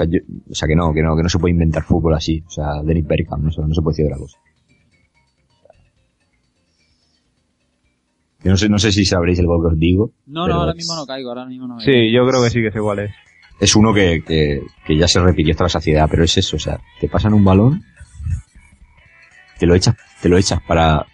O 0.00 0.04
sea, 0.04 0.06
yo- 0.08 0.20
o 0.50 0.54
sea, 0.54 0.68
que 0.68 0.76
no, 0.76 0.92
que 0.92 1.02
no, 1.02 1.16
que 1.16 1.22
no 1.24 1.28
se 1.28 1.38
puede 1.38 1.52
inventar 1.52 1.82
fútbol 1.82 2.14
así. 2.14 2.42
O 2.46 2.50
sea, 2.50 2.82
Dennis 2.84 3.06
Bergkamp, 3.06 3.42
no, 3.42 3.50
se- 3.50 3.60
no 3.62 3.74
se 3.74 3.82
puede 3.82 3.94
decir 3.96 4.06
otra 4.06 4.18
cosa. 4.18 4.38
Yo 8.44 8.52
no 8.52 8.56
sé, 8.56 8.68
no 8.68 8.78
sé 8.78 8.92
si 8.92 9.04
sabréis 9.04 9.38
el 9.40 9.46
gol 9.46 9.62
que 9.68 9.74
os 9.74 9.78
digo. 9.80 10.12
No, 10.26 10.46
no, 10.46 10.54
ahora 10.54 10.70
es- 10.72 10.76
mismo 10.76 10.94
no 10.94 11.06
caigo, 11.06 11.28
ahora 11.30 11.44
mismo 11.46 11.66
no 11.66 11.76
caigo. 11.78 11.90
Sí, 11.92 12.12
yo 12.12 12.26
creo 12.26 12.42
que 12.42 12.50
sí 12.50 12.62
que 12.62 12.70
sé 12.70 12.78
cuál 12.80 13.00
es. 13.00 13.10
Es 13.60 13.74
uno 13.74 13.92
que, 13.92 14.22
que, 14.24 14.62
que 14.86 14.96
ya 14.96 15.08
se 15.08 15.18
repitió 15.20 15.52
hasta 15.52 15.64
la 15.64 15.68
saciedad, 15.70 16.06
pero 16.08 16.22
es 16.22 16.36
eso, 16.38 16.54
o 16.56 16.60
sea, 16.60 16.78
te 17.00 17.08
pasan 17.08 17.34
un 17.34 17.44
balón, 17.44 17.82
te 19.58 19.66
lo 19.66 19.74
echas, 19.74 19.96
te 20.22 20.28
lo 20.28 20.38
echas 20.38 20.60
para, 20.62 21.04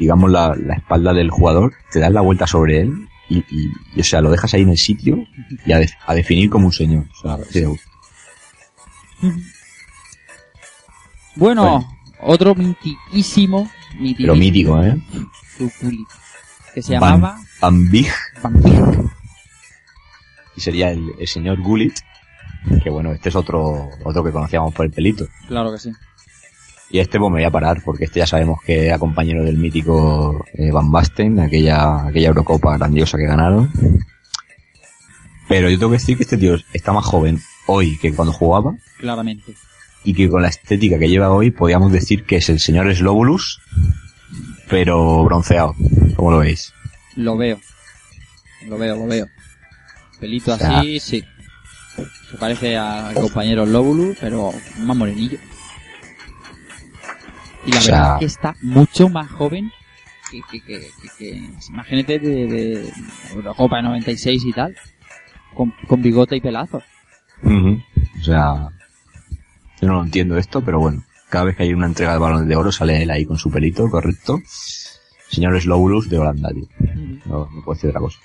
digamos, 0.00 0.28
la, 0.32 0.56
la 0.56 0.74
espalda 0.74 1.12
del 1.12 1.30
jugador, 1.30 1.74
te 1.92 2.00
das 2.00 2.10
la 2.10 2.20
vuelta 2.20 2.48
sobre 2.48 2.80
él 2.80 3.06
y, 3.28 3.38
y, 3.38 3.70
y, 3.94 4.00
o 4.00 4.04
sea, 4.04 4.20
lo 4.20 4.32
dejas 4.32 4.52
ahí 4.54 4.62
en 4.62 4.70
el 4.70 4.76
sitio 4.78 5.24
y 5.64 5.70
a, 5.70 5.78
de- 5.78 5.88
a 6.04 6.14
definir 6.16 6.50
como 6.50 6.66
un 6.66 6.72
señor. 6.72 7.04
O 7.12 7.22
sea. 7.22 7.38
Bueno, 11.36 11.62
Bueno. 11.62 11.88
otro 12.20 12.54
mitiquísimo, 12.54 13.70
Pero 14.16 14.34
mítico, 14.34 14.82
¿eh? 14.82 15.00
Que 16.74 16.82
se 16.82 16.92
llamaba 16.92 17.38
Van 17.60 17.88
Big, 17.90 18.08
Van 18.42 18.60
Beek. 18.60 19.10
y 20.56 20.60
sería 20.60 20.90
el, 20.90 21.12
el 21.18 21.26
señor 21.28 21.60
Gullit, 21.62 21.94
que 22.82 22.90
bueno, 22.90 23.12
este 23.12 23.28
es 23.28 23.36
otro, 23.36 23.88
otro 24.04 24.24
que 24.24 24.32
conocíamos 24.32 24.74
por 24.74 24.86
el 24.86 24.92
pelito. 24.92 25.28
Claro 25.46 25.70
que 25.72 25.78
sí. 25.78 25.92
Y 26.90 26.98
este 27.00 27.18
pues 27.20 27.30
me 27.30 27.38
voy 27.38 27.44
a 27.44 27.50
parar, 27.50 27.82
porque 27.84 28.04
este 28.06 28.18
ya 28.20 28.26
sabemos 28.26 28.60
que 28.62 28.86
era 28.86 28.98
compañero 28.98 29.44
del 29.44 29.58
mítico 29.58 30.44
eh, 30.54 30.72
Van 30.72 30.90
Basten, 30.90 31.38
aquella, 31.38 32.06
aquella 32.06 32.28
Eurocopa 32.28 32.76
grandiosa 32.78 33.16
que 33.18 33.26
ganaron. 33.26 33.70
Pero 35.48 35.70
yo 35.70 35.78
tengo 35.78 35.90
que 35.92 35.98
decir 35.98 36.16
que 36.16 36.24
este 36.24 36.36
tío 36.38 36.56
está 36.72 36.92
más 36.92 37.04
joven 37.04 37.40
hoy 37.68 37.96
que 37.98 38.12
cuando 38.12 38.32
jugaba, 38.32 38.74
Claramente. 38.98 39.54
y 40.04 40.12
que 40.14 40.28
con 40.28 40.42
la 40.42 40.48
estética 40.48 40.98
que 40.98 41.08
lleva 41.08 41.30
hoy 41.30 41.50
podríamos 41.52 41.92
decir 41.92 42.24
que 42.24 42.36
es 42.36 42.48
el 42.48 42.58
señor 42.60 42.92
Slobulus, 42.94 43.60
pero 44.68 45.22
bronceado, 45.24 45.74
como 46.16 46.32
lo 46.32 46.38
veis. 46.38 46.72
Lo 47.16 47.36
veo. 47.36 47.58
Lo 48.66 48.76
veo, 48.76 48.96
lo 48.96 49.06
veo. 49.06 49.26
Pelito 50.20 50.52
O 50.54 50.58
sea- 50.58 50.80
así, 50.80 50.98
sí. 51.00 51.24
Se 52.30 52.36
parece 52.36 52.76
al 52.76 53.14
compañero 53.14 53.64
Lóbulo, 53.64 54.14
pero 54.20 54.52
más 54.80 54.96
morenillo. 54.96 55.38
Y 57.66 57.72
la 57.72 57.78
O 57.78 57.80
sea- 57.80 57.94
verdad 57.94 58.14
es 58.14 58.18
que 58.20 58.24
está 58.26 58.54
mucho 58.62 59.08
más 59.08 59.30
joven 59.30 59.70
que, 60.30 60.40
que, 60.50 60.60
que, 60.60 60.90
que- 61.18 61.50
imagínate 61.70 62.18
de, 62.18 62.46
de 62.46 62.92
Eurocopa 63.34 63.76
de 63.76 63.82
96 63.84 64.42
y 64.44 64.52
tal. 64.52 64.76
Con, 65.54 65.72
con 65.88 66.02
bigote 66.02 66.36
y 66.36 66.40
O 67.44 68.22
sea, 68.24 68.68
yo 69.80 69.88
no 69.88 69.94
lo 69.94 70.02
entiendo 70.04 70.36
esto, 70.38 70.60
pero 70.62 70.80
bueno, 70.80 71.04
cada 71.30 71.44
vez 71.44 71.56
que 71.56 71.62
hay 71.64 71.72
una 71.72 71.86
entrega 71.86 72.12
de 72.12 72.18
balones 72.18 72.48
de 72.48 72.56
oro 72.56 72.72
sale 72.72 73.02
él 73.02 73.10
ahí 73.10 73.24
con 73.24 73.38
su 73.38 73.50
pelito, 73.50 73.88
correcto. 73.90 74.40
Señor 75.28 75.60
Slowulus 75.60 76.08
de 76.08 76.18
Holanda, 76.18 76.50
tío. 76.52 76.66
No, 77.26 77.48
no 77.50 77.62
puedo 77.64 77.74
decir 77.74 77.90
otra 77.90 78.00
cosa. 78.00 78.18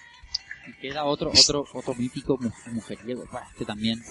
Y 0.68 0.74
queda 0.82 1.04
otro, 1.04 1.30
otro, 1.32 1.66
otro 1.74 1.94
mítico 1.96 2.38
mu- 2.42 2.50
mujeriego. 2.74 3.24
Este 3.52 3.66
también. 3.66 4.02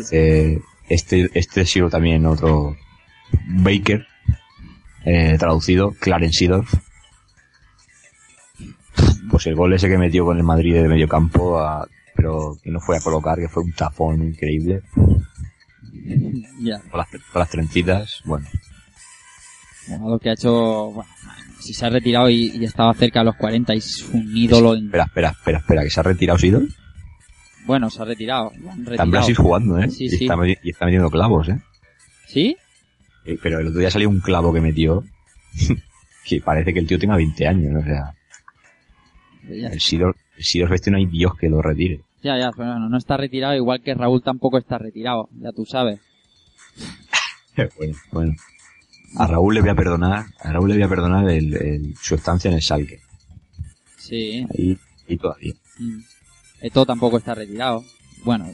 Este, 0.00 0.62
este, 0.88 1.30
este 1.34 1.60
ha 1.60 1.66
sido 1.66 1.90
también 1.90 2.24
otro 2.26 2.76
Baker, 3.48 4.06
eh, 5.04 5.36
traducido, 5.38 5.92
Clarence 6.00 6.38
Seedorf. 6.38 6.72
Pues 9.30 9.46
el 9.46 9.54
gol 9.54 9.72
ese 9.72 9.88
que 9.88 9.98
metió 9.98 10.24
con 10.24 10.36
el 10.36 10.42
Madrid 10.44 10.74
de 10.74 10.88
medio 10.88 11.08
campo, 11.08 11.58
a- 11.60 11.86
pero 12.22 12.56
que 12.62 12.70
no 12.70 12.78
fue 12.78 12.96
a 12.96 13.00
colocar, 13.00 13.36
que 13.36 13.48
fue 13.48 13.64
un 13.64 13.72
tapón 13.72 14.22
increíble, 14.22 14.80
Ya. 16.60 16.78
con 16.88 16.98
las, 16.98 17.08
con 17.10 17.40
las 17.40 17.50
trencitas, 17.50 18.20
bueno. 18.24 18.46
Bueno, 19.88 20.10
lo 20.10 20.18
que 20.20 20.30
ha 20.30 20.34
hecho, 20.34 20.92
bueno, 20.92 21.10
si 21.58 21.74
se 21.74 21.84
ha 21.84 21.90
retirado 21.90 22.30
y, 22.30 22.52
y 22.54 22.64
estaba 22.64 22.94
cerca 22.94 23.18
de 23.20 23.24
los 23.26 23.34
40 23.36 23.74
y 23.74 23.78
es 23.78 24.08
un 24.12 24.36
ídolo 24.36 24.76
en... 24.76 24.84
Espera, 24.86 25.04
espera, 25.04 25.28
espera, 25.30 25.58
espera, 25.58 25.82
que 25.82 25.90
se 25.90 25.98
ha 26.00 26.02
retirado 26.04 26.38
Seedorf. 26.38 26.72
Bueno, 27.66 27.90
se 27.90 28.00
ha 28.00 28.04
retirado. 28.04 28.52
Está 28.52 28.72
en 28.72 28.86
retirado. 28.86 29.10
Brasil 29.10 29.36
jugando, 29.36 29.78
¿eh? 29.78 29.90
Sí, 29.90 30.04
y, 30.04 30.10
sí. 30.10 30.24
Está, 30.24 30.36
y 30.62 30.70
está 30.70 30.84
metiendo 30.86 31.10
clavos, 31.10 31.48
¿eh? 31.48 31.58
¿Sí? 32.28 32.56
Eh, 33.24 33.36
Pero 33.42 33.58
el 33.58 33.66
otro 33.66 33.80
día 33.80 33.90
salió 33.90 34.08
un 34.08 34.20
clavo 34.20 34.52
que 34.54 34.60
metió, 34.60 35.02
que 36.24 36.40
parece 36.40 36.72
que 36.72 36.78
el 36.78 36.86
tío 36.86 36.98
tenga 37.00 37.16
20 37.16 37.46
años, 37.48 37.82
o 37.82 37.84
sea, 37.84 38.14
el 39.48 39.80
Seedorf, 39.80 40.16
el 40.36 40.44
Seedorf 40.44 40.72
este 40.72 40.90
no 40.92 40.96
hay 40.98 41.06
Dios 41.06 41.32
que 41.36 41.48
lo 41.48 41.60
retire. 41.60 42.00
Ya, 42.22 42.38
ya, 42.38 42.50
pero 42.56 42.78
no, 42.78 42.88
no 42.88 42.96
está 42.98 43.16
retirado, 43.16 43.54
igual 43.54 43.82
que 43.82 43.94
Raúl 43.94 44.22
tampoco 44.22 44.58
está 44.58 44.78
retirado, 44.78 45.28
ya 45.40 45.52
tú 45.52 45.64
sabes. 45.66 46.00
Bueno, 47.76 47.94
bueno. 48.12 48.32
A 49.18 49.26
Raúl 49.26 49.52
le 49.54 49.60
voy 49.60 49.68
a 49.68 49.74
perdonar, 49.74 50.24
a 50.40 50.52
Raúl 50.52 50.70
le 50.70 50.74
voy 50.76 50.84
a 50.84 50.88
perdonar 50.88 51.28
el, 51.28 51.54
el- 51.54 51.94
su 52.00 52.14
estancia 52.14 52.48
en 52.48 52.54
el 52.56 52.62
Salque. 52.62 53.00
Sí. 53.98 54.46
Ahí, 54.56 54.78
y 55.06 55.16
todavía. 55.18 55.52
Mm. 55.78 55.98
Eto 56.62 56.86
tampoco 56.86 57.18
está 57.18 57.34
retirado. 57.34 57.84
Bueno, 58.24 58.46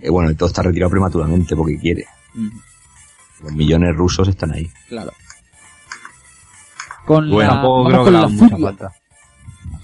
Eh, 0.00 0.10
bueno, 0.10 0.32
todo 0.36 0.48
está 0.48 0.62
retirado 0.62 0.90
prematuramente 0.90 1.56
porque 1.56 1.76
quiere. 1.78 2.04
mm, 2.34 2.48
Los 3.42 3.52
millones 3.52 3.96
rusos 3.96 4.28
están 4.28 4.52
ahí. 4.52 4.70
claro. 4.88 5.12
Con 7.04 7.28
Bueno, 7.30 7.50
la, 7.50 7.54
Tampoco 7.56 7.88
creo 7.88 8.04
que 8.04 8.10
la 8.12 8.28
mucha 8.28 8.48
furia. 8.48 8.66
falta. 8.66 8.92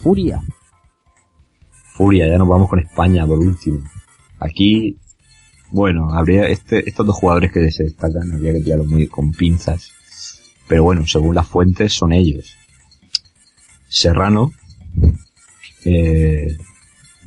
furia. 0.02 0.41
Ya 2.11 2.39
nos 2.39 2.49
vamos 2.49 2.69
con 2.69 2.81
España 2.81 3.27
por 3.27 3.39
último. 3.39 3.81
Aquí, 4.41 4.99
bueno, 5.71 6.13
habría 6.13 6.49
este, 6.49 6.89
estos 6.89 7.07
dos 7.07 7.17
jugadores 7.17 7.53
que 7.53 7.71
se 7.71 7.85
destacan, 7.85 8.33
habría 8.33 8.55
que 8.55 8.61
tirarlos 8.61 8.89
muy 8.89 9.07
con 9.07 9.33
pinzas. 9.33 9.93
Pero 10.67 10.83
bueno, 10.85 11.07
según 11.07 11.35
las 11.35 11.47
fuentes 11.47 11.93
son 11.93 12.13
ellos. 12.13 12.57
Serrano, 13.89 14.53
eh, 15.85 16.57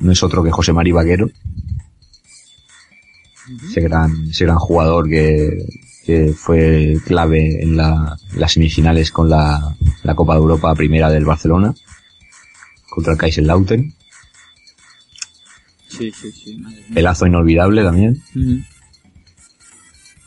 no 0.00 0.12
es 0.12 0.22
otro 0.22 0.42
que 0.42 0.50
José 0.50 0.72
Mari 0.72 0.92
Vaquero, 0.92 1.30
ese 3.68 3.80
gran, 3.80 4.28
ese 4.28 4.44
gran 4.44 4.58
jugador 4.58 5.08
que, 5.08 5.64
que 6.04 6.32
fue 6.34 6.96
clave 7.04 7.62
en 7.62 7.76
la, 7.76 8.16
en 8.32 8.40
las 8.40 8.52
semifinales 8.52 9.10
con 9.10 9.30
la, 9.30 9.76
la 10.02 10.14
Copa 10.14 10.34
de 10.34 10.40
Europa 10.40 10.74
primera 10.74 11.10
del 11.10 11.24
Barcelona, 11.24 11.74
contra 12.90 13.12
el 13.12 13.18
Kaiserslautern. 13.18 13.95
Sí, 15.96 16.10
sí, 16.12 16.32
sí. 16.32 16.56
madre 16.58 16.76
mía. 16.76 16.94
Pelazo 16.94 17.26
inolvidable 17.26 17.82
también. 17.82 18.22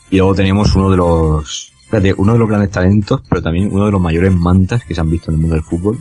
Y 0.09 0.17
luego 0.17 0.33
teníamos 0.33 0.75
uno 0.75 0.89
de 0.89 0.98
los, 0.98 1.72
fíjate, 1.85 2.14
uno 2.17 2.33
de 2.33 2.39
los 2.39 2.49
grandes 2.49 2.72
talentos, 2.72 3.22
pero 3.30 3.41
también 3.41 3.69
uno 3.72 3.85
de 3.85 3.91
los 3.91 4.01
mayores 4.01 4.33
mantas 4.33 4.83
que 4.83 4.95
se 4.95 5.01
han 5.01 5.11
visto 5.11 5.30
en 5.30 5.35
el 5.35 5.41
mundo 5.41 5.56
del 5.56 5.64
fútbol. 5.64 5.99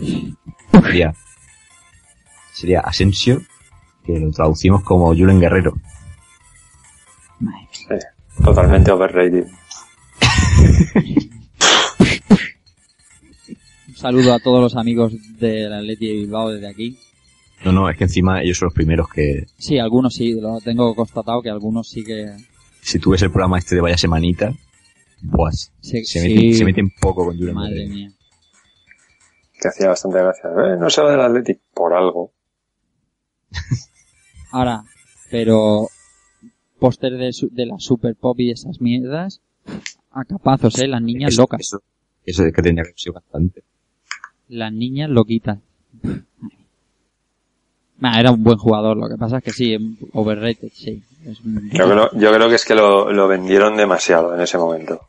Sería, 0.73 1.15
sería 2.53 2.81
Asensio, 2.81 3.43
que 4.05 4.19
lo 4.19 4.31
traducimos 4.31 4.83
como 4.83 5.09
Julen 5.09 5.41
Guerrero. 5.41 5.75
Totalmente 8.43 8.91
overrated. 8.91 9.47
Un 13.89 13.97
saludo 13.97 14.33
a 14.33 14.39
todos 14.39 14.61
los 14.63 14.77
amigos 14.77 15.13
del 15.39 15.73
Atleti 15.73 16.07
de 16.07 16.13
Bilbao 16.15 16.51
desde 16.51 16.69
aquí. 16.69 16.99
No, 17.65 17.73
no, 17.73 17.91
es 17.91 17.97
que 17.97 18.05
encima 18.05 18.43
ellos 18.43 18.59
son 18.59 18.67
los 18.67 18.75
primeros 18.75 19.09
que, 19.09 19.47
Sí, 19.57 19.79
algunos 19.79 20.15
sí, 20.15 20.33
lo 20.41 20.61
tengo 20.61 20.95
constatado 20.95 21.43
que 21.43 21.51
algunos 21.51 21.89
sí 21.89 22.05
que 22.05 22.37
si 22.81 22.99
tú 22.99 23.11
ves 23.11 23.23
el 23.23 23.31
programa 23.31 23.59
este 23.59 23.75
de 23.75 23.81
Vaya 23.81 23.99
Semanita, 23.99 24.53
pues 25.33 25.73
se, 25.81 26.05
se, 26.05 26.21
sí, 26.21 26.29
meten, 26.35 26.55
se 26.55 26.65
meten 26.65 26.91
poco 27.01 27.25
con 27.25 27.37
Julen 27.37 27.55
Madre 27.55 27.75
Guerrero. 27.75 27.95
mía. 27.95 28.13
Que 29.61 29.69
hacía 29.69 29.89
bastante 29.89 30.19
gracia. 30.19 30.49
Eh, 30.51 30.77
no 30.79 30.89
se 30.89 31.03
va 31.03 31.11
del 31.11 31.21
Athletic 31.21 31.61
por 31.75 31.93
algo. 31.95 32.33
Ahora, 34.53 34.85
pero 35.31 35.89
póster 36.79 37.15
de, 37.17 37.33
su- 37.33 37.51
de 37.51 37.67
la 37.67 37.79
Super 37.79 38.15
Pop 38.15 38.39
y 38.39 38.53
esas 38.53 38.81
mierdas, 38.81 39.41
a 40.13 40.25
capazos, 40.25 40.79
eh, 40.79 40.87
las 40.87 41.03
niñas 41.03 41.33
Eso- 41.33 41.43
locas. 41.43 41.61
Eso, 41.61 41.83
eso 42.25 42.45
es 42.45 42.55
que 42.55 42.63
tendría 42.63 42.85
que 42.85 42.91
haber 42.91 42.99
sido 43.01 43.15
bastante. 43.15 43.65
Las 44.49 44.73
niñas 44.73 45.11
loquitas. 45.11 45.59
Nah, 48.01 48.19
era 48.21 48.31
un 48.31 48.43
buen 48.45 48.59
jugador, 48.59 48.97
lo 48.97 49.09
que 49.09 49.17
pasa 49.17 49.39
es 49.39 49.45
que 49.45 49.53
sí, 49.53 49.99
overrated, 50.13 50.69
sí. 50.73 51.03
Es 51.27 51.41
un- 51.41 51.69
Yo 51.71 51.85
creo, 51.91 52.11
yo 52.13 52.33
creo 52.33 52.49
que 52.49 52.55
es 52.55 52.65
que 52.65 52.75
lo, 52.77 53.13
lo 53.13 53.27
vendieron 53.27 53.77
demasiado 53.77 54.35
en 54.35 54.41
ese 54.41 54.57
momento. 54.57 55.01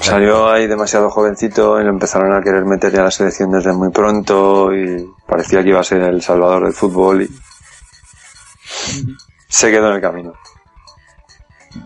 Salió 0.00 0.50
ahí 0.50 0.66
demasiado 0.66 1.08
jovencito 1.10 1.80
y 1.80 1.84
lo 1.84 1.90
empezaron 1.90 2.34
a 2.34 2.42
querer 2.42 2.64
meter 2.64 2.92
ya 2.92 3.02
a 3.02 3.04
la 3.04 3.10
selección 3.10 3.52
desde 3.52 3.72
muy 3.72 3.90
pronto 3.90 4.74
y 4.74 5.08
parecía 5.26 5.62
que 5.62 5.68
iba 5.68 5.80
a 5.80 5.84
ser 5.84 6.02
el 6.02 6.20
salvador 6.20 6.64
del 6.64 6.72
fútbol 6.72 7.22
y 7.22 7.30
se 9.48 9.70
quedó 9.70 9.90
en 9.90 9.94
el 9.96 10.00
camino. 10.00 10.32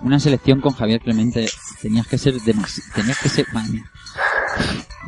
Una 0.02 0.18
selección 0.18 0.60
con 0.60 0.72
Javier 0.72 1.00
Clemente, 1.00 1.46
tenías 1.82 2.06
que 2.06 2.18
ser 2.18 2.34
demasiado, 2.40 2.90
tenías 2.94 3.18
que 3.18 3.28
ser. 3.28 3.46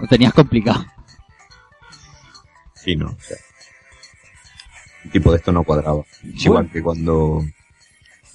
Lo 0.01 0.07
tenías 0.09 0.33
complicado. 0.35 0.85
Sí, 2.83 2.97
no. 2.97 3.07
O 3.07 3.21
sea, 3.21 3.37
el 5.05 5.11
tipo 5.11 5.31
de 5.31 5.39
esto 5.39 5.53
no 5.53 5.65
cuadraba. 5.65 6.05
Es 6.35 6.45
igual 6.45 6.71
que 6.71 6.83
cuando 6.83 7.43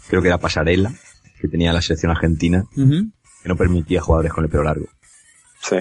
creo 0.07 0.21
que 0.21 0.27
era 0.27 0.37
Pasarela, 0.37 0.93
que 1.39 1.47
tenía 1.47 1.73
la 1.73 1.81
selección 1.81 2.11
argentina, 2.11 2.65
que 2.75 3.49
no 3.49 3.55
permitía 3.55 4.01
jugadores 4.01 4.33
con 4.33 4.43
el 4.43 4.49
pelo 4.49 4.63
largo. 4.63 4.85
Sí. 5.61 5.77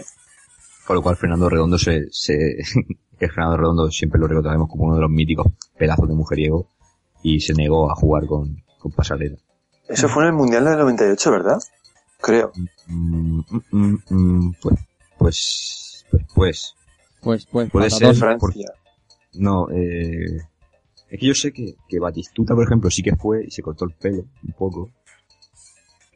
Con 0.86 0.96
lo 0.96 1.02
cual 1.02 1.16
Fernando 1.16 1.48
Redondo 1.48 1.78
se, 1.78 2.06
se 2.10 2.58
que 3.18 3.28
Fernando 3.28 3.56
Redondo 3.56 3.90
siempre 3.90 4.20
lo 4.20 4.26
recordamos 4.26 4.68
como 4.68 4.84
uno 4.84 4.96
de 4.96 5.02
los 5.02 5.10
míticos 5.10 5.46
pedazos 5.78 6.08
de 6.08 6.14
mujeriego 6.14 6.68
y 7.22 7.40
se 7.40 7.54
negó 7.54 7.90
a 7.90 7.94
jugar 7.94 8.26
con, 8.26 8.62
con 8.78 8.92
Pasarela. 8.92 9.36
Eso 9.88 10.08
fue 10.08 10.24
en 10.24 10.28
el 10.28 10.34
Mundial 10.34 10.64
del 10.64 10.78
98, 10.78 11.30
¿verdad? 11.30 11.58
Creo. 12.20 12.52
Mm, 12.86 13.40
mm, 13.70 13.96
mm, 14.08 14.52
pues, 14.60 14.78
pues, 15.18 16.06
pues, 16.10 16.24
pues, 16.34 16.74
Pues, 17.24 17.46
pues, 17.46 17.70
Puede 17.70 17.90
ser. 17.90 18.08
dos. 18.08 18.18
Francia. 18.18 18.70
no, 19.34 19.68
eh, 19.70 20.36
es 21.10 21.20
que 21.20 21.26
yo 21.26 21.34
sé 21.34 21.52
que, 21.52 21.74
que 21.88 21.98
Batistuta, 21.98 22.54
por 22.54 22.64
ejemplo, 22.64 22.90
sí 22.90 23.02
que 23.02 23.16
fue 23.16 23.44
y 23.46 23.50
se 23.50 23.62
cortó 23.62 23.84
el 23.86 23.92
pelo 23.92 24.24
un 24.46 24.52
poco. 24.52 24.90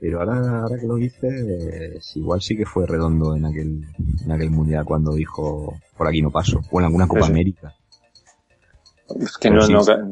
Pero 0.01 0.21
ahora, 0.21 0.61
ahora 0.63 0.79
que 0.79 0.87
lo 0.87 0.95
dices, 0.95 2.17
igual 2.17 2.41
sí 2.41 2.57
que 2.57 2.65
fue 2.65 2.87
redondo 2.87 3.35
en 3.35 3.45
aquel, 3.47 3.85
en 4.25 4.31
aquel 4.33 4.51
mundial 4.51 4.85
cuando 4.85 5.13
dijo 5.15 5.75
por 5.97 6.07
aquí 6.07 6.23
no 6.23 6.31
paso. 6.31 6.61
O 6.71 6.79
en 6.79 6.87
alguna 6.87 7.09
Copa 7.09 7.23
Sí. 7.27 7.33
América. 7.33 7.75
Es 9.21 9.37
que 9.39 9.49
Pero 9.49 9.61
no, 9.63 9.67
sí, 9.67 9.73
no 9.73 9.83
sí. 9.83 9.93
ca- 9.93 10.09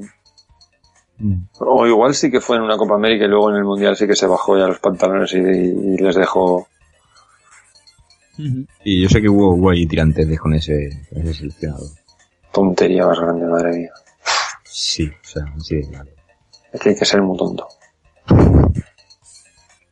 O 1.61 1.87
igual 1.87 2.15
sí 2.15 2.31
que 2.31 2.41
fue 2.41 2.57
en 2.57 2.63
una 2.63 2.77
Copa 2.77 2.95
América 2.97 3.25
y 3.25 3.29
luego 3.29 3.51
en 3.51 3.57
el 3.57 3.65
Mundial 3.65 3.97
sí 3.97 4.07
que 4.09 4.17
se 4.17 4.27
bajó 4.27 4.59
ya 4.59 4.67
los 4.67 4.81
pantalones 4.81 5.33
y, 5.35 5.39
y 5.39 5.97
les 5.99 6.17
dejó. 6.17 6.67
Y 8.85 9.03
yo 9.03 9.09
sé 9.09 9.21
que 9.21 9.29
hubo, 9.29 9.55
hubo 9.55 9.71
ahí 9.71 9.87
tirantes 9.87 10.39
con 10.39 10.55
ese, 10.55 11.07
con 11.13 11.23
ese 11.23 11.35
seleccionador. 11.35 11.89
Tontería 12.53 13.07
más 13.07 13.19
grande, 13.19 13.47
madre 13.47 13.77
mía. 13.77 13.91
Sí, 14.65 15.09
o 15.09 15.27
sea, 15.27 15.45
sí, 15.59 15.81
claro. 15.89 16.11
Es 16.73 16.81
que 16.81 16.91
hay 16.91 16.97
que 16.97 17.05
ser 17.05 17.23
muy 17.23 17.37
tonto. 17.37 17.67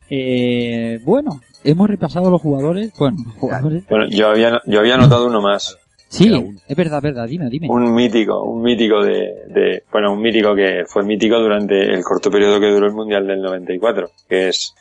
Eh, 0.09 0.99
bueno, 1.03 1.41
hemos 1.63 1.89
repasado 1.89 2.29
los 2.29 2.41
jugadores. 2.41 2.93
Bueno, 2.97 3.17
los 3.25 3.35
jugadores. 3.35 3.87
Bueno, 3.89 4.07
yo 4.09 4.29
había, 4.29 4.61
yo 4.65 4.79
había 4.79 4.97
notado 4.97 5.27
uno 5.27 5.41
más. 5.41 5.77
Sí, 6.07 6.55
es 6.67 6.77
verdad, 6.77 7.01
verdad. 7.01 7.27
Dime, 7.27 7.49
dime. 7.49 7.67
Un 7.69 7.93
mítico, 7.93 8.43
un 8.43 8.61
mítico 8.61 9.03
de, 9.03 9.33
de, 9.49 9.83
bueno, 9.91 10.13
un 10.13 10.21
mítico 10.21 10.55
que 10.55 10.83
fue 10.85 11.03
mítico 11.03 11.39
durante 11.39 11.93
el 11.93 12.03
corto 12.03 12.29
periodo 12.29 12.59
que 12.59 12.69
duró 12.69 12.87
el 12.87 12.93
Mundial 12.93 13.25
del 13.25 13.41
94, 13.41 14.11
que 14.29 14.49
es 14.49 14.75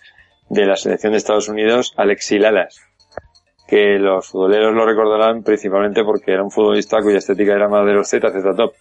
de 0.51 0.67
la 0.67 0.77
selección 0.77 1.13
de 1.13 1.19
Estados 1.19 1.49
Unidos, 1.49 1.95
Alexi 1.97 2.39
Lalas. 2.39 2.81
Que 3.75 3.99
los 3.99 4.29
futboleros 4.29 4.73
lo 4.73 4.87
recordarán 4.87 5.43
principalmente 5.43 6.05
porque 6.05 6.31
era 6.31 6.45
un 6.45 6.51
futbolista 6.53 7.03
cuya 7.03 7.19
estética 7.19 7.55
era 7.55 7.69
más 7.69 7.85
de 7.85 7.93
los 7.93 8.09
ZZ 8.09 8.57
Top. 8.57 8.73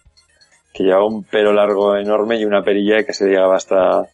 Que 0.72 0.84
llevaba 0.84 1.06
un 1.06 1.24
pelo 1.24 1.52
largo 1.52 1.96
enorme 1.96 2.38
y 2.38 2.44
una 2.44 2.62
perilla 2.62 3.02
que 3.04 3.12
se 3.12 3.26
llegaba 3.26 3.56
hasta, 3.56 4.06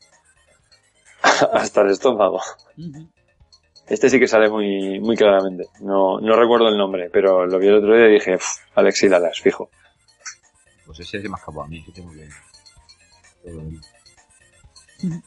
hasta 1.53 1.83
el 1.83 1.91
estómago. 1.91 2.41
Este 3.91 4.09
sí 4.09 4.19
que 4.19 4.27
sale 4.27 4.49
muy, 4.49 5.01
muy 5.01 5.19
claramente. 5.19 5.67
No, 5.83 6.19
no 6.19 6.35
recuerdo 6.35 6.69
el 6.71 6.79
nombre, 6.79 7.11
pero 7.13 7.45
lo 7.45 7.59
vi 7.59 7.67
el 7.67 7.75
otro 7.77 7.95
día 7.95 8.09
y 8.09 8.15
dije, 8.15 8.37
"Uf, 8.37 8.47
Alexi 8.75 9.07
Lalas, 9.11 9.39
fijo. 9.39 9.69
Pues 10.87 11.01
ese 11.01 11.21
se 11.21 11.29
me 11.29 11.35
ha 11.35 11.39
escapado 11.41 11.65
a 11.65 11.69
mí, 11.69 11.85
que 11.85 11.93
tengo 11.93 12.11
que... 12.11 12.27
todo 13.45 13.61
bien. 13.69 15.23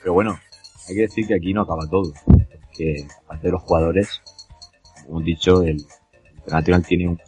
Pero 0.00 0.14
bueno, 0.14 0.40
hay 0.88 0.94
que 0.94 1.02
decir 1.02 1.26
que 1.26 1.34
aquí 1.34 1.52
no 1.52 1.60
acaba 1.60 1.86
todo. 1.90 2.10
Que 2.74 3.06
aparte 3.26 3.48
de 3.48 3.52
los 3.52 3.62
jugadores, 3.62 4.22
como 5.04 5.18
hemos 5.18 5.24
dicho, 5.24 5.62
el 5.62 5.84
Internacional 6.36 6.84
tiene 6.84 7.08
un 7.08 7.18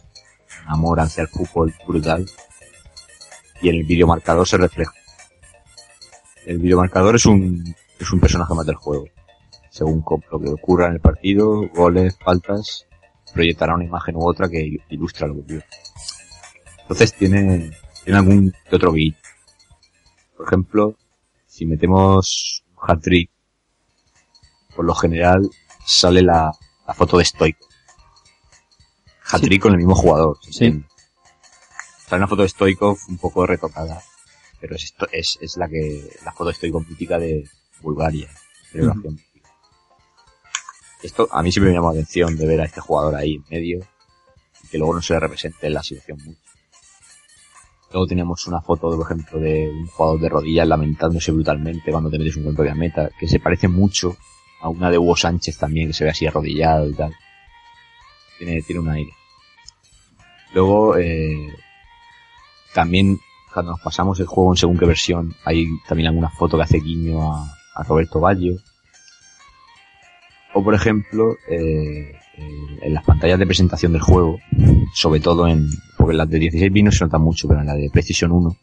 amor 0.67 0.99
hacia 0.99 1.23
el 1.23 1.27
fútbol 1.27 1.73
brutal. 1.87 2.25
Y 3.61 3.69
en 3.69 3.75
el 3.75 3.83
videomarcador 3.83 4.47
se 4.47 4.57
refleja. 4.57 4.93
El 6.45 6.59
videomarcador 6.59 7.15
es 7.15 7.25
un, 7.25 7.75
es 7.99 8.11
un 8.11 8.19
personaje 8.19 8.53
más 8.53 8.65
del 8.65 8.75
juego. 8.75 9.05
Según 9.71 10.03
lo 10.31 10.39
que 10.39 10.49
ocurra 10.49 10.87
en 10.87 10.93
el 10.93 10.99
partido, 10.99 11.67
goles, 11.69 12.17
faltas, 12.23 12.85
proyectará 13.33 13.75
una 13.75 13.85
imagen 13.85 14.15
u 14.15 14.27
otra 14.27 14.47
que 14.47 14.59
il- 14.59 14.83
ilustra 14.89 15.27
lo 15.27 15.33
que 15.35 15.39
ocurre. 15.41 15.65
Entonces 16.81 17.13
tiene, 17.13 17.71
tiene 18.03 18.19
algún 18.19 18.53
otro 18.71 18.91
beat. 18.91 19.15
Por 20.37 20.47
ejemplo, 20.47 20.95
si 21.47 21.65
metemos 21.65 22.63
un 22.75 22.89
hat-trick, 22.89 23.31
por 24.75 24.85
lo 24.85 24.93
general 24.93 25.49
sale 25.85 26.21
la, 26.21 26.51
la 26.87 26.93
foto 26.93 27.17
de 27.17 27.25
Stoico. 27.25 27.67
Hat-trick 29.29 29.61
con 29.61 29.73
el 29.73 29.77
mismo 29.77 29.95
jugador. 29.95 30.37
¿se 30.41 30.53
Sí. 30.53 30.83
una 32.11 32.27
foto 32.27 32.43
de 32.43 32.49
Stoikov 32.49 32.97
un 33.09 33.17
poco 33.17 33.45
retocada, 33.45 34.01
pero 34.61 34.75
es, 34.75 34.85
esto, 34.85 35.07
es, 35.11 35.37
es 35.41 35.57
la 35.57 35.67
que, 35.67 36.09
la 36.23 36.31
foto 36.31 36.49
de 36.49 36.55
Stoikov 36.55 36.87
mítica 36.87 37.19
de 37.19 37.43
Bulgaria. 37.81 38.29
celebración 38.71 39.15
mítica. 39.15 39.49
Esto 41.03 41.27
a 41.31 41.43
mí 41.43 41.51
siempre 41.51 41.71
me 41.71 41.75
llamó 41.75 41.87
la 41.87 41.99
atención 41.99 42.37
de 42.37 42.45
ver 42.45 42.61
a 42.61 42.65
este 42.65 42.79
jugador 42.79 43.15
ahí 43.15 43.35
en 43.35 43.43
medio 43.49 43.79
y 44.63 44.67
que 44.69 44.77
luego 44.77 44.95
no 44.95 45.01
se 45.01 45.13
le 45.13 45.19
represente 45.19 45.67
en 45.67 45.73
la 45.73 45.83
situación 45.83 46.19
mucho. 46.23 46.39
Luego 47.91 48.07
tenemos 48.07 48.47
una 48.47 48.61
foto, 48.61 48.89
por 48.89 49.05
ejemplo, 49.05 49.39
de 49.39 49.69
un 49.69 49.87
jugador 49.87 50.19
de 50.19 50.29
rodillas 50.29 50.67
lamentándose 50.67 51.31
brutalmente 51.31 51.91
cuando 51.91 52.09
te 52.09 52.17
metes 52.17 52.35
un 52.37 52.43
gol 52.43 52.51
en 52.51 52.55
propia 52.55 52.75
meta, 52.75 53.09
que 53.19 53.27
se 53.27 53.39
parece 53.39 53.67
mucho 53.67 54.17
a 54.61 54.69
una 54.69 54.89
de 54.89 54.97
Hugo 54.97 55.15
Sánchez 55.15 55.57
también, 55.57 55.87
que 55.87 55.93
se 55.93 56.03
ve 56.03 56.11
así 56.11 56.25
arrodillado 56.25 56.89
y 56.89 56.93
tal. 56.93 57.13
Tiene, 58.37 58.61
tiene 58.61 58.81
un 58.81 58.89
aire. 58.89 59.11
Luego, 60.53 60.97
eh, 60.97 61.53
también 62.73 63.19
cuando 63.53 63.71
nos 63.71 63.81
pasamos 63.81 64.19
el 64.19 64.27
juego 64.27 64.51
en 64.51 64.57
según 64.57 64.77
qué 64.77 64.85
versión, 64.85 65.35
hay 65.43 65.65
también 65.87 66.09
alguna 66.09 66.29
foto 66.29 66.57
que 66.57 66.63
hace 66.63 66.79
guiño 66.79 67.33
a, 67.33 67.57
a 67.75 67.83
Roberto 67.83 68.19
Ballo. 68.19 68.55
O 70.53 70.63
por 70.63 70.73
ejemplo, 70.73 71.35
eh, 71.49 72.15
eh, 72.37 72.79
en 72.81 72.93
las 72.93 73.03
pantallas 73.03 73.39
de 73.39 73.47
presentación 73.47 73.93
del 73.93 74.01
juego, 74.01 74.39
sobre 74.93 75.19
todo 75.19 75.47
en, 75.47 75.67
porque 75.97 76.11
en 76.11 76.17
las 76.17 76.29
de 76.29 76.39
16 76.39 76.71
bits 76.71 76.85
no 76.85 76.91
se 76.91 77.05
nota 77.05 77.17
mucho, 77.17 77.47
pero 77.47 77.61
en 77.61 77.65
la 77.65 77.75
de 77.75 77.89
Precision 77.91 78.31
1, 78.31 78.55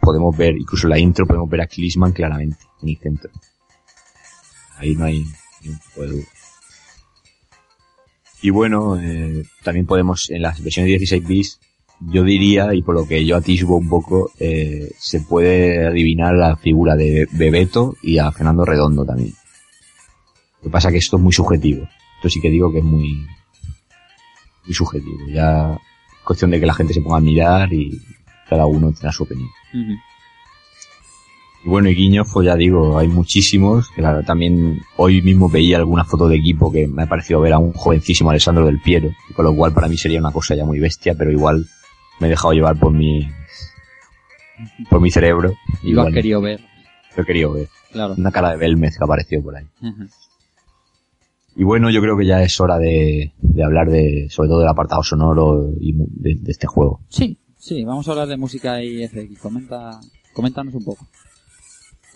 podemos 0.00 0.36
ver, 0.36 0.56
incluso 0.56 0.86
en 0.86 0.90
la 0.90 0.98
intro 0.98 1.26
podemos 1.26 1.48
ver 1.48 1.62
a 1.62 1.66
Klinsmann 1.66 2.12
claramente, 2.12 2.58
en 2.82 2.88
el 2.88 2.98
centro. 2.98 3.30
Ahí 4.78 4.94
no 4.94 5.04
hay 5.04 5.24
ni 5.62 5.70
un 5.70 5.78
tipo 5.78 6.02
de 6.02 6.08
duda. 6.08 6.24
Y 8.40 8.50
bueno, 8.50 8.98
eh, 9.00 9.42
también 9.64 9.86
podemos, 9.86 10.30
en 10.30 10.42
las 10.42 10.62
versiones 10.62 10.86
de 10.86 10.98
16 10.98 11.26
bits, 11.26 11.60
yo 12.00 12.22
diría, 12.22 12.72
y 12.74 12.82
por 12.82 12.94
lo 12.94 13.06
que 13.06 13.24
yo 13.26 13.36
atisbo 13.36 13.76
un 13.76 13.88
poco, 13.88 14.30
eh, 14.38 14.92
se 14.98 15.20
puede 15.20 15.86
adivinar 15.86 16.34
la 16.34 16.56
figura 16.56 16.94
de 16.94 17.26
Bebeto 17.32 17.96
y 18.02 18.18
a 18.18 18.30
Fernando 18.30 18.64
Redondo 18.64 19.04
también. 19.04 19.34
Lo 20.58 20.64
que 20.64 20.70
pasa 20.70 20.88
es 20.88 20.92
que 20.92 20.98
esto 20.98 21.16
es 21.16 21.22
muy 21.22 21.32
subjetivo. 21.32 21.88
Esto 22.16 22.28
sí 22.28 22.40
que 22.40 22.50
digo 22.50 22.72
que 22.72 22.78
es 22.78 22.84
muy, 22.84 23.26
muy 24.64 24.74
subjetivo. 24.74 25.26
Ya 25.28 25.74
es 25.74 26.24
cuestión 26.24 26.52
de 26.52 26.60
que 26.60 26.66
la 26.66 26.74
gente 26.74 26.94
se 26.94 27.00
ponga 27.00 27.16
a 27.16 27.20
mirar 27.20 27.72
y 27.72 28.00
cada 28.48 28.66
uno 28.66 28.92
tenga 28.92 29.12
su 29.12 29.24
opinión. 29.24 29.48
Bueno, 31.68 31.88
y 31.88 31.94
guiños, 31.94 32.28
pues 32.32 32.46
ya 32.46 32.56
digo, 32.56 32.98
hay 32.98 33.08
muchísimos. 33.08 33.88
Claro, 33.90 34.22
también 34.22 34.80
hoy 34.96 35.22
mismo 35.22 35.48
veía 35.48 35.76
alguna 35.76 36.04
foto 36.04 36.28
de 36.28 36.36
equipo 36.36 36.72
que 36.72 36.86
me 36.86 37.02
ha 37.02 37.06
parecido 37.06 37.40
ver 37.40 37.52
a 37.52 37.58
un 37.58 37.72
jovencísimo 37.72 38.30
Alessandro 38.30 38.66
del 38.66 38.80
Piero, 38.80 39.10
con 39.36 39.44
lo 39.44 39.54
cual 39.54 39.72
para 39.72 39.88
mí 39.88 39.96
sería 39.96 40.20
una 40.20 40.32
cosa 40.32 40.54
ya 40.54 40.64
muy 40.64 40.78
bestia, 40.80 41.14
pero 41.16 41.30
igual 41.30 41.66
me 42.20 42.26
he 42.26 42.30
dejado 42.30 42.52
llevar 42.52 42.78
por 42.78 42.92
mi, 42.92 43.28
por 44.90 45.00
mi 45.00 45.10
cerebro. 45.10 45.54
Y 45.82 45.92
lo 45.92 46.02
has 46.02 46.12
querido 46.12 46.40
ver. 46.40 46.60
Lo 47.16 47.22
he 47.22 47.26
querido 47.26 47.52
ver. 47.52 47.68
Claro. 47.92 48.14
Una 48.16 48.30
cara 48.30 48.50
de 48.50 48.56
Belmez 48.58 48.96
que 48.98 49.04
apareció 49.04 49.42
por 49.42 49.56
ahí. 49.56 49.66
Y 51.56 51.64
bueno, 51.64 51.90
yo 51.90 52.00
creo 52.00 52.16
que 52.16 52.26
ya 52.26 52.42
es 52.42 52.60
hora 52.60 52.78
de, 52.78 53.32
de 53.40 53.64
hablar 53.64 53.90
de, 53.90 54.28
sobre 54.30 54.48
todo 54.48 54.60
del 54.60 54.68
apartado 54.68 55.02
sonoro 55.02 55.70
y 55.80 55.92
de, 55.92 56.36
de 56.40 56.52
este 56.52 56.66
juego. 56.66 57.00
Sí, 57.08 57.36
sí, 57.56 57.84
vamos 57.84 58.06
a 58.06 58.12
hablar 58.12 58.28
de 58.28 58.36
música 58.36 58.82
y 58.82 59.06
FX. 59.08 59.40
Comenta, 59.40 59.98
coméntanos 60.32 60.74
un 60.74 60.84
poco. 60.84 61.06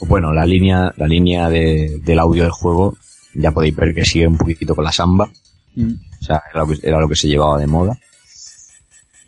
Pues 0.02 0.10
bueno, 0.10 0.32
la 0.32 0.44
línea, 0.44 0.92
la 0.96 1.06
línea 1.06 1.48
de- 1.48 2.00
del 2.02 2.18
audio 2.18 2.42
del 2.42 2.50
juego, 2.50 2.96
ya 3.34 3.52
podéis 3.52 3.76
ver 3.76 3.94
que 3.94 4.04
sigue 4.04 4.26
un 4.26 4.36
poquitito 4.36 4.74
con 4.74 4.84
la 4.84 4.90
samba. 4.90 5.30
Mm. 5.76 5.92
O 6.20 6.24
sea, 6.24 6.42
era 6.50 6.64
lo 6.64 6.66
que, 6.66 6.78
era 6.82 6.98
lo 7.00 7.08
que 7.08 7.14
se 7.14 7.28
llevaba 7.28 7.56
de 7.56 7.68
moda. 7.68 7.96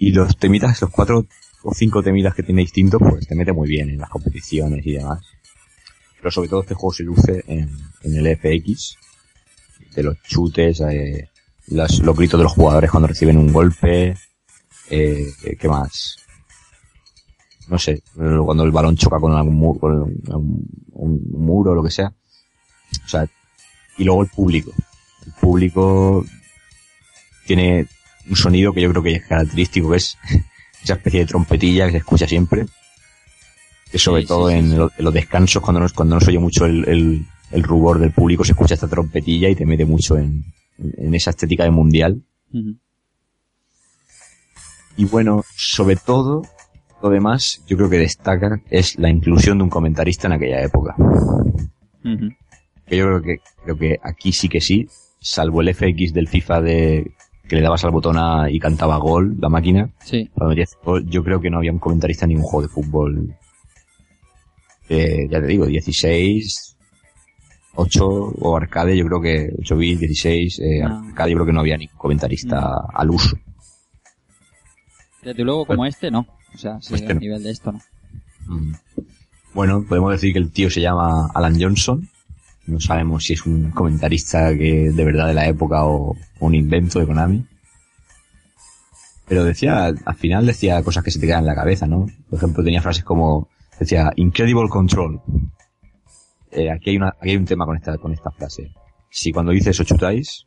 Y 0.00 0.10
los 0.10 0.36
temitas, 0.36 0.80
los 0.82 0.90
cuatro 0.90 1.26
o 1.62 1.72
cinco 1.72 2.02
temitas 2.02 2.34
que 2.34 2.42
tiene 2.42 2.62
distintos, 2.62 3.00
pues 3.08 3.24
te 3.24 3.36
mete 3.36 3.52
muy 3.52 3.68
bien 3.68 3.88
en 3.90 3.98
las 3.98 4.10
competiciones 4.10 4.84
y 4.84 4.94
demás. 4.94 5.20
Pero 6.18 6.32
sobre 6.32 6.48
todo 6.48 6.62
este 6.62 6.74
juego 6.74 6.92
se 6.92 7.04
luce 7.04 7.44
en, 7.46 7.70
en 8.02 8.16
el 8.16 8.26
FX, 8.36 8.96
de 9.94 10.02
los 10.02 10.20
chutes, 10.24 10.80
eh, 10.80 11.28
las- 11.68 12.00
los 12.00 12.16
gritos 12.16 12.40
de 12.40 12.44
los 12.44 12.52
jugadores 12.52 12.90
cuando 12.90 13.06
reciben 13.06 13.36
un 13.38 13.52
golpe, 13.52 14.16
eh, 14.90 15.26
¿qué 15.56 15.68
más? 15.68 16.16
No 17.68 17.78
sé, 17.78 18.02
cuando 18.14 18.62
el 18.64 18.70
balón 18.70 18.96
choca 18.96 19.18
con 19.18 19.32
algún 19.32 19.54
muro, 19.54 19.80
con 19.80 19.92
un, 20.02 20.66
un 20.92 21.30
muro 21.32 21.72
o 21.72 21.74
lo 21.74 21.82
que 21.82 21.90
sea. 21.90 22.12
O 23.04 23.08
sea, 23.08 23.26
y 23.98 24.04
luego 24.04 24.22
el 24.22 24.28
público. 24.28 24.72
El 25.26 25.32
público 25.40 26.24
tiene 27.46 27.86
un 28.28 28.36
sonido 28.36 28.72
que 28.72 28.82
yo 28.82 28.90
creo 28.90 29.02
que 29.02 29.12
es 29.12 29.26
característico, 29.26 29.90
que 29.90 29.96
es 29.96 30.18
esa 30.82 30.94
especie 30.94 31.20
de 31.20 31.26
trompetilla 31.26 31.86
que 31.86 31.92
se 31.92 31.98
escucha 31.98 32.26
siempre. 32.28 32.66
Que 33.90 33.98
sobre 33.98 34.22
Sí, 34.22 34.28
todo 34.28 34.50
sí, 34.50 34.56
en, 34.56 34.70
sí. 34.70 34.76
lo- 34.76 34.90
en 34.98 35.04
los 35.04 35.14
descansos, 35.14 35.62
cuando 35.62 35.80
no, 35.80 35.86
cuando 35.94 36.16
no 36.16 36.20
se 36.20 36.30
oye 36.30 36.38
mucho 36.38 36.66
el, 36.66 36.86
el, 36.88 37.26
el 37.52 37.62
rubor 37.62 37.98
del 37.98 38.12
público, 38.12 38.44
se 38.44 38.52
escucha 38.52 38.74
esta 38.74 38.88
trompetilla 38.88 39.48
y 39.48 39.54
te 39.54 39.64
mete 39.64 39.84
mucho 39.86 40.18
en, 40.18 40.44
en 40.78 41.14
esa 41.14 41.30
estética 41.30 41.64
de 41.64 41.70
mundial. 41.70 42.22
Y 44.96 45.04
bueno, 45.06 45.42
sobre 45.56 45.96
todo, 45.96 46.42
lo 47.04 47.10
demás, 47.10 47.62
yo 47.66 47.76
creo 47.76 47.90
que 47.90 47.98
destaca 47.98 48.60
es 48.70 48.98
la 48.98 49.10
inclusión 49.10 49.58
de 49.58 49.64
un 49.64 49.70
comentarista 49.70 50.26
en 50.26 50.32
aquella 50.32 50.62
época. 50.62 50.94
Que 52.86 52.96
yo 52.96 53.04
creo 53.06 53.22
que, 53.22 53.36
creo 53.62 53.76
que 53.76 53.98
aquí 54.02 54.32
sí 54.32 54.48
que 54.48 54.60
sí, 54.60 54.88
salvo 55.20 55.60
el 55.60 55.74
FX 55.74 56.12
del 56.14 56.28
FIFA 56.28 56.60
de 56.62 57.12
que 57.46 57.56
le 57.56 57.62
dabas 57.62 57.84
al 57.84 57.90
botón 57.90 58.16
A 58.16 58.50
y 58.50 58.58
cantaba 58.58 58.96
gol, 58.96 59.36
la 59.38 59.50
máquina, 59.50 59.90
Sí. 60.02 60.30
yo 61.06 61.22
creo 61.22 61.40
que 61.42 61.50
no 61.50 61.58
había 61.58 61.72
un 61.72 61.78
comentarista 61.78 62.24
en 62.24 62.30
ningún 62.30 62.44
juego 62.46 62.62
de 62.62 62.72
fútbol. 62.72 63.34
Eh, 64.88 65.26
ya 65.30 65.40
te 65.40 65.46
digo, 65.46 65.66
16, 65.66 66.76
8 67.74 68.06
o 68.06 68.56
arcade, 68.56 68.96
yo 68.96 69.04
creo 69.06 69.20
que 69.20 69.50
8 69.60 69.76
bits, 69.76 70.00
16, 70.00 70.58
eh, 70.60 70.80
No. 70.82 71.04
arcade 71.08 71.32
yo 71.32 71.36
creo 71.36 71.46
que 71.46 71.52
no 71.52 71.60
había 71.60 71.76
ningún 71.76 71.96
comentarista 71.98 72.60
No. 72.60 72.88
al 72.94 73.10
uso. 73.10 73.36
Desde 75.22 75.42
luego, 75.44 75.66
como 75.66 75.84
este, 75.86 76.10
no. 76.10 76.26
O 76.54 76.58
sea, 76.58 76.80
sí, 76.80 76.94
Este 76.94 77.12
a 77.12 77.14
nivel 77.14 77.42
de 77.42 77.50
esto, 77.50 77.72
no. 77.72 77.80
Mm. 78.46 78.74
Bueno, 79.54 79.84
podemos 79.88 80.12
decir 80.12 80.32
que 80.32 80.38
el 80.38 80.50
tío 80.50 80.70
se 80.70 80.80
llama 80.80 81.28
Alan 81.34 81.60
Johnson. 81.60 82.08
No 82.66 82.80
sabemos 82.80 83.24
si 83.24 83.34
es 83.34 83.46
un 83.46 83.70
comentarista 83.70 84.56
que 84.56 84.90
de 84.90 85.04
verdad 85.04 85.28
de 85.28 85.34
la 85.34 85.46
época 85.46 85.84
o 85.84 86.16
un 86.40 86.54
invento 86.54 86.98
de 86.98 87.06
Konami. 87.06 87.46
Pero 89.26 89.44
decía, 89.44 89.86
al 89.86 90.14
final 90.16 90.46
decía 90.46 90.82
cosas 90.82 91.04
que 91.04 91.10
se 91.10 91.20
te 91.20 91.26
quedan 91.26 91.40
en 91.40 91.46
la 91.46 91.54
cabeza, 91.54 91.86
¿no? 91.86 92.06
Por 92.28 92.38
ejemplo, 92.38 92.64
tenía 92.64 92.82
frases 92.82 93.04
como, 93.04 93.48
decía, 93.78 94.12
Incredible 94.16 94.68
Control. 94.68 95.20
Eh, 96.50 96.70
aquí 96.70 96.90
hay 96.90 96.96
una, 96.96 97.08
aquí 97.08 97.30
hay 97.30 97.36
un 97.36 97.46
tema 97.46 97.64
con 97.64 97.76
esta, 97.76 97.96
con 97.98 98.12
esta 98.12 98.30
frase. 98.30 98.72
Si 99.10 99.32
cuando 99.32 99.52
dices 99.52 99.78
o 99.80 99.84
chutáis, 99.84 100.46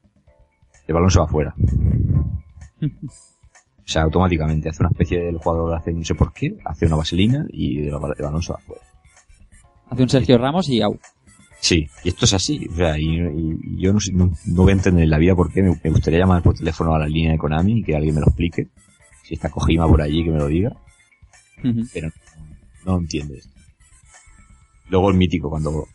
el 0.88 0.94
balón 0.94 1.10
se 1.10 1.19
va 1.19 1.26
afuera. 1.26 1.56
O 3.88 3.90
sea, 3.90 4.01
automáticamente 4.03 4.67
hace 4.69 4.83
una 4.83 4.90
especie 4.90 5.19
del 5.24 5.38
jugador 5.38 5.74
hace 5.75 5.93
no 5.93 6.03
sé 6.03 6.14
por 6.14 6.33
qué, 6.33 6.57
hace 6.66 6.85
una 6.88 6.98
vaselina 6.98 7.45
y 7.51 7.88
el, 7.88 7.93
bal- 7.93 8.16
el 8.17 8.25
balón 8.25 8.41
se 8.43 8.51
va 8.51 8.59
afuera. 8.59 8.82
Hace 9.90 10.03
un 10.03 10.09
Sergio 10.09 10.38
Ramos 10.38 10.67
y 10.67 10.82
au. 10.82 10.99
Sí, 11.61 11.88
y 12.03 12.09
esto 12.09 12.25
es 12.25 12.33
así. 12.33 12.67
O 12.69 12.75
sea, 12.75 12.98
y, 12.99 13.06
y- 13.17 13.82
yo 13.82 13.93
no, 13.93 13.99
no, 14.11 14.25
no 14.45 14.61
voy 14.64 14.72
a 14.72 14.75
entender 14.75 15.03
en 15.06 15.09
la 15.09 15.17
vida 15.17 15.35
por 15.35 15.51
qué. 15.51 15.64
Me, 15.64 15.80
me 15.82 15.90
gustaría 15.90 16.19
llamar 16.19 16.43
por 16.43 16.56
teléfono 16.56 16.93
a 16.93 16.99
la 16.99 17.07
línea 17.07 17.32
de 17.32 17.38
Konami 17.38 17.80
y 17.80 17.83
que 17.83 17.95
alguien 17.95 18.16
me 18.16 18.22
lo 18.22 18.27
explique. 18.27 18.67
Si 19.24 19.35
está 19.35 19.49
Kojima 19.49 19.88
por 19.88 20.01
allí, 20.01 20.24
que 20.24 20.32
me 20.32 20.38
lo 20.40 20.48
diga. 20.48 20.75
Pero 21.93 22.09
no, 22.85 22.93
no 22.93 22.98
entiendo 22.99 23.33
esto. 23.35 23.49
Luego 24.90 25.09
el 25.09 25.17
mítico, 25.17 25.49
cuando 25.49 25.85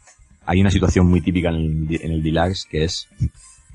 hay 0.46 0.60
una 0.62 0.70
situación 0.70 1.06
muy 1.08 1.20
típica 1.20 1.50
en 1.50 1.54
el, 1.90 2.00
en 2.02 2.10
el 2.12 2.22
Deluxe, 2.22 2.66
que 2.70 2.84
es 2.84 3.06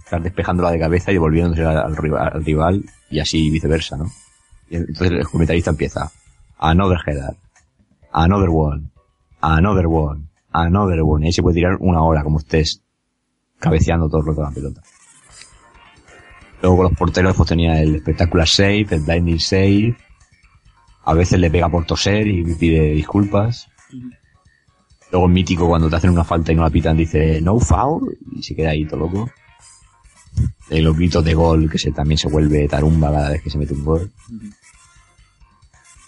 estar 0.07 0.21
despejándola 0.21 0.71
de 0.71 0.79
cabeza 0.79 1.11
y 1.11 1.15
devolviéndose 1.15 1.65
al, 1.65 1.77
al 1.77 1.95
rival, 1.97 2.31
al 2.33 2.45
rival 2.45 2.85
y 3.09 3.19
así 3.19 3.49
viceversa, 3.49 3.97
¿no? 3.97 4.05
Y 4.69 4.77
entonces 4.77 5.11
el 5.11 5.27
comentarista 5.27 5.69
empieza, 5.69 6.09
another 6.57 6.97
header, 7.05 7.35
another 8.13 8.49
one, 8.49 8.89
another 9.41 9.85
one, 9.87 10.27
another 10.51 11.01
one, 11.03 11.25
y 11.25 11.27
ahí 11.27 11.33
se 11.33 11.41
puede 11.41 11.55
tirar 11.55 11.75
una 11.79 12.01
hora 12.01 12.23
como 12.23 12.39
estés 12.39 12.81
cabeceando 13.59 14.07
todo 14.07 14.21
el 14.21 14.27
rato 14.27 14.43
la 14.43 14.51
pelota. 14.51 14.81
Luego 16.61 16.77
con 16.77 16.83
los 16.85 16.97
porteros 16.97 17.35
pues 17.35 17.49
tenía 17.49 17.81
el 17.81 17.95
espectacular 17.95 18.47
save, 18.47 18.87
el 18.91 19.01
blinding 19.01 19.39
save, 19.39 19.97
a 21.03 21.13
veces 21.13 21.39
le 21.39 21.51
pega 21.51 21.69
por 21.69 21.85
toser 21.85 22.27
y 22.27 22.55
pide 22.55 22.93
disculpas. 22.93 23.67
Luego 25.11 25.27
el 25.27 25.33
mítico 25.33 25.67
cuando 25.67 25.89
te 25.89 25.97
hacen 25.97 26.11
una 26.11 26.23
falta 26.23 26.51
y 26.51 26.55
no 26.55 26.63
la 26.63 26.69
pitan 26.69 26.97
dice 26.97 27.41
no 27.41 27.59
foul 27.59 28.17
y 28.33 28.41
se 28.43 28.55
queda 28.55 28.71
ahí 28.71 28.85
todo 28.85 29.01
loco. 29.01 29.29
Eh, 30.69 30.81
los 30.81 30.95
gritos 30.95 31.23
de 31.23 31.33
gol 31.33 31.69
que 31.69 31.77
se, 31.77 31.91
también 31.91 32.17
se 32.17 32.27
vuelve 32.27 32.67
tarumba 32.67 33.11
cada 33.11 33.29
vez 33.29 33.41
que 33.41 33.49
se 33.49 33.57
mete 33.57 33.73
un 33.73 33.85
gol. 33.85 34.11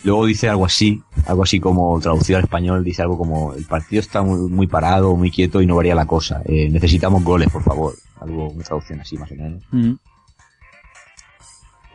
Luego 0.03 0.25
dice 0.25 0.47
algo 0.47 0.65
así, 0.65 1.01
algo 1.25 1.43
así 1.43 1.59
como 1.59 1.99
traducido 1.99 2.37
al 2.37 2.45
español, 2.45 2.83
dice 2.83 3.01
algo 3.01 3.17
como 3.17 3.53
el 3.53 3.65
partido 3.65 3.99
está 3.99 4.21
muy, 4.21 4.49
muy 4.49 4.67
parado, 4.67 5.15
muy 5.15 5.29
quieto 5.29 5.61
y 5.61 5.65
no 5.65 5.75
varía 5.75 5.93
la 5.93 6.05
cosa. 6.05 6.41
Eh, 6.45 6.69
necesitamos 6.69 7.23
goles, 7.23 7.49
por 7.49 7.63
favor. 7.63 7.93
Algo, 8.21 8.49
una 8.49 8.63
traducción 8.63 9.01
así 9.01 9.17
más 9.17 9.31
o 9.31 9.35
menos. 9.35 9.63
Ujú. 9.73 9.97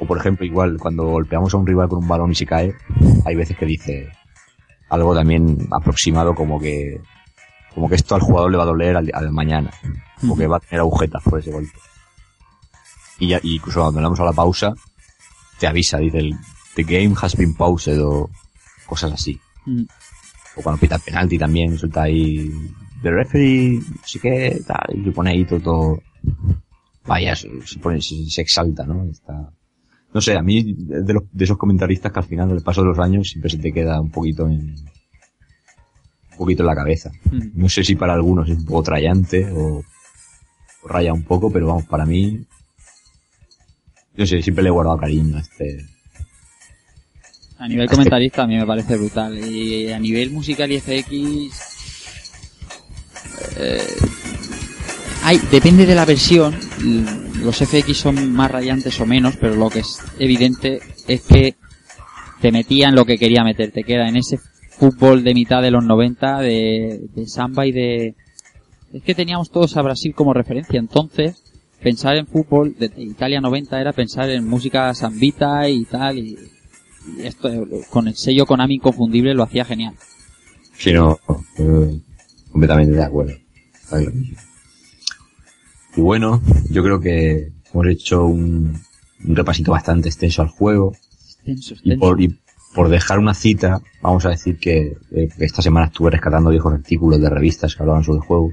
O 0.01 0.07
por 0.07 0.18
ejemplo, 0.18 0.44
igual 0.44 0.76
cuando 0.78 1.05
golpeamos 1.05 1.55
a 1.55 1.57
un 1.57 1.67
rival 1.67 1.89
con 1.89 2.01
un 2.01 2.09
balón 2.09 2.33
y 2.33 2.34
se 2.34 2.47
cae, 2.47 2.75
hay 3.25 3.36
veces 3.36 3.57
que 3.57 3.65
dice 3.65 4.09
algo 4.91 5.15
también 5.15 5.67
aproximado 5.70 6.34
como 6.34 6.60
que 6.60 7.01
como 7.75 7.89
que 7.89 7.97
esto 7.97 8.15
al 8.15 8.20
jugador 8.20 8.51
le 8.51 8.57
va 8.57 8.62
a 8.62 8.67
doler 8.67 8.97
al, 8.97 9.10
al 9.12 9.33
mañana, 9.33 9.70
como 10.20 10.36
que 10.36 10.47
va 10.47 10.59
a 10.59 10.60
tener 10.60 10.81
agujetas 10.81 11.23
por 11.23 11.41
ese 11.41 11.51
golpe. 11.51 11.73
Y 13.18 13.28
ya, 13.28 13.41
y 13.43 13.57
incluso 13.57 13.81
cuando 13.83 14.01
vamos 14.02 14.20
a 14.20 14.25
la 14.25 14.33
pausa, 14.33 14.75
te 15.59 15.67
avisa, 15.67 15.99
dice 15.99 16.18
el 16.18 16.34
The 16.75 16.83
game 16.83 17.15
has 17.20 17.36
been 17.36 17.55
paused 17.55 18.01
o 18.02 18.28
cosas 18.86 19.12
así. 19.12 19.39
Ujú. 19.67 19.86
O 20.57 20.62
cuando 20.62 20.81
pita 20.81 20.99
penalti 20.99 21.39
también, 21.39 21.76
suelta 21.78 22.02
ahí 22.02 22.51
The 23.02 23.10
referee, 23.10 23.81
sé 24.05 24.18
qué, 24.18 24.62
tal, 24.67 24.97
y 24.97 25.01
le 25.01 25.12
pone 25.12 25.31
ahí 25.31 25.44
todo, 25.44 25.60
todo- 25.60 26.02
vaya, 27.07 27.36
se, 27.36 27.49
pone, 27.81 28.01
se, 28.01 28.25
se 28.31 28.41
exalta, 28.41 28.84
¿no? 28.86 29.05
Está, 29.05 29.51
no 30.12 30.20
sé, 30.20 30.36
a 30.36 30.43
mí, 30.43 30.75
de, 30.76 31.12
los, 31.12 31.25
de 31.31 31.44
esos 31.44 31.59
comentaristas 31.59 32.10
que 32.12 32.18
al 32.18 32.25
final, 32.25 32.49
del 32.49 32.62
paso 32.62 32.81
de 32.83 32.89
los 32.89 32.99
años, 32.99 33.28
siempre 33.28 33.51
se 33.51 33.59
te 33.59 33.73
queda 33.73 34.01
un 34.01 34.10
poquito 34.10 34.47
en, 34.49 34.75
un 36.33 36.39
poquito 36.39 36.62
en 36.62 36.67
la 36.67 36.75
cabeza. 36.75 37.10
Ujú. 37.26 37.51
No 37.55 37.68
sé 37.68 37.84
si 37.84 37.94
para 37.94 38.15
algunos 38.15 38.49
es 38.49 38.57
un 38.57 38.65
poco 38.65 38.83
trayante 38.84 39.51
o, 39.52 39.83
o 40.83 40.89
raya 40.89 41.12
un 41.12 41.23
poco, 41.25 41.51
pero 41.51 41.67
vamos, 41.67 41.84
para 41.84 42.07
mí, 42.07 42.44
yo 44.17 44.26
sé, 44.26 44.43
siempre 44.43 44.62
le 44.62 44.68
he 44.68 44.73
guardado 44.73 44.99
cariño 44.99 45.36
a 45.36 45.41
este, 45.41 45.84
A 47.59 47.67
nivel 47.67 47.89
comentarista 47.89 48.44
a 48.44 48.47
mí 48.47 48.57
me 48.57 48.67
parece 48.67 48.97
brutal. 48.97 49.36
Y 49.39 49.91
a 49.91 49.99
nivel 49.99 50.31
musical 50.31 50.70
y 50.70 50.81
FX... 50.81 51.12
eh, 53.57 53.83
hay, 55.25 55.39
depende 55.51 55.86
de 55.86 55.94
la 55.94 56.05
versión. 56.05 56.55
Los 57.43 57.57
FX 57.57 57.97
son 57.97 58.33
más 58.33 58.51
rayantes 58.51 59.01
o 59.01 59.07
menos, 59.07 59.36
pero 59.36 59.57
lo 59.57 59.68
que 59.68 59.81
es 59.81 59.99
evidente 60.18 60.81
es 61.09 61.23
que 61.23 61.57
te 62.41 62.52
metía 62.52 62.89
en 62.89 62.94
lo 62.94 63.05
que 63.05 63.18
quería 63.18 63.43
meterte, 63.43 63.83
que 63.83 63.94
era 63.94 64.09
en 64.09 64.17
ese 64.17 64.39
fútbol 64.68 65.25
de 65.25 65.34
mitad 65.34 65.62
de 65.62 65.70
los 65.70 65.84
90 65.84 66.41
de, 66.41 67.01
de 67.15 67.26
samba 67.26 67.67
y 67.67 67.73
de... 67.73 68.15
Es 68.93 69.02
que 69.02 69.15
teníamos 69.15 69.51
todos 69.51 69.76
a 69.76 69.83
Brasil 69.83 70.15
como 70.15 70.34
referencia, 70.34 70.78
entonces 70.78 71.44
pensar 71.83 72.17
en 72.17 72.27
fútbol 72.27 72.75
de 72.78 72.91
Italia 72.97 73.41
90 73.41 73.81
era 73.81 73.93
pensar 73.93 74.31
en 74.31 74.47
música 74.47 74.93
sambita 74.94 75.69
y 75.69 75.85
tal, 75.85 76.19
y, 76.19 76.39
y 77.19 77.23
esto 77.27 77.51
con 77.91 78.09
el 78.09 78.17
sello 78.17 78.47
Konami 78.47 78.77
inconfundible 78.77 79.35
lo 79.35 79.43
hacía 79.43 79.65
genial. 79.65 79.94
Sí, 80.77 80.93
no, 80.93 81.19
eh, 81.59 82.01
completamente 82.51 82.93
de 82.94 83.05
acuerdo. 83.05 83.33
Y 85.97 86.01
bueno, 86.01 86.43
yo 86.70 86.83
creo 86.83 87.01
que 87.01 87.53
hemos 87.73 87.86
hecho 87.86 88.25
un, 88.25 88.81
un 89.25 89.36
repasito 89.36 89.70
bastante 89.73 90.09
extenso 90.09 90.43
al 90.43 90.49
juego. 90.49 90.93
Extenso, 91.28 91.75
Y 91.75 91.93
extenso. 91.93 92.01
por, 92.01 92.20
y 92.20 92.39
por 92.75 92.89
dejar 92.89 93.20
una 93.20 93.35
cita, 93.35 93.81
vamos 94.03 94.27
a 94.27 94.31
decir 94.31 94.59
que, 94.59 94.97
eh, 95.12 95.28
que 95.36 95.44
esta 95.44 95.62
semana 95.62 95.86
estuve 95.86 96.11
rescatando 96.11 96.51
viejos 96.51 96.73
artículos 96.75 97.20
de 97.20 97.31
revistas 97.31 97.77
que 97.77 97.83
hablaban 97.83 98.03
sobre 98.03 98.19
el 98.19 98.25
juego. 98.25 98.53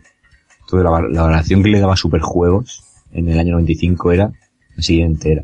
Entonces 0.59 0.83
la, 0.83 0.91
la 1.09 1.21
valoración 1.23 1.63
que 1.63 1.69
le 1.69 1.79
daba 1.79 1.93
a 1.93 1.97
Superjuegos 1.97 2.83
en 3.13 3.29
el 3.29 3.39
año 3.39 3.53
95 3.53 4.11
era 4.11 4.31
la 4.75 4.83
siguiente, 4.83 5.31
era 5.31 5.43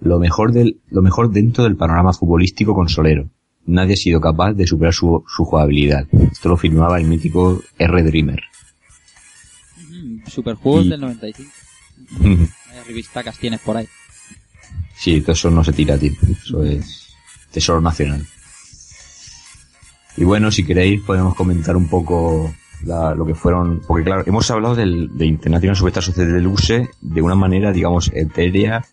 lo 0.00 0.18
mejor 0.18 0.52
del, 0.52 0.80
lo 0.90 1.02
mejor 1.02 1.30
dentro 1.30 1.64
del 1.64 1.76
panorama 1.76 2.12
futbolístico 2.12 2.74
consolero. 2.74 3.28
Nadie 3.66 3.92
ha 3.94 3.96
sido 3.96 4.20
capaz 4.20 4.54
de 4.54 4.66
superar 4.66 4.94
su, 4.94 5.22
su 5.28 5.44
jugabilidad. 5.44 6.06
Esto 6.32 6.48
lo 6.48 6.56
firmaba 6.56 6.98
el 6.98 7.06
mítico 7.06 7.60
R. 7.78 8.02
Dreamer. 8.02 8.40
Ujú, 9.78 10.30
Superjuegos 10.30 10.86
Y- 10.86 10.88
del 10.90 11.00
95. 11.00 11.50
Vaya 12.18 12.84
revistacas 12.86 13.38
tienes 13.38 13.60
por 13.60 13.76
ahí. 13.76 13.86
Sí, 14.96 15.20
todo 15.20 15.32
eso 15.32 15.50
no 15.50 15.62
se 15.62 15.72
tira, 15.72 15.98
tío. 15.98 16.12
Eso 16.30 16.64
es 16.64 17.08
tesoro 17.52 17.80
nacional. 17.80 18.26
Y 20.16 20.24
bueno, 20.24 20.50
si 20.50 20.64
queréis 20.64 21.00
podemos 21.02 21.34
comentar 21.34 21.76
un 21.76 21.88
poco 21.88 22.52
la- 22.84 23.14
lo 23.14 23.24
que 23.26 23.34
fueron, 23.34 23.80
porque 23.86 24.04
claro, 24.04 24.22
hemos 24.26 24.50
hablado 24.50 24.74
del, 24.74 25.16
de 25.16 25.26
International 25.26 25.76
Superstar 25.76 26.02
Society 26.02 26.32
Deluxe 26.32 26.88
de 27.00 27.22
una 27.22 27.34
manera, 27.34 27.72
digamos, 27.72 28.10
etérea, 28.14 28.84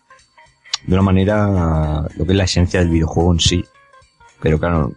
de 0.86 0.94
una 0.94 1.02
manera, 1.02 2.06
lo 2.16 2.24
que 2.24 2.32
es 2.32 2.36
la 2.36 2.44
esencia 2.44 2.80
del 2.80 2.88
videojuego 2.90 3.32
en 3.32 3.40
sí. 3.40 3.64
Pero 4.40 4.58
claro, 4.58 4.92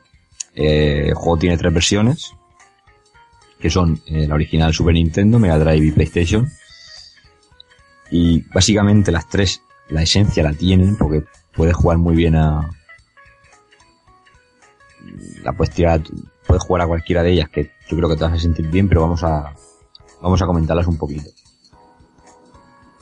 eh, 0.56 1.06
el 1.08 1.14
juego 1.16 1.38
tiene 1.40 1.58
tres 1.58 1.74
versiones, 1.74 2.34
que 3.60 3.70
son 3.70 4.02
eh, 4.08 4.28
la 4.28 4.36
original 4.36 4.74
Super 4.74 4.94
Nintendo, 4.94 5.40
Mega 5.40 5.58
Drive 5.58 5.86
y 5.86 5.92
PlayStation. 5.92 6.50
Y 8.12 8.42
básicamente 8.54 9.12
las 9.12 9.28
tres, 9.30 9.62
la 9.90 10.04
esencia 10.04 10.44
la 10.44 10.54
tienen, 10.54 10.98
porque 10.98 11.24
puedes 11.54 11.76
jugar 11.76 11.98
muy 11.98 12.16
bien 12.16 12.36
a... 12.36 12.70
La 15.44 15.54
puedes 15.54 15.74
tirar, 15.74 16.02
puedes 16.46 16.64
jugar 16.64 16.84
a 16.84 16.88
cualquiera 16.88 17.24
de 17.24 17.32
ellas, 17.32 17.50
que 17.50 17.72
yo 17.92 17.98
creo 17.98 18.10
que 18.10 18.16
te 18.16 18.24
vas 18.24 18.34
a 18.34 18.40
sentir 18.40 18.68
bien, 18.68 18.88
pero 18.88 19.02
vamos 19.02 19.22
a, 19.24 19.54
vamos 20.22 20.42
a 20.42 20.46
comentarlas 20.46 20.88
un 20.88 20.98
poquito. 20.98 21.30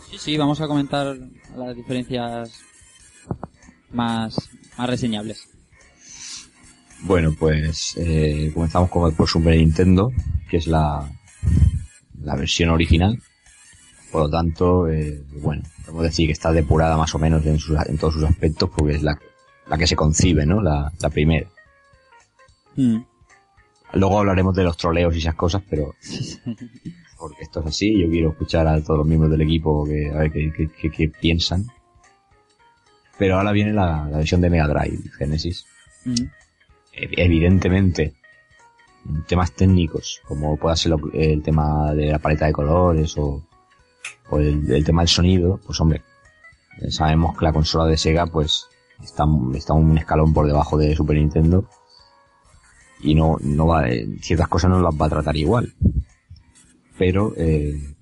Sí, 0.09 0.17
sí, 0.17 0.37
vamos 0.37 0.59
a 0.61 0.67
comentar 0.67 1.15
las 1.55 1.75
diferencias 1.75 2.59
más, 3.91 4.49
más 4.77 4.89
reseñables. 4.89 5.47
Bueno, 7.03 7.35
pues 7.37 7.93
eh, 7.97 8.51
comenzamos 8.53 8.89
con, 8.89 9.13
por 9.13 9.29
Super 9.29 9.55
Nintendo, 9.55 10.11
que 10.49 10.57
es 10.57 10.65
la, 10.65 11.07
la 12.23 12.35
versión 12.35 12.71
original. 12.71 13.21
Por 14.11 14.23
lo 14.23 14.29
tanto, 14.31 14.87
eh, 14.87 15.23
bueno, 15.39 15.61
podemos 15.85 16.03
decir 16.03 16.25
que 16.25 16.33
está 16.33 16.51
depurada 16.51 16.97
más 16.97 17.13
o 17.13 17.19
menos 17.19 17.45
en, 17.45 17.59
sus, 17.59 17.77
en 17.85 17.99
todos 17.99 18.15
sus 18.15 18.23
aspectos, 18.23 18.71
porque 18.75 18.95
es 18.95 19.03
la, 19.03 19.19
la 19.67 19.77
que 19.77 19.85
se 19.85 19.95
concibe, 19.95 20.47
¿no? 20.47 20.63
La, 20.63 20.91
la 20.99 21.09
primera. 21.11 21.47
Mm. 22.75 23.01
Luego 23.93 24.19
hablaremos 24.19 24.55
de 24.55 24.63
los 24.63 24.77
troleos 24.77 25.15
y 25.15 25.19
esas 25.19 25.35
cosas, 25.35 25.63
pero 25.69 25.95
porque 27.17 27.41
esto 27.43 27.59
es 27.61 27.65
así, 27.67 27.99
yo 27.99 28.07
quiero 28.09 28.29
escuchar 28.29 28.67
a 28.67 28.81
todos 28.83 28.99
los 28.99 29.07
miembros 29.07 29.31
del 29.31 29.41
equipo 29.41 29.83
que, 29.85 30.09
a 30.09 30.17
ver 30.19 30.31
qué, 30.31 31.09
piensan. 31.09 31.65
Pero 33.17 33.37
ahora 33.37 33.51
viene 33.51 33.73
la, 33.73 34.07
la 34.09 34.17
versión 34.17 34.41
de 34.41 34.49
Mega 34.49 34.67
Drive, 34.67 35.09
Genesis. 35.17 35.65
Mm. 36.05 36.13
Ev- 36.93 37.13
Evidentemente, 37.17 38.13
temas 39.27 39.51
técnicos, 39.53 40.21
como 40.25 40.55
pueda 40.57 40.75
ser 40.77 40.91
lo- 40.91 41.11
el 41.13 41.41
tema 41.43 41.93
de 41.93 42.07
la 42.11 42.19
paleta 42.19 42.45
de 42.45 42.53
colores 42.53 43.17
o, 43.17 43.43
o 44.29 44.37
el, 44.39 44.71
el 44.71 44.83
tema 44.85 45.01
del 45.01 45.09
sonido, 45.09 45.59
pues 45.65 45.79
hombre, 45.81 46.01
sabemos 46.89 47.37
que 47.37 47.43
la 47.43 47.51
consola 47.53 47.85
de 47.85 47.97
Sega 47.97 48.27
pues 48.27 48.67
está, 49.03 49.25
está 49.55 49.73
un 49.73 49.97
escalón 49.97 50.33
por 50.33 50.47
debajo 50.47 50.77
de 50.77 50.95
Super 50.95 51.17
Nintendo 51.17 51.67
y 53.01 53.15
no, 53.15 53.37
no 53.41 53.67
va, 53.67 53.89
eh, 53.89 54.07
ciertas 54.21 54.47
cosas 54.47 54.69
no 54.69 54.81
las 54.81 54.93
va 54.93 55.05
a 55.05 55.09
tratar 55.09 55.35
igual. 55.37 55.73
Pero 56.97 57.33
eh, 57.37 57.95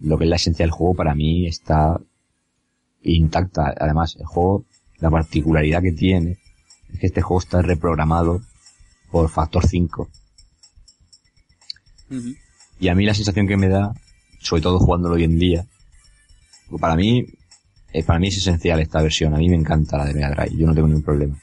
lo 0.00 0.18
que 0.18 0.24
es 0.24 0.30
la 0.30 0.36
esencia 0.36 0.64
del 0.64 0.70
juego 0.70 0.94
para 0.94 1.14
mí 1.14 1.46
está 1.46 1.98
intacta. 3.02 3.74
Además, 3.78 4.16
el 4.18 4.26
juego, 4.26 4.64
la 4.98 5.10
particularidad 5.10 5.82
que 5.82 5.92
tiene 5.92 6.38
es 6.92 6.98
que 6.98 7.06
este 7.06 7.22
juego 7.22 7.40
está 7.40 7.62
reprogramado 7.62 8.42
por 9.10 9.28
factor 9.30 9.66
5. 9.66 10.08
Ujú. 12.10 12.34
Y 12.80 12.88
a 12.88 12.94
mí 12.94 13.04
la 13.04 13.14
sensación 13.14 13.46
que 13.46 13.56
me 13.56 13.68
da, 13.68 13.92
sobre 14.40 14.62
todo 14.62 14.78
jugándolo 14.78 15.16
hoy 15.16 15.24
en 15.24 15.38
día, 15.38 15.66
para 16.80 16.96
mí, 16.96 17.26
eh, 17.92 18.04
para 18.04 18.18
mí 18.18 18.28
es 18.28 18.36
esencial 18.36 18.80
esta 18.80 19.02
versión. 19.02 19.34
A 19.34 19.38
mí 19.38 19.48
me 19.48 19.56
encanta 19.56 19.98
la 19.98 20.04
de 20.04 20.14
Mega 20.14 20.30
Drive, 20.30 20.56
yo 20.56 20.66
no 20.66 20.74
tengo 20.74 20.88
ningún 20.88 21.02
problema. 21.02 21.38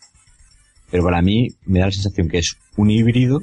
Pero 0.92 1.04
para 1.04 1.22
mí 1.22 1.50
me 1.66 1.80
da 1.80 1.88
la 1.88 1.92
sensación 1.92 2.30
que 2.30 2.40
es 2.40 2.58
un 2.78 2.90
híbrido, 2.90 3.42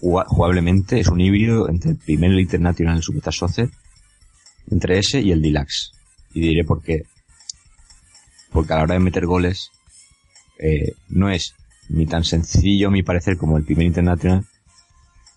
jugablemente, 0.00 1.00
es 1.00 1.08
un 1.08 1.20
híbrido 1.20 1.68
entre 1.68 1.92
el 1.92 1.96
primer 1.96 2.30
Elite 2.30 2.56
el 2.56 3.02
Superstar 3.02 3.32
Soccer, 3.32 3.70
entre 4.70 4.98
ese 4.98 5.20
y 5.20 5.32
el 5.32 5.40
Deluxe. 5.40 5.92
Y 6.32 6.40
diré 6.40 6.64
por 6.64 6.82
qué. 6.82 7.04
Porque 8.52 8.72
a 8.72 8.76
la 8.76 8.82
hora 8.82 8.94
de 8.94 9.00
meter 9.00 9.26
goles, 9.26 9.70
eh, 10.58 10.92
no 11.08 11.30
es 11.30 11.54
ni 11.88 12.06
tan 12.06 12.24
sencillo 12.24 12.88
a 12.88 12.90
mi 12.90 13.02
parecer 13.02 13.36
como 13.36 13.56
el 13.56 13.64
primer 13.64 13.86
International, 13.86 14.44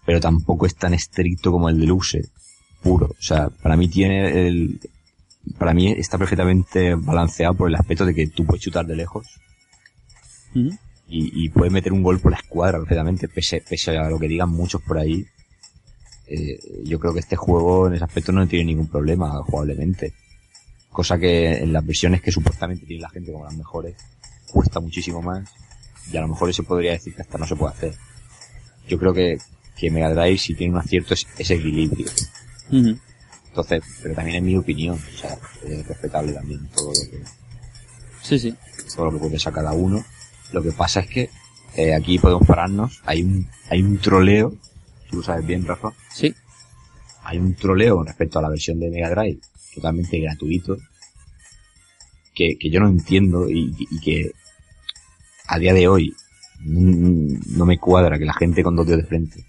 pero 0.05 0.19
tampoco 0.19 0.65
es 0.65 0.75
tan 0.75 0.93
estricto 0.93 1.51
como 1.51 1.69
el 1.69 1.79
Deluxe, 1.79 2.29
puro. 2.81 3.07
O 3.07 3.21
sea, 3.21 3.49
para 3.49 3.75
mí 3.75 3.87
tiene 3.87 4.47
el, 4.47 4.79
para 5.57 5.73
mí 5.73 5.91
está 5.91 6.17
perfectamente 6.17 6.95
balanceado 6.95 7.53
por 7.55 7.69
el 7.69 7.75
aspecto 7.75 8.05
de 8.05 8.13
que 8.13 8.27
tú 8.27 8.45
puedes 8.45 8.63
chutar 8.63 8.85
de 8.85 8.95
lejos. 8.95 9.27
Y, 11.09 11.45
y 11.45 11.49
puedes 11.49 11.71
meter 11.71 11.93
un 11.93 12.03
gol 12.03 12.19
por 12.19 12.31
la 12.31 12.37
escuadra 12.37 12.79
perfectamente, 12.79 13.27
pese, 13.27 13.61
pese 13.67 13.97
a 13.97 14.09
lo 14.09 14.19
que 14.19 14.27
digan 14.27 14.49
muchos 14.49 14.81
por 14.81 14.97
ahí. 14.97 15.25
Eh, 16.27 16.59
yo 16.83 16.99
creo 16.99 17.13
que 17.13 17.21
este 17.21 17.35
juego 17.37 17.87
en 17.87 17.93
ese 17.93 18.03
aspecto 18.03 18.31
no 18.31 18.45
tiene 18.47 18.65
ningún 18.65 18.87
problema 18.87 19.29
jugablemente. 19.43 20.13
Cosa 20.91 21.17
que 21.17 21.53
en 21.59 21.71
las 21.71 21.85
versiones 21.85 22.21
que 22.21 22.31
supuestamente 22.31 22.85
tiene 22.85 23.03
la 23.03 23.09
gente 23.09 23.31
como 23.31 23.45
las 23.45 23.55
mejores, 23.55 23.95
cuesta 24.51 24.79
muchísimo 24.79 25.21
más. 25.21 25.47
Y 26.11 26.17
a 26.17 26.21
lo 26.21 26.27
mejor 26.29 26.49
eso 26.49 26.63
podría 26.63 26.91
decir 26.91 27.13
que 27.15 27.21
hasta 27.21 27.37
no 27.37 27.45
se 27.47 27.55
puede 27.55 27.73
hacer. 27.73 27.93
Yo 28.87 28.97
creo 28.97 29.13
que, 29.13 29.37
que 29.77 29.91
Mega 29.91 30.09
Drive 30.13 30.37
si 30.37 30.55
tiene 30.55 30.73
un 30.73 30.79
acierto 30.79 31.13
es 31.13 31.25
ese 31.37 31.55
equilibrio. 31.55 32.07
Ujú. 32.71 32.97
Entonces, 33.49 33.81
pero 34.03 34.13
también 34.15 34.37
es 34.37 34.43
mi 34.43 34.55
opinión, 34.55 34.95
o 34.95 35.17
sea, 35.17 35.37
es 35.65 35.87
respetable 35.87 36.31
también 36.33 36.67
todo 36.75 36.89
lo 36.89 37.09
que, 37.11 37.23
Sí, 38.21 38.37
sí. 38.39 38.55
todo 38.95 39.05
lo 39.05 39.11
que 39.13 39.17
puede 39.19 39.39
sacar 39.39 39.63
cada 39.63 39.75
uno. 39.75 40.03
Lo 40.53 40.61
que 40.61 40.71
pasa 40.71 41.01
es 41.01 41.07
que 41.09 41.29
eh, 41.75 41.93
aquí 41.93 42.17
podemos 42.19 42.45
pararnos, 42.47 43.01
hay 43.05 43.21
un, 43.23 43.47
hay 43.69 43.81
un 43.81 43.97
troleo, 43.97 44.53
tú 45.09 45.17
lo 45.17 45.23
sabes 45.23 45.45
bien, 45.45 45.65
Rafa, 45.65 45.91
Sí. 46.11 46.33
hay 47.23 47.37
un 47.37 47.53
troleo 47.55 47.97
con 47.97 48.07
respecto 48.07 48.39
a 48.39 48.41
la 48.41 48.49
versión 48.49 48.79
de 48.79 48.89
Mega 48.89 49.09
Drive, 49.09 49.39
totalmente 49.75 50.19
gratuito, 50.19 50.77
que, 52.33 52.57
que 52.57 52.69
yo 52.69 52.79
no 52.79 52.87
entiendo 52.87 53.49
y, 53.49 53.73
y 53.77 53.99
que 53.99 54.31
a 55.47 55.59
día 55.59 55.73
de 55.73 55.87
hoy 55.87 56.13
no 56.63 57.65
me 57.65 57.77
cuadra 57.77 58.17
que 58.17 58.25
la 58.25 58.33
gente 58.33 58.63
con 58.63 58.75
dos 58.75 58.87
dedos 58.87 59.03
de 59.03 59.07
frente 59.07 59.45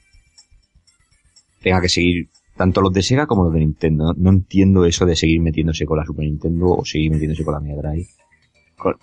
tenga 1.62 1.80
que 1.80 1.88
seguir 1.88 2.28
tanto 2.56 2.80
los 2.80 2.92
de 2.92 3.02
Sega 3.02 3.26
como 3.26 3.44
los 3.44 3.52
de 3.52 3.60
Nintendo. 3.60 4.14
No, 4.16 4.30
entiendo 4.30 4.84
eso 4.84 5.06
de 5.06 5.16
seguir 5.16 5.40
metiéndose 5.40 5.84
con 5.86 5.98
la 5.98 6.04
Super 6.04 6.24
Nintendo 6.24 6.66
o 6.66 6.84
seguir 6.84 7.10
metiéndose 7.12 7.44
con 7.44 7.54
la 7.54 7.60
Mega 7.60 7.82
Drive 7.82 8.08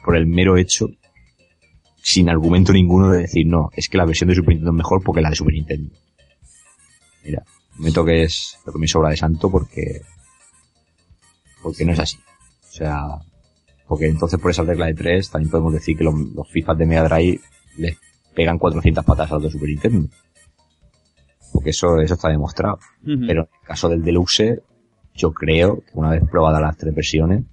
por 0.04 0.16
el 0.16 0.26
mero 0.28 0.56
hecho 0.58 0.90
sin 2.06 2.30
argumento 2.30 2.72
ninguno 2.72 3.10
de 3.10 3.22
decir 3.22 3.48
no, 3.48 3.72
es 3.74 3.90
que 3.90 3.98
la 3.98 4.06
versión 4.06 4.30
de 4.30 4.36
Super 4.36 4.50
Nintendo 4.50 4.70
es 4.70 4.78
mejor 4.78 5.02
porque 5.04 5.24
la 5.24 5.32
de 5.32 5.36
Super 5.36 5.56
Nintendo. 5.56 5.96
Mira, 7.24 7.44
me 7.80 7.92
toques 7.92 8.60
lo 8.64 8.72
que 8.72 8.78
me 8.78 8.88
sobra 8.88 9.10
de 9.10 9.18
santo 9.18 9.50
porque 9.50 10.02
porque 11.64 11.84
no 11.84 11.94
es 11.94 12.00
así. 12.00 12.18
O 12.18 12.72
sea, 12.72 13.08
porque 13.88 14.06
entonces 14.06 14.40
por 14.40 14.52
esa 14.52 14.62
regla 14.62 14.86
de 14.86 14.94
tres 14.94 15.32
también 15.32 15.50
podemos 15.50 15.74
decir 15.74 15.98
que 15.98 16.04
los, 16.04 16.14
los 16.14 16.48
FIFAs 16.48 16.78
de 16.78 16.86
Mega 16.86 17.10
Drive 17.10 17.42
les 17.78 17.98
pegan 18.36 18.60
400 18.60 19.04
patas 19.04 19.32
a 19.32 19.34
los 19.36 19.46
de 19.46 19.50
Super 19.50 19.70
Nintendo. 19.70 20.08
Porque 21.52 21.72
eso, 21.72 22.00
eso 22.02 22.14
está 22.14 22.30
demostrado. 22.30 22.78
Pero 23.04 23.18
en 23.42 23.60
el 23.62 23.68
caso 23.68 23.90
del 23.90 24.04
Deluxe, 24.04 24.62
yo 25.16 25.32
creo 25.32 25.78
que 25.78 25.92
una 25.94 26.12
vez 26.12 26.22
probadas 26.30 26.62
las 26.62 26.78
tres 26.78 26.94
versiones, 26.94 27.46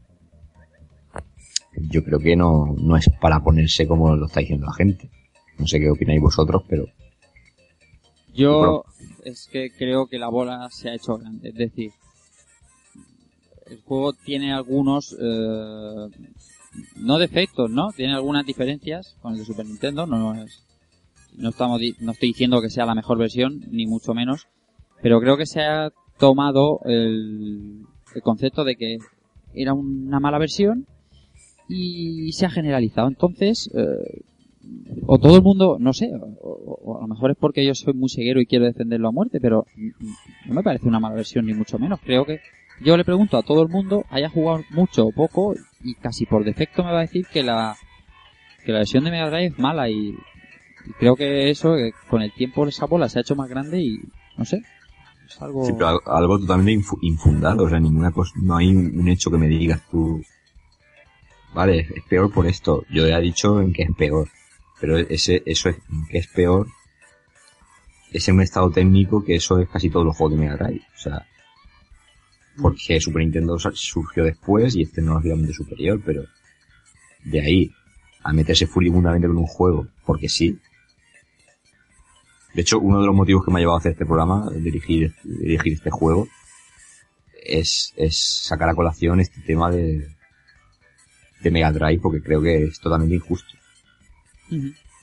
yo 1.77 2.05
creo 2.05 2.19
que 2.19 2.37
no, 2.37 2.75
no 2.79 2.97
es 2.97 3.09
para 3.21 3.41
ponerse 3.41 3.87
como 3.87 4.15
lo 4.17 4.27
está 4.27 4.41
diciendo 4.41 4.67
la 4.67 4.75
gente. 4.75 5.11
No 5.59 5.67
sé 5.67 5.81
qué 5.81 5.91
opináis 5.91 6.21
vosotros, 6.21 6.63
pero 6.69 6.87
Yo 8.35 8.85
es 9.25 9.49
que 9.51 9.71
creo 9.71 10.07
que 10.07 10.19
la 10.19 10.29
bola 10.29 10.69
se 10.71 10.91
ha 10.91 10.95
hecho 10.95 11.17
grande. 11.19 11.51
Es 11.51 11.55
decir, 11.55 11.93
el 13.67 13.81
juego 13.83 14.13
tiene 14.13 14.53
algunos, 14.53 15.17
eh, 15.19 16.09
no 16.97 17.19
defectos, 17.19 17.71
¿no? 17.71 17.91
Tiene 17.93 18.15
algunas 18.15 18.45
diferencias 18.45 19.17
con 19.21 19.33
el 19.33 19.39
de 19.39 19.45
Super 19.45 19.67
Nintendo. 19.67 20.07
No 20.07 20.35
es, 20.35 20.65
no 21.37 21.51
estamos, 21.51 21.81
no 22.01 22.13
estoy 22.13 22.31
diciendo 22.31 22.61
que 22.61 22.71
sea 22.71 22.87
la 22.87 22.95
mejor 22.95 23.19
versión, 23.19 23.61
ni 23.71 23.87
mucho 23.87 24.15
menos. 24.15 24.47
Pero 25.03 25.21
creo 25.21 25.37
que 25.37 25.47
se 25.47 25.63
ha 25.63 25.91
tomado 26.19 26.81
el, 26.85 27.87
el 28.15 28.23
concepto 28.23 28.65
de 28.65 28.77
que 28.77 28.99
era 29.55 29.75
una 29.75 30.21
mala 30.21 30.39
versión 30.39 30.87
y 31.75 32.33
se 32.33 32.47
ha 32.47 32.51
generalizado. 32.51 33.09
Entonces, 33.09 33.71
eh, 33.75 34.21
o 35.07 35.19
todo 35.19 35.37
el 35.37 35.43
mundo, 35.43 35.77
no 35.81 35.93
sé, 35.93 36.11
o, 36.41 36.99
a 36.99 37.03
lo 37.03 37.09
mejor 37.09 37.31
es 37.33 37.37
porque 37.39 37.65
yo 37.65 37.75
soy 37.75 37.95
muy 37.95 38.09
ceguero 38.09 38.41
y 38.41 38.47
quiero 38.47 38.65
defenderlo 38.65 39.09
a 39.09 39.13
muerte, 39.13 39.41
pero 39.41 39.67
no 40.47 40.55
me 40.55 40.63
parece 40.63 40.87
una 40.87 41.01
mala 41.01 41.17
versión 41.17 41.47
ni 41.47 41.55
mucho 41.55 41.79
menos. 41.79 42.01
Creo 42.05 42.25
que 42.25 42.39
yo 42.85 42.97
le 42.97 43.05
pregunto 43.05 43.37
a 43.37 43.43
todo 43.43 43.63
el 43.63 43.69
mundo, 43.69 44.05
haya 44.11 44.29
jugado 44.29 44.65
mucho 44.71 45.07
o 45.07 45.13
poco, 45.13 45.55
y 45.83 45.95
casi 45.95 46.27
por 46.27 46.45
defecto 46.45 46.85
me 46.85 46.93
va 46.93 46.99
a 46.99 47.03
decir 47.03 47.27
que 47.33 47.43
la 47.43 47.77
que 48.65 48.71
la 48.73 48.79
versión 48.79 49.03
de 49.05 49.11
Mega 49.11 49.29
Drive 49.29 49.47
es 49.47 49.59
mala 49.59 49.91
y, 49.91 50.11
y 50.11 50.93
creo 50.99 51.17
que 51.17 51.51
eso, 51.51 51.75
que 51.75 51.91
con 52.09 52.23
el 52.23 52.33
tiempo 52.33 52.65
esa 52.67 52.87
bola 52.87 53.09
se 53.09 53.19
ha 53.19 53.23
hecho 53.23 53.35
más 53.35 53.49
grande 53.49 53.83
y 53.83 53.99
no 54.39 54.45
sé, 54.45 54.63
es 55.29 55.43
algo... 55.43 55.65
Sí, 55.67 55.73
pero 55.73 56.01
algo, 56.07 56.39
totalmente 56.39 56.73
infu- 56.81 56.99
infundado, 57.03 57.65
o 57.65 57.69
sea, 57.69 57.81
ninguna 57.81 58.13
cosa, 58.13 58.33
no 58.41 58.57
hay 58.57 58.69
un 58.69 59.09
hecho 59.09 59.31
que 59.33 59.39
me 59.39 59.49
digas 59.49 59.81
tú, 59.91 60.23
vale, 61.55 61.89
es, 61.95 62.05
peor 62.09 62.33
por 62.33 62.47
esto, 62.47 62.85
yo 62.91 63.07
ya 63.07 63.19
he 63.19 63.23
dicho 63.23 63.61
en 63.61 63.73
que 63.73 63.83
es 63.83 63.91
peor, 63.97 64.29
pero 64.81 64.99
ese, 64.99 65.43
eso 65.47 65.69
es, 65.69 65.77
que 66.09 66.19
es 66.19 66.27
peor, 66.29 66.67
es 68.13 68.29
en 68.29 68.37
un 68.37 68.43
estado 68.43 68.71
técnico 68.71 69.25
que 69.25 69.37
eso 69.37 69.59
es 69.59 69.69
casi 69.69 69.91
todos 69.91 70.07
los 70.07 70.17
juegos 70.17 70.39
de 70.39 70.45
Mega 70.45 70.57
Drive, 70.57 70.83
o 70.95 70.99
sea, 70.99 71.27
porque 72.61 73.01
Super 73.01 73.23
Nintendo 73.23 73.59
surgió 73.59 74.25
después 74.25 74.77
y 74.77 74.83
es 74.83 74.91
obviamente 74.99 75.53
superior, 75.53 76.01
pero 76.05 76.25
de 77.25 77.41
ahí 77.41 77.73
a 78.23 78.33
meterse 78.33 78.67
furibundamente 78.67 79.27
con 79.27 79.39
un 79.39 79.47
juego, 79.47 79.89
porque 80.05 80.29
sí, 80.29 80.59
de 82.55 82.61
hecho, 82.61 82.79
uno 82.79 83.01
de 83.01 83.07
los 83.07 83.15
motivos 83.15 83.45
que 83.45 83.51
me 83.51 83.59
ha 83.59 83.61
llevado 83.61 83.77
a 83.77 83.79
hacer 83.79 83.93
este 83.93 84.05
programa, 84.05 84.51
dirigir, 84.55 85.15
dirigir 85.25 85.73
este 85.73 85.91
juego, 85.91 86.29
es, 87.43 87.95
es 87.97 88.19
sacar 88.45 88.69
a 88.69 88.75
colación 88.75 89.21
este 89.21 89.41
tema 89.41 89.71
de, 89.71 90.07
de 91.43 91.51
Mega 91.51 91.73
Drive, 91.73 92.01
porque 92.01 92.23
creo 92.23 92.41
que 92.43 92.65
es 92.65 92.79
totalmente 92.81 93.17
injusto. 93.17 93.55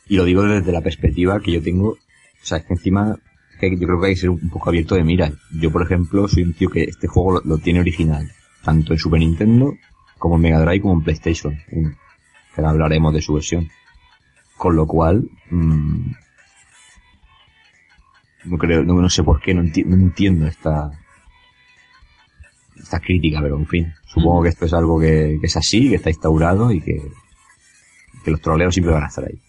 Y 0.07 0.15
lo 0.15 0.25
digo 0.25 0.43
desde 0.43 0.71
la 0.71 0.81
perspectiva 0.81 1.39
que 1.39 1.51
yo 1.51 1.61
tengo, 1.61 1.89
o 1.91 1.97
sea, 2.41 2.57
es 2.59 2.65
que 2.65 2.73
encima, 2.73 3.17
que 3.59 3.69
yo 3.77 3.87
creo 3.87 3.99
que 4.01 4.07
hay 4.07 4.13
que 4.13 4.21
ser 4.21 4.29
un 4.29 4.49
poco 4.49 4.69
abierto 4.69 4.95
de 4.95 5.03
mira. 5.03 5.31
Yo, 5.51 5.71
por 5.71 5.81
ejemplo, 5.83 6.27
soy 6.27 6.43
un 6.43 6.53
tío 6.53 6.69
que 6.69 6.83
este 6.83 7.07
juego 7.07 7.33
lo, 7.33 7.41
lo 7.45 7.57
tiene 7.57 7.79
original, 7.79 8.31
tanto 8.63 8.93
en 8.93 8.99
Super 8.99 9.19
Nintendo, 9.19 9.73
como 10.17 10.35
en 10.35 10.41
Mega 10.41 10.59
Drive, 10.61 10.81
como 10.81 10.95
en 10.95 11.03
PlayStation 11.03 11.57
1, 11.71 11.89
que 12.53 12.61
ahora 12.61 12.71
hablaremos 12.71 13.13
de 13.13 13.21
su 13.21 13.33
versión. 13.33 13.69
Con 14.57 14.75
lo 14.75 14.85
cual, 14.87 15.29
mm, 15.49 16.11
no 18.45 18.57
creo, 18.57 18.83
no, 18.83 19.01
no 19.01 19.09
sé 19.09 19.23
por 19.23 19.41
qué, 19.41 19.53
no, 19.53 19.61
enti- 19.63 19.85
no 19.85 19.95
entiendo 19.95 20.47
esta, 20.47 20.91
esta 22.77 22.99
crítica, 22.99 23.41
pero 23.41 23.57
en 23.57 23.67
fin, 23.67 23.93
supongo 24.13 24.43
que 24.43 24.49
esto 24.49 24.65
es 24.65 24.73
algo 24.73 24.99
que, 24.99 25.37
que 25.39 25.47
es 25.47 25.55
así, 25.57 25.89
que 25.89 25.95
está 25.95 26.09
instaurado 26.09 26.71
y 26.71 26.81
que, 26.81 27.01
que 28.23 28.31
los 28.31 28.41
troleos 28.41 28.73
siempre 28.73 28.93
van 28.93 29.03
a 29.03 29.07
estar 29.07 29.23
ahí. 29.25 29.39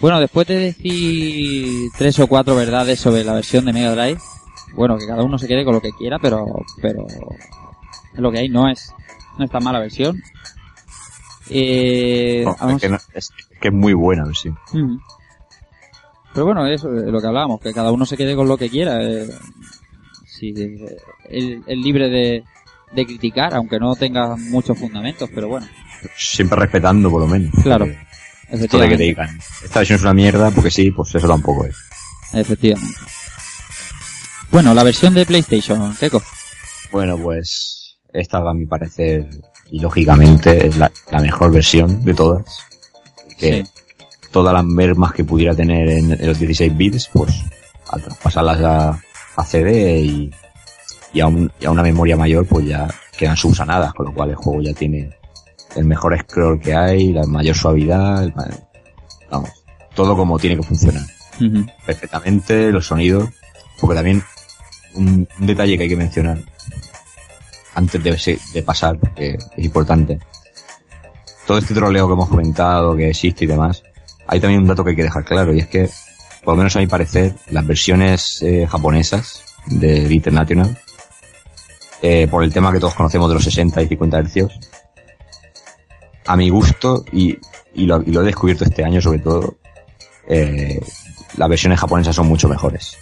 Bueno, 0.00 0.18
después 0.20 0.46
de 0.46 0.58
decir 0.58 1.90
tres 1.98 2.18
o 2.20 2.26
cuatro 2.26 2.54
verdades 2.56 2.98
sobre 3.00 3.22
la 3.24 3.34
versión 3.34 3.64
de 3.66 3.72
Mega 3.72 3.94
Drive, 3.94 4.20
bueno, 4.74 4.96
que 4.96 5.06
cada 5.06 5.22
uno 5.22 5.36
se 5.36 5.46
quede 5.46 5.64
con 5.64 5.74
lo 5.74 5.80
que 5.80 5.90
quiera, 5.92 6.18
pero, 6.18 6.46
pero 6.80 7.06
lo 8.14 8.32
que 8.32 8.38
hay, 8.38 8.48
no 8.48 8.68
es, 8.70 8.94
no 9.38 9.44
es 9.44 9.50
tan 9.50 9.62
mala 9.62 9.78
versión. 9.80 10.22
Eh, 11.50 12.42
No, 12.44 12.56
vamos- 12.60 12.76
es, 12.76 12.80
que 12.82 12.88
no- 12.88 12.96
es- 12.96 13.08
es 13.14 13.30
que 13.60 13.68
es 13.68 13.74
muy 13.74 13.92
buena 13.92 14.24
versión. 14.24 14.56
Pero 16.32 16.46
bueno, 16.46 16.66
eso 16.66 16.94
es 16.94 17.04
lo 17.06 17.20
que 17.20 17.26
hablábamos, 17.26 17.60
que 17.60 17.72
cada 17.74 17.90
uno 17.92 18.06
se 18.06 18.16
quede 18.16 18.36
con 18.36 18.48
lo 18.48 18.56
que 18.56 18.70
quiera. 18.70 19.02
eh, 19.02 19.28
sí, 20.40 20.54
es 21.28 21.76
libre 21.78 22.08
de, 22.08 22.42
de 22.92 23.06
criticar, 23.06 23.54
aunque 23.54 23.78
no 23.78 23.94
tenga 23.94 24.34
muchos 24.36 24.78
fundamentos, 24.78 25.28
pero 25.34 25.48
bueno, 25.48 25.68
Siempre 26.16 26.58
respetando, 26.58 27.10
por 27.10 27.20
lo 27.20 27.26
menos. 27.28 27.52
claro, 27.62 27.84
Esto 27.84 27.98
de 28.48 28.88
que 28.88 28.96
te 28.96 29.04
efectivamente. 29.04 29.04
digan, 29.04 29.38
esta 29.62 29.80
versión 29.80 29.96
es 29.96 30.02
una 30.02 30.14
mierda, 30.14 30.50
porque 30.50 30.70
sí, 30.70 30.90
pues 30.90 31.14
eso 31.14 31.28
tampoco 31.28 31.66
es. 31.66 31.76
efectivamente. 32.32 32.96
Bueno, 34.50 34.74
la 34.74 34.82
versión 34.82 35.14
de 35.14 35.26
PlayStation, 35.26 35.94
Keiko. 35.96 36.22
Bueno, 36.90 37.16
pues 37.18 37.98
esta 38.12 38.38
a 38.38 38.54
mi 38.54 38.66
parecer, 38.66 39.28
y 39.70 39.78
lógicamente, 39.80 40.66
es 40.66 40.76
la, 40.76 40.90
la 41.12 41.20
mejor 41.20 41.52
versión 41.52 42.04
de 42.04 42.14
todas. 42.14 42.44
Que 43.38 43.64
Sí. 43.64 43.70
todas 44.32 44.52
las 44.52 44.64
mermas 44.64 45.12
que 45.12 45.22
pudiera 45.24 45.54
tener 45.54 45.88
en, 45.88 46.12
en 46.12 46.26
los 46.26 46.38
16 46.38 46.76
bits, 46.76 47.08
pues 47.12 47.32
al 47.92 48.02
traspasarlas 48.02 48.60
a, 48.62 49.00
a 49.40 49.44
CD 49.44 50.00
y, 50.00 50.30
y, 51.12 51.20
a 51.20 51.26
un- 51.26 51.50
y 51.60 51.66
a 51.66 51.70
una 51.70 51.82
memoria 51.82 52.16
mayor, 52.16 52.46
pues 52.46 52.66
ya 52.66 52.88
quedan 53.16 53.36
subsanadas, 53.36 53.92
con 53.94 54.06
lo 54.06 54.14
cual 54.14 54.30
el 54.30 54.36
juego 54.36 54.62
ya 54.62 54.72
tiene 54.72 55.10
el 55.76 55.84
mejor 55.84 56.18
scroll 56.20 56.60
que 56.60 56.74
hay, 56.74 57.12
la 57.12 57.24
mayor 57.26 57.56
suavidad, 57.56 58.24
el 58.24 58.32
vamos, 59.30 59.50
todo 59.94 60.16
como 60.16 60.38
tiene 60.38 60.56
que 60.56 60.62
funcionar 60.62 61.02
perfectamente 61.86 62.70
los 62.70 62.86
sonidos, 62.86 63.28
porque 63.80 63.94
también 63.96 64.22
un, 64.94 65.26
un 65.38 65.46
detalle 65.46 65.76
que 65.76 65.84
hay 65.84 65.88
que 65.88 65.96
mencionar 65.96 66.38
antes 67.74 68.02
de, 68.02 68.38
de 68.52 68.62
pasar, 68.62 68.98
porque 68.98 69.38
es 69.56 69.64
importante. 69.64 70.18
Todo 71.46 71.58
este 71.58 71.72
troleo 71.74 72.06
que 72.06 72.12
hemos 72.12 72.28
comentado, 72.28 72.94
que 72.96 73.08
existe 73.10 73.44
y 73.44 73.48
demás, 73.48 73.82
hay 74.26 74.38
también 74.40 74.60
un 74.62 74.68
dato 74.68 74.84
que 74.84 74.90
hay 74.90 74.96
que 74.96 75.04
dejar 75.04 75.24
claro, 75.24 75.54
y 75.54 75.60
es 75.60 75.66
que, 75.68 75.88
por 76.44 76.54
lo 76.54 76.58
menos 76.58 76.74
a 76.76 76.80
mi 76.80 76.86
parecer, 76.86 77.34
las 77.50 77.66
versiones 77.66 78.42
eh, 78.42 78.66
japonesas 78.68 79.42
del 79.66 80.10
International, 80.10 80.78
eh, 82.02 82.26
por 82.30 82.42
el 82.44 82.52
tema 82.52 82.72
que 82.72 82.80
todos 82.80 82.94
conocemos 82.94 83.28
de 83.28 83.34
los 83.34 83.44
60 83.44 83.82
y 83.82 83.88
50 83.88 84.18
hercios, 84.18 84.52
a 86.26 86.36
mi 86.36 86.48
gusto, 86.48 87.04
y, 87.12 87.36
y, 87.74 87.86
lo, 87.86 88.00
y 88.02 88.10
lo 88.12 88.22
he 88.22 88.24
descubierto 88.24 88.64
este 88.64 88.84
año 88.84 89.00
sobre 89.00 89.18
todo, 89.18 89.56
eh, 90.28 90.80
las 91.36 91.48
versiones 91.48 91.80
japonesas 91.80 92.14
son 92.16 92.28
mucho 92.28 92.48
mejores. 92.48 92.96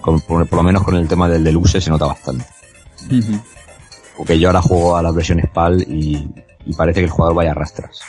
Con- 0.00 0.20
por, 0.22 0.46
por 0.48 0.56
lo 0.58 0.62
menos 0.62 0.82
con 0.82 0.96
el 0.96 1.06
tema 1.06 1.28
del 1.28 1.44
deluxe 1.44 1.80
se 1.80 1.90
nota 1.90 2.06
bastante. 2.06 2.44
Porque 4.16 4.38
yo 4.38 4.48
ahora 4.48 4.60
juego 4.62 4.96
a 4.96 5.02
las 5.02 5.14
versiones 5.14 5.48
PAL 5.50 5.82
y, 5.82 6.28
y 6.66 6.74
parece 6.74 7.00
que 7.00 7.04
el 7.06 7.10
jugador 7.10 7.34
vaya 7.36 7.52
a 7.52 7.54
rastras. 7.54 8.00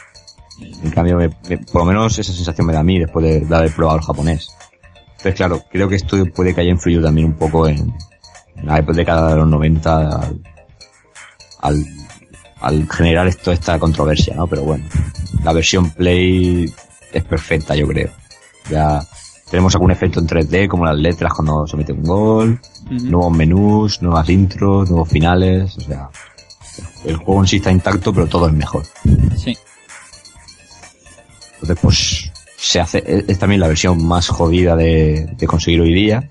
En 0.59 0.91
cambio, 0.91 1.17
me- 1.17 1.29
me- 1.49 1.57
por 1.57 1.81
lo 1.81 1.85
menos 1.85 2.17
esa 2.19 2.31
sensación 2.33 2.65
me 2.67 2.73
da 2.73 2.79
a 2.79 2.83
mí 2.83 2.99
después 2.99 3.25
de, 3.25 3.39
de 3.41 3.55
haber 3.55 3.71
probado 3.73 3.99
el 3.99 4.05
japonés. 4.05 4.47
Entonces, 5.23 5.37
claro, 5.37 5.63
creo 5.71 5.87
que 5.87 5.95
esto 5.95 6.17
puede 6.35 6.53
que 6.53 6.59
haya 6.59 6.71
influido 6.71 7.01
también 7.01 7.27
un 7.27 7.35
poco 7.35 7.65
en, 7.65 7.95
en 8.57 8.65
la 8.65 8.81
década 8.81 9.29
de 9.29 9.35
los 9.37 9.47
90 9.47 10.19
al, 10.19 10.41
al, 11.61 11.85
al 12.59 12.89
generar 12.91 13.27
esto, 13.27 13.53
esta 13.53 13.79
controversia, 13.79 14.35
¿no? 14.35 14.47
Pero 14.47 14.63
bueno, 14.63 14.83
la 15.41 15.53
versión 15.53 15.91
Play 15.91 16.65
es 17.13 17.23
perfecta, 17.23 17.73
yo 17.73 17.87
creo. 17.87 18.09
Ya 18.69 18.99
tenemos 19.49 19.73
algún 19.75 19.91
efecto 19.91 20.19
en 20.19 20.27
3D, 20.27 20.67
como 20.67 20.83
las 20.83 20.97
letras 20.97 21.31
cuando 21.31 21.65
se 21.67 21.77
mete 21.77 21.93
un 21.93 22.03
gol, 22.03 22.59
nuevos 22.89 23.31
menús, 23.31 24.01
nuevas 24.01 24.27
intros, 24.27 24.89
nuevos 24.89 25.07
finales, 25.07 25.77
o 25.77 25.81
sea, 25.81 26.09
el 27.05 27.15
juego 27.15 27.39
en 27.39 27.47
sí 27.47 27.55
está 27.55 27.71
intacto, 27.71 28.13
pero 28.13 28.27
todo 28.27 28.49
es 28.49 28.53
mejor. 28.53 28.83
Sí. 29.37 29.57
Entonces, 31.53 31.77
pues, 31.81 32.32
se 32.63 32.79
hace, 32.79 33.03
es 33.05 33.37
también 33.39 33.59
la 33.59 33.67
versión 33.67 34.05
más 34.05 34.29
jodida 34.29 34.75
de, 34.77 35.27
de 35.37 35.47
conseguir 35.47 35.81
hoy 35.81 35.93
día, 35.93 36.29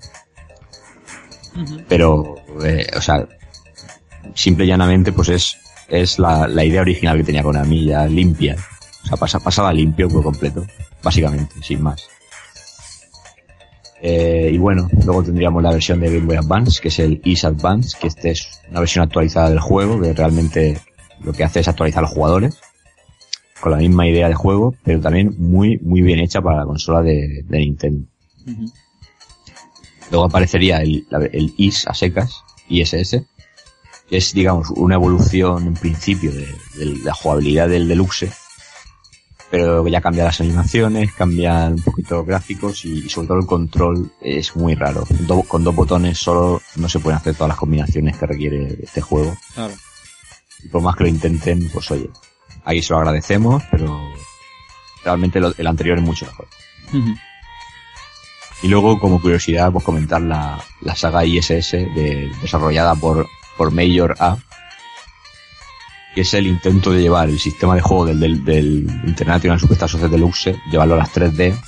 pero, 1.87 2.35
eh, 2.63 2.87
o 2.97 3.01
sea, 3.01 3.27
simple 4.33 4.65
y 4.65 4.69
llanamente, 4.69 5.11
pues 5.11 5.29
es, 5.29 5.57
es 5.89 6.17
la, 6.17 6.47
la 6.47 6.65
idea 6.65 6.81
original 6.81 7.17
que 7.17 7.23
tenía 7.23 7.43
Konami, 7.43 7.85
ya 7.85 8.07
limpia. 8.07 8.55
O 9.03 9.07
sea, 9.07 9.17
pasa, 9.17 9.39
pasaba 9.39 9.71
limpio 9.71 10.07
por 10.09 10.23
completo, 10.23 10.65
básicamente, 11.03 11.53
sin 11.61 11.83
más. 11.83 12.03
Eh, 14.01 14.49
y 14.51 14.57
bueno, 14.57 14.89
luego 15.05 15.23
tendríamos 15.23 15.61
la 15.61 15.71
versión 15.71 15.99
de 15.99 16.07
Game 16.07 16.25
Boy 16.25 16.37
Advance, 16.37 16.81
que 16.81 16.87
es 16.87 16.97
el 16.97 17.21
East 17.23 17.45
Advance, 17.45 17.95
que 17.99 18.07
este 18.07 18.31
es 18.31 18.59
una 18.71 18.79
versión 18.79 19.03
actualizada 19.03 19.51
del 19.51 19.59
juego, 19.59 20.01
que 20.01 20.13
realmente 20.13 20.79
lo 21.21 21.31
que 21.31 21.43
hace 21.43 21.59
es 21.59 21.67
actualizar 21.67 21.99
a 21.99 22.07
los 22.07 22.11
jugadores, 22.11 22.59
con 23.63 23.71
la 23.71 23.77
misma 23.77 24.05
idea 24.05 24.27
de 24.27 24.35
juego, 24.35 24.75
pero 24.83 24.99
también 24.99 25.33
muy, 25.37 25.77
muy 25.81 26.01
bien 26.01 26.19
hecha 26.19 26.41
para 26.41 26.57
la 26.57 26.65
consola 26.65 27.01
de, 27.01 27.43
de 27.47 27.59
Nintendo. 27.59 28.05
Luego 30.11 30.25
aparecería 30.25 30.81
el, 30.81 31.07
el 31.31 31.53
IS 31.57 31.87
a 31.87 31.93
secas, 31.93 32.41
ISS, 32.67 33.21
que 34.09 34.17
es, 34.17 34.33
digamos, 34.33 34.69
una 34.71 34.95
evolución 34.95 35.65
en 35.67 35.73
principio 35.75 36.31
de, 36.33 36.45
de 36.77 36.85
la 37.05 37.13
jugabilidad 37.13 37.69
del 37.69 37.87
Deluxe, 37.87 38.31
pero 39.49 39.87
ya 39.87 40.01
cambia 40.01 40.25
las 40.25 40.41
animaciones, 40.41 41.13
cambian 41.13 41.73
un 41.75 41.81
poquito 41.83 42.15
los 42.17 42.25
gráficos 42.27 42.83
y, 42.83 43.05
y 43.05 43.09
sobre 43.09 43.27
todo 43.29 43.37
el 43.39 43.45
control 43.45 44.11
es 44.19 44.55
muy 44.57 44.75
raro. 44.75 45.05
Do- 45.21 45.43
con 45.43 45.63
dos 45.63 45.73
botones 45.75 46.17
solo 46.17 46.61
no 46.75 46.89
se 46.89 46.99
pueden 46.99 47.17
hacer 47.17 47.33
todas 47.35 47.49
las 47.49 47.57
combinaciones 47.57 48.17
que 48.17 48.25
requiere 48.25 48.77
este 48.83 48.99
juego. 48.99 49.37
Claro. 49.55 49.73
Y 50.63 50.67
por 50.67 50.81
más 50.81 50.95
que 50.97 51.03
lo 51.03 51.09
intenten, 51.09 51.69
pues 51.71 51.89
oye, 51.91 52.09
ahí 52.65 52.81
se 52.81 52.93
lo 52.93 52.99
agradecemos, 52.99 53.63
pero 53.71 53.99
realmente 55.03 55.39
lo- 55.39 55.53
el 55.57 55.67
anterior 55.67 55.97
es 55.97 56.03
mucho 56.03 56.25
mejor. 56.25 56.47
Y 58.61 58.67
luego, 58.69 58.97
como 58.99 59.19
curiosidad, 59.21 59.71
pues 59.71 59.83
comentar 59.83 60.21
la, 60.21 60.63
la 60.81 60.95
saga 60.95 61.25
ISS 61.25 61.71
de, 61.71 62.31
desarrollada 62.41 62.95
por, 62.95 63.27
por 63.57 63.71
Major 63.71 64.15
A, 64.19 64.37
que 66.15 66.21
es 66.21 66.33
el 66.33 66.47
intento 66.47 66.91
de 66.91 67.01
llevar 67.01 67.27
el 67.27 67.39
sistema 67.39 67.75
de 67.75 67.81
juego 67.81 68.05
del, 68.05 68.19
del, 68.19 68.45
del 68.45 68.87
International 69.05 69.59
Superstar 69.59 69.89
Soccer 69.89 70.09
Deluxe, 70.09 70.55
llevarlo 70.71 70.93
a 70.95 70.99
las 70.99 71.11
3D, 71.13 71.59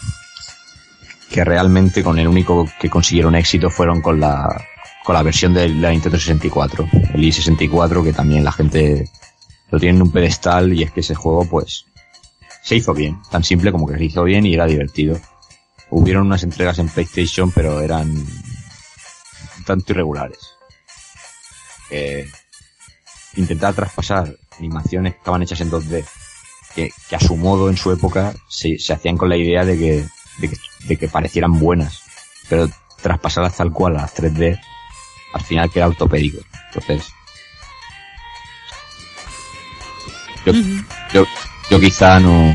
que 1.32 1.44
realmente 1.44 2.04
con 2.04 2.18
el 2.20 2.28
único 2.28 2.66
que 2.80 2.90
consiguieron 2.90 3.36
éxito 3.36 3.70
fueron 3.70 4.02
con 4.02 4.20
la, 4.22 4.48
con 5.04 5.16
la 5.16 5.24
versión 5.24 5.54
de 5.54 5.68
la 5.68 5.90
Nintendo 5.90 6.18
64, 6.18 6.88
el 7.14 7.22
i64, 7.22 8.04
que 8.04 8.14
también 8.14 8.44
la 8.44 8.52
gente 8.54 9.10
lo 9.70 9.80
tiene 9.80 9.98
en 9.98 10.04
un 10.04 10.12
pedestal 10.12 10.74
y 10.74 10.84
es 10.84 10.92
que 10.92 11.02
ese 11.02 11.16
juego 11.16 11.46
pues 11.46 11.86
se 12.64 12.76
hizo 12.76 12.94
bien, 12.94 13.22
tan 13.30 13.44
simple 13.44 13.72
como 13.72 13.88
que 13.88 13.98
se 13.98 14.06
hizo 14.06 14.24
bien 14.24 14.46
y 14.46 14.54
era 14.54 14.66
divertido. 14.66 15.20
Hubieron 15.90 16.26
unas 16.26 16.44
entregas 16.44 16.80
en 16.80 16.90
PlayStation, 16.90 17.52
pero 17.52 17.80
eran 17.80 18.10
un 18.10 19.64
tanto 19.66 19.94
irregulares. 19.94 20.40
Eh, 21.92 22.28
intentar 23.36 23.74
traspasar 23.76 24.36
animaciones 24.58 25.14
que 25.14 25.20
estaban 25.20 25.44
hechas 25.44 25.62
en 25.62 25.70
2D, 25.70 26.04
que, 26.74 26.92
que 27.08 27.16
a 27.16 27.20
su 27.20 27.36
modo 27.36 27.70
en 27.70 27.78
su 27.78 27.92
época 27.92 28.34
se, 28.50 28.80
se 28.80 28.94
hacían 28.94 29.18
con 29.18 29.30
la 29.30 29.38
idea 29.38 29.64
de 29.64 29.78
que, 29.78 30.08
de 30.40 30.50
que, 30.50 30.58
de 30.88 30.98
que 30.98 31.08
parecieran 31.08 31.60
buenas, 31.60 32.02
pero 32.50 32.68
traspasarlas 33.02 33.58
tal 33.58 33.72
cual 33.72 33.98
a 33.98 34.02
las 34.02 34.16
3D, 34.16 34.60
al 35.34 35.42
final 35.42 35.70
queda 35.70 35.88
ortopédico. 35.88 36.40
Entonces, 36.68 37.14
yo, 40.46 40.54
yo, 41.14 41.26
yo 41.70 41.80
quizá 41.80 42.20
no, 42.20 42.54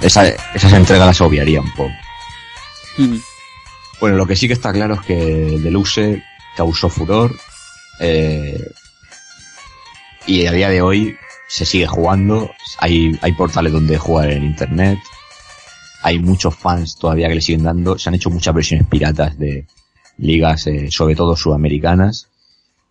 esa, 0.00 0.28
esas 0.28 0.72
entregas 0.72 1.06
las 1.06 1.20
obviaría 1.20 1.60
un 1.60 1.72
poco. 1.72 1.92
Ujú. 2.98 3.20
Bueno, 4.00 4.16
lo 4.16 4.26
que 4.26 4.36
sí 4.36 4.46
que 4.46 4.52
está 4.54 4.72
claro 4.72 4.94
es 4.94 5.00
que 5.00 5.54
el 5.54 5.62
Deluxe 5.62 6.22
causó 6.56 6.88
furor 6.88 7.34
eh, 8.00 8.70
y 10.26 10.46
a 10.46 10.52
día 10.52 10.68
de 10.68 10.82
hoy 10.82 11.16
se 11.48 11.64
sigue 11.64 11.86
jugando. 11.86 12.50
Hay, 12.78 13.18
hay 13.22 13.32
portales 13.32 13.72
donde 13.72 13.96
jugar 13.96 14.30
en 14.30 14.44
internet. 14.44 14.98
Hay 16.02 16.18
muchos 16.18 16.54
fans 16.54 16.96
todavía 16.96 17.28
que 17.28 17.36
le 17.36 17.40
siguen 17.40 17.62
dando. 17.64 17.98
Se 17.98 18.08
han 18.08 18.14
hecho 18.14 18.30
muchas 18.30 18.54
versiones 18.54 18.86
piratas 18.86 19.38
de 19.38 19.66
ligas, 20.18 20.66
eh, 20.66 20.90
sobre 20.90 21.14
todo 21.14 21.36
sudamericanas. 21.36 22.28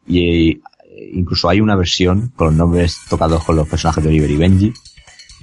Y 0.07 0.61
incluso 1.13 1.49
hay 1.49 1.61
una 1.61 1.75
versión 1.75 2.29
con 2.35 2.47
los 2.47 2.55
nombres 2.55 2.97
tocados 3.09 3.43
con 3.43 3.55
los 3.55 3.67
personajes 3.67 4.03
de 4.03 4.09
Oliver 4.09 4.31
y 4.31 4.37
Benji. 4.37 4.73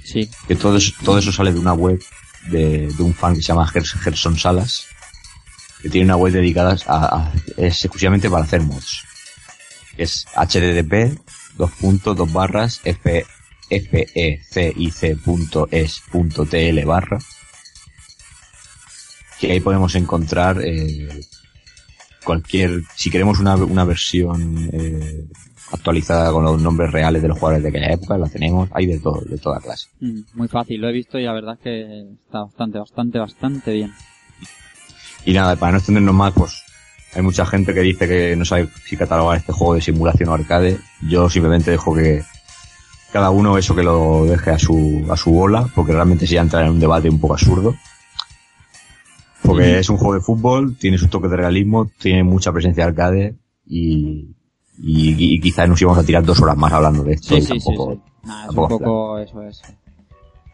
Sí. 0.03 0.29
Que 0.47 0.55
todo 0.55 0.77
eso, 0.77 0.93
todo 1.03 1.17
eso 1.19 1.31
sale 1.31 1.51
de 1.53 1.59
una 1.59 1.73
web 1.73 2.01
de, 2.49 2.87
de 2.87 3.03
un 3.03 3.13
fan 3.13 3.35
que 3.35 3.41
se 3.41 3.47
llama 3.47 3.67
Gers- 3.71 3.97
Gerson 3.99 4.37
Salas, 4.37 4.85
que 5.81 5.89
tiene 5.89 6.05
una 6.05 6.17
web 6.17 6.33
dedicada 6.33 6.77
a, 6.87 7.17
a- 7.17 7.31
es 7.57 7.85
exclusivamente 7.85 8.29
para 8.29 8.43
hacer 8.43 8.61
mods. 8.61 9.03
Es 9.97 10.25
http 10.35 11.17
dos 11.55 11.71
puntos 11.73 12.17
dos 12.17 12.31
barras 12.33 12.81
fecic.es.tl 15.53 16.85
barra 16.85 17.19
que 19.39 19.51
ahí 19.51 19.59
podemos 19.59 19.93
encontrar 19.95 20.61
eh, 20.63 21.09
cualquier, 22.23 22.81
si 22.95 23.09
queremos 23.09 23.39
una, 23.39 23.55
una 23.57 23.83
versión 23.83 24.69
eh, 24.71 25.25
actualizada 25.73 26.31
con 26.31 26.43
los 26.43 26.61
nombres 26.61 26.91
reales 26.91 27.21
de 27.21 27.27
los 27.27 27.37
jugadores 27.37 27.63
de 27.63 27.69
aquella 27.69 27.93
época, 27.93 28.17
la 28.17 28.29
tenemos, 28.29 28.69
hay 28.73 28.85
de 28.85 28.99
todo, 28.99 29.21
de 29.21 29.37
toda 29.37 29.59
clase. 29.59 29.87
Mm, 29.99 30.19
Muy 30.35 30.47
fácil, 30.47 30.79
lo 30.79 30.87
he 30.87 30.91
visto 30.91 31.17
y 31.17 31.23
la 31.23 31.33
verdad 31.33 31.55
es 31.55 31.59
que 31.61 32.11
está 32.23 32.43
bastante, 32.43 32.77
bastante, 32.79 33.19
bastante 33.19 33.73
bien. 33.73 33.91
Y 35.25 35.33
nada, 35.33 35.55
para 35.55 35.71
no 35.71 35.77
extendernos 35.79 36.13
más, 36.13 36.33
pues 36.33 36.63
hay 37.15 37.21
mucha 37.21 37.45
gente 37.45 37.73
que 37.73 37.81
dice 37.81 38.07
que 38.07 38.35
no 38.35 38.45
sabe 38.45 38.69
si 38.85 38.95
catalogar 38.95 39.37
este 39.37 39.51
juego 39.51 39.75
de 39.75 39.81
simulación 39.81 40.29
o 40.29 40.33
arcade. 40.33 40.77
Yo 41.07 41.29
simplemente 41.29 41.71
dejo 41.71 41.95
que 41.95 42.23
cada 43.11 43.29
uno 43.31 43.57
eso 43.57 43.75
que 43.75 43.83
lo 43.83 44.25
deje 44.25 44.51
a 44.51 44.59
su, 44.59 45.05
a 45.09 45.17
su 45.17 45.31
bola, 45.31 45.67
porque 45.73 45.93
realmente 45.93 46.27
sí 46.27 46.37
entra 46.37 46.61
en 46.61 46.71
un 46.71 46.79
debate 46.79 47.09
un 47.09 47.19
poco 47.19 47.33
absurdo. 47.33 47.75
Porque 49.41 49.79
es 49.79 49.89
un 49.89 49.97
juego 49.97 50.13
de 50.13 50.21
fútbol, 50.21 50.77
tiene 50.77 50.97
su 50.97 51.09
toque 51.09 51.27
de 51.27 51.35
realismo, 51.35 51.91
tiene 51.99 52.23
mucha 52.23 52.51
presencia 52.53 52.85
arcade 52.85 53.35
y, 53.65 54.33
y, 54.79 55.35
y 55.35 55.39
quizás 55.39 55.67
nos 55.67 55.81
íbamos 55.81 55.99
a 55.99 56.05
tirar 56.05 56.23
dos 56.23 56.41
horas 56.41 56.57
más 56.57 56.71
hablando 56.73 57.03
de 57.03 57.13
esto. 57.13 57.29
Sí, 57.29 57.35
y 57.35 57.41
sí, 57.41 57.59
sí, 57.59 57.65
tampoco, 57.65 57.93
sí. 57.93 58.01
Nada, 58.23 58.43
es 58.43 58.49
un 58.49 58.55
tampoco 58.55 58.79
poco, 58.79 59.19
eso 59.19 59.41
es. 59.43 59.61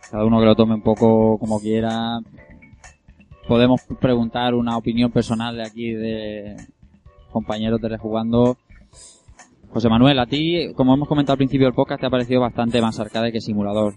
Cada 0.09 0.25
uno 0.25 0.39
que 0.39 0.45
lo 0.45 0.55
tome 0.55 0.75
un 0.75 0.81
poco 0.81 1.37
como 1.37 1.59
quiera. 1.59 2.19
Podemos 3.47 3.81
preguntar 3.99 4.53
una 4.53 4.77
opinión 4.77 5.11
personal 5.11 5.55
de 5.55 5.63
aquí 5.63 5.91
de 5.93 6.55
compañeros 7.31 7.81
de 7.81 7.89
Rejugando. 7.89 8.57
José 9.71 9.87
Manuel, 9.87 10.17
a 10.17 10.25
ti, 10.25 10.73
como 10.75 10.95
hemos 10.95 11.07
comentado 11.07 11.33
al 11.33 11.37
principio 11.37 11.67
del 11.67 11.75
podcast, 11.75 12.01
te 12.01 12.07
ha 12.07 12.09
parecido 12.09 12.41
bastante 12.41 12.81
más 12.81 12.99
arcade 12.99 13.31
que 13.31 13.39
simulador. 13.39 13.93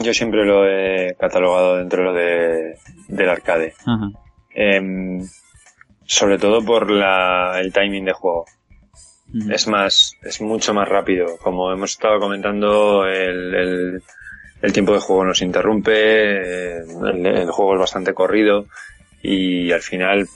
Yo 0.00 0.14
siempre 0.14 0.46
lo 0.46 0.66
he 0.66 1.14
catalogado 1.18 1.76
dentro 1.76 2.14
de, 2.14 2.78
del 3.08 3.28
arcade. 3.28 3.74
Ajá. 3.84 4.10
Em, 4.54 5.22
sobre 6.04 6.38
todo 6.38 6.64
por 6.64 6.90
la, 6.90 7.60
el 7.60 7.72
timing 7.72 8.06
de 8.06 8.12
juego. 8.12 8.46
Es 9.50 9.66
más, 9.66 10.14
es 10.22 10.40
mucho 10.40 10.74
más 10.74 10.88
rápido. 10.88 11.36
Como 11.38 11.72
hemos 11.72 11.92
estado 11.92 12.20
comentando, 12.20 13.06
el, 13.06 14.02
el, 14.62 14.72
tiempo 14.72 14.92
de 14.92 15.00
juego 15.00 15.24
nos 15.24 15.40
interrumpe, 15.42 16.78
el, 16.78 17.26
el 17.26 17.50
juego 17.50 17.74
es 17.74 17.80
bastante 17.80 18.12
corrido 18.14 18.66
y 19.22 19.72
al 19.72 19.80
final, 19.80 20.28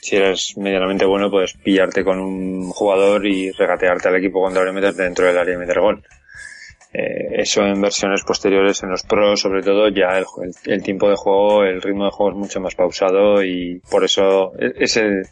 si 0.00 0.16
eres 0.16 0.54
medianamente 0.56 1.04
bueno, 1.04 1.30
puedes 1.30 1.52
pillarte 1.54 2.02
con 2.04 2.18
un 2.20 2.70
jugador 2.70 3.26
y 3.26 3.50
regatearte 3.52 4.08
al 4.08 4.16
equipo 4.16 4.40
contrario 4.42 4.72
y 4.72 4.74
meterte 4.76 5.02
dentro 5.02 5.26
del 5.26 5.36
área 5.38 5.54
y 5.54 5.58
meter 5.58 5.80
gol. 5.80 6.02
Eh, 6.92 7.42
eso 7.42 7.62
en 7.64 7.80
versiones 7.80 8.24
posteriores, 8.24 8.82
en 8.82 8.90
los 8.90 9.04
pros 9.04 9.40
sobre 9.40 9.62
todo, 9.62 9.88
ya 9.90 10.18
el, 10.18 10.24
el- 10.42 10.72
el 10.72 10.82
tiempo 10.82 11.08
de 11.08 11.16
juego, 11.16 11.64
el 11.64 11.80
ritmo 11.82 12.04
de 12.06 12.10
juego 12.10 12.32
es 12.32 12.38
mucho 12.38 12.60
más 12.60 12.74
pausado 12.74 13.44
y 13.44 13.80
por 13.90 14.04
eso 14.04 14.52
e- 14.58 14.72
ese, 14.76 15.22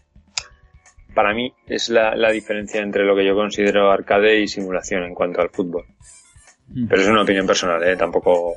para 1.18 1.34
mí 1.34 1.52
es 1.66 1.88
la, 1.88 2.14
la 2.14 2.30
diferencia 2.30 2.80
entre 2.80 3.04
lo 3.04 3.16
que 3.16 3.26
yo 3.26 3.34
considero 3.34 3.90
arcade 3.90 4.38
y 4.38 4.46
simulación 4.46 5.02
en 5.02 5.14
cuanto 5.14 5.40
al 5.40 5.50
fútbol. 5.50 5.84
Pero 6.88 7.02
es 7.02 7.08
una 7.08 7.22
opinión 7.22 7.44
personal, 7.44 7.82
¿eh? 7.82 7.96
Tampoco... 7.96 8.54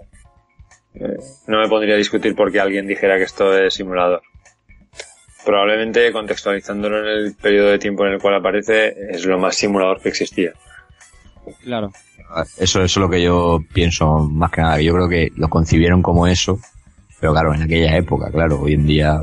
eh, 0.94 1.18
no 1.48 1.60
me 1.60 1.68
pondría 1.68 1.96
a 1.96 1.98
discutir 1.98 2.36
porque 2.36 2.60
alguien 2.60 2.86
dijera 2.86 3.18
que 3.18 3.24
esto 3.24 3.58
es 3.58 3.74
simulador. 3.74 4.22
Probablemente 5.44 6.12
contextualizándolo 6.12 7.00
en 7.00 7.08
el 7.08 7.34
periodo 7.34 7.70
de 7.70 7.80
tiempo 7.80 8.06
en 8.06 8.14
el 8.14 8.22
cual 8.22 8.36
aparece 8.36 8.94
es 9.10 9.26
lo 9.26 9.40
más 9.40 9.56
simulador 9.56 10.00
que 10.00 10.10
existía. 10.10 10.52
Claro. 11.64 11.92
Eso, 12.60 12.84
eso 12.84 12.84
es 12.84 12.98
lo 12.98 13.10
que 13.10 13.24
yo 13.24 13.58
pienso 13.74 14.20
más 14.20 14.52
que 14.52 14.62
nada, 14.62 14.78
que 14.78 14.84
yo 14.84 14.94
creo 14.94 15.10
que 15.10 15.32
lo 15.36 15.50
concibieron 15.50 16.04
como 16.04 16.28
eso, 16.28 16.60
pero 17.20 17.34
claro, 17.34 17.56
en 17.56 17.64
aquella 17.64 17.98
época, 17.98 18.30
claro, 18.30 18.62
hoy 18.62 18.74
en 18.76 18.86
día, 18.86 19.20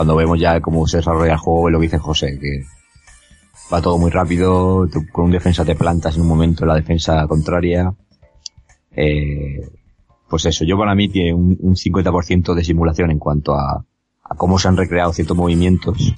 cuando 0.00 0.16
vemos 0.16 0.40
ya 0.40 0.62
cómo 0.62 0.86
se 0.86 0.96
desarrolla 0.96 1.34
el 1.34 1.38
juego, 1.38 1.68
lo 1.68 1.78
que 1.78 1.84
dice 1.84 1.98
José, 1.98 2.38
que 2.40 2.64
va 3.70 3.82
todo 3.82 3.98
muy 3.98 4.10
rápido, 4.10 4.88
tú 4.90 5.04
con 5.12 5.26
un 5.26 5.30
defensa 5.30 5.62
te 5.62 5.74
plantas 5.74 6.16
en 6.16 6.22
un 6.22 6.28
momento 6.28 6.64
en 6.64 6.68
la 6.68 6.76
defensa 6.76 7.26
contraria, 7.26 7.92
eh, 8.92 9.60
pues 10.26 10.46
eso, 10.46 10.64
yo 10.64 10.78
para 10.78 10.94
mí 10.94 11.10
tiene 11.10 11.34
un, 11.34 11.54
un 11.60 11.74
50% 11.74 12.54
de 12.54 12.64
simulación 12.64 13.10
en 13.10 13.18
cuanto 13.18 13.54
a, 13.54 13.84
a 14.22 14.34
cómo 14.36 14.58
se 14.58 14.68
han 14.68 14.78
recreado 14.78 15.12
ciertos 15.12 15.36
movimientos, 15.36 16.14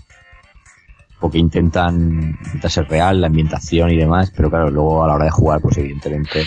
porque 1.18 1.38
intentan, 1.38 2.38
intentan 2.44 2.70
ser 2.70 2.88
real, 2.88 3.20
la 3.20 3.26
ambientación 3.26 3.90
y 3.90 3.96
demás, 3.96 4.30
pero 4.30 4.48
claro, 4.48 4.70
luego 4.70 5.02
a 5.02 5.08
la 5.08 5.14
hora 5.14 5.24
de 5.24 5.32
jugar, 5.32 5.60
pues 5.60 5.76
evidentemente 5.78 6.44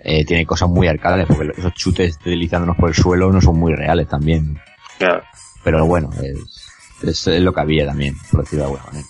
eh, 0.00 0.24
tiene 0.24 0.46
cosas 0.46 0.68
muy 0.68 0.88
arcades, 0.88 1.28
porque 1.28 1.52
esos 1.56 1.74
chutes 1.74 2.18
deslizándonos 2.24 2.76
por 2.76 2.88
el 2.88 2.96
suelo 2.96 3.30
no 3.30 3.40
son 3.40 3.56
muy 3.56 3.72
reales 3.72 4.08
también. 4.08 4.58
Claro. 4.98 5.22
Pero 5.62 5.86
bueno, 5.86 6.10
es, 6.22 6.68
es, 7.02 7.26
es 7.26 7.42
lo 7.42 7.52
que 7.52 7.60
había 7.60 7.86
también, 7.86 8.14
por 8.30 8.40
decirlo 8.40 8.64
de 8.64 8.70
alguna 8.70 8.84
manera. 8.86 9.08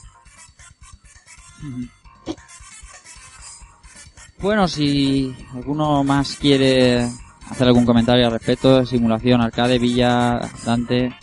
Bueno, 4.38 4.68
si 4.68 5.34
alguno 5.54 6.04
más 6.04 6.36
quiere 6.36 7.08
hacer 7.50 7.66
algún 7.66 7.86
comentario 7.86 8.26
al 8.26 8.32
respecto, 8.32 8.84
simulación, 8.84 9.40
arcade, 9.40 9.78
Villa, 9.78 10.40
Dante. 10.64 11.14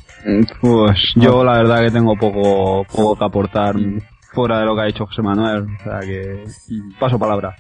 Pues 0.59 0.97
yo 1.15 1.43
la 1.43 1.57
verdad 1.57 1.83
que 1.83 1.91
tengo 1.91 2.15
poco, 2.15 2.83
poco 2.85 3.15
que 3.15 3.25
aportar 3.25 3.75
fuera 4.33 4.59
de 4.59 4.65
lo 4.65 4.75
que 4.75 4.81
ha 4.81 4.85
dicho 4.85 5.05
José 5.05 5.21
Manuel, 5.21 5.63
o 5.63 5.83
sea 5.83 5.99
que 5.99 6.45
paso 6.99 7.19
palabra. 7.19 7.55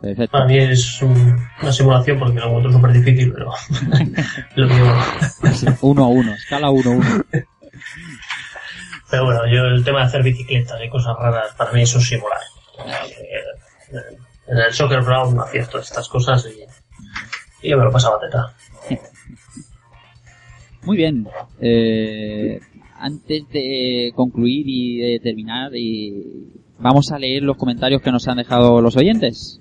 Perfecto. 0.00 0.30
Para 0.32 0.44
mí 0.46 0.56
es 0.58 1.02
un- 1.02 1.38
una 1.60 1.72
simulación 1.72 2.18
porque 2.18 2.38
lo 2.38 2.46
encuentro 2.46 2.72
súper 2.72 2.92
difícil, 2.92 3.32
pero 3.32 3.50
lo 4.56 4.68
digo. 4.68 4.94
Uno 5.82 6.04
a 6.04 6.08
uno, 6.08 6.34
escala 6.34 6.70
uno 6.70 6.90
a 6.90 6.94
uno. 6.94 7.24
Pero 9.10 9.24
bueno, 9.24 9.40
yo 9.46 9.64
el 9.64 9.84
tema 9.84 10.00
de 10.00 10.04
hacer 10.06 10.22
bicicletas 10.22 10.78
y 10.84 10.88
cosas 10.88 11.16
raras, 11.18 11.54
para 11.56 11.72
mí 11.72 11.82
eso 11.82 11.98
es 11.98 12.06
simular. 12.08 12.38
Eh, 12.86 14.16
En 14.48 14.58
el 14.58 14.72
Soccer 14.72 15.02
Brown 15.02 15.34
no 15.34 15.42
hacías 15.42 15.68
todas 15.68 15.88
estas 15.88 16.08
cosas 16.08 16.46
y, 16.46 17.66
y 17.66 17.70
yo 17.70 17.76
me 17.78 17.84
lo 17.84 17.90
pasaba 17.90 18.18
teta. 18.20 18.54
Muy 20.82 20.96
bien. 20.96 21.26
Eh, 21.60 22.60
antes 22.98 23.42
de 23.50 24.12
concluir 24.14 24.64
y 24.68 24.98
de 24.98 25.20
terminar, 25.20 25.74
y 25.74 26.52
vamos 26.78 27.10
a 27.12 27.18
leer 27.18 27.42
los 27.42 27.56
comentarios 27.56 28.00
que 28.00 28.10
nos 28.12 28.26
han 28.28 28.36
dejado 28.38 28.80
los 28.80 28.96
oyentes. 28.96 29.58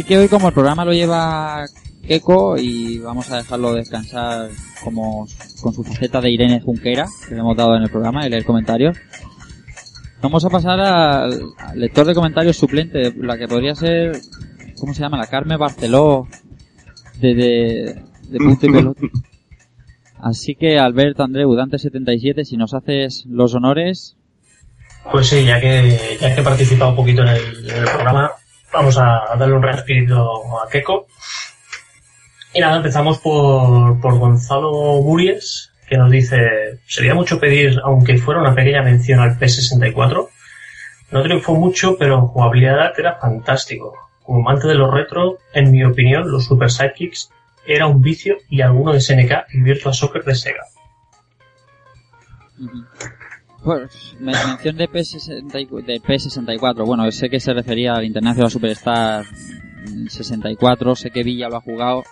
Así 0.00 0.08
que 0.08 0.16
hoy 0.16 0.28
como 0.28 0.48
el 0.48 0.54
programa 0.54 0.86
lo 0.86 0.94
lleva 0.94 1.66
Keiko 2.08 2.56
y 2.56 3.00
vamos 3.00 3.30
a 3.30 3.36
dejarlo 3.36 3.74
descansar 3.74 4.48
como 4.82 5.26
con 5.60 5.74
su 5.74 5.84
faceta 5.84 6.22
de 6.22 6.30
Irene 6.30 6.62
Junquera 6.62 7.06
que 7.28 7.34
le 7.34 7.40
hemos 7.42 7.54
dado 7.54 7.76
en 7.76 7.82
el 7.82 7.90
programa 7.90 8.26
y 8.26 8.30
leer 8.30 8.46
comentarios. 8.46 8.96
Vamos 10.22 10.42
a 10.46 10.48
pasar 10.48 10.80
al, 10.80 11.42
al 11.58 11.78
lector 11.78 12.06
de 12.06 12.14
comentarios 12.14 12.56
suplente, 12.56 13.12
la 13.14 13.36
que 13.36 13.46
podría 13.46 13.74
ser, 13.74 14.18
¿cómo 14.80 14.94
se 14.94 15.02
llama? 15.02 15.18
La 15.18 15.26
Carmen 15.26 15.58
Barceló 15.58 16.26
de, 17.20 17.34
de, 17.34 18.02
de 18.30 18.38
punto 18.38 18.68
y 18.68 18.72
pelota. 18.72 19.02
Así 20.16 20.54
que 20.54 20.78
Alberto 20.78 21.24
Andreu, 21.24 21.50
Dante77, 21.50 22.44
si 22.44 22.56
nos 22.56 22.72
haces 22.72 23.26
los 23.28 23.54
honores, 23.54 24.16
Pues 25.12 25.26
sí, 25.26 25.44
ya 25.44 25.60
que, 25.60 26.18
ya 26.18 26.34
que 26.34 26.40
he 26.40 26.44
participado 26.44 26.92
un 26.92 26.96
poquito 26.96 27.20
en 27.20 27.28
el, 27.28 27.70
en 27.70 27.76
el 27.76 27.84
programa, 27.84 28.30
vamos 28.72 28.98
a 28.98 29.36
darle 29.38 29.54
un 29.54 29.62
respiro 29.62 30.60
a 30.60 30.68
Keiko. 30.68 31.06
Y 32.52 32.60
nada, 32.60 32.76
empezamos 32.76 33.18
por, 33.18 34.00
por 34.00 34.18
Gonzalo 34.18 35.00
Muries, 35.02 35.72
que 35.88 35.96
nos 35.96 36.10
dice, 36.10 36.80
sería 36.86 37.14
mucho 37.14 37.38
pedir, 37.38 37.80
aunque 37.84 38.18
fuera 38.18 38.40
una 38.40 38.54
pequeña 38.54 38.82
mención 38.82 39.20
al 39.20 39.38
P64. 39.38 40.28
No 41.12 41.22
triunfó 41.22 41.54
mucho, 41.54 41.96
pero 41.98 42.14
en 42.14 42.26
jugabilidad 42.26 42.92
era 42.98 43.16
fantástico. 43.16 43.94
Como 44.22 44.40
amante 44.40 44.68
de 44.68 44.74
los 44.74 44.92
retro, 44.92 45.38
en 45.52 45.70
mi 45.70 45.84
opinión, 45.84 46.30
los 46.30 46.44
Super 46.44 46.70
Sidekicks 46.70 47.30
era 47.66 47.86
un 47.86 48.00
vicio 48.00 48.36
y 48.48 48.60
alguno 48.62 48.92
de 48.92 49.00
SNK 49.00 49.32
y 49.52 49.60
Virtua 49.60 49.92
Soccer 49.92 50.24
de 50.24 50.34
Sega. 50.34 50.64
Pues, 53.62 54.16
men- 54.18 54.34
mención 54.46 54.76
de, 54.76 54.88
P60 54.88 55.82
de 55.84 56.00
P64. 56.00 56.84
Bueno, 56.84 57.10
sé 57.12 57.28
que 57.28 57.40
se 57.40 57.52
refería 57.52 57.94
al 57.94 58.04
International 58.04 58.50
Superstar 58.50 59.24
64, 60.08 60.94
sé 60.96 61.10
que 61.10 61.22
Villa 61.22 61.48
lo 61.48 61.56
ha 61.56 61.60
jugado. 61.60 62.02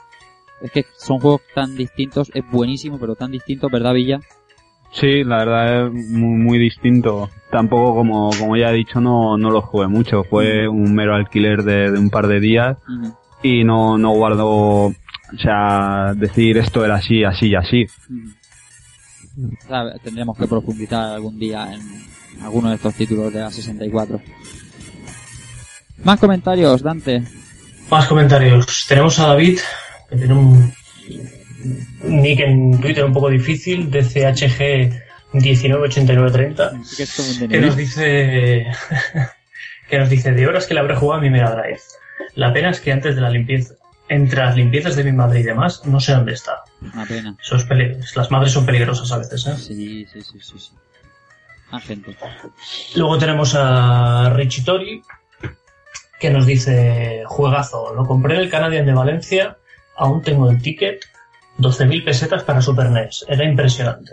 Es 0.60 0.70
que 0.72 0.84
son 0.96 1.20
juegos 1.20 1.42
tan 1.54 1.76
distintos, 1.76 2.30
es 2.34 2.44
buenísimo, 2.50 2.98
pero 2.98 3.14
tan 3.14 3.30
distintos, 3.30 3.70
¿verdad, 3.70 3.94
Villa? 3.94 4.20
Sí, 4.90 5.22
la 5.22 5.38
verdad 5.38 5.86
es 5.86 5.92
muy, 5.92 6.36
muy 6.38 6.58
distinto. 6.58 7.30
Tampoco, 7.50 7.94
como, 7.94 8.30
como 8.38 8.56
ya 8.56 8.70
he 8.70 8.74
dicho, 8.74 9.00
no, 9.00 9.36
no 9.38 9.50
lo 9.50 9.60
jugué 9.62 9.86
mucho. 9.86 10.24
Fue 10.24 10.66
un 10.66 10.94
mero 10.94 11.14
alquiler 11.14 11.62
de, 11.62 11.90
de 11.92 11.98
un 11.98 12.10
par 12.10 12.26
de 12.26 12.40
días 12.40 12.78
y 13.42 13.64
no, 13.64 13.96
no 13.98 14.10
guardo 14.12 14.46
O 14.48 14.94
sea, 15.38 16.12
decir 16.16 16.56
esto 16.58 16.84
era 16.84 16.96
así, 16.96 17.22
así 17.22 17.48
y 17.48 17.54
así. 17.54 17.86
Sea, 19.66 19.94
tendremos 20.02 20.36
que 20.36 20.46
profundizar 20.46 21.14
algún 21.14 21.38
día 21.38 21.72
en 21.72 22.42
alguno 22.42 22.70
de 22.70 22.76
estos 22.76 22.94
títulos 22.94 23.32
de 23.32 23.40
la 23.40 23.50
64. 23.50 24.20
Más 26.04 26.20
comentarios, 26.20 26.82
Dante. 26.82 27.22
Más 27.90 28.06
comentarios. 28.06 28.86
Tenemos 28.86 29.18
a 29.18 29.28
David, 29.28 29.58
que 30.08 30.16
tiene 30.16 30.34
un, 30.34 30.72
nick 32.04 32.40
en 32.40 32.80
Twitter 32.80 33.04
un 33.04 33.12
poco 33.12 33.28
difícil, 33.30 33.90
DCHG 33.90 34.92
198930, 35.32 36.72
Que 37.48 37.60
nos 37.60 37.76
dice 37.76 38.66
que 39.90 39.98
nos 39.98 40.08
dice 40.08 40.32
de 40.32 40.46
horas 40.46 40.66
que 40.66 40.74
le 40.74 40.80
habré 40.80 40.96
jugado 40.96 41.20
a 41.20 41.22
mi 41.22 41.30
Mega 41.30 41.50
Drive. 41.50 41.80
La 42.34 42.52
pena 42.52 42.70
es 42.70 42.80
que 42.80 42.92
antes 42.92 43.14
de 43.14 43.20
la 43.20 43.30
limpieza, 43.30 43.74
entre 44.08 44.42
las 44.44 44.56
limpiezas 44.56 44.96
de 44.96 45.04
mi 45.04 45.12
madre 45.12 45.40
y 45.40 45.42
demás, 45.42 45.84
no 45.86 46.00
sé 46.00 46.12
dónde 46.12 46.32
está. 46.32 46.64
Una 46.80 47.04
pena. 47.06 47.36
Eso 47.40 47.56
es 47.56 47.64
peli- 47.64 47.96
las 48.14 48.30
madres 48.30 48.52
son 48.52 48.64
peligrosas 48.66 49.10
a 49.12 49.18
veces, 49.18 49.46
¿eh? 49.46 49.56
Sí, 49.56 50.06
sí, 50.12 50.22
sí, 50.22 50.38
sí. 50.40 50.58
sí. 50.58 50.72
Ah, 51.70 51.80
gente. 51.80 52.16
Luego 52.96 53.18
tenemos 53.18 53.54
a 53.54 54.30
Richie 54.34 54.64
Tori, 54.64 55.02
que 56.18 56.30
nos 56.30 56.46
dice, 56.46 57.22
juegazo, 57.26 57.94
lo 57.94 58.06
compré 58.06 58.34
en 58.36 58.40
el 58.40 58.50
Canadian 58.50 58.86
de 58.86 58.94
Valencia, 58.94 59.58
aún 59.96 60.22
tengo 60.22 60.50
el 60.50 60.62
ticket, 60.62 61.04
12.000 61.58 62.04
pesetas 62.04 62.42
para 62.44 62.62
Super 62.62 62.88
NES, 62.90 63.26
era 63.28 63.44
impresionante. 63.44 64.12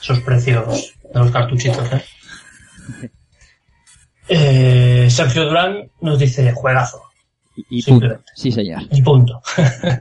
Esos 0.00 0.20
precios 0.20 0.94
de 1.12 1.18
los 1.20 1.30
cartuchitos, 1.30 1.92
¿eh? 1.92 2.04
Eh, 4.32 5.08
Sergio 5.10 5.44
Durán 5.44 5.90
nos 6.00 6.18
dice, 6.20 6.52
juegazo, 6.52 7.09
Y, 7.56 7.82
punto. 7.82 7.84
Simplemente. 7.84 8.32
Sí, 8.34 8.52
señor. 8.52 8.82
y 8.90 9.02
punto. 9.02 9.42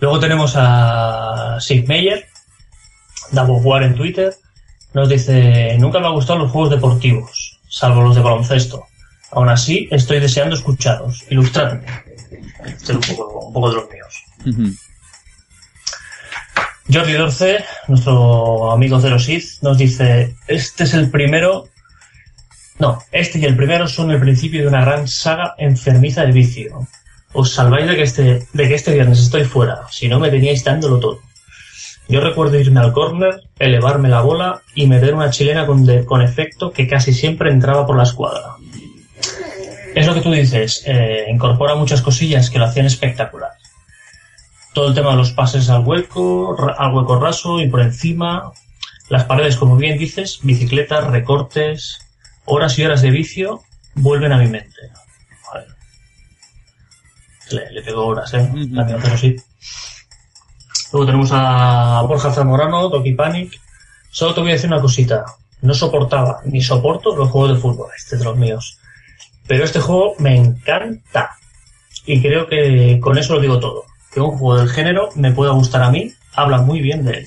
Luego 0.00 0.18
tenemos 0.18 0.54
a 0.56 1.58
Sig 1.60 1.88
Meyer, 1.88 2.26
Double 3.32 3.60
War 3.62 3.82
en 3.82 3.94
Twitter. 3.94 4.34
Nos 4.92 5.08
dice, 5.08 5.76
nunca 5.78 5.98
me 5.98 6.06
han 6.06 6.14
gustado 6.14 6.40
los 6.40 6.50
juegos 6.50 6.70
deportivos, 6.70 7.60
salvo 7.68 8.02
los 8.02 8.14
de 8.14 8.22
baloncesto. 8.22 8.84
Aún 9.32 9.48
así, 9.48 9.88
estoy 9.90 10.20
deseando 10.20 10.54
escucharos. 10.54 11.24
Ilustradme. 11.30 11.84
Este 12.64 12.92
es 12.92 13.10
un 13.10 13.16
poco, 13.16 13.46
un 13.46 13.52
poco 13.52 13.70
de 13.70 13.76
los 13.76 13.90
míos. 13.90 14.74
Jordi 16.92 17.12
Dorce, 17.14 17.64
nuestro 17.88 18.70
amigo 18.70 19.00
Zero 19.00 19.18
Sith, 19.18 19.62
nos 19.62 19.78
dice, 19.78 20.36
este 20.46 20.84
es 20.84 20.94
el 20.94 21.10
primero... 21.10 21.68
No, 22.78 23.00
este 23.12 23.38
y 23.38 23.44
el 23.44 23.56
primero 23.56 23.86
son 23.86 24.10
el 24.10 24.20
principio 24.20 24.62
de 24.62 24.68
una 24.68 24.84
gran 24.84 25.06
saga 25.06 25.54
enfermiza 25.58 26.24
de 26.24 26.32
vicio. 26.32 26.86
Os 27.32 27.52
salváis 27.52 27.86
de 27.86 27.96
que 27.96 28.02
este, 28.02 28.46
de 28.52 28.68
que 28.68 28.74
este 28.74 28.92
viernes 28.94 29.20
estoy 29.20 29.44
fuera, 29.44 29.82
si 29.90 30.08
no 30.08 30.18
me 30.20 30.30
teníais 30.30 30.62
dándolo 30.64 30.98
todo. 30.98 31.20
Yo 32.08 32.20
recuerdo 32.20 32.58
irme 32.58 32.80
al 32.80 32.92
córner, 32.92 33.42
elevarme 33.58 34.08
la 34.08 34.20
bola 34.20 34.60
y 34.74 34.86
meter 34.86 35.14
una 35.14 35.30
chilena 35.30 35.66
con, 35.66 35.86
de- 35.86 36.04
con 36.04 36.20
efecto 36.20 36.70
que 36.70 36.86
casi 36.86 37.12
siempre 37.14 37.50
entraba 37.50 37.86
por 37.86 37.96
la 37.96 38.02
escuadra. 38.02 38.56
Es 39.94 40.06
lo 40.06 40.14
que 40.14 40.20
tú 40.20 40.32
dices, 40.32 40.82
eh, 40.86 41.26
incorpora 41.30 41.76
muchas 41.76 42.02
cosillas 42.02 42.50
que 42.50 42.58
lo 42.58 42.66
hacían 42.66 42.86
espectacular 42.86 43.50
todo 44.74 44.88
el 44.88 44.94
tema 44.94 45.10
de 45.12 45.16
los 45.18 45.30
pases 45.30 45.70
al 45.70 45.84
hueco, 45.84 46.56
al 46.76 46.92
hueco 46.92 47.20
raso 47.20 47.60
y 47.60 47.68
por 47.68 47.80
encima, 47.80 48.50
las 49.08 49.22
paredes, 49.24 49.56
como 49.56 49.76
bien 49.76 49.96
dices, 49.96 50.40
bicicletas, 50.42 51.04
recortes, 51.06 52.00
horas 52.46 52.78
y 52.78 52.84
horas 52.84 53.02
de 53.02 53.10
vicio, 53.10 53.62
vuelven 53.94 54.32
a 54.32 54.38
mi 54.38 54.48
mente. 54.48 54.76
Joder. 55.42 55.68
Le, 57.50 57.72
le 57.72 57.82
pegó 57.82 58.06
horas, 58.06 58.32
¿eh? 58.34 58.50
Mía, 58.52 58.98
pero 59.02 59.16
sí. 59.16 59.36
Luego 60.92 61.06
tenemos 61.06 61.30
a 61.32 62.02
Borja 62.06 62.32
Zamorano, 62.32 62.88
Doki 62.88 63.12
Panic. 63.12 63.60
Solo 64.10 64.34
te 64.34 64.40
voy 64.40 64.50
a 64.50 64.52
decir 64.54 64.70
una 64.70 64.80
cosita. 64.80 65.24
No 65.62 65.74
soportaba 65.74 66.40
ni 66.44 66.60
soporto 66.60 67.16
los 67.16 67.30
juegos 67.30 67.56
de 67.56 67.60
fútbol, 67.60 67.90
este 67.96 68.16
es 68.16 68.20
de 68.20 68.24
los 68.26 68.36
míos. 68.36 68.78
Pero 69.46 69.64
este 69.64 69.80
juego 69.80 70.14
me 70.18 70.36
encanta. 70.36 71.36
Y 72.06 72.20
creo 72.20 72.46
que 72.46 73.00
con 73.00 73.18
eso 73.18 73.34
lo 73.34 73.40
digo 73.40 73.58
todo. 73.58 73.84
Que 74.12 74.20
un 74.20 74.36
juego 74.38 74.58
del 74.58 74.68
género 74.68 75.08
me 75.16 75.32
pueda 75.32 75.52
gustar 75.52 75.82
a 75.82 75.90
mí, 75.90 76.12
habla 76.34 76.58
muy 76.58 76.80
bien 76.80 77.04
de 77.04 77.18
él. 77.18 77.26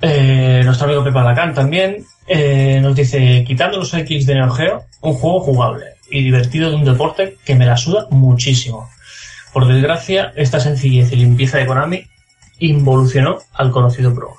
Eh, 0.00 0.62
nuestro 0.64 0.86
amigo 0.86 1.04
Pepa 1.04 1.24
Lacan 1.24 1.54
también 1.54 2.04
eh, 2.26 2.80
nos 2.82 2.94
dice, 2.94 3.44
quitando 3.46 3.78
los 3.78 3.92
X 3.94 4.26
de 4.26 4.34
Neo 4.34 4.50
Geo, 4.50 4.84
un 5.02 5.14
juego 5.14 5.40
jugable 5.40 5.84
y 6.10 6.22
divertido 6.22 6.70
de 6.70 6.76
un 6.76 6.84
deporte 6.84 7.36
que 7.44 7.54
me 7.54 7.66
la 7.66 7.76
suda 7.76 8.06
muchísimo. 8.10 8.88
Por 9.52 9.66
desgracia, 9.66 10.32
esta 10.36 10.60
sencillez 10.60 11.12
y 11.12 11.16
limpieza 11.16 11.58
de 11.58 11.66
Konami 11.66 12.04
involucionó 12.58 13.38
al 13.54 13.70
conocido 13.70 14.14
Pro. 14.14 14.34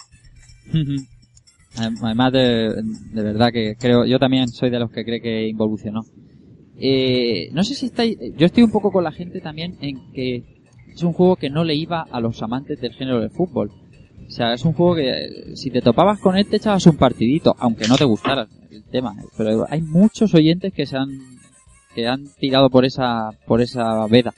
Además 1.76 2.34
de, 2.34 2.74
de 3.14 3.24
verdad 3.24 3.52
que 3.52 3.76
creo, 3.80 4.06
yo 4.06 4.20
también 4.20 4.48
soy 4.48 4.70
de 4.70 4.80
los 4.80 4.92
que 4.92 5.04
cree 5.04 5.22
que 5.22 5.48
involucionó. 5.48 6.06
Eh, 6.80 7.50
no 7.54 7.64
sé 7.64 7.74
si 7.74 7.88
estáis, 7.88 8.18
yo 8.36 8.46
estoy 8.46 8.64
un 8.64 8.72
poco 8.72 8.92
con 8.92 9.04
la 9.04 9.12
gente 9.12 9.42
también 9.42 9.78
en 9.82 10.12
que 10.12 10.44
es 10.94 11.04
un 11.04 11.14
juego 11.14 11.36
que 11.36 11.50
no 11.50 11.64
le 11.64 11.76
iba 11.76 12.06
a 12.10 12.20
los 12.20 12.42
amantes 12.44 12.80
del 12.80 12.94
género 12.94 13.20
del 13.20 13.32
fútbol. 13.32 13.72
O 14.28 14.30
sea, 14.30 14.54
es 14.54 14.66
un 14.66 14.74
juego 14.74 14.96
que 14.96 15.10
eh, 15.10 15.56
si 15.56 15.72
te 15.72 15.82
topabas 15.82 16.20
con 16.20 16.38
él 16.38 16.46
te 16.48 16.58
echabas 16.58 16.86
un 16.86 16.98
partidito, 16.98 17.56
aunque 17.60 17.88
no 17.88 17.96
te 17.96 18.04
gustara 18.04 18.48
el 18.70 18.84
tema. 18.84 19.16
Pero 19.38 19.66
hay 19.70 19.82
muchos 19.82 20.34
oyentes 20.34 20.74
que 20.74 20.86
se 20.86 20.98
han, 20.98 21.10
que 21.96 22.08
han 22.08 22.28
tirado 22.40 22.70
por 22.70 22.84
esa, 22.86 23.30
por 23.46 23.62
esa 23.62 24.06
veda. 24.08 24.34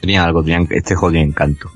Tenía 0.00 0.24
algo, 0.24 0.42
tenía, 0.42 0.60
este 0.70 0.94
juego 0.94 1.12
tiene 1.12 1.28
encanto. 1.30 1.70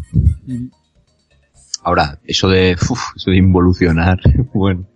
Ahora, 1.82 2.18
eso 2.24 2.48
de, 2.48 2.76
uf, 2.90 3.00
eso 3.16 3.30
de 3.30 3.38
involucionar, 3.38 4.18
bueno. 4.54 4.86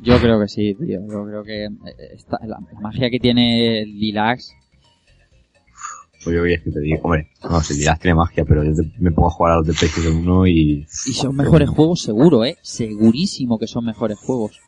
Yo 0.00 0.18
creo 0.20 0.38
que 0.40 0.48
sí, 0.48 0.74
tío. 0.74 1.00
Yo 1.10 1.24
creo 1.26 1.42
que 1.44 1.64
eh, 1.64 1.70
esta- 2.14 2.38
la, 2.42 2.58
la 2.72 2.80
magia 2.80 3.10
que 3.10 3.18
tiene 3.18 3.84
Lilax 3.84 4.52
Pues 6.24 6.34
yo 6.36 6.44
es 6.44 6.62
que 6.62 6.70
te 6.72 6.80
digo, 6.80 7.00
hombre, 7.02 7.30
no 7.42 7.60
sé, 7.60 7.74
dirás 7.74 7.98
tiene 8.00 8.16
magia, 8.16 8.44
pero 8.44 8.64
yo 8.64 8.74
te- 8.74 8.92
me 8.98 9.10
pongo 9.12 9.28
a 9.28 9.32
jugar 9.32 9.52
a 9.52 9.56
los 9.58 9.66
de 9.66 9.72
PlayStation 9.74 10.16
1 10.16 10.46
y... 10.48 10.86
Y 11.06 11.12
son 11.12 11.36
mejores 11.36 11.68
juegos, 11.70 12.02
seguro, 12.02 12.44
¿eh? 12.44 12.56
Segurísimo 12.60 13.58
que 13.58 13.66
son 13.68 13.84
mejores 13.84 14.18
juegos. 14.18 14.60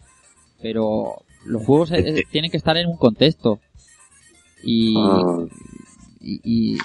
Pero 0.63 1.23
los 1.47 1.65
juegos 1.65 1.91
eh, 1.91 2.19
eh, 2.21 2.23
tienen 2.31 2.51
que 2.51 2.57
estar 2.57 2.77
en 2.77 2.87
un 2.87 2.97
contexto. 2.97 3.59
Y, 4.63 4.95
Ah. 4.97 5.39
y, 6.21 6.41
y 6.75 6.79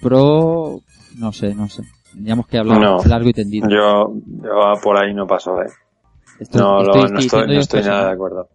Pro, 0.00 0.80
no 1.18 1.32
sé, 1.32 1.54
no 1.54 1.68
sé. 1.68 1.82
Tendríamos 2.12 2.46
que 2.46 2.58
hablar 2.58 2.80
No. 2.80 2.98
largo 3.04 3.28
y 3.28 3.32
tendido. 3.32 3.68
Yo, 3.68 4.14
yo 4.42 4.80
por 4.82 4.96
ahí 4.96 5.12
no 5.14 5.26
paso, 5.26 5.60
eh. 5.62 5.66
No, 6.54 6.80
estoy- 6.82 7.10
lo- 7.10 7.18
estoy 7.18 7.46
no 7.48 7.60
estoy, 7.60 7.80
no 7.82 7.88
nada 7.88 8.06
de 8.06 8.12
acuerdo. 8.12 8.48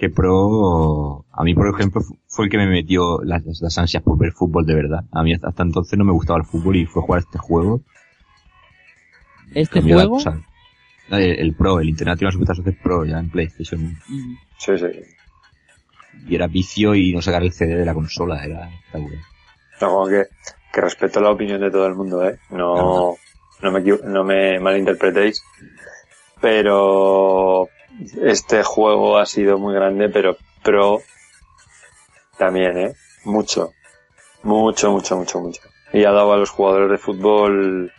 Que 0.00 0.08
Pro, 0.08 1.26
a 1.30 1.44
mí 1.44 1.54
por 1.54 1.68
ejemplo, 1.68 2.00
fu- 2.00 2.16
fue 2.26 2.46
el 2.46 2.50
que 2.50 2.56
me 2.56 2.66
metió 2.66 3.20
las, 3.22 3.42
ansias 3.76 4.02
por 4.02 4.16
ver 4.16 4.32
fútbol 4.32 4.64
de 4.64 4.74
verdad. 4.74 5.04
A 5.12 5.22
mí 5.22 5.34
hasta, 5.34 5.52
entonces 5.62 5.98
no 5.98 6.06
me 6.06 6.12
gustaba 6.12 6.38
el 6.38 6.46
fútbol 6.46 6.76
y 6.76 6.86
fue 6.86 7.02
a 7.02 7.06
jugar 7.06 7.20
este 7.20 7.38
juego. 7.38 7.82
Este 9.54 9.80
cambió 9.80 9.96
la 9.96 10.06
juego. 10.06 10.18
El, 11.10 11.22
el 11.38 11.54
Pro, 11.54 11.80
el 11.80 11.88
International 11.90 12.32
Superstar 12.32 12.74
Pro, 12.82 13.04
ya 13.04 13.18
en 13.18 13.28
PlayStation. 13.30 13.82
mm, 14.08 14.36
Sí, 14.58 14.78
sí. 14.78 14.86
Y 16.26 16.34
era 16.34 16.46
vicio 16.46 16.94
y 16.94 17.12
no 17.12 17.20
sacar 17.20 17.42
el 17.42 17.52
CD 17.52 17.76
de 17.76 17.84
la 17.84 17.92
consola, 17.92 18.42
era. 18.44 18.70
No, 18.94 19.88
como 19.90 20.08
que, 20.08 20.24
que 20.72 20.80
respeto 20.80 21.20
la 21.20 21.30
opinión 21.30 21.60
de 21.60 21.70
todo 21.70 21.86
el 21.86 21.94
mundo, 21.94 22.26
eh. 22.26 22.38
No, 22.50 23.16
no 23.62 23.70
me, 23.70 23.80
equivo- 23.80 24.02
no 24.04 24.24
me 24.24 24.58
malinterpretéis. 24.60 25.42
Pero 26.40 27.68
este 28.22 28.62
juego 28.62 29.18
ha 29.18 29.26
sido 29.26 29.58
muy 29.58 29.74
grande, 29.74 30.08
pero 30.08 30.36
Pro 30.62 31.02
también, 32.38 32.78
eh. 32.78 32.94
Mucho. 33.24 33.72
Mucho, 34.42 34.90
mucho, 34.90 35.16
mucho, 35.16 35.40
mucho. 35.40 35.62
Y 35.92 36.04
ha 36.04 36.12
dado 36.12 36.32
a 36.32 36.36
los 36.38 36.50
jugadores 36.50 36.90
de 36.90 36.98
fútbol, 36.98 37.92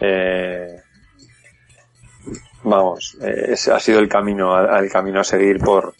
eh, 0.00 0.80
vamos, 2.64 3.16
eh, 3.22 3.54
ha 3.72 3.80
sido 3.80 4.00
el 4.00 4.08
camino, 4.08 4.58
el 4.76 4.90
camino 4.90 5.20
a 5.20 5.24
seguir 5.24 5.58
por, 5.60 5.94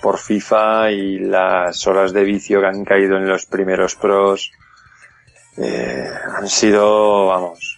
por 0.00 0.18
FIFA 0.18 0.92
y 0.92 1.18
las 1.18 1.86
horas 1.86 2.12
de 2.12 2.24
vicio 2.24 2.60
que 2.60 2.66
han 2.66 2.84
caído 2.84 3.16
en 3.16 3.28
los 3.28 3.46
primeros 3.46 3.96
pros 3.96 4.52
eh, 5.56 6.10
han 6.36 6.48
sido, 6.48 7.26
vamos, 7.26 7.73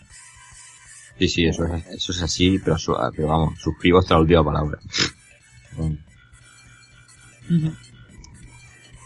Sí, 1.19 1.29
sí, 1.29 1.47
eso 1.47 1.65
es, 1.75 1.87
eso 1.87 2.13
es 2.13 2.23
así, 2.23 2.59
pero, 2.59 2.77
su- 2.79 2.97
pero 3.15 3.29
vamos, 3.29 3.59
suscribo 3.61 3.99
hasta 3.99 4.15
la 4.15 4.21
última 4.21 4.45
palabra. 4.45 4.79
Bueno. 5.77 5.97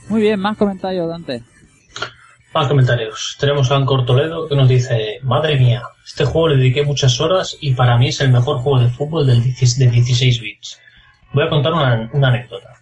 Muy 0.09 0.21
bien, 0.23 0.41
más 0.41 0.57
comentarios, 0.57 1.09
Dante. 1.09 1.43
Más 2.53 2.67
comentarios. 2.67 3.37
Tenemos 3.39 3.71
a 3.71 3.77
Ancor 3.77 4.05
Toledo 4.05 4.49
que 4.49 4.57
nos 4.57 4.69
dice, 4.69 5.21
madre 5.23 5.57
mía, 5.57 5.83
este 6.05 6.25
juego 6.25 6.49
le 6.49 6.57
dediqué 6.57 6.83
muchas 6.85 7.21
horas 7.21 7.57
y 7.61 7.75
para 7.75 7.97
mí 7.97 8.09
es 8.09 8.21
el 8.21 8.33
mejor 8.33 8.59
juego 8.59 8.81
de 8.81 8.89
fútbol 8.89 9.27
del 9.27 9.43
16 9.43 9.79
de 9.79 9.91
16 9.91 10.41
bits. 10.41 10.81
Voy 11.33 11.45
a 11.45 11.49
contar 11.49 11.73
una, 11.73 12.11
una 12.13 12.29
anécdota. 12.29 12.75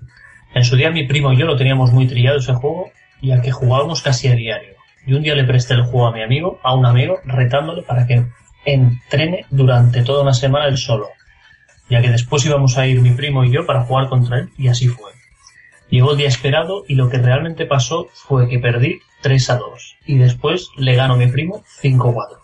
En 0.55 0.65
su 0.65 0.75
día 0.75 0.91
mi 0.91 1.07
primo 1.07 1.33
y 1.33 1.37
yo 1.37 1.45
lo 1.45 1.57
teníamos 1.57 1.93
muy 1.93 2.07
trillado 2.07 2.39
ese 2.39 2.55
juego, 2.55 2.91
ya 3.21 3.43
que 3.43 3.53
jugábamos 3.53 4.01
casi 4.01 4.29
a 4.29 4.35
diario. 4.35 4.75
Y 5.07 5.13
un 5.13 5.23
día 5.23 5.35
le 5.35 5.45
presté 5.45 5.75
el 5.75 5.83
juego 5.83 6.07
a 6.07 6.13
mi 6.13 6.23
amigo, 6.23 6.59
a 6.63 6.75
un 6.75 6.87
amigo, 6.87 7.19
retándole 7.25 7.83
para 7.83 8.07
que 8.07 8.25
entrene 8.65 9.47
durante 9.51 10.03
toda 10.03 10.23
una 10.23 10.35
semana 10.35 10.67
él 10.67 10.77
solo, 10.77 11.09
ya 11.89 12.01
que 12.01 12.11
después 12.11 12.45
íbamos 12.45 12.79
a 12.79 12.87
ir 12.87 13.01
mi 13.01 13.13
primo 13.13 13.45
y 13.45 13.53
yo 13.53 13.67
para 13.67 13.85
jugar 13.85 14.09
contra 14.09 14.39
él, 14.39 14.51
y 14.57 14.69
así 14.69 14.89
fue. 14.89 15.13
Llegó 15.91 16.13
el 16.13 16.19
día 16.19 16.29
esperado 16.29 16.85
y 16.87 16.95
lo 16.95 17.09
que 17.09 17.19
realmente 17.19 17.65
pasó 17.65 18.09
fue 18.13 18.49
que 18.49 18.59
perdí 18.59 19.01
3 19.23 19.51
a 19.51 19.57
2 19.57 19.97
y 20.07 20.19
después 20.19 20.69
le 20.77 20.95
ganó 20.95 21.17
mi 21.17 21.27
primo 21.29 21.63
5 21.81 22.11
a 22.11 22.13
4. 22.13 22.39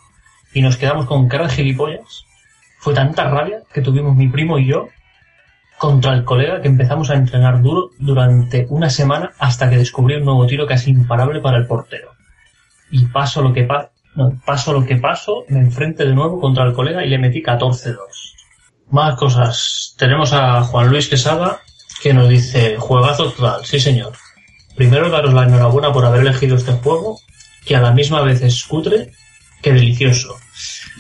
Y 0.55 0.62
nos 0.62 0.76
quedamos 0.76 1.07
con 1.07 1.28
cara 1.28 1.47
de 1.47 1.52
gilipollas. 1.52 2.25
Fue 2.78 2.94
tanta 2.94 3.28
rabia 3.28 3.62
que 3.73 3.83
tuvimos 3.83 4.17
mi 4.17 4.28
primo 4.28 4.59
y 4.59 4.67
yo 4.67 4.89
contra 5.78 6.15
el 6.15 6.25
colega 6.25 6.62
que 6.62 6.68
empezamos 6.68 7.10
a 7.10 7.15
entrenar 7.15 7.60
duro 7.60 7.91
durante 7.99 8.67
una 8.70 8.89
semana 8.89 9.33
hasta 9.39 9.68
que 9.68 9.76
descubrí 9.76 10.15
un 10.15 10.25
nuevo 10.25 10.47
tiro 10.47 10.67
casi 10.67 10.91
imparable 10.91 11.41
para 11.41 11.59
el 11.59 11.67
portero. 11.67 12.12
Y 12.91 13.07
paso 13.07 13.43
lo 13.43 13.52
que 13.52 13.65
pa 13.65 13.91
no, 14.15 14.41
paso 14.44 14.73
lo 14.73 14.84
que 14.84 14.97
paso, 14.97 15.44
me 15.49 15.60
enfrenté 15.60 16.05
de 16.05 16.15
nuevo 16.15 16.41
contra 16.41 16.65
el 16.65 16.73
colega 16.73 17.05
y 17.05 17.09
le 17.09 17.18
metí 17.18 17.43
14-2. 17.43 17.97
Más 18.91 19.17
cosas. 19.17 19.94
Tenemos 19.99 20.33
a 20.33 20.62
Juan 20.62 20.89
Luis 20.89 21.09
Quesada 21.09 21.60
que 22.02 22.15
nos 22.15 22.28
dice, 22.28 22.76
juegazo 22.78 23.33
total, 23.33 23.65
sí 23.65 23.81
señor. 23.81 24.12
Primero 24.76 25.10
daros 25.10 25.34
la 25.34 25.44
enhorabuena 25.44 25.93
por 25.93 26.05
haber 26.05 26.23
elegido 26.23 26.57
este 26.57 26.73
juego, 26.73 27.18
que 27.65 27.76
a 27.76 27.81
la 27.81 27.93
misma 27.93 28.23
vez 28.23 28.43
es 28.43 28.65
cutre 28.65 29.12
que 29.62 29.73
delicioso. 29.73 30.36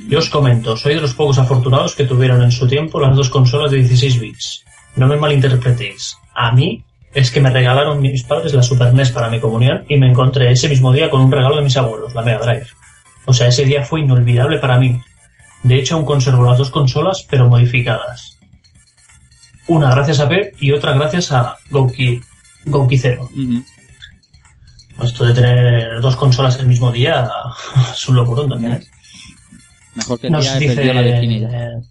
Yo 0.08 0.18
os 0.18 0.30
comento, 0.30 0.76
soy 0.76 0.94
de 0.94 1.00
los 1.00 1.14
pocos 1.14 1.38
afortunados 1.38 1.94
que 1.94 2.04
tuvieron 2.04 2.42
en 2.42 2.50
su 2.50 2.66
tiempo 2.66 2.98
las 2.98 3.14
dos 3.14 3.30
consolas 3.30 3.70
de 3.70 3.78
16 3.78 4.20
bits. 4.20 4.64
No 4.96 5.06
me 5.06 5.16
malinterpretéis. 5.16 6.16
A 6.34 6.52
mí 6.52 6.84
es 7.12 7.30
que 7.30 7.40
me 7.40 7.50
regalaron 7.50 8.00
mis 8.00 8.24
padres 8.24 8.54
la 8.54 8.62
Super 8.62 8.92
NES 8.94 9.12
para 9.12 9.28
mi 9.28 9.38
comunión 9.38 9.84
y 9.88 9.98
me 9.98 10.08
encontré 10.08 10.50
ese 10.50 10.68
mismo 10.68 10.92
día 10.92 11.10
con 11.10 11.20
un 11.20 11.30
regalo 11.30 11.56
de 11.56 11.62
mis 11.62 11.76
abuelos, 11.76 12.14
la 12.14 12.22
Mega 12.22 12.38
Drive. 12.38 12.66
O 13.26 13.32
sea, 13.32 13.48
ese 13.48 13.64
día 13.64 13.84
fue 13.84 14.00
inolvidable 14.00 14.58
para 14.58 14.78
mí. 14.78 15.00
De 15.62 15.76
hecho, 15.76 15.96
aún 15.96 16.04
conservo 16.04 16.44
las 16.44 16.58
dos 16.58 16.70
consolas, 16.70 17.26
pero 17.28 17.48
modificadas. 17.48 18.38
Una 19.66 19.90
gracias 19.90 20.20
a 20.20 20.28
Pep 20.28 20.54
y 20.60 20.72
otra 20.72 20.92
gracias 20.92 21.32
a 21.32 21.56
Gouki, 21.70 22.20
Gouki 22.66 22.98
Zero. 22.98 23.30
Esto 25.02 25.24
de 25.24 25.34
tener 25.34 26.00
dos 26.00 26.16
consolas 26.16 26.58
el 26.58 26.66
mismo 26.66 26.92
día 26.92 27.30
es 27.92 28.08
un 28.08 28.16
locurón 28.16 28.50
también. 28.50 28.74
¿eh? 28.74 28.86
Mejor 29.94 30.20
que 30.20 30.30
Nos 30.30 30.58
dice, 30.58 30.92
la 30.92 31.02
eh, 31.02 31.82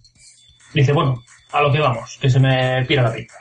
dice, 0.72 0.92
bueno, 0.92 1.22
a 1.52 1.60
lo 1.62 1.72
que 1.72 1.80
vamos, 1.80 2.18
que 2.20 2.30
se 2.30 2.38
me 2.38 2.84
pira 2.86 3.02
la 3.02 3.12
pinta. 3.12 3.34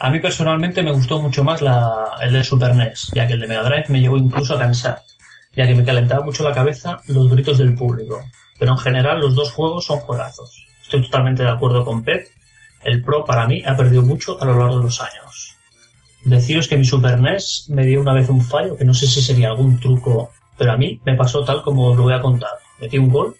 A 0.00 0.10
mí 0.10 0.20
personalmente 0.20 0.82
me 0.82 0.92
gustó 0.92 1.20
mucho 1.20 1.44
más 1.44 1.62
la, 1.62 2.16
el 2.20 2.32
de 2.32 2.44
Super 2.44 2.74
NES, 2.74 3.12
ya 3.14 3.26
que 3.26 3.34
el 3.34 3.40
de 3.40 3.46
Mega 3.46 3.62
Drive 3.62 3.86
me 3.88 4.00
llegó 4.00 4.16
incluso 4.16 4.54
a 4.54 4.58
cansar, 4.58 5.02
ya 5.54 5.66
que 5.66 5.74
me 5.74 5.84
calentaba 5.84 6.24
mucho 6.24 6.44
la 6.44 6.54
cabeza 6.54 7.00
los 7.08 7.30
gritos 7.30 7.58
del 7.58 7.74
público. 7.74 8.22
Pero 8.58 8.72
en 8.72 8.78
general 8.78 9.20
los 9.20 9.34
dos 9.34 9.52
juegos 9.52 9.84
son 9.84 10.00
juegazos. 10.00 10.66
Estoy 10.82 11.02
totalmente 11.02 11.42
de 11.42 11.50
acuerdo 11.50 11.84
con 11.84 12.02
Pep. 12.02 12.26
El 12.84 13.02
Pro 13.02 13.24
para 13.24 13.46
mí 13.46 13.62
ha 13.64 13.76
perdido 13.76 14.02
mucho 14.02 14.40
a 14.40 14.44
lo 14.44 14.58
largo 14.58 14.78
de 14.78 14.84
los 14.84 15.00
años. 15.00 15.56
Deciros 16.24 16.68
que 16.68 16.76
mi 16.76 16.84
Super 16.84 17.20
NES 17.20 17.66
me 17.68 17.84
dio 17.84 18.00
una 18.00 18.14
vez 18.14 18.28
un 18.28 18.40
fallo, 18.40 18.76
que 18.76 18.84
no 18.84 18.94
sé 18.94 19.06
si 19.06 19.20
sería 19.20 19.48
algún 19.48 19.80
truco, 19.80 20.30
pero 20.56 20.72
a 20.72 20.76
mí 20.76 21.00
me 21.04 21.16
pasó 21.16 21.44
tal 21.44 21.62
como 21.62 21.88
os 21.88 21.96
lo 21.96 22.04
voy 22.04 22.14
a 22.14 22.20
contar. 22.20 22.50
Metí 22.80 22.98
un 22.98 23.08
gol 23.08 23.36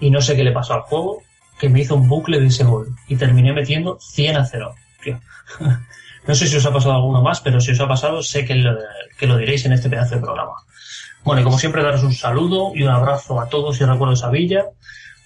y 0.00 0.10
no 0.10 0.20
sé 0.20 0.36
qué 0.36 0.44
le 0.44 0.52
pasó 0.52 0.74
al 0.74 0.82
juego, 0.82 1.22
que 1.58 1.68
me 1.68 1.80
hizo 1.80 1.96
un 1.96 2.08
bucle 2.08 2.40
de 2.40 2.46
ese 2.46 2.64
gol 2.64 2.94
y 3.08 3.16
terminé 3.16 3.52
metiendo 3.52 3.98
100 4.00 4.36
a 4.36 4.44
0. 4.44 4.74
Tío. 5.02 5.20
No 6.26 6.34
sé 6.34 6.46
si 6.46 6.56
os 6.56 6.66
ha 6.66 6.72
pasado 6.72 6.92
alguno 6.92 7.22
más, 7.22 7.40
pero 7.40 7.58
si 7.58 7.70
os 7.70 7.80
ha 7.80 7.88
pasado 7.88 8.22
sé 8.22 8.44
que 8.44 8.54
lo 8.54 9.36
diréis 9.38 9.64
en 9.64 9.72
este 9.72 9.88
pedazo 9.88 10.16
de 10.16 10.20
programa. 10.20 10.56
Bueno, 11.24 11.40
y 11.40 11.44
como 11.44 11.58
siempre 11.58 11.82
daros 11.82 12.02
un 12.02 12.12
saludo 12.12 12.72
y 12.74 12.82
un 12.82 12.90
abrazo 12.90 13.40
a 13.40 13.48
todos 13.48 13.80
y 13.80 13.84
recuerdos 13.84 14.24
a 14.24 14.30
Villa, 14.30 14.64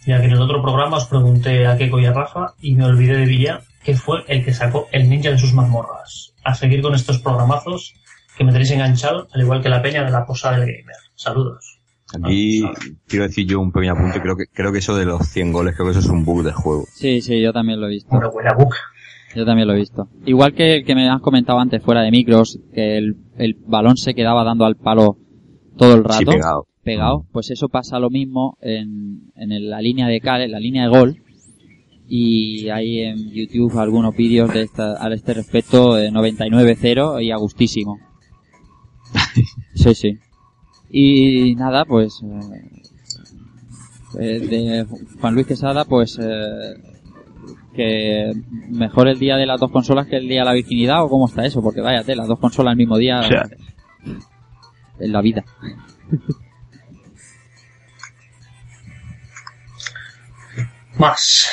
ya 0.07 0.21
que 0.21 0.27
en 0.27 0.33
el 0.33 0.43
otro 0.43 0.63
programa 0.63 0.97
os 0.97 1.07
pregunté 1.07 1.67
a 1.67 1.77
Keiko 1.77 2.01
y 2.01 2.07
a 2.07 2.13
Rafa 2.13 2.55
y 2.61 2.75
me 2.75 2.85
olvidé 2.85 3.17
de 3.17 3.27
Villa, 3.27 3.61
que 3.85 3.95
fue 3.95 4.25
el 4.29 4.45
que 4.45 4.53
sacó 4.53 4.89
el 4.93 5.09
ninja 5.09 5.31
de 5.31 5.39
sus 5.39 5.53
mazmorras. 5.53 6.35
A 6.45 6.55
seguir 6.55 6.83
con 6.83 6.95
estos 6.95 7.19
programazos 7.19 7.95
que 8.37 8.45
me 8.45 8.53
tenéis 8.53 8.71
enganchado, 8.73 9.29
al 9.33 9.43
igual 9.43 9.63
que 9.63 9.69
la 9.69 9.83
peña 9.83 10.05
de 10.05 10.11
la 10.11 10.27
posada 10.27 10.59
del 10.59 10.67
gamer. 10.67 10.97
Saludos. 11.15 11.79
Aquí 12.23 12.63
quiero 13.07 13.27
decir 13.27 13.47
yo 13.47 13.61
un 13.61 13.73
pequeño 13.73 13.93
apunte, 13.93 14.21
creo 14.21 14.37
que, 14.37 14.45
creo 14.53 14.73
que 14.73 14.79
eso 14.79 14.95
de 14.97 15.07
los 15.07 15.27
100 15.29 15.53
goles, 15.53 15.75
creo 15.75 15.87
que 15.87 15.93
eso 15.93 16.01
es 16.01 16.09
un 16.09 16.25
bug 16.25 16.43
del 16.43 16.53
juego. 16.53 16.85
Sí, 16.93 17.23
sí, 17.23 17.41
yo 17.41 17.53
también 17.53 17.81
lo 17.81 17.87
he 17.87 17.91
visto. 17.91 18.11
Bueno, 18.11 18.31
buena 18.31 18.53
book. 18.53 18.75
Yo 19.35 19.47
también 19.47 19.67
lo 19.67 19.75
he 19.75 19.79
visto. 19.79 20.09
Igual 20.27 20.53
que 20.53 20.77
el 20.77 20.85
que 20.85 20.95
me 20.95 21.09
has 21.09 21.23
comentado 21.23 21.59
antes 21.59 21.83
fuera 21.83 22.03
de 22.03 22.11
micros, 22.11 22.59
que 22.75 22.99
el, 22.99 23.17
el 23.39 23.57
balón 23.67 23.97
se 23.97 24.15
quedaba 24.15 24.45
dando 24.45 24.67
al 24.67 24.77
palo 24.77 25.17
todo 25.77 25.95
el 25.95 26.05
rato. 26.05 26.19
Sí, 26.19 26.25
pegado. 26.25 26.67
pegado, 26.83 27.27
pues 27.33 27.51
eso 27.51 27.69
pasa 27.69 27.99
lo 27.99 28.11
mismo 28.11 28.57
en, 28.61 29.33
en 29.37 29.71
la 29.71 29.81
línea 29.81 30.07
de 30.07 30.21
cal, 30.21 30.43
en 30.43 30.53
la 30.53 30.61
línea 30.61 30.85
de 30.85 30.89
gol. 30.89 31.23
Y 32.09 32.69
hay 32.69 33.01
en 33.01 33.31
YouTube 33.31 33.79
algunos 33.79 34.15
vídeos 34.15 34.53
de 34.53 34.63
esta, 34.63 35.03
a 35.03 35.13
este 35.15 35.35
respecto 35.35 35.95
de 35.95 36.11
99-0 36.11 37.23
y 37.23 37.31
a 37.31 37.37
gustísimo. 37.37 37.99
Sí, 39.75 39.95
sí. 39.95 40.19
Y 40.91 41.55
nada, 41.55 41.87
pues 41.87 42.23
eh, 42.23 42.83
eh, 44.21 44.39
de 44.41 44.87
Juan 45.21 45.35
Luis 45.35 45.47
Quesada, 45.47 45.87
pues 45.87 46.19
eh, 46.23 46.75
que 47.75 48.33
mejor 48.69 49.09
el 49.09 49.19
día 49.19 49.37
de 49.37 49.47
las 49.47 49.59
dos 49.59 49.71
consolas 49.71 50.07
que 50.07 50.17
el 50.17 50.29
día 50.29 50.41
de 50.41 50.47
la 50.47 50.53
virginidad 50.53 51.03
o 51.03 51.09
cómo 51.09 51.27
está 51.27 51.47
eso, 51.47 51.63
porque 51.63 51.81
váyate, 51.81 52.15
las 52.15 52.29
dos 52.29 52.39
consolas 52.39 52.73
el 52.73 52.79
mismo 52.79 52.99
día 52.99 53.21
O 53.21 53.23
sea, 53.23 53.49
en 55.03 55.13
la 55.13 55.21
vida. 55.21 55.45
Más. 60.99 61.49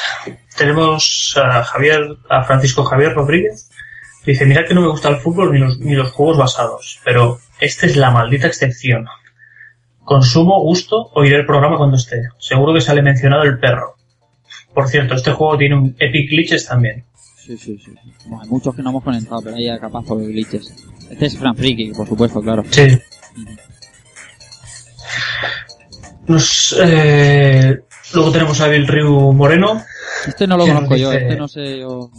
Tenemos 0.58 1.38
a 1.42 1.64
Javier, 1.64 2.18
a 2.30 2.44
Francisco 2.44 2.84
Javier 2.84 3.14
Rodríguez. 3.14 3.69
Dice, 4.26 4.45
mira 4.45 4.66
que 4.66 4.74
no 4.74 4.82
me 4.82 4.90
gusta 4.90 5.10
el 5.10 5.18
fútbol 5.18 5.53
ni 5.53 5.60
los, 5.60 5.80
ni 5.80 5.95
los 5.95 6.11
juegos 6.11 6.38
basados, 6.38 7.00
pero 7.06 7.40
esta 7.60 7.86
es 7.86 7.95
la 7.95 8.11
maldita 8.11 8.48
excepción. 8.48 9.08
Consumo, 10.03 10.61
gusto, 10.61 11.10
oiré 11.14 11.38
el 11.38 11.45
programa 11.45 11.78
cuando 11.78 11.95
esté. 11.95 12.30
Seguro 12.38 12.74
que 12.74 12.82
sale 12.82 13.02
mencionado 13.02 13.44
el 13.44 13.60
perro. 13.60 13.95
Por 14.74 14.88
cierto, 14.88 15.16
este 15.16 15.32
juego 15.32 15.58
tiene 15.58 15.76
un 15.76 15.95
Epic 15.98 16.30
Glitches 16.30 16.68
también. 16.68 17.06
Sí, 17.38 17.58
sí, 17.58 17.80
sí. 17.80 17.92
Bueno, 18.26 18.44
hay 18.44 18.50
muchos 18.50 18.76
que 18.76 18.84
no 18.84 18.92
hemos 18.92 19.03
conectado, 19.03 19.42
pero 19.44 19.56
hay 19.56 19.80
capaz 19.80 20.06
de 20.06 20.28
glitches. 20.28 20.88
Este 21.10 21.26
es 21.26 21.38
Fran 21.38 21.56
Friki, 21.56 21.92
por 21.94 22.08
supuesto, 22.08 22.42
claro. 22.42 22.64
Sí. 22.69 23.00
Nos, 26.27 26.75
eh, 26.80 27.82
luego 28.14 28.32
tenemos 28.32 28.61
a 28.61 28.67
Bill 28.67 28.88
Ryu 28.88 29.33
Moreno. 29.33 29.83
Este 30.27 30.45
no 30.45 30.58
lo 30.58 30.64
¿Quién 30.64 30.75
nos 30.75 30.83
conozco 30.83 30.95
yo, 30.98 31.11
este 31.11 31.35
no 31.35 31.48
sé 31.48 31.80
yo. 31.80 32.11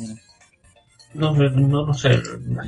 No, 1.15 1.33
no, 1.33 1.87
no 1.87 1.95
sé. 1.95 2.21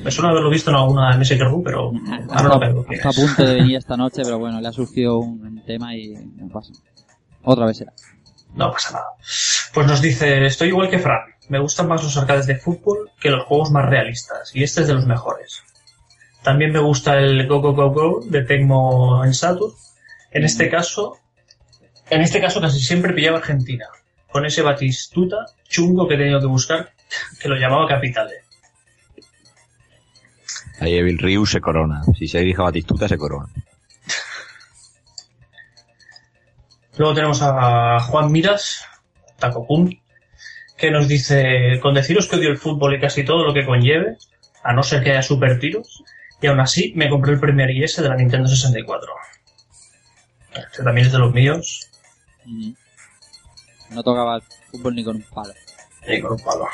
Me 0.02 0.10
suena 0.10 0.30
haberlo 0.30 0.50
visto 0.50 0.70
en 0.70 0.76
alguna 0.76 1.16
MSK 1.16 1.38
Review, 1.38 1.62
pero 1.62 1.92
ahora 2.30 2.48
no 2.48 2.58
veo 2.58 2.86
Está 2.90 3.10
a 3.10 3.12
punto 3.12 3.44
de 3.44 3.54
venir 3.54 3.76
esta 3.78 3.96
noche, 3.96 4.22
pero 4.24 4.38
bueno, 4.38 4.60
le 4.60 4.68
ha 4.68 4.72
surgido 4.72 5.18
un 5.18 5.62
tema 5.64 5.96
y 5.96 6.14
no 6.36 6.48
pasa. 6.48 6.72
Otra 7.44 7.66
vez 7.66 7.78
será. 7.78 7.92
No 8.54 8.70
pasa 8.70 8.92
nada. 8.92 9.06
Pues 9.72 9.86
nos 9.86 10.02
dice, 10.02 10.44
estoy 10.44 10.68
igual 10.68 10.90
que 10.90 10.98
Fran. 10.98 11.20
Me 11.48 11.58
gustan 11.58 11.88
más 11.88 12.02
los 12.02 12.16
arcades 12.16 12.46
de 12.46 12.56
fútbol 12.56 13.10
que 13.20 13.30
los 13.30 13.44
juegos 13.46 13.70
más 13.70 13.88
realistas. 13.88 14.54
Y 14.54 14.62
este 14.62 14.82
es 14.82 14.88
de 14.88 14.94
los 14.94 15.06
mejores. 15.06 15.62
También 16.42 16.72
me 16.72 16.80
gusta 16.80 17.18
el 17.18 17.46
Go 17.46 17.60
Go 17.60 17.72
Go 17.72 17.90
Go 17.90 18.20
de 18.24 18.42
Tecmo 18.42 19.24
en 19.24 19.32
Saturn. 19.32 19.72
En 20.32 20.44
este 20.44 20.68
caso, 20.68 21.18
en 22.10 22.20
este 22.20 22.40
caso 22.40 22.60
casi 22.60 22.80
siempre 22.80 23.12
pillaba 23.12 23.38
Argentina. 23.38 23.86
Con 24.30 24.46
ese 24.46 24.62
Batistuta 24.62 25.46
chungo 25.68 26.08
que 26.08 26.14
he 26.14 26.18
tenido 26.18 26.40
que 26.40 26.46
buscar, 26.46 26.90
que 27.40 27.48
lo 27.48 27.56
llamaba 27.56 27.86
Capitale. 27.86 28.34
Ahí 30.80 30.94
Evil 30.94 31.18
Ryu 31.18 31.46
se 31.46 31.60
corona. 31.60 32.02
Si 32.18 32.26
se 32.26 32.38
dirige 32.38 32.60
a 32.60 32.64
Batistuta, 32.64 33.08
se 33.08 33.16
corona. 33.16 33.46
Luego 36.96 37.14
tenemos 37.14 37.40
a 37.40 38.00
Juan 38.00 38.32
Miras, 38.32 38.84
Tacopun, 39.38 40.00
que 40.76 40.90
nos 40.90 41.06
dice, 41.06 41.78
con 41.80 41.94
deciros 41.94 42.26
que 42.26 42.36
odio 42.36 42.50
el 42.50 42.58
fútbol 42.58 42.94
y 42.94 43.00
casi 43.00 43.24
todo 43.24 43.44
lo 43.44 43.54
que 43.54 43.64
conlleve, 43.64 44.16
a 44.64 44.72
no 44.72 44.82
ser 44.82 45.02
que 45.02 45.10
haya 45.10 45.22
super 45.22 45.60
tiros, 45.60 45.91
y 46.42 46.46
aún 46.48 46.60
así 46.60 46.92
me 46.96 47.08
compré 47.08 47.32
el 47.32 47.40
primer 47.40 47.70
IS 47.70 47.96
de 47.96 48.08
la 48.08 48.16
Nintendo 48.16 48.48
64. 48.48 49.08
Este 50.54 50.82
también 50.82 51.06
es 51.06 51.12
de 51.12 51.18
los 51.18 51.32
míos, 51.32 51.88
Ujú. 52.44 52.74
No 53.90 54.02
tocaba 54.02 54.36
el 54.36 54.42
fútbol 54.70 54.94
ni 54.96 55.04
con 55.04 55.16
un 55.16 55.22
palo. 55.22 55.54
y 56.08 56.20
con 56.20 56.32
un 56.32 56.38
palo. 56.40 56.66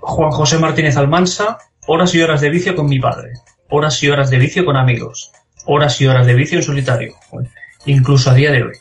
Juan 0.00 0.30
José 0.30 0.58
Martínez 0.58 0.96
Almansa, 0.96 1.58
horas 1.86 2.14
y 2.14 2.22
horas 2.22 2.40
de 2.40 2.48
vicio 2.50 2.74
con 2.74 2.86
mi 2.86 2.98
padre, 2.98 3.32
horas 3.68 4.02
y 4.02 4.08
horas 4.08 4.30
de 4.30 4.38
vicio 4.38 4.64
con 4.64 4.76
amigos, 4.76 5.32
horas 5.66 6.00
y 6.00 6.06
horas 6.06 6.26
de 6.26 6.34
vicio 6.34 6.58
en 6.58 6.64
solitario, 6.64 7.14
incluso 7.84 8.30
a 8.30 8.34
día 8.34 8.52
de 8.52 8.62
hoy. 8.62 8.72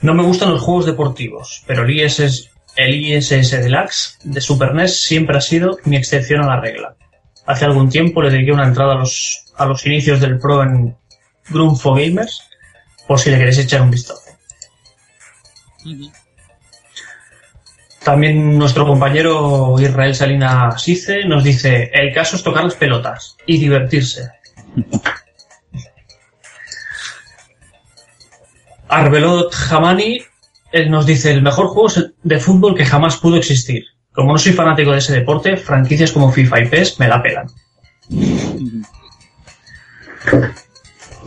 No 0.00 0.12
me 0.14 0.22
gustan 0.24 0.50
los 0.50 0.60
juegos 0.60 0.86
deportivos, 0.86 1.62
pero 1.66 1.84
el 1.84 1.90
ISS, 1.90 2.50
el 2.76 2.94
ISS 2.94 3.50
Deluxe 3.62 4.18
de 4.24 4.40
Super 4.40 4.74
NES 4.74 5.00
siempre 5.00 5.38
ha 5.38 5.40
sido 5.40 5.78
mi 5.84 5.96
excepción 5.96 6.42
a 6.42 6.48
la 6.48 6.60
regla. 6.60 6.96
Hace 7.48 7.64
algún 7.64 7.88
tiempo 7.88 8.22
le 8.22 8.30
dediqué 8.30 8.52
una 8.52 8.66
entrada 8.66 8.92
a 8.92 8.98
los, 8.98 9.46
a 9.56 9.64
los 9.64 9.84
inicios 9.86 10.20
del 10.20 10.38
Pro 10.38 10.62
en 10.62 10.94
Grunfo 11.48 11.94
Gamers, 11.94 12.42
por 13.06 13.18
si 13.18 13.30
le 13.30 13.38
queréis 13.38 13.58
echar 13.58 13.80
un 13.80 13.90
vistazo. 13.90 14.20
También 18.04 18.58
nuestro 18.58 18.86
compañero 18.86 19.74
Israel 19.80 20.14
Salina 20.14 20.76
Sice 20.78 21.24
nos 21.24 21.42
dice, 21.42 21.90
el 21.94 22.12
caso 22.12 22.36
es 22.36 22.42
tocar 22.42 22.64
las 22.64 22.74
pelotas 22.74 23.38
y 23.46 23.58
divertirse. 23.58 24.30
Arbelot 28.88 29.54
Hamani 29.70 30.20
él 30.70 30.90
nos 30.90 31.06
dice, 31.06 31.30
el 31.32 31.40
mejor 31.40 31.68
juego 31.68 31.88
de 32.22 32.40
fútbol 32.40 32.74
que 32.74 32.84
jamás 32.84 33.16
pudo 33.16 33.36
existir. 33.36 33.84
Como 34.18 34.32
no 34.32 34.38
soy 34.40 34.52
fanático 34.52 34.90
de 34.90 34.98
ese 34.98 35.12
deporte, 35.12 35.56
franquicias 35.56 36.10
como 36.10 36.32
FIFA 36.32 36.58
y 36.58 36.68
PES 36.68 36.98
me 36.98 37.06
la 37.06 37.22
pelan. 37.22 37.46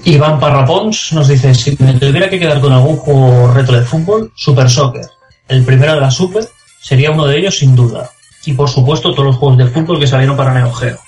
Iván 0.04 0.42
Parrapons 0.42 1.14
nos 1.14 1.30
dice, 1.30 1.56
si 1.56 1.78
me 1.80 1.94
tuviera 1.94 2.30
que 2.30 2.38
quedar 2.38 2.60
con 2.60 2.74
algún 2.74 2.98
juego 2.98 3.54
reto 3.54 3.72
de 3.72 3.86
fútbol, 3.86 4.34
Super 4.36 4.70
Soccer. 4.70 5.06
El 5.48 5.64
primero 5.64 5.94
de 5.94 6.02
la 6.02 6.12
Super 6.12 6.50
sería 6.82 7.12
uno 7.12 7.26
de 7.28 7.38
ellos 7.38 7.60
sin 7.60 7.78
duda. 7.78 8.10
Y 8.44 8.56
por 8.56 8.68
supuesto 8.68 9.12
todos 9.12 9.28
los 9.28 9.38
juegos 9.38 9.58
de 9.60 9.68
fútbol 9.68 9.98
que 9.98 10.08
salieron 10.08 10.36
para 10.36 10.54
Neo 10.54 10.74
Geo. 10.74 11.00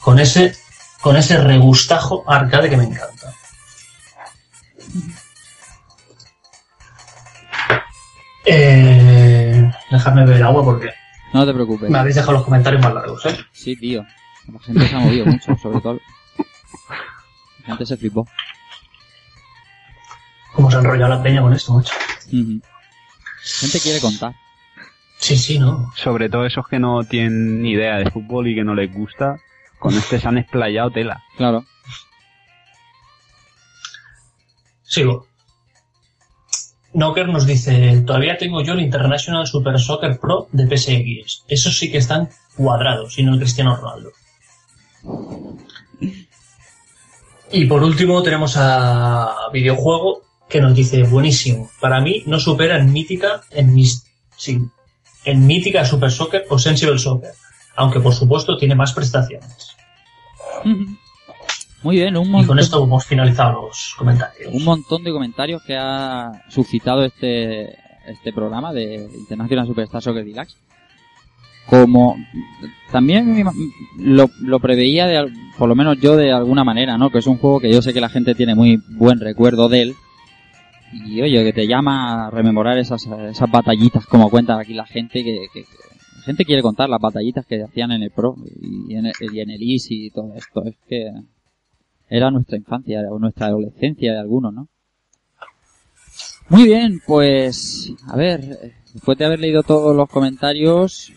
Con 0.00 0.18
ese, 0.18 0.56
con 1.00 1.16
ese 1.16 1.38
regustajo 1.38 2.24
arcade 2.26 2.68
que 2.68 2.76
me 2.76 2.86
encanta. 2.86 3.32
Eh, 8.44 9.70
dejadme 9.92 10.24
beber 10.24 10.42
agua 10.42 10.64
porque 10.64 10.99
No 11.32 11.46
te 11.46 11.54
preocupes. 11.54 11.90
me 11.90 11.98
habéis 11.98 12.16
dejado 12.16 12.32
los 12.32 12.44
comentarios 12.44 12.82
más 12.82 12.92
largos, 12.94 13.24
¿eh? 13.26 13.36
Sí, 13.52 13.76
tío. 13.76 14.04
La 14.52 14.58
gente 14.60 14.88
se 14.88 14.96
ha 14.96 14.98
movido 14.98 15.26
mucho, 15.26 15.56
sobre 15.56 15.80
todo. 15.80 16.00
La 17.60 17.66
gente 17.66 17.86
se 17.86 17.96
flipó. 17.96 18.26
Cómo 20.54 20.70
se 20.70 20.76
ha 20.76 20.80
enrollado 20.80 21.14
la 21.14 21.22
peña 21.22 21.40
con 21.42 21.52
esto, 21.52 21.74
macho. 21.74 21.94
Ujú. 22.28 22.60
La 22.60 23.60
gente 23.60 23.80
quiere 23.80 24.00
contar. 24.00 24.34
Sí, 25.18 25.36
sí, 25.36 25.58
¿no? 25.58 25.92
Sobre 25.94 26.28
todo 26.28 26.46
esos 26.46 26.66
que 26.66 26.78
no 26.78 27.04
tienen 27.04 27.62
ni 27.62 27.72
idea 27.72 27.96
de 27.96 28.10
fútbol 28.10 28.48
y 28.48 28.54
que 28.54 28.64
no 28.64 28.74
les 28.74 28.92
gusta, 28.92 29.36
con 29.78 29.94
este 29.94 30.18
se 30.18 30.26
han 30.26 30.38
explayado 30.38 30.90
tela. 30.90 31.22
Claro. 31.36 31.64
Sigo. 34.82 35.26
Knocker 36.92 37.28
nos 37.28 37.46
dice, 37.46 38.02
todavía 38.04 38.36
tengo 38.36 38.62
yo 38.62 38.72
el 38.72 38.80
International 38.80 39.46
Super 39.46 39.78
Soccer 39.78 40.18
Pro 40.18 40.48
de 40.52 40.66
PSX. 40.66 41.44
Esos 41.48 41.78
sí 41.78 41.90
que 41.90 41.98
están 41.98 42.28
cuadrados, 42.56 43.18
y 43.18 43.22
el 43.22 43.38
Cristiano 43.38 43.76
Ronaldo. 43.76 44.10
Y 47.52 47.64
por 47.66 47.82
último 47.82 48.22
tenemos 48.22 48.56
a 48.56 49.48
Videojuego 49.52 50.22
que 50.48 50.60
nos 50.60 50.74
dice, 50.74 51.04
buenísimo. 51.04 51.70
Para 51.80 52.00
mí 52.00 52.24
no 52.26 52.40
supera 52.40 52.78
en 52.78 52.92
mítica, 52.92 53.42
en 53.50 53.76
sí, 54.36 54.60
en 55.24 55.46
mítica 55.46 55.84
Super 55.84 56.10
Soccer 56.10 56.46
o 56.48 56.58
Sensible 56.58 56.98
Soccer. 56.98 57.32
Aunque 57.76 58.00
por 58.00 58.14
supuesto 58.14 58.56
tiene 58.56 58.74
más 58.74 58.92
prestaciones. 58.92 59.76
Muy 61.82 61.96
bien, 61.96 62.16
un 62.16 62.24
Y 62.24 62.30
con 62.30 62.32
montón, 62.40 62.58
esto 62.58 62.84
hemos 62.84 63.06
finalizado 63.06 63.62
los 63.68 63.94
comentarios. 63.96 64.52
un 64.52 64.64
montón 64.64 65.02
de 65.02 65.12
comentarios 65.12 65.62
que 65.62 65.76
ha 65.78 66.30
suscitado 66.48 67.04
este, 67.04 67.70
este 68.06 68.32
programa 68.34 68.72
de 68.72 69.08
International 69.18 69.66
Superstar 69.66 70.02
Soccer 70.02 70.24
Deluxe. 70.24 70.56
Como 71.66 72.16
también 72.90 73.44
lo, 73.96 74.28
lo 74.40 74.58
preveía, 74.58 75.06
de, 75.06 75.32
por 75.56 75.68
lo 75.68 75.76
menos 75.76 75.98
yo 76.00 76.16
de 76.16 76.32
alguna 76.32 76.64
manera, 76.64 76.98
¿no? 76.98 77.10
Que 77.10 77.18
es 77.18 77.26
un 77.26 77.38
juego 77.38 77.60
que 77.60 77.72
yo 77.72 77.80
sé 77.80 77.92
que 77.94 78.00
la 78.00 78.08
gente 78.08 78.34
tiene 78.34 78.54
muy 78.54 78.78
buen 78.88 79.20
recuerdo 79.20 79.68
de 79.68 79.82
él. 79.82 79.94
Y 80.92 81.22
oye, 81.22 81.44
que 81.44 81.52
te 81.52 81.68
llama 81.68 82.26
a 82.26 82.30
rememorar 82.30 82.76
esas, 82.76 83.06
esas 83.06 83.50
batallitas, 83.50 84.04
como 84.06 84.28
cuenta 84.30 84.58
aquí 84.58 84.74
la 84.74 84.86
gente, 84.86 85.22
que, 85.22 85.46
que- 85.52 85.62
que 85.62 85.66
la 86.18 86.22
gente 86.24 86.44
quiere 86.44 86.60
contar 86.62 86.88
las 86.90 87.00
batallitas 87.00 87.46
que 87.46 87.62
hacían 87.62 87.92
en 87.92 88.02
el 88.02 88.10
Pro 88.10 88.34
y 88.88 88.94
en 88.96 89.06
el, 89.06 89.12
y 89.32 89.40
en 89.40 89.50
el 89.50 89.62
Easy 89.62 90.06
y 90.06 90.10
todo 90.10 90.34
esto. 90.34 90.64
Es 90.64 90.74
que 90.88 91.10
era 92.10 92.30
nuestra 92.30 92.58
infancia 92.58 93.00
o 93.08 93.18
nuestra 93.18 93.46
adolescencia 93.46 94.12
de 94.12 94.18
algunos, 94.18 94.52
¿no? 94.52 94.68
Muy 96.48 96.64
bien, 96.64 97.00
pues 97.06 97.92
a 98.08 98.16
ver, 98.16 98.74
después 98.92 99.16
de 99.16 99.24
haber 99.24 99.38
leído 99.38 99.62
todos 99.62 99.94
los 99.94 100.08
comentarios, 100.08 101.12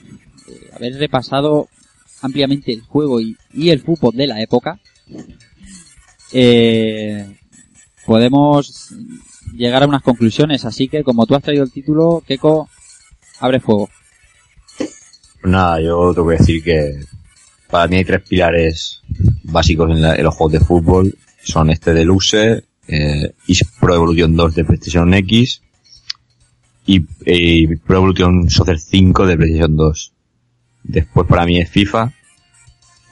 eh, 0.47 0.69
haber 0.75 0.93
repasado 0.99 1.67
ampliamente 2.21 2.71
el 2.71 2.81
juego 2.81 3.19
y, 3.19 3.35
el 3.55 3.81
fútbol 3.81 4.15
de 4.15 4.27
la 4.27 4.39
época, 4.41 4.79
eh, 6.31 7.35
podemos 8.05 8.93
llegar 9.55 9.81
a 9.81 9.87
unas 9.87 10.03
conclusiones. 10.03 10.65
Así 10.65 10.87
que, 10.87 11.03
como 11.03 11.25
tú 11.25 11.33
has 11.33 11.41
traído 11.41 11.63
el 11.63 11.71
título, 11.71 12.23
Keiko, 12.27 12.69
abre 13.39 13.59
fuego. 13.59 13.89
Nada, 15.43 15.81
yo 15.81 16.13
tengo 16.13 16.29
que 16.29 16.37
decir 16.37 16.63
que 16.63 16.99
para 17.69 17.87
mí 17.87 17.97
hay 17.97 18.05
tres 18.05 18.21
pilares 18.21 19.01
básicos 19.43 19.89
en, 19.91 20.01
la- 20.01 20.15
en 20.15 20.23
los 20.23 20.33
juegos 20.35 20.53
de 20.53 20.59
fútbol. 20.65 21.15
Son 21.43 21.69
este 21.69 21.93
Deluxe, 21.93 22.63
eh, 22.87 23.33
y 23.47 23.53
Pro 23.79 23.95
Evolution 23.95 24.35
2 24.35 24.55
de 24.55 24.65
PlayStation 24.65 25.13
X 25.13 25.61
y, 26.85 26.99
Pro 27.77 27.97
Evolution 27.97 28.49
Soccer 28.49 28.79
5 28.79 29.25
de 29.27 29.37
PlayStation 29.37 29.75
2. 29.75 30.11
Después 30.83 31.27
para 31.27 31.45
mí 31.45 31.59
es 31.59 31.69
FIFA, 31.69 32.11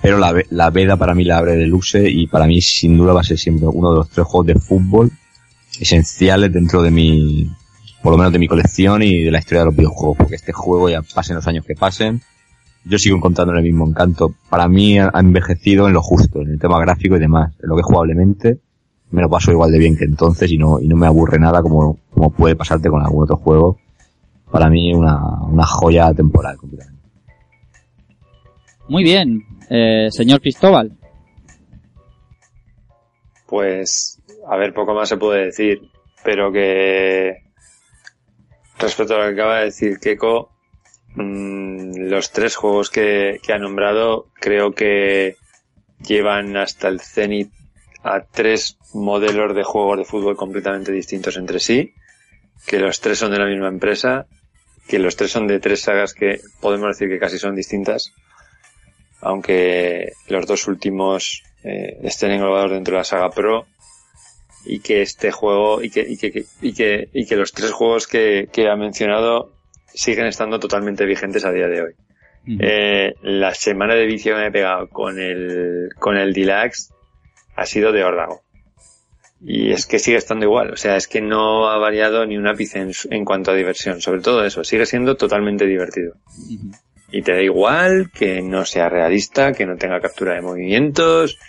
pero 0.01 0.17
la, 0.17 0.33
la 0.49 0.69
veda 0.71 0.97
para 0.97 1.13
mí 1.15 1.23
la 1.23 1.37
abre 1.37 1.55
Deluxe 1.55 2.03
y 2.09 2.27
para 2.27 2.47
mí 2.47 2.61
sin 2.61 2.97
duda 2.97 3.13
va 3.13 3.21
a 3.21 3.25
ser 3.25 3.37
siempre 3.37 3.67
uno 3.67 3.91
de 3.91 3.97
los 3.99 4.09
tres 4.09 4.25
juegos 4.27 4.47
de 4.47 4.55
fútbol 4.55 5.11
esenciales 5.79 6.51
dentro 6.51 6.81
de 6.81 6.91
mi, 6.91 7.49
por 8.03 8.11
lo 8.11 8.17
menos 8.17 8.33
de 8.33 8.39
mi 8.39 8.47
colección 8.47 9.03
y 9.03 9.23
de 9.23 9.31
la 9.31 9.39
historia 9.39 9.59
de 9.61 9.65
los 9.67 9.75
videojuegos, 9.75 10.17
porque 10.17 10.35
este 10.35 10.51
juego 10.51 10.89
ya 10.89 11.01
pasen 11.01 11.37
los 11.37 11.47
años 11.47 11.65
que 11.65 11.75
pasen, 11.75 12.21
yo 12.85 12.97
sigo 12.97 13.17
encontrando 13.17 13.53
el 13.53 13.63
mismo 13.63 13.87
encanto. 13.87 14.33
Para 14.49 14.67
mí 14.67 14.99
ha 14.99 15.11
envejecido 15.13 15.87
en 15.87 15.93
lo 15.93 16.01
justo, 16.01 16.41
en 16.41 16.49
el 16.49 16.59
tema 16.59 16.79
gráfico 16.79 17.15
y 17.15 17.19
demás, 17.19 17.53
en 17.61 17.69
lo 17.69 17.75
que 17.75 17.83
jugablemente 17.83 18.59
me 19.11 19.21
lo 19.21 19.29
paso 19.29 19.51
igual 19.51 19.71
de 19.71 19.77
bien 19.77 19.97
que 19.97 20.05
entonces 20.05 20.49
y 20.51 20.57
no, 20.57 20.79
y 20.79 20.87
no 20.87 20.95
me 20.95 21.05
aburre 21.05 21.37
nada 21.37 21.61
como, 21.61 21.99
como 22.11 22.31
puede 22.31 22.55
pasarte 22.55 22.89
con 22.89 23.01
algún 23.01 23.23
otro 23.23 23.37
juego. 23.37 23.77
Para 24.49 24.69
mí 24.69 24.93
una, 24.93 25.17
una 25.43 25.65
joya 25.65 26.13
temporal 26.13 26.57
completamente. 26.57 27.01
Muy 28.87 29.03
bien, 29.03 29.43
eh, 29.69 30.07
señor 30.11 30.41
Cristóbal. 30.41 30.97
Pues, 33.47 34.21
a 34.47 34.57
ver, 34.57 34.73
poco 34.73 34.93
más 34.93 35.09
se 35.09 35.17
puede 35.17 35.45
decir, 35.45 35.81
pero 36.23 36.51
que 36.51 37.43
respecto 38.79 39.15
a 39.15 39.17
lo 39.19 39.23
que 39.25 39.41
acaba 39.41 39.59
de 39.59 39.65
decir 39.65 39.99
Keiko, 39.99 40.49
los 41.15 42.31
tres 42.31 42.55
juegos 42.55 42.89
que, 42.89 43.39
que 43.43 43.53
ha 43.53 43.57
nombrado 43.57 44.27
creo 44.39 44.73
que 44.73 45.35
llevan 45.99 46.57
hasta 46.57 46.87
el 46.87 46.99
cenit 47.01 47.51
a 48.03 48.21
tres 48.21 48.77
modelos 48.93 49.55
de 49.55 49.63
juegos 49.63 49.97
de 49.97 50.05
fútbol 50.05 50.35
completamente 50.35 50.91
distintos 50.91 51.37
entre 51.37 51.59
sí, 51.59 51.93
que 52.65 52.79
los 52.79 52.99
tres 52.99 53.19
son 53.19 53.31
de 53.31 53.39
la 53.39 53.45
misma 53.45 53.67
empresa, 53.67 54.25
que 54.87 54.99
los 54.99 55.15
tres 55.15 55.31
son 55.31 55.47
de 55.47 55.59
tres 55.59 55.81
sagas 55.81 56.13
que 56.13 56.41
podemos 56.59 56.87
decir 56.87 57.09
que 57.09 57.19
casi 57.19 57.37
son 57.37 57.55
distintas, 57.55 58.13
aunque 59.21 60.13
los 60.27 60.47
dos 60.47 60.67
últimos 60.67 61.43
eh, 61.63 61.97
estén 62.01 62.31
englobados 62.31 62.71
dentro 62.71 62.93
de 62.93 62.99
la 62.99 63.03
saga 63.03 63.29
Pro 63.29 63.67
y 64.65 64.79
que 64.79 65.01
este 65.01 65.31
juego 65.31 65.83
y 65.83 65.91
que, 65.91 66.01
y 66.01 66.17
que, 66.17 66.45
y 66.61 66.73
que, 66.73 67.09
y 67.13 67.25
que 67.25 67.35
los 67.35 67.51
tres 67.51 67.71
juegos 67.71 68.07
que 68.07 68.47
ha 68.69 68.75
mencionado 68.75 69.51
siguen 69.93 70.25
estando 70.25 70.59
totalmente 70.59 71.05
vigentes 71.05 71.45
a 71.45 71.51
día 71.51 71.67
de 71.67 71.81
hoy. 71.81 71.93
Eh, 72.59 73.13
la 73.21 73.53
semana 73.53 73.93
de 73.93 74.05
vicio 74.05 74.33
que 74.33 74.41
me 74.41 74.47
he 74.47 74.51
pegado 74.51 74.87
con 74.89 75.19
el, 75.19 75.89
con 75.99 76.17
el 76.17 76.33
Deluxe 76.33 76.91
ha 77.55 77.65
sido 77.65 77.91
de 77.91 78.03
órdago. 78.03 78.41
Y 79.43 79.71
es 79.71 79.87
que 79.87 79.99
sigue 79.99 80.17
estando 80.17 80.45
igual, 80.45 80.71
o 80.71 80.77
sea, 80.77 80.95
es 80.95 81.07
que 81.07 81.19
no 81.19 81.67
ha 81.67 81.77
variado 81.79 82.25
ni 82.27 82.37
un 82.37 82.47
ápice 82.47 82.79
en, 82.79 82.91
en 83.09 83.25
cuanto 83.25 83.51
a 83.51 83.55
diversión, 83.55 83.99
sobre 83.99 84.21
todo 84.21 84.45
eso, 84.45 84.63
sigue 84.63 84.85
siendo 84.85 85.15
totalmente 85.15 85.65
divertido. 85.65 86.13
Y 87.11 87.23
te 87.23 87.33
da 87.33 87.41
igual 87.41 88.11
que 88.13 88.41
no 88.41 88.65
sea 88.65 88.87
realista, 88.87 89.51
que 89.51 89.65
no 89.65 89.77
tenga 89.77 89.99
captura 89.99 90.35
de 90.35 90.41
movimientos, 90.41 91.39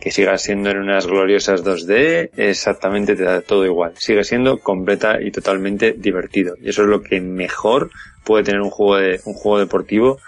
que 0.00 0.10
siga 0.10 0.38
siendo 0.38 0.70
en 0.70 0.78
unas 0.78 1.06
gloriosas 1.06 1.64
2D, 1.64 2.30
exactamente 2.36 3.16
te 3.16 3.24
da 3.24 3.40
todo 3.40 3.64
igual. 3.64 3.94
Sigue 3.96 4.22
siendo 4.22 4.58
completa 4.58 5.20
y 5.20 5.30
totalmente 5.30 5.92
divertido. 5.92 6.54
Y 6.62 6.68
eso 6.68 6.82
es 6.82 6.88
lo 6.88 7.02
que 7.02 7.20
mejor 7.20 7.90
puede 8.24 8.44
tener 8.44 8.60
un 8.60 8.70
juego 8.70 8.96
de, 8.96 9.20
un 9.24 9.34
juego 9.34 9.58
deportivo 9.58 10.18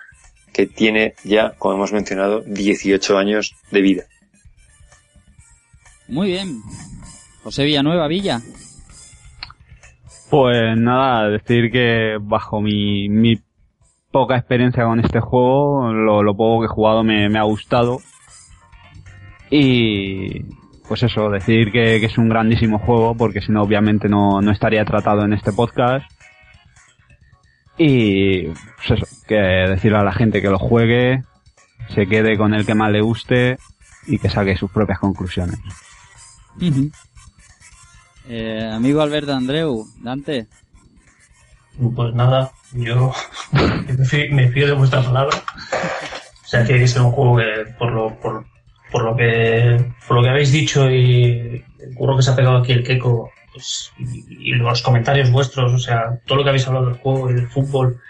que 0.53 0.67
tiene 0.67 1.15
ya, 1.23 1.55
como 1.59 1.77
hemos 1.77 1.93
mencionado, 1.93 2.41
18 2.41 3.17
años 3.17 3.55
de 3.71 3.81
vida. 3.81 4.05
Muy 6.09 6.29
bien. 6.29 6.61
José 7.45 7.65
Villanueva, 7.65 8.09
Villa. 8.09 8.41
Pues 10.29 10.77
nada, 10.77 11.29
decir 11.29 11.71
que 11.71 12.17
bajo 12.21 12.61
mi, 12.61 13.09
mi 13.09 13.41
poca 14.11 14.37
experiencia 14.37 14.85
con 14.85 14.99
este 15.01 15.21
juego, 15.21 15.93
lo, 15.93 16.23
lo 16.23 16.37
poco 16.37 16.61
que 16.61 16.67
he 16.67 16.75
jugado 16.75 17.05
me, 17.05 17.29
me 17.29 17.39
ha 17.39 17.45
gustado. 17.45 17.99
Y 19.51 20.45
pues 20.89 21.03
eso, 21.03 21.29
decir 21.31 21.73
que, 21.73 22.01
que 22.01 22.07
es 22.07 22.19
un 22.19 22.29
grandísimo 22.29 22.79
juego, 22.79 23.15
porque 23.15 23.41
si 23.41 23.53
no, 23.53 23.63
obviamente 23.63 24.09
no, 24.09 24.41
no 24.41 24.51
estaría 24.51 24.85
tratado 24.85 25.25
en 25.25 25.33
este 25.33 25.53
podcast. 25.53 26.05
Y 27.77 28.49
pues 28.49 28.91
eso, 28.91 29.07
que 29.27 29.35
decirle 29.35 29.99
a 29.99 30.05
la 30.05 30.13
gente 30.13 30.43
que 30.43 30.51
lo 30.51 30.59
juegue, 30.59 31.25
se 31.95 32.07
quede 32.07 32.37
con 32.37 32.55
el 32.55 32.67
que 32.67 32.75
más 32.75 32.91
le 32.91 33.01
guste 33.01 33.59
y 34.07 34.19
que 34.19 34.29
saque 34.29 34.57
sus 34.57 34.71
propias 34.71 34.99
conclusiones. 34.99 35.59
Eh, 38.29 38.71
amigo 38.73 39.01
Alberto 39.01 39.33
Andreu, 39.33 39.87
Dante. 40.03 40.47
Pues 41.95 42.15
nada, 42.15 42.53
yo 42.73 43.13
me 43.53 44.05
fío, 44.05 44.35
me 44.35 44.49
fío 44.51 44.67
de 44.67 44.73
vuestra 44.73 45.03
palabra. 45.03 45.37
O 46.45 46.47
sea, 46.47 46.65
tiene 46.65 46.83
que 46.83 46.89
ser 46.89 47.03
un 47.03 47.13
juego 47.13 47.37
que, 47.37 47.75
por 47.79 47.93
lo, 47.93 48.15
por, 48.21 48.45
por 48.91 49.05
lo 49.05 49.17
que, 49.17 49.93
por 50.07 50.17
lo 50.17 50.23
que 50.23 50.29
habéis 50.31 50.53
dicho 50.53 50.91
y 50.91 51.65
el 51.79 51.95
curro 51.95 52.17
que 52.17 52.23
se 52.23 52.31
ha 52.31 52.37
pegado 52.37 52.59
aquí 52.59 52.73
el 52.73 52.83
Keiko, 52.83 53.31
pues, 53.53 53.93
y, 53.99 54.51
y 54.51 54.55
los 54.55 54.83
comentarios 54.83 55.31
vuestros, 55.31 55.73
o 55.73 55.79
sea, 55.79 56.21
todo 56.27 56.39
lo 56.39 56.45
que 56.45 56.51
habéis 56.51 56.67
hablado 56.67 56.87
del 56.87 56.99
juego 56.99 57.31
y 57.31 57.35
del 57.35 57.49
fútbol, 57.49 58.01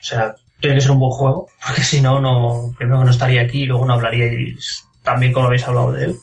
o 0.00 0.02
sea, 0.02 0.34
tiene 0.60 0.76
que 0.76 0.82
ser 0.82 0.90
un 0.92 1.00
buen 1.00 1.12
juego, 1.12 1.48
porque 1.66 1.82
si 1.82 2.00
no, 2.00 2.20
no, 2.20 2.74
primero 2.76 3.04
no 3.04 3.10
estaría 3.10 3.42
aquí 3.42 3.62
y 3.62 3.66
luego 3.66 3.86
no 3.86 3.94
hablaríais 3.94 4.86
tan 5.02 5.20
bien 5.20 5.32
como 5.32 5.46
habéis 5.46 5.66
hablado 5.66 5.92
de 5.92 6.04
él. 6.06 6.16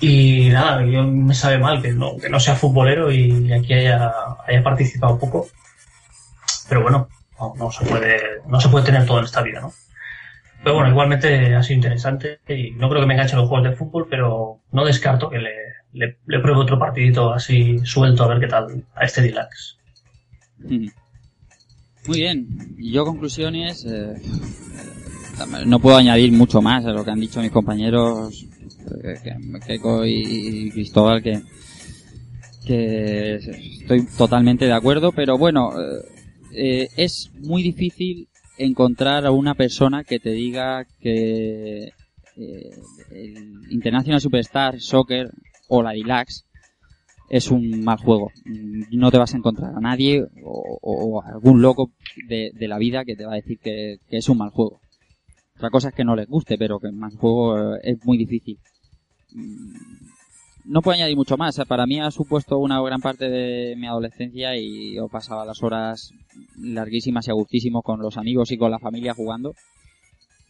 Y 0.00 0.50
nada, 0.50 0.84
yo 0.84 1.02
me 1.02 1.34
sabe 1.34 1.58
mal 1.58 1.82
que 1.82 1.92
no, 1.92 2.16
que 2.18 2.28
no 2.28 2.38
sea 2.38 2.54
futbolero 2.54 3.10
y 3.10 3.52
aquí 3.52 3.72
haya, 3.72 4.12
haya 4.46 4.62
participado 4.62 5.18
poco. 5.18 5.48
Pero 6.68 6.82
bueno, 6.82 7.08
no, 7.40 7.54
no 7.56 7.70
se 7.72 7.84
puede, 7.84 8.42
no 8.46 8.60
se 8.60 8.68
puede 8.68 8.84
tener 8.84 9.06
todo 9.06 9.18
en 9.18 9.24
esta 9.24 9.42
vida, 9.42 9.60
¿no? 9.60 9.72
Pero 10.62 10.74
bueno, 10.74 10.90
igualmente 10.90 11.54
ha 11.54 11.62
sido 11.62 11.76
interesante 11.76 12.40
y 12.48 12.72
no 12.72 12.88
creo 12.88 13.00
que 13.00 13.06
me 13.06 13.14
enganche 13.14 13.34
en 13.34 13.40
los 13.40 13.48
juegos 13.48 13.68
de 13.70 13.76
fútbol, 13.76 14.06
pero 14.10 14.60
no 14.72 14.84
descarto 14.84 15.30
que 15.30 15.38
le, 15.38 16.16
le, 16.26 16.40
pruebe 16.40 16.60
otro 16.60 16.78
partidito 16.78 17.32
así 17.32 17.78
suelto 17.84 18.24
a 18.24 18.28
ver 18.28 18.40
qué 18.40 18.48
tal 18.48 18.84
a 18.94 19.04
este. 19.04 19.32
Mm. 20.58 20.88
Muy 22.06 22.18
bien. 22.20 22.48
Yo 22.78 23.04
conclusiones, 23.04 23.84
eh, 23.84 24.14
no 25.66 25.78
puedo 25.78 25.96
añadir 25.96 26.32
mucho 26.32 26.62
más 26.62 26.84
a 26.86 26.90
lo 26.90 27.04
que 27.04 27.10
han 27.10 27.20
dicho 27.20 27.40
mis 27.40 27.50
compañeros, 27.50 28.46
eh, 29.04 29.60
Keiko 29.66 30.04
y 30.06 30.70
Cristóbal, 30.70 31.22
que, 31.22 31.42
que 32.66 33.34
estoy 33.36 34.06
totalmente 34.16 34.66
de 34.66 34.72
acuerdo, 34.72 35.12
pero 35.12 35.38
bueno, 35.38 35.70
eh, 35.80 36.02
eh, 36.52 36.88
es 36.96 37.30
muy 37.40 37.62
difícil 37.62 38.28
encontrar 38.58 39.26
a 39.26 39.30
una 39.30 39.54
persona 39.54 40.04
que 40.04 40.18
te 40.18 40.30
diga 40.30 40.84
que 41.00 41.92
eh, 42.36 42.70
el 43.10 43.70
International 43.70 44.20
Superstar 44.20 44.80
Soccer 44.80 45.30
o 45.68 45.82
la 45.82 45.92
Deluxe 45.92 46.44
es 47.28 47.50
un 47.50 47.82
mal 47.84 47.98
juego. 47.98 48.30
No 48.90 49.10
te 49.10 49.18
vas 49.18 49.34
a 49.34 49.36
encontrar 49.36 49.74
a 49.74 49.80
nadie 49.80 50.24
o, 50.44 50.78
o 50.80 51.22
algún 51.22 51.60
loco 51.60 51.90
de, 52.26 52.52
la 52.60 52.78
vida 52.78 53.04
que 53.04 53.16
te 53.16 53.26
va 53.26 53.32
a 53.32 53.36
decir 53.36 53.58
que, 53.58 53.98
que 54.08 54.16
es 54.16 54.28
un 54.28 54.38
mal 54.38 54.50
juego. 54.50 54.80
Otra 55.56 55.70
cosa 55.70 55.88
es 55.88 55.94
que 55.94 56.04
no 56.04 56.16
les 56.16 56.28
guste, 56.28 56.56
pero 56.56 56.78
que 56.78 56.86
el 56.86 56.94
mal 56.94 57.10
juego 57.16 57.74
eh, 57.74 57.80
es 57.82 58.04
muy 58.04 58.16
difícil. 58.16 58.58
Mm, 59.32 59.74
No 60.66 60.82
puedo 60.82 60.94
añadir 60.94 61.16
mucho 61.16 61.36
más. 61.36 61.60
Para 61.66 61.86
mí 61.86 62.00
ha 62.00 62.10
supuesto 62.10 62.58
una 62.58 62.80
gran 62.80 63.00
parte 63.00 63.28
de 63.28 63.74
mi 63.76 63.86
adolescencia 63.86 64.56
y 64.56 64.94
yo 64.94 65.08
pasaba 65.08 65.44
las 65.44 65.62
horas 65.62 66.12
larguísimas 66.60 67.28
y 67.28 67.30
a 67.30 67.82
con 67.82 68.00
los 68.00 68.16
amigos 68.16 68.50
y 68.52 68.58
con 68.58 68.70
la 68.70 68.78
familia 68.78 69.14
jugando. 69.14 69.54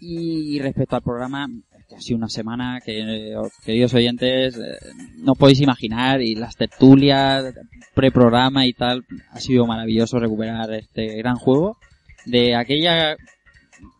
Y 0.01 0.61
respecto 0.61 0.97
al 0.97 1.03
programa, 1.03 1.49
ha 1.97 2.01
sido 2.01 2.19
una 2.19 2.29
semana 2.29 2.81
que, 2.85 3.35
queridos 3.65 3.95
oyentes, 3.95 4.57
eh, 4.57 4.77
no 5.17 5.35
podéis 5.35 5.61
imaginar, 5.61 6.23
y 6.23 6.37
las 6.37 6.55
tertulias, 6.55 7.53
preprograma 7.95 8.67
y 8.67 8.75
tal, 8.75 9.05
ha 9.31 9.41
sido 9.41 9.67
maravilloso 9.67 10.21
recuperar 10.21 10.73
este 10.73 11.17
gran 11.17 11.37
juego 11.37 11.79
de 12.27 12.55
aquella 12.55 13.17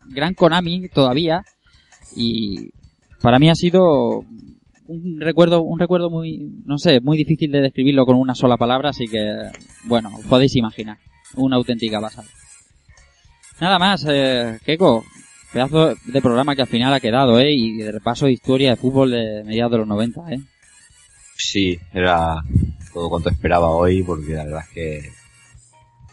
gran 0.05 0.33
Konami 0.35 0.87
todavía, 0.89 1.43
y 2.15 2.69
para 3.21 3.39
mí 3.39 3.49
ha 3.49 3.55
sido 3.55 4.23
un 4.87 5.19
recuerdo, 5.19 5.61
un 5.61 5.79
recuerdo 5.79 6.09
muy, 6.09 6.49
no 6.65 6.77
sé, 6.77 7.01
muy 7.01 7.17
difícil 7.17 7.51
de 7.51 7.61
describirlo 7.61 8.05
con 8.05 8.15
una 8.15 8.35
sola 8.35 8.57
palabra, 8.57 8.89
así 8.89 9.05
que, 9.07 9.51
bueno, 9.85 10.11
podéis 10.29 10.55
imaginar, 10.55 10.97
una 11.35 11.55
auténtica 11.55 11.99
pasada. 11.99 12.27
Nada 13.59 13.77
más, 13.77 14.05
eh, 14.07 14.59
Keiko, 14.65 15.03
pedazo 15.51 15.95
de 16.05 16.21
programa 16.21 16.55
que 16.55 16.61
al 16.61 16.67
final 16.67 16.93
ha 16.93 16.99
quedado, 16.99 17.39
¿eh? 17.39 17.51
Y 17.51 17.77
de 17.77 17.91
repaso 17.91 18.25
de 18.25 18.33
historia 18.33 18.71
de 18.71 18.75
fútbol 18.77 19.11
de 19.11 19.43
mediados 19.43 19.71
de 19.73 19.77
los 19.79 19.87
90, 19.87 20.31
¿eh? 20.31 20.39
Sí, 21.35 21.79
era 21.93 22.41
todo 22.93 23.09
cuanto 23.09 23.29
esperaba 23.29 23.69
hoy, 23.69 24.03
porque 24.03 24.33
la 24.33 24.45
verdad 24.45 24.61
es 24.67 24.69
que, 24.69 25.11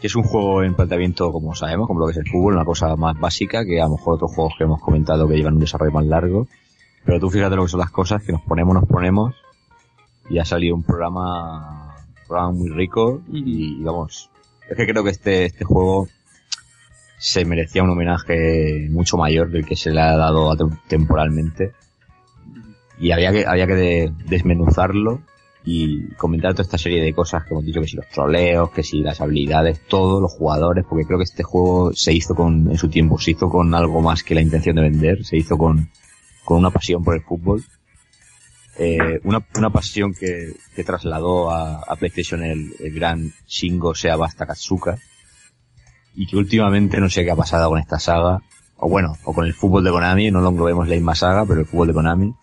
que 0.01 0.07
es 0.07 0.17
un 0.17 0.23
juego 0.23 0.63
en 0.63 0.75
planteamiento, 0.75 1.33
como 1.33 1.55
sabemos, 1.55 1.87
como 1.87 2.01
lo 2.01 2.07
que 2.07 2.13
es 2.13 2.19
el 2.19 2.29
fútbol, 2.31 2.55
una 2.55 2.65
cosa 2.65 2.97
más 2.97 3.19
básica 3.19 3.65
que 3.65 3.81
a 3.81 3.85
lo 3.85 3.97
mejor 3.97 4.15
otros 4.15 4.35
juegos 4.35 4.55
que 4.57 4.65
hemos 4.65 4.81
comentado 4.81 5.29
que 5.29 5.37
llevan 5.37 5.55
un 5.55 5.61
desarrollo 5.61 5.93
más 5.93 6.07
largo. 6.07 6.49
Pero 7.05 7.21
tú 7.21 7.31
fíjate 7.31 7.55
lo 7.55 7.63
que 7.63 7.69
son 7.69 7.81
las 7.81 7.91
cosas, 7.91 8.23
que 8.23 8.33
nos 8.33 8.43
ponemos, 8.43 8.75
nos 8.75 8.89
ponemos, 8.89 9.35
y 10.29 10.39
ha 10.39 10.45
salido 10.45 10.75
un 10.75 10.83
programa, 10.83 11.95
un 12.09 12.27
programa 12.27 12.51
muy 12.53 12.69
rico, 12.71 13.23
y 13.33 13.83
vamos, 13.85 14.31
es 14.69 14.77
que 14.77 14.87
creo 14.87 15.05
que 15.05 15.11
este, 15.11 15.45
este 15.47 15.65
juego 15.65 16.09
se 17.19 17.45
merecía 17.45 17.83
un 17.83 17.91
homenaje 17.91 18.89
mucho 18.91 19.17
mayor 19.17 19.51
del 19.51 19.65
que 19.65 19.77
se 19.77 19.91
le 19.91 20.01
ha 20.01 20.17
dado 20.17 20.55
temporalmente. 20.89 21.73
Y 22.99 23.11
había 23.13 23.33
que 23.33 23.47
había 23.47 23.67
que 23.67 23.75
de- 23.75 24.13
desmenuzarlo 24.27 25.21
y 25.65 26.09
comentar 26.15 26.53
toda 26.53 26.63
esta 26.63 26.79
serie 26.79 27.03
de 27.03 27.13
cosas 27.13 27.45
que 27.45 27.51
hemos 27.53 27.65
dicho 27.65 27.81
que 27.81 27.89
si 27.89 27.97
los 27.97 28.09
troleos 28.09 28.71
que 28.71 28.85
si 28.85 29.01
las 29.01 29.21
habilidades 29.21 29.81
todos 29.89 30.23
los 30.23 30.33
jugadores 30.33 30.85
porque 30.89 31.05
creo 31.05 31.19
que 31.19 31.25
este 31.25 31.43
juego 31.43 31.93
se 31.93 32.13
hizo 32.13 32.37
con 32.37 32.71
en 32.71 32.79
su 32.79 32.89
tiempo 32.89 33.19
se 33.19 33.33
hizo 33.33 33.49
con 33.49 33.75
algo 33.75 34.01
más 34.01 34.23
que 34.23 34.37
la 34.37 34.43
intención 34.43 34.77
de 34.77 34.83
vender 34.83 35.25
se 35.25 35.37
hizo 35.37 35.59
con 35.59 35.89
con 36.45 36.59
una 36.59 36.71
pasión 36.71 37.03
por 37.03 37.17
el 37.17 37.23
fútbol 37.23 37.65
eh, 38.79 39.21
una, 39.25 39.47
una 39.57 39.71
pasión 39.71 40.13
que, 40.13 40.53
que 40.75 40.85
trasladó 40.85 41.51
a, 41.51 41.83
a 41.83 41.97
PlayStation 41.97 42.43
el, 42.43 42.75
el 42.79 42.93
gran 42.93 43.33
Shingo 43.47 43.95
Seabasta 43.95 44.47
Katsuka 44.47 44.99
y 46.15 46.27
que 46.27 46.37
últimamente 46.37 46.99
no 46.99 47.09
sé 47.11 47.25
qué 47.25 47.31
ha 47.31 47.37
pasado 47.37 47.69
con 47.69 47.79
esta 47.79 47.99
saga, 47.99 48.41
o 48.77 48.89
bueno, 48.89 49.17
o 49.25 49.35
con 49.35 49.47
el 49.47 49.55
fútbol 49.55 49.85
de 49.85 49.91
Konami, 49.91 50.31
no 50.31 50.41
lo 50.41 50.49
englobemos 50.49 50.89
la 50.89 50.95
misma 50.95 51.15
saga, 51.15 51.45
pero 51.45 51.61
el 51.61 51.67
fútbol 51.67 51.89
de 51.89 51.95
Konami. 51.95 52.35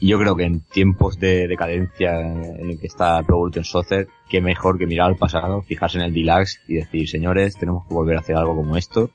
Y 0.00 0.08
yo 0.08 0.18
creo 0.18 0.34
que 0.34 0.44
en 0.44 0.60
tiempos 0.60 1.18
de 1.18 1.46
decadencia 1.46 2.18
en 2.20 2.70
el 2.70 2.80
que 2.80 2.86
está 2.86 3.22
Pro 3.22 3.36
Evolution 3.36 3.64
Soccer, 3.64 4.08
qué 4.28 4.40
mejor 4.40 4.78
que 4.78 4.86
mirar 4.86 5.08
al 5.08 5.16
pasado, 5.16 5.62
fijarse 5.62 5.98
en 5.98 6.04
el 6.04 6.14
Deluxe 6.14 6.60
y 6.66 6.76
decir, 6.76 7.08
señores, 7.08 7.56
tenemos 7.56 7.86
que 7.86 7.94
volver 7.94 8.16
a 8.16 8.20
hacer 8.20 8.36
algo 8.36 8.56
como 8.56 8.76
esto. 8.76 9.10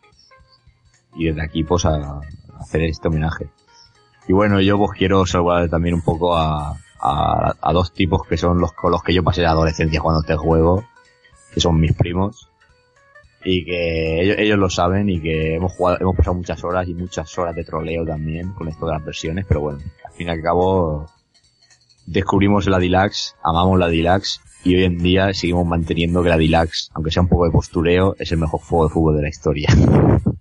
Y 1.15 1.25
desde 1.25 1.43
aquí, 1.43 1.63
pues, 1.63 1.85
a 1.85 2.21
hacer 2.59 2.83
este 2.83 3.07
homenaje. 3.07 3.49
Y 4.27 4.33
bueno, 4.33 4.59
yo 4.61 4.77
pues 4.77 4.97
quiero 4.97 5.25
saludar 5.25 5.69
también 5.69 5.95
un 5.95 6.01
poco 6.01 6.35
a, 6.35 6.77
a, 6.99 7.55
a 7.61 7.73
dos 7.73 7.93
tipos 7.93 8.25
que 8.27 8.37
son 8.37 8.59
los 8.59 8.73
con 8.73 8.91
los 8.91 9.03
que 9.03 9.13
yo 9.13 9.23
pasé 9.23 9.41
la 9.41 9.51
adolescencia 9.51 9.99
jugando 9.99 10.21
este 10.21 10.35
juego, 10.35 10.83
que 11.53 11.59
son 11.59 11.79
mis 11.79 11.93
primos 11.93 12.49
y 13.45 13.63
que 13.63 14.21
ellos, 14.23 14.37
ellos 14.39 14.57
lo 14.57 14.69
saben 14.69 15.07
y 15.07 15.21
que 15.21 15.55
hemos 15.55 15.71
jugado, 15.73 15.99
hemos 16.01 16.15
pasado 16.15 16.33
muchas 16.33 16.63
horas 16.63 16.87
y 16.89 16.95
muchas 16.95 17.37
horas 17.37 17.55
de 17.55 17.63
troleo 17.63 18.03
también 18.03 18.51
con 18.53 18.67
esto 18.67 18.87
de 18.87 18.93
las 18.93 19.05
versiones, 19.05 19.45
pero 19.47 19.61
bueno, 19.61 19.79
al 20.03 20.11
fin 20.13 20.27
y 20.27 20.31
al 20.31 20.41
cabo 20.41 21.05
descubrimos 22.07 22.65
la 22.67 22.79
Deluxe, 22.79 23.35
amamos 23.43 23.77
la 23.79 23.87
Deluxe 23.87 24.41
y 24.63 24.75
hoy 24.75 24.83
en 24.85 24.97
día 24.97 25.31
seguimos 25.35 25.67
manteniendo 25.67 26.23
que 26.23 26.29
la 26.29 26.37
Deluxe, 26.37 26.89
aunque 26.95 27.11
sea 27.11 27.21
un 27.21 27.29
poco 27.29 27.45
de 27.45 27.51
postureo, 27.51 28.15
es 28.17 28.31
el 28.31 28.39
mejor 28.39 28.61
juego 28.61 28.87
de 28.87 28.93
fútbol 28.93 29.15
de 29.17 29.21
la 29.21 29.29
historia. 29.29 29.69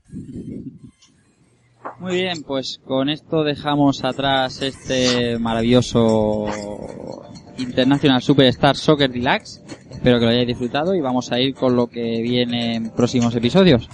Muy 2.04 2.16
bien, 2.16 2.42
pues 2.42 2.82
con 2.84 3.08
esto 3.08 3.44
dejamos 3.44 4.04
atrás 4.04 4.60
este 4.60 5.38
maravilloso 5.38 6.44
International 7.56 8.20
Superstar 8.20 8.76
Soccer 8.76 9.10
Deluxe. 9.10 9.62
Espero 9.90 10.18
que 10.18 10.26
lo 10.26 10.30
hayáis 10.30 10.48
disfrutado 10.48 10.94
y 10.94 11.00
vamos 11.00 11.32
a 11.32 11.40
ir 11.40 11.54
con 11.54 11.74
lo 11.74 11.86
que 11.86 12.20
viene 12.20 12.74
en 12.74 12.90
próximos 12.90 13.34
episodios. 13.34 13.88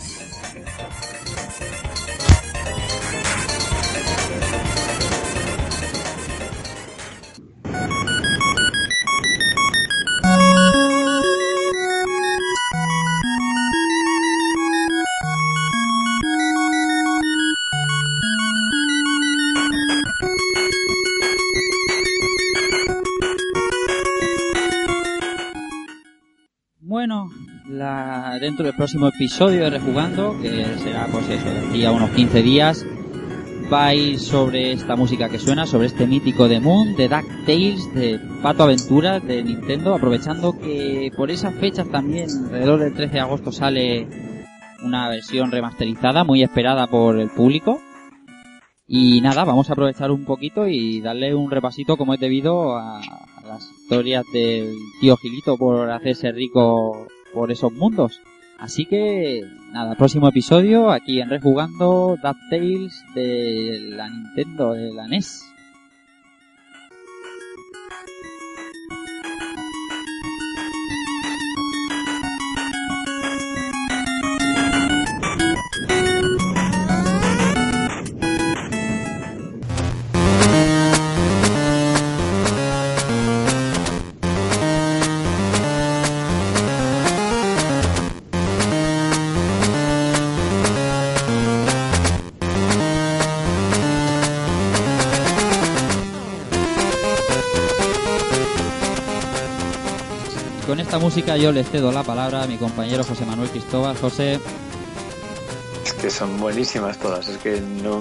Dentro 28.50 28.66
del 28.66 28.74
próximo 28.74 29.06
episodio 29.06 29.62
de 29.62 29.70
Rejugando, 29.70 30.36
que 30.42 30.64
será 30.78 31.06
pues 31.06 31.28
eso, 31.28 31.48
de 31.48 31.68
aquí 31.68 31.84
a 31.84 31.92
unos 31.92 32.10
15 32.10 32.42
días, 32.42 32.84
va 33.72 33.86
a 33.86 33.94
ir 33.94 34.18
sobre 34.18 34.72
esta 34.72 34.96
música 34.96 35.28
que 35.28 35.38
suena, 35.38 35.66
sobre 35.66 35.86
este 35.86 36.04
mítico 36.04 36.48
de 36.48 36.58
Moon, 36.58 36.96
de 36.96 37.08
DuckTales, 37.08 37.94
de 37.94 38.18
Pato 38.42 38.64
Aventuras, 38.64 39.24
de 39.24 39.44
Nintendo, 39.44 39.94
aprovechando 39.94 40.58
que 40.58 41.12
por 41.16 41.30
esas 41.30 41.54
fechas 41.54 41.88
también, 41.90 42.28
alrededor 42.46 42.80
del 42.80 42.94
13 42.94 43.12
de 43.12 43.20
agosto, 43.20 43.52
sale 43.52 44.08
una 44.82 45.08
versión 45.08 45.52
remasterizada 45.52 46.24
muy 46.24 46.42
esperada 46.42 46.88
por 46.88 47.20
el 47.20 47.30
público. 47.30 47.80
Y 48.84 49.20
nada, 49.20 49.44
vamos 49.44 49.70
a 49.70 49.74
aprovechar 49.74 50.10
un 50.10 50.24
poquito 50.24 50.66
y 50.66 51.00
darle 51.00 51.36
un 51.36 51.52
repasito 51.52 51.96
como 51.96 52.14
es 52.14 52.20
debido 52.20 52.76
a, 52.76 52.98
a 52.98 53.46
las 53.46 53.70
historias 53.70 54.24
del 54.32 54.74
tío 55.00 55.16
Gilito 55.18 55.56
por 55.56 55.88
hacerse 55.88 56.32
rico 56.32 57.06
por 57.32 57.52
esos 57.52 57.72
mundos. 57.72 58.20
Así 58.60 58.84
que, 58.84 59.42
nada, 59.72 59.94
próximo 59.94 60.28
episodio 60.28 60.90
aquí 60.90 61.20
en 61.20 61.30
Rejugando 61.30 62.18
DuckTales 62.22 63.04
de 63.14 63.78
la 63.96 64.08
Nintendo, 64.10 64.74
de 64.74 64.92
la 64.92 65.08
NES. 65.08 65.49
Música 101.10 101.36
yo 101.36 101.50
le 101.50 101.64
cedo 101.64 101.90
la 101.90 102.04
palabra 102.04 102.44
a 102.44 102.46
mi 102.46 102.56
compañero 102.56 103.02
José 103.02 103.26
Manuel 103.26 103.50
Cristóbal. 103.50 103.96
José, 103.96 104.38
Es 105.84 105.92
que 105.94 106.08
son 106.08 106.38
buenísimas 106.38 106.96
todas, 106.98 107.26
es 107.26 107.36
que 107.38 107.60
no... 107.60 108.00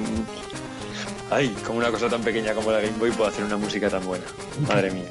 Ay, 1.31 1.47
como 1.65 1.79
una 1.79 1.89
cosa 1.89 2.07
tan 2.07 2.21
pequeña 2.21 2.53
como 2.53 2.71
la 2.71 2.79
Game 2.79 2.99
Boy 2.99 3.09
puedo 3.09 3.27
hacer 3.27 3.45
una 3.45 3.57
música 3.57 3.89
tan 3.89 4.05
buena. 4.05 4.25
Madre 4.67 4.91
mía. 4.91 5.09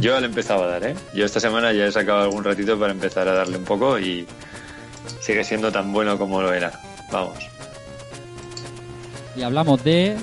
Yo 0.00 0.18
le 0.18 0.24
empezaba 0.24 0.64
a 0.64 0.68
dar, 0.68 0.84
¿eh? 0.84 0.94
Yo 1.12 1.26
esta 1.26 1.38
semana 1.38 1.74
ya 1.74 1.84
he 1.84 1.92
sacado 1.92 2.22
algún 2.22 2.42
ratito 2.42 2.80
para 2.80 2.92
empezar 2.92 3.28
a 3.28 3.34
darle 3.34 3.58
un 3.58 3.64
poco 3.64 3.98
y 3.98 4.26
sigue 5.20 5.44
siendo 5.44 5.70
tan 5.70 5.92
bueno 5.92 6.16
como 6.16 6.40
lo 6.40 6.54
era. 6.54 6.72
Vamos. 7.12 7.36
y 9.36 9.42
hablamos 9.42 9.84
de... 9.84 10.16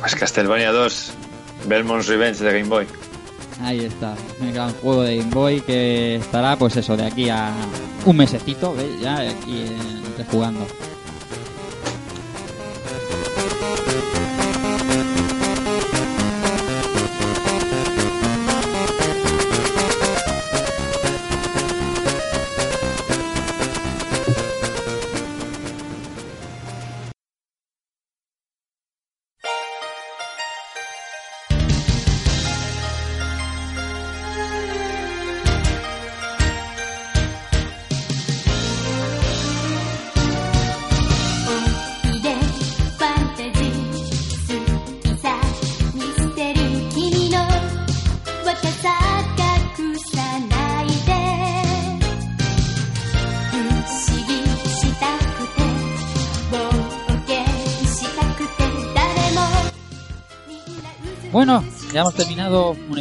Pues 0.00 0.14
Castlevania 0.16 0.70
2, 0.70 1.12
Belmont's 1.66 2.08
Revenge 2.08 2.44
de 2.44 2.52
Game 2.52 2.68
Boy. 2.68 2.86
Ahí 3.60 3.80
está, 3.80 4.14
un 4.40 4.52
gran 4.52 4.72
juego 4.74 5.02
de 5.02 5.18
Game 5.18 5.30
Boy 5.30 5.60
que 5.60 6.16
estará 6.16 6.56
pues 6.56 6.76
eso, 6.76 6.96
de 6.96 7.04
aquí 7.04 7.28
a 7.28 7.52
un 8.04 8.16
mesecito, 8.16 8.74
¿ves? 8.74 9.00
Ya 9.00 9.18
aquí 9.20 9.62
en 9.62 10.16
Rejugando. 10.18 10.66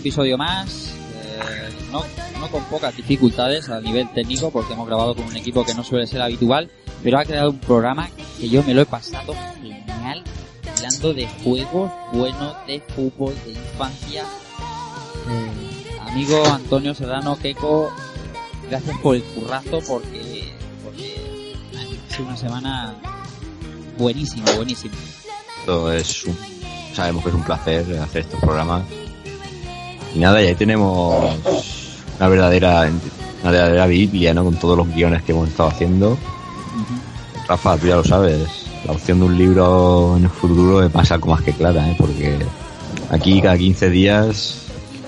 Episodio 0.01 0.35
más. 0.35 0.93
eh, 1.39 1.69
no, 1.91 2.03
con 2.49 2.63
pocas 2.65 2.95
dificultades 2.97 3.69
a 3.69 3.79
nivel 3.79 4.11
técnico, 4.13 4.49
porque 4.49 4.73
hemos 4.73 4.87
grabado 4.87 5.15
con 5.15 5.25
un 5.25 5.37
equipo 5.37 5.63
que 5.63 5.75
no 5.75 5.83
suele 5.83 6.07
ser 6.07 6.21
habitual, 6.21 6.69
pero 7.03 7.19
ha 7.19 7.23
creado 7.23 7.51
un 7.51 7.59
programa 7.59 8.09
que 8.39 8.49
yo 8.49 8.63
me 8.63 8.73
lo 8.73 8.81
he 8.81 8.85
pasado 8.85 9.35
genial, 9.61 10.23
hablando 10.75 11.13
de 11.13 11.27
juegos 11.43 11.91
buenos, 12.11 12.55
de 12.65 12.81
fútbol, 12.81 13.35
de 13.45 13.51
infancia. 13.51 14.23
Eh, 15.29 15.99
amigo 15.99 16.43
Antonio 16.47 16.95
Serrano 16.95 17.37
Keco, 17.37 17.91
gracias 18.69 18.97
por 18.97 19.15
el 19.15 19.23
currazo, 19.23 19.79
porque, 19.87 20.55
porque 20.83 21.55
ha 21.77 22.13
sido 22.13 22.25
una 22.25 22.37
semana 22.37 22.95
buenísima, 23.99 24.51
buenísima. 24.55 24.95
Esto 25.59 25.93
es 25.93 26.25
sabemos 26.95 27.23
que 27.23 27.29
es 27.29 27.35
un 27.35 27.43
placer 27.43 27.99
hacer 27.99 28.21
estos 28.23 28.39
programas. 28.39 28.83
Y 30.15 30.19
nada, 30.19 30.41
y 30.41 30.47
ahí 30.47 30.55
tenemos 30.55 31.35
una 32.17 32.27
verdadera, 32.27 32.89
una 33.41 33.51
verdadera 33.51 33.87
Biblia, 33.87 34.33
¿no? 34.33 34.43
Con 34.43 34.55
todos 34.55 34.77
los 34.77 34.87
guiones 34.93 35.23
que 35.23 35.31
hemos 35.31 35.49
estado 35.49 35.69
haciendo. 35.69 36.17
Rafa, 37.47 37.77
tú 37.77 37.87
ya 37.87 37.95
lo 37.95 38.03
sabes, 38.03 38.47
la 38.85 38.93
opción 38.93 39.19
de 39.19 39.25
un 39.25 39.37
libro 39.37 40.15
en 40.17 40.23
el 40.23 40.29
futuro 40.29 40.79
me 40.79 40.89
pasa 40.89 41.15
algo 41.15 41.29
más 41.29 41.41
que 41.41 41.53
clara, 41.53 41.89
¿eh? 41.89 41.95
Porque 41.97 42.37
aquí 43.09 43.41
cada 43.41 43.57
15 43.57 43.89
días 43.89 44.61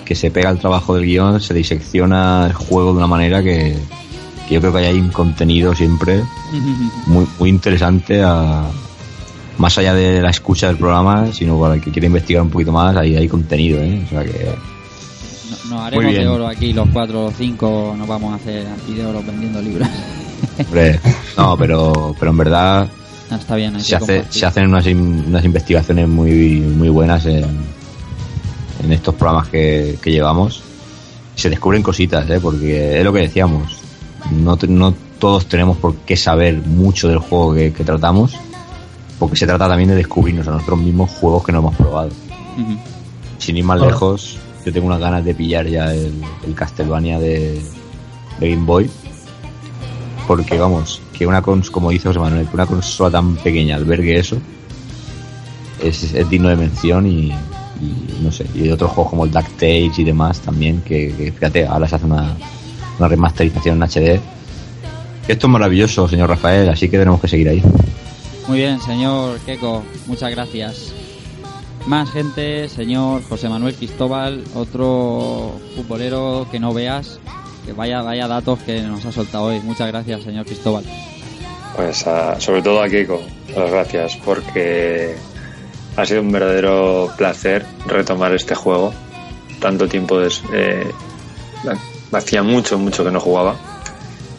que 0.05 0.15
se 0.15 0.31
pega 0.31 0.49
el 0.49 0.59
trabajo 0.59 0.95
del 0.95 1.05
guion, 1.05 1.39
se 1.39 1.53
disecciona 1.53 2.47
el 2.47 2.53
juego 2.53 2.91
de 2.91 2.97
una 2.97 3.07
manera 3.07 3.41
que, 3.41 3.77
yo 4.49 4.59
creo 4.59 4.73
que 4.73 4.79
hay 4.79 4.99
un 4.99 5.09
contenido 5.09 5.73
siempre 5.73 6.21
muy, 7.07 7.25
muy 7.39 7.49
interesante 7.49 8.21
más 9.57 9.77
allá 9.77 9.93
de 9.93 10.21
la 10.21 10.29
escucha 10.29 10.67
del 10.67 10.77
programa, 10.77 11.31
sino 11.31 11.59
para 11.59 11.75
el 11.75 11.81
que 11.81 11.91
quiere 11.91 12.07
investigar 12.07 12.43
un 12.43 12.49
poquito 12.49 12.71
más, 12.71 12.95
ahí 12.97 13.15
hay 13.15 13.27
contenido, 13.27 13.81
¿eh? 13.81 14.03
O 14.05 14.09
sea 14.09 14.23
que 14.23 14.53
No- 15.49 15.75
Nos 15.75 15.81
haremos 15.85 16.05
bien. 16.11 16.21
de 16.23 16.27
oro 16.29 16.47
aquí 16.47 16.73
los 16.73 16.87
cuatro 16.89 17.25
o 17.25 17.31
cinco, 17.31 17.93
nos 17.97 18.07
vamos 18.07 18.31
a 18.33 18.35
hacer 18.35 18.65
aquí 18.67 18.93
de 18.93 19.05
oro 19.05 19.21
vendiendo 19.25 19.61
libros. 19.61 19.87
Hombre, 20.59 20.99
no, 21.37 21.57
pero, 21.57 22.15
pero 22.19 22.31
en 22.31 22.37
verdad 22.37 22.87
No, 23.29 23.37
está 23.37 23.55
bien, 23.55 23.79
se, 23.79 23.95
hace, 23.95 24.25
se 24.29 24.45
hacen 24.45 24.67
unas, 24.67 24.85
in- 24.87 25.23
unas 25.27 25.43
investigaciones 25.45 26.07
muy, 26.07 26.59
muy 26.59 26.89
buenas 26.89 27.25
en, 27.25 27.43
en 28.83 28.91
estos 28.91 29.15
programas 29.15 29.47
que, 29.49 29.97
que 30.01 30.11
llevamos. 30.11 30.61
Se 31.35 31.49
descubren 31.49 31.81
cositas, 31.81 32.29
¿eh? 32.29 32.39
porque 32.41 32.99
es 32.99 33.03
lo 33.03 33.11
que 33.11 33.21
decíamos. 33.21 33.77
No, 34.31 34.55
te- 34.57 34.67
no 34.67 34.93
todos 35.19 35.45
tenemos 35.47 35.77
por 35.77 35.95
qué 35.97 36.15
saber 36.17 36.57
mucho 36.65 37.07
del 37.07 37.17
juego 37.19 37.53
que, 37.55 37.71
que 37.73 37.83
tratamos, 37.83 38.33
porque 39.19 39.35
se 39.37 39.45
trata 39.47 39.67
también 39.67 39.89
de 39.89 39.95
descubrirnos 39.95 40.47
a 40.47 40.51
nosotros 40.51 40.79
mismos 40.79 41.09
juegos 41.11 41.43
que 41.45 41.51
no 41.53 41.59
hemos 41.59 41.75
probado. 41.75 42.09
Sin 43.39 43.57
ir 43.57 43.63
más 43.63 43.79
lejos, 43.81 44.37
yo 44.65 44.71
tengo 44.71 44.87
unas 44.87 44.99
ganas 44.99 45.25
de 45.25 45.33
pillar 45.33 45.67
ya 45.67 45.93
el, 45.93 46.13
Castlevania 46.55 47.19
de, 47.19 47.61
Game 48.39 48.65
Boy. 48.65 48.89
Porque 50.27 50.57
vamos, 50.57 51.01
que 51.11 51.27
una 51.27 51.41
cons 51.41 51.69
como 51.69 51.89
dice 51.89 52.07
José 52.07 52.19
Manuel, 52.19 52.47
que 52.47 52.55
una 52.55 52.65
consola 52.65 53.11
tan 53.11 53.35
pequeña 53.35 53.75
albergue 53.75 54.17
eso 54.17 54.37
es, 55.83 56.29
digno 56.29 56.49
de 56.49 56.55
mención 56.55 57.07
y, 57.07 57.31
no 58.21 58.31
sé, 58.31 58.45
y 58.55 58.69
otros 58.69 58.91
juegos 58.91 59.09
como 59.09 59.25
el 59.25 59.31
DuckTales 59.31 59.97
y 59.99 60.03
demás 60.03 60.39
también, 60.39 60.81
que, 60.81 61.31
fíjate, 61.33 61.65
ahora 61.65 61.87
se 61.87 61.95
hace 61.95 62.05
una, 62.05 62.35
remasterización 62.99 63.81
en 63.81 63.89
HD. 63.89 64.21
Esto 65.27 65.47
es 65.47 65.51
maravilloso, 65.51 66.07
señor 66.07 66.29
Rafael, 66.29 66.69
así 66.69 66.89
que 66.89 66.97
tenemos 66.97 67.19
que 67.19 67.27
seguir 67.27 67.49
ahí. 67.49 67.63
Muy 68.47 68.57
bien, 68.57 68.79
señor 68.79 69.39
Keco, 69.39 69.83
muchas 70.07 70.31
gracias. 70.31 70.93
Más 71.87 72.09
gente, 72.11 72.69
señor 72.69 73.23
José 73.27 73.49
Manuel 73.49 73.75
Cristóbal, 73.75 74.41
otro 74.55 75.51
futbolero 75.75 76.47
que 76.49 76.59
no 76.59 76.73
veas, 76.73 77.19
que 77.65 77.73
vaya, 77.73 78.01
vaya 78.01 78.27
datos 78.27 78.59
que 78.59 78.81
nos 78.81 79.03
ha 79.05 79.11
soltado 79.11 79.45
hoy. 79.45 79.59
Muchas 79.59 79.87
gracias, 79.89 80.23
señor 80.23 80.45
Cristóbal. 80.45 80.85
Pues 81.75 82.07
a- 82.07 82.39
sobre 82.39 82.61
todo 82.61 82.81
a 82.81 82.87
Keiko, 82.87 83.21
las 83.55 83.69
gracias, 83.69 84.15
porque 84.23 85.15
ha 85.97 86.05
sido 86.05 86.21
un 86.21 86.31
verdadero 86.31 87.09
placer 87.17 87.65
retomar 87.85 88.33
este 88.33 88.55
juego 88.55 88.93
tanto 89.59 89.87
tiempo 89.87 90.19
eh, 90.53 90.89
hacía 92.11 92.43
mucho, 92.43 92.77
mucho 92.77 93.03
que 93.03 93.11
no 93.11 93.19
jugaba. 93.19 93.55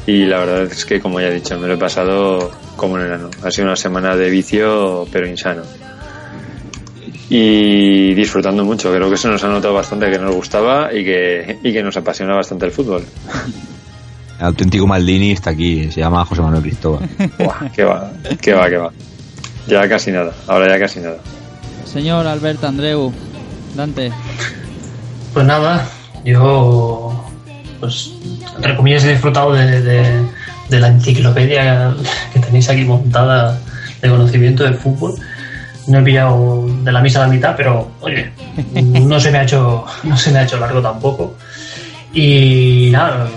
Y 0.06 0.24
la 0.26 0.38
verdad 0.40 0.62
es 0.64 0.84
que, 0.84 1.00
como 1.00 1.18
ya 1.20 1.28
he 1.28 1.34
dicho, 1.34 1.58
me 1.58 1.66
lo 1.66 1.74
he 1.74 1.78
pasado 1.78 2.50
como 2.76 2.94
un 2.94 3.00
enano. 3.02 3.30
Ha 3.42 3.50
sido 3.50 3.66
una 3.68 3.76
semana 3.76 4.16
de 4.16 4.28
vicio, 4.28 5.06
pero 5.10 5.26
insano. 5.26 5.62
Y 7.30 8.12
disfrutando 8.14 8.64
mucho. 8.64 8.92
Creo 8.92 9.10
que 9.10 9.16
se 9.16 9.28
nos 9.28 9.42
ha 9.44 9.48
notado 9.48 9.74
bastante 9.74 10.10
que 10.10 10.18
nos 10.18 10.34
gustaba 10.34 10.92
y 10.92 11.04
que, 11.04 11.58
y 11.62 11.72
que 11.72 11.82
nos 11.82 11.96
apasiona 11.96 12.34
bastante 12.34 12.66
el 12.66 12.72
fútbol. 12.72 13.04
El 14.38 14.46
auténtico 14.46 14.86
Maldini 14.86 15.32
está 15.32 15.50
aquí, 15.50 15.90
se 15.90 16.00
llama 16.00 16.24
José 16.24 16.42
Manuel 16.42 16.62
Cristóbal. 16.62 17.08
Buah, 17.38 17.70
qué 17.74 17.84
va, 17.84 18.10
qué 18.40 18.52
va, 18.52 18.68
qué 18.68 18.76
va. 18.76 18.90
Ya 19.68 19.88
casi 19.88 20.10
nada, 20.10 20.32
ahora 20.46 20.68
ya 20.68 20.78
casi 20.78 21.00
nada. 21.00 21.16
Señor 21.86 22.26
Alberto 22.26 22.66
Andreu, 22.66 23.12
Dante. 23.74 24.10
Pues 25.32 25.46
nada, 25.46 25.86
yo, 26.24 27.24
pues, 27.80 28.12
entre 28.56 28.76
comillas, 28.76 29.04
he 29.04 29.10
disfrutado 29.12 29.52
de, 29.52 29.80
de- 29.80 30.44
de 30.68 30.80
la 30.80 30.88
enciclopedia 30.88 31.94
que 32.32 32.40
tenéis 32.40 32.68
aquí 32.70 32.84
montada 32.84 33.58
de 34.02 34.08
conocimiento 34.08 34.64
del 34.64 34.74
fútbol. 34.74 35.14
No 35.86 35.98
he 35.98 36.02
pillado 36.02 36.66
de 36.82 36.92
la 36.92 37.00
misa 37.00 37.20
la 37.20 37.28
mitad, 37.28 37.54
pero 37.56 37.90
oye, 38.00 38.30
no 39.02 39.20
se 39.20 39.30
me 39.30 39.38
ha 39.38 39.42
hecho, 39.42 39.84
no 40.02 40.16
se 40.16 40.30
me 40.32 40.38
ha 40.38 40.44
hecho 40.44 40.58
largo 40.58 40.80
tampoco. 40.80 41.34
Y 42.12 42.88
nada, 42.90 43.28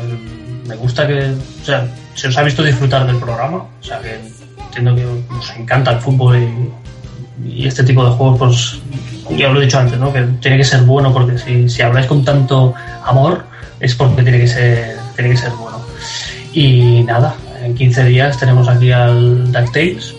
me 0.67 0.75
gusta 0.75 1.07
que, 1.07 1.33
o 1.61 1.65
sea, 1.65 1.85
se 2.13 2.27
os 2.27 2.37
ha 2.37 2.43
visto 2.43 2.63
disfrutar 2.63 3.05
del 3.05 3.17
programa, 3.17 3.57
o 3.57 3.83
sea 3.83 3.99
que 3.99 4.19
entiendo 4.63 4.95
que 4.95 5.05
os 5.05 5.53
encanta 5.57 5.91
el 5.91 5.99
fútbol 5.99 6.37
y, 6.37 7.63
y 7.63 7.67
este 7.67 7.83
tipo 7.83 8.05
de 8.05 8.11
juegos, 8.11 8.37
pues 8.39 9.39
ya 9.39 9.49
lo 9.49 9.59
he 9.59 9.65
dicho 9.65 9.79
antes, 9.79 9.99
¿no? 9.99 10.13
Que 10.13 10.21
tiene 10.41 10.57
que 10.57 10.63
ser 10.63 10.81
bueno 10.81 11.13
porque 11.13 11.37
si, 11.37 11.67
si 11.67 11.81
habláis 11.81 12.07
con 12.07 12.23
tanto 12.23 12.73
amor 13.05 13.43
es 13.79 13.95
porque 13.95 14.23
tiene 14.23 14.39
que 14.39 14.47
ser, 14.47 14.97
tiene 15.15 15.31
que 15.31 15.37
ser 15.37 15.51
bueno. 15.51 15.79
Y 16.53 17.03
nada, 17.03 17.35
en 17.63 17.75
15 17.75 18.05
días 18.05 18.37
tenemos 18.37 18.67
aquí 18.67 18.91
al 18.91 19.51
DuckTales 19.51 20.16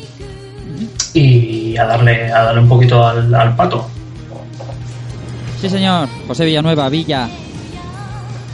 y 1.18 1.76
a 1.76 1.84
darle, 1.84 2.30
a 2.32 2.44
darle 2.44 2.60
un 2.60 2.68
poquito 2.68 3.06
al, 3.06 3.34
al 3.34 3.56
pato. 3.56 3.88
Sí, 5.60 5.68
señor. 5.68 6.08
José 6.26 6.44
Villanueva, 6.44 6.88
Villa. 6.88 7.28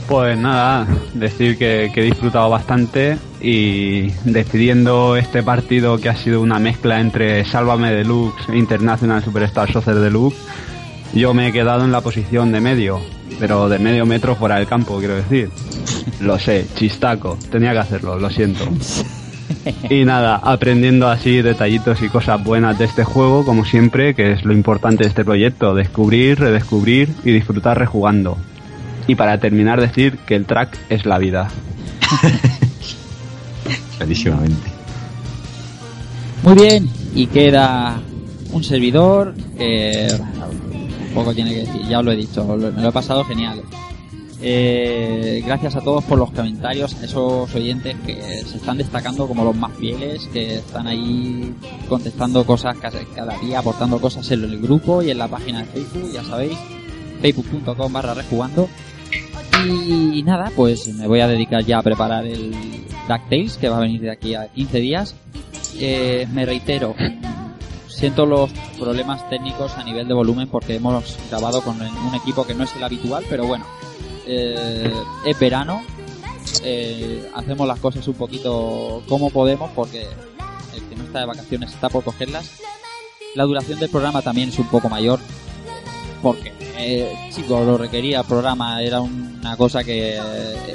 Pues 0.07 0.37
nada, 0.37 0.87
decir 1.13 1.57
que, 1.57 1.91
que 1.93 2.01
he 2.01 2.03
disfrutado 2.03 2.49
bastante 2.49 3.17
y 3.41 4.11
despidiendo 4.23 5.15
este 5.15 5.41
partido 5.41 5.99
que 5.99 6.09
ha 6.09 6.15
sido 6.15 6.41
una 6.41 6.59
mezcla 6.59 6.99
entre 6.99 7.43
Sálvame 7.43 7.91
Deluxe 7.91 8.49
e 8.49 8.57
International 8.57 9.23
Superstar 9.23 9.71
Soccer 9.71 9.95
Deluxe, 9.95 10.37
yo 11.13 11.33
me 11.33 11.47
he 11.47 11.51
quedado 11.51 11.85
en 11.85 11.91
la 11.91 12.01
posición 12.01 12.51
de 12.51 12.61
medio, 12.61 12.99
pero 13.39 13.67
de 13.67 13.79
medio 13.79 14.05
metro 14.05 14.35
fuera 14.35 14.57
del 14.57 14.67
campo, 14.67 14.99
quiero 14.99 15.15
decir. 15.15 15.49
Lo 16.19 16.37
sé, 16.37 16.67
chistaco, 16.75 17.37
tenía 17.51 17.71
que 17.71 17.79
hacerlo, 17.79 18.19
lo 18.19 18.29
siento. 18.29 18.65
Y 19.89 20.05
nada, 20.05 20.37
aprendiendo 20.37 21.07
así 21.07 21.41
detallitos 21.41 22.01
y 22.01 22.09
cosas 22.09 22.43
buenas 22.43 22.77
de 22.77 22.85
este 22.85 23.03
juego, 23.03 23.45
como 23.45 23.65
siempre, 23.65 24.15
que 24.15 24.31
es 24.31 24.43
lo 24.43 24.53
importante 24.53 25.03
de 25.03 25.09
este 25.09 25.23
proyecto, 25.23 25.75
descubrir, 25.75 26.39
redescubrir 26.39 27.09
y 27.23 27.31
disfrutar 27.31 27.77
rejugando. 27.77 28.37
Y 29.07 29.15
para 29.15 29.39
terminar 29.39 29.79
decir 29.79 30.17
que 30.25 30.35
el 30.35 30.45
track 30.45 30.77
es 30.89 31.05
la 31.05 31.17
vida. 31.17 31.49
Clarísimamente. 33.97 34.69
Muy 36.43 36.55
bien. 36.55 36.89
Y 37.13 37.27
queda 37.27 37.99
un 38.51 38.63
servidor 38.63 39.33
que 39.57 40.07
poco 41.13 41.33
tiene 41.33 41.51
que 41.51 41.59
decir, 41.61 41.81
ya 41.87 41.99
os 41.99 42.05
lo 42.05 42.11
he 42.11 42.15
dicho, 42.15 42.45
me 42.45 42.81
lo 42.81 42.89
he 42.89 42.91
pasado 42.91 43.23
genial. 43.23 43.61
Eh, 44.47 45.41
gracias 45.43 45.75
a 45.75 45.81
todos 45.81 46.03
por 46.03 46.19
los 46.19 46.29
comentarios, 46.29 46.93
a 46.93 47.05
esos 47.05 47.55
oyentes 47.55 47.95
que 48.05 48.13
se 48.45 48.57
están 48.57 48.77
destacando 48.77 49.27
como 49.27 49.43
los 49.43 49.55
más 49.55 49.71
fieles, 49.73 50.29
que 50.31 50.57
están 50.57 50.85
ahí 50.85 51.51
contestando 51.89 52.45
cosas 52.45 52.77
cada, 52.77 53.39
día, 53.39 53.57
aportando 53.57 53.99
cosas 53.99 54.29
en 54.29 54.43
el 54.43 54.61
grupo 54.61 55.01
y 55.01 55.09
en 55.09 55.17
la 55.17 55.27
página 55.27 55.61
de 55.61 55.65
Facebook, 55.65 56.11
ya 56.13 56.23
sabéis, 56.23 56.55
facebook.com 57.23 57.91
barra 57.91 58.13
rejugando. 58.13 58.69
Y 59.67 60.21
nada, 60.21 60.51
pues 60.55 60.93
me 60.93 61.07
voy 61.07 61.21
a 61.21 61.27
dedicar 61.27 61.65
ya 61.65 61.79
a 61.79 61.81
preparar 61.81 62.27
el 62.27 62.53
DuckTales, 63.09 63.57
que 63.57 63.69
va 63.69 63.77
a 63.77 63.81
venir 63.81 64.01
de 64.01 64.11
aquí 64.11 64.35
a 64.35 64.47
15 64.49 64.79
días. 64.79 65.15
Eh, 65.79 66.27
me 66.31 66.45
reitero, 66.45 66.93
siento 67.87 68.27
los 68.27 68.51
problemas 68.77 69.27
técnicos 69.27 69.75
a 69.75 69.83
nivel 69.83 70.07
de 70.07 70.13
volumen 70.13 70.47
porque 70.47 70.75
hemos 70.75 71.17
grabado 71.31 71.63
con 71.63 71.81
un 71.81 72.13
equipo 72.13 72.45
que 72.45 72.53
no 72.53 72.63
es 72.63 72.75
el 72.75 72.83
habitual, 72.83 73.23
pero 73.27 73.47
bueno, 73.47 73.65
eh, 74.25 74.91
es 75.25 75.39
verano, 75.39 75.81
eh, 76.63 77.29
hacemos 77.35 77.67
las 77.67 77.79
cosas 77.79 78.07
un 78.07 78.15
poquito 78.15 79.03
como 79.07 79.29
podemos 79.29 79.71
porque 79.75 80.07
el 80.73 80.83
que 80.83 80.95
no 80.95 81.03
está 81.03 81.19
de 81.19 81.25
vacaciones 81.25 81.71
está 81.71 81.89
por 81.89 82.03
cogerlas. 82.03 82.59
La 83.35 83.43
duración 83.43 83.79
del 83.79 83.89
programa 83.89 84.21
también 84.21 84.49
es 84.49 84.59
un 84.59 84.67
poco 84.67 84.89
mayor 84.89 85.19
porque, 86.21 86.53
eh, 86.77 87.13
chicos, 87.33 87.65
lo 87.65 87.77
requería 87.77 88.21
el 88.21 88.25
programa, 88.25 88.81
era 88.81 89.01
una 89.01 89.55
cosa 89.57 89.83
que 89.83 90.19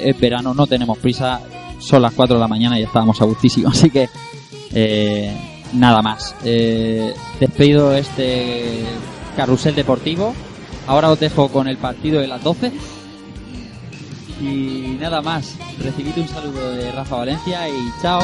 es 0.01 0.19
verano, 0.19 0.53
no 0.53 0.67
tenemos 0.67 0.97
prisa, 0.97 1.41
son 1.79 2.03
las 2.03 2.13
4 2.13 2.35
de 2.35 2.39
la 2.39 2.47
mañana 2.47 2.79
y 2.79 2.83
estábamos 2.83 3.19
a 3.21 3.25
gustísimo, 3.25 3.69
así 3.71 3.89
que 3.89 4.07
eh, 4.73 5.35
nada 5.73 6.01
más. 6.01 6.35
Despido 6.43 7.93
este 7.93 8.85
carrusel 9.35 9.75
deportivo. 9.75 10.33
Ahora 10.87 11.11
os 11.11 11.19
dejo 11.19 11.49
con 11.49 11.67
el 11.67 11.77
partido 11.77 12.21
de 12.21 12.27
las 12.27 12.43
12. 12.43 12.71
Y 14.41 14.97
nada 14.99 15.21
más. 15.21 15.55
Recibid 15.79 16.17
un 16.17 16.27
saludo 16.27 16.71
de 16.71 16.91
Rafa 16.91 17.17
Valencia 17.17 17.69
y 17.69 17.91
chao. 18.01 18.21